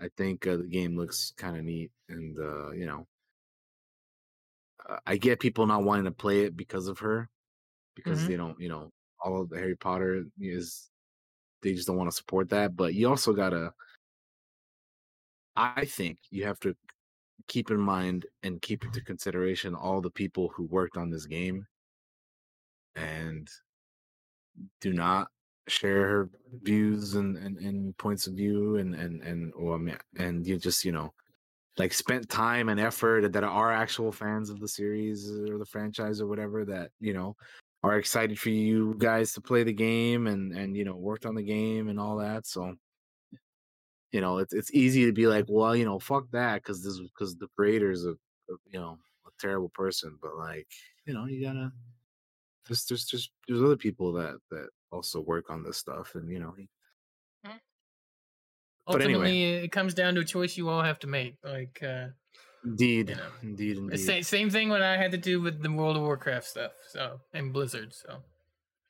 I 0.00 0.08
think 0.16 0.46
uh, 0.46 0.56
the 0.56 0.66
game 0.66 0.96
looks 0.96 1.32
kind 1.36 1.56
of 1.56 1.64
neat, 1.64 1.90
and 2.08 2.38
uh, 2.38 2.70
you 2.70 2.86
know, 2.86 3.06
I 5.06 5.16
get 5.16 5.40
people 5.40 5.66
not 5.66 5.82
wanting 5.84 6.04
to 6.06 6.10
play 6.10 6.42
it 6.44 6.56
because 6.56 6.88
of 6.88 7.00
her, 7.00 7.28
because 7.96 8.20
Mhm. 8.20 8.26
they 8.26 8.36
don't, 8.36 8.60
you 8.60 8.68
know, 8.68 8.92
all 9.20 9.42
of 9.42 9.50
the 9.50 9.58
Harry 9.58 9.76
Potter 9.76 10.24
is 10.40 10.90
they 11.62 11.74
just 11.74 11.86
don't 11.86 11.96
want 11.96 12.10
to 12.10 12.16
support 12.16 12.48
that. 12.50 12.76
But 12.76 12.94
you 12.94 13.08
also 13.08 13.32
gotta, 13.32 13.72
I 15.56 15.84
think, 15.84 16.18
you 16.30 16.44
have 16.44 16.60
to 16.60 16.74
keep 17.46 17.70
in 17.70 17.80
mind 17.80 18.26
and 18.42 18.62
keep 18.62 18.84
into 18.84 19.00
consideration 19.00 19.74
all 19.74 20.00
the 20.00 20.10
people 20.10 20.50
who 20.54 20.64
worked 20.66 20.96
on 20.96 21.10
this 21.10 21.26
game, 21.26 21.66
and 22.96 23.48
do 24.80 24.92
not 24.92 25.28
share 25.68 26.08
her 26.08 26.30
views 26.62 27.14
and, 27.14 27.36
and, 27.36 27.58
and 27.58 27.96
points 27.98 28.26
of 28.26 28.34
view 28.34 28.76
and 28.76 28.94
and 28.94 29.22
and 29.22 29.52
oh, 29.56 29.68
or 29.68 29.78
I 29.88 29.96
and 30.16 30.46
you 30.46 30.58
just 30.58 30.84
you 30.84 30.92
know 30.92 31.12
like 31.76 31.92
spent 31.92 32.28
time 32.28 32.68
and 32.68 32.80
effort 32.80 33.32
that 33.32 33.44
are 33.44 33.72
actual 33.72 34.10
fans 34.10 34.50
of 34.50 34.58
the 34.60 34.68
series 34.68 35.30
or 35.30 35.58
the 35.58 35.66
franchise 35.66 36.20
or 36.20 36.26
whatever 36.26 36.64
that 36.64 36.90
you 37.00 37.12
know 37.12 37.36
are 37.82 37.98
excited 37.98 38.38
for 38.38 38.50
you 38.50 38.94
guys 38.98 39.32
to 39.32 39.40
play 39.40 39.62
the 39.62 39.72
game 39.72 40.26
and 40.26 40.52
and 40.52 40.76
you 40.76 40.84
know 40.84 40.96
worked 40.96 41.26
on 41.26 41.34
the 41.34 41.42
game 41.42 41.88
and 41.88 42.00
all 42.00 42.16
that 42.18 42.46
so 42.46 42.74
you 44.12 44.20
know 44.20 44.38
it's 44.38 44.52
it's 44.52 44.72
easy 44.72 45.04
to 45.06 45.12
be 45.12 45.26
like 45.26 45.44
well 45.48 45.76
you 45.76 45.84
know 45.84 45.98
fuck 45.98 46.30
that 46.30 46.62
because 46.62 46.82
this 46.82 46.98
because 47.00 47.36
the 47.36 47.48
creator's 47.56 48.04
a, 48.04 48.12
a 48.12 48.54
you 48.66 48.80
know 48.80 48.98
a 49.26 49.30
terrible 49.38 49.68
person 49.70 50.18
but 50.20 50.36
like 50.36 50.68
you 51.04 51.12
know 51.12 51.26
you 51.26 51.42
gotta 51.44 51.72
there's 52.66 52.84
there's 52.86 53.04
just 53.04 53.30
there's 53.46 53.62
other 53.62 53.76
people 53.76 54.12
that 54.12 54.38
that 54.50 54.68
also 54.90 55.20
work 55.20 55.50
on 55.50 55.62
this 55.62 55.76
stuff 55.76 56.14
and 56.14 56.30
you 56.30 56.38
know 56.38 56.54
But 58.86 59.02
Ultimately, 59.02 59.44
anyway. 59.44 59.64
it 59.64 59.72
comes 59.72 59.92
down 59.92 60.14
to 60.14 60.22
a 60.22 60.24
choice 60.24 60.56
you 60.56 60.70
all 60.70 60.82
have 60.82 60.98
to 61.00 61.06
make. 61.06 61.36
Like, 61.44 61.82
uh, 61.82 62.08
indeed 62.64 63.10
you 63.10 63.16
know, 63.16 63.22
indeed 63.42 63.76
indeed 63.76 63.98
same 63.98 64.22
same 64.22 64.50
thing 64.50 64.68
when 64.68 64.82
I 64.82 64.96
had 64.96 65.10
to 65.12 65.18
do 65.18 65.40
with 65.40 65.62
the 65.62 65.70
World 65.70 65.96
of 65.96 66.02
Warcraft 66.02 66.46
stuff. 66.46 66.72
So 66.90 67.20
and 67.32 67.52
Blizzard. 67.52 67.94
So, 67.94 68.18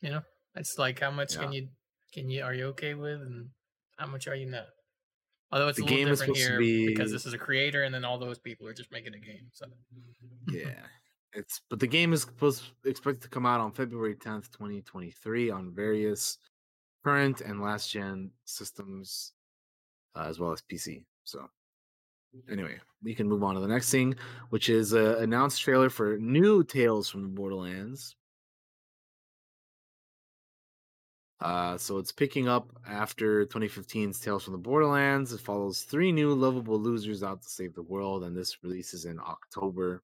you 0.01 0.11
know, 0.11 0.23
it's 0.55 0.79
like 0.79 1.01
how 1.01 1.11
much 1.11 1.39
can 1.39 1.53
you 1.53 1.69
can 2.13 2.31
you 2.31 2.43
are 2.43 2.55
you 2.55 2.67
okay 2.67 2.95
with, 2.95 3.21
and 3.21 3.51
how 3.97 4.07
much 4.07 4.29
are 4.29 4.35
you 4.35 4.47
not? 4.47 4.67
Although 5.51 5.69
it's 5.69 5.79
The 5.79 5.85
a 5.85 5.87
little 5.87 5.99
game 5.99 6.09
different 6.09 6.37
here 6.37 6.59
because 6.59 7.11
this 7.11 7.25
is 7.25 7.33
a 7.33 7.39
creator, 7.39 7.83
and 7.83 7.95
then 7.95 8.05
all 8.05 8.19
those 8.19 8.39
people 8.39 8.67
are 8.67 8.75
just 8.75 8.93
making 8.93 9.15
a 9.15 9.19
game. 9.19 9.49
So, 9.53 9.67
yeah 10.49 10.85
it's 11.33 11.61
but 11.69 11.79
the 11.81 11.87
game 11.87 12.13
is 12.13 12.23
supposed 12.23 12.65
expected 12.85 13.23
to 13.23 13.29
come 13.29 13.47
out 13.47 13.61
on 13.61 13.73
february 13.73 14.15
10th 14.15 14.51
2023 14.53 15.51
on 15.51 15.73
various 15.75 16.39
current 17.05 17.41
and 17.41 17.63
last 17.63 17.91
gen 17.91 18.31
systems 18.45 19.33
uh, 20.17 20.25
as 20.27 20.39
well 20.39 20.53
as 20.53 20.63
pc 20.71 21.05
so 21.25 21.49
anyway 22.51 22.79
we 23.03 23.15
can 23.15 23.29
move 23.29 23.43
on 23.43 23.55
to 23.55 23.61
the 23.61 23.69
next 23.69 23.91
thing 23.91 24.15
which 24.51 24.69
is 24.69 24.93
a 24.93 25.17
announced 25.17 25.61
trailer 25.61 25.91
for 25.91 26.17
new 26.19 26.63
tales 26.63 27.09
from 27.09 27.23
the 27.23 27.29
borderlands 27.29 28.17
uh, 31.41 31.79
so 31.79 31.99
it's 31.99 32.11
picking 32.11 32.49
up 32.49 32.69
after 32.87 33.47
2015's 33.47 34.19
Tales 34.19 34.43
from 34.43 34.53
the 34.53 34.59
Borderlands. 34.59 35.33
It 35.33 35.41
follows 35.41 35.83
three 35.83 36.11
new 36.11 36.35
lovable 36.35 36.81
losers 36.81 37.23
out 37.23 37.43
to 37.43 37.49
save 37.49 37.75
the 37.75 37.83
world, 37.83 38.25
and 38.25 38.37
this 38.37 38.63
releases 38.65 39.05
in 39.05 39.21
October 39.21 40.03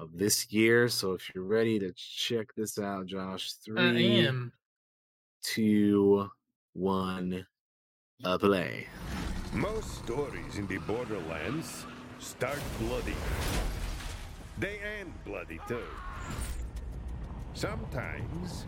of 0.00 0.18
this 0.18 0.50
year. 0.50 0.88
So 0.88 1.12
if 1.12 1.30
you're 1.32 1.44
ready 1.44 1.78
to 1.78 1.92
check 1.92 2.48
this 2.56 2.78
out, 2.78 3.06
Josh, 3.06 3.52
three, 3.52 4.26
am. 4.26 4.52
two, 5.42 6.28
one, 6.72 7.46
uh, 8.24 8.38
play. 8.38 8.88
Most 9.52 10.04
stories 10.04 10.58
in 10.58 10.66
the 10.68 10.78
Borderlands 10.78 11.84
start 12.20 12.60
bloody. 12.78 13.16
They 14.58 14.78
end 15.00 15.12
bloody 15.24 15.58
too. 15.66 15.82
Sometimes, 17.54 18.66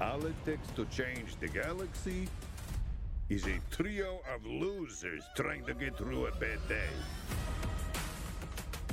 all 0.00 0.26
it 0.26 0.34
takes 0.44 0.68
to 0.72 0.84
change 0.86 1.36
the 1.38 1.46
galaxy 1.46 2.26
is 3.28 3.46
a 3.46 3.60
trio 3.70 4.18
of 4.34 4.44
losers 4.44 5.22
trying 5.36 5.64
to 5.64 5.74
get 5.74 5.96
through 5.96 6.26
a 6.26 6.32
bad 6.32 6.58
day. 6.68 6.90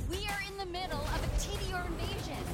We 0.08 0.18
are 0.26 0.42
in 0.48 0.56
the 0.56 0.66
middle 0.66 1.00
of 1.00 1.24
a 1.24 1.40
Tediore 1.40 1.84
invasion. 1.86 2.44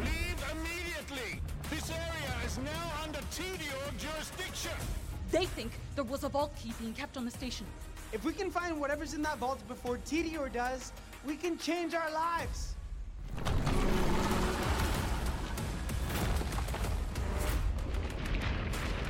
Leave 0.00 0.44
immediately! 0.52 1.40
This 1.70 1.90
area 1.90 2.34
is 2.44 2.58
now 2.58 2.92
under 3.02 3.20
Tediore 3.30 3.96
jurisdiction. 3.96 5.03
They 5.34 5.46
think 5.46 5.72
there 5.96 6.04
was 6.04 6.22
a 6.22 6.28
vault 6.28 6.54
key 6.54 6.72
being 6.78 6.92
kept 6.92 7.16
on 7.16 7.24
the 7.24 7.30
station. 7.32 7.66
If 8.12 8.24
we 8.24 8.32
can 8.32 8.52
find 8.52 8.80
whatever's 8.80 9.14
in 9.14 9.22
that 9.22 9.38
vault 9.38 9.58
before 9.66 9.98
Tediore 9.98 10.52
does, 10.52 10.92
we 11.26 11.34
can 11.34 11.58
change 11.58 11.92
our 11.92 12.08
lives. 12.12 12.74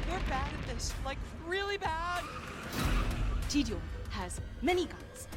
We're 0.09 0.25
bad 0.31 0.49
at 0.51 0.75
this, 0.75 0.95
like 1.05 1.19
really 1.47 1.77
bad. 1.77 2.23
Tediore 3.51 3.77
has 4.09 4.41
many 4.63 4.87
guns, 4.87 5.29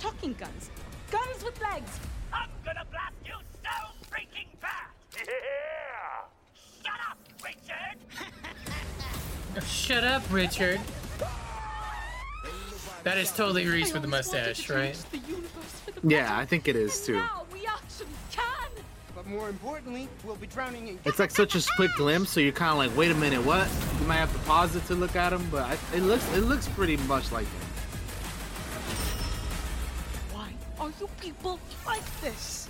talking 0.00 0.32
guns, 0.32 0.70
guns 1.12 1.44
with 1.44 1.60
legs. 1.62 2.00
I'm 2.32 2.50
gonna 2.64 2.84
blast 2.90 3.14
you 3.24 3.34
so 3.62 3.70
freaking 4.10 4.48
fast! 4.60 5.30
Shut 9.60 10.04
up, 10.04 10.22
Richard. 10.30 10.80
That 13.04 13.18
is 13.18 13.32
totally 13.32 13.66
Rhys 13.66 13.92
with 13.92 14.02
the 14.02 14.08
mustache, 14.08 14.70
right? 14.70 14.96
Yeah, 16.04 16.36
I 16.36 16.44
think 16.46 16.68
it 16.68 16.76
is 16.76 17.04
too. 17.04 17.14
Now 17.14 17.44
we 17.52 17.66
actually 17.66 18.06
can. 18.30 18.44
But 19.14 19.26
more 19.26 19.48
importantly, 19.48 20.08
we'll 20.24 20.36
be 20.36 20.46
drowning 20.46 20.88
in. 20.88 20.98
It's 21.04 21.18
like 21.18 21.30
such 21.32 21.54
a 21.54 21.60
split 21.60 21.90
glimpse, 21.96 22.30
so 22.30 22.40
you're 22.40 22.52
kind 22.52 22.72
of 22.72 22.78
like, 22.78 22.96
wait 22.96 23.10
a 23.10 23.14
minute, 23.14 23.44
what? 23.44 23.68
You 24.00 24.06
might 24.06 24.16
have 24.16 24.32
to 24.32 24.38
pause 24.40 24.76
it 24.76 24.86
to 24.86 24.94
look 24.94 25.16
at 25.16 25.32
him, 25.32 25.46
but 25.50 25.64
I, 25.64 25.72
it 25.96 26.02
looks 26.02 26.26
it 26.34 26.42
looks 26.42 26.68
pretty 26.68 26.96
much 26.98 27.32
like 27.32 27.46
him. 27.46 27.60
Why 30.32 30.52
are 30.78 30.92
you 31.00 31.08
people 31.20 31.58
like 31.84 32.20
this? 32.20 32.61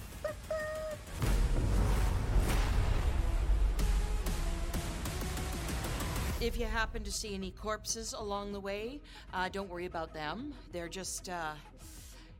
If 6.42 6.58
you 6.58 6.66
happen 6.66 7.04
to 7.04 7.12
see 7.12 7.34
any 7.34 7.52
corpses 7.52 8.14
along 8.14 8.52
the 8.52 8.58
way, 8.58 9.00
uh, 9.32 9.48
don't 9.48 9.68
worry 9.70 9.86
about 9.86 10.12
them. 10.12 10.52
They're 10.72 10.88
just, 10.88 11.28
uh, 11.28 11.52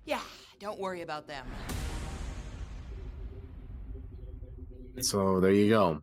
yeah, 0.05 0.21
don't 0.59 0.81
worry 0.81 1.03
about 1.03 1.29
them. 1.29 1.47
So 5.01 5.39
there 5.39 5.53
you 5.53 5.69
go. 5.69 6.03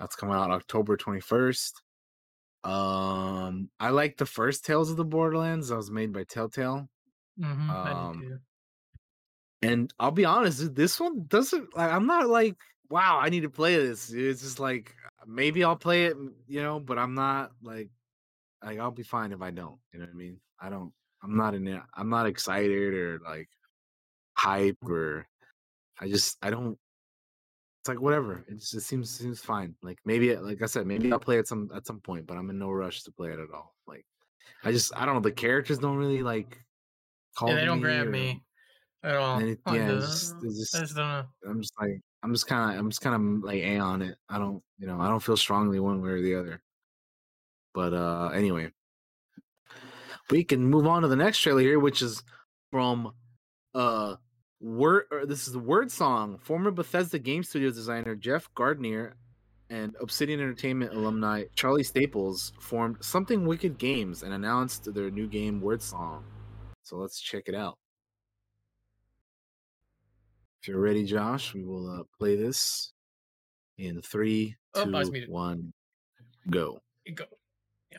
That's 0.00 0.16
coming 0.16 0.34
out 0.34 0.50
October 0.50 0.96
21st. 0.96 1.74
Um, 2.64 3.70
I 3.78 3.90
like 3.90 4.16
the 4.16 4.26
first 4.26 4.64
Tales 4.64 4.90
of 4.90 4.96
the 4.96 5.04
Borderlands. 5.04 5.68
That 5.68 5.76
was 5.76 5.92
made 5.92 6.12
by 6.12 6.24
Telltale. 6.24 6.88
Mm-hmm, 7.40 7.70
Um, 7.70 8.40
and 9.62 9.94
I'll 10.00 10.10
be 10.10 10.24
honest, 10.24 10.74
this 10.74 10.98
one 10.98 11.26
doesn't 11.28 11.76
like. 11.76 11.92
I'm 11.92 12.06
not 12.06 12.28
like, 12.28 12.56
wow, 12.88 13.20
I 13.22 13.28
need 13.28 13.42
to 13.42 13.50
play 13.50 13.76
this. 13.76 14.10
It's 14.10 14.42
just 14.42 14.58
like 14.58 14.94
maybe 15.26 15.64
I'll 15.64 15.76
play 15.76 16.06
it, 16.06 16.16
you 16.46 16.62
know, 16.62 16.80
but 16.80 16.98
I'm 16.98 17.14
not 17.14 17.52
like, 17.62 17.90
like 18.64 18.78
I'll 18.78 18.90
be 18.90 19.02
fine 19.02 19.32
if 19.32 19.40
I 19.42 19.50
don't. 19.50 19.78
You 19.92 20.00
know 20.00 20.06
what 20.06 20.12
I 20.12 20.16
mean? 20.16 20.40
I 20.60 20.68
don't. 20.68 20.92
I'm 21.22 21.36
not 21.36 21.54
in 21.54 21.66
it. 21.66 21.82
I'm 21.94 22.08
not 22.08 22.26
excited 22.26 22.94
or 22.94 23.18
like 23.24 23.48
hype 24.36 24.78
or 24.86 25.26
I 26.00 26.08
just 26.08 26.38
I 26.42 26.50
don't. 26.50 26.78
It's 27.82 27.88
like 27.88 28.00
whatever. 28.00 28.44
It 28.48 28.58
just 28.58 28.74
it 28.74 28.80
seems 28.80 29.10
seems 29.10 29.40
fine. 29.40 29.74
Like 29.82 29.98
maybe 30.04 30.34
like 30.36 30.62
I 30.62 30.66
said, 30.66 30.86
maybe 30.86 31.10
I'll 31.12 31.18
play 31.18 31.38
it 31.38 31.48
some 31.48 31.70
at 31.74 31.86
some 31.86 32.00
point, 32.00 32.26
but 32.26 32.36
I'm 32.36 32.50
in 32.50 32.58
no 32.58 32.70
rush 32.70 33.02
to 33.04 33.12
play 33.12 33.30
it 33.30 33.38
at 33.38 33.50
all. 33.54 33.74
Like 33.86 34.04
I 34.64 34.72
just 34.72 34.94
I 34.96 35.06
don't 35.06 35.14
know. 35.14 35.20
The 35.20 35.32
characters 35.32 35.78
don't 35.78 35.96
really 35.96 36.22
like. 36.22 36.58
Call 37.36 37.48
Yeah, 37.50 37.54
they 37.56 37.64
don't 37.66 37.80
grab 37.80 38.08
me 38.08 38.42
at 39.02 39.14
all. 39.14 39.38
it- 39.38 39.60
yeah, 39.66 39.92
it's 39.92 40.06
just, 40.06 40.34
it's 40.42 40.58
just, 40.58 40.74
I 40.74 40.80
just 40.80 40.96
don't 40.96 41.08
know. 41.08 41.24
I'm 41.48 41.62
just 41.62 41.72
like, 41.80 42.00
I'm 42.22 42.32
just 42.32 42.46
kind 42.46 42.72
of, 42.72 42.78
I'm 42.78 42.90
just 42.90 43.00
kind 43.00 43.14
of 43.14 43.44
like 43.44 43.62
a 43.62 43.78
on 43.78 44.02
it. 44.02 44.16
I 44.28 44.38
don't, 44.38 44.62
you 44.78 44.86
know, 44.86 45.00
I 45.00 45.08
don't 45.08 45.22
feel 45.22 45.36
strongly 45.36 45.80
one 45.80 46.02
way 46.02 46.10
or 46.10 46.20
the 46.20 46.34
other. 46.34 46.62
But 47.72 47.94
uh 47.94 48.30
anyway, 48.34 48.72
we 50.30 50.44
can 50.44 50.64
move 50.64 50.86
on 50.86 51.02
to 51.02 51.08
the 51.08 51.16
next 51.16 51.38
trailer 51.38 51.60
here, 51.60 51.78
which 51.78 52.02
is 52.02 52.22
from 52.70 53.12
uh 53.74 54.16
word. 54.60 55.04
Or 55.10 55.26
this 55.26 55.46
is 55.46 55.54
the 55.54 55.60
Wyrdsong. 55.60 56.40
Former 56.42 56.70
Bethesda 56.70 57.18
Game 57.18 57.42
Studios 57.42 57.74
designer 57.74 58.14
Jeff 58.14 58.52
Gardner 58.54 59.16
and 59.70 59.94
Obsidian 60.00 60.40
Entertainment 60.40 60.92
alumni 60.92 61.44
Charlie 61.54 61.84
Staples 61.84 62.52
formed 62.60 62.96
Something 63.00 63.46
Wicked 63.46 63.78
Games 63.78 64.24
and 64.24 64.34
announced 64.34 64.92
their 64.92 65.10
new 65.10 65.28
game 65.28 65.60
Wyrdsong. 65.60 66.22
So 66.82 66.96
let's 66.96 67.20
check 67.20 67.44
it 67.46 67.54
out. 67.54 67.78
If 70.60 70.68
you're 70.68 70.78
ready, 70.80 71.04
Josh, 71.04 71.54
we 71.54 71.64
will 71.64 71.88
uh, 71.88 72.02
play 72.18 72.36
this 72.36 72.92
in 73.78 74.02
three, 74.02 74.56
Oh, 74.74 74.84
two, 74.84 74.92
pause 74.92 75.10
muted. 75.10 75.30
one, 75.30 75.72
go. 76.50 76.80
Go. 77.14 77.24
Yeah. 77.90 77.98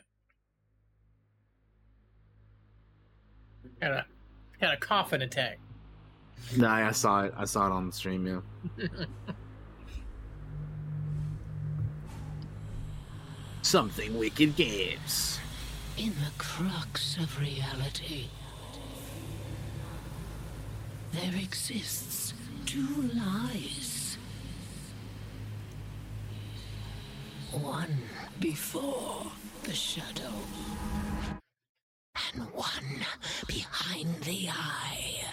Had 3.80 3.90
a 3.92 4.06
had 4.60 4.74
a 4.74 4.76
coughing 4.76 5.22
attack. 5.22 5.58
Nah, 6.56 6.86
I 6.86 6.92
saw 6.92 7.24
it. 7.24 7.34
I 7.36 7.44
saw 7.46 7.66
it 7.66 7.72
on 7.72 7.86
the 7.88 7.92
stream. 7.92 8.26
Yeah. 8.78 8.86
Something 13.62 14.18
Wicked 14.18 14.56
Games. 14.56 15.38
In 15.96 16.10
the 16.10 16.30
crux 16.38 17.16
of 17.18 17.38
reality, 17.40 18.26
there 21.12 21.34
exists 21.36 22.32
two 22.66 23.10
lies. 23.14 24.16
One 27.52 27.98
before 28.40 29.26
the 29.64 29.74
shadow, 29.74 30.32
and 32.34 32.42
one 32.54 33.04
behind 33.46 34.22
the 34.22 34.48
eye. 34.48 35.24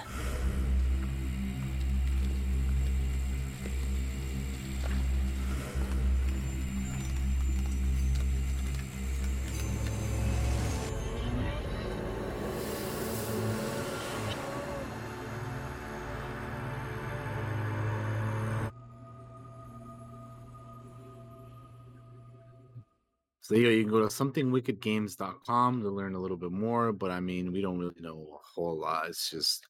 So 23.49 23.55
you. 23.55 23.69
You 23.69 23.81
can 23.83 23.91
go 23.91 23.99
to 24.01 24.05
somethingwickedgames.com 24.05 25.81
to 25.81 25.89
learn 25.89 26.13
a 26.13 26.19
little 26.19 26.37
bit 26.37 26.51
more. 26.51 26.93
But 26.93 27.09
I 27.09 27.19
mean, 27.19 27.51
we 27.51 27.61
don't 27.61 27.79
really 27.79 27.99
know 27.99 28.39
a 28.39 28.47
whole 28.47 28.79
lot. 28.79 29.09
It's 29.09 29.27
just 29.27 29.67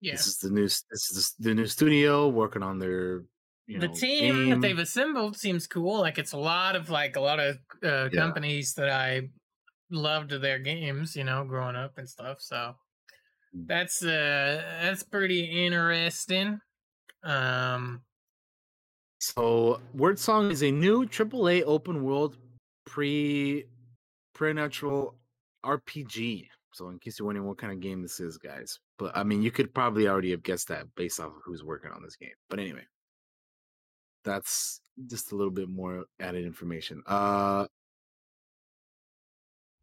Yeah. 0.00 0.12
this 0.12 0.26
is 0.26 0.38
the 0.38 0.50
new 0.50 0.62
this 0.64 1.10
is 1.10 1.34
the 1.38 1.54
new 1.54 1.66
studio 1.66 2.28
working 2.28 2.62
on 2.62 2.78
their 2.78 3.24
you 3.66 3.78
know 3.78 3.88
the 3.88 3.88
team 3.88 4.48
that 4.50 4.60
they've 4.60 4.78
assembled 4.78 5.36
seems 5.36 5.66
cool. 5.66 6.00
Like 6.00 6.18
it's 6.18 6.32
a 6.32 6.38
lot 6.38 6.74
of 6.76 6.90
like 6.90 7.16
a 7.16 7.20
lot 7.20 7.38
of 7.40 7.58
uh, 7.82 8.08
Yeah. 8.10 8.20
companies 8.20 8.74
that 8.74 8.88
I 8.90 9.30
loved 9.90 10.30
their 10.32 10.58
games, 10.60 11.16
you 11.16 11.24
know, 11.24 11.44
growing 11.44 11.76
up 11.76 11.98
and 11.98 12.08
stuff. 12.08 12.40
So 12.42 12.76
Mm. 13.54 13.68
that's 13.68 14.02
uh 14.04 14.78
that's 14.82 15.04
pretty 15.04 15.66
interesting. 15.66 16.60
Um 17.24 18.04
So, 19.20 19.80
Wyrdsong 19.96 20.50
is 20.50 20.62
a 20.62 20.70
new 20.70 21.06
AAA 21.06 21.62
open 21.62 22.02
world 22.04 22.36
pre 22.88 23.64
preternatural 24.34 25.14
RPG. 25.64 26.48
So, 26.72 26.88
in 26.88 26.98
case 26.98 27.18
you're 27.18 27.26
wondering 27.26 27.46
what 27.46 27.58
kind 27.58 27.72
of 27.72 27.80
game 27.80 28.02
this 28.02 28.20
is, 28.20 28.38
guys, 28.38 28.78
but 28.98 29.16
I 29.16 29.22
mean, 29.22 29.42
you 29.42 29.50
could 29.50 29.74
probably 29.74 30.08
already 30.08 30.30
have 30.30 30.42
guessed 30.42 30.68
that 30.68 30.86
based 30.96 31.20
off 31.20 31.28
of 31.28 31.42
who's 31.44 31.62
working 31.62 31.90
on 31.90 32.02
this 32.02 32.16
game. 32.16 32.30
But 32.48 32.58
anyway, 32.60 32.86
that's 34.24 34.80
just 35.06 35.32
a 35.32 35.36
little 35.36 35.52
bit 35.52 35.68
more 35.68 36.04
added 36.20 36.44
information. 36.44 37.02
Uh, 37.06 37.66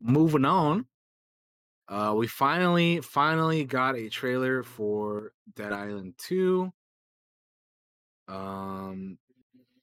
moving 0.02 0.46
on. 0.46 0.86
Uh, 1.88 2.14
we 2.18 2.26
finally, 2.26 3.00
finally 3.02 3.64
got 3.64 3.96
a 3.96 4.10
trailer 4.10 4.64
for 4.64 5.32
Dead 5.56 5.72
Island 5.72 6.16
2. 6.18 6.72
Um, 8.28 9.20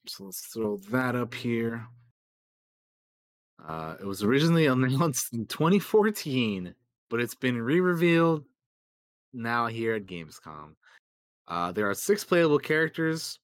so 0.06 0.24
let's 0.24 0.46
throw 0.46 0.78
that 0.90 1.14
up 1.14 1.32
here. 1.32 1.86
Uh, 3.66 3.96
it 4.00 4.06
was 4.06 4.22
originally 4.22 4.66
announced 4.68 5.32
in 5.32 5.46
2014, 5.46 6.74
but 7.10 7.20
it's 7.20 7.34
been 7.34 7.60
re-revealed 7.60 8.44
now 9.32 9.66
here 9.66 9.94
at 9.94 10.06
Gamescom. 10.06 10.74
Uh, 11.48 11.72
there 11.72 11.88
are 11.88 11.94
six 11.94 12.24
playable 12.24 12.58
characters. 12.58 13.38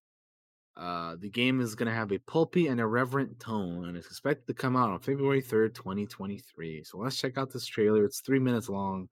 Uh, 0.76 1.16
the 1.18 1.28
game 1.28 1.60
is 1.60 1.74
going 1.74 1.88
to 1.88 1.94
have 1.94 2.12
a 2.12 2.18
pulpy 2.18 2.68
and 2.68 2.78
irreverent 2.78 3.40
tone, 3.40 3.88
and 3.88 3.96
it's 3.96 4.06
expected 4.06 4.46
to 4.46 4.54
come 4.54 4.76
out 4.76 4.90
on 4.90 5.00
February 5.00 5.42
3rd, 5.42 5.74
2023. 5.74 6.84
So 6.84 6.98
let's 6.98 7.20
check 7.20 7.36
out 7.36 7.52
this 7.52 7.66
trailer. 7.66 8.04
It's 8.04 8.20
three 8.20 8.38
minutes 8.38 8.68
long. 8.68 9.08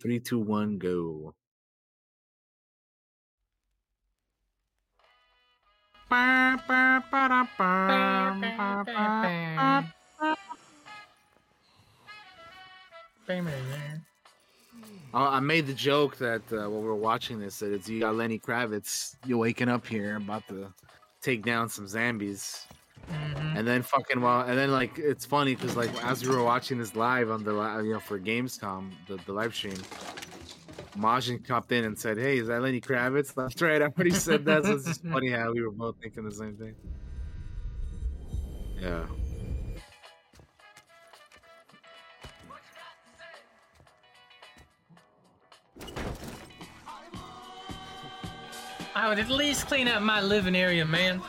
Three, 0.00 0.18
two, 0.18 0.38
one, 0.38 0.78
go. 0.78 1.34
Uh, 15.14 15.28
I 15.28 15.40
made 15.40 15.66
the 15.66 15.74
joke 15.74 16.16
that 16.18 16.40
uh, 16.52 16.68
while 16.70 16.80
we 16.80 16.86
were 16.88 16.94
watching 16.94 17.38
this, 17.38 17.58
that 17.58 17.72
it's 17.72 17.88
you 17.88 18.00
got 18.00 18.14
Lenny 18.14 18.38
Kravitz, 18.38 19.14
you 19.26 19.36
waking 19.38 19.68
up 19.68 19.86
here 19.86 20.16
about 20.16 20.46
to 20.48 20.72
take 21.20 21.44
down 21.44 21.68
some 21.68 21.86
zombies, 21.86 22.66
Mhm. 23.10 23.58
and 23.58 23.66
then 23.68 23.82
fucking 23.82 24.20
well, 24.20 24.40
and 24.42 24.56
then 24.56 24.70
like 24.70 24.98
it's 24.98 25.26
funny 25.26 25.54
because 25.54 25.76
like 25.76 25.90
as 26.04 26.22
we 26.26 26.34
were 26.34 26.42
watching 26.42 26.78
this 26.78 26.94
live 26.96 27.30
on 27.30 27.44
the 27.44 27.52
you 27.84 27.92
know 27.92 28.00
for 28.00 28.18
Gamescom 28.18 28.90
the, 29.06 29.16
the 29.26 29.32
live 29.32 29.54
stream, 29.54 29.76
Majin 30.96 31.46
popped 31.46 31.72
in 31.72 31.84
and 31.84 31.98
said, 31.98 32.16
"Hey, 32.16 32.38
is 32.38 32.46
that 32.48 32.62
Lenny 32.62 32.80
Kravitz?" 32.80 33.34
That's 33.34 33.60
right. 33.60 33.82
I 33.82 33.86
already 33.86 34.12
said 34.12 34.44
that. 34.46 34.64
So 34.64 34.74
it's 34.76 34.86
just 34.86 35.02
funny 35.12 35.28
how 35.30 35.52
we 35.52 35.62
were 35.62 35.72
both 35.72 35.96
thinking 36.00 36.24
the 36.24 36.32
same 36.32 36.56
thing. 36.56 36.74
Yeah. 38.80 39.04
I 49.02 49.08
would 49.08 49.18
at 49.18 49.28
least 49.28 49.66
clean 49.66 49.88
up 49.88 50.00
my 50.00 50.20
living 50.20 50.54
area, 50.54 50.84
man. 50.84 51.20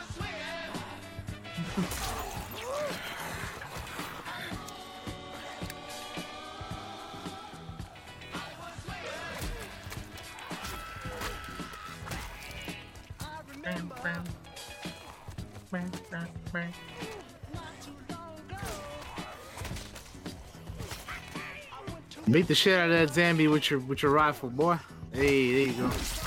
Beat 22.29 22.47
the 22.47 22.53
shit 22.53 22.79
out 22.79 22.91
of 22.91 22.99
that 22.99 23.15
zombie 23.15 23.47
with 23.47 23.71
your 23.71 23.79
with 23.79 24.03
your 24.03 24.11
rifle, 24.11 24.51
boy. 24.51 24.77
Hey, 25.11 25.65
there 25.65 25.73
you 25.73 25.73
go. 25.73 26.22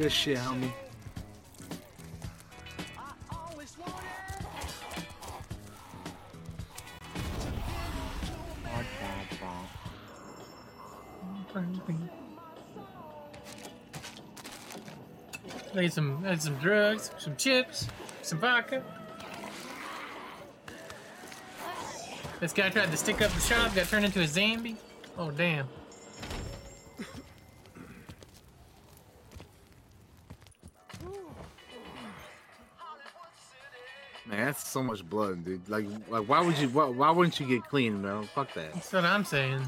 Good 0.00 0.12
shit, 0.12 0.38
homie. 0.38 0.72
Need 15.74 15.92
some, 15.92 16.22
need 16.22 16.40
some 16.40 16.54
drugs, 16.56 17.10
some 17.18 17.36
chips, 17.36 17.86
some 18.22 18.38
vodka. 18.38 18.82
This 22.40 22.54
guy 22.54 22.70
tried 22.70 22.90
to 22.90 22.96
stick 22.96 23.20
up 23.20 23.30
the 23.32 23.40
shop, 23.40 23.74
got 23.74 23.86
turned 23.88 24.06
into 24.06 24.22
a 24.22 24.26
zombie. 24.26 24.76
Oh 25.18 25.30
damn! 25.30 25.68
So 34.70 34.82
much 34.82 35.08
blood, 35.08 35.44
dude. 35.44 35.68
Like, 35.68 35.86
like 36.08 36.28
why 36.28 36.40
would 36.40 36.56
you? 36.58 36.68
Why, 36.68 36.84
why 36.86 37.10
wouldn't 37.10 37.38
you 37.40 37.46
get 37.46 37.64
clean, 37.64 38.02
man? 38.02 38.24
Fuck 38.34 38.54
that. 38.54 38.72
That's 38.74 38.92
what 38.92 39.04
I'm 39.04 39.24
saying. 39.24 39.62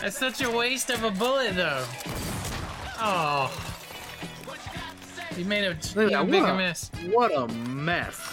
That's 0.00 0.16
such 0.16 0.42
a 0.42 0.50
waste 0.50 0.90
of 0.90 1.02
a 1.02 1.10
bullet, 1.10 1.56
though. 1.56 1.84
Oh. 3.00 3.52
You 5.36 5.44
made 5.44 5.64
a, 5.64 5.76
you 5.94 6.24
made 6.24 6.42
a 6.42 6.52
a- 6.52 6.56
mess. 6.56 6.90
What 7.10 7.34
a 7.36 7.48
mess. 7.48 8.27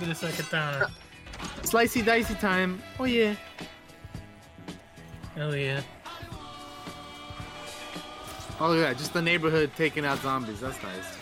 Get 0.00 0.08
us 0.10 0.22
a 0.22 0.30
katana. 0.32 0.90
Slicey 1.62 2.04
dicey 2.04 2.34
time. 2.34 2.82
Oh 2.98 3.04
yeah. 3.04 3.34
Hell 5.34 5.54
yeah. 5.54 5.82
Oh 8.58 8.72
yeah, 8.72 8.94
just 8.94 9.12
the 9.12 9.20
neighborhood 9.20 9.70
taking 9.76 10.06
out 10.06 10.18
zombies. 10.20 10.60
That's 10.60 10.82
nice. 10.82 11.18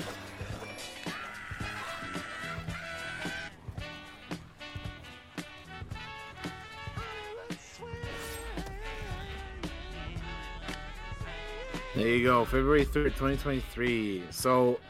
There 11.97 12.09
you 12.09 12.24
go, 12.24 12.44
February 12.44 12.85
third, 12.85 13.14
twenty 13.16 13.36
twenty 13.36 13.60
three. 13.72 14.24
So, 14.31 14.81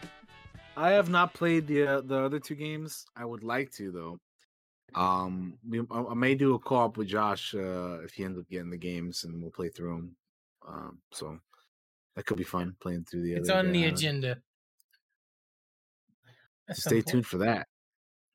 I 0.77 0.91
have 0.91 1.09
not 1.09 1.35
played 1.35 1.67
the 1.67 1.87
uh, 1.87 2.01
the 2.01 2.19
other 2.19 2.41
two 2.41 2.55
games. 2.55 3.07
I 3.17 3.25
would 3.25 3.43
like 3.43 3.71
to 3.73 3.91
though. 3.91 4.21
Um, 4.95 5.59
we, 5.69 5.81
I, 5.91 6.03
I 6.11 6.15
may 6.15 6.35
do 6.35 6.55
a 6.55 6.59
co-op 6.59 6.97
with 6.97 7.09
Josh 7.09 7.55
uh, 7.55 8.01
if 8.03 8.13
he 8.13 8.25
ends 8.25 8.39
up 8.39 8.49
getting 8.49 8.71
the 8.71 8.77
games, 8.77 9.25
and 9.25 9.41
we'll 9.41 9.51
play 9.51 9.69
through 9.69 9.95
them. 9.95 10.17
Um, 10.67 10.99
so 11.13 11.39
that 12.17 12.27
could 12.27 12.39
be 12.39 12.45
fun 12.45 12.77
playing 12.81 13.05
through 13.05 13.23
the 13.23 13.33
It's 13.35 13.51
on 13.51 13.73
the 13.73 13.85
agenda. 13.85 14.39
At 16.69 16.77
Stay 16.77 17.03
tuned 17.03 17.27
for 17.27 17.39
that. 17.39 17.67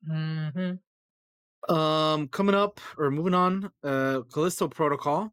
Mm-hmm. 0.08 1.74
Um, 1.74 2.28
coming 2.28 2.54
up 2.54 2.80
or 2.96 3.10
moving 3.10 3.34
on, 3.34 3.70
uh, 3.82 4.20
Callisto 4.32 4.68
Protocol 4.68 5.32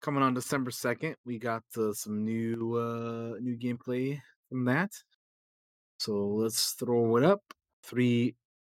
coming 0.00 0.22
on 0.22 0.34
December 0.34 0.70
second. 0.70 1.16
We 1.24 1.38
got 1.38 1.62
uh, 1.76 1.92
some 1.92 2.24
new 2.24 2.76
uh 2.76 3.38
new 3.40 3.56
gameplay 3.56 4.20
from 4.48 4.64
that. 4.66 4.92
So 6.00 6.12
let's 6.28 6.72
throw 6.72 7.16
it 7.16 7.24
up. 7.24 7.42
Three, 7.82 8.34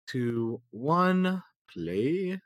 two, 0.08 0.60
one, 0.72 1.42
play. 1.74 2.38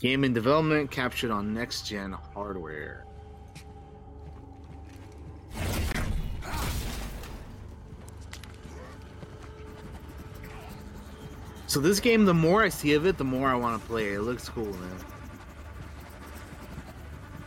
Game 0.00 0.24
in 0.24 0.32
development 0.32 0.90
captured 0.90 1.30
on 1.30 1.52
next 1.52 1.86
gen 1.86 2.12
hardware. 2.12 3.04
So 11.66 11.78
this 11.78 12.00
game, 12.00 12.24
the 12.24 12.32
more 12.32 12.62
I 12.62 12.70
see 12.70 12.94
of 12.94 13.04
it, 13.04 13.18
the 13.18 13.24
more 13.24 13.50
I 13.50 13.54
want 13.54 13.82
to 13.82 13.86
play. 13.86 14.14
It 14.14 14.22
looks 14.22 14.48
cool, 14.48 14.64
man. 14.64 15.11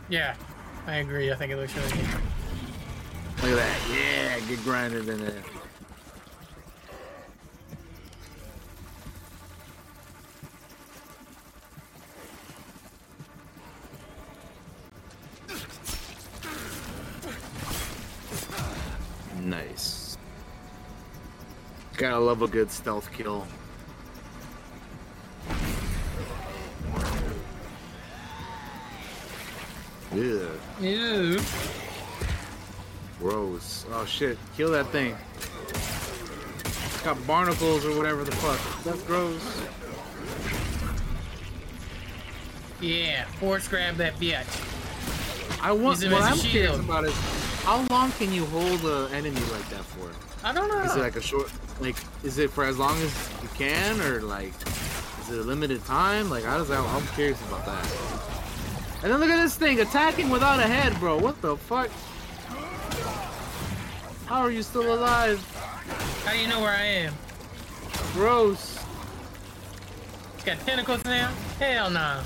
Yeah, 0.08 0.36
I 0.86 0.96
agree. 0.96 1.32
I 1.32 1.34
think 1.34 1.50
it 1.50 1.56
looks 1.56 1.74
really 1.76 1.90
good. 1.90 2.06
Look 3.42 3.50
at 3.50 3.56
that. 3.56 3.78
Yeah, 3.90 4.38
get 4.48 4.62
grinded 4.62 5.08
in 5.08 5.20
it. 5.20 5.44
Nice. 19.42 20.16
Gotta 21.96 22.18
love 22.18 22.42
a 22.42 22.48
good 22.48 22.70
stealth 22.70 23.12
kill. 23.12 23.46
Yeah. 30.16 30.48
Ew. 30.80 31.38
Gross. 33.18 33.84
Oh 33.92 34.06
shit. 34.06 34.38
Kill 34.56 34.70
that 34.70 34.86
thing. 34.86 35.14
It's 35.68 37.02
got 37.02 37.24
barnacles 37.26 37.84
or 37.84 37.94
whatever 37.94 38.24
the 38.24 38.32
fuck. 38.32 38.84
That's 38.84 39.02
gross. 39.02 39.42
Yeah, 42.80 43.26
force 43.40 43.68
grab 43.68 43.96
that 43.96 44.14
bitch. 44.14 44.46
I 45.62 45.72
want 45.72 45.98
what 45.98 46.04
as 46.04 46.12
a 46.12 46.16
I'm 46.16 46.38
curious 46.38 46.78
about 46.78 47.04
is 47.04 47.14
how 47.64 47.84
long 47.90 48.10
can 48.12 48.32
you 48.32 48.46
hold 48.46 48.80
an 48.84 49.12
enemy 49.12 49.40
like 49.52 49.68
that 49.68 49.84
for? 49.84 50.10
I 50.46 50.54
don't 50.54 50.68
know. 50.68 50.80
Is 50.80 50.96
it 50.96 51.00
like 51.00 51.16
a 51.16 51.20
short 51.20 51.52
like 51.78 51.96
is 52.22 52.38
it 52.38 52.50
for 52.50 52.64
as 52.64 52.78
long 52.78 52.96
as 53.02 53.30
you 53.42 53.48
can 53.54 54.00
or 54.00 54.22
like 54.22 54.54
is 55.20 55.30
it 55.30 55.38
a 55.38 55.42
limited 55.42 55.84
time? 55.84 56.30
Like 56.30 56.44
how 56.44 56.56
does 56.56 56.68
that 56.68 56.80
I'm 56.80 57.06
curious 57.08 57.40
about 57.48 57.66
that. 57.66 58.35
And 59.02 59.12
then 59.12 59.20
look 59.20 59.30
at 59.30 59.42
this 59.42 59.56
thing 59.56 59.80
attacking 59.80 60.30
without 60.30 60.58
a 60.58 60.66
head, 60.66 60.98
bro. 60.98 61.18
What 61.18 61.40
the 61.42 61.56
fuck? 61.56 61.90
How 64.26 64.40
are 64.40 64.50
you 64.50 64.62
still 64.62 64.94
alive? 64.94 65.38
How 66.24 66.32
do 66.32 66.38
you 66.38 66.48
know 66.48 66.60
where 66.60 66.72
I 66.72 66.82
am? 66.82 67.14
Gross. 68.12 68.78
It's 70.34 70.44
got 70.44 70.58
tentacles 70.60 71.04
now? 71.04 71.32
Hell 71.58 71.90
no. 71.90 72.22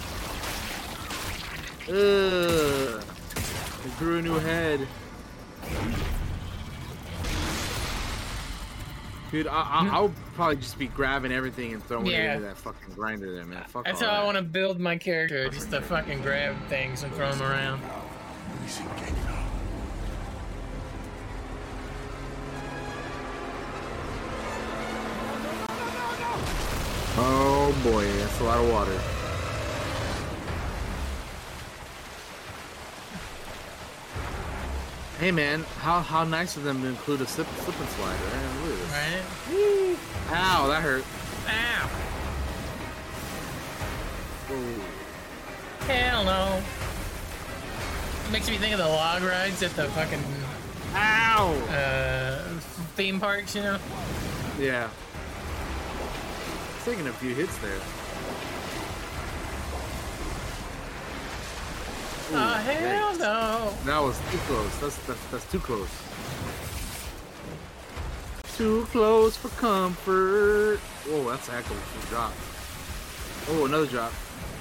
Ugh. 1.88 3.05
It 3.84 3.98
grew 3.98 4.18
a 4.18 4.22
new 4.22 4.38
head. 4.38 4.86
Dude, 9.31 9.47
I, 9.47 9.61
I, 9.61 9.85
mm. 9.85 9.90
I'll 9.90 10.12
probably 10.35 10.57
just 10.57 10.77
be 10.78 10.89
grabbing 10.89 11.31
everything 11.31 11.73
and 11.73 11.85
throwing 11.85 12.07
Yeah. 12.07 12.32
it 12.32 12.36
into 12.36 12.48
that 12.48 12.57
fucking 12.57 12.94
grinder 12.94 13.32
there, 13.32 13.44
man. 13.44 13.62
Fuck 13.69 13.85
That's 13.85 14.01
how 14.01 14.09
I 14.09 14.24
want 14.24 14.36
to 14.36 14.43
build 14.43 14.81
my 14.81 14.97
character. 14.97 15.48
Just 15.48 15.70
to 15.70 15.81
fucking 15.81 16.23
grab 16.23 16.57
things 16.69 17.05
and 17.05 17.15
throw 17.15 17.31
them 17.31 17.43
around. 17.43 17.81
Oh 27.23 27.78
boy, 27.85 28.05
that's 28.05 28.40
a 28.40 28.44
lot 28.44 28.59
of 28.59 28.70
water. 28.70 29.19
Hey 35.20 35.32
man, 35.32 35.64
how 35.80 36.01
how 36.01 36.24
nice 36.24 36.56
of 36.56 36.64
them 36.64 36.80
to 36.80 36.88
include 36.88 37.20
a 37.20 37.26
slip, 37.26 37.47
slip 37.59 37.78
and 37.78 37.88
slide, 37.90 38.09
right? 38.09 38.64
Look 38.64 38.72
at 38.72 38.78
this. 38.78 38.90
Right? 39.51 39.98
Ow, 40.32 40.66
that 40.68 40.82
hurt. 40.82 41.05
Ow! 41.47 41.90
Ooh. 44.51 44.80
Hell 45.84 46.24
no. 46.24 46.62
Makes 48.32 48.48
me 48.48 48.56
think 48.56 48.72
of 48.72 48.78
the 48.78 48.88
log 48.88 49.22
rides 49.22 49.62
at 49.62 49.76
the 49.76 49.88
fucking 49.88 50.24
Ow! 50.94 51.52
uh, 51.68 52.42
theme 52.97 53.20
parks, 53.20 53.55
you 53.55 53.60
know? 53.60 53.78
Yeah. 54.59 54.88
It's 56.76 56.84
taking 56.86 57.06
a 57.09 57.12
few 57.12 57.34
hits 57.34 57.59
there. 57.59 57.78
Ooh, 62.31 62.36
Oh, 62.36 62.55
hell 62.55 63.19
no. 63.19 63.74
That 63.85 63.98
was 64.01 64.16
too 64.31 64.39
close. 64.39 64.78
That's, 64.78 64.97
that's 65.07 65.27
that's 65.27 65.51
too 65.51 65.59
close. 65.59 65.89
Too 68.57 68.86
close 68.93 69.36
for 69.36 69.48
comfort. 69.48 70.78
Oh, 71.09 71.28
that's 71.28 71.48
a 71.48 71.52
heck 71.52 71.65
of 71.65 72.05
a 72.05 72.07
drop. 72.09 72.32
Oh, 73.48 73.65
another 73.65 73.86
drop. 73.86 74.12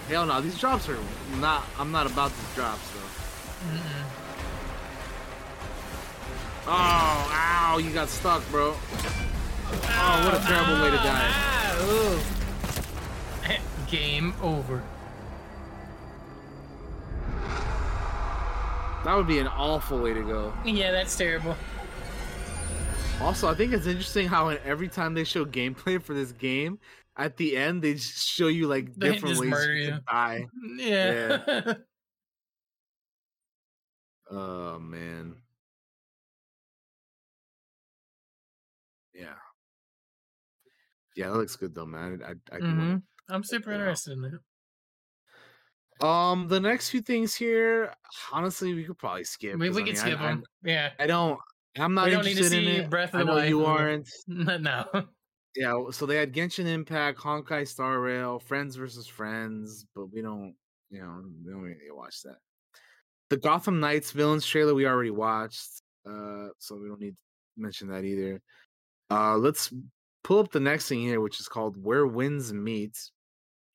Hell 0.08 0.26
no, 0.26 0.42
these 0.42 0.58
drops 0.58 0.90
are 0.90 0.98
not. 1.40 1.64
I'm 1.78 1.92
not 1.92 2.08
about 2.10 2.32
these 2.32 2.56
drops 2.56 2.90
though. 2.92 3.70
Mm-mm. 3.70 4.06
Oh, 6.66 7.30
ow! 7.32 7.78
You 7.78 7.92
got 7.92 8.10
stuck, 8.10 8.50
bro. 8.50 8.70
Oh, 8.72 10.22
what 10.26 10.34
a 10.34 10.38
oh, 10.38 10.46
terrible 10.48 10.82
way 10.82 10.90
to 10.90 10.98
die. 10.98 11.32
Ooh. 11.84 12.20
Game 13.92 14.34
over. 14.42 14.82
That 19.06 19.16
would 19.16 19.28
be 19.28 19.40
an 19.40 19.48
awful 19.48 20.00
way 20.00 20.14
to 20.14 20.22
go. 20.22 20.54
Yeah, 20.66 20.92
that's 20.92 21.16
terrible. 21.16 21.56
Also, 23.22 23.48
I 23.50 23.54
think 23.56 23.74
it's 23.74 23.88
interesting 23.88 24.28
how 24.28 24.50
in 24.50 24.58
every 24.64 24.88
time 24.88 25.14
they 25.14 25.24
show 25.24 25.46
gameplay 25.46 26.02
for 26.02 26.14
this 26.14 26.32
game, 26.34 26.80
at 27.18 27.36
the 27.38 27.58
end 27.58 27.82
they 27.82 27.94
just 27.96 28.28
show 28.28 28.48
you 28.48 28.68
like 28.68 28.94
They 28.96 29.12
different 29.12 29.40
ways 29.40 29.66
you 29.66 29.74
you. 29.74 30.00
die. 30.08 30.46
Yeah. 30.78 31.74
Oh 34.32 34.78
man. 34.78 35.38
Yeah. 39.14 39.34
Yeah, 41.16 41.30
that 41.30 41.36
looks 41.38 41.56
good 41.56 41.74
though, 41.74 41.88
man. 41.88 42.22
I, 42.24 42.30
I, 42.30 42.58
I 42.58 42.60
do 42.60 42.66
wanna- 42.68 42.84
hmm 43.28 43.34
I'm 43.34 43.44
super 43.44 43.72
interested 43.72 44.14
in 44.14 44.22
that. 44.22 44.40
Um, 46.02 46.48
the 46.48 46.60
next 46.60 46.90
few 46.90 47.02
things 47.02 47.36
here, 47.36 47.94
honestly, 48.32 48.74
we 48.74 48.86
could 48.86 48.98
probably 48.98 49.24
skip. 49.26 49.58
We, 49.58 49.68
'cause, 49.68 49.76
we 49.76 49.82
I 49.82 49.86
can 49.86 49.94
mean, 49.94 49.96
skip 50.02 50.20
I, 50.20 50.28
them. 50.28 50.44
yeah. 50.64 50.92
I, 51.00 51.04
I 51.04 51.08
don't. 51.08 51.40
I'm 51.78 51.94
not 51.94 52.06
we 52.06 52.12
don't 52.12 52.26
need 52.26 52.38
to 52.38 52.44
see. 52.46 52.82
Breath 52.86 53.14
of 53.14 53.22
I 53.22 53.24
the 53.24 53.32
Wild. 53.32 53.50
you 53.50 53.66
aren't. 53.66 54.10
No. 54.28 54.86
Yeah, 55.56 55.90
so 55.92 56.06
they 56.06 56.16
had 56.16 56.34
Genshin 56.34 56.66
Impact, 56.68 57.20
Honkai 57.20 57.68
Star 57.68 58.00
Rail, 58.00 58.40
Friends 58.40 58.76
versus 58.76 59.08
Friends, 59.08 59.86
but 59.96 60.06
we 60.06 60.22
don't, 60.22 60.56
you 60.90 61.02
know, 61.02 61.24
we 61.44 61.52
don't 61.52 61.62
really 61.62 61.92
watch 61.92 62.22
that. 62.22 62.38
The 63.30 63.38
Gotham 63.38 63.80
Knights 63.80 64.12
villains 64.12 64.46
trailer 64.46 64.74
we 64.74 64.88
already 64.88 65.12
watched, 65.12 65.82
uh, 66.06 66.50
so 66.60 66.78
we 66.78 66.88
don't 66.88 67.02
need 67.02 67.16
to 67.16 67.22
mention 67.58 67.88
that 67.90 68.06
either. 68.06 68.42
Uh, 69.12 69.38
let's 69.38 69.74
pull 70.24 70.40
up 70.40 70.52
the 70.52 70.60
next 70.60 70.88
thing 70.88 71.00
here, 71.02 71.20
which 71.20 71.40
is 71.40 71.48
called 71.50 71.76
Where 71.84 72.06
Winds 72.08 72.54
Meet. 72.54 72.98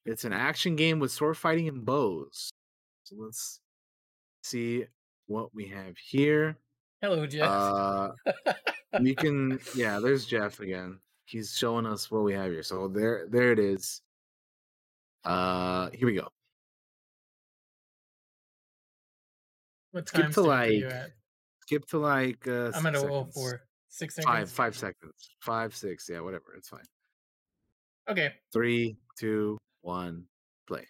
It's 0.06 0.24
an 0.24 0.32
action 0.32 0.76
game 0.76 0.98
with 0.98 1.10
sword 1.10 1.36
fighting 1.36 1.68
and 1.68 1.84
bows. 1.84 2.50
So 3.04 3.16
let's 3.18 3.60
see 4.42 4.84
what 5.26 5.54
we 5.54 5.66
have 5.68 5.96
here. 5.96 6.56
Hello, 7.00 7.26
Jeff. 7.26 7.48
Uh, 7.48 8.12
you 9.00 9.14
can, 9.14 9.58
yeah. 9.74 9.98
There's 9.98 10.26
Jeff 10.26 10.60
again. 10.60 10.98
He's 11.24 11.56
showing 11.56 11.86
us 11.86 12.10
what 12.10 12.22
we 12.22 12.34
have 12.34 12.50
here. 12.50 12.62
So 12.62 12.88
there, 12.88 13.26
there 13.30 13.52
it 13.52 13.58
is. 13.58 14.02
Uh, 15.24 15.88
here 15.92 16.06
we 16.06 16.14
go. 16.14 16.28
what 19.94 20.08
Skip 20.08 20.22
time 20.22 20.32
to 20.32 20.50
are 20.50 20.66
you 20.66 20.88
like, 20.88 21.12
skip 21.62 21.86
to 21.86 21.98
like. 21.98 22.48
Uh, 22.48 22.72
I'm 22.74 22.84
at 22.86 22.94
six 22.94 23.02
a 23.04 23.06
roll 23.06 23.24
seconds. 23.24 23.34
for 23.34 23.62
six 23.88 24.18
Five, 24.24 24.50
five 24.50 24.76
seconds. 24.76 25.30
Five, 25.40 25.74
six. 25.76 26.08
Yeah, 26.10 26.20
whatever. 26.20 26.54
It's 26.56 26.68
fine. 26.68 26.82
Okay. 28.10 28.32
Three, 28.52 28.96
two, 29.16 29.56
one, 29.84 30.26
play. 30.66 30.86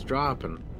Dropping. 0.00 0.71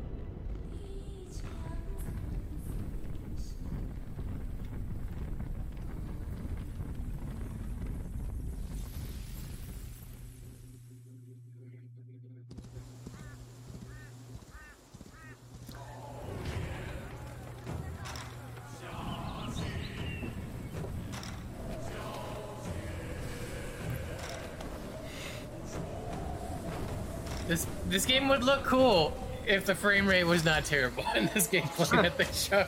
This 27.92 28.06
game 28.06 28.26
would 28.30 28.42
look 28.42 28.64
cool 28.64 29.12
if 29.46 29.66
the 29.66 29.74
frame 29.74 30.08
rate 30.08 30.24
was 30.24 30.46
not 30.46 30.64
terrible 30.64 31.04
in 31.14 31.28
this 31.34 31.46
game 31.46 31.64
playing 31.76 32.06
at 32.06 32.16
the 32.16 32.24
show. 32.32 32.64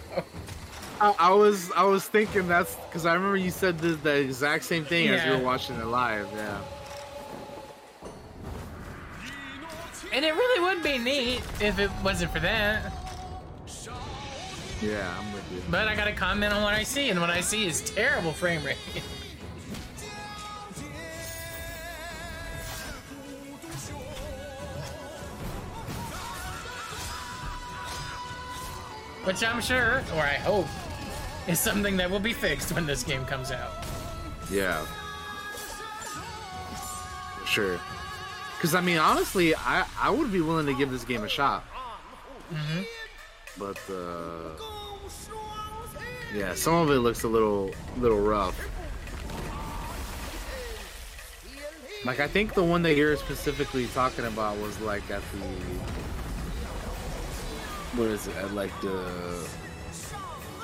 I, 1.00 1.14
I 1.18 1.32
was, 1.32 1.72
I 1.72 1.82
was 1.84 2.04
thinking 2.04 2.46
that's 2.46 2.76
because 2.76 3.06
I 3.06 3.14
remember 3.14 3.38
you 3.38 3.50
said 3.50 3.78
the, 3.78 3.94
the 3.94 4.16
exact 4.16 4.64
same 4.64 4.84
thing 4.84 5.08
as 5.08 5.24
you 5.24 5.32
were 5.32 5.38
watching 5.38 5.76
it 5.76 5.86
live. 5.86 6.28
Yeah. 6.34 6.60
And 10.12 10.26
it 10.26 10.34
really 10.34 10.60
would 10.60 10.82
be 10.82 10.98
neat 10.98 11.40
if 11.58 11.78
it 11.78 11.90
wasn't 12.04 12.30
for 12.30 12.40
that. 12.40 12.92
Yeah, 14.82 15.10
I'm 15.18 15.32
with 15.32 15.52
you. 15.52 15.62
But 15.70 15.88
I 15.88 15.96
gotta 15.96 16.12
comment 16.12 16.52
on 16.52 16.62
what 16.62 16.74
I 16.74 16.82
see, 16.82 17.08
and 17.08 17.18
what 17.18 17.30
I 17.30 17.40
see 17.40 17.66
is 17.66 17.80
terrible 17.80 18.32
frame 18.32 18.62
rate. 18.62 18.76
which 29.34 29.42
I'm 29.42 29.60
sure, 29.60 30.00
or 30.14 30.20
I 30.20 30.34
hope, 30.34 30.68
is 31.48 31.58
something 31.58 31.96
that 31.96 32.08
will 32.08 32.20
be 32.20 32.32
fixed 32.32 32.72
when 32.72 32.86
this 32.86 33.02
game 33.02 33.24
comes 33.24 33.50
out. 33.50 33.72
Yeah. 34.48 34.86
Sure. 37.44 37.80
Because 38.56 38.76
I 38.76 38.80
mean, 38.80 38.98
honestly, 38.98 39.52
I 39.56 39.86
I 40.00 40.10
would 40.10 40.30
be 40.30 40.40
willing 40.40 40.66
to 40.66 40.74
give 40.74 40.92
this 40.92 41.02
game 41.02 41.24
a 41.24 41.28
shot. 41.28 41.64
Mm-hmm. 42.52 42.82
But 43.58 43.80
uh, 43.90 44.50
yeah, 46.32 46.54
some 46.54 46.74
of 46.74 46.90
it 46.90 47.00
looks 47.00 47.24
a 47.24 47.28
little 47.28 47.72
little 47.98 48.20
rough. 48.20 48.56
Like 52.04 52.20
I 52.20 52.28
think 52.28 52.54
the 52.54 52.62
one 52.62 52.82
that 52.82 52.94
you're 52.94 53.16
specifically 53.16 53.88
talking 53.88 54.26
about 54.26 54.58
was 54.58 54.80
like 54.80 55.10
at 55.10 55.22
the 55.32 55.38
what 57.96 58.08
is 58.08 58.26
it 58.26 58.36
at 58.36 58.52
like 58.52 58.72
the 58.80 59.46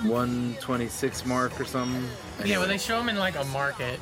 126 0.02 1.26
mark 1.26 1.58
or 1.60 1.64
something. 1.64 2.04
Yeah, 2.44 2.58
when 2.58 2.68
they 2.68 2.78
show 2.78 2.98
him 3.00 3.08
in 3.08 3.16
like 3.16 3.36
a 3.36 3.44
market. 3.46 4.00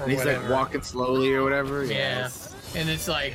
And 0.00 0.10
he's 0.10 0.24
like 0.24 0.48
walking 0.48 0.82
slowly 0.82 1.32
or 1.34 1.42
whatever. 1.42 1.84
Yeah. 1.84 2.26
it's- 2.26 2.54
And 2.74 2.88
it's 2.88 3.08
like 3.08 3.34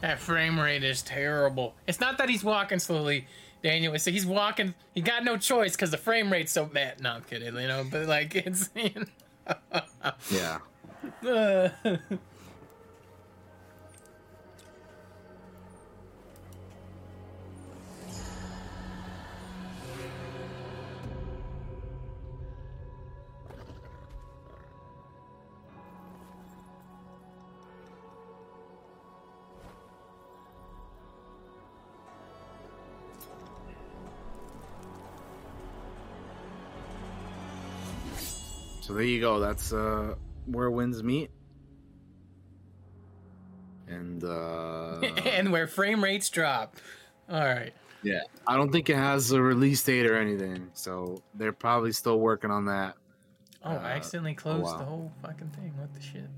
that 0.00 0.18
frame 0.18 0.58
rate 0.58 0.84
is 0.84 1.02
terrible. 1.02 1.74
It's 1.86 2.00
not 2.00 2.18
that 2.18 2.28
he's 2.28 2.44
walking 2.44 2.78
slowly, 2.78 3.26
Daniel. 3.62 3.92
That 3.92 4.04
he's 4.06 4.26
walking. 4.26 4.74
He 4.94 5.00
got 5.00 5.24
no 5.24 5.36
choice 5.36 5.72
because 5.72 5.90
the 5.90 5.98
frame 5.98 6.30
rate's 6.32 6.52
so 6.52 6.64
bad. 6.66 7.00
No, 7.00 7.12
I'm 7.12 7.22
kidding. 7.22 7.54
You 7.54 7.68
know, 7.68 7.84
but 7.90 8.06
like 8.06 8.34
it's. 8.46 8.70
You 8.74 9.06
Yeah. 10.30 10.58
know, 11.22 11.70
So 38.86 38.94
there 38.94 39.02
you 39.02 39.20
go. 39.20 39.40
That's 39.40 39.72
uh 39.72 40.14
where 40.46 40.70
winds 40.70 41.02
meet. 41.02 41.32
And 43.88 44.22
uh 44.22 45.00
and 45.24 45.50
where 45.50 45.66
frame 45.66 46.04
rates 46.04 46.30
drop. 46.30 46.76
All 47.28 47.40
right. 47.44 47.72
yeah, 48.04 48.20
I 48.46 48.56
don't 48.56 48.70
think 48.70 48.88
it 48.88 48.94
has 48.94 49.32
a 49.32 49.42
release 49.42 49.82
date 49.82 50.06
or 50.06 50.16
anything. 50.16 50.70
So 50.74 51.20
they're 51.34 51.52
probably 51.52 51.90
still 51.90 52.20
working 52.20 52.52
on 52.52 52.66
that. 52.66 52.94
Oh, 53.64 53.70
I 53.70 53.74
Uh, 53.74 53.80
accidentally 53.80 54.34
closed 54.34 54.78
the 54.78 54.84
whole 54.84 55.10
fucking 55.20 55.48
thing. 55.48 55.72
What 55.76 55.92
the 55.92 56.00
shit? 56.00 56.30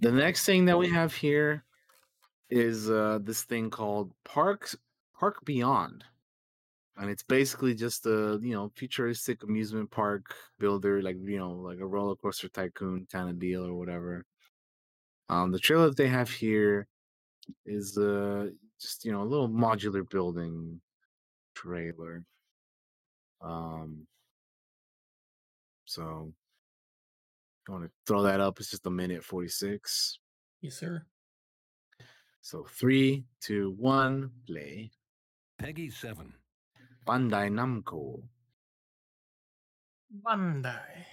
The 0.00 0.12
next 0.12 0.46
thing 0.46 0.64
that 0.64 0.78
we 0.78 0.88
have 0.88 1.12
here 1.14 1.62
is 2.48 2.90
uh 2.90 3.18
this 3.22 3.42
thing 3.42 3.68
called 3.68 4.12
Parks 4.24 4.76
Park 5.18 5.44
Beyond. 5.44 6.04
And 7.00 7.08
it's 7.08 7.22
basically 7.22 7.74
just 7.74 8.04
a, 8.04 8.38
you 8.42 8.52
know, 8.52 8.70
futuristic 8.76 9.42
amusement 9.42 9.90
park 9.90 10.34
builder, 10.58 11.00
like, 11.00 11.16
you 11.24 11.38
know, 11.38 11.52
like 11.52 11.78
a 11.80 11.86
roller 11.86 12.14
coaster 12.14 12.50
tycoon 12.50 13.06
kind 13.10 13.30
of 13.30 13.38
deal 13.38 13.64
or 13.64 13.74
whatever. 13.74 14.26
Um, 15.30 15.50
the 15.50 15.58
trailer 15.58 15.86
that 15.86 15.96
they 15.96 16.08
have 16.08 16.28
here 16.28 16.88
is 17.64 17.96
uh 17.96 18.50
just, 18.78 19.06
you 19.06 19.12
know, 19.12 19.22
a 19.22 19.30
little 19.32 19.48
modular 19.48 20.08
building 20.10 20.82
trailer. 21.54 22.26
Um 23.40 24.06
so 25.86 26.34
you 27.66 27.74
want 27.74 27.84
to 27.84 27.90
throw 28.06 28.22
that 28.22 28.40
up, 28.40 28.60
it's 28.60 28.70
just 28.70 28.86
a 28.86 28.90
minute 28.90 29.24
46. 29.24 30.18
Yes, 30.60 30.76
sir. 30.76 31.06
So 32.42 32.66
three, 32.68 33.24
two, 33.40 33.74
one, 33.78 34.32
play. 34.46 34.90
PEGI 35.62 35.92
7. 35.92 36.39
Bandai 37.06 37.50
Namco. 37.50 38.22
Bandai. 40.22 41.04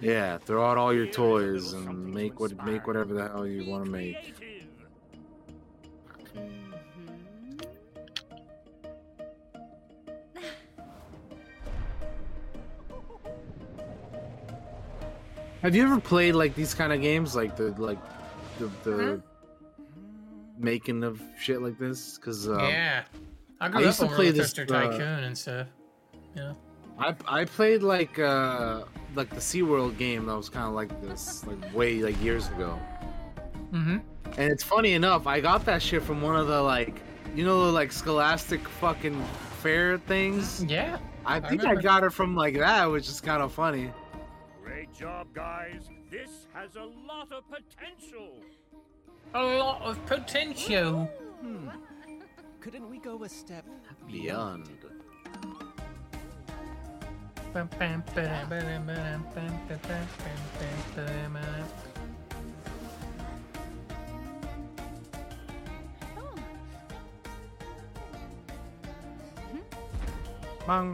Yeah, 0.00 0.36
throw 0.38 0.64
out 0.64 0.76
all 0.76 0.92
your 0.92 1.06
toys 1.06 1.72
and 1.72 2.12
make 2.12 2.38
what 2.38 2.52
make 2.64 2.86
whatever 2.86 3.14
the 3.14 3.28
hell 3.28 3.46
you 3.46 3.70
want 3.70 3.86
to 3.86 3.90
make. 3.90 4.34
Have 15.62 15.74
you 15.74 15.82
ever 15.82 15.98
played 15.98 16.34
like 16.34 16.54
these 16.54 16.74
kind 16.74 16.92
of 16.92 17.00
games, 17.00 17.34
like 17.34 17.56
the 17.56 17.74
like 17.78 17.98
the, 18.58 18.70
the 18.84 19.22
making 20.58 21.04
of 21.04 21.20
shit 21.38 21.62
like 21.62 21.78
this? 21.78 22.16
Because 22.16 22.48
um, 22.48 22.60
yeah. 22.60 23.04
I 23.60 23.68
grew 23.68 23.78
I 23.78 23.82
up 23.82 23.86
used 23.86 24.00
to 24.00 24.06
play 24.06 24.26
Roller 24.26 24.32
this, 24.32 24.52
Coaster 24.52 24.74
uh, 24.74 24.90
Tycoon 24.90 25.24
and 25.24 25.38
stuff. 25.38 25.66
Yeah. 26.34 26.52
I 26.98 27.14
I 27.26 27.44
played 27.44 27.82
like 27.82 28.18
uh 28.18 28.84
like 29.14 29.30
the 29.30 29.36
SeaWorld 29.36 29.98
game 29.98 30.26
that 30.26 30.36
was 30.36 30.48
kind 30.48 30.66
of 30.66 30.74
like 30.74 31.00
this 31.02 31.46
like 31.46 31.74
way 31.74 32.02
like 32.02 32.20
years 32.22 32.48
ago. 32.48 32.78
Mm-hmm. 33.72 33.98
And 34.38 34.52
it's 34.52 34.62
funny 34.62 34.92
enough, 34.92 35.26
I 35.26 35.40
got 35.40 35.64
that 35.66 35.82
shit 35.82 36.02
from 36.02 36.22
one 36.22 36.36
of 36.36 36.46
the 36.46 36.60
like 36.60 37.00
you 37.34 37.44
know 37.44 37.70
like 37.70 37.92
Scholastic 37.92 38.66
fucking 38.68 39.22
fair 39.62 39.98
things. 39.98 40.64
Yeah. 40.64 40.98
I 41.24 41.40
think 41.40 41.62
I, 41.62 41.70
remember. 41.70 41.82
got 41.82 42.04
it 42.04 42.12
from 42.12 42.36
like 42.36 42.56
that, 42.56 42.86
which 42.86 43.08
is 43.08 43.20
kind 43.20 43.42
of 43.42 43.52
funny. 43.52 43.90
Great 44.62 44.92
job, 44.94 45.26
guys. 45.34 45.88
This 46.10 46.46
has 46.54 46.76
a 46.76 46.84
lot 46.84 47.32
of 47.32 47.42
potential. 47.50 48.34
A 49.36 49.44
lot 49.58 49.82
of 49.82 50.00
potential. 50.06 51.04
Hmm. 51.42 51.68
Couldn't 52.58 52.88
we 52.88 52.96
go 52.96 53.22
a 53.22 53.28
step 53.28 53.66
Beyond. 54.10 54.66
Bang 57.52 57.68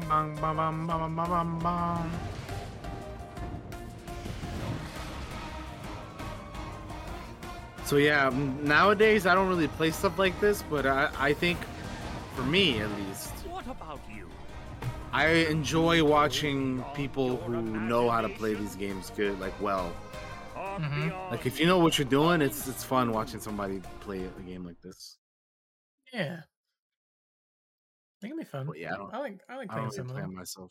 bang 0.08 0.34
bang 0.40 0.56
bang 0.56 0.86
bang 0.88 1.16
bang 1.16 1.58
bang 1.62 2.41
So 7.92 7.98
yeah, 7.98 8.30
nowadays 8.62 9.26
I 9.26 9.34
don't 9.34 9.50
really 9.50 9.68
play 9.68 9.90
stuff 9.90 10.18
like 10.18 10.40
this, 10.40 10.62
but 10.70 10.86
I, 10.86 11.10
I 11.18 11.34
think, 11.34 11.58
for 12.34 12.40
me 12.40 12.80
at 12.80 12.90
least, 12.92 13.28
What 13.46 13.66
about 13.66 14.00
you? 14.10 14.30
I 15.12 15.26
enjoy 15.50 16.02
watching 16.02 16.82
people 16.94 17.36
who 17.36 17.60
know 17.60 18.08
how 18.08 18.22
to 18.22 18.30
play 18.30 18.54
these 18.54 18.76
games 18.76 19.10
good, 19.14 19.38
like 19.40 19.52
well. 19.60 19.92
Like 21.30 21.44
if 21.44 21.60
you 21.60 21.66
know 21.66 21.80
what 21.80 21.98
you're 21.98 22.08
doing, 22.08 22.40
it's 22.40 22.66
it's 22.66 22.82
fun 22.82 23.12
watching 23.12 23.40
somebody 23.40 23.82
play 24.00 24.24
a 24.24 24.40
game 24.40 24.64
like 24.64 24.80
this. 24.80 25.18
Yeah. 26.14 26.40
That 28.22 28.28
can 28.28 28.38
be 28.38 28.44
fun. 28.44 28.68
But 28.68 28.78
yeah, 28.78 28.94
I 28.94 28.96
don't- 28.96 29.14
I 29.14 29.18
like 29.18 29.40
I 29.50 29.56
like 29.58 29.70
I 29.70 29.74
playing 29.74 29.90
don't 29.90 30.08
really 30.08 30.22
play 30.22 30.34
myself. 30.34 30.70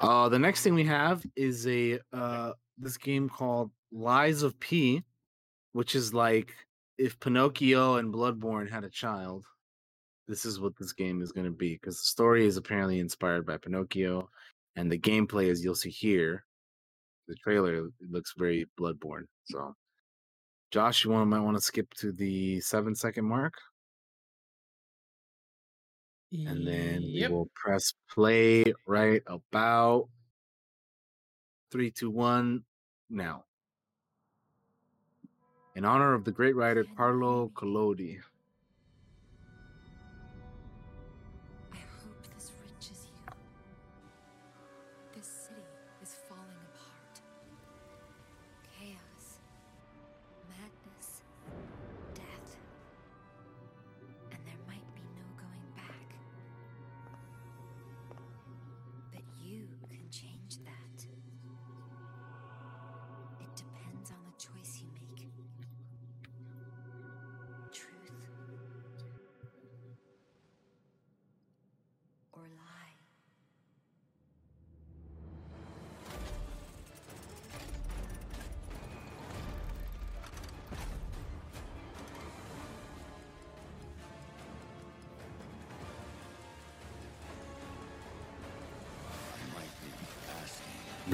Uh, 0.00 0.30
the 0.30 0.38
next 0.38 0.62
thing 0.62 0.72
we 0.72 0.84
have 0.84 1.26
is 1.36 1.66
a 1.66 2.00
uh 2.14 2.52
this 2.78 2.96
game 2.96 3.28
called 3.28 3.70
Lies 3.92 4.42
of 4.42 4.58
P, 4.60 5.04
which 5.76 5.94
is 5.94 6.14
like 6.14 6.54
if 6.96 7.20
Pinocchio 7.20 7.96
and 7.96 8.10
Bloodborne 8.12 8.70
had 8.70 8.82
a 8.82 8.88
child. 8.88 9.44
This 10.26 10.46
is 10.46 10.58
what 10.58 10.72
this 10.78 10.94
game 10.94 11.20
is 11.20 11.32
going 11.32 11.44
to 11.44 11.52
be 11.52 11.74
because 11.74 11.98
the 11.98 12.06
story 12.06 12.46
is 12.46 12.56
apparently 12.56 12.98
inspired 12.98 13.44
by 13.44 13.58
Pinocchio, 13.58 14.30
and 14.74 14.90
the 14.90 14.98
gameplay, 14.98 15.50
as 15.50 15.62
you'll 15.62 15.74
see 15.74 15.90
here, 15.90 16.46
the 17.28 17.34
trailer 17.34 17.74
it 17.74 17.92
looks 18.10 18.32
very 18.38 18.64
Bloodborne. 18.80 19.26
So, 19.44 19.74
Josh, 20.70 21.04
you 21.04 21.10
want 21.10 21.28
might 21.28 21.40
want 21.40 21.58
to 21.58 21.62
skip 21.62 21.92
to 21.98 22.10
the 22.10 22.58
seven 22.60 22.94
second 22.94 23.26
mark, 23.26 23.52
and 26.32 26.66
then 26.66 27.02
Yep. 27.02 27.30
we 27.30 27.36
will 27.36 27.50
press 27.54 27.92
play 28.10 28.64
right 28.86 29.22
about 29.26 30.08
three, 31.70 31.90
two, 31.90 32.10
one, 32.10 32.64
now. 33.10 33.45
In 35.76 35.84
honor 35.84 36.14
of 36.14 36.24
the 36.24 36.32
great 36.32 36.56
writer 36.56 36.86
Carlo 36.96 37.50
Collodi. 37.54 38.18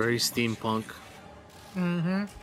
Very 0.03 0.19
steampunk. 0.19 0.85
Mm-hmm. 1.77 2.42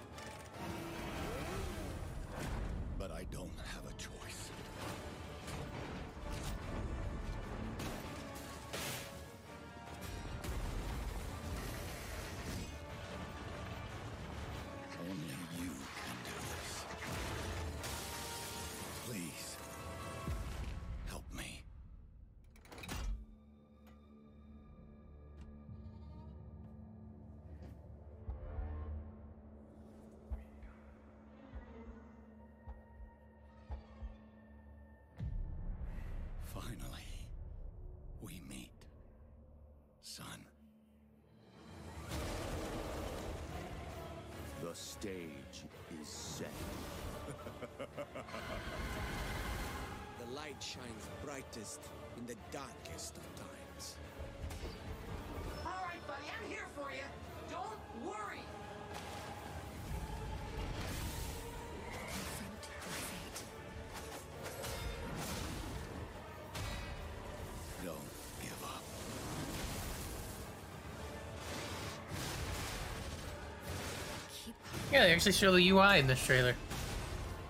Yeah, 74.92 75.04
they 75.04 75.14
actually 75.14 75.34
show 75.34 75.52
the 75.52 75.70
UI 75.70 76.00
in 76.00 76.08
this 76.08 76.24
trailer. 76.24 76.56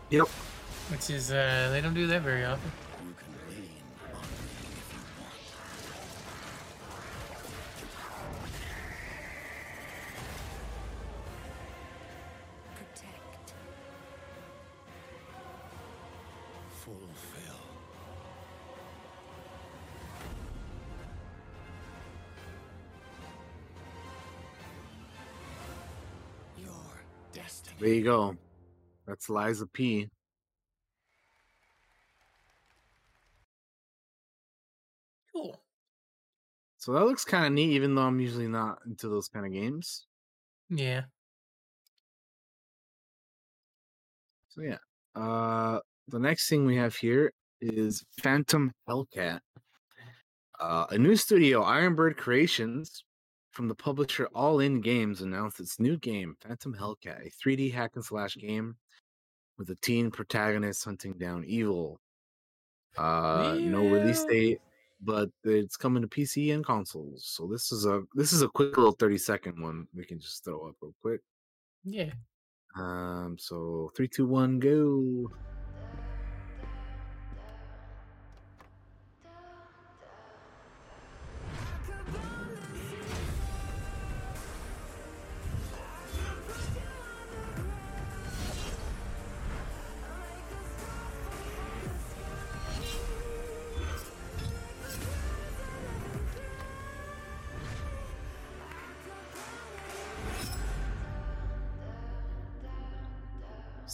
Yep. 0.09 0.27
Which 0.89 1.09
is, 1.09 1.31
uh, 1.31 1.69
they 1.71 1.81
don't 1.81 1.93
do 1.93 2.07
that 2.07 2.21
very 2.21 2.43
often. 2.43 2.71
There 27.89 27.97
you 27.97 28.03
go. 28.03 28.37
That's 29.07 29.31
Lies 29.31 29.61
of 29.61 29.73
P. 29.73 30.07
Cool. 35.33 35.59
So 36.77 36.93
that 36.93 37.05
looks 37.05 37.25
kind 37.25 37.47
of 37.47 37.51
neat, 37.51 37.71
even 37.71 37.95
though 37.95 38.03
I'm 38.03 38.19
usually 38.19 38.47
not 38.47 38.77
into 38.85 39.09
those 39.09 39.27
kind 39.27 39.43
of 39.43 39.51
games. 39.51 40.05
Yeah. 40.69 41.05
So 44.49 44.61
yeah. 44.61 44.77
Uh 45.15 45.79
the 46.09 46.19
next 46.19 46.47
thing 46.47 46.67
we 46.67 46.75
have 46.75 46.95
here 46.95 47.33
is 47.59 48.05
Phantom 48.21 48.71
Hellcat. 48.87 49.39
Uh, 50.59 50.85
a 50.91 50.97
new 50.99 51.15
studio, 51.15 51.63
Ironbird 51.63 52.17
Creations, 52.17 53.03
from 53.51 53.67
the 53.67 53.75
publisher 53.75 54.27
All 54.33 54.59
In 54.59 54.81
Games, 54.81 55.21
announced 55.21 55.59
its 55.59 55.79
new 55.79 55.97
game, 55.97 56.35
Phantom 56.41 56.73
Hellcat, 56.73 57.27
a 57.27 57.29
3D 57.29 57.73
hack 57.73 57.91
and 57.95 58.05
slash 58.05 58.35
game 58.35 58.75
with 59.57 59.69
a 59.69 59.75
teen 59.75 60.11
protagonist 60.11 60.85
hunting 60.85 61.13
down 61.13 61.43
evil. 61.45 61.99
Uh, 62.97 63.57
no 63.59 63.87
release 63.87 64.23
date, 64.25 64.59
but 65.01 65.29
it's 65.43 65.77
coming 65.77 66.01
to 66.01 66.07
PC 66.07 66.53
and 66.53 66.65
consoles. 66.65 67.25
So 67.25 67.47
this 67.47 67.71
is 67.71 67.85
a 67.85 68.03
this 68.15 68.33
is 68.33 68.41
a 68.41 68.47
quick 68.47 68.77
little 68.77 68.93
30 68.93 69.17
second 69.17 69.61
one 69.61 69.87
we 69.93 70.05
can 70.05 70.19
just 70.19 70.43
throw 70.43 70.67
up 70.67 70.75
real 70.81 70.93
quick. 71.01 71.21
Yeah. 71.83 72.11
Um, 72.75 73.37
so 73.39 73.91
three, 73.95 74.07
two, 74.07 74.25
one, 74.25 74.59
go. 74.59 75.29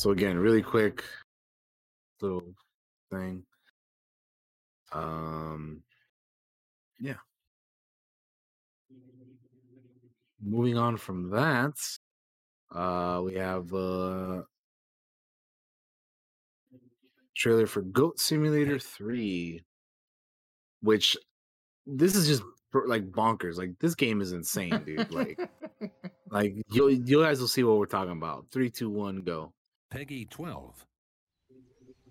So 0.05 0.11
again, 0.11 0.37
really 0.37 0.61
quick 0.61 1.03
little 2.21 2.53
thing. 3.09 3.41
Um 4.91 5.81
yeah. 6.99 7.15
Moving 10.39 10.77
on 10.77 10.97
from 10.97 11.31
that, 11.31 11.73
uh 12.71 13.19
we 13.25 13.33
have 13.33 13.73
uh 13.73 14.43
trailer 17.35 17.65
for 17.65 17.81
Goat 17.81 18.19
Simulator 18.19 18.77
3 18.77 19.63
which 20.81 21.17
this 21.87 22.15
is 22.15 22.27
just 22.27 22.43
like 22.85 23.09
bonkers. 23.11 23.57
Like 23.57 23.71
this 23.79 23.95
game 23.95 24.21
is 24.21 24.33
insane, 24.33 24.83
dude. 24.85 25.09
Like 25.11 25.49
like 26.29 26.53
you 26.69 26.89
you 26.89 27.23
guys 27.23 27.39
will 27.39 27.47
see 27.47 27.63
what 27.63 27.79
we're 27.79 27.87
talking 27.87 28.11
about. 28.11 28.45
Three, 28.51 28.69
two, 28.69 28.91
one, 28.91 29.23
go. 29.23 29.54
PEGI 29.93 30.29
12. 30.29 30.85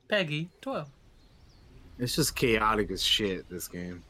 PEGI, 0.09 0.49
12. 0.61 0.89
It's 1.99 2.17
just 2.17 2.35
chaotic 2.35 2.91
as 2.91 3.03
shit, 3.03 3.49
this 3.49 3.69
game. 3.69 4.03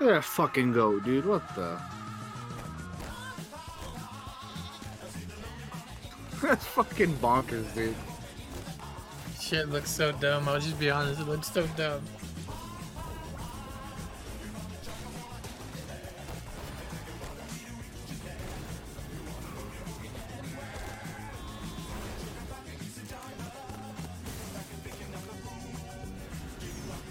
Look 0.00 0.08
at 0.08 0.14
that 0.14 0.24
fucking 0.24 0.72
goat, 0.72 1.04
dude. 1.04 1.26
What 1.26 1.42
the? 1.54 1.78
That's 6.42 6.64
fucking 6.64 7.16
bonkers, 7.16 7.74
dude. 7.74 7.94
Shit 9.38 9.68
looks 9.68 9.90
so 9.90 10.12
dumb. 10.12 10.48
I'll 10.48 10.58
just 10.58 10.80
be 10.80 10.90
honest, 10.90 11.20
it 11.20 11.28
looks 11.28 11.52
so 11.52 11.66
dumb. 11.76 12.00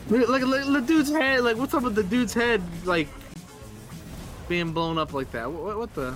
Look, 0.09 0.27
look, 0.27 0.65
the 0.65 0.83
dude's 0.85 1.11
head. 1.11 1.43
Like, 1.43 1.57
what's 1.57 1.73
up 1.73 1.83
with 1.83 1.95
the 1.95 2.03
dude's 2.03 2.33
head? 2.33 2.61
Like, 2.83 3.07
being 4.47 4.71
blown 4.73 4.97
up 4.97 5.13
like 5.13 5.31
that. 5.31 5.51
What, 5.51 5.77
what 5.77 5.93
the? 5.93 6.15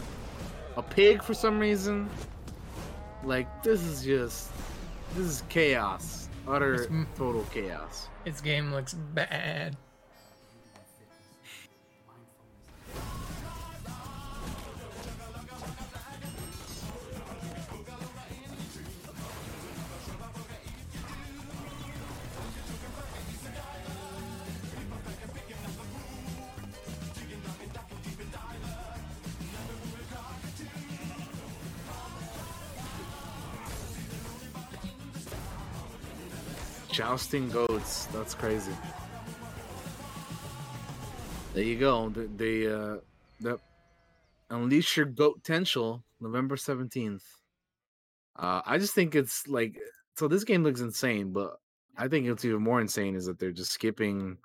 A 0.76 0.82
pig 0.82 1.22
for 1.22 1.36
some 1.36 1.60
reason? 1.60 2.10
Like, 3.24 3.62
this 3.62 3.84
is 3.84 4.04
just. 4.04 4.50
This 5.16 5.28
is 5.28 5.44
chaos. 5.50 6.28
utter 6.48 6.88
total 7.16 7.46
chaos. 7.54 8.08
Its 8.26 8.42
game 8.42 8.72
looks 8.72 8.94
bad. 8.94 9.78
Jousting 36.94 37.50
goats. 37.50 38.06
That's 38.14 38.36
crazy. 38.36 38.72
There 41.56 41.64
you 41.64 41.80
go. 41.80 42.10
They, 42.10 42.26
they 42.26 42.72
uh, 42.72 42.98
the 43.40 43.60
unleash 44.52 44.96
your 44.96 45.08
goat 45.08 45.44
potential, 45.44 46.04
November 46.22 46.56
seventeenth. 46.56 47.24
Uh, 48.36 48.62
I 48.64 48.78
just 48.78 48.94
think 48.94 49.16
it's 49.16 49.48
like 49.48 49.76
so. 50.18 50.28
This 50.28 50.44
game 50.44 50.64
looks 50.64 50.82
insane, 50.82 51.34
but 51.34 51.58
I 51.98 52.08
think 52.08 52.28
it's 52.28 52.46
even 52.46 52.62
more 52.62 52.80
insane 52.80 53.16
is 53.16 53.26
that 53.26 53.40
they're 53.40 53.52
just 53.52 53.72
skipping 53.72 54.38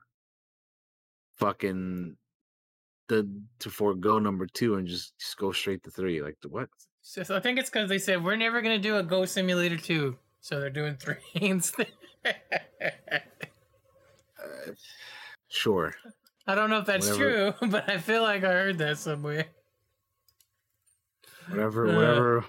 fucking 1.37 2.17
the 3.09 3.29
to 3.59 3.71
forego 3.71 4.19
number 4.19 4.47
two 4.47 4.77
and 4.77 4.87
just, 4.87 5.19
just 5.19 5.37
go 5.37 5.53
straight 5.53 5.83
to 5.85 5.91
three. 5.91 6.23
Like 6.23 6.37
what? 6.49 6.71
So, 7.03 7.23
so 7.23 7.37
I 7.37 7.41
think 7.41 7.59
it's 7.59 7.69
because 7.69 7.89
they 7.91 7.99
said 7.99 8.25
we're 8.25 8.37
never 8.37 8.63
gonna 8.63 8.79
do 8.79 8.97
a 8.97 9.03
Goat 9.03 9.29
Simulator 9.29 9.77
two, 9.77 10.17
so 10.41 10.61
they're 10.61 10.71
doing 10.71 10.97
three 10.97 11.17
instead. 11.35 11.89
Sure. 15.49 15.95
I 16.47 16.55
don't 16.55 16.71
know 16.71 16.79
if 16.79 16.87
that's 16.87 17.09
Whatever. 17.11 17.53
true, 17.53 17.69
but 17.71 17.89
I 17.91 17.99
feel 17.99 18.23
like 18.23 18.45
I 18.45 18.53
heard 18.53 18.79
that 18.79 18.99
somewhere. 18.99 19.47
whatever 21.49 21.89
Uh. 21.89 21.95
whatever 21.97 22.45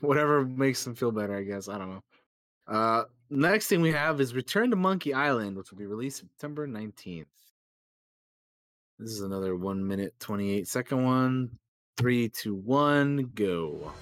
whatever 0.00 0.44
makes 0.44 0.84
them 0.84 0.94
feel 0.94 1.10
better 1.10 1.36
i 1.36 1.42
guess 1.42 1.68
i 1.68 1.76
don't 1.78 1.88
know 1.90 2.02
uh 2.68 3.02
next 3.28 3.66
thing 3.66 3.80
we 3.80 3.90
have 3.90 4.20
is 4.20 4.34
return 4.34 4.70
to 4.70 4.76
monkey 4.76 5.12
island 5.12 5.56
which 5.56 5.70
will 5.72 5.78
be 5.78 5.86
released 5.86 6.18
september 6.18 6.68
19th 6.68 7.24
this 9.00 9.10
is 9.10 9.22
another 9.22 9.56
one 9.56 9.84
minute 9.84 10.14
28 10.20 10.68
second 10.68 11.02
one 11.04 11.50
three 11.96 12.28
two 12.28 12.54
one 12.54 13.30
go 13.34 13.92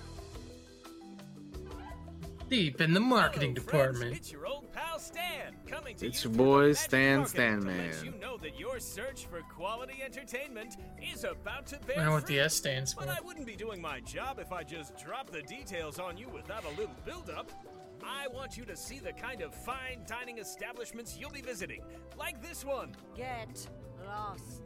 Deep 2.51 2.81
in 2.82 2.93
the 2.93 3.01
marketing 3.01 3.55
department. 3.55 4.15
It's 4.15 4.31
your 4.31 4.47
old 4.47 4.64
pal 4.95 5.01
Stan 5.01 5.55
coming 5.66 5.97
to 5.97 6.07
it's 6.07 6.25
you 6.25 6.31
your 6.31 6.39
boy 6.39 6.73
stan 6.73 7.19
Market 7.19 7.31
stan 7.31 7.65
man 7.65 7.95
you 8.05 8.12
know 8.21 8.37
that 8.37 8.59
your 8.59 8.79
search 8.79 9.27
for 9.27 9.41
quality 9.43 10.03
entertainment 10.05 10.77
is 11.03 11.25
about 11.25 11.66
to 11.66 11.79
bear 11.81 11.99
I 11.99 12.05
know 12.05 12.12
what 12.12 12.27
the. 12.27 12.39
S 12.39 12.55
stands 12.55 12.93
for. 12.93 13.01
But 13.01 13.09
I 13.09 13.21
wouldn't 13.21 13.47
be 13.47 13.57
doing 13.57 13.81
my 13.81 14.01
job 14.01 14.39
if 14.39 14.53
I 14.53 14.62
just 14.62 14.97
dropped 15.03 15.33
the 15.33 15.43
details 15.43 15.99
on 15.99 16.16
you 16.16 16.29
without 16.29 16.65
a 16.65 16.69
little 16.71 16.95
build-up. 17.05 17.51
I 18.03 18.29
want 18.29 18.57
you 18.57 18.65
to 18.66 18.77
see 18.77 18.99
the 18.99 19.12
kind 19.12 19.41
of 19.41 19.55
fine 19.55 20.01
dining 20.07 20.39
establishments 20.39 21.16
you'll 21.19 21.31
be 21.31 21.41
visiting, 21.41 21.83
like 22.19 22.43
this 22.43 22.65
one. 22.65 22.93
Get 23.16 23.66
lost. 24.07 24.62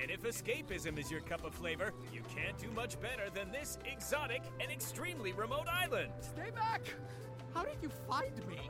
And 0.00 0.10
if 0.10 0.22
escapism 0.22 0.98
is 0.98 1.10
your 1.10 1.20
cup 1.20 1.44
of 1.44 1.54
flavor, 1.54 1.92
you 2.12 2.22
can't 2.34 2.58
do 2.58 2.70
much 2.72 3.00
better 3.00 3.30
than 3.32 3.50
this 3.50 3.78
exotic 3.90 4.42
and 4.60 4.70
extremely 4.70 5.32
remote 5.32 5.68
island. 5.68 6.10
Stay 6.20 6.50
back! 6.50 6.82
How 7.54 7.62
did 7.62 7.76
you 7.82 7.90
find 8.08 8.36
me? 8.48 8.60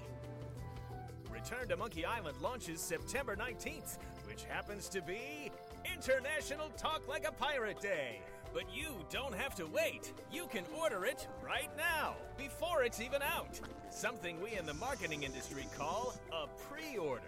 Return 1.32 1.68
to 1.68 1.76
Monkey 1.76 2.04
Island 2.04 2.36
launches 2.42 2.80
September 2.80 3.34
19th, 3.34 3.98
which 4.28 4.44
happens 4.44 4.88
to 4.90 5.00
be 5.00 5.50
International 5.84 6.68
Talk 6.76 7.08
Like 7.08 7.26
a 7.26 7.32
Pirate 7.32 7.80
Day. 7.80 8.20
But 8.52 8.64
you 8.72 9.04
don't 9.10 9.34
have 9.34 9.54
to 9.54 9.66
wait. 9.66 10.12
You 10.30 10.46
can 10.46 10.64
order 10.78 11.06
it 11.06 11.26
right 11.42 11.70
now, 11.76 12.16
before 12.36 12.84
it's 12.84 13.00
even 13.00 13.22
out. 13.22 13.58
Something 13.90 14.40
we 14.42 14.58
in 14.58 14.66
the 14.66 14.74
marketing 14.74 15.22
industry 15.22 15.66
call 15.76 16.14
a 16.32 16.46
pre 16.68 16.98
order. 16.98 17.22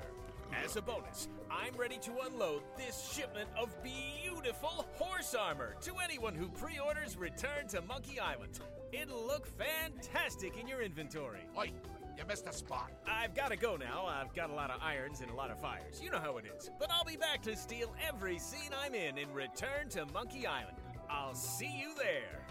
As 0.62 0.76
a 0.76 0.82
bonus, 0.82 1.28
I'm 1.50 1.74
ready 1.76 1.98
to 1.98 2.12
unload 2.26 2.62
this 2.76 3.10
shipment 3.12 3.48
of 3.58 3.70
beautiful 3.82 4.86
horse 4.94 5.34
armor 5.34 5.74
to 5.80 5.94
anyone 6.04 6.34
who 6.34 6.48
pre 6.48 6.78
orders 6.78 7.16
Return 7.16 7.66
to 7.68 7.80
Monkey 7.82 8.20
Island. 8.20 8.60
It'll 8.92 9.26
look 9.26 9.46
fantastic 9.46 10.56
in 10.60 10.68
your 10.68 10.82
inventory. 10.82 11.40
Oi, 11.58 11.72
you 12.16 12.24
missed 12.26 12.46
a 12.46 12.52
spot. 12.52 12.90
I've 13.06 13.34
got 13.34 13.50
to 13.50 13.56
go 13.56 13.76
now. 13.76 14.06
I've 14.06 14.34
got 14.34 14.50
a 14.50 14.54
lot 14.54 14.70
of 14.70 14.80
irons 14.82 15.20
and 15.20 15.30
a 15.30 15.34
lot 15.34 15.50
of 15.50 15.60
fires. 15.60 16.00
You 16.02 16.10
know 16.10 16.18
how 16.18 16.36
it 16.38 16.44
is. 16.56 16.70
But 16.78 16.90
I'll 16.90 17.04
be 17.04 17.16
back 17.16 17.42
to 17.42 17.56
steal 17.56 17.94
every 18.06 18.38
scene 18.38 18.70
I'm 18.84 18.94
in 18.94 19.18
in 19.18 19.32
Return 19.32 19.88
to 19.90 20.06
Monkey 20.06 20.46
Island. 20.46 20.76
I'll 21.10 21.34
see 21.34 21.66
you 21.78 21.94
there. 21.96 22.46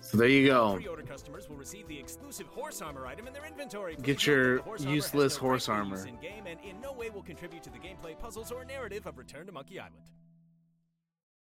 so 0.00 0.16
there 0.16 0.28
you 0.28 0.46
go 0.46 0.76
Pre-order 0.76 1.02
customers 1.02 1.48
will 1.48 1.56
receive 1.56 1.86
the 1.88 1.98
exclusive 1.98 2.46
horse 2.46 2.80
armor 2.80 3.06
item 3.06 3.26
in 3.26 3.32
their 3.32 3.44
inventory. 3.46 3.96
Get 3.96 4.18
Please 4.18 4.26
your 4.26 4.62
horse 4.62 4.84
useless 4.84 5.36
no 5.36 5.40
horse 5.40 5.68
armor. 5.68 6.06
In-game 6.06 6.46
and 6.46 6.60
in 6.60 6.80
no 6.80 6.92
way 6.92 7.10
will 7.10 7.22
contribute 7.22 7.62
to 7.64 7.70
the 7.70 7.78
gameplay 7.78 8.18
puzzles 8.18 8.50
or 8.52 8.64
narrative 8.64 9.06
of 9.06 9.18
Return 9.18 9.46
to 9.46 9.52
Monkey 9.52 9.78
Island. 9.78 9.94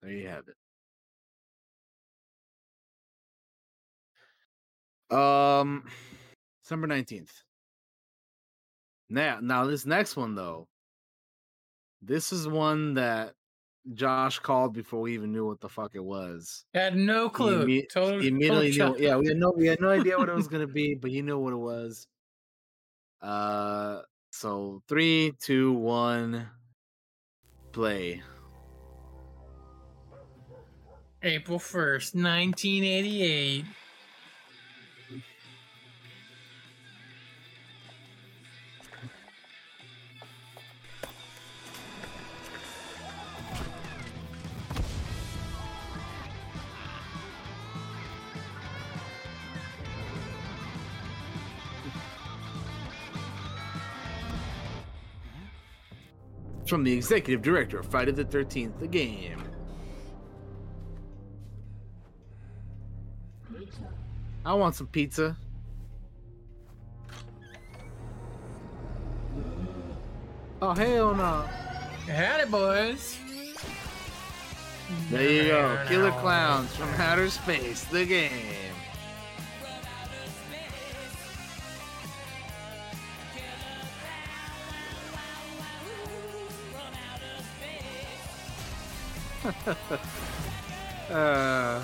there 0.02 0.12
you 0.12 0.28
have 0.28 0.44
it 0.48 0.56
um 5.10 5.84
december 6.66 6.88
19th 6.88 7.30
now 9.08 9.38
now 9.40 9.64
this 9.64 9.86
next 9.86 10.16
one 10.16 10.34
though 10.34 10.66
this 12.02 12.32
is 12.32 12.48
one 12.48 12.94
that 12.94 13.34
josh 13.94 14.40
called 14.40 14.74
before 14.74 15.00
we 15.02 15.14
even 15.14 15.30
knew 15.32 15.46
what 15.46 15.60
the 15.60 15.68
fuck 15.68 15.92
it 15.94 16.02
was 16.02 16.64
Had 16.74 16.96
no 16.96 17.28
clue. 17.30 17.64
imme- 17.64 17.88
Total, 17.88 18.18
immediately 18.18 18.72
total 18.72 18.88
knew 18.94 18.98
shot. 18.98 19.00
yeah 19.00 19.16
we 19.16 19.28
had 19.28 19.36
no 19.36 19.52
we 19.56 19.68
had 19.68 19.80
no 19.80 19.90
idea 19.90 20.18
what 20.18 20.28
it 20.28 20.34
was 20.34 20.48
gonna 20.48 20.66
be 20.66 20.96
but 20.96 21.12
you 21.12 21.22
knew 21.22 21.38
what 21.38 21.52
it 21.52 21.56
was 21.56 22.08
uh 23.22 24.00
so 24.32 24.82
three 24.88 25.32
two 25.40 25.72
one 25.72 26.48
play 27.72 28.22
April 31.22 31.58
1st, 31.58 32.14
1988. 32.22 33.64
From 56.68 56.84
the 56.84 56.92
executive 56.92 57.42
director 57.42 57.78
of 57.78 57.86
Friday 57.86 58.12
the 58.12 58.24
13th, 58.24 58.78
the 58.80 58.86
game. 58.86 59.42
I 64.44 64.54
want 64.54 64.74
some 64.74 64.86
pizza. 64.86 65.36
Oh, 70.62 70.72
hell 70.72 71.14
no. 71.14 71.42
Had 72.06 72.40
it, 72.40 72.50
boys. 72.50 73.18
There 75.10 75.30
you 75.30 75.48
go. 75.48 75.84
Killer 75.88 76.12
Clowns 76.12 76.74
from 76.76 76.88
Outer 76.94 77.28
Space, 77.28 77.84
the 77.84 78.04
game. 78.04 78.55
Uh, 91.10 91.82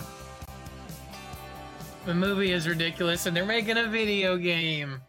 The 2.05 2.15
movie 2.15 2.53
is 2.53 2.67
ridiculous, 2.69 3.27
and 3.27 3.37
they're 3.37 3.45
making 3.47 3.79
a 3.79 3.87
video 3.89 4.37
game. 4.37 5.01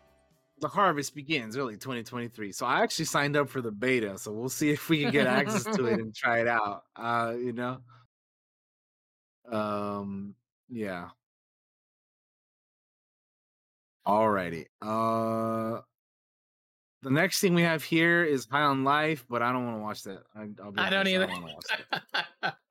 the 0.60 0.68
harvest 0.68 1.14
begins 1.16 1.58
early 1.58 1.76
2023. 1.76 2.52
So 2.52 2.66
I 2.66 2.82
actually 2.84 3.06
signed 3.06 3.36
up 3.36 3.50
for 3.50 3.62
the 3.62 3.72
beta. 3.72 4.18
So 4.18 4.32
we'll 4.32 4.50
see 4.50 4.70
if 4.72 4.88
we 4.90 5.02
can 5.02 5.12
get 5.12 5.28
access 5.28 5.64
to 5.76 5.86
it 5.88 6.00
and 6.00 6.16
try 6.16 6.40
it 6.42 6.48
out. 6.48 6.84
Uh, 6.96 7.34
you 7.38 7.52
know. 7.54 7.80
Um, 9.52 10.36
yeah. 10.70 11.10
Alrighty. 14.08 14.66
Uh, 14.82 15.82
the 17.02 17.10
next 17.12 17.40
thing 17.40 17.54
we 17.54 17.64
have 17.64 17.84
here 17.84 18.24
is 18.24 18.46
High 18.50 18.62
on 18.62 18.84
Life, 18.84 19.26
but 19.30 19.42
I 19.42 19.52
don't 19.52 19.66
want 19.66 19.78
to 19.78 19.82
watch 19.82 20.04
that. 20.04 20.24
I, 20.36 20.48
I'll 20.64 20.72
be 20.72 20.80
I 20.80 20.90
don't 20.90 21.08
either. 21.08 21.28
watch 21.28 21.66
that. 22.42 22.56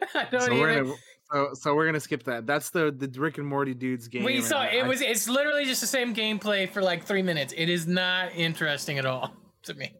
I 0.14 0.26
don't 0.30 0.42
so 0.42 0.52
we're 0.58 0.82
gonna 0.82 0.94
So, 1.32 1.50
so 1.54 1.74
we're 1.74 1.86
gonna 1.86 2.00
skip 2.00 2.22
that. 2.24 2.46
That's 2.46 2.70
the 2.70 2.90
the 2.90 3.08
Rick 3.20 3.38
and 3.38 3.46
Morty 3.46 3.74
dudes 3.74 4.08
game. 4.08 4.24
We 4.24 4.40
saw 4.40 4.62
it 4.64 4.84
I- 4.84 4.88
was 4.88 5.00
it's 5.00 5.28
literally 5.28 5.64
just 5.64 5.80
the 5.80 5.86
same 5.86 6.14
gameplay 6.14 6.68
for 6.68 6.82
like 6.82 7.04
three 7.04 7.22
minutes. 7.22 7.52
It 7.56 7.68
is 7.68 7.86
not 7.86 8.32
interesting 8.34 8.98
at 8.98 9.06
all 9.06 9.32
to 9.64 9.74
me. 9.74 9.92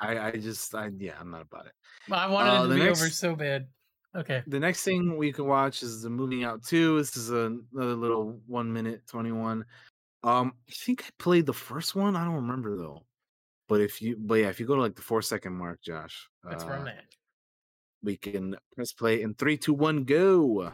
I, 0.00 0.18
I 0.28 0.30
just, 0.32 0.74
I 0.74 0.90
yeah, 0.98 1.14
I'm 1.18 1.30
not 1.30 1.40
about 1.42 1.66
it. 1.66 1.72
I 2.12 2.26
wanted 2.28 2.50
Uh, 2.50 2.64
it 2.64 2.68
to 2.68 2.74
be 2.74 2.80
next- 2.80 3.00
over 3.00 3.10
so 3.10 3.34
bad. 3.36 3.66
Okay. 4.14 4.42
The 4.46 4.58
next 4.60 4.82
thing 4.82 5.16
we 5.16 5.30
can 5.32 5.46
watch 5.46 5.82
is 5.82 6.02
the 6.02 6.10
Moving 6.10 6.42
Out 6.44 6.62
Two. 6.64 6.98
This 6.98 7.16
is 7.16 7.30
another 7.30 7.94
little 7.94 8.40
one 8.46 8.72
minute 8.72 9.02
twenty 9.06 9.32
one. 9.32 9.64
Um, 10.24 10.54
I 10.68 10.72
think 10.72 11.04
I 11.06 11.10
played 11.18 11.46
the 11.46 11.52
first 11.52 11.94
one. 11.94 12.16
I 12.16 12.24
don't 12.24 12.34
remember 12.34 12.76
though. 12.76 13.04
But 13.68 13.80
if 13.80 14.00
you, 14.00 14.16
but 14.18 14.34
yeah, 14.36 14.48
if 14.48 14.58
you 14.60 14.66
go 14.66 14.74
to 14.76 14.80
like 14.80 14.94
the 14.96 15.02
four 15.02 15.20
second 15.22 15.52
mark, 15.54 15.82
Josh, 15.82 16.28
That's 16.44 16.64
where 16.64 16.74
I'm 16.74 16.86
uh, 16.86 16.90
at. 16.90 17.04
We 18.02 18.16
can 18.16 18.56
press 18.74 18.92
play 18.92 19.22
in 19.22 19.34
three, 19.34 19.56
two, 19.56 19.74
one, 19.74 20.04
go. 20.04 20.72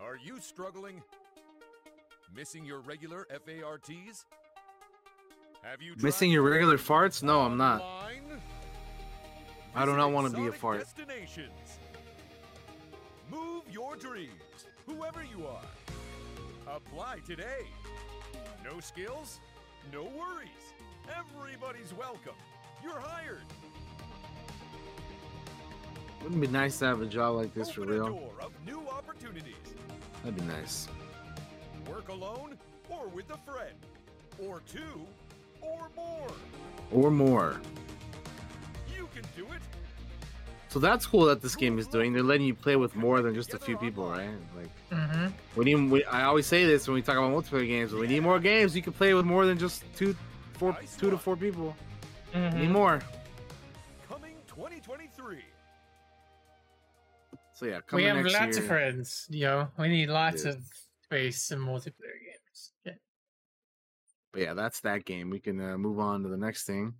Are 0.00 0.16
you 0.22 0.40
struggling? 0.40 1.02
Missing 2.34 2.64
your 2.64 2.80
regular 2.80 3.26
FARTs? 3.30 4.24
Have 5.62 5.82
you 5.82 5.94
Missing 6.00 6.30
your 6.30 6.42
regular 6.42 6.78
farts? 6.78 7.22
No, 7.22 7.40
I'm 7.40 7.56
not. 7.56 7.82
Online? 7.82 8.40
I 9.74 9.84
do 9.84 9.96
not 9.96 10.10
want 10.10 10.32
to 10.32 10.40
be 10.40 10.46
a 10.46 10.52
fart. 10.52 10.86
Move 13.30 13.62
your 13.70 13.94
dreams, 13.96 14.30
whoever 14.86 15.22
you 15.22 15.46
are. 15.46 16.76
Apply 16.76 17.18
today. 17.26 17.66
No 18.64 18.80
skills? 18.80 19.40
No 19.92 20.02
worries. 20.02 20.48
Everybody's 21.08 21.92
welcome. 21.94 22.34
You're 22.82 23.00
hired. 23.00 23.44
Wouldn't 26.22 26.42
it 26.42 26.46
be 26.46 26.52
nice 26.52 26.78
to 26.80 26.86
have 26.86 27.00
a 27.00 27.06
job 27.06 27.36
like 27.36 27.54
this 27.54 27.70
for 27.70 27.82
Open 27.82 27.94
a 27.94 28.02
real? 28.02 28.32
new 28.66 28.80
opportunities. 28.88 29.54
That'd 30.22 30.36
be 30.38 30.44
nice. 30.44 30.86
Work 31.88 32.08
alone 32.08 32.58
or 32.88 33.06
with 33.08 33.30
a 33.30 33.38
friend. 33.50 33.74
Or 34.46 34.60
two 34.70 35.06
or 35.60 35.88
more. 35.96 36.26
Or 36.92 37.10
more. 37.10 37.60
You 38.94 39.08
can 39.14 39.22
do 39.36 39.44
it. 39.52 39.60
So 40.68 40.78
that's 40.78 41.04
cool 41.04 41.24
that 41.26 41.42
this 41.42 41.56
game 41.56 41.78
is 41.78 41.86
doing. 41.88 42.12
They're 42.12 42.22
letting 42.22 42.46
you 42.46 42.54
play 42.54 42.76
with 42.76 42.94
more 42.94 43.22
than 43.22 43.34
just 43.34 43.54
a 43.54 43.58
few 43.58 43.76
people, 43.76 44.08
right? 44.08 44.28
Like 44.56 44.68
Mm-hmm. 44.90 45.26
we 45.54 45.64
need. 45.64 45.90
We, 45.90 46.04
I 46.04 46.24
always 46.24 46.46
say 46.46 46.64
this 46.64 46.88
when 46.88 46.96
we 46.96 47.02
talk 47.02 47.16
about 47.16 47.30
multiplayer 47.30 47.66
games. 47.66 47.92
We 47.92 48.08
need 48.08 48.20
more 48.24 48.40
games 48.40 48.74
you 48.74 48.82
can 48.82 48.92
play 48.92 49.14
with 49.14 49.24
more 49.24 49.46
than 49.46 49.56
just 49.56 49.84
two, 49.96 50.16
four, 50.54 50.76
two 50.98 51.10
to 51.10 51.18
four 51.18 51.36
people. 51.36 51.76
We 52.34 52.40
Need 52.40 52.70
more. 52.70 53.00
Coming 54.08 54.34
2023. 54.48 55.38
So 57.60 57.66
yeah, 57.66 57.80
We 57.92 58.04
have 58.04 58.24
lots 58.24 58.56
year. 58.56 58.58
of 58.60 58.66
friends, 58.66 59.26
yo. 59.28 59.68
We 59.78 59.88
need 59.88 60.08
lots 60.08 60.44
Yeah. 60.46 60.52
of 60.52 60.64
space 61.04 61.50
and 61.50 61.60
multiplayer 61.60 62.18
games. 62.24 62.72
Yeah. 62.86 62.94
But 64.32 64.40
yeah, 64.42 64.54
that's 64.54 64.80
that 64.80 65.04
game. 65.04 65.28
We 65.28 65.40
can 65.40 65.60
uh, 65.60 65.76
move 65.76 65.98
on 65.98 66.22
to 66.22 66.30
the 66.30 66.38
next 66.38 66.64
thing, 66.64 66.94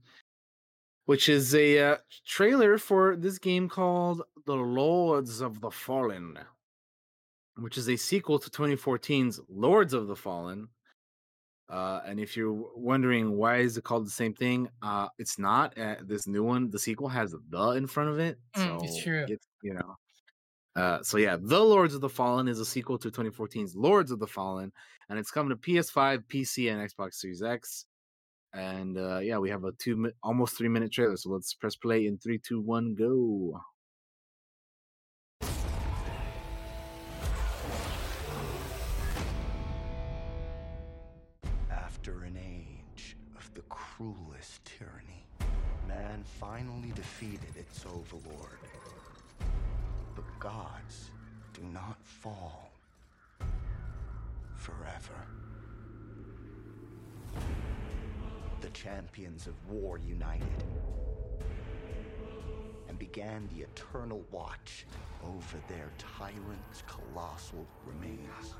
which 1.06 1.30
is 1.30 1.54
a 1.54 1.78
uh, 1.78 1.96
trailer 2.26 2.76
for 2.76 3.16
this 3.16 3.38
game 3.38 3.70
called 3.70 4.20
The 4.44 4.54
Lords 4.54 5.40
of 5.40 5.62
the 5.62 5.70
Fallen, 5.70 6.38
which 7.56 7.78
is 7.78 7.88
a 7.88 7.96
sequel 7.96 8.38
to 8.38 8.50
2014's 8.50 9.40
Lords 9.48 9.94
of 9.94 10.08
the 10.08 10.16
Fallen. 10.16 10.68
Uh, 11.70 12.02
and 12.04 12.20
if 12.20 12.36
you're 12.36 12.52
wondering 12.76 13.30
why 13.34 13.58
is 13.60 13.78
it 13.78 13.84
called 13.84 14.04
the 14.04 14.10
same 14.10 14.34
thing, 14.34 14.68
uh, 14.82 15.08
it's 15.18 15.38
not. 15.38 15.78
Uh, 15.78 15.96
this 16.02 16.26
new 16.26 16.44
one, 16.44 16.68
the 16.68 16.78
sequel 16.78 17.08
has 17.08 17.34
the 17.48 17.70
in 17.70 17.86
front 17.86 18.10
of 18.10 18.18
it, 18.18 18.38
so 18.56 18.60
Mm, 18.62 18.84
it's 18.84 19.02
true. 19.02 19.24
It's, 19.26 19.46
you 19.62 19.72
know. 19.72 19.96
Uh, 20.80 21.02
so 21.02 21.18
yeah, 21.18 21.36
The 21.38 21.60
Lords 21.60 21.94
of 21.94 22.00
the 22.00 22.08
Fallen 22.08 22.48
is 22.48 22.58
a 22.58 22.64
sequel 22.64 22.96
to 23.00 23.10
2014's 23.10 23.76
Lords 23.76 24.10
of 24.10 24.18
the 24.18 24.26
Fallen, 24.26 24.72
and 25.10 25.18
it's 25.18 25.30
coming 25.30 25.50
to 25.50 25.56
PS5, 25.56 26.24
PC, 26.26 26.72
and 26.72 26.80
Xbox 26.80 27.16
Series 27.16 27.42
X. 27.42 27.84
And 28.54 28.96
uh, 28.96 29.18
yeah, 29.18 29.36
we 29.36 29.50
have 29.50 29.64
a 29.64 29.72
two, 29.72 30.10
almost 30.22 30.56
three 30.56 30.70
minute 30.70 30.90
trailer. 30.90 31.18
So 31.18 31.28
let's 31.32 31.52
press 31.52 31.76
play 31.76 32.06
in 32.06 32.16
three, 32.16 32.38
two, 32.38 32.62
one, 32.62 32.94
go. 32.94 33.60
After 41.70 42.22
an 42.22 42.38
age 42.38 43.18
of 43.36 43.52
the 43.52 43.62
cruelest 43.68 44.64
tyranny, 44.64 45.26
man 45.86 46.24
finally 46.24 46.92
defeated 46.96 47.54
its 47.54 47.84
overlord. 47.84 48.69
But 50.20 50.38
gods 50.38 51.10
do 51.54 51.62
not 51.72 51.96
fall 52.02 52.70
forever. 54.54 55.14
The 58.60 58.68
champions 58.70 59.46
of 59.46 59.54
war 59.66 59.98
united 59.98 60.64
and 62.88 62.98
began 62.98 63.48
the 63.54 63.62
eternal 63.62 64.22
watch 64.30 64.84
over 65.24 65.56
their 65.68 65.90
tyrant's 65.96 66.82
colossal 66.86 67.66
remains. 67.86 68.54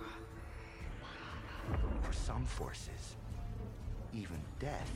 For 2.01 2.13
some 2.15 2.47
forces, 2.47 3.17
even 4.15 4.41
death 4.59 4.93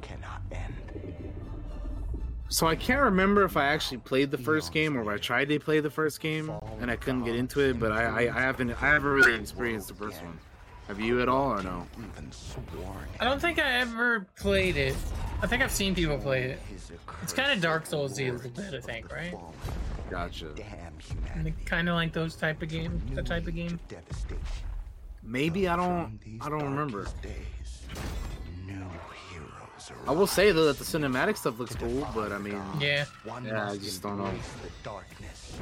cannot 0.00 0.40
end. 0.50 2.13
So 2.48 2.66
I 2.66 2.76
can't 2.76 3.00
remember 3.00 3.42
if 3.44 3.56
I 3.56 3.66
actually 3.66 3.98
played 3.98 4.30
the 4.30 4.38
first 4.38 4.72
game 4.72 4.96
or 4.96 5.02
if 5.02 5.08
I 5.08 5.16
tried 5.16 5.48
to 5.48 5.58
play 5.58 5.80
the 5.80 5.90
first 5.90 6.20
game 6.20 6.52
and 6.80 6.90
I 6.90 6.96
couldn't 6.96 7.24
get 7.24 7.34
into 7.34 7.60
it. 7.60 7.80
But 7.80 7.90
I, 7.92 8.04
I, 8.04 8.20
I 8.36 8.40
haven't, 8.40 8.70
I 8.70 8.74
haven't 8.74 9.10
really 9.10 9.34
experienced 9.34 9.88
the 9.88 9.94
first 9.94 10.22
one. 10.22 10.38
Have 10.86 11.00
you 11.00 11.22
at 11.22 11.28
all 11.30 11.50
or 11.50 11.62
no? 11.62 11.86
I 13.18 13.24
don't 13.24 13.40
think 13.40 13.58
I 13.58 13.80
ever 13.80 14.26
played 14.36 14.76
it. 14.76 14.94
I 15.42 15.46
think 15.46 15.62
I've 15.62 15.72
seen 15.72 15.94
people 15.94 16.18
play 16.18 16.42
it. 16.44 16.58
It's 17.22 17.32
kind 17.32 17.50
of 17.50 17.60
Dark 17.62 17.86
Souls 17.86 18.18
a 18.20 18.30
little 18.30 18.50
bit, 18.50 18.74
I 18.74 18.80
think, 18.80 19.10
right? 19.10 19.34
Gotcha. 20.10 20.48
Kind 21.64 21.88
of 21.88 21.94
like 21.94 22.12
those 22.12 22.36
type 22.36 22.62
of 22.62 22.68
game, 22.68 23.00
that 23.14 23.24
type 23.26 23.46
of 23.46 23.54
game. 23.54 23.80
Maybe 25.22 25.66
I 25.68 25.76
don't, 25.76 26.20
I 26.42 26.50
don't 26.50 26.62
remember. 26.64 27.06
I 30.06 30.12
will 30.12 30.26
say 30.26 30.50
though 30.52 30.66
that 30.66 30.78
the 30.78 30.84
cinematic 30.84 31.36
stuff 31.36 31.58
looks 31.58 31.74
cool, 31.74 32.06
but 32.14 32.32
I 32.32 32.38
mean, 32.38 32.60
Yeah. 32.80 33.04
yeah, 33.42 33.70
I 33.70 33.76
just 33.76 34.02
don't 34.02 34.18
know. 34.18 34.30
The 34.30 34.70
darkness. 34.82 35.58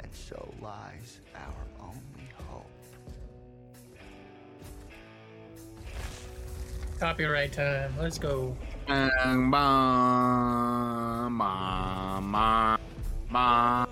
And 0.00 0.12
so 0.12 0.52
lies 0.60 1.20
our 1.34 1.54
only 1.80 2.28
hope. 2.48 2.66
Copyright 6.98 7.52
time. 7.52 7.92
Let's 8.00 8.18
go. 8.18 8.56
Bang, 8.88 9.10
bang, 9.24 9.48
ma, 9.50 11.28
ma, 11.30 12.78
ma. 13.30 13.86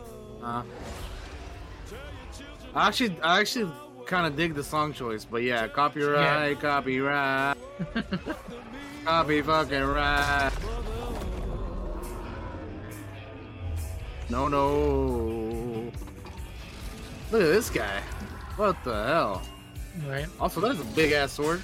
I 2.73 2.87
actually, 2.89 3.17
I 3.23 3.41
actually 3.41 3.73
kind 4.07 4.27
of 4.27 4.37
dig 4.37 4.55
the 4.55 4.63
song 4.65 4.93
choice, 4.93 5.25
but 5.25 5.43
yeah, 5.43 5.67
copyright, 5.69 6.61
copyright, 6.61 7.57
copy 9.05 9.43
fucking 9.43 9.85
right. 9.85 10.51
No, 14.29 14.49
no. 14.49 15.91
Look 17.31 17.43
at 17.43 17.49
this 17.49 17.71
guy. 17.71 18.01
What 18.57 18.77
the 18.85 19.05
hell? 19.05 19.43
Right. 20.09 20.27
Also, 20.39 20.61
that's 20.61 20.81
a 20.81 20.85
big 20.95 21.13
ass 21.13 21.33
sword. 21.33 21.63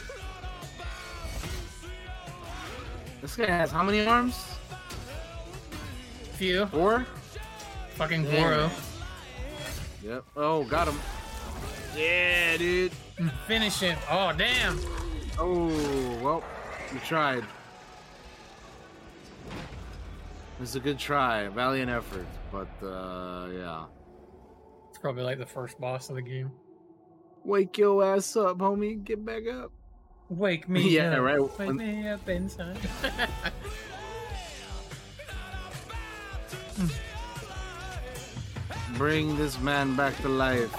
This 3.23 3.37
guy 3.37 3.47
has 3.47 3.71
how 3.71 3.83
many 3.83 4.05
arms? 4.07 4.35
Few. 6.35 6.67
Four? 6.67 7.07
Fucking 7.95 8.25
Damn. 8.25 8.43
Goro. 8.43 8.71
Yep. 10.05 10.25
Oh, 10.37 10.65
got 10.65 10.89
him. 10.89 10.99
Yeah, 11.97 12.57
dude. 12.57 12.93
Finish 13.47 13.81
him. 13.81 13.97
Oh, 14.11 14.33
damn. 14.37 14.79
Oh, 15.39 15.67
well, 16.23 16.45
you 16.97 17.03
tried. 17.07 17.45
It 20.55 20.61
was 20.61 20.75
a 20.77 20.81
good 20.81 20.99
try, 20.99 21.49
valiant 21.49 21.91
effort, 21.91 22.27
but 22.51 22.69
uh, 22.87 23.49
yeah. 23.53 23.85
It's 24.89 24.99
probably 24.99 25.23
like 25.23 25.39
the 25.39 25.45
first 25.47 25.79
boss 25.79 26.09
of 26.09 26.17
the 26.17 26.23
game. 26.23 26.51
Wake 27.45 27.77
your 27.77 28.03
ass 28.03 28.35
up, 28.37 28.57
homie. 28.59 29.05
Get 29.05 29.25
back 29.25 29.43
up. 29.47 29.71
Wake 30.31 30.69
me 30.69 30.89
Yeah, 30.97 31.17
up. 31.17 31.21
right. 31.21 31.41
Wake 31.41 31.59
When- 31.59 31.77
me 31.77 32.09
up 32.09 32.27
inside. 32.29 32.79
Bring 38.97 39.37
this 39.37 39.61
man 39.61 39.97
back 39.97 40.17
to 40.23 40.29
life. 40.29 40.73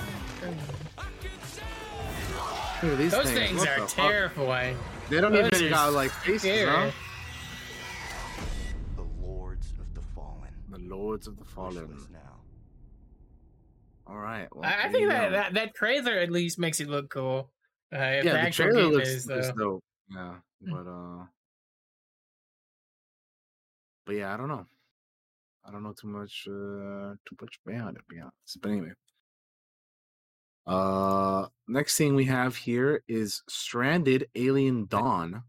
At 2.84 2.98
these 2.98 3.12
Those 3.12 3.26
things, 3.26 3.62
things 3.62 3.66
are 3.66 3.82
the 3.82 3.88
fuck? 3.88 4.38
Terrifying. 5.10 5.10
They 5.10 5.22
don't 5.22 5.52
Those 5.52 5.62
even 5.62 5.74
are 5.74 5.76
got 5.76 5.94
like 5.94 6.12
faces, 6.12 6.42
scary. 6.42 6.70
huh? 6.70 6.92
The 8.96 9.26
lords 9.26 9.68
of 9.80 9.94
the 9.94 10.02
fallen. 10.16 10.50
The 10.70 10.80
Lords 10.80 11.28
of 11.28 11.38
the 11.38 11.46
Fallen. 11.46 12.08
now. 12.12 12.20
All 14.08 14.18
right. 14.18 14.48
Well, 14.54 14.64
I, 14.70 14.86
I 14.88 14.90
think 14.92 15.10
that, 15.10 15.32
that 15.32 15.54
that 15.56 15.76
trailer 15.76 16.14
at 16.14 16.32
least 16.32 16.60
makes 16.60 16.80
it 16.80 16.88
look 16.88 17.10
cool. 17.10 17.52
Uh, 17.94 17.98
yeah, 17.98 18.22
the 18.22 18.30
the 18.46 18.52
trailer 18.52 18.82
game 18.84 18.92
looks, 18.92 19.10
is, 19.10 19.28
looks 19.28 19.48
though. 19.50 19.54
dope. 19.54 19.84
Yeah, 20.14 20.36
but 20.62 20.88
uh, 20.90 21.26
but 24.06 24.16
yeah, 24.16 24.34
I 24.34 24.38
don't 24.38 24.48
know. 24.48 24.66
I 25.66 25.72
don't 25.72 25.84
know 25.84 25.94
too 26.00 26.08
much, 26.08 26.46
uh, 26.48 27.16
too 27.28 27.36
much 27.42 27.60
about 27.68 27.96
it, 27.96 27.98
to 27.98 28.04
be 28.10 28.20
honest. 28.22 28.62
But 28.62 28.70
anyway, 28.72 28.92
uh, 30.68 31.48
next 31.68 31.98
thing 31.98 32.14
we 32.14 32.26
have 32.26 32.56
here 32.56 33.04
is 33.08 33.42
Stranded: 33.48 34.28
Alien 34.36 34.86
Dawn. 34.88 35.44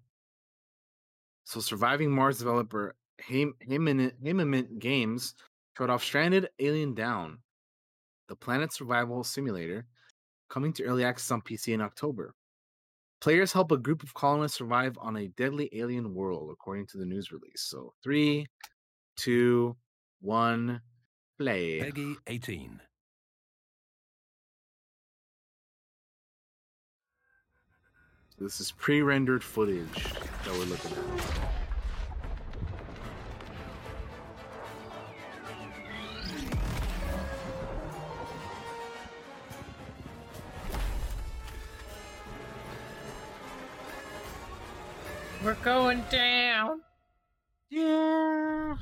So, 1.44 1.60
surviving 1.60 2.10
Mars 2.10 2.38
developer 2.38 2.94
Haim- 3.22 3.56
Haemimont 3.68 4.78
Games 4.78 5.34
showed 5.76 5.90
off 5.90 6.04
Stranded: 6.04 6.48
Alien 6.60 6.94
Down, 6.94 7.38
the 8.28 8.36
planet 8.36 8.72
survival 8.72 9.24
simulator, 9.24 9.86
coming 10.48 10.72
to 10.74 10.84
early 10.84 11.04
access 11.04 11.32
on 11.32 11.42
PC 11.42 11.74
in 11.74 11.80
October. 11.80 12.34
Players 13.20 13.52
help 13.52 13.72
a 13.72 13.76
group 13.76 14.04
of 14.04 14.14
colonists 14.14 14.58
survive 14.58 14.96
on 15.00 15.16
a 15.16 15.26
deadly 15.26 15.68
alien 15.72 16.14
world, 16.14 16.50
according 16.52 16.86
to 16.86 16.98
the 16.98 17.04
news 17.04 17.32
release. 17.32 17.62
So, 17.62 17.92
three, 18.04 18.46
two, 19.16 19.76
one, 20.20 20.80
play. 21.36 21.80
PEGI 21.80 22.16
18. 22.28 22.80
This 28.40 28.60
is 28.60 28.70
pre-rendered 28.72 29.42
footage 29.42 30.04
that 30.44 30.52
we're 30.52 30.64
looking 30.64 30.92
at. 30.92 31.48
We're 45.44 45.54
going 45.64 46.04
down. 46.10 46.80
Yeah. 47.70 48.76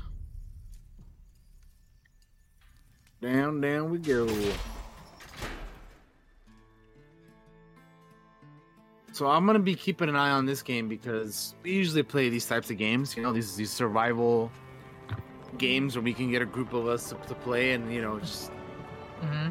Down, 3.21 3.61
down 3.61 3.89
we 3.89 3.97
go. 3.99 4.27
So 9.17 9.25
I'm 9.25 9.47
gonna 9.47 9.57
be 9.57 9.73
keeping 9.73 10.09
an 10.09 10.15
eye 10.15 10.29
on 10.29 10.45
this 10.45 10.61
game 10.61 10.87
because 10.87 11.55
we 11.63 11.71
usually 11.71 12.03
play 12.03 12.29
these 12.29 12.45
types 12.45 12.69
of 12.69 12.77
games. 12.77 13.17
You 13.17 13.23
know, 13.23 13.33
these 13.33 13.55
these 13.55 13.71
survival 13.71 14.51
games 15.57 15.95
where 15.95 16.03
we 16.03 16.13
can 16.13 16.29
get 16.29 16.43
a 16.43 16.45
group 16.45 16.71
of 16.71 16.85
us 16.87 17.09
to, 17.09 17.15
to 17.27 17.33
play 17.33 17.71
and 17.71 17.91
you 17.91 17.99
know 17.99 18.19
just 18.19 18.51
Mm-hmm. 19.23 19.49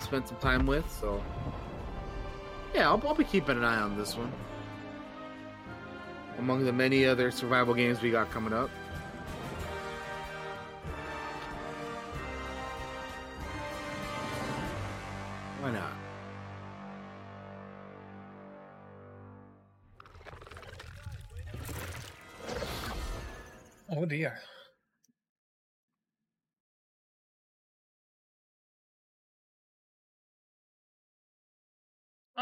spend 0.00 0.28
some 0.28 0.36
time 0.36 0.66
with. 0.66 0.84
So 1.00 1.22
yeah, 2.74 2.90
I'll, 2.90 3.02
I'll 3.08 3.14
be 3.14 3.24
keeping 3.24 3.56
an 3.56 3.64
eye 3.64 3.80
on 3.80 3.96
this 3.96 4.18
one. 4.18 4.30
Among 6.38 6.66
the 6.66 6.72
many 6.72 7.06
other 7.06 7.30
survival 7.30 7.72
games 7.72 8.02
we 8.02 8.10
got 8.10 8.30
coming 8.30 8.52
up. 8.52 8.68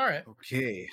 All 0.02 0.08
right. 0.08 0.24
Okay. 0.26 0.88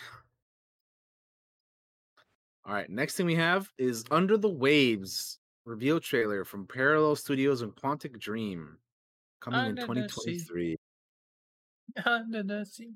All 2.64 2.76
right. 2.76 2.88
Next 2.92 3.16
thing 3.16 3.26
we 3.26 3.34
have 3.34 3.68
is 3.80 4.06
Under 4.12 4.38
the 4.38 4.50
Waves 4.50 5.40
reveal 5.66 6.00
trailer 6.00 6.46
from 6.46 6.68
Parallel 6.68 7.16
Studios 7.16 7.64
and 7.64 7.76
Quantic 7.76 8.20
Dream 8.20 8.78
coming 9.42 9.62
in 9.62 9.80
Under 9.80 9.82
the 9.82 10.08
2023. 10.08 10.78
Under 12.06 12.44
the 12.44 12.64
sea. 12.68 12.92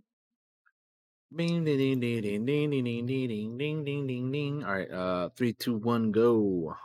Ding, 1.35 1.64
ding, 1.64 1.80
ding, 1.80 1.99
ding, 1.99 2.22
ding, 2.22 2.69
ding, 2.69 2.84
ding, 2.84 3.57
ding, 3.57 3.84
ding, 3.84 4.06
ding, 4.06 4.31
ding. 4.31 4.64
All 4.64 4.72
right. 4.72 4.91
Uh, 4.91 5.30
three, 5.35 5.53
two, 5.53 5.77
one, 5.77 6.11
go. 6.11 6.77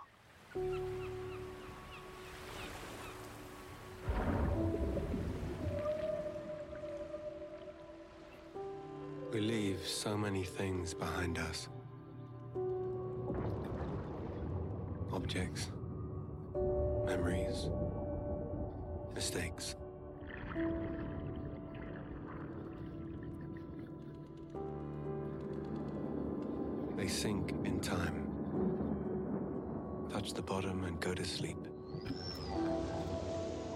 We 9.32 9.40
leave 9.40 9.86
so 9.86 10.16
many 10.16 10.42
things 10.42 10.94
behind 10.94 11.36
us 11.38 11.68
objects, 15.12 15.68
memories, 17.04 17.68
mistakes. 19.14 19.76
They 26.96 27.08
sink 27.08 27.50
in 27.64 27.80
time, 27.80 28.26
touch 30.10 30.32
the 30.32 30.42
bottom, 30.42 30.84
and 30.84 30.98
go 31.00 31.12
to 31.12 31.24
sleep. 31.24 31.58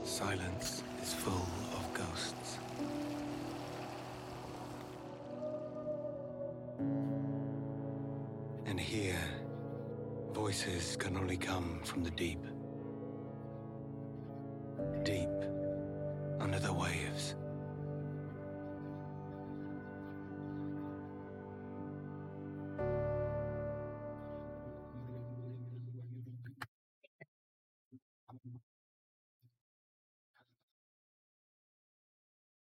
Silence 0.04 0.82
is 1.02 1.12
full 1.12 1.46
of 1.76 1.92
ghosts. 1.92 2.58
Voices 10.42 10.96
can 10.96 11.16
only 11.16 11.36
come 11.36 11.80
from 11.84 12.02
the 12.02 12.10
deep. 12.10 12.40
Deep 15.04 15.28
under 16.40 16.58
the 16.58 16.72
waves. 16.72 17.36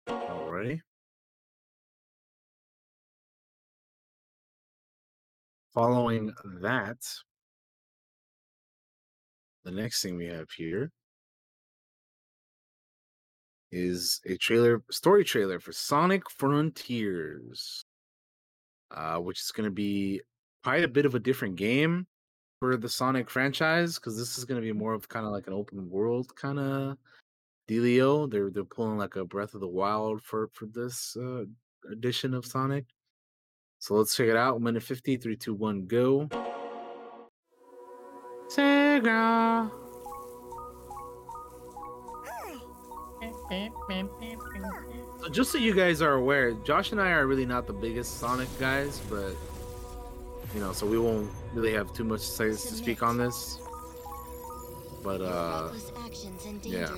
Alrighty. 0.08 0.82
Following 5.72 6.34
that, 6.62 6.98
the 9.64 9.72
next 9.72 10.02
thing 10.02 10.18
we 10.18 10.27
have 10.27 10.49
here 10.52 10.91
is 13.72 14.19
a 14.26 14.36
trailer, 14.38 14.81
story 14.90 15.23
trailer 15.23 15.60
for 15.60 15.72
Sonic 15.72 16.30
Frontiers, 16.30 17.84
uh, 18.91 19.18
which 19.18 19.40
is 19.40 19.52
going 19.52 19.65
to 19.65 19.72
be 19.72 20.22
quite 20.64 20.84
a 20.84 20.88
bit 20.88 21.06
of 21.06 21.15
a 21.15 21.19
different 21.19 21.56
game 21.56 22.07
for 22.60 22.77
the 22.77 22.90
Sonic 22.90 23.30
franchise 23.30 23.95
because 23.95 24.18
this 24.18 24.38
is 24.38 24.45
going 24.45 24.60
to 24.60 24.65
be 24.65 24.73
more 24.73 24.94
of 24.94 25.07
kind 25.07 25.26
of 25.26 25.31
like 25.31 25.48
an 25.48 25.53
open 25.53 25.90
world 25.90 26.36
kind 26.36 26.60
of 26.60 26.98
dealio. 27.69 28.30
They're 28.30 28.49
they're 28.49 28.64
pulling 28.64 28.98
like 28.98 29.15
a 29.15 29.26
Breath 29.26 29.53
of 29.53 29.61
the 29.61 29.68
Wild 29.68 30.22
for 30.22 30.49
for 30.53 30.65
this 30.65 31.15
uh, 31.15 31.44
edition 31.91 32.34
of 32.34 32.45
Sonic. 32.45 32.86
So 33.80 33.95
let's 33.95 34.15
check 34.15 34.27
it 34.27 34.36
out. 34.36 34.61
Minute 34.61 34.84
50, 34.84 35.15
3, 35.15 35.38
2, 35.38 35.53
1, 35.53 35.86
go. 35.88 36.27
Sega. 38.50 39.70
So 45.22 45.30
just 45.30 45.52
so 45.52 45.58
you 45.58 45.74
guys 45.76 46.02
are 46.02 46.14
aware, 46.14 46.54
Josh 46.54 46.92
and 46.92 47.02
I 47.02 47.12
are 47.12 47.28
really 47.28 47.46
not 47.46 47.68
the 47.68 47.74
biggest 47.74 48.20
Sonic 48.20 48.48
guys, 48.60 49.00
but 49.10 49.34
you 50.54 50.62
know, 50.62 50.72
so 50.72 50.88
we 50.88 50.98
won't 50.98 51.30
really 51.54 51.74
have 51.74 51.94
too 51.94 52.04
much 52.04 52.22
to 52.22 52.26
say 52.28 52.46
to 52.50 52.56
speak 52.58 53.04
on 53.04 53.18
this. 53.18 53.60
But 55.04 55.22
uh 55.22 55.70
Reckless 55.72 55.92
actions 56.06 56.46
endanger 56.46 56.78
yeah. 56.78 56.98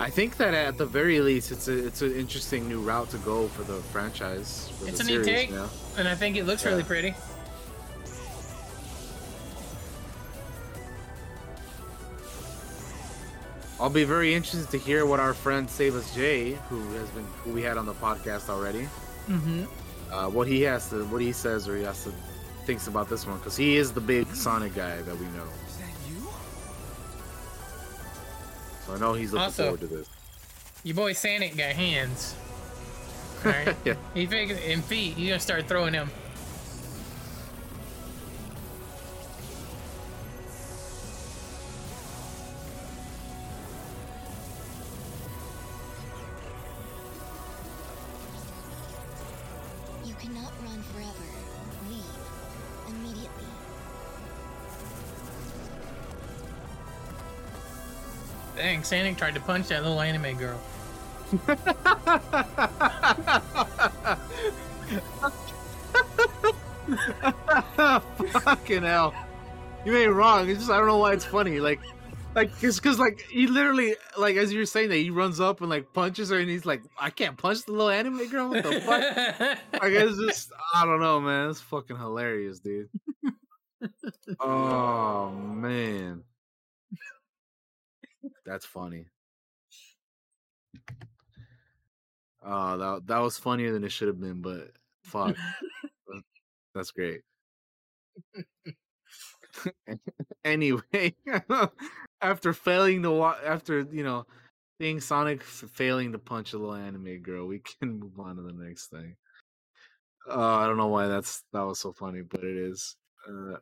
I 0.00 0.10
think 0.10 0.36
that 0.36 0.54
at 0.54 0.78
the 0.78 0.86
very 0.86 1.20
least, 1.20 1.50
it's 1.50 1.66
a 1.68 1.86
it's 1.86 2.02
an 2.02 2.14
interesting 2.14 2.68
new 2.68 2.80
route 2.80 3.10
to 3.10 3.18
go 3.18 3.48
for 3.48 3.62
the 3.64 3.80
franchise. 3.92 4.70
For 4.78 4.88
It's 4.88 4.98
the 5.04 5.14
a 5.14 5.18
neat 5.18 5.24
take, 5.24 5.48
you 5.50 5.56
know? 5.56 5.68
and 5.96 6.06
I 6.06 6.14
think 6.14 6.36
it 6.36 6.44
looks 6.44 6.62
Yeah. 6.64 6.70
really 6.70 6.84
pretty. 6.84 7.14
I'll 13.80 13.90
be 13.90 14.04
very 14.04 14.34
interested 14.34 14.68
to 14.70 14.78
hear 14.78 15.06
what 15.06 15.20
our 15.20 15.32
friend 15.34 15.70
Save 15.70 15.94
Us 15.94 16.12
Jay, 16.14 16.52
who 16.68 16.80
has 16.94 17.08
been 17.10 17.24
who 17.44 17.52
we 17.52 17.62
had 17.62 17.76
on 17.78 17.86
the 17.86 17.94
podcast 17.94 18.48
already, 18.48 18.88
Mm-hmm. 19.28 19.64
uh, 20.12 20.28
what 20.30 20.48
he 20.48 20.62
has 20.62 20.88
to 20.90 21.04
what 21.06 21.20
he 21.20 21.32
says 21.32 21.68
or 21.68 21.76
he 21.76 21.82
has 21.84 22.02
to 22.04 22.12
thinks 22.64 22.86
about 22.86 23.08
this 23.10 23.26
one 23.26 23.36
because 23.38 23.56
he 23.56 23.76
is 23.76 23.92
the 23.92 24.00
big 24.00 24.26
Sonic 24.34 24.74
guy 24.74 25.00
that 25.02 25.16
we 25.18 25.26
know. 25.26 25.44
So 28.86 28.94
I 28.94 28.98
know 28.98 29.12
he's 29.14 29.32
looking 29.32 29.44
Also- 29.44 29.62
forward 29.64 29.80
to 29.80 29.86
this. 29.86 30.08
Your 30.84 30.94
boy 30.94 31.12
Sonic 31.12 31.56
got 31.56 31.72
hands. 31.72 32.34
Alright? 33.44 33.76
Yeah. 33.84 33.94
He 34.14 34.26
figures 34.26 34.58
and 34.64 34.82
feet. 34.84 35.16
You 35.18 35.28
gonna 35.28 35.40
start 35.40 35.66
throwing 35.68 35.92
them. 35.92 36.10
Cannot 50.28 50.52
run 50.62 50.82
forever. 50.82 51.10
Leave. 51.88 52.04
Immediately. 52.88 53.44
Dang, 58.56 58.82
Sonic 58.82 59.16
tried 59.16 59.34
to 59.34 59.40
punch 59.40 59.68
that 59.68 59.82
little 59.82 60.00
anime 60.00 60.36
girl. 60.36 60.60
Fucking 68.42 68.82
hell. 68.82 69.14
You 69.84 69.96
ain't 69.96 70.12
wrong. 70.12 70.48
It's 70.48 70.60
just 70.60 70.70
I 70.70 70.78
don't 70.78 70.86
know 70.86 70.96
why 70.98 71.12
it's 71.12 71.24
funny. 71.24 71.60
Like 71.60 71.80
like 72.38 72.62
it's 72.62 72.78
cause 72.78 73.00
like 73.00 73.20
he 73.22 73.48
literally 73.48 73.96
like 74.16 74.36
as 74.36 74.52
you 74.52 74.60
were 74.60 74.66
saying 74.66 74.88
that 74.90 74.96
he 74.96 75.10
runs 75.10 75.40
up 75.40 75.60
and 75.60 75.68
like 75.68 75.92
punches 75.92 76.30
her 76.30 76.38
and 76.38 76.48
he's 76.48 76.64
like, 76.64 76.82
I 76.98 77.10
can't 77.10 77.36
punch 77.36 77.64
the 77.64 77.72
little 77.72 77.90
anime 77.90 78.28
girl. 78.28 78.50
What 78.50 78.62
the 78.62 78.80
fuck? 78.80 79.58
like 79.82 79.92
it's 79.92 80.18
just 80.18 80.52
I 80.74 80.84
don't 80.84 81.00
know, 81.00 81.20
man. 81.20 81.50
It's 81.50 81.60
fucking 81.60 81.96
hilarious, 81.96 82.60
dude. 82.60 82.88
oh 84.40 85.30
man. 85.30 86.22
That's 88.46 88.64
funny. 88.64 89.06
Oh, 92.44 92.78
that 92.78 93.06
that 93.08 93.18
was 93.18 93.36
funnier 93.36 93.72
than 93.72 93.82
it 93.82 93.90
should 93.90 94.08
have 94.08 94.20
been, 94.20 94.42
but 94.42 94.70
fuck. 95.02 95.34
That's 96.74 96.92
great. 96.92 97.22
anyway, 100.44 101.14
after 102.20 102.52
failing 102.52 103.02
to 103.02 103.24
after 103.24 103.86
you 103.90 104.02
know 104.04 104.26
seeing 104.80 105.00
Sonic 105.00 105.40
f- 105.40 105.64
failing 105.72 106.12
to 106.12 106.18
punch 106.18 106.52
a 106.52 106.58
little 106.58 106.74
anime 106.74 107.20
girl, 107.20 107.46
we 107.46 107.60
can 107.80 107.98
move 108.00 108.18
on 108.18 108.36
to 108.36 108.42
the 108.42 108.52
next 108.52 108.88
thing. 108.88 109.16
Uh, 110.28 110.56
I 110.56 110.66
don't 110.66 110.76
know 110.76 110.88
why 110.88 111.06
that's 111.06 111.42
that 111.52 111.62
was 111.62 111.78
so 111.78 111.92
funny, 111.92 112.22
but 112.22 112.44
it 112.44 112.56
is. 112.56 112.96
Uh, 113.28 113.56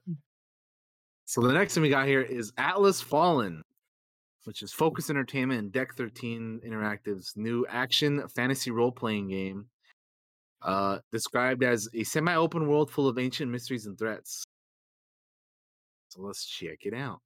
so 1.24 1.40
the 1.40 1.52
next 1.52 1.74
thing 1.74 1.82
we 1.82 1.88
got 1.88 2.06
here 2.06 2.22
is 2.22 2.52
Atlas 2.56 3.00
Fallen, 3.00 3.62
which 4.44 4.62
is 4.62 4.72
Focus 4.72 5.10
Entertainment 5.10 5.60
and 5.60 5.72
Deck 5.72 5.94
13 5.94 6.60
Interactive's 6.66 7.32
new 7.36 7.66
action 7.68 8.26
fantasy 8.28 8.70
role 8.70 8.92
playing 8.92 9.28
game. 9.28 9.66
Uh, 10.62 10.98
described 11.12 11.62
as 11.62 11.88
a 11.94 12.02
semi 12.02 12.34
open 12.34 12.66
world 12.66 12.90
full 12.90 13.08
of 13.08 13.18
ancient 13.18 13.50
mysteries 13.50 13.86
and 13.86 13.98
threats. 13.98 14.44
So 16.08 16.22
let's 16.22 16.46
check 16.46 16.78
it 16.80 16.94
out. 16.94 17.20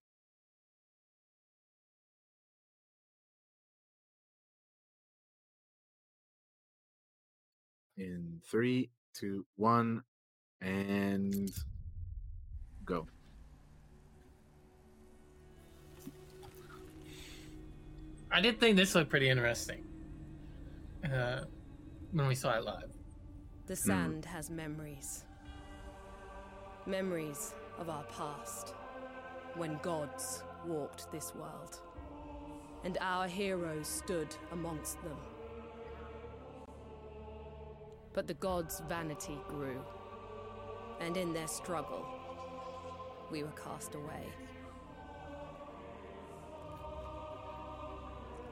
In 8.00 8.40
three, 8.50 8.88
two, 9.12 9.44
one, 9.56 10.02
and 10.62 11.50
go. 12.82 13.06
I 18.32 18.40
did 18.40 18.58
think 18.58 18.78
this 18.78 18.94
looked 18.94 19.10
pretty 19.10 19.28
interesting. 19.28 19.84
Uh, 21.04 21.40
when 22.12 22.26
we 22.26 22.34
saw 22.34 22.56
it 22.56 22.64
live. 22.64 22.90
The 23.66 23.76
sand 23.76 24.24
has 24.24 24.48
memories. 24.48 25.26
Memories 26.86 27.52
of 27.78 27.90
our 27.90 28.04
past, 28.04 28.72
when 29.56 29.78
gods 29.82 30.42
walked 30.66 31.12
this 31.12 31.34
world, 31.34 31.80
and 32.82 32.96
our 33.02 33.28
heroes 33.28 33.88
stood 33.88 34.34
amongst 34.52 35.02
them. 35.02 35.18
But 38.12 38.26
the 38.26 38.34
gods' 38.34 38.82
vanity 38.88 39.38
grew, 39.48 39.80
and 41.00 41.16
in 41.16 41.32
their 41.32 41.46
struggle, 41.46 42.04
we 43.30 43.44
were 43.44 43.52
cast 43.52 43.94
away. 43.94 44.26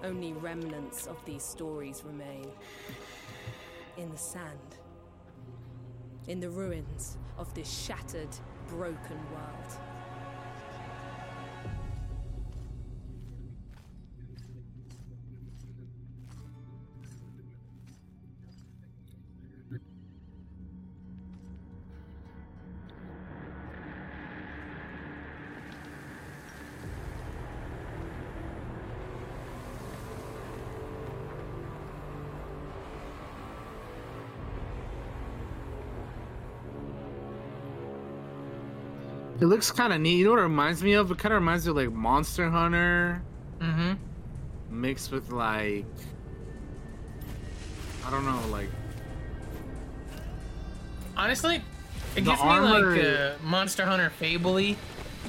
Only 0.05 0.33
remnants 0.33 1.09
of 1.09 1.17
these 1.25 1.43
stories 1.43 2.05
remain 2.07 2.47
in 3.97 4.11
the 4.11 4.17
sand, 4.17 4.77
in 6.29 6.39
the 6.39 6.51
ruins 6.51 7.19
of 7.37 7.53
this 7.55 7.69
shattered, 7.69 8.29
broken 8.69 9.19
world. 9.33 9.88
Looks 39.49 39.71
kind 39.71 39.93
of 39.93 40.01
neat. 40.01 40.17
You 40.19 40.25
know 40.27 40.31
what 40.33 40.41
it 40.41 40.43
reminds 40.43 40.83
me 40.83 40.93
of? 40.95 41.11
It 41.11 41.19
kind 41.19 41.33
of 41.35 41.41
reminds 41.41 41.65
me 41.67 41.71
of 41.71 41.77
like 41.77 41.93
Monster 41.93 42.49
Hunter 42.51 43.23
Mm-hmm. 43.61 43.95
mixed 44.81 45.11
with 45.11 45.31
like 45.33 45.85
I 48.07 48.11
don't 48.11 48.25
know, 48.25 48.41
like 48.53 48.69
Honestly, 51.17 51.57
it 52.15 52.25
gives 52.25 52.41
me 52.41 52.49
like 52.49 53.05
uh, 53.05 53.33
Monster 53.43 53.85
Hunter 53.85 54.11
Fable-y, 54.11 54.77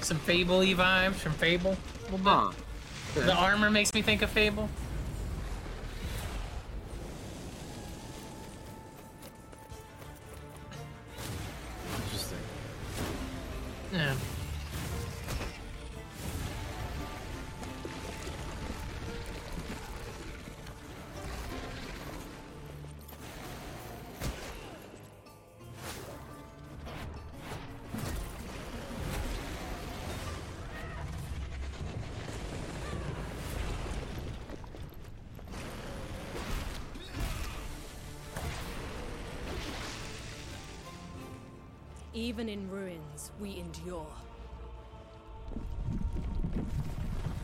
some 0.02 0.18
Fable-y 0.20 0.68
vibes 0.76 1.16
from 1.16 1.32
Fable. 1.34 1.72
A 2.08 2.16
little 2.16 2.20
bit. 2.20 2.26
Huh. 2.28 2.52
The 3.26 3.34
armor 3.34 3.72
makes 3.72 3.94
me 3.96 4.04
think 4.04 4.22
of 4.22 4.30
Fable. 4.30 4.70
Even 42.40 42.48
in 42.48 42.72
ruins, 42.72 43.32
we 43.42 43.58
endure. 43.60 44.08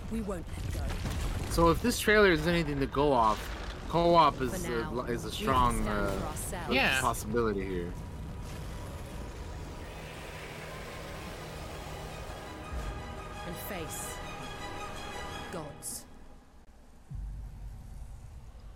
We 0.09 0.21
won't 0.21 0.45
let 0.47 0.73
go. 0.73 0.95
So 1.49 1.69
if 1.69 1.81
this 1.81 1.99
trailer 1.99 2.31
is 2.31 2.47
anything 2.47 2.79
to 2.79 2.85
go 2.85 3.11
off, 3.11 3.37
co-op 3.89 4.39
is 4.39 4.65
For 4.65 4.71
a, 4.71 5.01
is 5.11 5.25
a 5.25 5.31
strong 5.33 5.85
uh. 5.85 6.17
Yeah. 6.71 7.01
possibility 7.01 7.65
here. 7.65 7.91
And 13.47 13.55
face 13.67 14.15
gods. 15.51 16.05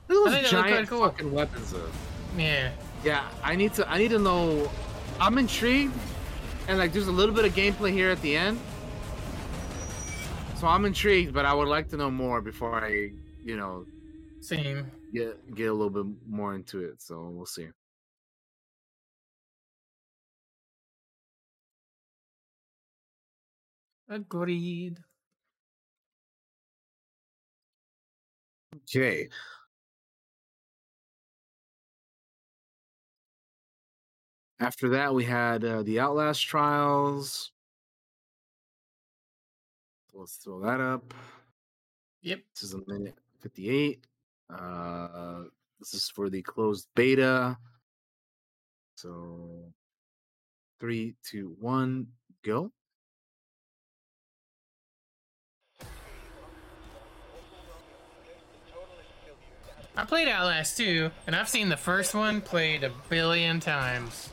Look 0.10 0.28
at 0.28 0.42
those 0.42 0.52
giant 0.52 0.90
cool. 0.90 1.00
fucking 1.00 1.32
weapons 1.32 1.72
though. 1.72 1.90
Yeah. 2.38 2.72
Yeah, 3.06 3.26
I 3.42 3.56
need 3.56 3.74
to 3.76 3.90
I 3.90 3.98
need 3.98 4.10
to 4.10 4.20
know 4.20 4.70
I'm 5.20 5.38
intrigued 5.38 5.94
and 6.68 6.78
like 6.78 6.94
there's 6.94 7.08
a 7.08 7.12
little 7.12 7.36
bit 7.36 7.46
of 7.46 7.54
gameplay 7.54 7.92
here 7.92 8.10
at 8.10 8.22
the 8.22 8.36
end. 8.38 8.60
So 10.56 10.68
I'm 10.68 10.86
intrigued, 10.86 11.34
but 11.34 11.46
I 11.46 11.54
would 11.54 11.68
like 11.68 11.90
to 11.90 11.98
know 11.98 12.12
more 12.12 12.42
before 12.42 12.84
I, 12.84 13.12
you 13.44 13.58
know, 13.58 13.86
Same. 14.42 14.92
get 15.14 15.56
get 15.56 15.70
a 15.70 15.74
little 15.74 15.90
bit 15.90 16.06
more 16.28 16.56
into 16.56 16.84
it. 16.84 17.02
So 17.02 17.30
we'll 17.34 17.46
see. 17.46 17.68
Agreed. 24.10 25.00
Okay. 28.76 29.30
After 34.60 34.90
that, 34.90 35.14
we 35.14 35.24
had 35.24 35.64
uh, 35.64 35.84
the 35.84 36.02
Outlast 36.02 36.46
trials. 36.46 37.52
Let's 40.14 40.36
throw 40.36 40.60
that 40.62 40.82
up. 40.82 41.14
Yep. 42.24 42.42
This 42.54 42.64
is 42.64 42.74
a 42.74 42.82
minute 42.86 43.16
58. 43.40 44.06
Uh, 44.50 45.44
this 45.80 45.94
is 45.94 46.10
for 46.10 46.30
the 46.30 46.42
closed 46.42 46.88
beta. 46.94 47.58
So, 48.96 49.72
three, 50.82 51.16
two, 51.24 51.56
one, 51.62 52.08
go. 52.44 52.74
I 59.96 60.06
played 60.06 60.28
Outlast 60.28 60.76
2, 60.78 61.12
and 61.28 61.36
I've 61.36 61.48
seen 61.48 61.70
the 61.70 61.78
first 61.78 62.14
one 62.14 62.42
played 62.42 62.84
a 62.84 62.92
billion 63.10 63.62
times. 63.62 64.30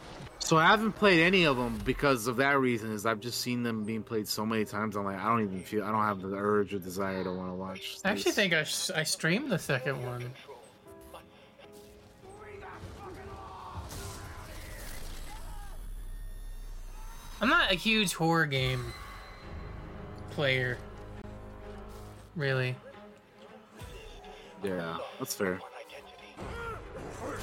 So 0.46 0.56
I 0.56 0.66
haven't 0.66 0.92
played 0.92 1.18
any 1.18 1.42
of 1.42 1.56
them 1.56 1.76
because 1.84 2.28
of 2.28 2.36
that 2.36 2.60
reason. 2.60 2.92
Is 2.92 3.04
I've 3.04 3.18
just 3.18 3.40
seen 3.40 3.64
them 3.64 3.82
being 3.82 4.04
played 4.04 4.28
so 4.28 4.46
many 4.46 4.64
times. 4.64 4.94
I'm 4.94 5.04
like, 5.04 5.18
I 5.18 5.28
don't 5.28 5.42
even 5.42 5.60
feel. 5.60 5.82
I 5.82 5.90
don't 5.90 6.02
have 6.02 6.22
the 6.22 6.36
urge 6.36 6.72
or 6.72 6.78
desire 6.78 7.24
to 7.24 7.32
want 7.32 7.50
to 7.50 7.54
watch. 7.54 7.98
I 8.04 8.10
actually 8.10 8.30
this. 8.30 8.36
think 8.36 8.94
I 8.94 9.02
streamed 9.02 9.50
the 9.50 9.58
second 9.58 10.00
one. 10.06 10.30
I'm 17.40 17.48
not 17.48 17.72
a 17.72 17.74
huge 17.74 18.14
horror 18.14 18.46
game 18.46 18.84
player. 20.30 20.78
Really. 22.36 22.76
Yeah, 24.62 24.98
that's 25.18 25.34
fair. 25.34 25.58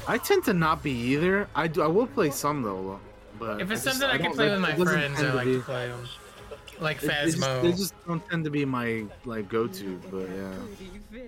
I 0.08 0.18
tend 0.18 0.44
to 0.46 0.54
not 0.54 0.84
be 0.84 0.92
either. 0.92 1.48
I 1.56 1.68
do. 1.68 1.82
I 1.82 1.88
will 1.88 2.08
play 2.08 2.30
some 2.30 2.62
though, 2.62 3.00
but 3.40 3.62
If 3.62 3.72
it's 3.72 3.82
I 3.82 3.86
just- 3.92 4.00
something 4.00 4.10
I, 4.10 4.18
can 4.22 4.34
play 4.34 4.50
that- 4.50 4.60
with 4.60 4.80
my 4.80 4.86
friends, 4.86 5.20
I 5.22 5.34
like 5.34 5.46
be- 5.46 5.54
to 5.56 5.62
play 5.62 5.88
them. 5.88 6.08
Like 6.80 7.00
They- 7.00 7.08
they 7.08 7.32
just- 7.32 7.62
They 7.62 7.72
just 7.72 7.94
don't 8.08 8.28
tend 8.30 8.44
to 8.46 8.50
be 8.50 8.66
my 8.66 9.06
like 9.26 9.48
go-to, 9.48 10.00
but 10.12 10.28
yeah. 10.30 11.20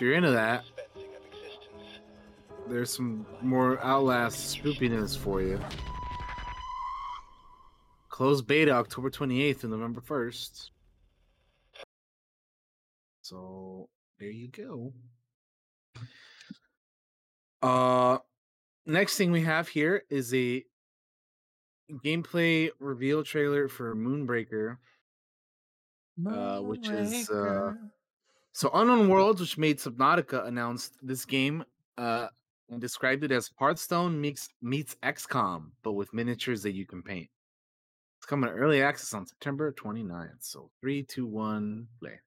If 0.00 0.04
you're 0.04 0.14
into 0.14 0.30
that, 0.30 0.64
there's 2.70 2.90
some 2.90 3.26
more 3.42 3.78
Outlast 3.84 4.56
spoopiness 4.56 5.14
for 5.14 5.42
you. 5.42 5.60
Closed 8.08 8.46
beta 8.46 8.70
October 8.70 9.10
28th 9.10 9.64
and 9.64 9.72
November 9.72 10.00
1st. 10.00 10.70
So 13.20 13.90
there 14.18 14.30
you 14.30 14.48
go. 14.48 14.94
Uh 17.60 18.20
next 18.86 19.18
thing 19.18 19.32
we 19.32 19.42
have 19.42 19.68
here 19.68 20.04
is 20.08 20.32
a 20.32 20.64
gameplay 22.02 22.70
reveal 22.78 23.22
trailer 23.22 23.68
for 23.68 23.94
Moonbreaker. 23.94 24.78
Uh, 26.26 26.60
which 26.60 26.88
is 26.88 27.28
uh 27.28 27.74
so 28.60 28.70
Unknown 28.74 29.08
Worlds, 29.08 29.40
which 29.40 29.56
made 29.56 29.78
Subnautica, 29.78 30.46
announced 30.46 30.98
this 31.02 31.24
game 31.24 31.64
uh 31.96 32.28
and 32.68 32.78
described 32.78 33.24
it 33.24 33.32
as 33.32 33.50
Hearthstone 33.58 34.20
meets 34.20 34.50
meets 34.60 34.96
XCOM, 35.02 35.70
but 35.82 35.92
with 35.92 36.12
miniatures 36.12 36.62
that 36.64 36.72
you 36.72 36.84
can 36.84 37.02
paint. 37.02 37.30
It's 38.18 38.26
coming 38.26 38.50
to 38.50 38.54
early 38.54 38.82
access 38.82 39.14
on 39.14 39.24
September 39.24 39.72
29th. 39.72 40.40
So 40.40 40.70
three, 40.82 41.02
two, 41.02 41.26
one, 41.26 41.88
play. 42.00 42.20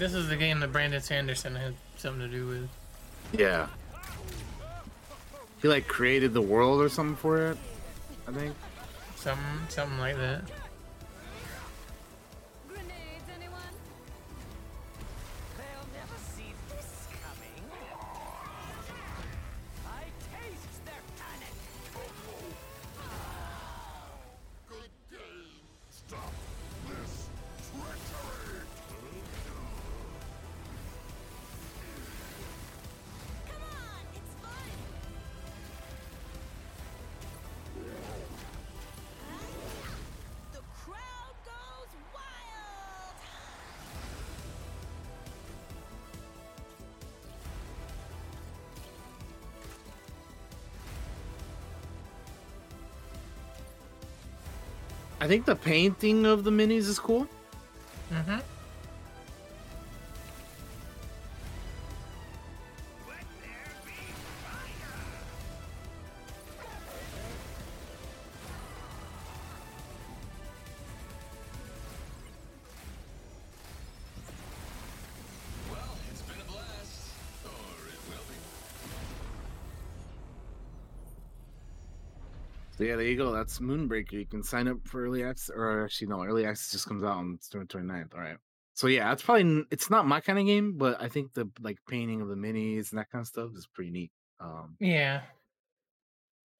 This 0.00 0.14
is 0.14 0.28
the 0.28 0.36
game 0.36 0.60
that 0.60 0.72
Brandon 0.72 1.02
Sanderson 1.02 1.54
had 1.54 1.74
something 1.98 2.22
to 2.22 2.28
do 2.28 2.46
with. 2.46 2.68
Yeah. 3.38 3.66
He 5.60 5.68
like 5.68 5.86
created 5.86 6.32
the 6.32 6.40
world 6.40 6.80
or 6.80 6.88
something 6.88 7.16
for 7.16 7.50
it, 7.50 7.58
I 8.26 8.32
think. 8.32 8.54
Something, 9.16 9.44
something 9.68 9.98
like 9.98 10.16
that. 10.16 10.42
Think 55.30 55.44
the 55.44 55.54
painting 55.54 56.26
of 56.26 56.42
the 56.42 56.50
minis 56.50 56.88
is 56.88 56.98
cool. 56.98 57.28
Yeah, 82.90 82.96
there 82.96 83.06
you 83.06 83.16
go. 83.16 83.30
That's 83.30 83.60
Moonbreaker. 83.60 84.12
You 84.14 84.26
can 84.26 84.42
sign 84.42 84.66
up 84.66 84.78
for 84.84 85.04
early 85.04 85.22
access, 85.22 85.54
or 85.54 85.84
actually 85.84 86.08
no, 86.08 86.24
early 86.24 86.44
access 86.44 86.72
just 86.72 86.88
comes 86.88 87.04
out 87.04 87.18
on 87.18 87.38
September 87.40 87.66
29th. 87.66 88.14
All 88.14 88.20
right. 88.20 88.36
So 88.74 88.88
yeah, 88.88 89.12
it's 89.12 89.22
probably 89.22 89.64
it's 89.70 89.90
not 89.90 90.06
my 90.08 90.20
kind 90.20 90.38
of 90.40 90.46
game, 90.46 90.76
but 90.76 91.00
I 91.00 91.08
think 91.08 91.32
the 91.34 91.48
like 91.60 91.78
painting 91.88 92.20
of 92.20 92.28
the 92.28 92.34
minis 92.34 92.90
and 92.90 92.98
that 92.98 93.08
kind 93.10 93.20
of 93.22 93.28
stuff 93.28 93.50
is 93.54 93.68
pretty 93.72 93.90
neat. 93.92 94.10
Um, 94.40 94.76
Yeah. 94.80 95.22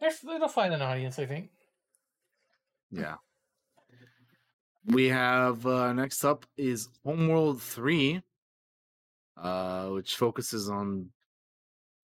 There's, 0.01 0.23
it'll 0.25 0.49
find 0.49 0.73
an 0.73 0.83
audience, 0.83 1.19
I 1.19 1.27
think. 1.27 1.51
yeah. 2.93 3.17
We 4.87 5.09
have 5.09 5.67
uh, 5.67 5.93
next 5.93 6.25
up 6.25 6.47
is 6.57 6.89
Homeworld 7.05 7.61
Three, 7.61 8.23
uh, 9.37 9.89
which 9.89 10.15
focuses 10.17 10.71
on 10.71 11.11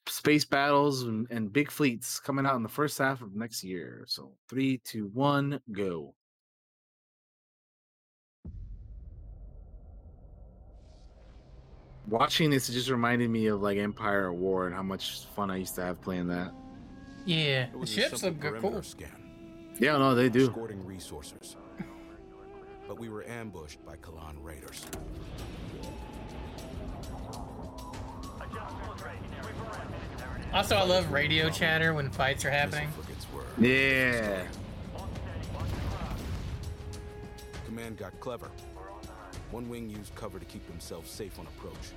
space 0.09 0.45
battles 0.45 1.03
and, 1.03 1.27
and 1.31 1.53
big 1.53 1.71
fleets 1.71 2.21
coming 2.21 2.47
out 2.47 2.57
in 2.57 2.63
the 2.63 2.69
first 2.69 2.99
half 2.99 3.23
of 3.23 3.35
next 3.35 3.65
year. 3.65 4.05
So 4.07 4.33
three, 4.49 4.79
two, 4.79 5.11
one, 5.13 5.61
go. 5.73 6.15
Watching 12.09 12.51
this 12.51 12.69
just 12.69 12.89
reminded 12.89 13.31
me 13.31 13.47
of 13.47 13.63
like 13.63 13.79
Empire 13.79 14.29
at 14.31 14.37
War 14.37 14.67
and 14.67 14.75
how 14.75 14.83
much 14.83 15.27
fun 15.35 15.51
I 15.51 15.57
used 15.57 15.75
to 15.77 15.83
have 15.83 16.01
playing 16.01 16.29
that. 16.29 16.53
Yeah, 17.25 17.67
the 17.79 17.87
ships 17.87 18.21
simple 18.21 18.29
look 18.29 18.41
good, 18.41 18.49
perimeter 18.61 18.71
cool. 18.75 18.83
Scan, 18.83 19.75
Yeah, 19.81 19.99
no, 19.99 20.15
they 20.15 20.29
do. 20.29 20.45
escorting 20.47 20.85
resources. 20.87 21.57
But 22.87 23.01
we 23.01 23.09
were 23.09 23.27
ambushed 23.27 23.85
by 23.85 23.97
Kalan 23.97 24.37
raiders. 24.41 24.87
Also, 30.53 30.77
I 30.77 30.85
love 30.85 31.13
radio 31.13 31.51
chatter 31.51 31.93
when 31.95 32.11
fights 32.11 32.45
are 32.45 32.51
happening. 32.51 32.89
Yeah. 33.59 34.47
Command 37.67 37.99
got 37.99 38.19
clever. 38.21 38.51
One 39.51 39.69
wing 39.69 39.89
used 39.91 40.15
cover 40.15 40.39
to 40.39 40.45
keep 40.45 40.67
themselves 40.67 41.11
safe 41.11 41.39
on 41.39 41.47
approach. 41.47 41.93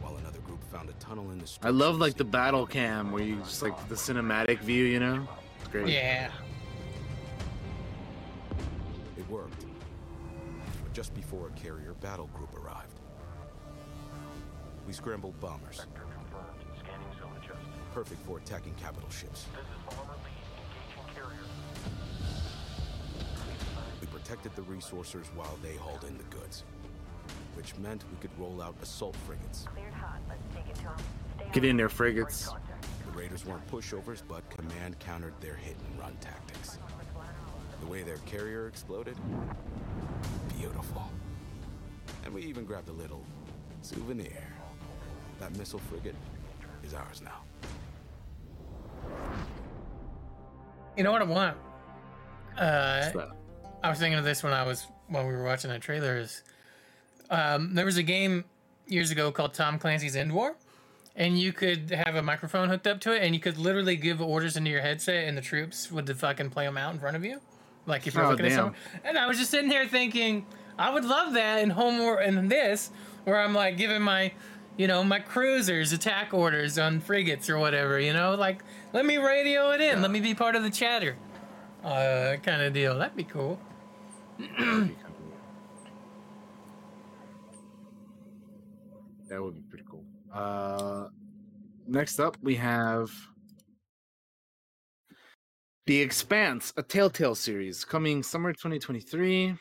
While 0.00 0.16
another 0.16 0.40
group 0.40 0.62
found 0.70 0.88
a 0.88 0.92
tunnel 0.94 1.30
in 1.30 1.38
the 1.38 1.58
I 1.62 1.70
love 1.70 1.98
like 1.98 2.16
the 2.16 2.24
battle 2.24 2.66
cam 2.66 3.12
where 3.12 3.22
you 3.22 3.36
just 3.36 3.62
like 3.62 3.88
the 3.88 3.94
cinematic 3.94 4.58
view, 4.60 4.84
you 4.84 4.98
know? 4.98 5.28
It's 5.58 5.68
great. 5.68 5.88
Yeah. 5.88 6.30
It 9.16 9.28
worked. 9.30 9.66
But 10.82 10.92
just 10.92 11.14
before 11.14 11.48
a 11.48 11.60
carrier 11.60 11.89
battle 12.00 12.28
group 12.34 12.54
arrived, 12.58 12.98
we 14.86 14.92
scrambled 14.92 15.38
bombers. 15.40 15.86
Perfect 17.94 18.24
for 18.24 18.38
attacking 18.38 18.74
capital 18.74 19.10
ships. 19.10 19.46
This 19.52 19.62
is 19.62 19.96
bomber 19.96 20.14
lead. 20.22 20.32
Engaging 20.96 21.14
carrier. 21.14 21.38
We 24.00 24.06
protected 24.06 24.54
the 24.54 24.62
resourcers 24.62 25.26
while 25.34 25.58
they 25.62 25.74
hauled 25.74 26.04
in 26.04 26.16
the 26.16 26.24
goods, 26.24 26.64
which 27.54 27.76
meant 27.78 28.04
we 28.10 28.16
could 28.20 28.30
roll 28.38 28.62
out 28.62 28.76
assault 28.80 29.16
frigates. 29.26 29.66
Get 31.52 31.64
in 31.64 31.76
there, 31.76 31.88
frigates. 31.88 32.48
The 33.06 33.18
raiders 33.18 33.44
weren't 33.44 33.66
pushovers, 33.66 34.22
but 34.28 34.48
command 34.50 34.98
countered 35.00 35.34
their 35.40 35.56
hit 35.56 35.76
and 35.88 35.98
run 36.00 36.16
tactics. 36.20 36.78
The 37.80 37.86
way 37.86 38.02
their 38.02 38.18
carrier 38.18 38.68
exploded, 38.68 39.16
beautiful. 40.58 41.10
And 42.30 42.36
we 42.36 42.44
even 42.48 42.64
grabbed 42.64 42.88
a 42.88 42.92
little 42.92 43.24
souvenir. 43.82 44.44
That 45.40 45.52
missile 45.56 45.80
frigate 45.90 46.14
is 46.84 46.94
ours 46.94 47.20
now. 47.24 47.42
You 50.96 51.02
know 51.02 51.10
what 51.10 51.22
I 51.22 51.24
want? 51.24 51.56
Uh, 52.56 53.10
I 53.82 53.90
was 53.90 53.98
thinking 53.98 54.16
of 54.16 54.24
this 54.24 54.44
when 54.44 54.52
I 54.52 54.62
was 54.64 54.86
when 55.08 55.26
we 55.26 55.32
were 55.32 55.42
watching 55.42 55.70
that 55.70 55.80
trailer. 55.82 56.18
Is 56.18 56.44
um, 57.30 57.74
there 57.74 57.84
was 57.84 57.96
a 57.96 58.02
game 58.04 58.44
years 58.86 59.10
ago 59.10 59.32
called 59.32 59.52
Tom 59.52 59.80
Clancy's 59.80 60.14
End 60.14 60.32
War, 60.32 60.54
and 61.16 61.36
you 61.36 61.52
could 61.52 61.90
have 61.90 62.14
a 62.14 62.22
microphone 62.22 62.68
hooked 62.68 62.86
up 62.86 63.00
to 63.00 63.12
it, 63.12 63.24
and 63.24 63.34
you 63.34 63.40
could 63.40 63.58
literally 63.58 63.96
give 63.96 64.20
orders 64.22 64.56
into 64.56 64.70
your 64.70 64.82
headset, 64.82 65.26
and 65.26 65.36
the 65.36 65.42
troops 65.42 65.90
would 65.90 66.16
fucking 66.16 66.50
play 66.50 66.64
them 66.66 66.78
out 66.78 66.94
in 66.94 67.00
front 67.00 67.16
of 67.16 67.24
you, 67.24 67.40
like 67.86 68.06
if 68.06 68.14
you're 68.14 68.24
Oh, 68.24 68.30
looking 68.30 68.46
at 68.46 68.50
damn. 68.50 68.56
someone. 68.56 68.74
And 69.02 69.18
I 69.18 69.26
was 69.26 69.36
just 69.36 69.50
sitting 69.50 69.68
here 69.70 69.88
thinking, 69.88 70.46
I 70.80 70.88
would 70.88 71.04
love 71.04 71.34
that 71.34 71.60
in 71.60 71.68
Home 71.68 71.98
War 71.98 72.22
in 72.22 72.48
this, 72.48 72.90
where 73.24 73.38
I'm 73.38 73.54
like 73.54 73.76
giving 73.76 74.00
my, 74.00 74.32
you 74.78 74.86
know, 74.86 75.04
my 75.04 75.18
cruisers 75.18 75.92
attack 75.92 76.32
orders 76.32 76.78
on 76.78 77.00
frigates 77.00 77.50
or 77.50 77.58
whatever. 77.58 78.00
You 78.00 78.14
know, 78.14 78.34
like 78.34 78.64
let 78.94 79.04
me 79.04 79.18
radio 79.18 79.72
it 79.72 79.82
in, 79.82 80.00
let 80.00 80.10
me 80.10 80.20
be 80.20 80.34
part 80.34 80.56
of 80.56 80.62
the 80.62 80.70
chatter, 80.70 81.16
uh, 81.84 82.36
kind 82.42 82.62
of 82.62 82.72
deal. 82.72 82.98
That'd 82.98 83.14
be 83.14 83.24
cool. 83.24 83.60
That 89.28 89.40
would 89.40 89.54
be 89.54 89.62
pretty 89.68 89.84
cool. 89.88 90.04
Uh, 90.34 91.06
next 91.86 92.18
up, 92.18 92.36
we 92.42 92.56
have 92.56 93.12
The 95.86 96.00
Expanse, 96.00 96.72
a 96.76 96.82
Telltale 96.82 97.36
series 97.36 97.84
coming 97.84 98.24
summer 98.24 98.52
2023. 98.52 99.54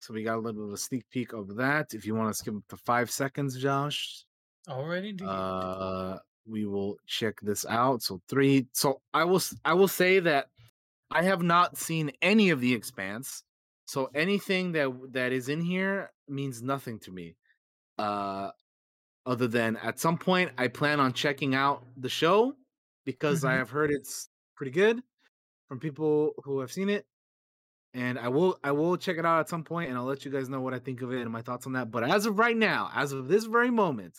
So 0.00 0.14
we 0.14 0.22
got 0.22 0.36
a 0.36 0.40
little 0.40 0.60
bit 0.62 0.68
of 0.68 0.74
a 0.74 0.78
sneak 0.78 1.08
peek 1.10 1.32
of 1.32 1.56
that. 1.56 1.94
If 1.94 2.06
you 2.06 2.14
want 2.14 2.30
to 2.30 2.34
skip 2.34 2.54
up 2.56 2.66
to 2.68 2.76
five 2.76 3.10
seconds, 3.10 3.58
Josh, 3.60 4.24
Already, 4.68 5.12
do 5.12 5.24
uh, 5.26 6.18
we 6.46 6.66
will 6.66 6.96
check 7.06 7.40
this 7.42 7.66
out. 7.66 8.02
So 8.02 8.20
three. 8.28 8.68
So 8.72 9.02
I 9.12 9.24
will. 9.24 9.40
I 9.64 9.74
will 9.74 9.88
say 9.88 10.20
that 10.20 10.48
I 11.10 11.22
have 11.22 11.42
not 11.42 11.76
seen 11.78 12.12
any 12.22 12.50
of 12.50 12.60
The 12.60 12.74
Expanse. 12.74 13.44
So 13.86 14.10
anything 14.14 14.72
that 14.72 14.90
that 15.12 15.32
is 15.32 15.48
in 15.48 15.60
here 15.62 16.12
means 16.28 16.62
nothing 16.62 16.98
to 17.00 17.10
me. 17.12 17.36
Uh, 17.98 18.52
other 19.26 19.48
than 19.48 19.76
at 19.78 19.98
some 19.98 20.18
point 20.18 20.52
I 20.58 20.68
plan 20.68 21.00
on 21.00 21.12
checking 21.12 21.54
out 21.54 21.84
the 21.96 22.08
show 22.08 22.54
because 23.04 23.44
I 23.44 23.54
Mhm. 23.54 23.58
have 23.58 23.70
heard 23.70 23.90
it's 23.90 24.30
pretty 24.56 24.72
good 24.72 25.02
from 25.68 25.80
people 25.80 26.34
who 26.44 26.60
have 26.60 26.72
seen 26.72 26.88
it. 26.88 27.06
And 27.94 28.18
I 28.18 28.28
will 28.28 28.58
I 28.62 28.72
will 28.72 28.96
check 28.96 29.16
it 29.16 29.24
out 29.24 29.40
at 29.40 29.48
some 29.48 29.64
point 29.64 29.88
and 29.88 29.98
I'll 29.98 30.04
let 30.04 30.24
you 30.24 30.30
guys 30.30 30.48
know 30.48 30.60
what 30.60 30.74
I 30.74 30.78
think 30.78 31.00
of 31.02 31.12
it 31.12 31.22
and 31.22 31.30
my 31.30 31.42
thoughts 31.42 31.66
on 31.66 31.72
that. 31.72 31.90
But 31.90 32.04
as 32.04 32.26
of 32.26 32.38
right 32.38 32.56
now, 32.56 32.90
as 32.94 33.12
of 33.12 33.28
this 33.28 33.44
very 33.44 33.70
moment, 33.70 34.14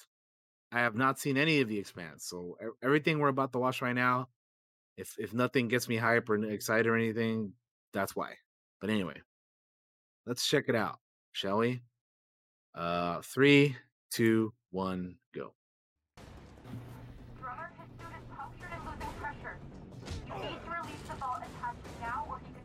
I 0.72 0.80
have 0.80 0.96
not 0.96 1.20
seen 1.20 1.38
any 1.38 1.62
of 1.62 1.68
the 1.68 1.78
expanse. 1.78 2.26
So 2.26 2.58
everything 2.84 3.20
we're 3.20 3.28
about 3.28 3.54
to 3.54 3.60
watch 3.60 3.82
right 3.82 3.94
now, 3.94 4.30
if 4.98 5.16
if 5.20 5.34
nothing 5.34 5.68
gets 5.68 5.88
me 5.88 5.98
hype 5.98 6.30
or 6.30 6.44
excited 6.44 6.88
or 6.88 6.96
anything, 6.96 7.54
that's 7.94 8.16
why. 8.16 8.34
But 8.82 8.90
anyway, 8.90 9.22
let's 10.26 10.48
check 10.48 10.66
it 10.68 10.76
out, 10.76 10.98
shall 11.32 11.60
we? 11.60 11.82
Uh 12.74 13.22
three, 13.22 13.76
two, 14.12 14.54
one, 14.72 15.19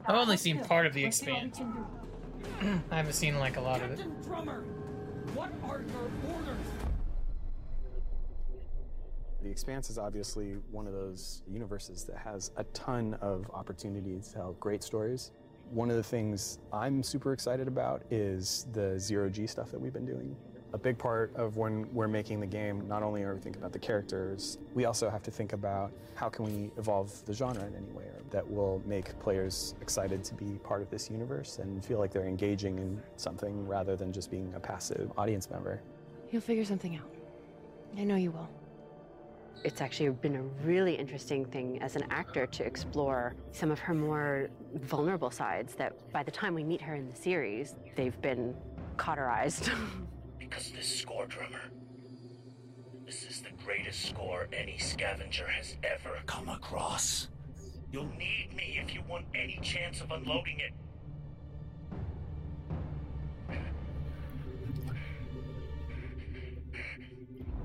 I've 0.07 0.17
only 0.17 0.37
seen 0.37 0.59
part 0.59 0.87
of 0.87 0.93
the 0.93 1.05
expanse. 1.05 1.61
I 2.91 2.97
haven't 2.97 3.15
seen 3.15 3.39
like 3.39 3.57
a 3.57 3.61
lot 3.61 3.81
of 3.83 3.91
it. 3.91 3.99
Captain 3.99 4.23
Drummer, 4.23 4.65
what 5.35 5.51
are 5.65 5.83
your 5.83 6.35
orders? 6.35 6.67
The 9.43 9.51
Expanse 9.51 9.91
is 9.91 9.99
obviously 9.99 10.57
one 10.71 10.87
of 10.87 10.93
those 10.93 11.43
universes 11.47 12.05
that 12.05 12.17
has 12.17 12.51
a 12.57 12.65
ton 12.65 13.15
of 13.21 13.51
opportunities 13.53 14.29
to 14.29 14.35
tell 14.35 14.53
great 14.55 14.83
stories. 14.83 15.33
One 15.71 15.91
of 15.91 15.97
the 15.97 16.03
things 16.03 16.59
I'm 16.73 17.03
super 17.03 17.33
excited 17.33 17.67
about 17.67 18.03
is 18.11 18.67
the 18.73 18.99
zero 18.99 19.31
G 19.31 19.47
stuff 19.47 19.71
that 19.71 19.81
we've 19.81 19.93
been 19.93 20.07
doing. 20.07 20.37
A 20.75 20.77
big 20.77 20.99
part 20.99 21.33
of 21.37 21.57
when 21.57 21.87
we're 21.95 22.09
making 22.09 22.41
the 22.41 22.49
game, 22.49 22.89
not 22.89 23.05
only 23.05 23.23
are 23.23 23.33
we 23.33 23.41
thinking 23.41 23.63
about 23.63 23.73
the 23.73 23.79
characters, 23.79 24.59
we 24.75 24.87
also 24.87 25.09
have 25.09 25.23
to 25.23 25.31
think 25.31 25.53
about 25.53 25.93
how 26.17 26.29
can 26.29 26.45
we 26.45 26.73
evolve 26.77 27.25
the 27.27 27.33
genre 27.33 27.65
in 27.65 27.77
any 27.77 27.93
way 27.93 28.07
that 28.31 28.45
will 28.51 28.83
make 28.85 29.17
players 29.21 29.77
excited 29.81 30.25
to 30.25 30.35
be 30.35 30.59
part 30.65 30.83
of 30.83 30.91
this 30.91 31.09
universe 31.09 31.61
and 31.61 31.85
feel 31.85 32.01
like 32.01 32.11
they're 32.11 32.27
engaging 32.27 32.79
in 32.79 33.01
something 33.15 33.69
rather 33.69 33.95
than 33.95 34.13
just 34.13 34.33
being 34.33 34.53
a 34.57 34.59
passive 34.59 35.13
audience 35.17 35.49
member. 35.49 35.81
You'll 36.33 36.43
figure 36.43 36.65
something 36.65 36.97
out. 36.97 37.09
I 37.97 38.03
know 38.03 38.17
you 38.17 38.33
will. 38.33 38.49
It's 39.63 39.81
actually 39.81 40.11
been 40.11 40.35
a 40.35 40.43
really 40.67 40.97
interesting 40.97 41.45
thing 41.45 41.81
as 41.83 41.95
an 41.95 42.03
actor 42.11 42.49
to 42.49 42.65
explore 42.65 43.37
some 43.53 43.71
of 43.71 43.79
her 43.79 43.95
more 43.95 44.49
vulnerable 44.75 45.31
sides 45.31 45.77
that 45.77 45.93
by 46.13 46.25
the 46.25 46.33
time 46.33 46.53
we 46.53 46.65
meet 46.65 46.81
her 46.81 46.97
in 46.97 47.09
the 47.09 47.15
series, 47.15 47.77
they've 47.95 48.21
been 48.21 48.57
cauterized. 48.97 49.71
Because 50.55 50.71
this 50.71 51.01
score, 51.01 51.27
drummer, 51.27 51.63
this 53.05 53.25
is 53.25 53.41
the 53.41 53.51
greatest 53.65 54.07
score 54.07 54.47
any 54.53 54.79
scavenger 54.79 55.49
has 55.49 55.75
ever 55.83 56.21
come 56.27 56.49
across. 56.49 57.29
You'll 57.91 58.09
need 58.17 58.55
me 58.55 58.79
if 58.81 58.95
you 58.95 59.03
want 59.09 59.25
any 59.35 59.59
chance 59.63 60.01
of 60.01 60.13
unloading 60.13 60.61
it. 60.61 60.73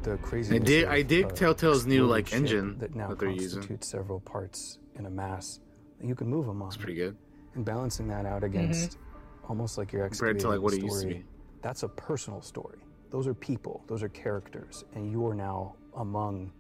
the 0.01 0.17
crazy. 0.17 0.55
I 0.55 0.59
dig- 0.59 0.85
I 0.85 1.01
dig 1.03 1.25
uh, 1.25 1.29
Telltale's 1.29 1.85
new, 1.85 2.07
like, 2.07 2.33
engine 2.33 2.79
that 2.79 2.95
now 2.95 3.09
that 3.09 3.19
they're 3.19 3.29
using. 3.29 3.59
constitutes 3.59 3.87
several 3.87 4.21
parts 4.21 4.79
in 4.95 5.05
a 5.05 5.09
mass 5.09 5.59
that 5.99 6.07
you 6.07 6.15
can 6.15 6.27
move 6.27 6.47
them 6.47 6.61
on. 6.63 6.69
That's 6.69 6.77
pretty 6.77 6.95
good. 6.95 7.17
And 7.53 7.63
balancing 7.63 8.07
that 8.07 8.25
out 8.25 8.43
against 8.43 8.91
mm-hmm. 8.91 9.47
almost 9.47 9.77
like 9.77 9.91
you're 9.91 10.07
Compared 10.07 10.39
to, 10.39 10.49
like, 10.49 10.61
what 10.61 10.73
a 10.73 10.77
it 10.77 10.83
used 10.83 11.01
to 11.01 11.07
be. 11.07 11.25
That's 11.61 11.83
a 11.83 11.87
personal 11.87 12.41
story. 12.41 12.79
Those 13.09 13.27
are 13.27 13.33
people. 13.33 13.83
Those 13.87 14.03
are 14.03 14.09
characters, 14.09 14.85
and 14.95 15.11
you 15.11 15.25
are 15.27 15.33
now 15.33 15.75
among 15.97 16.51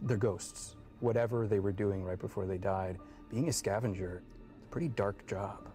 their 0.00 0.16
ghosts. 0.16 0.76
Whatever 1.00 1.46
they 1.46 1.60
were 1.60 1.72
doing 1.72 2.04
right 2.04 2.18
before 2.18 2.46
they 2.46 2.58
died, 2.58 2.98
being 3.30 3.48
a 3.48 3.52
scavenger, 3.52 4.22
it's 4.56 4.66
a 4.66 4.70
pretty 4.70 4.88
dark 4.88 5.26
job. 5.26 5.68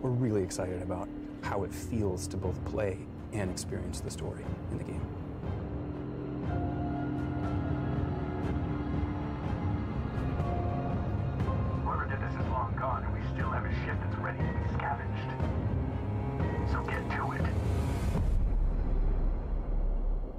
We're 0.00 0.10
really 0.10 0.42
excited 0.42 0.80
about 0.82 1.08
how 1.42 1.64
it 1.64 1.74
feels 1.74 2.28
to 2.28 2.36
both 2.36 2.64
play 2.64 2.98
and 3.32 3.50
experience 3.50 4.00
the 4.00 4.10
story 4.10 4.44
in 4.70 4.78
the 4.78 4.84
game. 4.84 5.17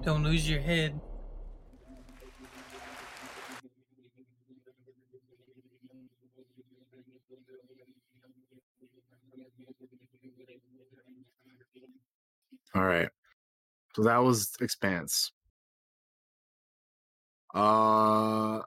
Don't 0.09 0.23
lose 0.23 0.49
your 0.49 0.59
head. 0.59 0.99
All 12.73 12.83
right. 12.83 13.09
So 13.95 14.01
that 14.01 14.17
was 14.17 14.51
Expanse. 14.59 15.31
Uh 17.53 18.61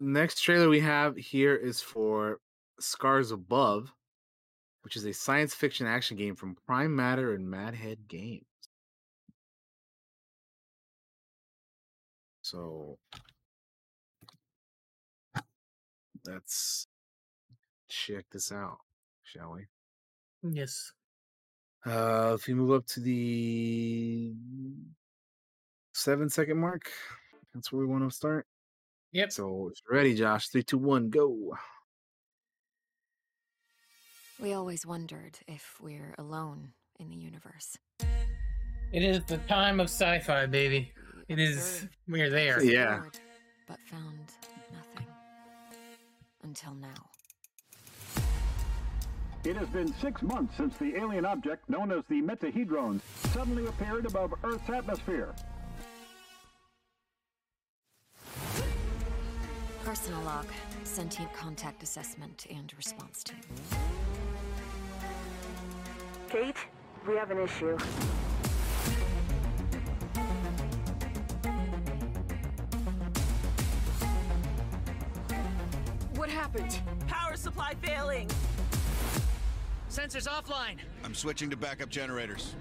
next 0.00 0.40
trailer 0.42 0.68
we 0.68 0.80
have 0.80 1.16
here 1.16 1.54
is 1.54 1.80
for 1.80 2.40
Scars 2.80 3.30
Above, 3.30 3.92
which 4.82 4.96
is 4.96 5.04
a 5.04 5.12
science 5.12 5.54
fiction 5.54 5.86
action 5.86 6.16
game 6.16 6.34
from 6.34 6.56
Prime 6.66 6.96
Matter 6.96 7.34
and 7.34 7.46
Madhead 7.46 8.08
Games. 8.08 8.51
So 12.52 12.98
let's 16.26 16.86
check 17.88 18.26
this 18.30 18.52
out, 18.52 18.76
shall 19.24 19.52
we? 19.52 19.62
Yes. 20.42 20.92
Uh, 21.86 22.36
if 22.38 22.46
we 22.46 22.52
move 22.52 22.72
up 22.72 22.86
to 22.88 23.00
the 23.00 24.34
seven 25.94 26.28
second 26.28 26.58
mark, 26.58 26.90
that's 27.54 27.72
where 27.72 27.80
we 27.80 27.90
want 27.90 28.06
to 28.06 28.14
start. 28.14 28.46
Yep. 29.12 29.32
So 29.32 29.70
if 29.72 29.78
you're 29.88 29.96
ready, 29.96 30.14
Josh, 30.14 30.48
three, 30.48 30.62
two, 30.62 30.76
one, 30.76 31.08
go. 31.08 31.56
We 34.38 34.52
always 34.52 34.84
wondered 34.84 35.38
if 35.48 35.78
we're 35.80 36.14
alone 36.18 36.74
in 37.00 37.08
the 37.08 37.16
universe. 37.16 37.78
It 38.92 39.02
is 39.02 39.24
the 39.24 39.38
time 39.38 39.80
of 39.80 39.86
sci-fi, 39.86 40.44
baby. 40.44 40.92
It 41.28 41.38
is. 41.38 41.86
We're 42.08 42.30
there. 42.30 42.62
Yeah. 42.62 42.96
Explored, 42.96 43.18
But 43.68 43.78
found 43.90 44.32
nothing. 44.72 45.06
Until 46.42 46.74
now. 46.74 46.88
It 49.44 49.56
has 49.56 49.68
been 49.68 49.92
six 49.94 50.22
months 50.22 50.56
since 50.56 50.76
the 50.76 50.96
alien 50.96 51.24
object 51.24 51.68
known 51.68 51.90
as 51.90 52.04
the 52.08 52.22
Metahedron 52.22 53.00
suddenly 53.32 53.66
appeared 53.66 54.06
above 54.06 54.32
Earth's 54.44 54.70
atmosphere. 54.70 55.34
Personal 59.84 60.22
log, 60.22 60.46
sentient 60.84 61.32
contact 61.32 61.82
assessment 61.82 62.46
and 62.50 62.72
response 62.76 63.24
team. 63.24 63.40
Kate, 66.28 66.56
we 67.06 67.16
have 67.16 67.32
an 67.32 67.38
issue. 67.40 67.76
Happened? 76.32 76.80
Power 77.06 77.36
supply 77.36 77.74
failing. 77.82 78.28
Sensors 79.90 80.26
offline. 80.26 80.78
I'm 81.04 81.14
switching 81.14 81.50
to 81.50 81.56
backup 81.56 81.90
generators. 81.90 82.54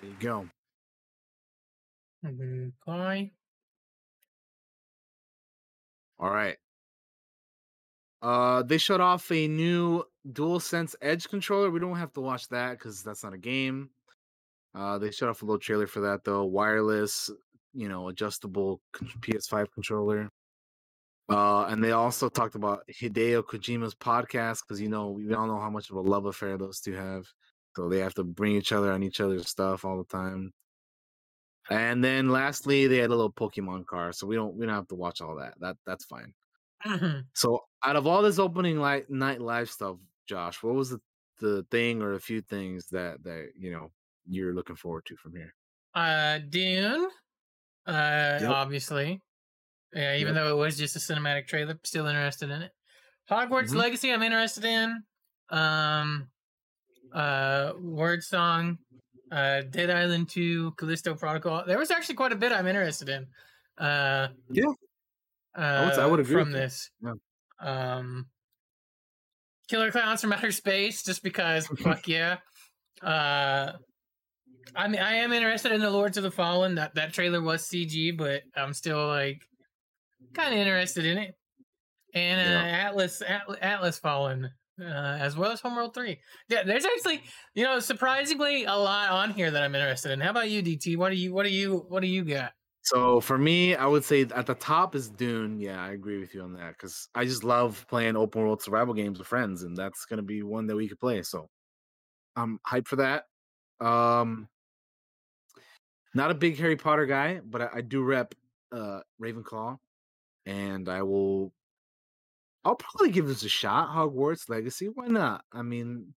There 0.00 0.10
you 0.10 0.16
go. 0.20 0.46
Okay. 2.26 3.32
All 6.18 6.30
right. 6.30 6.56
Uh, 8.22 8.62
they 8.62 8.76
shut 8.78 9.00
off 9.00 9.30
a 9.32 9.48
new 9.48 10.04
DualSense 10.28 10.94
Edge 11.00 11.28
controller. 11.28 11.70
We 11.70 11.80
don't 11.80 11.96
have 11.96 12.12
to 12.12 12.20
watch 12.20 12.48
that 12.48 12.78
because 12.78 13.02
that's 13.02 13.24
not 13.24 13.32
a 13.32 13.38
game. 13.38 13.90
Uh, 14.74 14.98
they 14.98 15.10
shut 15.10 15.28
off 15.28 15.42
a 15.42 15.44
little 15.46 15.58
trailer 15.58 15.86
for 15.86 16.00
that 16.00 16.24
though. 16.24 16.44
Wireless, 16.44 17.30
you 17.72 17.88
know, 17.88 18.08
adjustable 18.08 18.80
PS5 19.22 19.66
controller. 19.72 20.30
Uh, 21.30 21.66
and 21.66 21.82
they 21.82 21.92
also 21.92 22.28
talked 22.28 22.56
about 22.56 22.82
Hideo 22.92 23.42
Kojima's 23.42 23.94
podcast 23.94 24.62
because 24.66 24.80
you 24.80 24.88
know 24.88 25.10
we 25.10 25.32
all 25.32 25.46
know 25.46 25.60
how 25.60 25.70
much 25.70 25.88
of 25.88 25.96
a 25.96 26.00
love 26.00 26.26
affair 26.26 26.58
those 26.58 26.80
two 26.80 26.92
have. 26.92 27.24
So 27.76 27.88
they 27.88 27.98
have 28.00 28.14
to 28.14 28.24
bring 28.24 28.56
each 28.56 28.72
other 28.72 28.90
on 28.92 29.02
each 29.02 29.20
other's 29.20 29.48
stuff 29.48 29.84
all 29.84 29.98
the 29.98 30.04
time. 30.04 30.52
And 31.70 32.02
then 32.02 32.28
lastly, 32.30 32.86
they 32.86 32.96
had 32.98 33.10
a 33.10 33.14
little 33.14 33.32
Pokemon 33.32 33.86
car, 33.86 34.12
so 34.12 34.26
we 34.26 34.34
don't 34.34 34.56
we 34.56 34.66
don't 34.66 34.74
have 34.74 34.88
to 34.88 34.96
watch 34.96 35.20
all 35.20 35.36
that. 35.36 35.54
That 35.60 35.76
that's 35.86 36.04
fine. 36.04 36.34
Mhm. 36.84 37.26
So 37.34 37.60
out 37.84 37.96
of 37.96 38.06
all 38.06 38.22
this 38.22 38.38
opening 38.38 38.78
light 38.78 39.08
night 39.08 39.40
live 39.40 39.70
stuff, 39.70 39.98
Josh, 40.26 40.62
what 40.62 40.74
was 40.74 40.90
the, 40.90 41.00
the 41.38 41.64
thing 41.70 42.02
or 42.02 42.14
a 42.14 42.20
few 42.20 42.40
things 42.40 42.86
that 42.88 43.22
that 43.22 43.52
you 43.56 43.70
know 43.70 43.92
you're 44.26 44.52
looking 44.54 44.76
forward 44.76 45.04
to 45.06 45.16
from 45.16 45.36
here? 45.36 45.54
Uh, 45.94 46.38
Dune. 46.38 47.08
Uh, 47.86 48.38
Yep. 48.40 48.50
obviously. 48.50 49.20
Yeah, 49.92 50.16
even 50.16 50.34
Yep. 50.34 50.34
though 50.34 50.56
it 50.56 50.58
was 50.60 50.78
just 50.78 50.96
a 50.96 50.98
cinematic 50.98 51.46
trailer, 51.48 51.78
still 51.84 52.06
interested 52.06 52.50
in 52.50 52.62
it. 52.62 52.72
Hogwarts 53.30 53.70
Mhm. 53.70 53.76
Legacy, 53.76 54.12
I'm 54.12 54.22
interested 54.22 54.64
in. 54.64 55.04
Um, 55.50 56.30
uh, 57.12 57.72
Wyrdsong, 57.74 58.78
uh, 59.32 59.62
Dead 59.70 59.90
Island 59.90 60.28
2, 60.28 60.72
Callisto 60.76 61.14
Protocol. 61.14 61.64
There 61.66 61.78
was 61.78 61.90
actually 61.90 62.16
quite 62.16 62.32
a 62.32 62.36
bit 62.36 62.52
I'm 62.52 62.66
interested 62.66 63.08
in. 63.08 63.26
Uh, 63.78 64.28
yeah. 64.50 64.64
Uh, 65.56 65.60
I 65.60 65.84
would, 65.84 65.98
I 65.98 66.06
would 66.06 66.20
agree 66.20 66.42
from 66.42 66.52
this. 66.52 66.90
Yeah. 67.02 67.14
Um, 67.60 68.26
Killer 69.68 69.90
Clowns 69.90 70.20
from 70.20 70.32
Outer 70.32 70.50
Space, 70.50 71.02
just 71.02 71.22
because, 71.22 71.66
fuck 71.78 72.08
yeah. 72.08 72.38
Uh, 73.02 73.72
I 74.74 74.88
mean, 74.88 75.00
I 75.00 75.14
am 75.14 75.32
interested 75.32 75.72
in 75.72 75.80
the 75.80 75.90
Lords 75.90 76.16
of 76.16 76.22
the 76.22 76.30
Fallen. 76.30 76.74
That 76.76 76.94
that 76.94 77.12
trailer 77.12 77.40
was 77.40 77.68
CG, 77.68 78.16
but 78.16 78.42
I'm 78.56 78.72
still 78.72 79.06
like 79.06 79.42
kind 80.34 80.52
of 80.52 80.60
interested 80.60 81.06
in 81.06 81.18
it. 81.18 81.34
And 82.14 82.40
uh, 82.40 82.68
Atlas 82.68 83.22
Atlas, 83.26 83.58
Atlas 83.60 83.98
Fallen, 83.98 84.50
uh, 84.82 85.18
as 85.20 85.36
well 85.36 85.50
as 85.50 85.60
Homeworld 85.60 85.94
Three. 85.94 86.20
Yeah, 86.48 86.62
there's 86.62 86.84
actually 86.84 87.22
you 87.54 87.64
know 87.64 87.80
surprisingly 87.80 88.64
a 88.64 88.74
lot 88.74 89.10
on 89.10 89.30
here 89.32 89.50
that 89.50 89.62
I'm 89.62 89.74
interested 89.74 90.12
in. 90.12 90.20
How 90.20 90.30
about 90.30 90.50
you, 90.50 90.62
DT? 90.62 90.96
What 90.96 91.10
do 91.10 91.16
you 91.16 91.32
what 91.32 91.44
do 91.44 91.50
you 91.50 91.84
what 91.88 92.00
do 92.00 92.08
you 92.08 92.24
got? 92.24 92.52
So 92.82 93.20
for 93.20 93.36
me, 93.36 93.74
I 93.74 93.86
would 93.86 94.04
say 94.04 94.22
at 94.22 94.46
the 94.46 94.54
top 94.54 94.94
is 94.94 95.10
Dune. 95.10 95.60
Yeah, 95.60 95.82
I 95.82 95.92
agree 95.92 96.18
with 96.18 96.34
you 96.34 96.42
on 96.42 96.54
that 96.54 96.72
because 96.72 97.08
I 97.14 97.24
just 97.24 97.44
love 97.44 97.86
playing 97.88 98.16
open 98.16 98.42
world 98.42 98.62
survival 98.62 98.94
games 98.94 99.18
with 99.18 99.28
friends, 99.28 99.62
and 99.62 99.76
that's 99.76 100.06
gonna 100.06 100.22
be 100.22 100.42
one 100.42 100.66
that 100.66 100.76
we 100.76 100.88
could 100.88 100.98
play. 100.98 101.22
So 101.22 101.48
I'm 102.36 102.58
hyped 102.66 102.88
for 102.88 102.96
that. 102.96 103.24
Um, 103.84 104.48
not 106.14 106.30
a 106.30 106.34
big 106.34 106.58
Harry 106.58 106.76
Potter 106.76 107.06
guy, 107.06 107.40
but 107.44 107.62
I, 107.62 107.68
I 107.74 107.80
do 107.82 108.02
rep 108.02 108.34
uh 108.72 109.00
Ravenclaw, 109.22 109.78
and 110.46 110.88
I 110.88 111.02
will. 111.02 111.52
I'll 112.64 112.76
probably 112.76 113.10
give 113.10 113.26
this 113.26 113.44
a 113.44 113.48
shot. 113.48 113.88
Hogwarts 113.90 114.48
Legacy. 114.48 114.88
Why 114.88 115.06
not? 115.06 115.44
I 115.52 115.62
mean, 115.62 116.14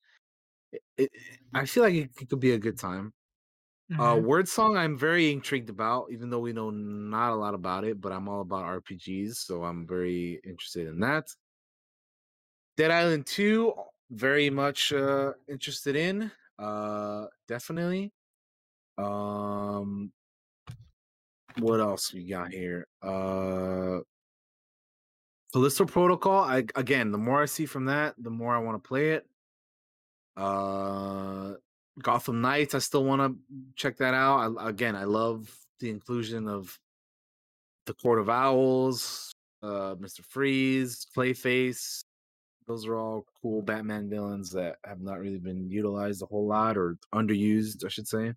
it, 0.73 0.83
it, 0.97 1.11
I 1.55 1.67
feel 1.67 1.83
like 1.85 1.95
it, 1.95 2.29
could 2.29 2.41
be 2.41 2.53
a 2.53 2.59
good 2.59 2.79
time. 2.79 3.13
Uh, 3.99 4.17
Mhm. 4.17 4.25
Wyrdsong, 4.25 4.79
I'm 4.79 4.97
very 4.97 5.33
intrigued 5.33 5.71
about, 5.71 6.13
even 6.13 6.31
though 6.31 6.41
we 6.41 6.53
know 6.53 6.71
not 6.71 7.33
a 7.33 7.37
lot 7.37 7.55
about 7.55 7.85
it, 7.85 8.01
but 8.01 8.13
I'm 8.13 8.29
all 8.29 8.41
about 8.41 8.65
RPGs, 8.65 9.35
so 9.37 9.65
I'm 9.65 9.87
very 9.87 10.41
interested 10.45 10.87
in 10.87 11.01
that. 11.01 11.29
Dead 12.77 12.91
Island 12.91 13.27
2, 13.27 13.75
very 14.11 14.49
much 14.51 14.93
uh, 14.93 15.33
interested 15.49 15.97
in. 15.97 16.31
Uh, 16.59 17.27
definitely. 17.49 18.13
Um, 18.99 20.13
what 21.59 21.81
else 21.81 22.13
we 22.13 22.25
got 22.29 22.53
here? 22.53 22.87
Uh, 23.03 24.01
Callisto 25.53 25.85
Protocol. 25.85 26.45
I 26.45 26.65
again, 26.77 27.11
the 27.11 27.19
more 27.19 27.43
I 27.43 27.47
see 27.47 27.67
from 27.67 27.87
that, 27.87 28.15
the 28.19 28.31
more 28.31 28.55
I 28.55 28.59
want 28.59 28.83
to 28.83 28.89
play 28.89 29.13
it. 29.13 29.27
Uh, 30.37 31.55
Gotham 32.01 32.41
Knights. 32.41 32.75
I 32.75 32.79
still 32.79 33.05
want 33.05 33.21
to 33.21 33.37
check 33.75 33.97
that 33.99 34.15
out. 34.15 34.57
I, 34.59 34.69
again, 34.69 34.95
I 34.95 35.05
love 35.05 35.53
the 35.81 35.91
inclusion 35.91 36.49
of 36.49 36.79
the 37.87 37.95
Court 37.95 38.21
of 38.21 38.31
Owls, 38.31 39.33
uh, 39.63 39.97
Mister 39.99 40.23
Freeze, 40.23 41.07
Clayface. 41.17 42.05
Those 42.69 42.87
are 42.87 42.97
all 42.97 43.27
cool 43.43 43.63
Batman 43.63 44.09
villains 44.09 44.51
that 44.53 44.77
have 44.85 45.01
not 45.01 45.19
really 45.19 45.39
been 45.39 45.69
utilized 45.69 46.23
a 46.23 46.27
whole 46.27 46.47
lot 46.47 46.79
or 46.79 46.97
underused, 47.13 47.85
I 47.85 47.89
should 47.89 48.07
say. 48.07 48.35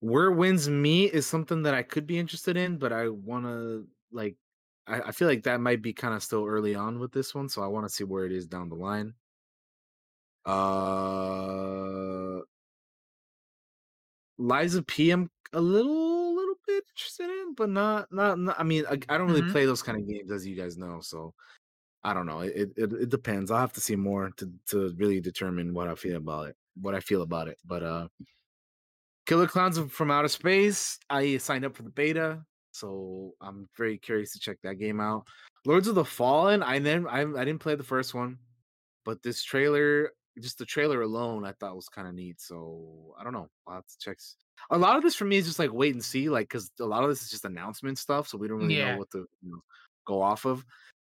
Where 0.00 0.30
wins 0.30 0.68
me 0.68 1.06
is 1.06 1.26
something 1.26 1.62
that 1.62 1.74
I 1.74 1.82
could 1.82 2.06
be 2.06 2.18
interested 2.18 2.58
in, 2.58 2.76
but 2.76 2.92
I 2.92 3.08
want 3.08 3.46
to 3.46 3.86
like. 4.12 4.36
I, 4.88 5.08
I 5.08 5.12
feel 5.12 5.28
like 5.28 5.44
that 5.44 5.60
might 5.60 5.82
be 5.82 5.92
kind 5.92 6.14
of 6.14 6.22
still 6.22 6.46
early 6.46 6.74
on 6.74 6.98
with 6.98 7.12
this 7.12 7.34
one, 7.34 7.48
so 7.48 7.62
I 7.62 7.66
want 7.68 7.86
to 7.86 7.94
see 7.94 8.04
where 8.04 8.24
it 8.24 8.32
is 8.32 8.46
down 8.46 8.68
the 8.68 8.76
line. 8.76 9.14
Uh, 10.44 12.40
Lies 14.38 14.74
of 14.74 14.86
P, 14.86 15.10
I'm 15.10 15.30
a 15.52 15.60
little, 15.60 16.34
little 16.34 16.54
bit 16.66 16.84
interested 16.90 17.28
in, 17.28 17.54
but 17.54 17.68
not, 17.70 18.12
not. 18.12 18.38
not 18.38 18.58
I 18.58 18.62
mean, 18.62 18.84
I, 18.86 18.92
I 19.08 19.18
don't 19.18 19.26
really 19.28 19.42
Mhm. 19.42 19.52
play 19.52 19.66
those 19.66 19.82
kind 19.82 19.98
of 20.00 20.06
games, 20.08 20.30
as 20.30 20.46
you 20.46 20.54
guys 20.54 20.76
know, 20.78 21.00
so 21.00 21.34
I 22.04 22.14
don't 22.14 22.26
know. 22.26 22.40
It, 22.42 22.72
it 22.76 22.92
it 22.94 23.08
depends. 23.10 23.50
I'll 23.50 23.60
have 23.60 23.72
to 23.74 23.80
see 23.82 23.96
more 23.96 24.30
to 24.38 24.52
to 24.68 24.94
really 24.98 25.20
determine 25.20 25.74
what 25.74 25.88
I 25.88 25.96
feel 25.96 26.16
about 26.18 26.48
it. 26.50 26.56
What 26.80 26.94
I 26.94 27.00
feel 27.00 27.22
about 27.22 27.48
it. 27.48 27.58
But 27.64 27.82
uh 27.84 28.08
Killer 29.26 29.46
Clowns 29.46 29.78
from 29.92 30.10
Outer 30.10 30.28
Space, 30.28 30.98
I 31.10 31.36
signed 31.36 31.64
up 31.64 31.76
for 31.76 31.82
the 31.82 31.90
beta, 31.90 32.46
so 32.78 33.34
I'm 33.40 33.68
very 33.76 33.98
curious 33.98 34.32
to 34.32 34.38
check 34.38 34.58
that 34.62 34.76
game 34.76 35.00
out. 35.00 35.26
Lords 35.66 35.88
of 35.88 35.94
the 35.94 36.04
Fallen, 36.04 36.62
I 36.62 36.78
never 36.78 37.08
I, 37.08 37.20
I 37.22 37.44
didn't 37.44 37.58
play 37.58 37.74
the 37.74 37.82
first 37.82 38.14
one, 38.14 38.38
but 39.04 39.22
this 39.22 39.42
trailer, 39.42 40.12
just 40.40 40.58
the 40.58 40.64
trailer 40.66 41.02
alone, 41.02 41.44
I 41.44 41.52
thought 41.52 41.76
was 41.76 41.88
kind 41.88 42.08
of 42.08 42.14
neat. 42.14 42.40
So 42.40 43.14
I 43.18 43.24
don't 43.24 43.32
know. 43.32 43.48
I'll 43.66 43.74
have 43.76 43.86
to 43.86 43.98
check. 44.00 44.16
s- 44.18 44.36
A 44.70 44.78
lot 44.78 44.96
of 44.96 45.02
this 45.02 45.14
for 45.16 45.24
me 45.24 45.36
is 45.36 45.46
just 45.46 45.58
like 45.58 45.72
wait 45.72 45.94
and 45.94 46.04
see, 46.04 46.28
like 46.28 46.48
because 46.48 46.70
a 46.80 46.84
lot 46.84 47.02
of 47.02 47.08
this 47.10 47.22
is 47.22 47.30
just 47.30 47.44
announcement 47.44 47.98
stuff, 47.98 48.28
so 48.28 48.38
we 48.38 48.48
don't 48.48 48.58
really 48.58 48.76
Yeah. 48.76 48.92
know 48.92 48.98
what 48.98 49.10
to 49.12 49.26
you 49.42 49.50
know, 49.50 49.60
go 50.06 50.22
off 50.22 50.44
of. 50.46 50.64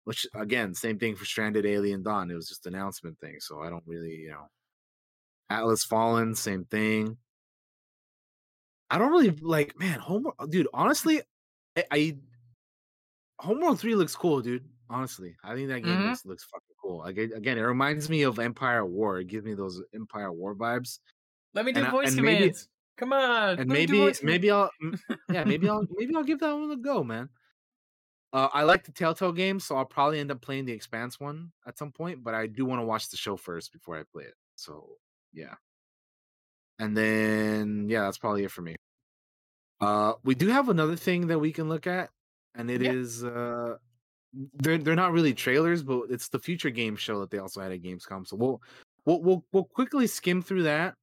Which 0.05 0.27
again, 0.35 0.75
same 0.75 0.99
thing 0.99 1.17
for 1.17 1.25
Stranded 1.25 1.65
Alien 1.65 2.03
Dawn. 2.03 2.31
It 2.31 2.35
was 2.35 2.49
just 2.49 2.67
announcement 2.67 3.19
thing, 3.21 3.41
so 3.41 3.61
I 3.63 3.71
don't 3.71 3.85
really, 3.87 4.15
you 4.17 4.31
know. 4.31 4.49
Atlas 5.49 5.83
Fallen, 5.85 6.35
same 6.35 6.67
thing. 6.67 7.17
I 8.91 8.99
don't 8.99 9.11
really 9.11 9.31
like, 9.31 9.79
man. 9.79 9.99
Homeworld, 9.99 10.51
dude. 10.51 10.69
Honestly, 10.75 11.23
I, 11.77 11.85
I 11.91 12.17
Homeworld 13.41 13.81
Three 13.81 13.95
looks 13.95 14.15
cool, 14.17 14.41
dude. 14.41 14.65
Honestly, 14.91 15.37
I 15.43 15.55
think 15.55 15.69
that 15.69 15.81
game 15.83 15.97
Mhm. 15.99 16.09
looks 16.09 16.25
looks 16.25 16.45
fucking 16.45 16.77
cool. 16.81 16.99
Like 16.99 17.17
it- 17.17 17.33
again, 17.33 17.59
it 17.59 17.63
reminds 17.63 18.09
me 18.09 18.23
of 18.23 18.39
Empire 18.39 18.85
War. 18.85 19.19
It 19.21 19.27
gives 19.29 19.45
me 19.45 19.55
those 19.55 19.83
Empire 19.95 20.33
War 20.33 20.55
vibes. 20.55 20.99
Let 21.55 21.65
me 21.65 21.73
do 21.73 21.79
And 21.81 21.89
I- 21.89 21.91
voice 21.91 22.15
maybe- 22.15 22.37
commands. 22.39 22.69
Come 22.97 23.13
on. 23.13 23.59
and 23.59 23.69
let 23.69 23.69
me 23.69 23.87
do 23.87 24.05
maybe 24.05 24.19
maybe. 24.23 24.51
I'll 24.53 24.71
yeah 25.29 25.43
maybe 25.45 25.69
I'll 25.69 25.85
maybe 25.97 26.15
I'll 26.15 26.23
give 26.23 26.39
that 26.41 26.53
one 26.55 26.71
a 26.71 26.77
go, 26.77 27.03
man. 27.03 27.29
Uh, 28.33 28.49
I 28.53 28.63
like 28.65 28.85
the 28.85 28.93
Telltale 28.93 29.33
games, 29.33 29.65
so 29.65 29.77
I'll 29.77 29.85
probably 29.85 30.19
end 30.21 30.31
up 30.31 30.41
playing 30.43 30.65
the 30.65 30.73
Expanse 30.73 31.19
one 31.21 31.51
at 31.67 31.77
some 31.79 31.91
point. 31.93 32.23
But 32.23 32.35
I 32.35 32.47
do 32.47 32.65
want 32.65 32.81
to 32.81 32.85
watch 32.87 33.09
the 33.09 33.17
show 33.17 33.37
first 33.37 33.73
before 33.73 33.97
I 33.99 34.03
play 34.05 34.25
it. 34.25 34.35
So 34.55 34.99
yeah, 35.33 35.55
and 36.79 36.97
then 36.97 37.89
yeah, 37.89 38.03
that's 38.03 38.19
probably 38.19 38.45
it 38.45 38.51
for 38.53 38.63
me. 38.63 38.77
Uh, 39.85 40.15
we 40.25 40.35
do 40.35 40.49
have 40.49 40.69
another 40.69 40.97
thing 40.97 41.27
that 41.27 41.39
we 41.39 41.53
can 41.53 41.69
look 41.69 41.87
at, 41.87 42.11
and 42.55 42.71
it 42.71 42.83
is 42.83 43.23
Yeah. 43.23 43.29
uh, 43.31 43.77
they're 44.55 44.79
they're 44.79 44.97
not 44.97 45.13
really 45.13 45.35
trailers, 45.35 45.83
but 45.83 46.05
it's 46.11 46.29
the 46.29 46.39
future 46.39 46.71
game 46.71 46.97
show 46.97 47.21
that 47.21 47.31
they 47.31 47.39
also 47.39 47.61
had 47.61 47.73
at 47.73 47.83
Gamescom. 47.83 48.27
So 48.27 48.37
we'll 48.37 48.63
we'll 49.05 49.23
we'll, 49.23 49.45
we'll 49.53 49.65
quickly 49.65 50.07
skim 50.07 50.43
through 50.43 50.65
that. 50.65 50.95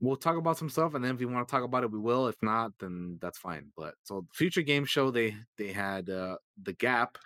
We'll 0.00 0.16
talk 0.16 0.36
about 0.36 0.58
some 0.58 0.68
stuff, 0.70 0.94
and 0.94 1.04
then 1.04 1.14
if 1.14 1.20
you 1.20 1.28
want 1.28 1.46
to 1.46 1.50
talk 1.52 1.64
about 1.64 1.84
it, 1.84 1.90
we 1.92 1.98
will. 1.98 2.26
If 2.28 2.36
not, 2.42 2.72
then 2.78 3.18
that's 3.20 3.38
fine. 3.38 3.70
But 3.76 3.94
so 4.04 4.26
future 4.32 4.62
game 4.62 4.84
show, 4.84 5.10
they 5.10 5.36
they 5.58 5.72
had 5.72 6.08
uh, 6.10 6.36
the 6.62 6.72
Gap, 6.74 7.18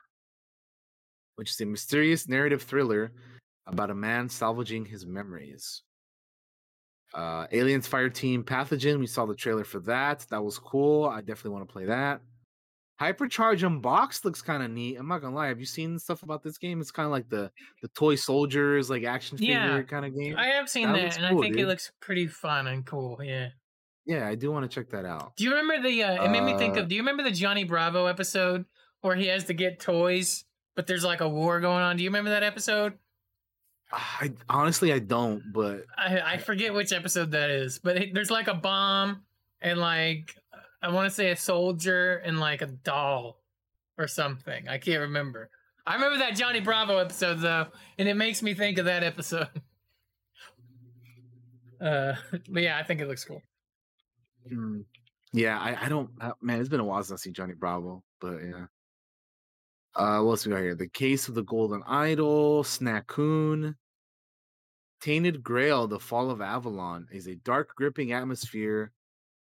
which 1.36 1.50
is 1.50 1.60
a 1.60 1.66
mysterious 1.66 2.28
narrative 2.28 2.62
thriller 2.62 3.12
about 3.66 3.90
a 3.90 3.94
man 3.94 4.28
salvaging 4.28 4.84
his 4.84 5.06
memories. 5.06 5.82
Uh, 7.16 7.46
Aliens 7.50 7.88
Fireteam 7.88 8.44
Pathogen. 8.44 8.98
We 9.00 9.06
saw 9.06 9.24
the 9.24 9.34
trailer 9.34 9.64
for 9.64 9.80
that. 9.80 10.26
That 10.30 10.44
was 10.44 10.58
cool. 10.58 11.06
I 11.06 11.20
definitely 11.22 11.52
want 11.52 11.66
to 11.66 11.72
play 11.72 11.86
that. 11.86 12.20
Hypercharge 13.00 13.62
Unboxed 13.62 14.24
looks 14.24 14.40
kind 14.40 14.62
of 14.62 14.70
neat. 14.70 14.96
I'm 14.96 15.06
not 15.08 15.20
gonna 15.20 15.34
lie. 15.34 15.48
Have 15.48 15.60
you 15.60 15.66
seen 15.66 15.98
stuff 15.98 16.22
about 16.22 16.42
this 16.42 16.56
game? 16.56 16.80
It's 16.80 16.90
kind 16.90 17.04
of 17.04 17.12
like 17.12 17.28
the 17.28 17.50
the 17.82 17.88
toy 17.88 18.14
soldiers, 18.14 18.88
like 18.88 19.04
action 19.04 19.36
figure 19.36 19.52
Yeah. 19.54 19.82
kind 19.82 20.06
of 20.06 20.16
game. 20.16 20.34
I 20.38 20.46
have 20.48 20.68
seen 20.68 20.92
That 20.92 20.94
that, 21.10 21.18
and 21.18 21.28
cool, 21.30 21.40
I 21.40 21.42
think 21.42 21.56
dude. 21.56 21.64
it 21.64 21.68
looks 21.68 21.92
pretty 22.00 22.26
fun 22.26 22.66
and 22.68 22.86
cool. 22.86 23.18
Yeah. 23.22 23.48
Yeah, 24.06 24.26
I 24.28 24.34
do 24.34 24.50
want 24.52 24.70
to 24.70 24.74
check 24.74 24.88
that 24.90 25.04
out. 25.04 25.36
Do 25.36 25.44
you 25.44 25.50
remember 25.54 25.86
the? 25.86 26.02
Uh, 26.04 26.24
it 26.24 26.30
made 26.30 26.42
me 26.44 26.56
think 26.56 26.76
Uh, 26.76 26.80
of. 26.82 26.88
Do 26.88 26.94
you 26.94 27.02
remember 27.02 27.22
the 27.22 27.32
Johnny 27.32 27.64
Bravo 27.64 28.06
episode 28.06 28.64
where 29.02 29.16
he 29.16 29.26
has 29.26 29.44
to 29.44 29.52
get 29.54 29.78
toys, 29.80 30.44
but 30.74 30.86
there's 30.86 31.04
like 31.04 31.20
a 31.20 31.28
war 31.28 31.60
going 31.60 31.82
on? 31.82 31.96
Do 31.96 32.02
you 32.04 32.08
remember 32.08 32.30
that 32.30 32.42
episode? 32.44 32.94
I 33.92 34.32
honestly 34.48 34.92
I 34.92 34.98
don't, 34.98 35.42
but 35.52 35.84
I 35.96 36.20
I 36.20 36.36
forget 36.38 36.74
which 36.74 36.92
episode 36.92 37.30
that 37.32 37.50
is, 37.50 37.78
but 37.78 37.96
it, 37.96 38.14
there's 38.14 38.30
like 38.30 38.48
a 38.48 38.54
bomb 38.54 39.22
and 39.60 39.78
like 39.78 40.34
I 40.82 40.90
want 40.90 41.08
to 41.08 41.14
say 41.14 41.30
a 41.30 41.36
soldier 41.36 42.16
and 42.16 42.40
like 42.40 42.62
a 42.62 42.66
doll 42.66 43.40
or 43.98 44.08
something. 44.08 44.68
I 44.68 44.78
can't 44.78 45.00
remember. 45.00 45.50
I 45.86 45.94
remember 45.94 46.18
that 46.18 46.36
Johnny 46.36 46.60
Bravo 46.60 46.98
episode 46.98 47.40
though, 47.40 47.66
and 47.98 48.08
it 48.08 48.14
makes 48.14 48.42
me 48.42 48.54
think 48.54 48.78
of 48.78 48.86
that 48.86 49.02
episode. 49.02 49.48
Uh, 51.78 52.14
but 52.48 52.62
yeah, 52.62 52.78
I 52.78 52.82
think 52.84 53.02
it 53.02 53.06
looks 53.06 53.22
cool. 53.22 53.42
mm, 54.50 54.82
yeah, 55.34 55.58
I, 55.58 55.84
I 55.84 55.88
don't. 55.90 56.08
Uh, 56.18 56.32
man, 56.40 56.58
it's 56.58 56.70
been 56.70 56.80
a 56.80 56.84
while 56.84 57.02
since 57.02 57.20
I 57.20 57.22
see 57.22 57.32
Johnny 57.32 57.52
Bravo, 57.52 58.02
but 58.18 58.38
yeah. 58.38 58.64
Uh, 59.96 60.20
what 60.20 60.32
else 60.32 60.46
we 60.46 60.52
got 60.52 60.60
here? 60.60 60.74
The 60.74 60.88
Case 60.88 61.28
of 61.28 61.34
the 61.34 61.42
Golden 61.44 61.82
Idol, 61.86 62.62
Snackoon, 62.62 63.74
Tainted 65.00 65.42
Grail, 65.42 65.86
The 65.86 65.98
Fall 65.98 66.30
of 66.30 66.40
Avalon 66.40 67.06
is 67.10 67.26
a 67.28 67.34
dark, 67.36 67.74
gripping 67.76 68.12
atmosphere 68.12 68.92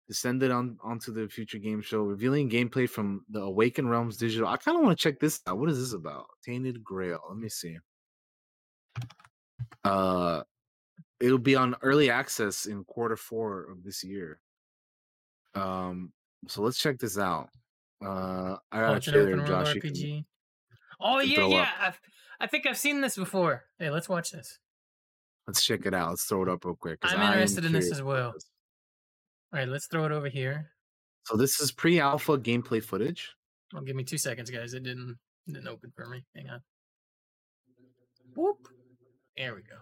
descended 0.08 0.50
on 0.52 0.78
onto 0.82 1.12
the 1.12 1.28
future 1.28 1.58
game 1.58 1.82
show, 1.82 2.02
revealing 2.02 2.48
gameplay 2.48 2.88
from 2.88 3.24
the 3.28 3.40
Awakened 3.40 3.90
Realms 3.90 4.16
digital. 4.16 4.48
I 4.48 4.56
kind 4.56 4.78
of 4.78 4.84
want 4.84 4.96
to 4.98 5.02
check 5.02 5.18
this 5.18 5.40
out. 5.46 5.58
What 5.58 5.68
is 5.68 5.78
this 5.78 5.92
about? 5.92 6.26
Tainted 6.44 6.82
Grail. 6.84 7.20
Let 7.28 7.38
me 7.38 7.48
see. 7.48 7.76
Uh, 9.84 10.42
it'll 11.20 11.38
be 11.38 11.56
on 11.56 11.74
early 11.82 12.08
access 12.10 12.66
in 12.66 12.84
quarter 12.84 13.16
four 13.16 13.64
of 13.70 13.82
this 13.82 14.02
year. 14.04 14.38
Um, 15.54 16.12
so 16.48 16.62
let's 16.62 16.78
check 16.78 16.98
this 16.98 17.18
out. 17.18 17.48
Uh, 18.04 18.56
I 18.70 18.80
got 18.80 18.88
Oh, 18.88 18.92
a 18.92 18.94
an 18.94 19.00
trailer, 19.00 19.46
Josh. 19.46 19.74
you 19.74 19.80
can- 19.80 19.90
RPG. 19.92 20.24
Oh 21.00 21.20
yeah, 21.20 21.46
yeah. 21.46 21.68
I've, 21.80 22.00
I 22.40 22.46
think 22.46 22.66
I've 22.66 22.78
seen 22.78 23.00
this 23.00 23.16
before. 23.16 23.64
Hey, 23.78 23.90
let's 23.90 24.08
watch 24.08 24.30
this. 24.30 24.58
Let's 25.46 25.64
check 25.64 25.86
it 25.86 25.94
out. 25.94 26.10
Let's 26.10 26.24
throw 26.24 26.42
it 26.42 26.48
up 26.48 26.64
real 26.64 26.74
quick. 26.74 26.98
I'm 27.02 27.20
interested 27.20 27.64
in 27.64 27.72
this 27.72 27.92
as 27.92 28.02
well. 28.02 28.34
All 29.52 29.60
right, 29.60 29.68
let's 29.68 29.86
throw 29.86 30.04
it 30.04 30.12
over 30.12 30.28
here. 30.28 30.72
So 31.24 31.36
this 31.36 31.60
is 31.60 31.72
pre-alpha 31.72 32.38
gameplay 32.38 32.82
footage. 32.82 33.34
Well, 33.72 33.82
give 33.82 33.96
me 33.96 34.04
two 34.04 34.18
seconds, 34.18 34.50
guys. 34.50 34.74
It 34.74 34.82
didn't 34.82 35.16
it 35.46 35.52
didn't 35.54 35.68
open 35.68 35.92
for 35.94 36.06
me. 36.06 36.24
Hang 36.34 36.50
on. 36.50 36.60
Whoop. 38.34 38.68
There 39.36 39.54
we 39.54 39.62
go. 39.62 39.76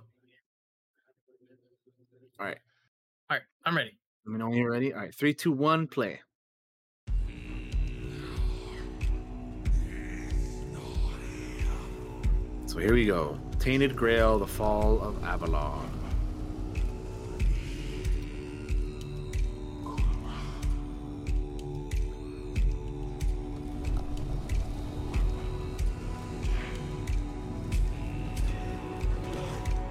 All 2.40 2.46
right. 2.46 2.58
All 3.30 3.36
right, 3.36 3.42
I'm 3.64 3.76
ready. 3.76 3.96
Let 4.26 4.32
me 4.32 4.38
know 4.38 4.48
when 4.48 4.58
you're 4.58 4.70
ready. 4.70 4.92
All 4.92 5.00
right, 5.00 5.14
three, 5.14 5.34
two, 5.34 5.52
one, 5.52 5.86
play. 5.86 6.20
So 12.74 12.80
here 12.80 12.94
we 12.94 13.06
go. 13.06 13.38
Tainted 13.60 13.94
Grail, 13.94 14.36
the 14.40 14.48
fall 14.48 15.00
of 15.00 15.22
Avalon. 15.22 15.88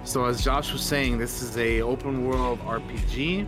So 0.03 0.25
as 0.25 0.43
Josh 0.43 0.73
was 0.73 0.81
saying, 0.81 1.19
this 1.19 1.41
is 1.41 1.57
a 1.57 1.81
open 1.81 2.27
world 2.27 2.59
RPG. 2.59 3.47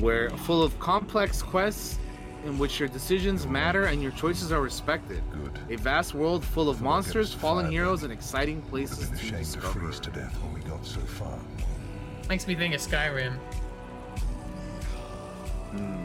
where 0.00 0.28
full 0.28 0.62
of 0.62 0.78
complex 0.78 1.40
quests 1.40 1.98
in 2.46 2.58
which 2.58 2.78
your 2.78 2.88
decisions 2.88 3.46
matter 3.46 3.84
and 3.86 4.02
your 4.02 4.12
choices 4.12 4.52
are 4.52 4.60
respected. 4.60 5.22
Good. 5.32 5.58
A 5.70 5.76
vast 5.76 6.14
world 6.14 6.44
full 6.44 6.68
of 6.68 6.78
Thought 6.78 6.84
monsters, 6.84 7.32
fallen 7.32 7.64
fired 7.66 7.72
heroes, 7.72 8.02
and 8.02 8.12
exciting 8.12 8.62
places 8.62 9.00
have 9.00 9.10
been 9.10 9.18
a 9.18 9.22
to 9.22 9.26
shame 9.26 9.38
to 9.38 9.44
discover. 9.44 9.80
freeze 9.80 10.00
to 10.00 10.10
death 10.10 10.34
when 10.42 10.54
we 10.54 10.60
got 10.60 10.84
so 10.84 11.00
far. 11.00 11.38
Makes 12.28 12.46
me 12.46 12.54
think 12.54 12.74
of 12.74 12.80
Skyrim. 12.80 13.34
Hmm. 15.70 16.04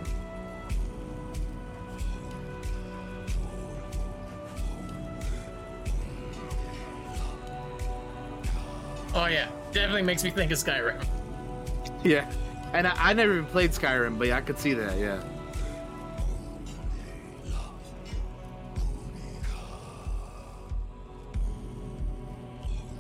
Oh 9.13 9.25
yeah, 9.25 9.49
definitely 9.73 10.03
makes 10.03 10.23
me 10.23 10.29
think 10.29 10.51
of 10.51 10.57
Skyrim. 10.57 11.03
Yeah, 12.03 12.31
and 12.73 12.87
I, 12.87 12.93
I 12.97 13.13
never 13.13 13.33
even 13.33 13.45
played 13.45 13.71
Skyrim, 13.71 14.17
but 14.17 14.27
yeah, 14.27 14.37
I 14.37 14.41
could 14.41 14.57
see 14.57 14.73
that. 14.73 14.97
Yeah. 14.97 15.21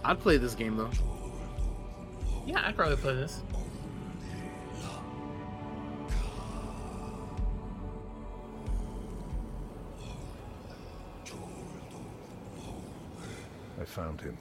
I'd 0.03 0.19
play 0.19 0.37
this 0.37 0.55
game 0.55 0.77
though. 0.77 0.89
Yeah, 2.45 2.63
I'd 2.65 2.75
probably 2.75 2.97
play 2.97 3.15
this. 3.15 3.41
I 13.79 13.85
found 13.85 14.21
him, 14.21 14.37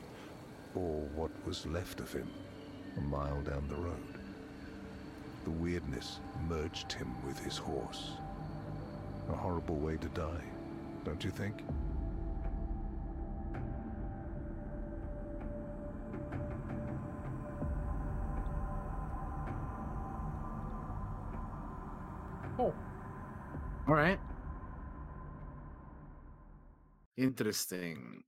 or 0.75 1.01
what 1.15 1.31
was 1.47 1.65
left 1.67 2.01
of 2.01 2.13
him, 2.13 2.29
a 2.99 3.01
mile 3.01 3.41
down 3.43 3.67
the 3.69 3.77
road. 3.77 3.95
The 5.45 5.51
weirdness 5.51 6.21
merged 6.47 6.93
him 6.93 7.15
with 7.27 7.39
his 7.39 7.57
horse. 7.57 8.13
A 9.31 9.37
horrible 9.37 9.77
way 9.77 9.97
to 9.97 10.09
die, 10.09 10.45
don't 11.05 11.25
you 11.25 11.31
think? 11.31 11.63
All 22.69 23.95
right. 23.95 24.19
Interesting. 27.17 28.23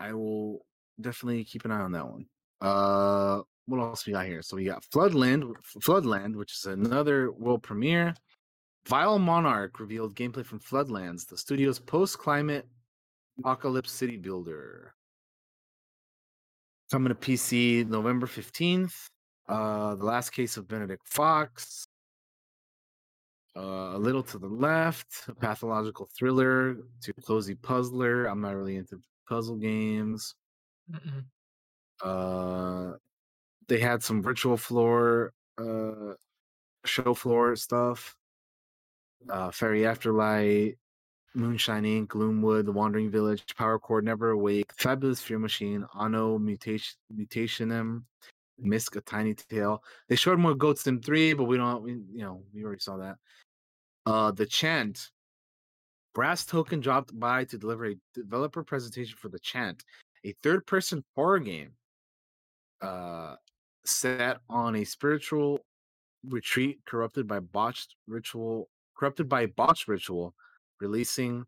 I 0.00 0.12
will 0.12 0.66
definitely 1.00 1.44
keep 1.44 1.64
an 1.64 1.70
eye 1.70 1.80
on 1.80 1.92
that 1.92 2.06
one. 2.06 2.26
Uh, 2.60 3.42
what 3.66 3.80
else 3.80 4.06
we 4.06 4.12
got 4.12 4.26
here? 4.26 4.42
So 4.42 4.56
we 4.56 4.64
got 4.64 4.84
Floodland, 4.84 5.52
Floodland, 5.80 6.34
which 6.34 6.52
is 6.52 6.66
another 6.66 7.30
world 7.32 7.62
premiere. 7.62 8.14
Vile 8.86 9.18
Monarch 9.18 9.78
revealed 9.78 10.16
gameplay 10.16 10.44
from 10.44 10.58
Floodlands, 10.58 11.26
the 11.26 11.36
studio's 11.36 11.78
post-climate 11.78 12.66
apocalypse 13.38 13.92
city 13.92 14.16
builder. 14.16 14.94
Coming 16.90 17.08
to 17.08 17.14
PC 17.14 17.88
November 17.88 18.26
15th. 18.26 19.08
Uh, 19.48 19.94
The 19.94 20.04
Last 20.04 20.30
Case 20.30 20.56
of 20.56 20.68
Benedict 20.68 21.06
Fox. 21.08 21.86
Uh, 23.54 23.94
a 23.94 23.98
little 23.98 24.22
to 24.22 24.38
the 24.38 24.48
left, 24.48 25.28
a 25.28 25.34
pathological 25.34 26.08
thriller 26.16 26.78
to 27.02 27.12
cozy 27.26 27.54
puzzler. 27.54 28.24
I'm 28.24 28.40
not 28.40 28.56
really 28.56 28.76
into 28.76 28.98
puzzle 29.28 29.56
games. 29.56 30.34
Mm-mm. 30.90 31.24
Uh, 32.02 32.96
they 33.68 33.78
had 33.78 34.02
some 34.02 34.22
virtual 34.22 34.56
floor, 34.56 35.34
uh, 35.58 36.14
show 36.86 37.12
floor 37.12 37.54
stuff. 37.56 38.16
Uh, 39.28 39.50
Faerie 39.50 39.82
Afterlight, 39.82 40.76
Moonshine 41.34 41.84
Inc., 41.84 42.08
Gloomwood, 42.08 42.64
The 42.64 42.72
Wandering 42.72 43.10
Village, 43.10 43.44
Power 43.56 43.78
Chord, 43.78 44.04
Never 44.04 44.30
Awake, 44.30 44.72
Fabulous 44.76 45.20
Fear 45.20 45.38
Machine, 45.38 45.86
Anno 45.98 46.38
Mutation, 46.38 46.96
Mutationem, 47.14 48.02
Misc, 48.58 48.96
A 48.96 49.00
Tiny 49.02 49.34
Tale. 49.34 49.82
They 50.08 50.16
showed 50.16 50.38
more 50.38 50.54
Goats 50.54 50.82
than 50.82 51.00
three, 51.00 51.34
but 51.34 51.44
we 51.44 51.56
don't, 51.56 51.82
we, 51.82 51.92
you 52.12 52.24
know, 52.24 52.42
we 52.52 52.64
already 52.64 52.80
saw 52.80 52.96
that. 52.96 53.16
Uh, 54.06 54.30
The 54.32 54.46
Chant. 54.46 55.10
Brass 56.14 56.44
Token 56.44 56.80
dropped 56.80 57.18
by 57.18 57.44
to 57.44 57.56
deliver 57.56 57.86
a 57.86 57.96
developer 58.14 58.62
presentation 58.62 59.16
for 59.16 59.30
The 59.30 59.38
Chant, 59.38 59.82
a 60.24 60.34
third 60.42 60.66
person 60.66 61.02
horror 61.14 61.38
game 61.38 61.70
uh, 62.82 63.36
set 63.84 64.38
on 64.50 64.76
a 64.76 64.84
spiritual 64.84 65.60
retreat 66.28 66.80
corrupted 66.86 67.26
by 67.26 67.40
botched 67.40 67.96
ritual, 68.06 68.68
corrupted 68.94 69.28
by 69.28 69.46
botched 69.46 69.88
ritual, 69.88 70.34
releasing 70.80 71.44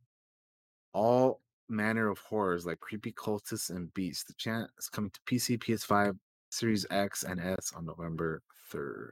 all 0.92 1.40
manner 1.68 2.08
of 2.08 2.18
horrors 2.18 2.66
like 2.66 2.80
creepy 2.80 3.12
cultists 3.12 3.70
and 3.70 3.92
beasts. 3.94 4.24
The 4.24 4.34
chant 4.34 4.70
is 4.78 4.88
coming 4.88 5.10
to 5.10 5.20
PC, 5.26 5.58
PS5, 5.58 6.16
Series 6.50 6.86
X, 6.90 7.24
and 7.24 7.40
S 7.40 7.72
on 7.76 7.84
November 7.84 8.42
3rd. 8.72 9.10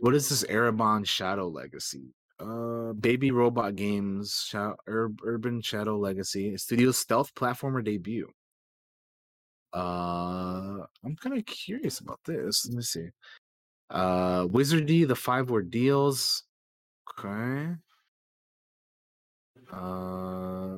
What 0.00 0.14
is 0.14 0.28
this 0.28 0.44
Ereban 0.44 1.06
Shadow 1.06 1.48
Legacy? 1.48 2.14
Uh, 2.38 2.92
Baby 2.92 3.32
Robot 3.32 3.74
Games, 3.74 4.44
Sha- 4.48 4.76
Ur- 4.88 5.12
Urban 5.24 5.60
Shadow 5.60 5.98
Legacy, 5.98 6.56
Studio 6.56 6.92
Stealth 6.92 7.34
Platformer 7.34 7.82
debut. 7.84 8.28
Uh, 9.74 10.84
I'm 11.04 11.16
kind 11.20 11.36
of 11.36 11.44
curious 11.46 11.98
about 11.98 12.20
this. 12.24 12.66
Let 12.66 12.76
me 12.76 12.82
see. 12.82 13.08
Uh, 13.90 14.46
Wizardy, 14.46 15.06
the 15.06 15.16
Five 15.16 15.50
Ordeals. 15.50 16.44
Okay. 17.18 17.74
Uh, 19.72 20.76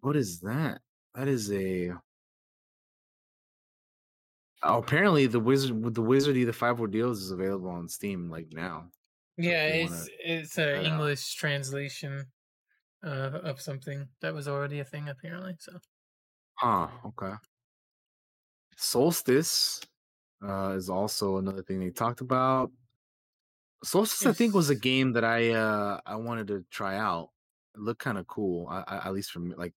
what 0.00 0.14
is 0.16 0.40
that? 0.40 0.80
That 1.14 1.28
is 1.28 1.50
a. 1.50 1.92
Oh, 4.64 4.78
apparently 4.78 5.26
the 5.26 5.40
wizard 5.40 5.84
with 5.84 5.94
the 5.94 6.02
Wizardy, 6.02 6.44
the 6.46 6.52
Five 6.52 6.80
Ordeals 6.80 7.20
is 7.22 7.30
available 7.30 7.68
on 7.68 7.88
Steam 7.88 8.30
like 8.30 8.52
now. 8.52 8.90
Yeah, 9.36 9.66
it's 9.66 10.08
it's 10.24 10.58
try 10.70 10.80
a 10.80 10.80
it 10.80 10.86
out. 10.86 10.86
English 10.86 11.34
translation 11.34 12.32
uh, 13.04 13.40
of 13.44 13.60
something 13.60 14.08
that 14.20 14.34
was 14.34 14.48
already 14.48 14.80
a 14.80 14.84
thing 14.84 15.08
apparently. 15.08 15.56
So 15.60 15.78
Huh. 16.58 16.88
Okay. 17.04 17.34
Solstice 18.76 19.80
uh, 20.42 20.74
is 20.76 20.90
also 20.90 21.38
another 21.38 21.62
thing 21.62 21.80
they 21.80 21.90
talked 21.90 22.20
about. 22.20 22.72
Solstice, 23.82 24.24
I 24.26 24.32
think, 24.32 24.54
was 24.54 24.70
a 24.70 24.74
game 24.74 25.12
that 25.12 25.24
I 25.24 25.50
uh, 25.50 26.00
I 26.06 26.16
wanted 26.16 26.46
to 26.48 26.62
try 26.70 26.96
out. 26.96 27.30
It 27.74 27.80
looked 27.80 28.00
kind 28.00 28.18
of 28.18 28.26
cool, 28.26 28.66
I, 28.68 28.82
I, 28.86 29.08
at 29.08 29.12
least 29.12 29.30
for 29.30 29.40
me. 29.40 29.54
Like, 29.54 29.74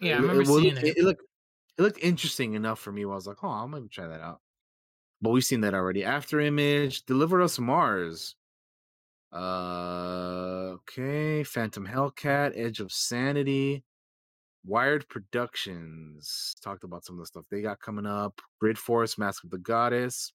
Yeah, 0.00 0.18
I 0.18 0.20
remember 0.20 0.42
it, 0.42 0.46
seeing 0.48 0.76
it, 0.82 0.84
it. 0.88 0.98
it 0.98 1.04
looked 1.04 1.22
it 1.78 1.82
looked 1.82 1.98
interesting 2.02 2.54
enough 2.54 2.78
for 2.78 2.92
me. 2.92 3.02
I 3.02 3.06
was 3.06 3.26
like, 3.26 3.42
oh, 3.42 3.48
I'm 3.48 3.70
gonna 3.70 3.88
try 3.88 4.06
that 4.06 4.20
out. 4.20 4.40
But 5.20 5.30
we've 5.30 5.44
seen 5.44 5.60
that 5.62 5.74
already. 5.74 6.04
After 6.04 6.40
Image, 6.40 7.04
Deliver 7.04 7.40
Us 7.42 7.58
Mars. 7.58 8.34
Uh, 9.32 10.74
okay. 10.74 11.44
Phantom 11.44 11.86
Hellcat, 11.86 12.52
Edge 12.56 12.80
of 12.80 12.92
Sanity, 12.92 13.84
Wired 14.64 15.08
Productions. 15.08 16.54
Talked 16.62 16.84
about 16.84 17.04
some 17.04 17.16
of 17.16 17.20
the 17.20 17.26
stuff 17.26 17.44
they 17.50 17.62
got 17.62 17.80
coming 17.80 18.06
up. 18.06 18.40
Grid 18.60 18.78
Force, 18.78 19.16
Mask 19.16 19.44
of 19.44 19.50
the 19.50 19.58
Goddess, 19.58 20.32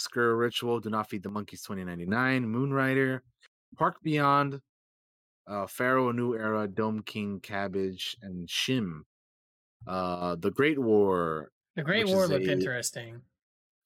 Skur 0.00 0.38
Ritual, 0.38 0.80
Do 0.80 0.90
Not 0.90 1.08
Feed 1.08 1.22
the 1.22 1.30
Monkeys 1.30 1.62
2099, 1.62 2.46
Moonrider, 2.46 3.20
Park 3.76 3.96
Beyond, 4.02 4.60
uh, 5.48 5.66
Pharaoh, 5.66 6.12
New 6.12 6.34
Era, 6.34 6.68
Dome 6.68 7.02
King, 7.02 7.40
Cabbage, 7.40 8.16
and 8.22 8.48
Shim. 8.48 9.00
Uh, 9.86 10.36
The 10.36 10.50
Great 10.50 10.78
War. 10.78 11.50
the 11.76 11.82
Great 11.82 12.06
War 12.06 12.26
looked 12.26 12.46
a- 12.46 12.52
interesting. 12.52 13.20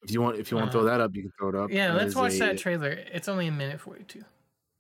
If 0.03 0.11
you 0.11 0.21
want, 0.21 0.37
if 0.39 0.51
you 0.51 0.57
want 0.59 0.69
to 0.71 0.73
throw 0.73 0.83
Uh, 0.83 0.85
that 0.91 1.01
up, 1.01 1.15
you 1.15 1.23
can 1.23 1.33
throw 1.39 1.49
it 1.49 1.55
up. 1.55 1.71
Yeah, 1.71 1.95
let's 1.95 2.15
watch 2.15 2.35
a- 2.35 2.39
that 2.41 2.59
trailer. 2.59 2.91
It's 2.91 3.29
only 3.29 3.47
a 3.47 3.53
minute 3.53 3.81
for 3.81 3.97
you 3.97 4.05
too. 4.05 4.25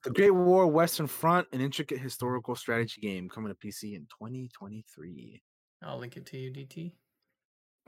The 0.02 0.10
Great 0.10 0.32
War 0.32 0.66
Western 0.66 1.06
Front, 1.06 1.48
an 1.52 1.62
intricate 1.62 1.98
historical 1.98 2.54
strategy 2.54 3.00
game 3.00 3.28
coming 3.30 3.50
to 3.50 3.54
PC 3.54 3.94
in 3.94 4.06
2023. 4.18 5.42
I'll 5.82 5.98
link 5.98 6.16
it 6.18 6.26
to 6.26 6.36
you, 6.36 6.50
DT. 6.50 6.92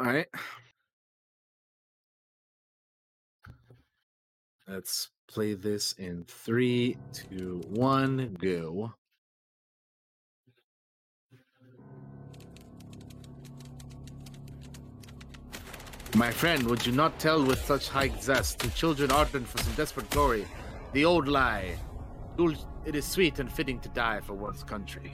All 0.01 0.07
right. 0.07 0.27
Let's 4.67 5.11
play 5.29 5.55
this 5.55 5.93
in 5.95 6.25
three, 6.25 6.97
two, 7.13 7.61
one, 7.69 8.35
go. 8.41 8.95
My 16.17 16.31
friend, 16.31 16.63
would 16.71 16.87
you 16.87 16.93
not 16.93 17.19
tell 17.19 17.45
with 17.45 17.63
such 17.63 17.91
high 17.91 18.09
zest 18.23 18.59
to 18.61 18.71
children 18.71 19.11
ardent 19.11 19.47
for 19.47 19.59
some 19.59 19.75
desperate 19.75 20.09
glory 20.09 20.47
the 20.95 21.05
old 21.05 21.29
lie? 21.29 21.77
It 22.87 22.95
is 22.95 23.05
sweet 23.05 23.39
and 23.39 23.53
fitting 23.53 23.81
to 23.81 23.91
die 23.91 24.21
for 24.21 24.33
one's 24.33 24.65
country. 24.65 25.13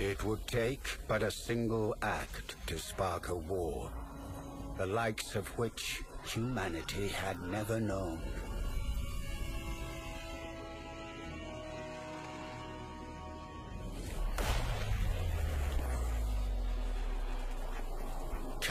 It 0.00 0.24
would 0.24 0.46
take 0.46 0.98
but 1.08 1.22
a 1.22 1.30
single 1.30 1.94
act 2.00 2.56
to 2.68 2.78
spark 2.78 3.28
a 3.28 3.34
war. 3.36 3.90
the 4.78 4.86
likes 4.86 5.34
of 5.34 5.48
which 5.58 6.02
humanity 6.24 7.08
had 7.08 7.42
never 7.50 7.80
known. 7.80 8.20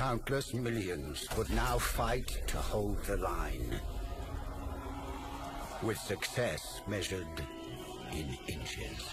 Countless 0.08 0.54
millions 0.54 1.28
would 1.36 1.50
now 1.50 1.78
fight 1.78 2.42
to 2.48 2.56
hold 2.56 3.04
the 3.04 3.18
line. 3.18 3.78
With 5.84 5.98
success 5.98 6.80
measured 6.88 7.28
in 8.14 8.38
inches. 8.48 9.04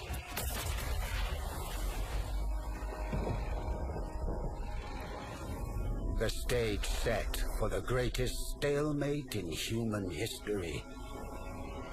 The 6.20 6.30
stage 6.30 6.84
set 6.84 7.42
for 7.58 7.68
the 7.68 7.80
greatest 7.80 8.36
stalemate 8.50 9.34
in 9.34 9.50
human 9.50 10.08
history. 10.08 10.84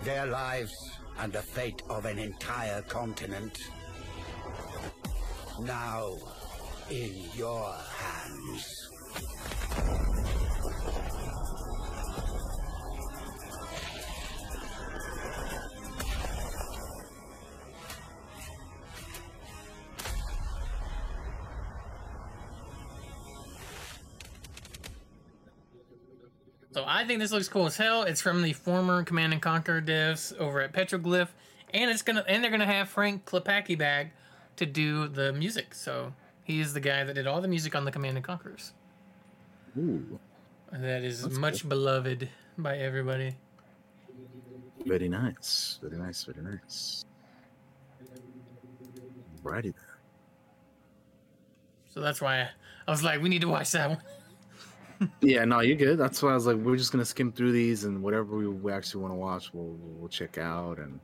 Their 0.04 0.28
lives 0.28 0.76
and 1.18 1.34
the 1.34 1.42
fate 1.42 1.82
of 1.90 2.06
an 2.06 2.20
entire 2.20 2.84
continent. 2.84 3.58
Now 5.60 6.18
in 6.92 7.16
your 7.36 7.74
hands. 7.74 8.81
Think 27.12 27.20
this 27.20 27.34
looks 27.34 27.50
cool 27.50 27.66
as 27.66 27.76
hell. 27.76 28.04
It's 28.04 28.22
from 28.22 28.42
the 28.42 28.54
former 28.54 29.04
Command 29.04 29.34
and 29.34 29.42
Conquer 29.42 29.82
devs 29.82 30.36
over 30.38 30.62
at 30.62 30.72
Petroglyph, 30.72 31.28
and 31.74 31.92
it's 31.92 32.02
gonna 32.02 32.24
and 32.26 32.42
they're 32.42 32.52
gonna 32.52 32.66
have 32.66 32.88
Frank 32.88 33.26
Klepacki 33.26 33.78
back 33.78 34.14
to 34.56 34.66
do 34.66 35.10
the 35.10 35.34
music. 35.34 35.74
So 35.76 36.14
he 36.46 36.62
is 36.62 36.74
the 36.74 36.80
guy 36.80 37.04
that 37.04 37.14
did 37.14 37.28
all 37.28 37.42
the 37.42 37.50
music 37.50 37.76
on 37.76 37.84
the 37.84 37.92
Command 37.92 38.16
and 38.16 38.26
Conquerors. 38.26 38.72
Ooh, 39.78 40.20
that 40.72 41.04
is 41.04 41.24
That's 41.24 41.38
much 41.38 41.68
beloved 41.68 42.30
by 42.58 42.78
everybody. 42.78 43.36
very 44.86 45.10
nice, 45.10 45.80
very 45.82 45.98
nice, 45.98 46.24
very 46.24 46.42
nice. 46.42 47.04
Righty 49.44 49.72
then. 49.72 49.84
So 51.90 52.00
that's 52.00 52.22
why 52.22 52.48
I 52.88 52.92
was 52.92 53.04
like, 53.04 53.22
we 53.22 53.28
need 53.28 53.42
to 53.42 53.50
watch 53.50 53.72
that 53.72 53.90
one. 53.90 54.02
Yeah, 55.22 55.46
no, 55.46 55.62
you're 55.62 55.78
good. 55.78 55.98
That's 55.98 56.22
why 56.22 56.32
I 56.32 56.34
was 56.36 56.46
like, 56.46 56.58
we're 56.58 56.76
just 56.78 56.92
gonna 56.92 57.06
skim 57.06 57.32
through 57.32 57.52
these, 57.52 57.84
and 57.86 58.02
whatever 58.04 58.38
we, 58.38 58.48
we 58.48 58.72
actually 58.72 59.02
want 59.02 59.14
to 59.14 59.18
watch, 59.18 59.54
we'll 59.54 59.76
we'll 59.80 60.10
check 60.10 60.38
out. 60.38 60.78
And 60.80 61.00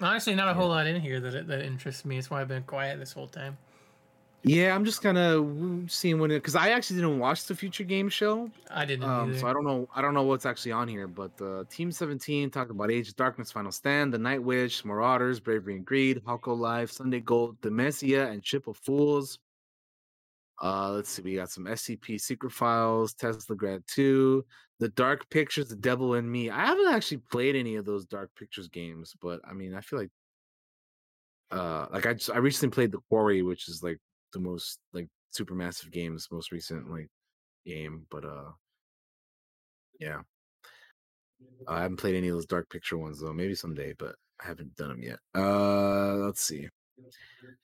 Honestly, 0.00 0.34
not 0.34 0.48
a 0.48 0.54
whole 0.54 0.68
lot 0.68 0.86
in 0.86 1.00
here 1.00 1.20
that 1.20 1.46
that 1.46 1.62
interests 1.62 2.04
me. 2.04 2.16
That's 2.16 2.30
why 2.30 2.40
I've 2.40 2.48
been 2.48 2.64
quiet 2.64 2.98
this 2.98 3.12
whole 3.12 3.28
time. 3.28 3.56
yeah, 4.42 4.74
I'm 4.74 4.84
just 4.84 5.02
kind 5.02 5.16
of 5.16 5.90
seeing 5.90 6.18
when 6.18 6.30
it 6.30 6.38
because 6.38 6.54
I 6.54 6.70
actually 6.70 6.96
didn't 6.96 7.18
watch 7.18 7.46
the 7.46 7.54
Future 7.54 7.84
Game 7.84 8.08
Show. 8.08 8.50
I 8.70 8.84
didn't 8.84 9.08
Um, 9.08 9.36
so 9.38 9.46
I 9.46 9.52
don't 9.52 9.64
know. 9.64 9.88
I 9.94 10.02
don't 10.02 10.14
know 10.14 10.24
what's 10.24 10.46
actually 10.46 10.72
on 10.72 10.86
here, 10.88 11.08
but 11.08 11.32
uh, 11.40 11.64
Team 11.70 11.90
17 11.90 12.50
talked 12.50 12.70
about 12.70 12.90
Age 12.90 13.08
of 13.08 13.16
Darkness, 13.16 13.50
Final 13.50 13.72
Stand, 13.72 14.12
The 14.12 14.18
Night 14.18 14.42
Witch, 14.42 14.84
Marauders, 14.84 15.40
Bravery 15.40 15.76
and 15.76 15.84
Greed, 15.86 16.22
Hokko 16.26 16.58
Life, 16.58 16.90
Sunday 16.90 17.20
Gold, 17.20 17.60
Thymesia, 17.62 18.30
and 18.30 18.44
Ship 18.44 18.66
of 18.66 18.76
Fools. 18.76 19.38
Uh, 20.62 20.92
let's 20.92 21.10
see. 21.10 21.22
We 21.22 21.34
got 21.34 21.50
some 21.50 21.64
SCP 21.64 22.20
Secret 22.20 22.52
Files, 22.52 23.14
Teslagrad 23.14 23.86
2, 23.88 24.44
The 24.80 24.88
Dark 24.90 25.28
Pictures, 25.30 25.68
The 25.68 25.76
Devil 25.76 26.14
in 26.14 26.30
Me. 26.30 26.50
I 26.50 26.66
haven't 26.66 26.92
actually 26.92 27.18
played 27.30 27.56
any 27.56 27.76
of 27.76 27.84
those 27.84 28.06
Dark 28.06 28.30
Pictures 28.38 28.68
games, 28.68 29.14
but 29.20 29.40
I 29.48 29.52
mean, 29.52 29.74
I 29.74 29.80
feel 29.80 29.98
like, 29.98 30.10
uh, 31.50 31.86
like 31.92 32.06
I 32.06 32.14
just 32.14 32.30
I 32.30 32.38
recently 32.38 32.74
played 32.74 32.92
The 32.92 33.00
Quarry, 33.08 33.42
which 33.42 33.68
is 33.68 33.82
like 33.82 33.98
the 34.32 34.40
most 34.40 34.78
like 34.92 35.08
Supermassive 35.36 35.90
games, 35.90 36.28
most 36.30 36.52
recent 36.52 36.88
like 36.90 37.08
game, 37.66 38.06
but 38.10 38.24
uh, 38.24 38.50
yeah. 39.98 40.20
I 41.66 41.82
haven't 41.82 41.96
played 41.96 42.14
any 42.14 42.28
of 42.28 42.34
those 42.34 42.46
dark 42.46 42.70
picture 42.70 42.96
ones 42.96 43.20
though. 43.20 43.32
Maybe 43.32 43.54
someday, 43.54 43.94
but 43.98 44.14
I 44.42 44.46
haven't 44.46 44.76
done 44.76 44.88
them 44.88 45.02
yet. 45.02 45.18
Uh, 45.34 46.14
let's 46.14 46.40
see. 46.40 46.68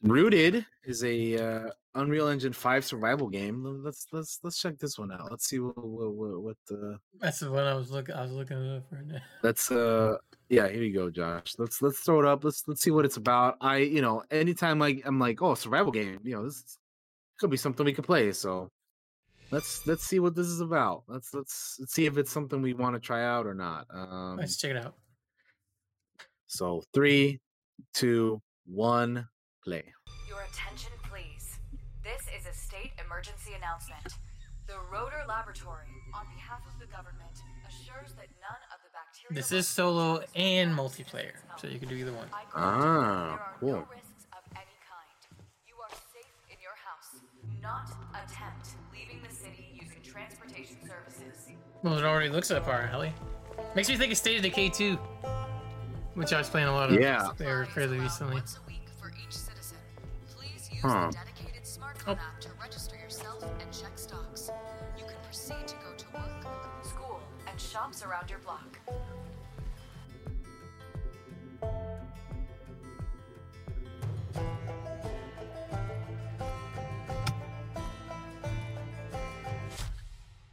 Rooted 0.03 0.67
is 0.85 1.05
a 1.05 1.37
uh, 1.39 1.71
Unreal 1.95 2.29
Engine 2.29 2.53
Five 2.53 2.85
survival 2.85 3.29
game. 3.29 3.83
Let's 3.85 4.07
let's 4.13 4.39
let's 4.43 4.61
check 4.61 4.79
this 4.79 4.99
one 4.99 5.13
out. 5.13 5.31
Let's 5.31 5.49
see 5.49 5.59
what 5.59 5.77
what 5.77 6.13
what, 6.15 6.43
what 6.43 6.57
the 6.69 6.99
That's 7.21 7.41
the 7.41 7.51
one 7.51 7.65
I 7.65 7.75
was 7.75 7.91
looking. 7.91 8.15
I 8.15 8.23
was 8.23 8.33
looking 8.33 8.59
it 8.59 8.77
up 8.77 8.85
right 8.93 9.07
now. 9.07 9.19
let's 9.43 9.71
uh 9.71 10.17
yeah 10.49 10.69
here 10.69 10.83
you 10.83 10.95
go 10.95 11.11
Josh. 11.11 11.55
Let's 11.59 11.83
let's 11.83 12.01
throw 12.01 12.21
it 12.21 12.27
up. 12.27 12.45
Let's 12.45 12.67
let's 12.69 12.83
see 12.83 12.91
what 12.91 13.05
it's 13.05 13.17
about. 13.17 13.57
I 13.61 13.79
you 13.79 14.03
know 14.03 14.23
anytime 14.31 14.79
like 14.79 15.03
I'm 15.05 15.19
like 15.19 15.43
oh 15.43 15.55
survival 15.55 15.93
game 15.93 16.21
you 16.23 16.37
know 16.37 16.45
this 16.45 16.79
could 17.39 17.51
be 17.51 17.57
something 17.57 17.85
we 17.85 17.93
could 17.93 18.05
play. 18.05 18.31
So 18.33 18.71
let's 19.51 19.87
let's 19.87 20.05
see 20.05 20.21
what 20.21 20.35
this 20.35 20.47
is 20.47 20.61
about. 20.61 21.03
Let's 21.09 21.35
let's, 21.35 21.77
let's 21.81 21.93
see 21.93 22.07
if 22.07 22.19
it's 22.19 22.31
something 22.31 22.63
we 22.63 22.75
want 22.75 22.95
to 22.95 23.01
try 23.01 23.25
out 23.25 23.47
or 23.47 23.55
not. 23.55 23.87
Um, 23.93 24.37
Let's 24.37 24.57
check 24.57 24.71
it 24.71 24.77
out. 24.77 24.95
So 26.47 26.83
three, 26.93 27.41
two, 27.95 28.41
one, 28.67 29.27
play. 29.65 29.85
Your 30.29 30.43
attention, 30.43 30.90
emergency 33.11 33.53
announcement. 33.57 34.15
The 34.67 34.79
Rotor 34.93 35.23
Laboratory, 35.29 35.91
on 36.15 36.27
behalf 36.33 36.61
of 36.73 36.79
the 36.79 36.87
government, 36.87 37.43
assures 37.67 38.15
that 38.15 38.29
none 38.41 38.63
of 38.71 38.79
the 38.85 38.91
bacteria. 38.95 39.35
This 39.35 39.51
is 39.51 39.67
solo 39.67 40.23
and 40.37 40.71
multiplayer, 40.77 41.33
so 41.61 41.67
you 41.67 41.81
can 41.81 41.89
do 41.89 41.97
either 41.97 42.13
one. 42.13 42.29
Ah, 42.55 43.51
cool. 43.59 43.79
risks 43.91 44.27
of 44.33 44.39
any 44.55 44.79
kind. 44.87 45.43
You 45.67 45.75
are 45.83 45.91
safe 45.91 46.31
in 46.51 46.57
your 46.63 46.77
house. 46.79 47.19
Not 47.61 47.91
attempt 48.15 48.77
leaving 48.95 49.21
the 49.29 49.35
city 49.35 49.75
using 49.75 50.03
transportation 50.03 50.77
services. 50.87 51.49
Well, 51.83 51.99
it 51.99 52.05
already 52.05 52.29
looks 52.29 52.49
that 52.49 52.65
far, 52.65 52.89
Ellie. 52.93 53.13
Makes 53.75 53.89
me 53.89 53.97
think 53.97 54.13
of 54.13 54.19
State 54.19 54.37
of 54.37 54.43
Decay 54.45 54.69
2, 54.69 54.95
which 56.15 56.33
I 56.33 56.39
was 56.39 56.49
playing 56.49 56.69
a 56.69 56.73
lot 56.73 56.91
of 56.93 57.01
Yeah. 57.01 57.31
there 57.39 57.67
fairly 57.67 57.99
recently. 57.99 58.41
Huh. 60.83 61.11
Dedicated 61.11 61.67
shops 67.71 68.03
around 68.03 68.29
your 68.29 68.41
block. 68.41 68.79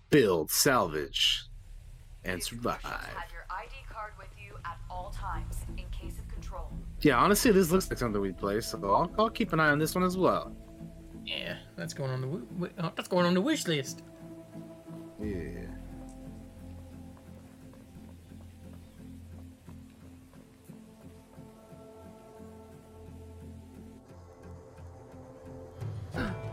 Build, 0.09 0.49
salvage, 0.51 1.45
and 2.23 2.41
survive. 2.41 2.79
Have 2.81 3.31
your 3.31 3.45
ID 3.49 3.71
card 3.89 4.13
with 4.17 4.27
you 4.41 4.55
at 4.63 4.77
all 4.89 5.11
times 5.11 5.57
in 5.77 5.83
case 5.91 6.17
of 6.17 6.27
control. 6.29 6.71
Yeah, 7.01 7.17
honestly, 7.17 7.51
this 7.51 7.71
looks 7.71 7.89
like 7.89 7.99
something 7.99 8.21
we'd 8.21 8.37
play, 8.37 8.61
so 8.61 8.79
I'll, 8.83 9.11
I'll 9.19 9.29
keep 9.29 9.53
an 9.53 9.59
eye 9.59 9.69
on 9.69 9.79
this 9.79 9.95
one 9.95 10.03
as 10.03 10.17
well. 10.17 10.55
Yeah, 11.25 11.57
that's 11.75 11.93
going 11.93 12.11
on 12.11 12.21
the 12.21 12.27
wi- 12.27 12.45
wi- 12.53 12.73
oh, 12.79 12.85
uh, 12.87 12.91
that's 12.95 13.09
going 13.09 13.25
on 13.25 13.33
the 13.33 13.41
wish 13.41 13.67
list. 13.67 14.03
Yeah. 15.21 15.65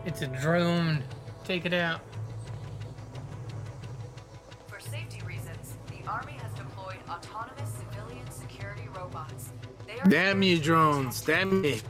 It's 0.06 0.20
a 0.22 0.26
drone. 0.26 1.02
Take 1.44 1.64
it 1.64 1.72
out. 1.72 2.00
For 4.68 4.78
safety 4.78 5.20
reasons, 5.26 5.74
the 5.88 6.08
Army 6.08 6.32
has 6.32 6.52
deployed 6.52 6.98
autonomous 7.08 7.70
civilian 7.78 8.30
security 8.30 8.88
robots. 8.94 9.50
They 9.86 9.98
are 9.98 10.08
Damn 10.08 10.42
you, 10.42 10.58
drones! 10.58 11.22
Damn 11.22 11.62
me! 11.62 11.80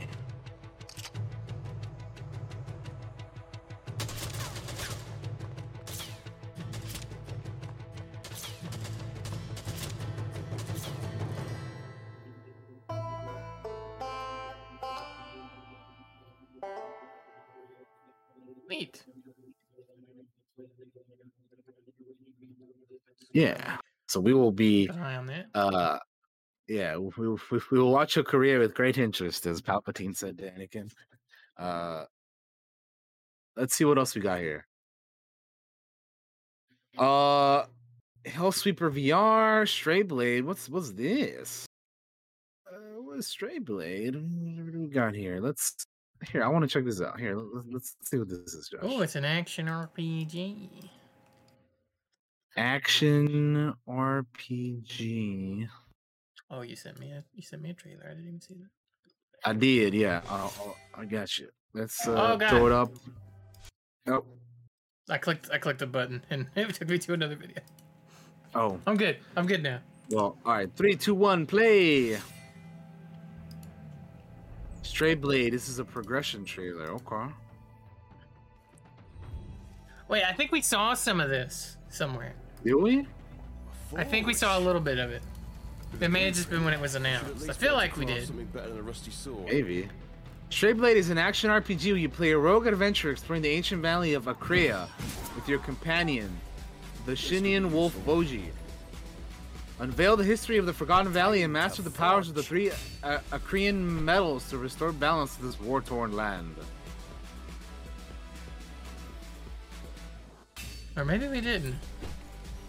Yeah. 23.35 23.77
So 24.07 24.21
we 24.21 24.33
will 24.33 24.53
be. 24.53 24.89
Eye 24.89 25.15
on 25.15 25.27
that. 25.27 25.47
Uh, 25.53 25.99
yeah, 26.69 26.95
we, 26.95 27.27
we, 27.27 27.37
we 27.51 27.79
will 27.79 27.91
watch 27.91 28.15
your 28.15 28.23
career 28.23 28.59
with 28.59 28.73
great 28.73 28.97
interest, 28.97 29.45
as 29.45 29.61
Palpatine 29.61 30.15
said 30.15 30.37
to 30.37 30.49
Anakin. 30.51 30.89
Uh, 31.57 32.05
let's 33.57 33.75
see 33.75 33.83
what 33.83 33.97
else 33.97 34.15
we 34.15 34.21
got 34.21 34.39
here. 34.39 34.65
Uh, 36.97 37.65
Hellsweeper 38.25 38.89
VR, 38.89 39.67
Stray 39.67 40.01
Blade. 40.01 40.45
What's 40.45 40.69
what's 40.69 40.93
this? 40.93 41.65
Uh, 42.71 43.01
what's 43.01 43.27
Stray 43.27 43.59
Blade? 43.59 44.15
What 44.15 44.71
do 44.71 44.79
we 44.79 44.87
got 44.87 45.13
here? 45.13 45.41
Let's 45.41 45.75
here. 46.31 46.41
I 46.41 46.47
want 46.47 46.63
to 46.63 46.69
check 46.69 46.85
this 46.85 47.01
out. 47.01 47.19
Here, 47.19 47.37
let's, 47.37 47.67
let's 47.69 47.95
see 48.03 48.17
what 48.17 48.29
this 48.29 48.53
is, 48.53 48.69
Josh. 48.69 48.79
Oh, 48.81 49.01
it's 49.01 49.15
an 49.15 49.25
action 49.25 49.67
RPG. 49.67 50.87
Action 52.57 53.73
RPG. 53.87 55.67
Oh, 56.49 56.61
you 56.61 56.75
sent 56.75 56.99
me 56.99 57.11
a 57.11 57.23
you 57.33 57.41
sent 57.41 57.61
me 57.61 57.71
a 57.71 57.73
trailer. 57.73 58.03
I 58.05 58.09
didn't 58.09 58.27
even 58.27 58.41
see 58.41 58.53
that. 58.55 58.69
I 59.49 59.53
did, 59.53 59.93
yeah. 59.93 60.21
Uh, 60.29 60.49
oh, 60.59 60.75
I 60.97 61.05
got 61.05 61.37
you. 61.37 61.49
Let's 61.73 62.07
uh, 62.07 62.11
Oh, 62.33 62.37
God. 62.37 62.49
throw 62.49 62.65
it 62.67 62.71
up. 62.71 62.91
Oh, 64.07 64.23
I 65.09 65.17
clicked 65.17 65.49
I 65.51 65.57
clicked 65.57 65.79
the 65.79 65.87
button 65.87 66.23
and 66.29 66.47
it 66.55 66.73
took 66.75 66.87
me 66.89 66.97
to 66.99 67.13
another 67.13 67.35
video. 67.35 67.57
oh. 68.53 68.79
I'm 68.87 68.95
good. 68.95 69.17
I'm 69.35 69.45
good 69.47 69.61
now. 69.63 69.79
Well, 70.09 70.37
all 70.45 70.53
right. 70.53 70.69
Three, 70.75 70.95
two, 70.95 71.15
one, 71.15 71.45
play. 71.45 72.17
Stray 74.83 75.15
Blade. 75.15 75.51
This 75.51 75.67
is 75.67 75.79
a 75.79 75.83
progression 75.85 76.45
trailer. 76.45 76.85
Okay. 76.91 77.33
Wait, 80.07 80.23
I 80.23 80.31
think 80.33 80.51
we 80.51 80.61
saw 80.61 80.93
some 80.93 81.19
of 81.19 81.29
this 81.29 81.77
somewhere. 81.89 82.35
Did 82.65 82.75
we? 82.75 83.07
I 83.95 84.03
think 84.03 84.25
we 84.25 84.33
saw 84.33 84.57
a 84.57 84.61
little 84.61 84.81
bit 84.81 84.97
of 84.97 85.11
it. 85.11 85.21
It 86.01 86.09
may 86.09 86.25
have 86.25 86.33
just 86.33 86.49
been 86.49 86.65
when 86.65 86.73
it 86.73 86.81
was 86.81 86.95
announced. 86.95 87.47
I 87.47 87.53
feel 87.53 87.73
like 87.73 87.95
we 87.95 88.05
did. 88.05 88.25
Something 88.25 88.47
better 88.47 88.69
than 88.69 88.79
a 88.79 88.81
rusty 88.81 89.11
sword. 89.11 89.45
Maybe. 89.45 89.87
Stray 90.49 90.73
Blade 90.73 90.97
is 90.97 91.11
an 91.11 91.17
action 91.17 91.51
RPG 91.51 91.91
where 91.91 91.97
you 91.97 92.09
play 92.09 92.31
a 92.31 92.37
rogue 92.37 92.65
adventurer 92.65 93.11
exploring 93.11 93.43
the 93.43 93.49
ancient 93.49 93.81
valley 93.81 94.15
of 94.15 94.25
Akrea 94.25 94.87
with 95.35 95.47
your 95.47 95.59
companion, 95.59 96.35
the 97.05 97.13
Shinian 97.13 97.71
wolf 97.71 97.95
Boji. 98.05 98.45
Unveil 99.79 100.17
the 100.17 100.23
history 100.23 100.57
of 100.57 100.65
the 100.65 100.73
Forgotten 100.73 101.11
Valley 101.11 101.43
and 101.43 101.53
master 101.53 101.81
the 101.81 101.91
powers 101.91 102.29
of 102.29 102.35
the 102.35 102.43
three 102.43 102.71
uh, 103.03 103.19
Akrean 103.31 103.75
metals 104.01 104.49
to 104.49 104.57
restore 104.57 104.91
balance 104.91 105.35
to 105.35 105.43
this 105.43 105.59
war-torn 105.59 106.15
land. 106.15 106.55
Or 110.95 111.03
maybe 111.03 111.27
we 111.27 111.41
didn't. 111.41 111.75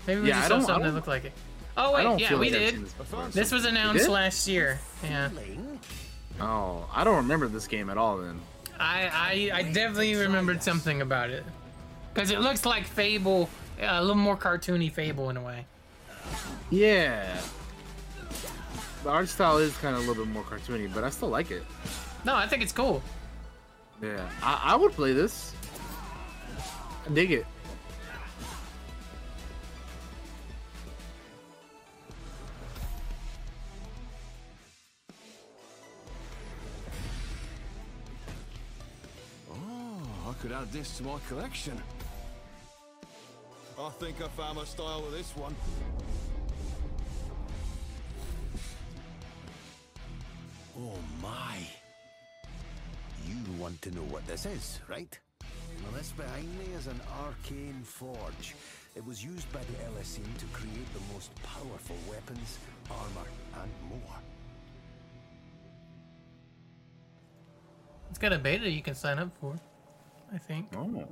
Maybe 0.07 0.21
we 0.23 0.29
Yeah, 0.29 0.37
I 0.37 0.39
just 0.41 0.49
saw 0.49 0.57
don't- 0.59 0.67
something 0.67 0.85
that 0.89 0.95
looked 0.95 1.09
like 1.09 1.25
it. 1.25 1.33
Oh 1.79 1.93
wait, 1.93 2.21
yeah, 2.21 2.29
feel 2.31 2.39
we 2.39 2.51
like 2.51 2.59
did. 2.59 2.85
this 2.85 2.93
before. 2.95 3.27
This 3.29 3.53
was 3.53 3.65
announced 3.67 4.09
last 4.09 4.49
year. 4.49 4.79
Yeah. 5.05 5.29
Oh, 6.41 6.89
I 6.95 7.05
don't 7.05 7.17
remember 7.17 7.49
this 7.49 7.67
game 7.67 7.91
at 7.91 7.99
all 7.99 8.17
then. 8.19 8.41
I, 8.79 9.51
I 9.53 9.59
I 9.59 9.63
definitely 9.63 10.15
remembered 10.17 10.63
something 10.63 11.03
about 11.03 11.31
it. 11.31 11.45
Because 12.15 12.31
it 12.31 12.41
looks 12.41 12.65
like 12.65 12.85
Fable, 12.87 13.51
uh, 13.81 13.87
a 13.89 14.01
little 14.01 14.15
more 14.17 14.37
cartoony 14.39 14.91
Fable 14.91 15.29
in 15.29 15.37
a 15.37 15.43
way. 15.43 15.67
Yeah. 16.71 17.39
The 19.05 19.11
art 19.11 19.29
style 19.29 19.59
is 19.59 19.77
kind 19.79 19.95
of 19.95 20.05
a 20.05 20.09
little 20.09 20.25
bit 20.25 20.33
more 20.33 20.43
cartoony, 20.45 20.93
but 20.93 21.05
I 21.05 21.11
still 21.11 21.29
like 21.29 21.51
it. 21.51 21.63
No, 22.25 22.35
I 22.35 22.47
think 22.47 22.63
it's 22.63 22.73
cool. 22.73 23.03
Yeah, 24.03 24.27
I, 24.43 24.63
I 24.73 24.77
would 24.77 24.93
play 24.93 25.13
this. 25.13 25.53
I 27.07 27.13
dig 27.13 27.33
it. 27.33 27.47
Could 40.47 40.55
add 40.55 40.71
this 40.71 40.97
to 40.97 41.03
my 41.03 41.19
collection. 41.29 41.77
I 43.77 43.89
think 43.99 44.23
I 44.23 44.29
found 44.29 44.57
my 44.57 44.65
style 44.65 45.03
with 45.03 45.19
this 45.19 45.33
one. 45.35 45.57
Oh 50.79 50.99
my. 51.21 51.57
You 53.27 53.35
want 53.59 53.83
to 53.83 53.91
know 53.91 54.03
what 54.03 54.25
this 54.29 54.47
is, 54.47 54.79
right? 54.89 55.19
Well, 55.41 55.93
this 55.97 56.13
behind 56.13 56.49
me 56.61 56.67
is 56.79 56.87
an 56.87 57.01
arcane 57.25 57.83
forge. 57.83 58.55
It 58.95 59.05
was 59.05 59.25
used 59.25 59.53
by 59.53 59.61
the 59.61 59.99
LSE 59.99 60.23
to 60.39 60.47
create 60.53 60.95
the 60.95 61.01
most 61.13 61.35
powerful 61.43 61.97
weapons, 62.09 62.59
armor, 62.89 63.29
and 63.63 63.73
more. 63.91 64.17
It's 68.11 68.19
got 68.19 68.33
a 68.33 68.39
beta 68.39 68.71
you 68.71 68.83
can 68.83 68.95
sign 68.95 69.19
up 69.19 69.31
for. 69.41 69.59
I 70.33 70.39
think. 70.39 70.69
Oh. 70.77 71.07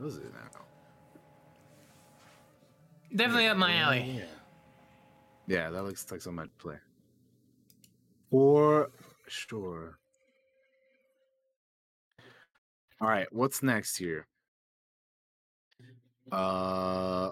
Does 0.00 0.18
it 0.18 0.32
now? 0.32 0.60
Definitely 3.14 3.46
up 3.46 3.56
my 3.56 3.76
alley. 3.76 4.18
Yeah. 4.18 4.24
Yeah, 5.46 5.70
that 5.70 5.84
looks 5.84 6.10
like 6.10 6.20
something 6.20 6.42
I'd 6.42 6.58
play. 6.58 6.76
For 8.30 8.90
sure. 9.28 9.98
All 13.00 13.08
right, 13.08 13.32
what's 13.32 13.62
next 13.62 13.96
here? 13.96 14.26
Uh 16.32 17.30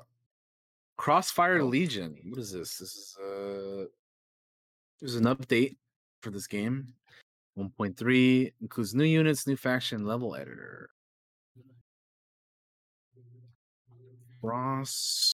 Crossfire 0.97 1.64
Legion. 1.64 2.16
What 2.28 2.39
is 2.39 2.52
this? 2.52 2.78
This 2.78 2.94
is 2.94 3.16
uh 3.18 3.84
there's 5.00 5.16
an 5.16 5.24
update 5.24 5.76
for 6.20 6.31
this 6.31 6.47
game. 6.47 6.94
1.3 7.58 8.52
includes 8.60 8.94
new 8.94 9.05
units, 9.05 9.47
new 9.47 9.57
faction, 9.57 10.07
level 10.07 10.34
editor. 10.34 10.91
Crossfire 14.41 15.34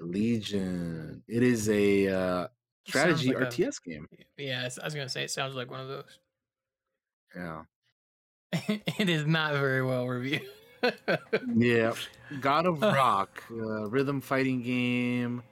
Legion. 0.00 1.22
It 1.28 1.42
is 1.42 1.68
a 1.68 2.08
uh, 2.08 2.46
strategy 2.86 3.32
like 3.32 3.42
a- 3.42 3.46
RTS 3.46 3.82
game. 3.84 4.08
Yeah, 4.36 4.68
I 4.80 4.84
was 4.84 4.94
gonna 4.94 5.08
say 5.08 5.24
it 5.24 5.30
sounds 5.30 5.54
like 5.54 5.70
one 5.70 5.80
of 5.80 5.88
those. 5.88 6.18
Yeah. 7.36 7.62
it 8.98 9.08
is 9.08 9.26
not 9.26 9.52
very 9.52 9.84
well 9.84 10.08
reviewed. 10.08 10.42
Yeah. 11.54 11.92
God 12.40 12.66
of 12.66 12.82
Rock, 12.82 13.42
uh, 13.50 13.88
rhythm 13.88 14.20
fighting 14.20 14.62
game. 14.62 15.42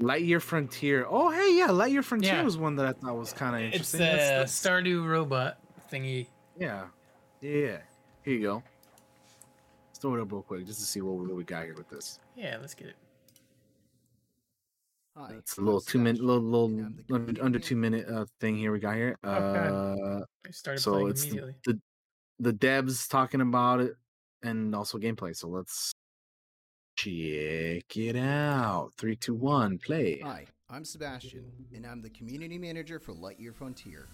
Lightyear 0.00 0.40
Frontier. 0.42 1.06
Oh, 1.08 1.30
hey, 1.30 1.56
yeah, 1.56 1.68
Lightyear 1.68 2.04
Frontier 2.04 2.34
Yeah. 2.34 2.42
was 2.42 2.58
one 2.58 2.76
that 2.76 2.86
I 2.86 2.92
thought 2.92 3.16
was 3.16 3.32
kind 3.32 3.54
of 3.54 3.62
interesting. 3.62 3.80
It's 3.80 3.94
interesting. 3.94 4.00
the 4.00 4.32
That's- 4.34 4.60
that's- 4.62 4.82
Stardew 4.84 5.06
robot 5.06 5.58
thingy. 5.90 6.28
Yeah. 6.58 6.88
Yeah. 7.40 7.78
Here 8.22 8.34
you 8.34 8.42
go. 8.42 8.62
Let's 9.88 9.98
throw 10.00 10.14
it 10.14 10.20
up 10.20 10.32
real 10.32 10.42
quick 10.42 10.66
just 10.66 10.80
to 10.80 10.86
see 10.86 11.00
what 11.00 11.14
we, 11.34 11.44
got 11.44 11.64
here 11.64 11.74
with 11.74 11.88
this. 11.88 12.18
Yeah, 12.36 12.58
let's 12.60 12.74
get 12.74 12.88
it. 12.88 12.96
It's 15.30 15.58
a 15.58 15.60
little 15.60 15.80
two 15.80 16.00
minute, 16.00 16.20
little, 16.20 16.42
little 16.42 16.92
under, 17.12 17.44
under 17.44 17.58
two 17.60 17.76
minute 17.76 18.08
uh, 18.08 18.24
thing 18.40 18.56
here 18.56 18.72
we 18.72 18.80
got 18.80 18.96
here. 18.96 19.16
Okay. 19.24 19.36
Uh, 19.36 20.24
I 20.44 20.50
started 20.50 20.80
so 20.80 20.92
playing 20.92 21.08
it's 21.10 21.24
the, 21.26 21.54
the 21.64 21.80
the 22.40 22.52
devs 22.52 23.08
talking 23.08 23.40
about 23.40 23.80
it 23.80 23.94
and 24.42 24.74
also 24.74 24.98
gameplay. 24.98 25.36
So 25.36 25.46
let's 25.46 25.92
check 26.96 27.96
it 27.96 28.16
out. 28.16 28.92
Three, 28.96 29.16
two, 29.16 29.34
one, 29.34 29.78
play. 29.78 30.20
Hi, 30.20 30.46
I'm 30.70 30.84
Sebastian, 30.84 31.44
and 31.74 31.86
I'm 31.86 32.00
the 32.00 32.10
community 32.10 32.58
manager 32.58 32.98
for 32.98 33.12
Lightyear 33.12 33.54
Frontier. 33.54 34.06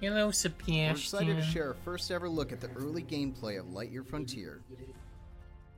Hello, 0.00 0.30
Sebastian. 0.30 0.84
We're 0.84 0.90
excited 0.90 1.36
to 1.36 1.42
share 1.42 1.68
our 1.68 1.74
first 1.74 2.10
ever 2.10 2.28
look 2.28 2.52
at 2.52 2.60
the 2.60 2.70
early 2.76 3.02
gameplay 3.02 3.58
of 3.58 3.66
Lightyear 3.66 4.06
Frontier. 4.06 4.60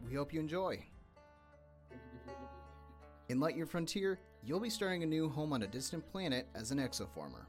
We 0.09 0.15
hope 0.15 0.33
you 0.33 0.41
enjoy. 0.41 0.83
In 3.29 3.39
Lightyear 3.39 3.69
Frontier, 3.69 4.19
you'll 4.45 4.61
be 4.61 4.71
starting 4.71 5.03
a 5.03 5.07
new 5.07 5.29
home 5.29 5.53
on 5.53 5.63
a 5.63 5.67
distant 5.67 6.07
planet 6.11 6.49
as 6.55 6.71
an 6.71 6.79
exoformer. 6.79 7.47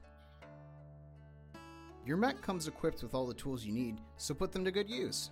Your 2.06 2.18
mech 2.18 2.42
comes 2.42 2.68
equipped 2.68 3.04
with 3.04 3.14
all 3.14 3.28
the 3.28 3.34
tools 3.34 3.66
you 3.66 3.74
need, 3.74 4.00
so 4.18 4.34
put 4.34 4.52
them 4.52 4.66
to 4.66 4.72
good 4.72 4.90
use. 4.90 5.32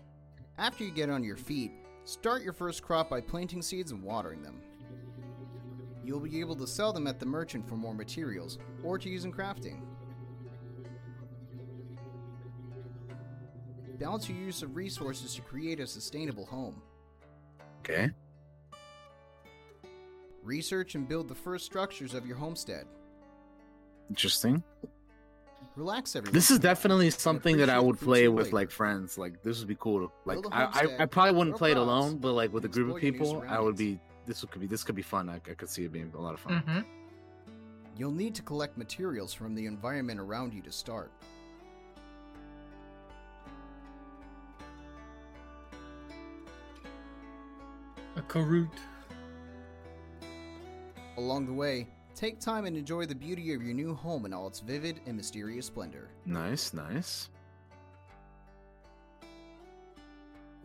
After 0.57 0.83
you 0.83 0.91
get 0.91 1.09
on 1.09 1.23
your 1.23 1.37
feet, 1.37 1.71
start 2.09 2.41
your 2.41 2.53
first 2.53 2.81
crop 2.81 3.09
by 3.09 3.21
planting 3.21 3.61
seeds 3.61 3.91
and 3.91 4.01
watering 4.01 4.41
them. 4.41 4.59
You'll 6.03 6.19
be 6.19 6.39
able 6.39 6.55
to 6.55 6.65
sell 6.65 6.91
them 6.91 7.05
at 7.05 7.19
the 7.19 7.25
merchant 7.25 7.67
for 7.67 7.75
more 7.75 7.93
materials, 7.93 8.57
or 8.83 8.97
to 8.97 9.09
use 9.09 9.25
in 9.25 9.31
crafting. 9.31 9.81
Balance 13.99 14.27
your 14.27 14.39
use 14.39 14.63
of 14.63 14.75
resources 14.75 15.35
to 15.35 15.41
create 15.41 15.79
a 15.79 15.85
sustainable 15.85 16.45
home. 16.45 16.81
Okay. 17.81 18.09
Research 20.41 20.95
and 20.95 21.07
build 21.07 21.27
the 21.27 21.35
first 21.35 21.65
structures 21.65 22.13
of 22.15 22.25
your 22.25 22.37
homestead. 22.37 22.85
Interesting. 24.09 24.63
Relax 25.75 26.15
everyone. 26.15 26.33
This 26.33 26.51
is 26.51 26.59
definitely 26.59 27.09
something 27.09 27.57
that 27.57 27.69
I 27.69 27.79
would 27.79 27.99
play 27.99 28.27
with 28.27 28.47
labor. 28.47 28.55
like 28.55 28.71
friends. 28.71 29.17
Like 29.17 29.41
this 29.43 29.59
would 29.59 29.67
be 29.67 29.77
cool. 29.79 30.11
Like 30.25 30.39
I, 30.51 30.63
a 30.63 30.65
I, 30.65 30.67
I, 30.67 30.71
homestead, 30.71 31.01
I 31.01 31.05
probably 31.05 31.37
wouldn't 31.37 31.55
play 31.55 31.71
it 31.71 31.77
alone, 31.77 32.17
but 32.17 32.33
like 32.33 32.51
with 32.51 32.65
a 32.65 32.67
group 32.67 32.89
of 32.89 33.01
explore 33.01 33.01
your 33.01 33.11
new 33.11 33.41
people, 33.41 33.45
I 33.47 33.59
would 33.59 33.77
be. 33.77 33.99
This 34.25 34.43
could 34.43 34.61
be. 34.61 34.67
This 34.67 34.83
could 34.83 34.95
be 34.95 35.01
fun. 35.01 35.29
I, 35.29 35.35
I 35.35 35.53
could 35.53 35.69
see 35.69 35.85
it 35.85 35.91
being 35.91 36.11
a 36.15 36.21
lot 36.21 36.33
of 36.33 36.39
fun. 36.41 36.63
Mm-hmm. 36.67 36.79
You'll 37.97 38.11
need 38.11 38.35
to 38.35 38.41
collect 38.41 38.77
materials 38.77 39.33
from 39.33 39.55
the 39.55 39.65
environment 39.65 40.19
around 40.19 40.53
you 40.53 40.61
to 40.61 40.71
start. 40.71 41.11
A 48.15 48.21
Karut. 48.21 48.69
Along 51.17 51.45
the 51.45 51.53
way, 51.53 51.87
take 52.19 52.39
time 52.39 52.65
and 52.65 52.75
enjoy 52.75 53.05
the 53.05 53.15
beauty 53.15 53.53
of 53.53 53.63
your 53.63 53.73
new 53.73 53.95
home 53.95 54.25
in 54.25 54.33
all 54.33 54.47
its 54.47 54.59
vivid 54.59 54.99
and 55.05 55.15
mysterious 55.15 55.67
splendor. 55.67 56.09
Nice, 56.25 56.73
nice. 56.73 57.29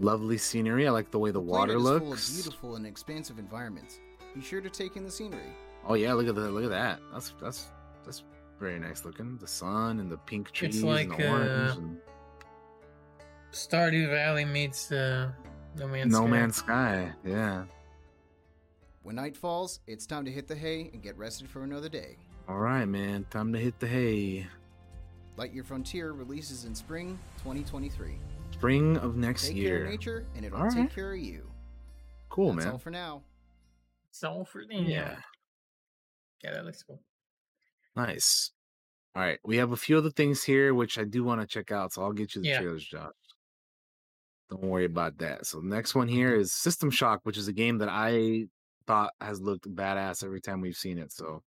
Lovely 0.01 0.37
scenery. 0.37 0.89
I 0.89 0.91
like 0.91 1.13
the 1.13 1.19
way 1.21 1.31
the, 1.31 1.39
water 1.39 1.79
planet 1.79 1.95
is 1.95 2.01
full 2.01 2.09
looks. 2.09 2.29
of 2.29 2.35
beautiful 2.35 2.77
and 2.77 2.87
expansive 2.87 3.39
environments. 3.39 4.01
Be 4.35 4.43
sure 4.43 4.61
to 4.61 4.69
take 4.69 4.97
in 4.97 5.05
the 5.05 5.11
scenery. 5.11 5.55
Oh 5.87 5.95
yeah, 5.95 6.13
look 6.15 6.27
at 6.27 6.35
that! 6.35 6.51
Look 6.51 6.65
at 6.65 6.71
that. 6.71 6.99
That's 7.13 7.33
that's 7.41 7.67
that's 8.05 8.25
very 8.59 8.81
nice 8.81 9.05
looking. 9.05 9.39
The 9.39 9.47
sun 9.47 10.01
and 10.01 10.11
the 10.11 10.17
pink 10.17 10.51
trees 10.51 10.83
like, 10.83 11.11
and 11.11 11.21
the 11.21 11.29
orange. 11.29 11.51
uh, 11.51 11.81
and 11.81 11.99
Stardew 13.53 14.11
Valley 14.11 14.45
meets 14.45 14.91
uh, 14.91 15.31
No 15.79 15.87
Man's 15.87 16.11
no 16.11 16.23
Sky. 16.23 16.27
Man's 16.27 16.57
Sky. 16.57 17.13
Yeah. 17.25 17.65
When 19.05 19.17
night 19.17 19.37
falls, 19.37 19.81
it's 19.87 20.07
time 20.07 20.25
to 20.25 20.31
hit 20.31 20.49
the 20.49 20.55
hay 20.55 20.89
and 20.95 21.03
get 21.03 21.15
rested 21.19 21.47
for 21.47 21.63
another 21.63 21.91
day. 21.91 22.17
All 22.49 22.57
right, 22.57 22.87
man. 22.87 23.27
Time 23.29 23.53
to 23.53 23.59
hit 23.59 23.79
the 23.79 23.87
hay. 23.87 24.47
Lightyear 25.37 25.63
Frontier 25.63 26.13
releases 26.13 26.65
in 26.65 26.75
spring 26.75 27.19
2023. 27.37 28.17
Spring 28.53 28.97
of 28.97 29.17
next 29.17 29.49
take 29.49 29.57
year. 29.57 29.77
care 29.81 29.85
of 29.85 29.91
nature, 29.91 30.27
and 30.35 30.47
it'll 30.47 30.59
All 30.59 30.71
take 30.71 30.79
right. 30.79 30.95
care 30.95 31.13
of 31.13 31.19
you. 31.19 31.51
Cool, 32.31 32.55
That's 32.55 32.65
man. 32.65 32.73
all 32.73 32.79
for 32.79 32.91
now. 32.91 33.23
It's 34.09 34.25
all 34.25 34.43
for 34.47 34.65
the 34.65 34.75
Yeah. 34.75 35.17
Yeah, 36.43 36.53
that 36.53 36.65
looks 36.65 36.83
cool. 36.83 37.03
Nice. 37.95 38.53
All 39.15 39.21
right, 39.23 39.39
we 39.45 39.59
have 39.59 39.73
a 39.73 39.77
few 39.77 39.99
other 39.99 40.11
things 40.11 40.43
here 40.45 40.73
which 40.73 40.97
I 40.97 41.05
do 41.05 41.25
want 41.25 41.43
to 41.43 41.47
check 41.47 41.71
out, 41.71 41.93
so 41.93 42.03
I'll 42.03 42.13
get 42.13 42.35
you 42.35 42.41
the 42.41 42.49
Yeah. 42.49 42.61
trailers, 42.61 42.87
Josh. 42.87 43.13
Don't 44.49 44.63
worry 44.63 44.87
about 44.87 45.19
that. 45.19 45.45
So 45.45 45.61
the 45.61 45.67
next 45.69 45.95
one 45.95 46.09
here 46.09 46.33
mm-hmm. 46.33 46.41
is 46.41 46.53
System 46.53 46.91
Shock, 46.91 47.21
which 47.25 47.37
is 47.37 47.49
a 47.49 47.53
game 47.53 47.77
that 47.79 47.91
I 47.91 48.47
thought 48.87 49.13
has 49.21 49.41
looked 49.41 49.69
badass 49.75 50.25
every 50.25 50.41
time 50.41 50.61
we've 50.61 50.77
seen 50.77 50.99
it. 50.99 51.13
So 51.13 51.43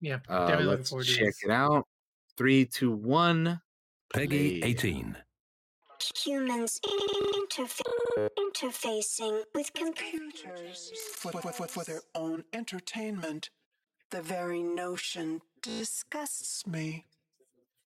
Yeah, 0.00 0.18
uh, 0.28 0.60
let's 0.62 0.90
check 1.06 1.34
it 1.44 1.50
out. 1.50 1.86
Three, 2.36 2.64
two, 2.64 2.90
one. 2.90 3.60
PEGI 4.14 4.60
play. 4.60 4.68
18. 4.68 5.16
Humans 6.16 6.80
interfa- 6.84 8.28
interfacing 8.38 9.42
with 9.54 9.72
computers. 9.72 10.90
for, 11.14 11.32
for, 11.32 11.52
for, 11.52 11.68
for 11.68 11.84
their 11.84 12.02
own 12.14 12.44
entertainment. 12.52 13.50
The 14.10 14.20
very 14.20 14.62
notion 14.62 15.40
disgusts 15.62 16.66
me. 16.66 17.06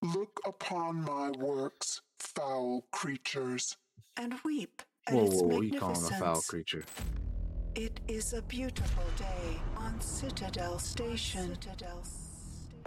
Look 0.02 0.40
upon 0.44 1.04
my 1.04 1.30
works, 1.30 2.00
foul 2.18 2.86
creatures. 2.90 3.76
And 4.16 4.34
weep 4.44 4.82
at 5.06 5.14
Whoa, 5.14 5.26
its 5.26 5.34
whoa, 5.34 5.48
whoa! 5.48 5.60
You 5.60 5.78
calling 5.78 6.04
a 6.04 6.18
foul 6.18 6.40
creature? 6.40 6.84
It 7.76 8.00
is 8.08 8.32
a 8.32 8.40
beautiful 8.40 9.04
day 9.18 9.58
on 9.76 10.00
Citadel 10.00 10.78
Station. 10.78 11.54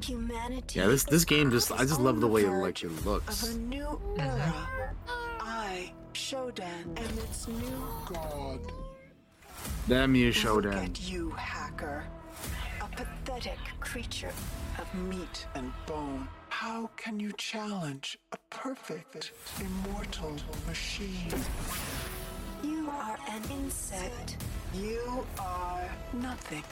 Humanity. 0.01 0.79
Yeah, 0.79 0.87
this 0.87 1.03
this 1.03 1.25
game 1.25 1.51
just 1.51 1.71
I 1.71 1.79
just 1.85 1.99
love 1.99 2.21
the 2.21 2.27
way 2.27 2.41
it 2.45 2.49
like 2.49 2.81
it 2.81 2.87
Of 2.87 3.05
looks. 3.05 3.43
a 3.53 3.59
new 3.59 4.01
era. 4.17 4.95
I, 5.41 5.91
Shodan, 6.13 6.85
am 6.97 7.17
its 7.19 7.47
new 7.47 7.83
God. 8.07 8.59
Damn 9.87 10.15
you, 10.15 10.27
Look 10.27 10.35
Shodan. 10.35 10.73
at 10.85 11.07
you, 11.07 11.29
hacker. 11.31 12.05
A 12.81 12.87
pathetic 12.95 13.59
creature 13.79 14.33
of 14.79 14.91
meat 14.95 15.45
and 15.53 15.71
bone. 15.85 16.27
How 16.49 16.89
can 16.95 17.19
you 17.19 17.31
challenge 17.37 18.17
a 18.31 18.37
perfect, 18.49 19.33
immortal 19.59 20.35
machine? 20.67 21.29
You 22.89 22.95
are 22.95 23.19
an 23.29 23.43
insect. 23.51 24.37
You 24.73 25.23
are 25.39 25.87
nothing. 26.11 26.63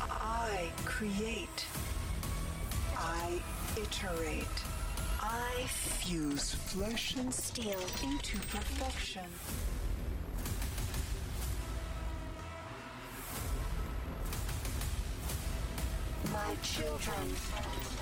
I 0.00 0.68
create. 0.84 1.66
I 2.98 3.40
iterate. 3.76 4.58
I 5.20 5.62
fuse 5.68 6.54
flesh 6.54 7.14
and 7.14 7.32
steel 7.32 7.80
into 8.02 8.36
perfection. 8.48 9.26
My 16.32 16.56
children. 16.64 17.95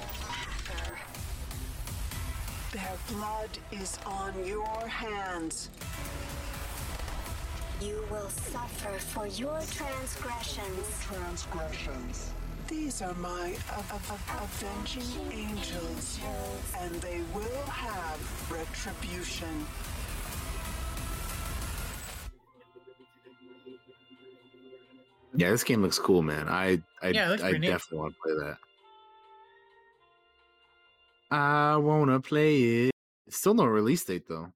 Hacker. 2.77 2.97
Their 3.09 3.17
blood 3.17 3.51
is 3.73 3.99
on 4.07 4.33
your 4.47 4.87
hands. 4.89 5.71
You 7.81 8.05
will 8.11 8.29
suffer 8.29 8.99
for 8.99 9.27
your 9.27 9.61
transgressions. 9.71 11.05
Transgressions. 11.05 12.31
These 12.69 13.03
are 13.03 13.13
my 13.15 13.57
a- 13.71 13.95
a- 13.95 14.13
a- 14.15 14.43
avenging 14.45 15.33
angels, 15.33 16.19
and 16.79 16.95
they 17.03 17.21
will 17.35 17.67
have 17.67 18.51
retribution. 18.51 19.67
Yeah, 25.37 25.51
this 25.51 25.65
game 25.65 25.83
looks 25.83 25.99
cool, 25.99 26.23
man. 26.23 26.49
I 26.49 26.81
I, 27.03 27.09
Yeah, 27.09 27.33
I 27.33 27.37
pretty 27.37 27.59
neat. 27.59 27.69
definitely 27.69 27.99
want 27.99 28.15
to 28.15 28.21
play 28.23 28.33
that. 28.47 28.57
I 31.35 31.77
wanna 31.79 32.21
play 32.21 32.63
it. 32.63 32.93
Still 33.29 33.55
no 33.55 33.65
release 33.65 34.05
date 34.05 34.29
though. 34.29 34.53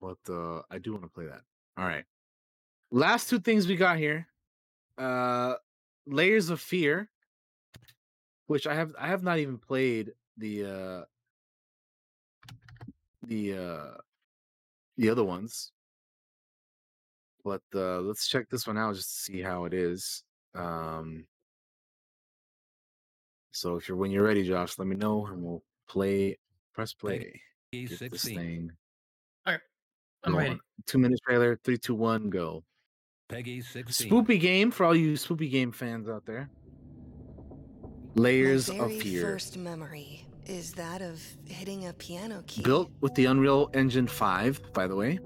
But 0.00 0.16
uh 0.30 0.62
I 0.70 0.78
do 0.78 0.92
want 0.92 1.04
to 1.04 1.10
play 1.10 1.26
that. 1.26 1.42
All 1.76 1.84
right. 1.84 2.04
Last 2.90 3.28
two 3.28 3.38
things 3.38 3.66
we 3.68 3.76
got 3.76 3.98
here. 3.98 4.26
Uh 4.96 5.56
Layers 6.06 6.48
of 6.48 6.58
Fear, 6.58 7.10
which 8.46 8.66
I 8.66 8.74
have 8.74 8.94
I 8.98 9.08
have 9.08 9.22
not 9.22 9.40
even 9.40 9.58
played 9.58 10.12
the 10.38 10.64
uh 10.64 11.04
the 13.26 13.58
uh 13.58 13.96
the 14.96 15.10
other 15.10 15.24
ones. 15.24 15.72
But 17.44 17.62
uh 17.74 18.00
let's 18.00 18.26
check 18.26 18.48
this 18.48 18.66
one 18.66 18.78
out 18.78 18.94
just 18.94 19.10
to 19.10 19.32
see 19.32 19.42
how 19.42 19.66
it 19.66 19.74
is. 19.74 20.24
Um 20.54 21.26
so 23.58 23.76
if 23.76 23.88
you're 23.88 23.96
when 23.96 24.10
you're 24.10 24.24
ready, 24.24 24.46
Josh, 24.46 24.78
let 24.78 24.88
me 24.88 24.96
know 24.96 25.26
and 25.26 25.42
we'll 25.42 25.62
play 25.88 26.38
press 26.74 26.92
play. 26.92 27.40
PEGI 27.72 27.88
Get 27.88 28.10
this 28.10 28.22
16. 28.22 28.36
thing 28.36 28.70
All 29.46 29.52
right, 29.52 29.60
I'm 30.24 30.36
ready. 30.36 30.48
going. 30.50 30.60
Two 30.86 30.98
minute 30.98 31.20
trailer, 31.26 31.58
three, 31.64 31.76
two, 31.76 31.94
one, 31.94 32.30
go. 32.30 32.64
PEGI 33.30 33.64
16. 33.64 34.10
Spoopy 34.10 34.40
game 34.40 34.70
for 34.70 34.86
all 34.86 34.96
you 34.96 35.12
spoopy 35.14 35.50
game 35.50 35.72
fans 35.72 36.08
out 36.08 36.24
there. 36.24 36.48
Layers 38.14 38.70
My 38.72 38.86
of 38.86 39.02
Fear. 39.02 39.22
first 39.22 39.56
memory 39.56 40.24
is 40.46 40.72
that 40.72 41.02
of 41.02 41.22
hitting 41.46 41.86
a 41.88 41.92
piano 41.92 42.42
key. 42.46 42.62
Built 42.62 42.90
with 43.00 43.14
the 43.14 43.26
Unreal 43.26 43.70
Engine 43.74 44.06
5, 44.06 44.72
by 44.72 44.86
the 44.86 44.96
way. 44.96 45.18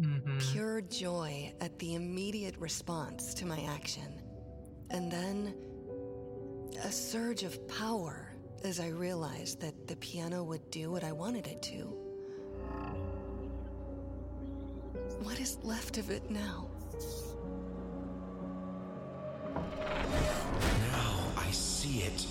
Mm-hmm. 0.00 0.38
Pure 0.38 0.80
joy 0.82 1.52
at 1.60 1.78
the 1.78 1.94
immediate 1.94 2.56
response 2.58 3.34
to 3.34 3.46
my 3.46 3.60
action. 3.68 4.20
And 4.90 5.12
then 5.12 5.54
a 6.76 6.90
surge 6.90 7.42
of 7.42 7.66
power 7.68 8.28
as 8.64 8.80
I 8.80 8.88
realized 8.88 9.60
that 9.60 9.86
the 9.88 9.96
piano 9.96 10.42
would 10.44 10.70
do 10.70 10.90
what 10.90 11.04
I 11.04 11.12
wanted 11.12 11.46
it 11.46 11.62
to. 11.62 11.92
What 15.22 15.40
is 15.40 15.58
left 15.62 15.98
of 15.98 16.10
it 16.10 16.30
now? 16.30 16.68
Now 19.54 21.32
I 21.36 21.50
see 21.50 22.00
it. 22.00 22.26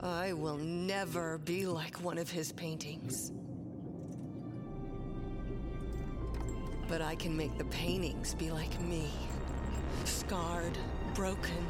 I 0.00 0.32
will 0.32 0.56
never 0.56 1.38
be 1.38 1.66
like 1.66 2.02
one 2.02 2.18
of 2.18 2.28
his 2.30 2.52
paintings. 2.52 3.32
But 6.88 7.00
I 7.00 7.14
can 7.14 7.36
make 7.36 7.56
the 7.56 7.64
paintings 7.66 8.34
be 8.34 8.50
like 8.50 8.80
me. 8.80 9.10
Scarred, 10.04 10.76
broken, 11.14 11.66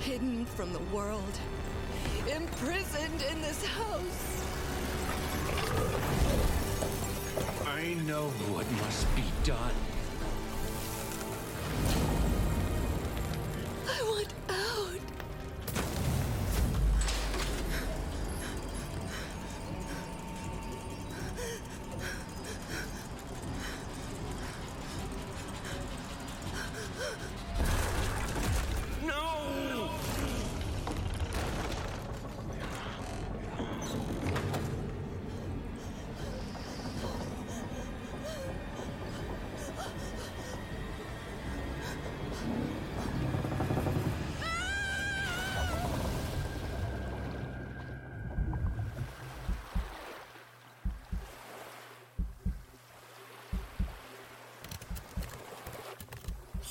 hidden 0.00 0.44
from 0.44 0.72
the 0.72 0.78
world, 0.94 1.38
imprisoned 2.34 3.22
in 3.30 3.40
this 3.40 3.64
house. 3.64 4.44
I 7.66 7.94
know 8.06 8.28
what 8.50 8.70
must 8.72 9.14
be 9.14 9.24
done. 9.44 9.74
I 13.88 14.02
want 14.04 14.28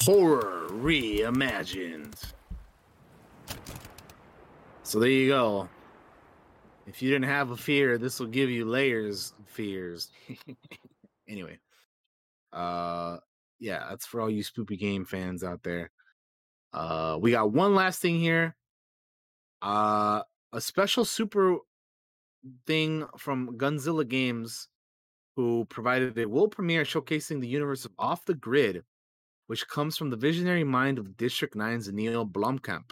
horror 0.01 0.67
reimagined. 0.69 2.33
So 4.83 4.99
there 4.99 5.09
you 5.09 5.29
go. 5.29 5.69
If 6.87 7.01
you 7.01 7.11
didn't 7.11 7.29
have 7.29 7.51
a 7.51 7.57
fear, 7.57 7.97
this 7.97 8.19
will 8.19 8.27
give 8.27 8.49
you 8.49 8.65
layers 8.65 9.33
of 9.39 9.47
fears. 9.47 10.09
anyway, 11.29 11.59
uh, 12.51 13.17
yeah, 13.59 13.85
that's 13.89 14.05
for 14.05 14.21
all 14.21 14.29
you 14.29 14.43
spoopy 14.43 14.77
game 14.77 15.05
fans 15.05 15.43
out 15.43 15.61
there. 15.63 15.91
Uh, 16.73 17.17
we 17.21 17.31
got 17.31 17.51
one 17.51 17.75
last 17.75 18.01
thing 18.01 18.19
here. 18.19 18.55
Uh, 19.61 20.23
a 20.51 20.59
special 20.59 21.05
super 21.05 21.57
thing 22.65 23.05
from 23.17 23.57
Gunzilla 23.57 24.07
Games, 24.07 24.67
who 25.35 25.65
provided 25.65 26.17
a 26.17 26.27
world 26.27 26.51
premiere 26.51 26.83
showcasing 26.83 27.39
the 27.39 27.47
universe 27.47 27.85
of 27.85 27.91
Off 27.99 28.25
the 28.25 28.33
Grid, 28.33 28.83
which 29.51 29.67
comes 29.67 29.97
from 29.97 30.09
the 30.09 30.15
visionary 30.15 30.63
mind 30.63 30.97
of 30.97 31.17
District 31.17 31.53
9's 31.57 31.91
Neill 31.91 32.25
Blomkamp. 32.25 32.89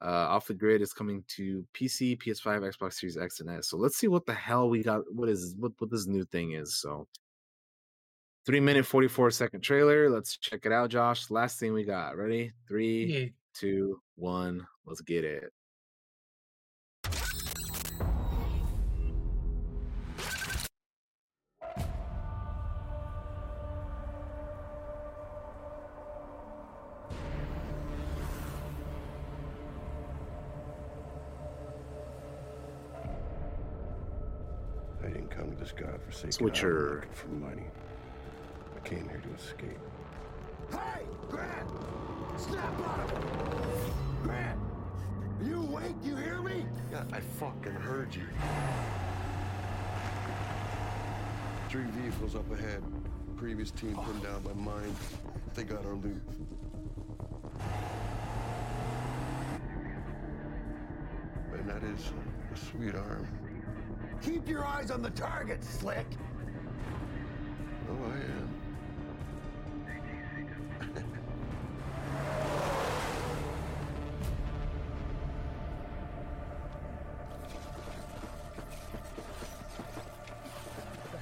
Uh, 0.00 0.06
Off 0.32 0.46
the 0.46 0.54
Grid 0.54 0.80
is 0.80 0.94
coming 0.94 1.22
to 1.36 1.66
PC, 1.74 2.16
PS5, 2.16 2.72
Xbox 2.74 2.94
Series 2.94 3.18
X, 3.18 3.40
and 3.40 3.50
S. 3.50 3.68
So 3.68 3.76
let's 3.76 3.98
see 3.98 4.08
what 4.08 4.24
the 4.24 4.32
hell 4.32 4.70
we 4.70 4.82
got. 4.82 5.02
What 5.12 5.28
is 5.28 5.54
what 5.58 5.72
what 5.78 5.90
this 5.90 6.06
new 6.06 6.24
thing 6.24 6.52
is? 6.52 6.80
So 6.80 7.06
three 8.46 8.58
minute 8.60 8.86
forty 8.86 9.06
four 9.06 9.30
second 9.30 9.60
trailer. 9.60 10.08
Let's 10.08 10.38
check 10.38 10.64
it 10.64 10.72
out, 10.72 10.88
Josh. 10.88 11.28
Last 11.30 11.60
thing 11.60 11.74
we 11.74 11.84
got. 11.84 12.16
Ready? 12.16 12.52
Three, 12.66 13.04
Yeah. 13.04 13.28
two, 13.52 14.00
one. 14.14 14.66
Let's 14.86 15.02
get 15.02 15.24
it. 15.26 15.52
To 36.20 36.26
this 36.26 36.36
godforsaken 36.36 36.54
Switcher. 36.54 36.76
island 36.76 36.94
looking 36.94 37.12
for 37.12 37.28
money. 37.28 37.66
I 38.74 38.88
came 38.88 39.08
here 39.08 39.22
to 39.22 39.34
escape. 39.34 39.78
Hey, 40.70 41.04
Grant! 41.28 41.68
Snap 42.38 42.80
out 42.88 43.00
of 43.00 43.12
it! 43.12 44.22
Grant! 44.22 44.58
Are 45.40 45.44
you 45.44 45.62
awake? 45.62 45.94
You 46.02 46.16
hear 46.16 46.40
me? 46.40 46.64
Yeah, 46.90 47.04
I 47.12 47.20
fucking 47.20 47.72
heard 47.72 48.14
you. 48.14 48.22
Three 51.68 51.84
vehicles 51.84 52.34
up 52.34 52.50
ahead. 52.52 52.82
Previous 53.36 53.70
team 53.70 53.96
pinned 53.96 54.22
down 54.22 54.42
by 54.42 54.54
mine. 54.54 54.94
They 55.54 55.64
got 55.64 55.84
our 55.84 55.94
loot. 55.94 56.22
And 61.52 61.68
that 61.68 61.82
is 61.82 62.12
a 62.54 62.56
sweet 62.56 62.94
arm. 62.94 63.26
Keep 64.22 64.48
your 64.48 64.64
eyes 64.64 64.90
on 64.90 65.02
the 65.02 65.10
target, 65.10 65.62
Slick! 65.62 66.06
Oh, 67.88 67.94
I 68.04 68.16
am. 68.16 68.50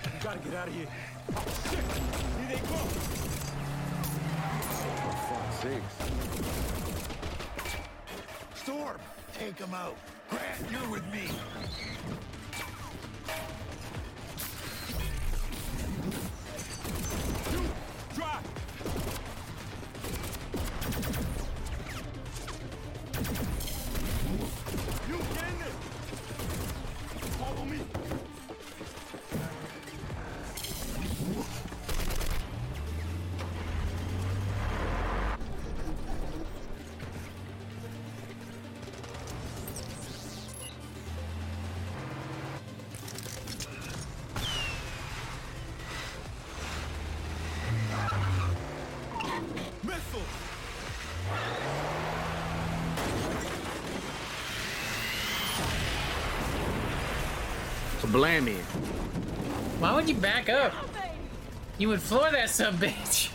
You 0.04 0.10
gotta 0.22 0.38
get 0.38 0.54
out 0.54 0.68
of 0.68 0.74
here. 0.74 0.86
Shit! 1.70 1.84
Here 1.84 2.48
they 2.48 2.56
go! 2.56 2.76
For 4.70 4.88
oh, 5.02 5.12
fuck's 5.28 5.58
sakes. 5.62 5.94
Storm! 8.62 8.98
Take 9.38 9.56
them 9.56 9.74
out. 9.74 9.96
Grant, 10.30 10.70
you're 10.70 10.90
with 10.90 11.04
me. 11.12 11.28
Blammy. 58.14 58.54
Why 59.80 59.92
would 59.92 60.08
you 60.08 60.14
back 60.14 60.48
up? 60.48 60.72
You 61.78 61.88
would 61.88 62.00
floor 62.00 62.30
that 62.30 62.48
sub 62.48 62.76
bitch. 62.76 63.33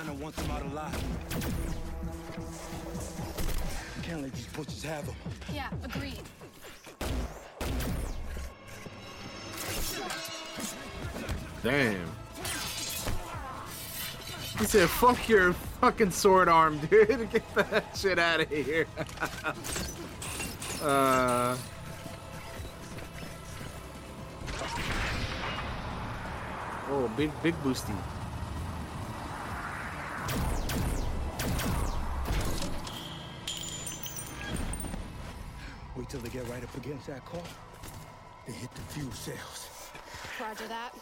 Liner 0.00 0.14
wants 0.14 0.40
him 0.40 0.50
out 0.50 0.62
alive. 0.62 1.04
Can't 4.02 4.22
let 4.22 4.32
these 4.32 4.46
butchers 4.46 4.82
have 4.82 5.04
him. 5.04 5.14
Yeah, 5.52 5.68
agreed. 5.84 6.22
Damn. 11.62 12.10
He 14.58 14.64
said, 14.64 14.88
fuck 14.88 15.28
your 15.28 15.52
fucking 15.52 16.12
sword 16.12 16.48
arm, 16.48 16.78
dude. 16.90 17.30
Get 17.30 17.54
that 17.54 17.84
shit 17.94 18.18
out 18.18 18.40
of 18.40 18.48
here. 18.48 18.86
uh. 20.82 21.58
Oh, 26.88 27.12
big, 27.18 27.30
big 27.42 27.54
boosty. 27.62 27.94
Up 36.70 36.84
against 36.84 37.06
that 37.06 37.24
car. 37.24 37.40
They 38.46 38.52
hit 38.52 38.70
the 38.74 38.80
fuel 38.82 39.10
cells. 39.12 39.68
Roger 40.40 40.68
that. 40.68 40.94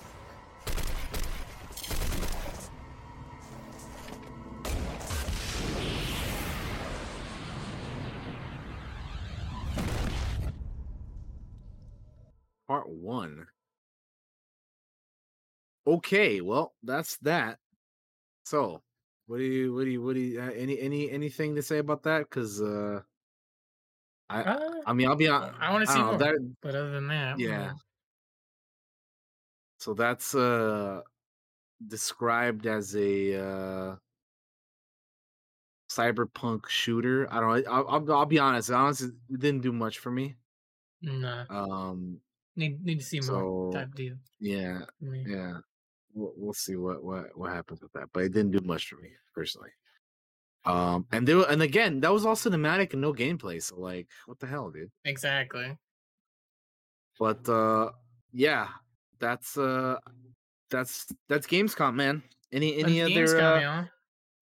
Part 12.66 12.88
one. 12.88 13.46
Okay, 15.86 16.42
well, 16.42 16.74
that's 16.82 17.16
that. 17.18 17.58
So, 18.44 18.82
what 19.26 19.38
do 19.38 19.44
you, 19.44 19.74
what 19.74 19.84
do 19.84 19.90
you, 19.90 20.02
what 20.02 20.14
do 20.14 20.20
you, 20.20 20.40
uh, 20.40 20.50
any, 20.54 20.78
any, 20.78 21.10
anything 21.10 21.54
to 21.54 21.62
say 21.62 21.78
about 21.78 22.02
that? 22.02 22.28
Because, 22.28 22.60
uh, 22.60 23.00
I, 24.30 24.42
Uh, 24.42 24.74
I 24.86 24.92
mean, 24.92 25.08
I'll 25.08 25.16
be 25.16 25.28
on. 25.28 25.54
I 25.58 25.72
want 25.72 25.86
to 25.86 25.92
see 25.92 25.98
know, 25.98 26.06
more. 26.06 26.18
that- 26.18 26.54
but 26.62 26.74
other 26.74 26.90
than 26.90 27.08
that, 27.08 27.38
yeah. 27.38 27.72
So 29.78 29.94
that's 29.94 30.34
uh 30.34 31.02
described 31.86 32.66
as 32.66 32.96
a 32.96 33.40
uh 33.40 33.96
cyberpunk 35.90 36.68
shooter. 36.68 37.26
I 37.32 37.40
don't. 37.40 37.64
know. 37.64 37.70
I'll, 37.72 38.12
I'll, 38.12 38.26
be 38.26 38.38
honest. 38.38 38.70
Honestly, 38.70 39.10
it 39.30 39.40
didn't 39.40 39.62
do 39.62 39.72
much 39.72 39.98
for 39.98 40.10
me. 40.10 40.36
Nah. 41.00 41.44
Um. 41.48 42.20
Need 42.56 42.84
need 42.84 42.98
to 42.98 43.04
see 43.04 43.20
more 43.20 43.72
type 43.72 43.94
deal. 43.94 44.16
yeah, 44.40 44.80
yeah. 45.00 45.58
We'll, 46.12 46.32
we'll 46.36 46.52
see 46.52 46.74
what 46.74 47.04
what 47.04 47.38
what 47.38 47.52
happens 47.52 47.80
with 47.80 47.92
that, 47.92 48.08
but 48.12 48.24
it 48.24 48.32
didn't 48.32 48.50
do 48.50 48.60
much 48.66 48.88
for 48.88 48.96
me 48.96 49.10
personally. 49.32 49.70
Um, 50.68 51.06
and 51.12 51.26
there 51.26 51.40
and 51.50 51.62
again, 51.62 52.00
that 52.00 52.12
was 52.12 52.26
all 52.26 52.36
cinematic 52.36 52.92
and 52.92 53.00
no 53.02 53.12
gameplay. 53.12 53.62
So 53.62 53.80
like, 53.80 54.08
what 54.26 54.38
the 54.38 54.46
hell, 54.46 54.70
dude? 54.70 54.90
Exactly. 55.04 55.76
But 57.18 57.48
uh, 57.48 57.92
yeah, 58.32 58.68
that's 59.18 59.56
uh, 59.58 59.98
that's 60.70 61.06
that's 61.28 61.46
Gamescom, 61.46 61.94
man. 61.94 62.22
Any 62.52 62.76
any 62.78 63.00
That's 63.00 63.02
other 63.02 63.40
Gamescom, 63.40 63.56
uh, 63.58 63.60
y'all. 63.60 63.88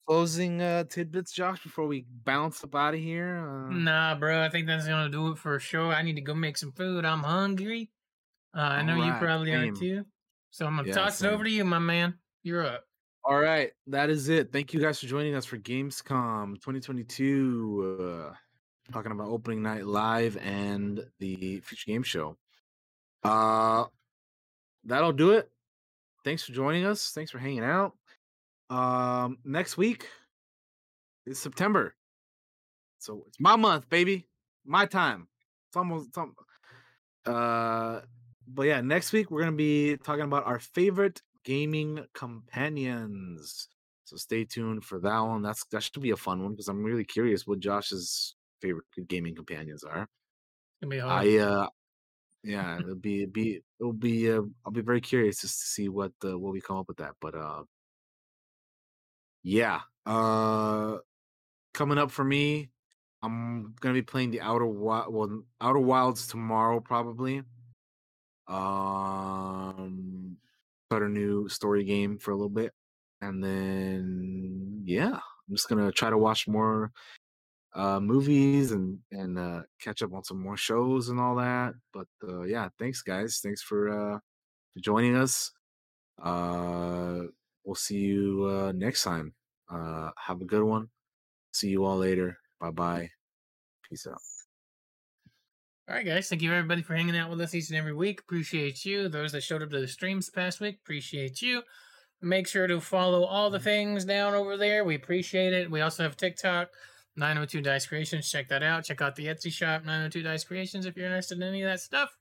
closing 0.07 0.63
uh 0.63 0.85
tidbits, 0.85 1.33
Josh, 1.33 1.63
before 1.63 1.87
we 1.89 2.07
bounce 2.09 2.65
up 2.65 2.75
out 2.75 2.95
of 2.95 3.01
here? 3.01 3.39
Uh, 3.39 3.83
Nah, 3.85 4.15
bro. 4.19 4.43
I 4.45 4.49
think 4.49 4.67
that's 4.67 4.87
gonna 4.87 5.11
do 5.11 5.33
it 5.33 5.39
for 5.39 5.59
sure. 5.59 5.93
I 5.93 6.03
need 6.03 6.15
to 6.15 6.21
go 6.21 6.35
make 6.35 6.57
some 6.57 6.73
food. 6.73 7.05
I'm 7.05 7.23
hungry. 7.23 7.91
Uh, 8.55 8.61
I 8.61 8.83
know 8.83 8.97
you 8.97 9.15
probably 9.15 9.53
same. 9.53 9.55
are 9.55 9.71
too. 9.73 10.07
So 10.51 10.67
I'm 10.67 10.77
gonna 10.77 10.89
Yeah, 10.89 10.95
toss 10.95 11.23
it 11.23 11.27
over 11.29 11.45
to 11.45 11.51
you, 11.51 11.65
my 11.65 11.79
man. 11.81 12.21
You're 12.43 12.65
up. 12.67 12.87
All 13.29 13.41
right, 13.41 13.73
that 13.89 14.09
is 14.09 14.29
it. 14.29 14.53
Thank 14.53 14.73
you 14.73 14.79
guys 14.79 15.01
for 15.01 15.07
joining 15.07 15.35
us 15.35 15.45
for 15.45 15.59
Gamescom 15.59 16.55
2022. 16.61 18.31
Uh, 18.31 18.35
talking 18.93 19.11
about 19.11 19.27
opening 19.27 19.65
night 19.65 19.85
live 19.85 20.37
and 20.37 21.05
the 21.19 21.59
future 21.59 21.91
game 21.91 22.05
show. 22.05 22.37
Uh, 23.25 23.87
that'll 24.85 25.13
do 25.13 25.33
it. 25.33 25.51
Thanks 26.25 26.45
for 26.45 26.53
joining 26.53 26.85
us. 26.85 27.11
Thanks 27.11 27.33
for 27.33 27.41
hanging 27.41 27.65
out. 27.65 27.95
Um, 28.71 29.39
next 29.45 29.77
week 29.77 30.07
is 31.27 31.41
September, 31.41 31.97
so 33.01 33.25
it's 33.27 33.41
my 33.41 33.57
month, 33.57 33.89
baby. 33.89 34.29
My 34.65 34.87
time. 34.87 35.27
It's 35.69 35.77
almost. 35.77 36.11
It's 36.11 36.19
almost 36.19 36.39
uh, 37.27 38.03
but 38.47 38.69
yeah, 38.69 38.83
next 38.83 39.13
week 39.13 39.33
we're 39.33 39.41
gonna 39.41 39.57
be 39.57 39.97
talking 39.97 40.23
about 40.23 40.47
our 40.47 40.61
favorite 40.61 41.23
gaming 41.47 42.05
companions. 42.13 43.69
So 44.05 44.17
stay 44.17 44.45
tuned 44.45 44.85
for 44.85 44.99
that 45.01 45.21
one. 45.21 45.43
That's 45.43 45.65
that 45.67 45.83
should 45.83 46.03
be 46.03 46.11
a 46.11 46.17
fun 46.17 46.43
one 46.43 46.53
because 46.53 46.69
I'm 46.69 46.85
really 46.85 47.05
curious 47.05 47.47
what 47.47 47.61
Josh's 47.61 48.35
favorite 48.61 48.85
gaming 49.09 49.35
companions 49.35 49.83
are. 49.85 50.09
I 51.09 51.39
uh 51.39 51.69
yeah, 52.43 52.79
it'll 52.81 52.97
be 52.97 53.23
it'll 53.23 53.33
be 53.33 53.63
it'll 53.81 53.93
be 53.93 54.31
uh, 54.31 54.43
I'll 54.65 54.73
be 54.73 54.83
very 54.83 55.01
curious 55.01 55.41
just 55.41 55.61
to 55.61 55.67
see 55.67 55.89
what 55.89 56.13
uh, 56.25 56.39
what 56.39 56.53
we 56.53 56.61
come 56.61 56.77
up 56.77 56.89
with 56.89 56.99
that. 56.99 57.15
But 57.21 57.35
uh 57.37 57.63
yeah. 59.43 59.81
Uh 60.05 60.99
coming 61.75 61.99
up 61.99 62.11
for 62.11 62.25
me, 62.25 62.71
I'm 63.23 63.75
gonna 63.81 63.95
be 63.95 64.03
playing 64.03 64.33
the 64.33 64.41
Outer 64.41 64.67
Wild 64.67 65.15
well 65.15 65.43
Outer 65.61 65.81
Wilds 65.81 66.27
tomorrow 66.27 66.81
probably. 66.81 67.43
Um 68.49 70.37
start 70.89 71.03
a 71.03 71.09
new 71.09 71.49
story 71.49 71.85
game 71.85 72.19
for 72.19 72.31
a 72.31 72.35
little 72.35 72.49
bit. 72.49 72.73
And 73.21 73.43
then 73.43 74.83
yeah, 74.85 75.15
I'm 75.15 75.55
just 75.55 75.69
gonna 75.69 75.91
try 75.93 76.11
to 76.11 76.19
watch 76.19 76.47
more 76.49 76.93
uh 77.75 78.01
movies 78.01 78.73
and 78.73 78.99
and 79.13 79.39
uh 79.39 79.63
catch 79.81 80.03
up 80.03 80.13
on 80.15 80.25
some 80.25 80.41
more 80.41 80.57
shows 80.57 81.09
and 81.09 81.21
all 81.21 81.37
that. 81.37 81.75
But 81.93 82.09
uh 82.29 82.43
yeah, 82.43 82.69
thanks 82.79 83.03
guys. 83.03 83.41
Thanks 83.43 83.63
for 83.63 83.89
uh 83.91 84.19
for 84.75 84.81
joining 84.81 85.17
us. 85.17 85.53
Uh 86.23 87.23
we'll 87.65 87.75
see 87.75 87.99
you 87.99 88.47
uh 88.51 88.73
next 88.73 89.03
time. 89.05 89.35
Uh 89.71 90.11
have 90.19 90.41
a 90.41 90.47
good 90.47 90.63
one. 90.65 90.89
See 91.53 91.69
you 91.71 91.85
all 91.85 91.99
later. 91.99 92.39
Bye 92.61 92.71
bye. 92.71 93.11
Peace 93.89 94.07
out. 94.07 94.36
All 95.89 95.95
right, 95.95 96.05
guys. 96.05 96.29
Thank 96.29 96.43
you 96.43 96.53
everybody 96.53 96.83
for 96.83 96.97
hanging 96.97 97.17
out 97.17 97.31
with 97.31 97.41
us 97.41 97.55
each 97.55 97.69
and 97.69 97.79
every 97.79 97.95
week. 97.95 98.21
Appreciate 98.21 98.85
you. 98.85 99.09
Those 99.09 99.31
that 99.33 99.43
showed 99.43 99.63
up 99.63 99.71
to 99.71 99.81
the 99.81 99.87
streams 99.87 100.29
past 100.29 100.61
week, 100.61 100.79
appreciate 100.83 101.41
you. 101.41 101.63
Make 102.21 102.49
sure 102.49 102.67
to 102.67 102.81
follow 102.81 103.25
all 103.25 103.51
the 103.51 103.61
things 103.61 104.05
down 104.05 104.35
over 104.35 104.57
there. 104.57 104.85
We 104.85 104.97
appreciate 104.97 105.53
it. 105.53 105.71
We 105.71 105.83
also 105.83 106.03
have 106.03 106.17
TikTok, 106.17 106.71
902 107.15 107.61
Dice 107.61 107.87
Creations. 107.87 108.29
Check 108.29 108.49
that 108.49 108.65
out. 108.65 108.85
Check 108.85 109.01
out 109.01 109.15
the 109.15 109.27
Etsy 109.27 109.53
shop, 109.53 109.83
902 109.83 110.23
Dice 110.23 110.43
Creations, 110.43 110.87
if 110.87 110.97
you're 110.97 111.07
interested 111.07 111.39
in 111.39 111.45
any 111.45 111.63
of 111.63 111.71
that 111.71 111.79
stuff. 111.79 112.17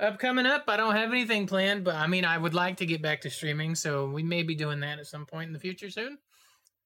Up 0.00 0.18
coming 0.18 0.46
up, 0.46 0.64
I 0.66 0.76
don't 0.76 0.96
have 0.96 1.12
anything 1.12 1.46
planned, 1.46 1.84
but 1.84 1.94
I 1.94 2.08
mean, 2.08 2.24
I 2.24 2.36
would 2.36 2.54
like 2.54 2.78
to 2.78 2.86
get 2.86 3.00
back 3.00 3.20
to 3.20 3.30
streaming, 3.30 3.76
so 3.76 4.08
we 4.08 4.24
may 4.24 4.42
be 4.42 4.56
doing 4.56 4.80
that 4.80 4.98
at 4.98 5.06
some 5.06 5.26
point 5.26 5.48
in 5.48 5.52
the 5.52 5.60
future 5.60 5.90
soon. 5.90 6.18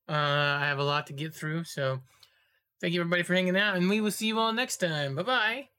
Uh, 0.08 0.12
I 0.12 0.66
have 0.66 0.78
a 0.78 0.84
lot 0.84 1.06
to 1.06 1.14
get 1.14 1.34
through, 1.34 1.64
so 1.64 2.00
thank 2.80 2.92
you 2.92 3.00
everybody 3.00 3.22
for 3.22 3.34
hanging 3.34 3.56
out, 3.56 3.76
and 3.76 3.88
we 3.88 4.00
will 4.02 4.10
see 4.10 4.26
you 4.26 4.38
all 4.38 4.52
next 4.52 4.78
time. 4.78 5.14
Bye 5.14 5.22
bye. 5.22 5.75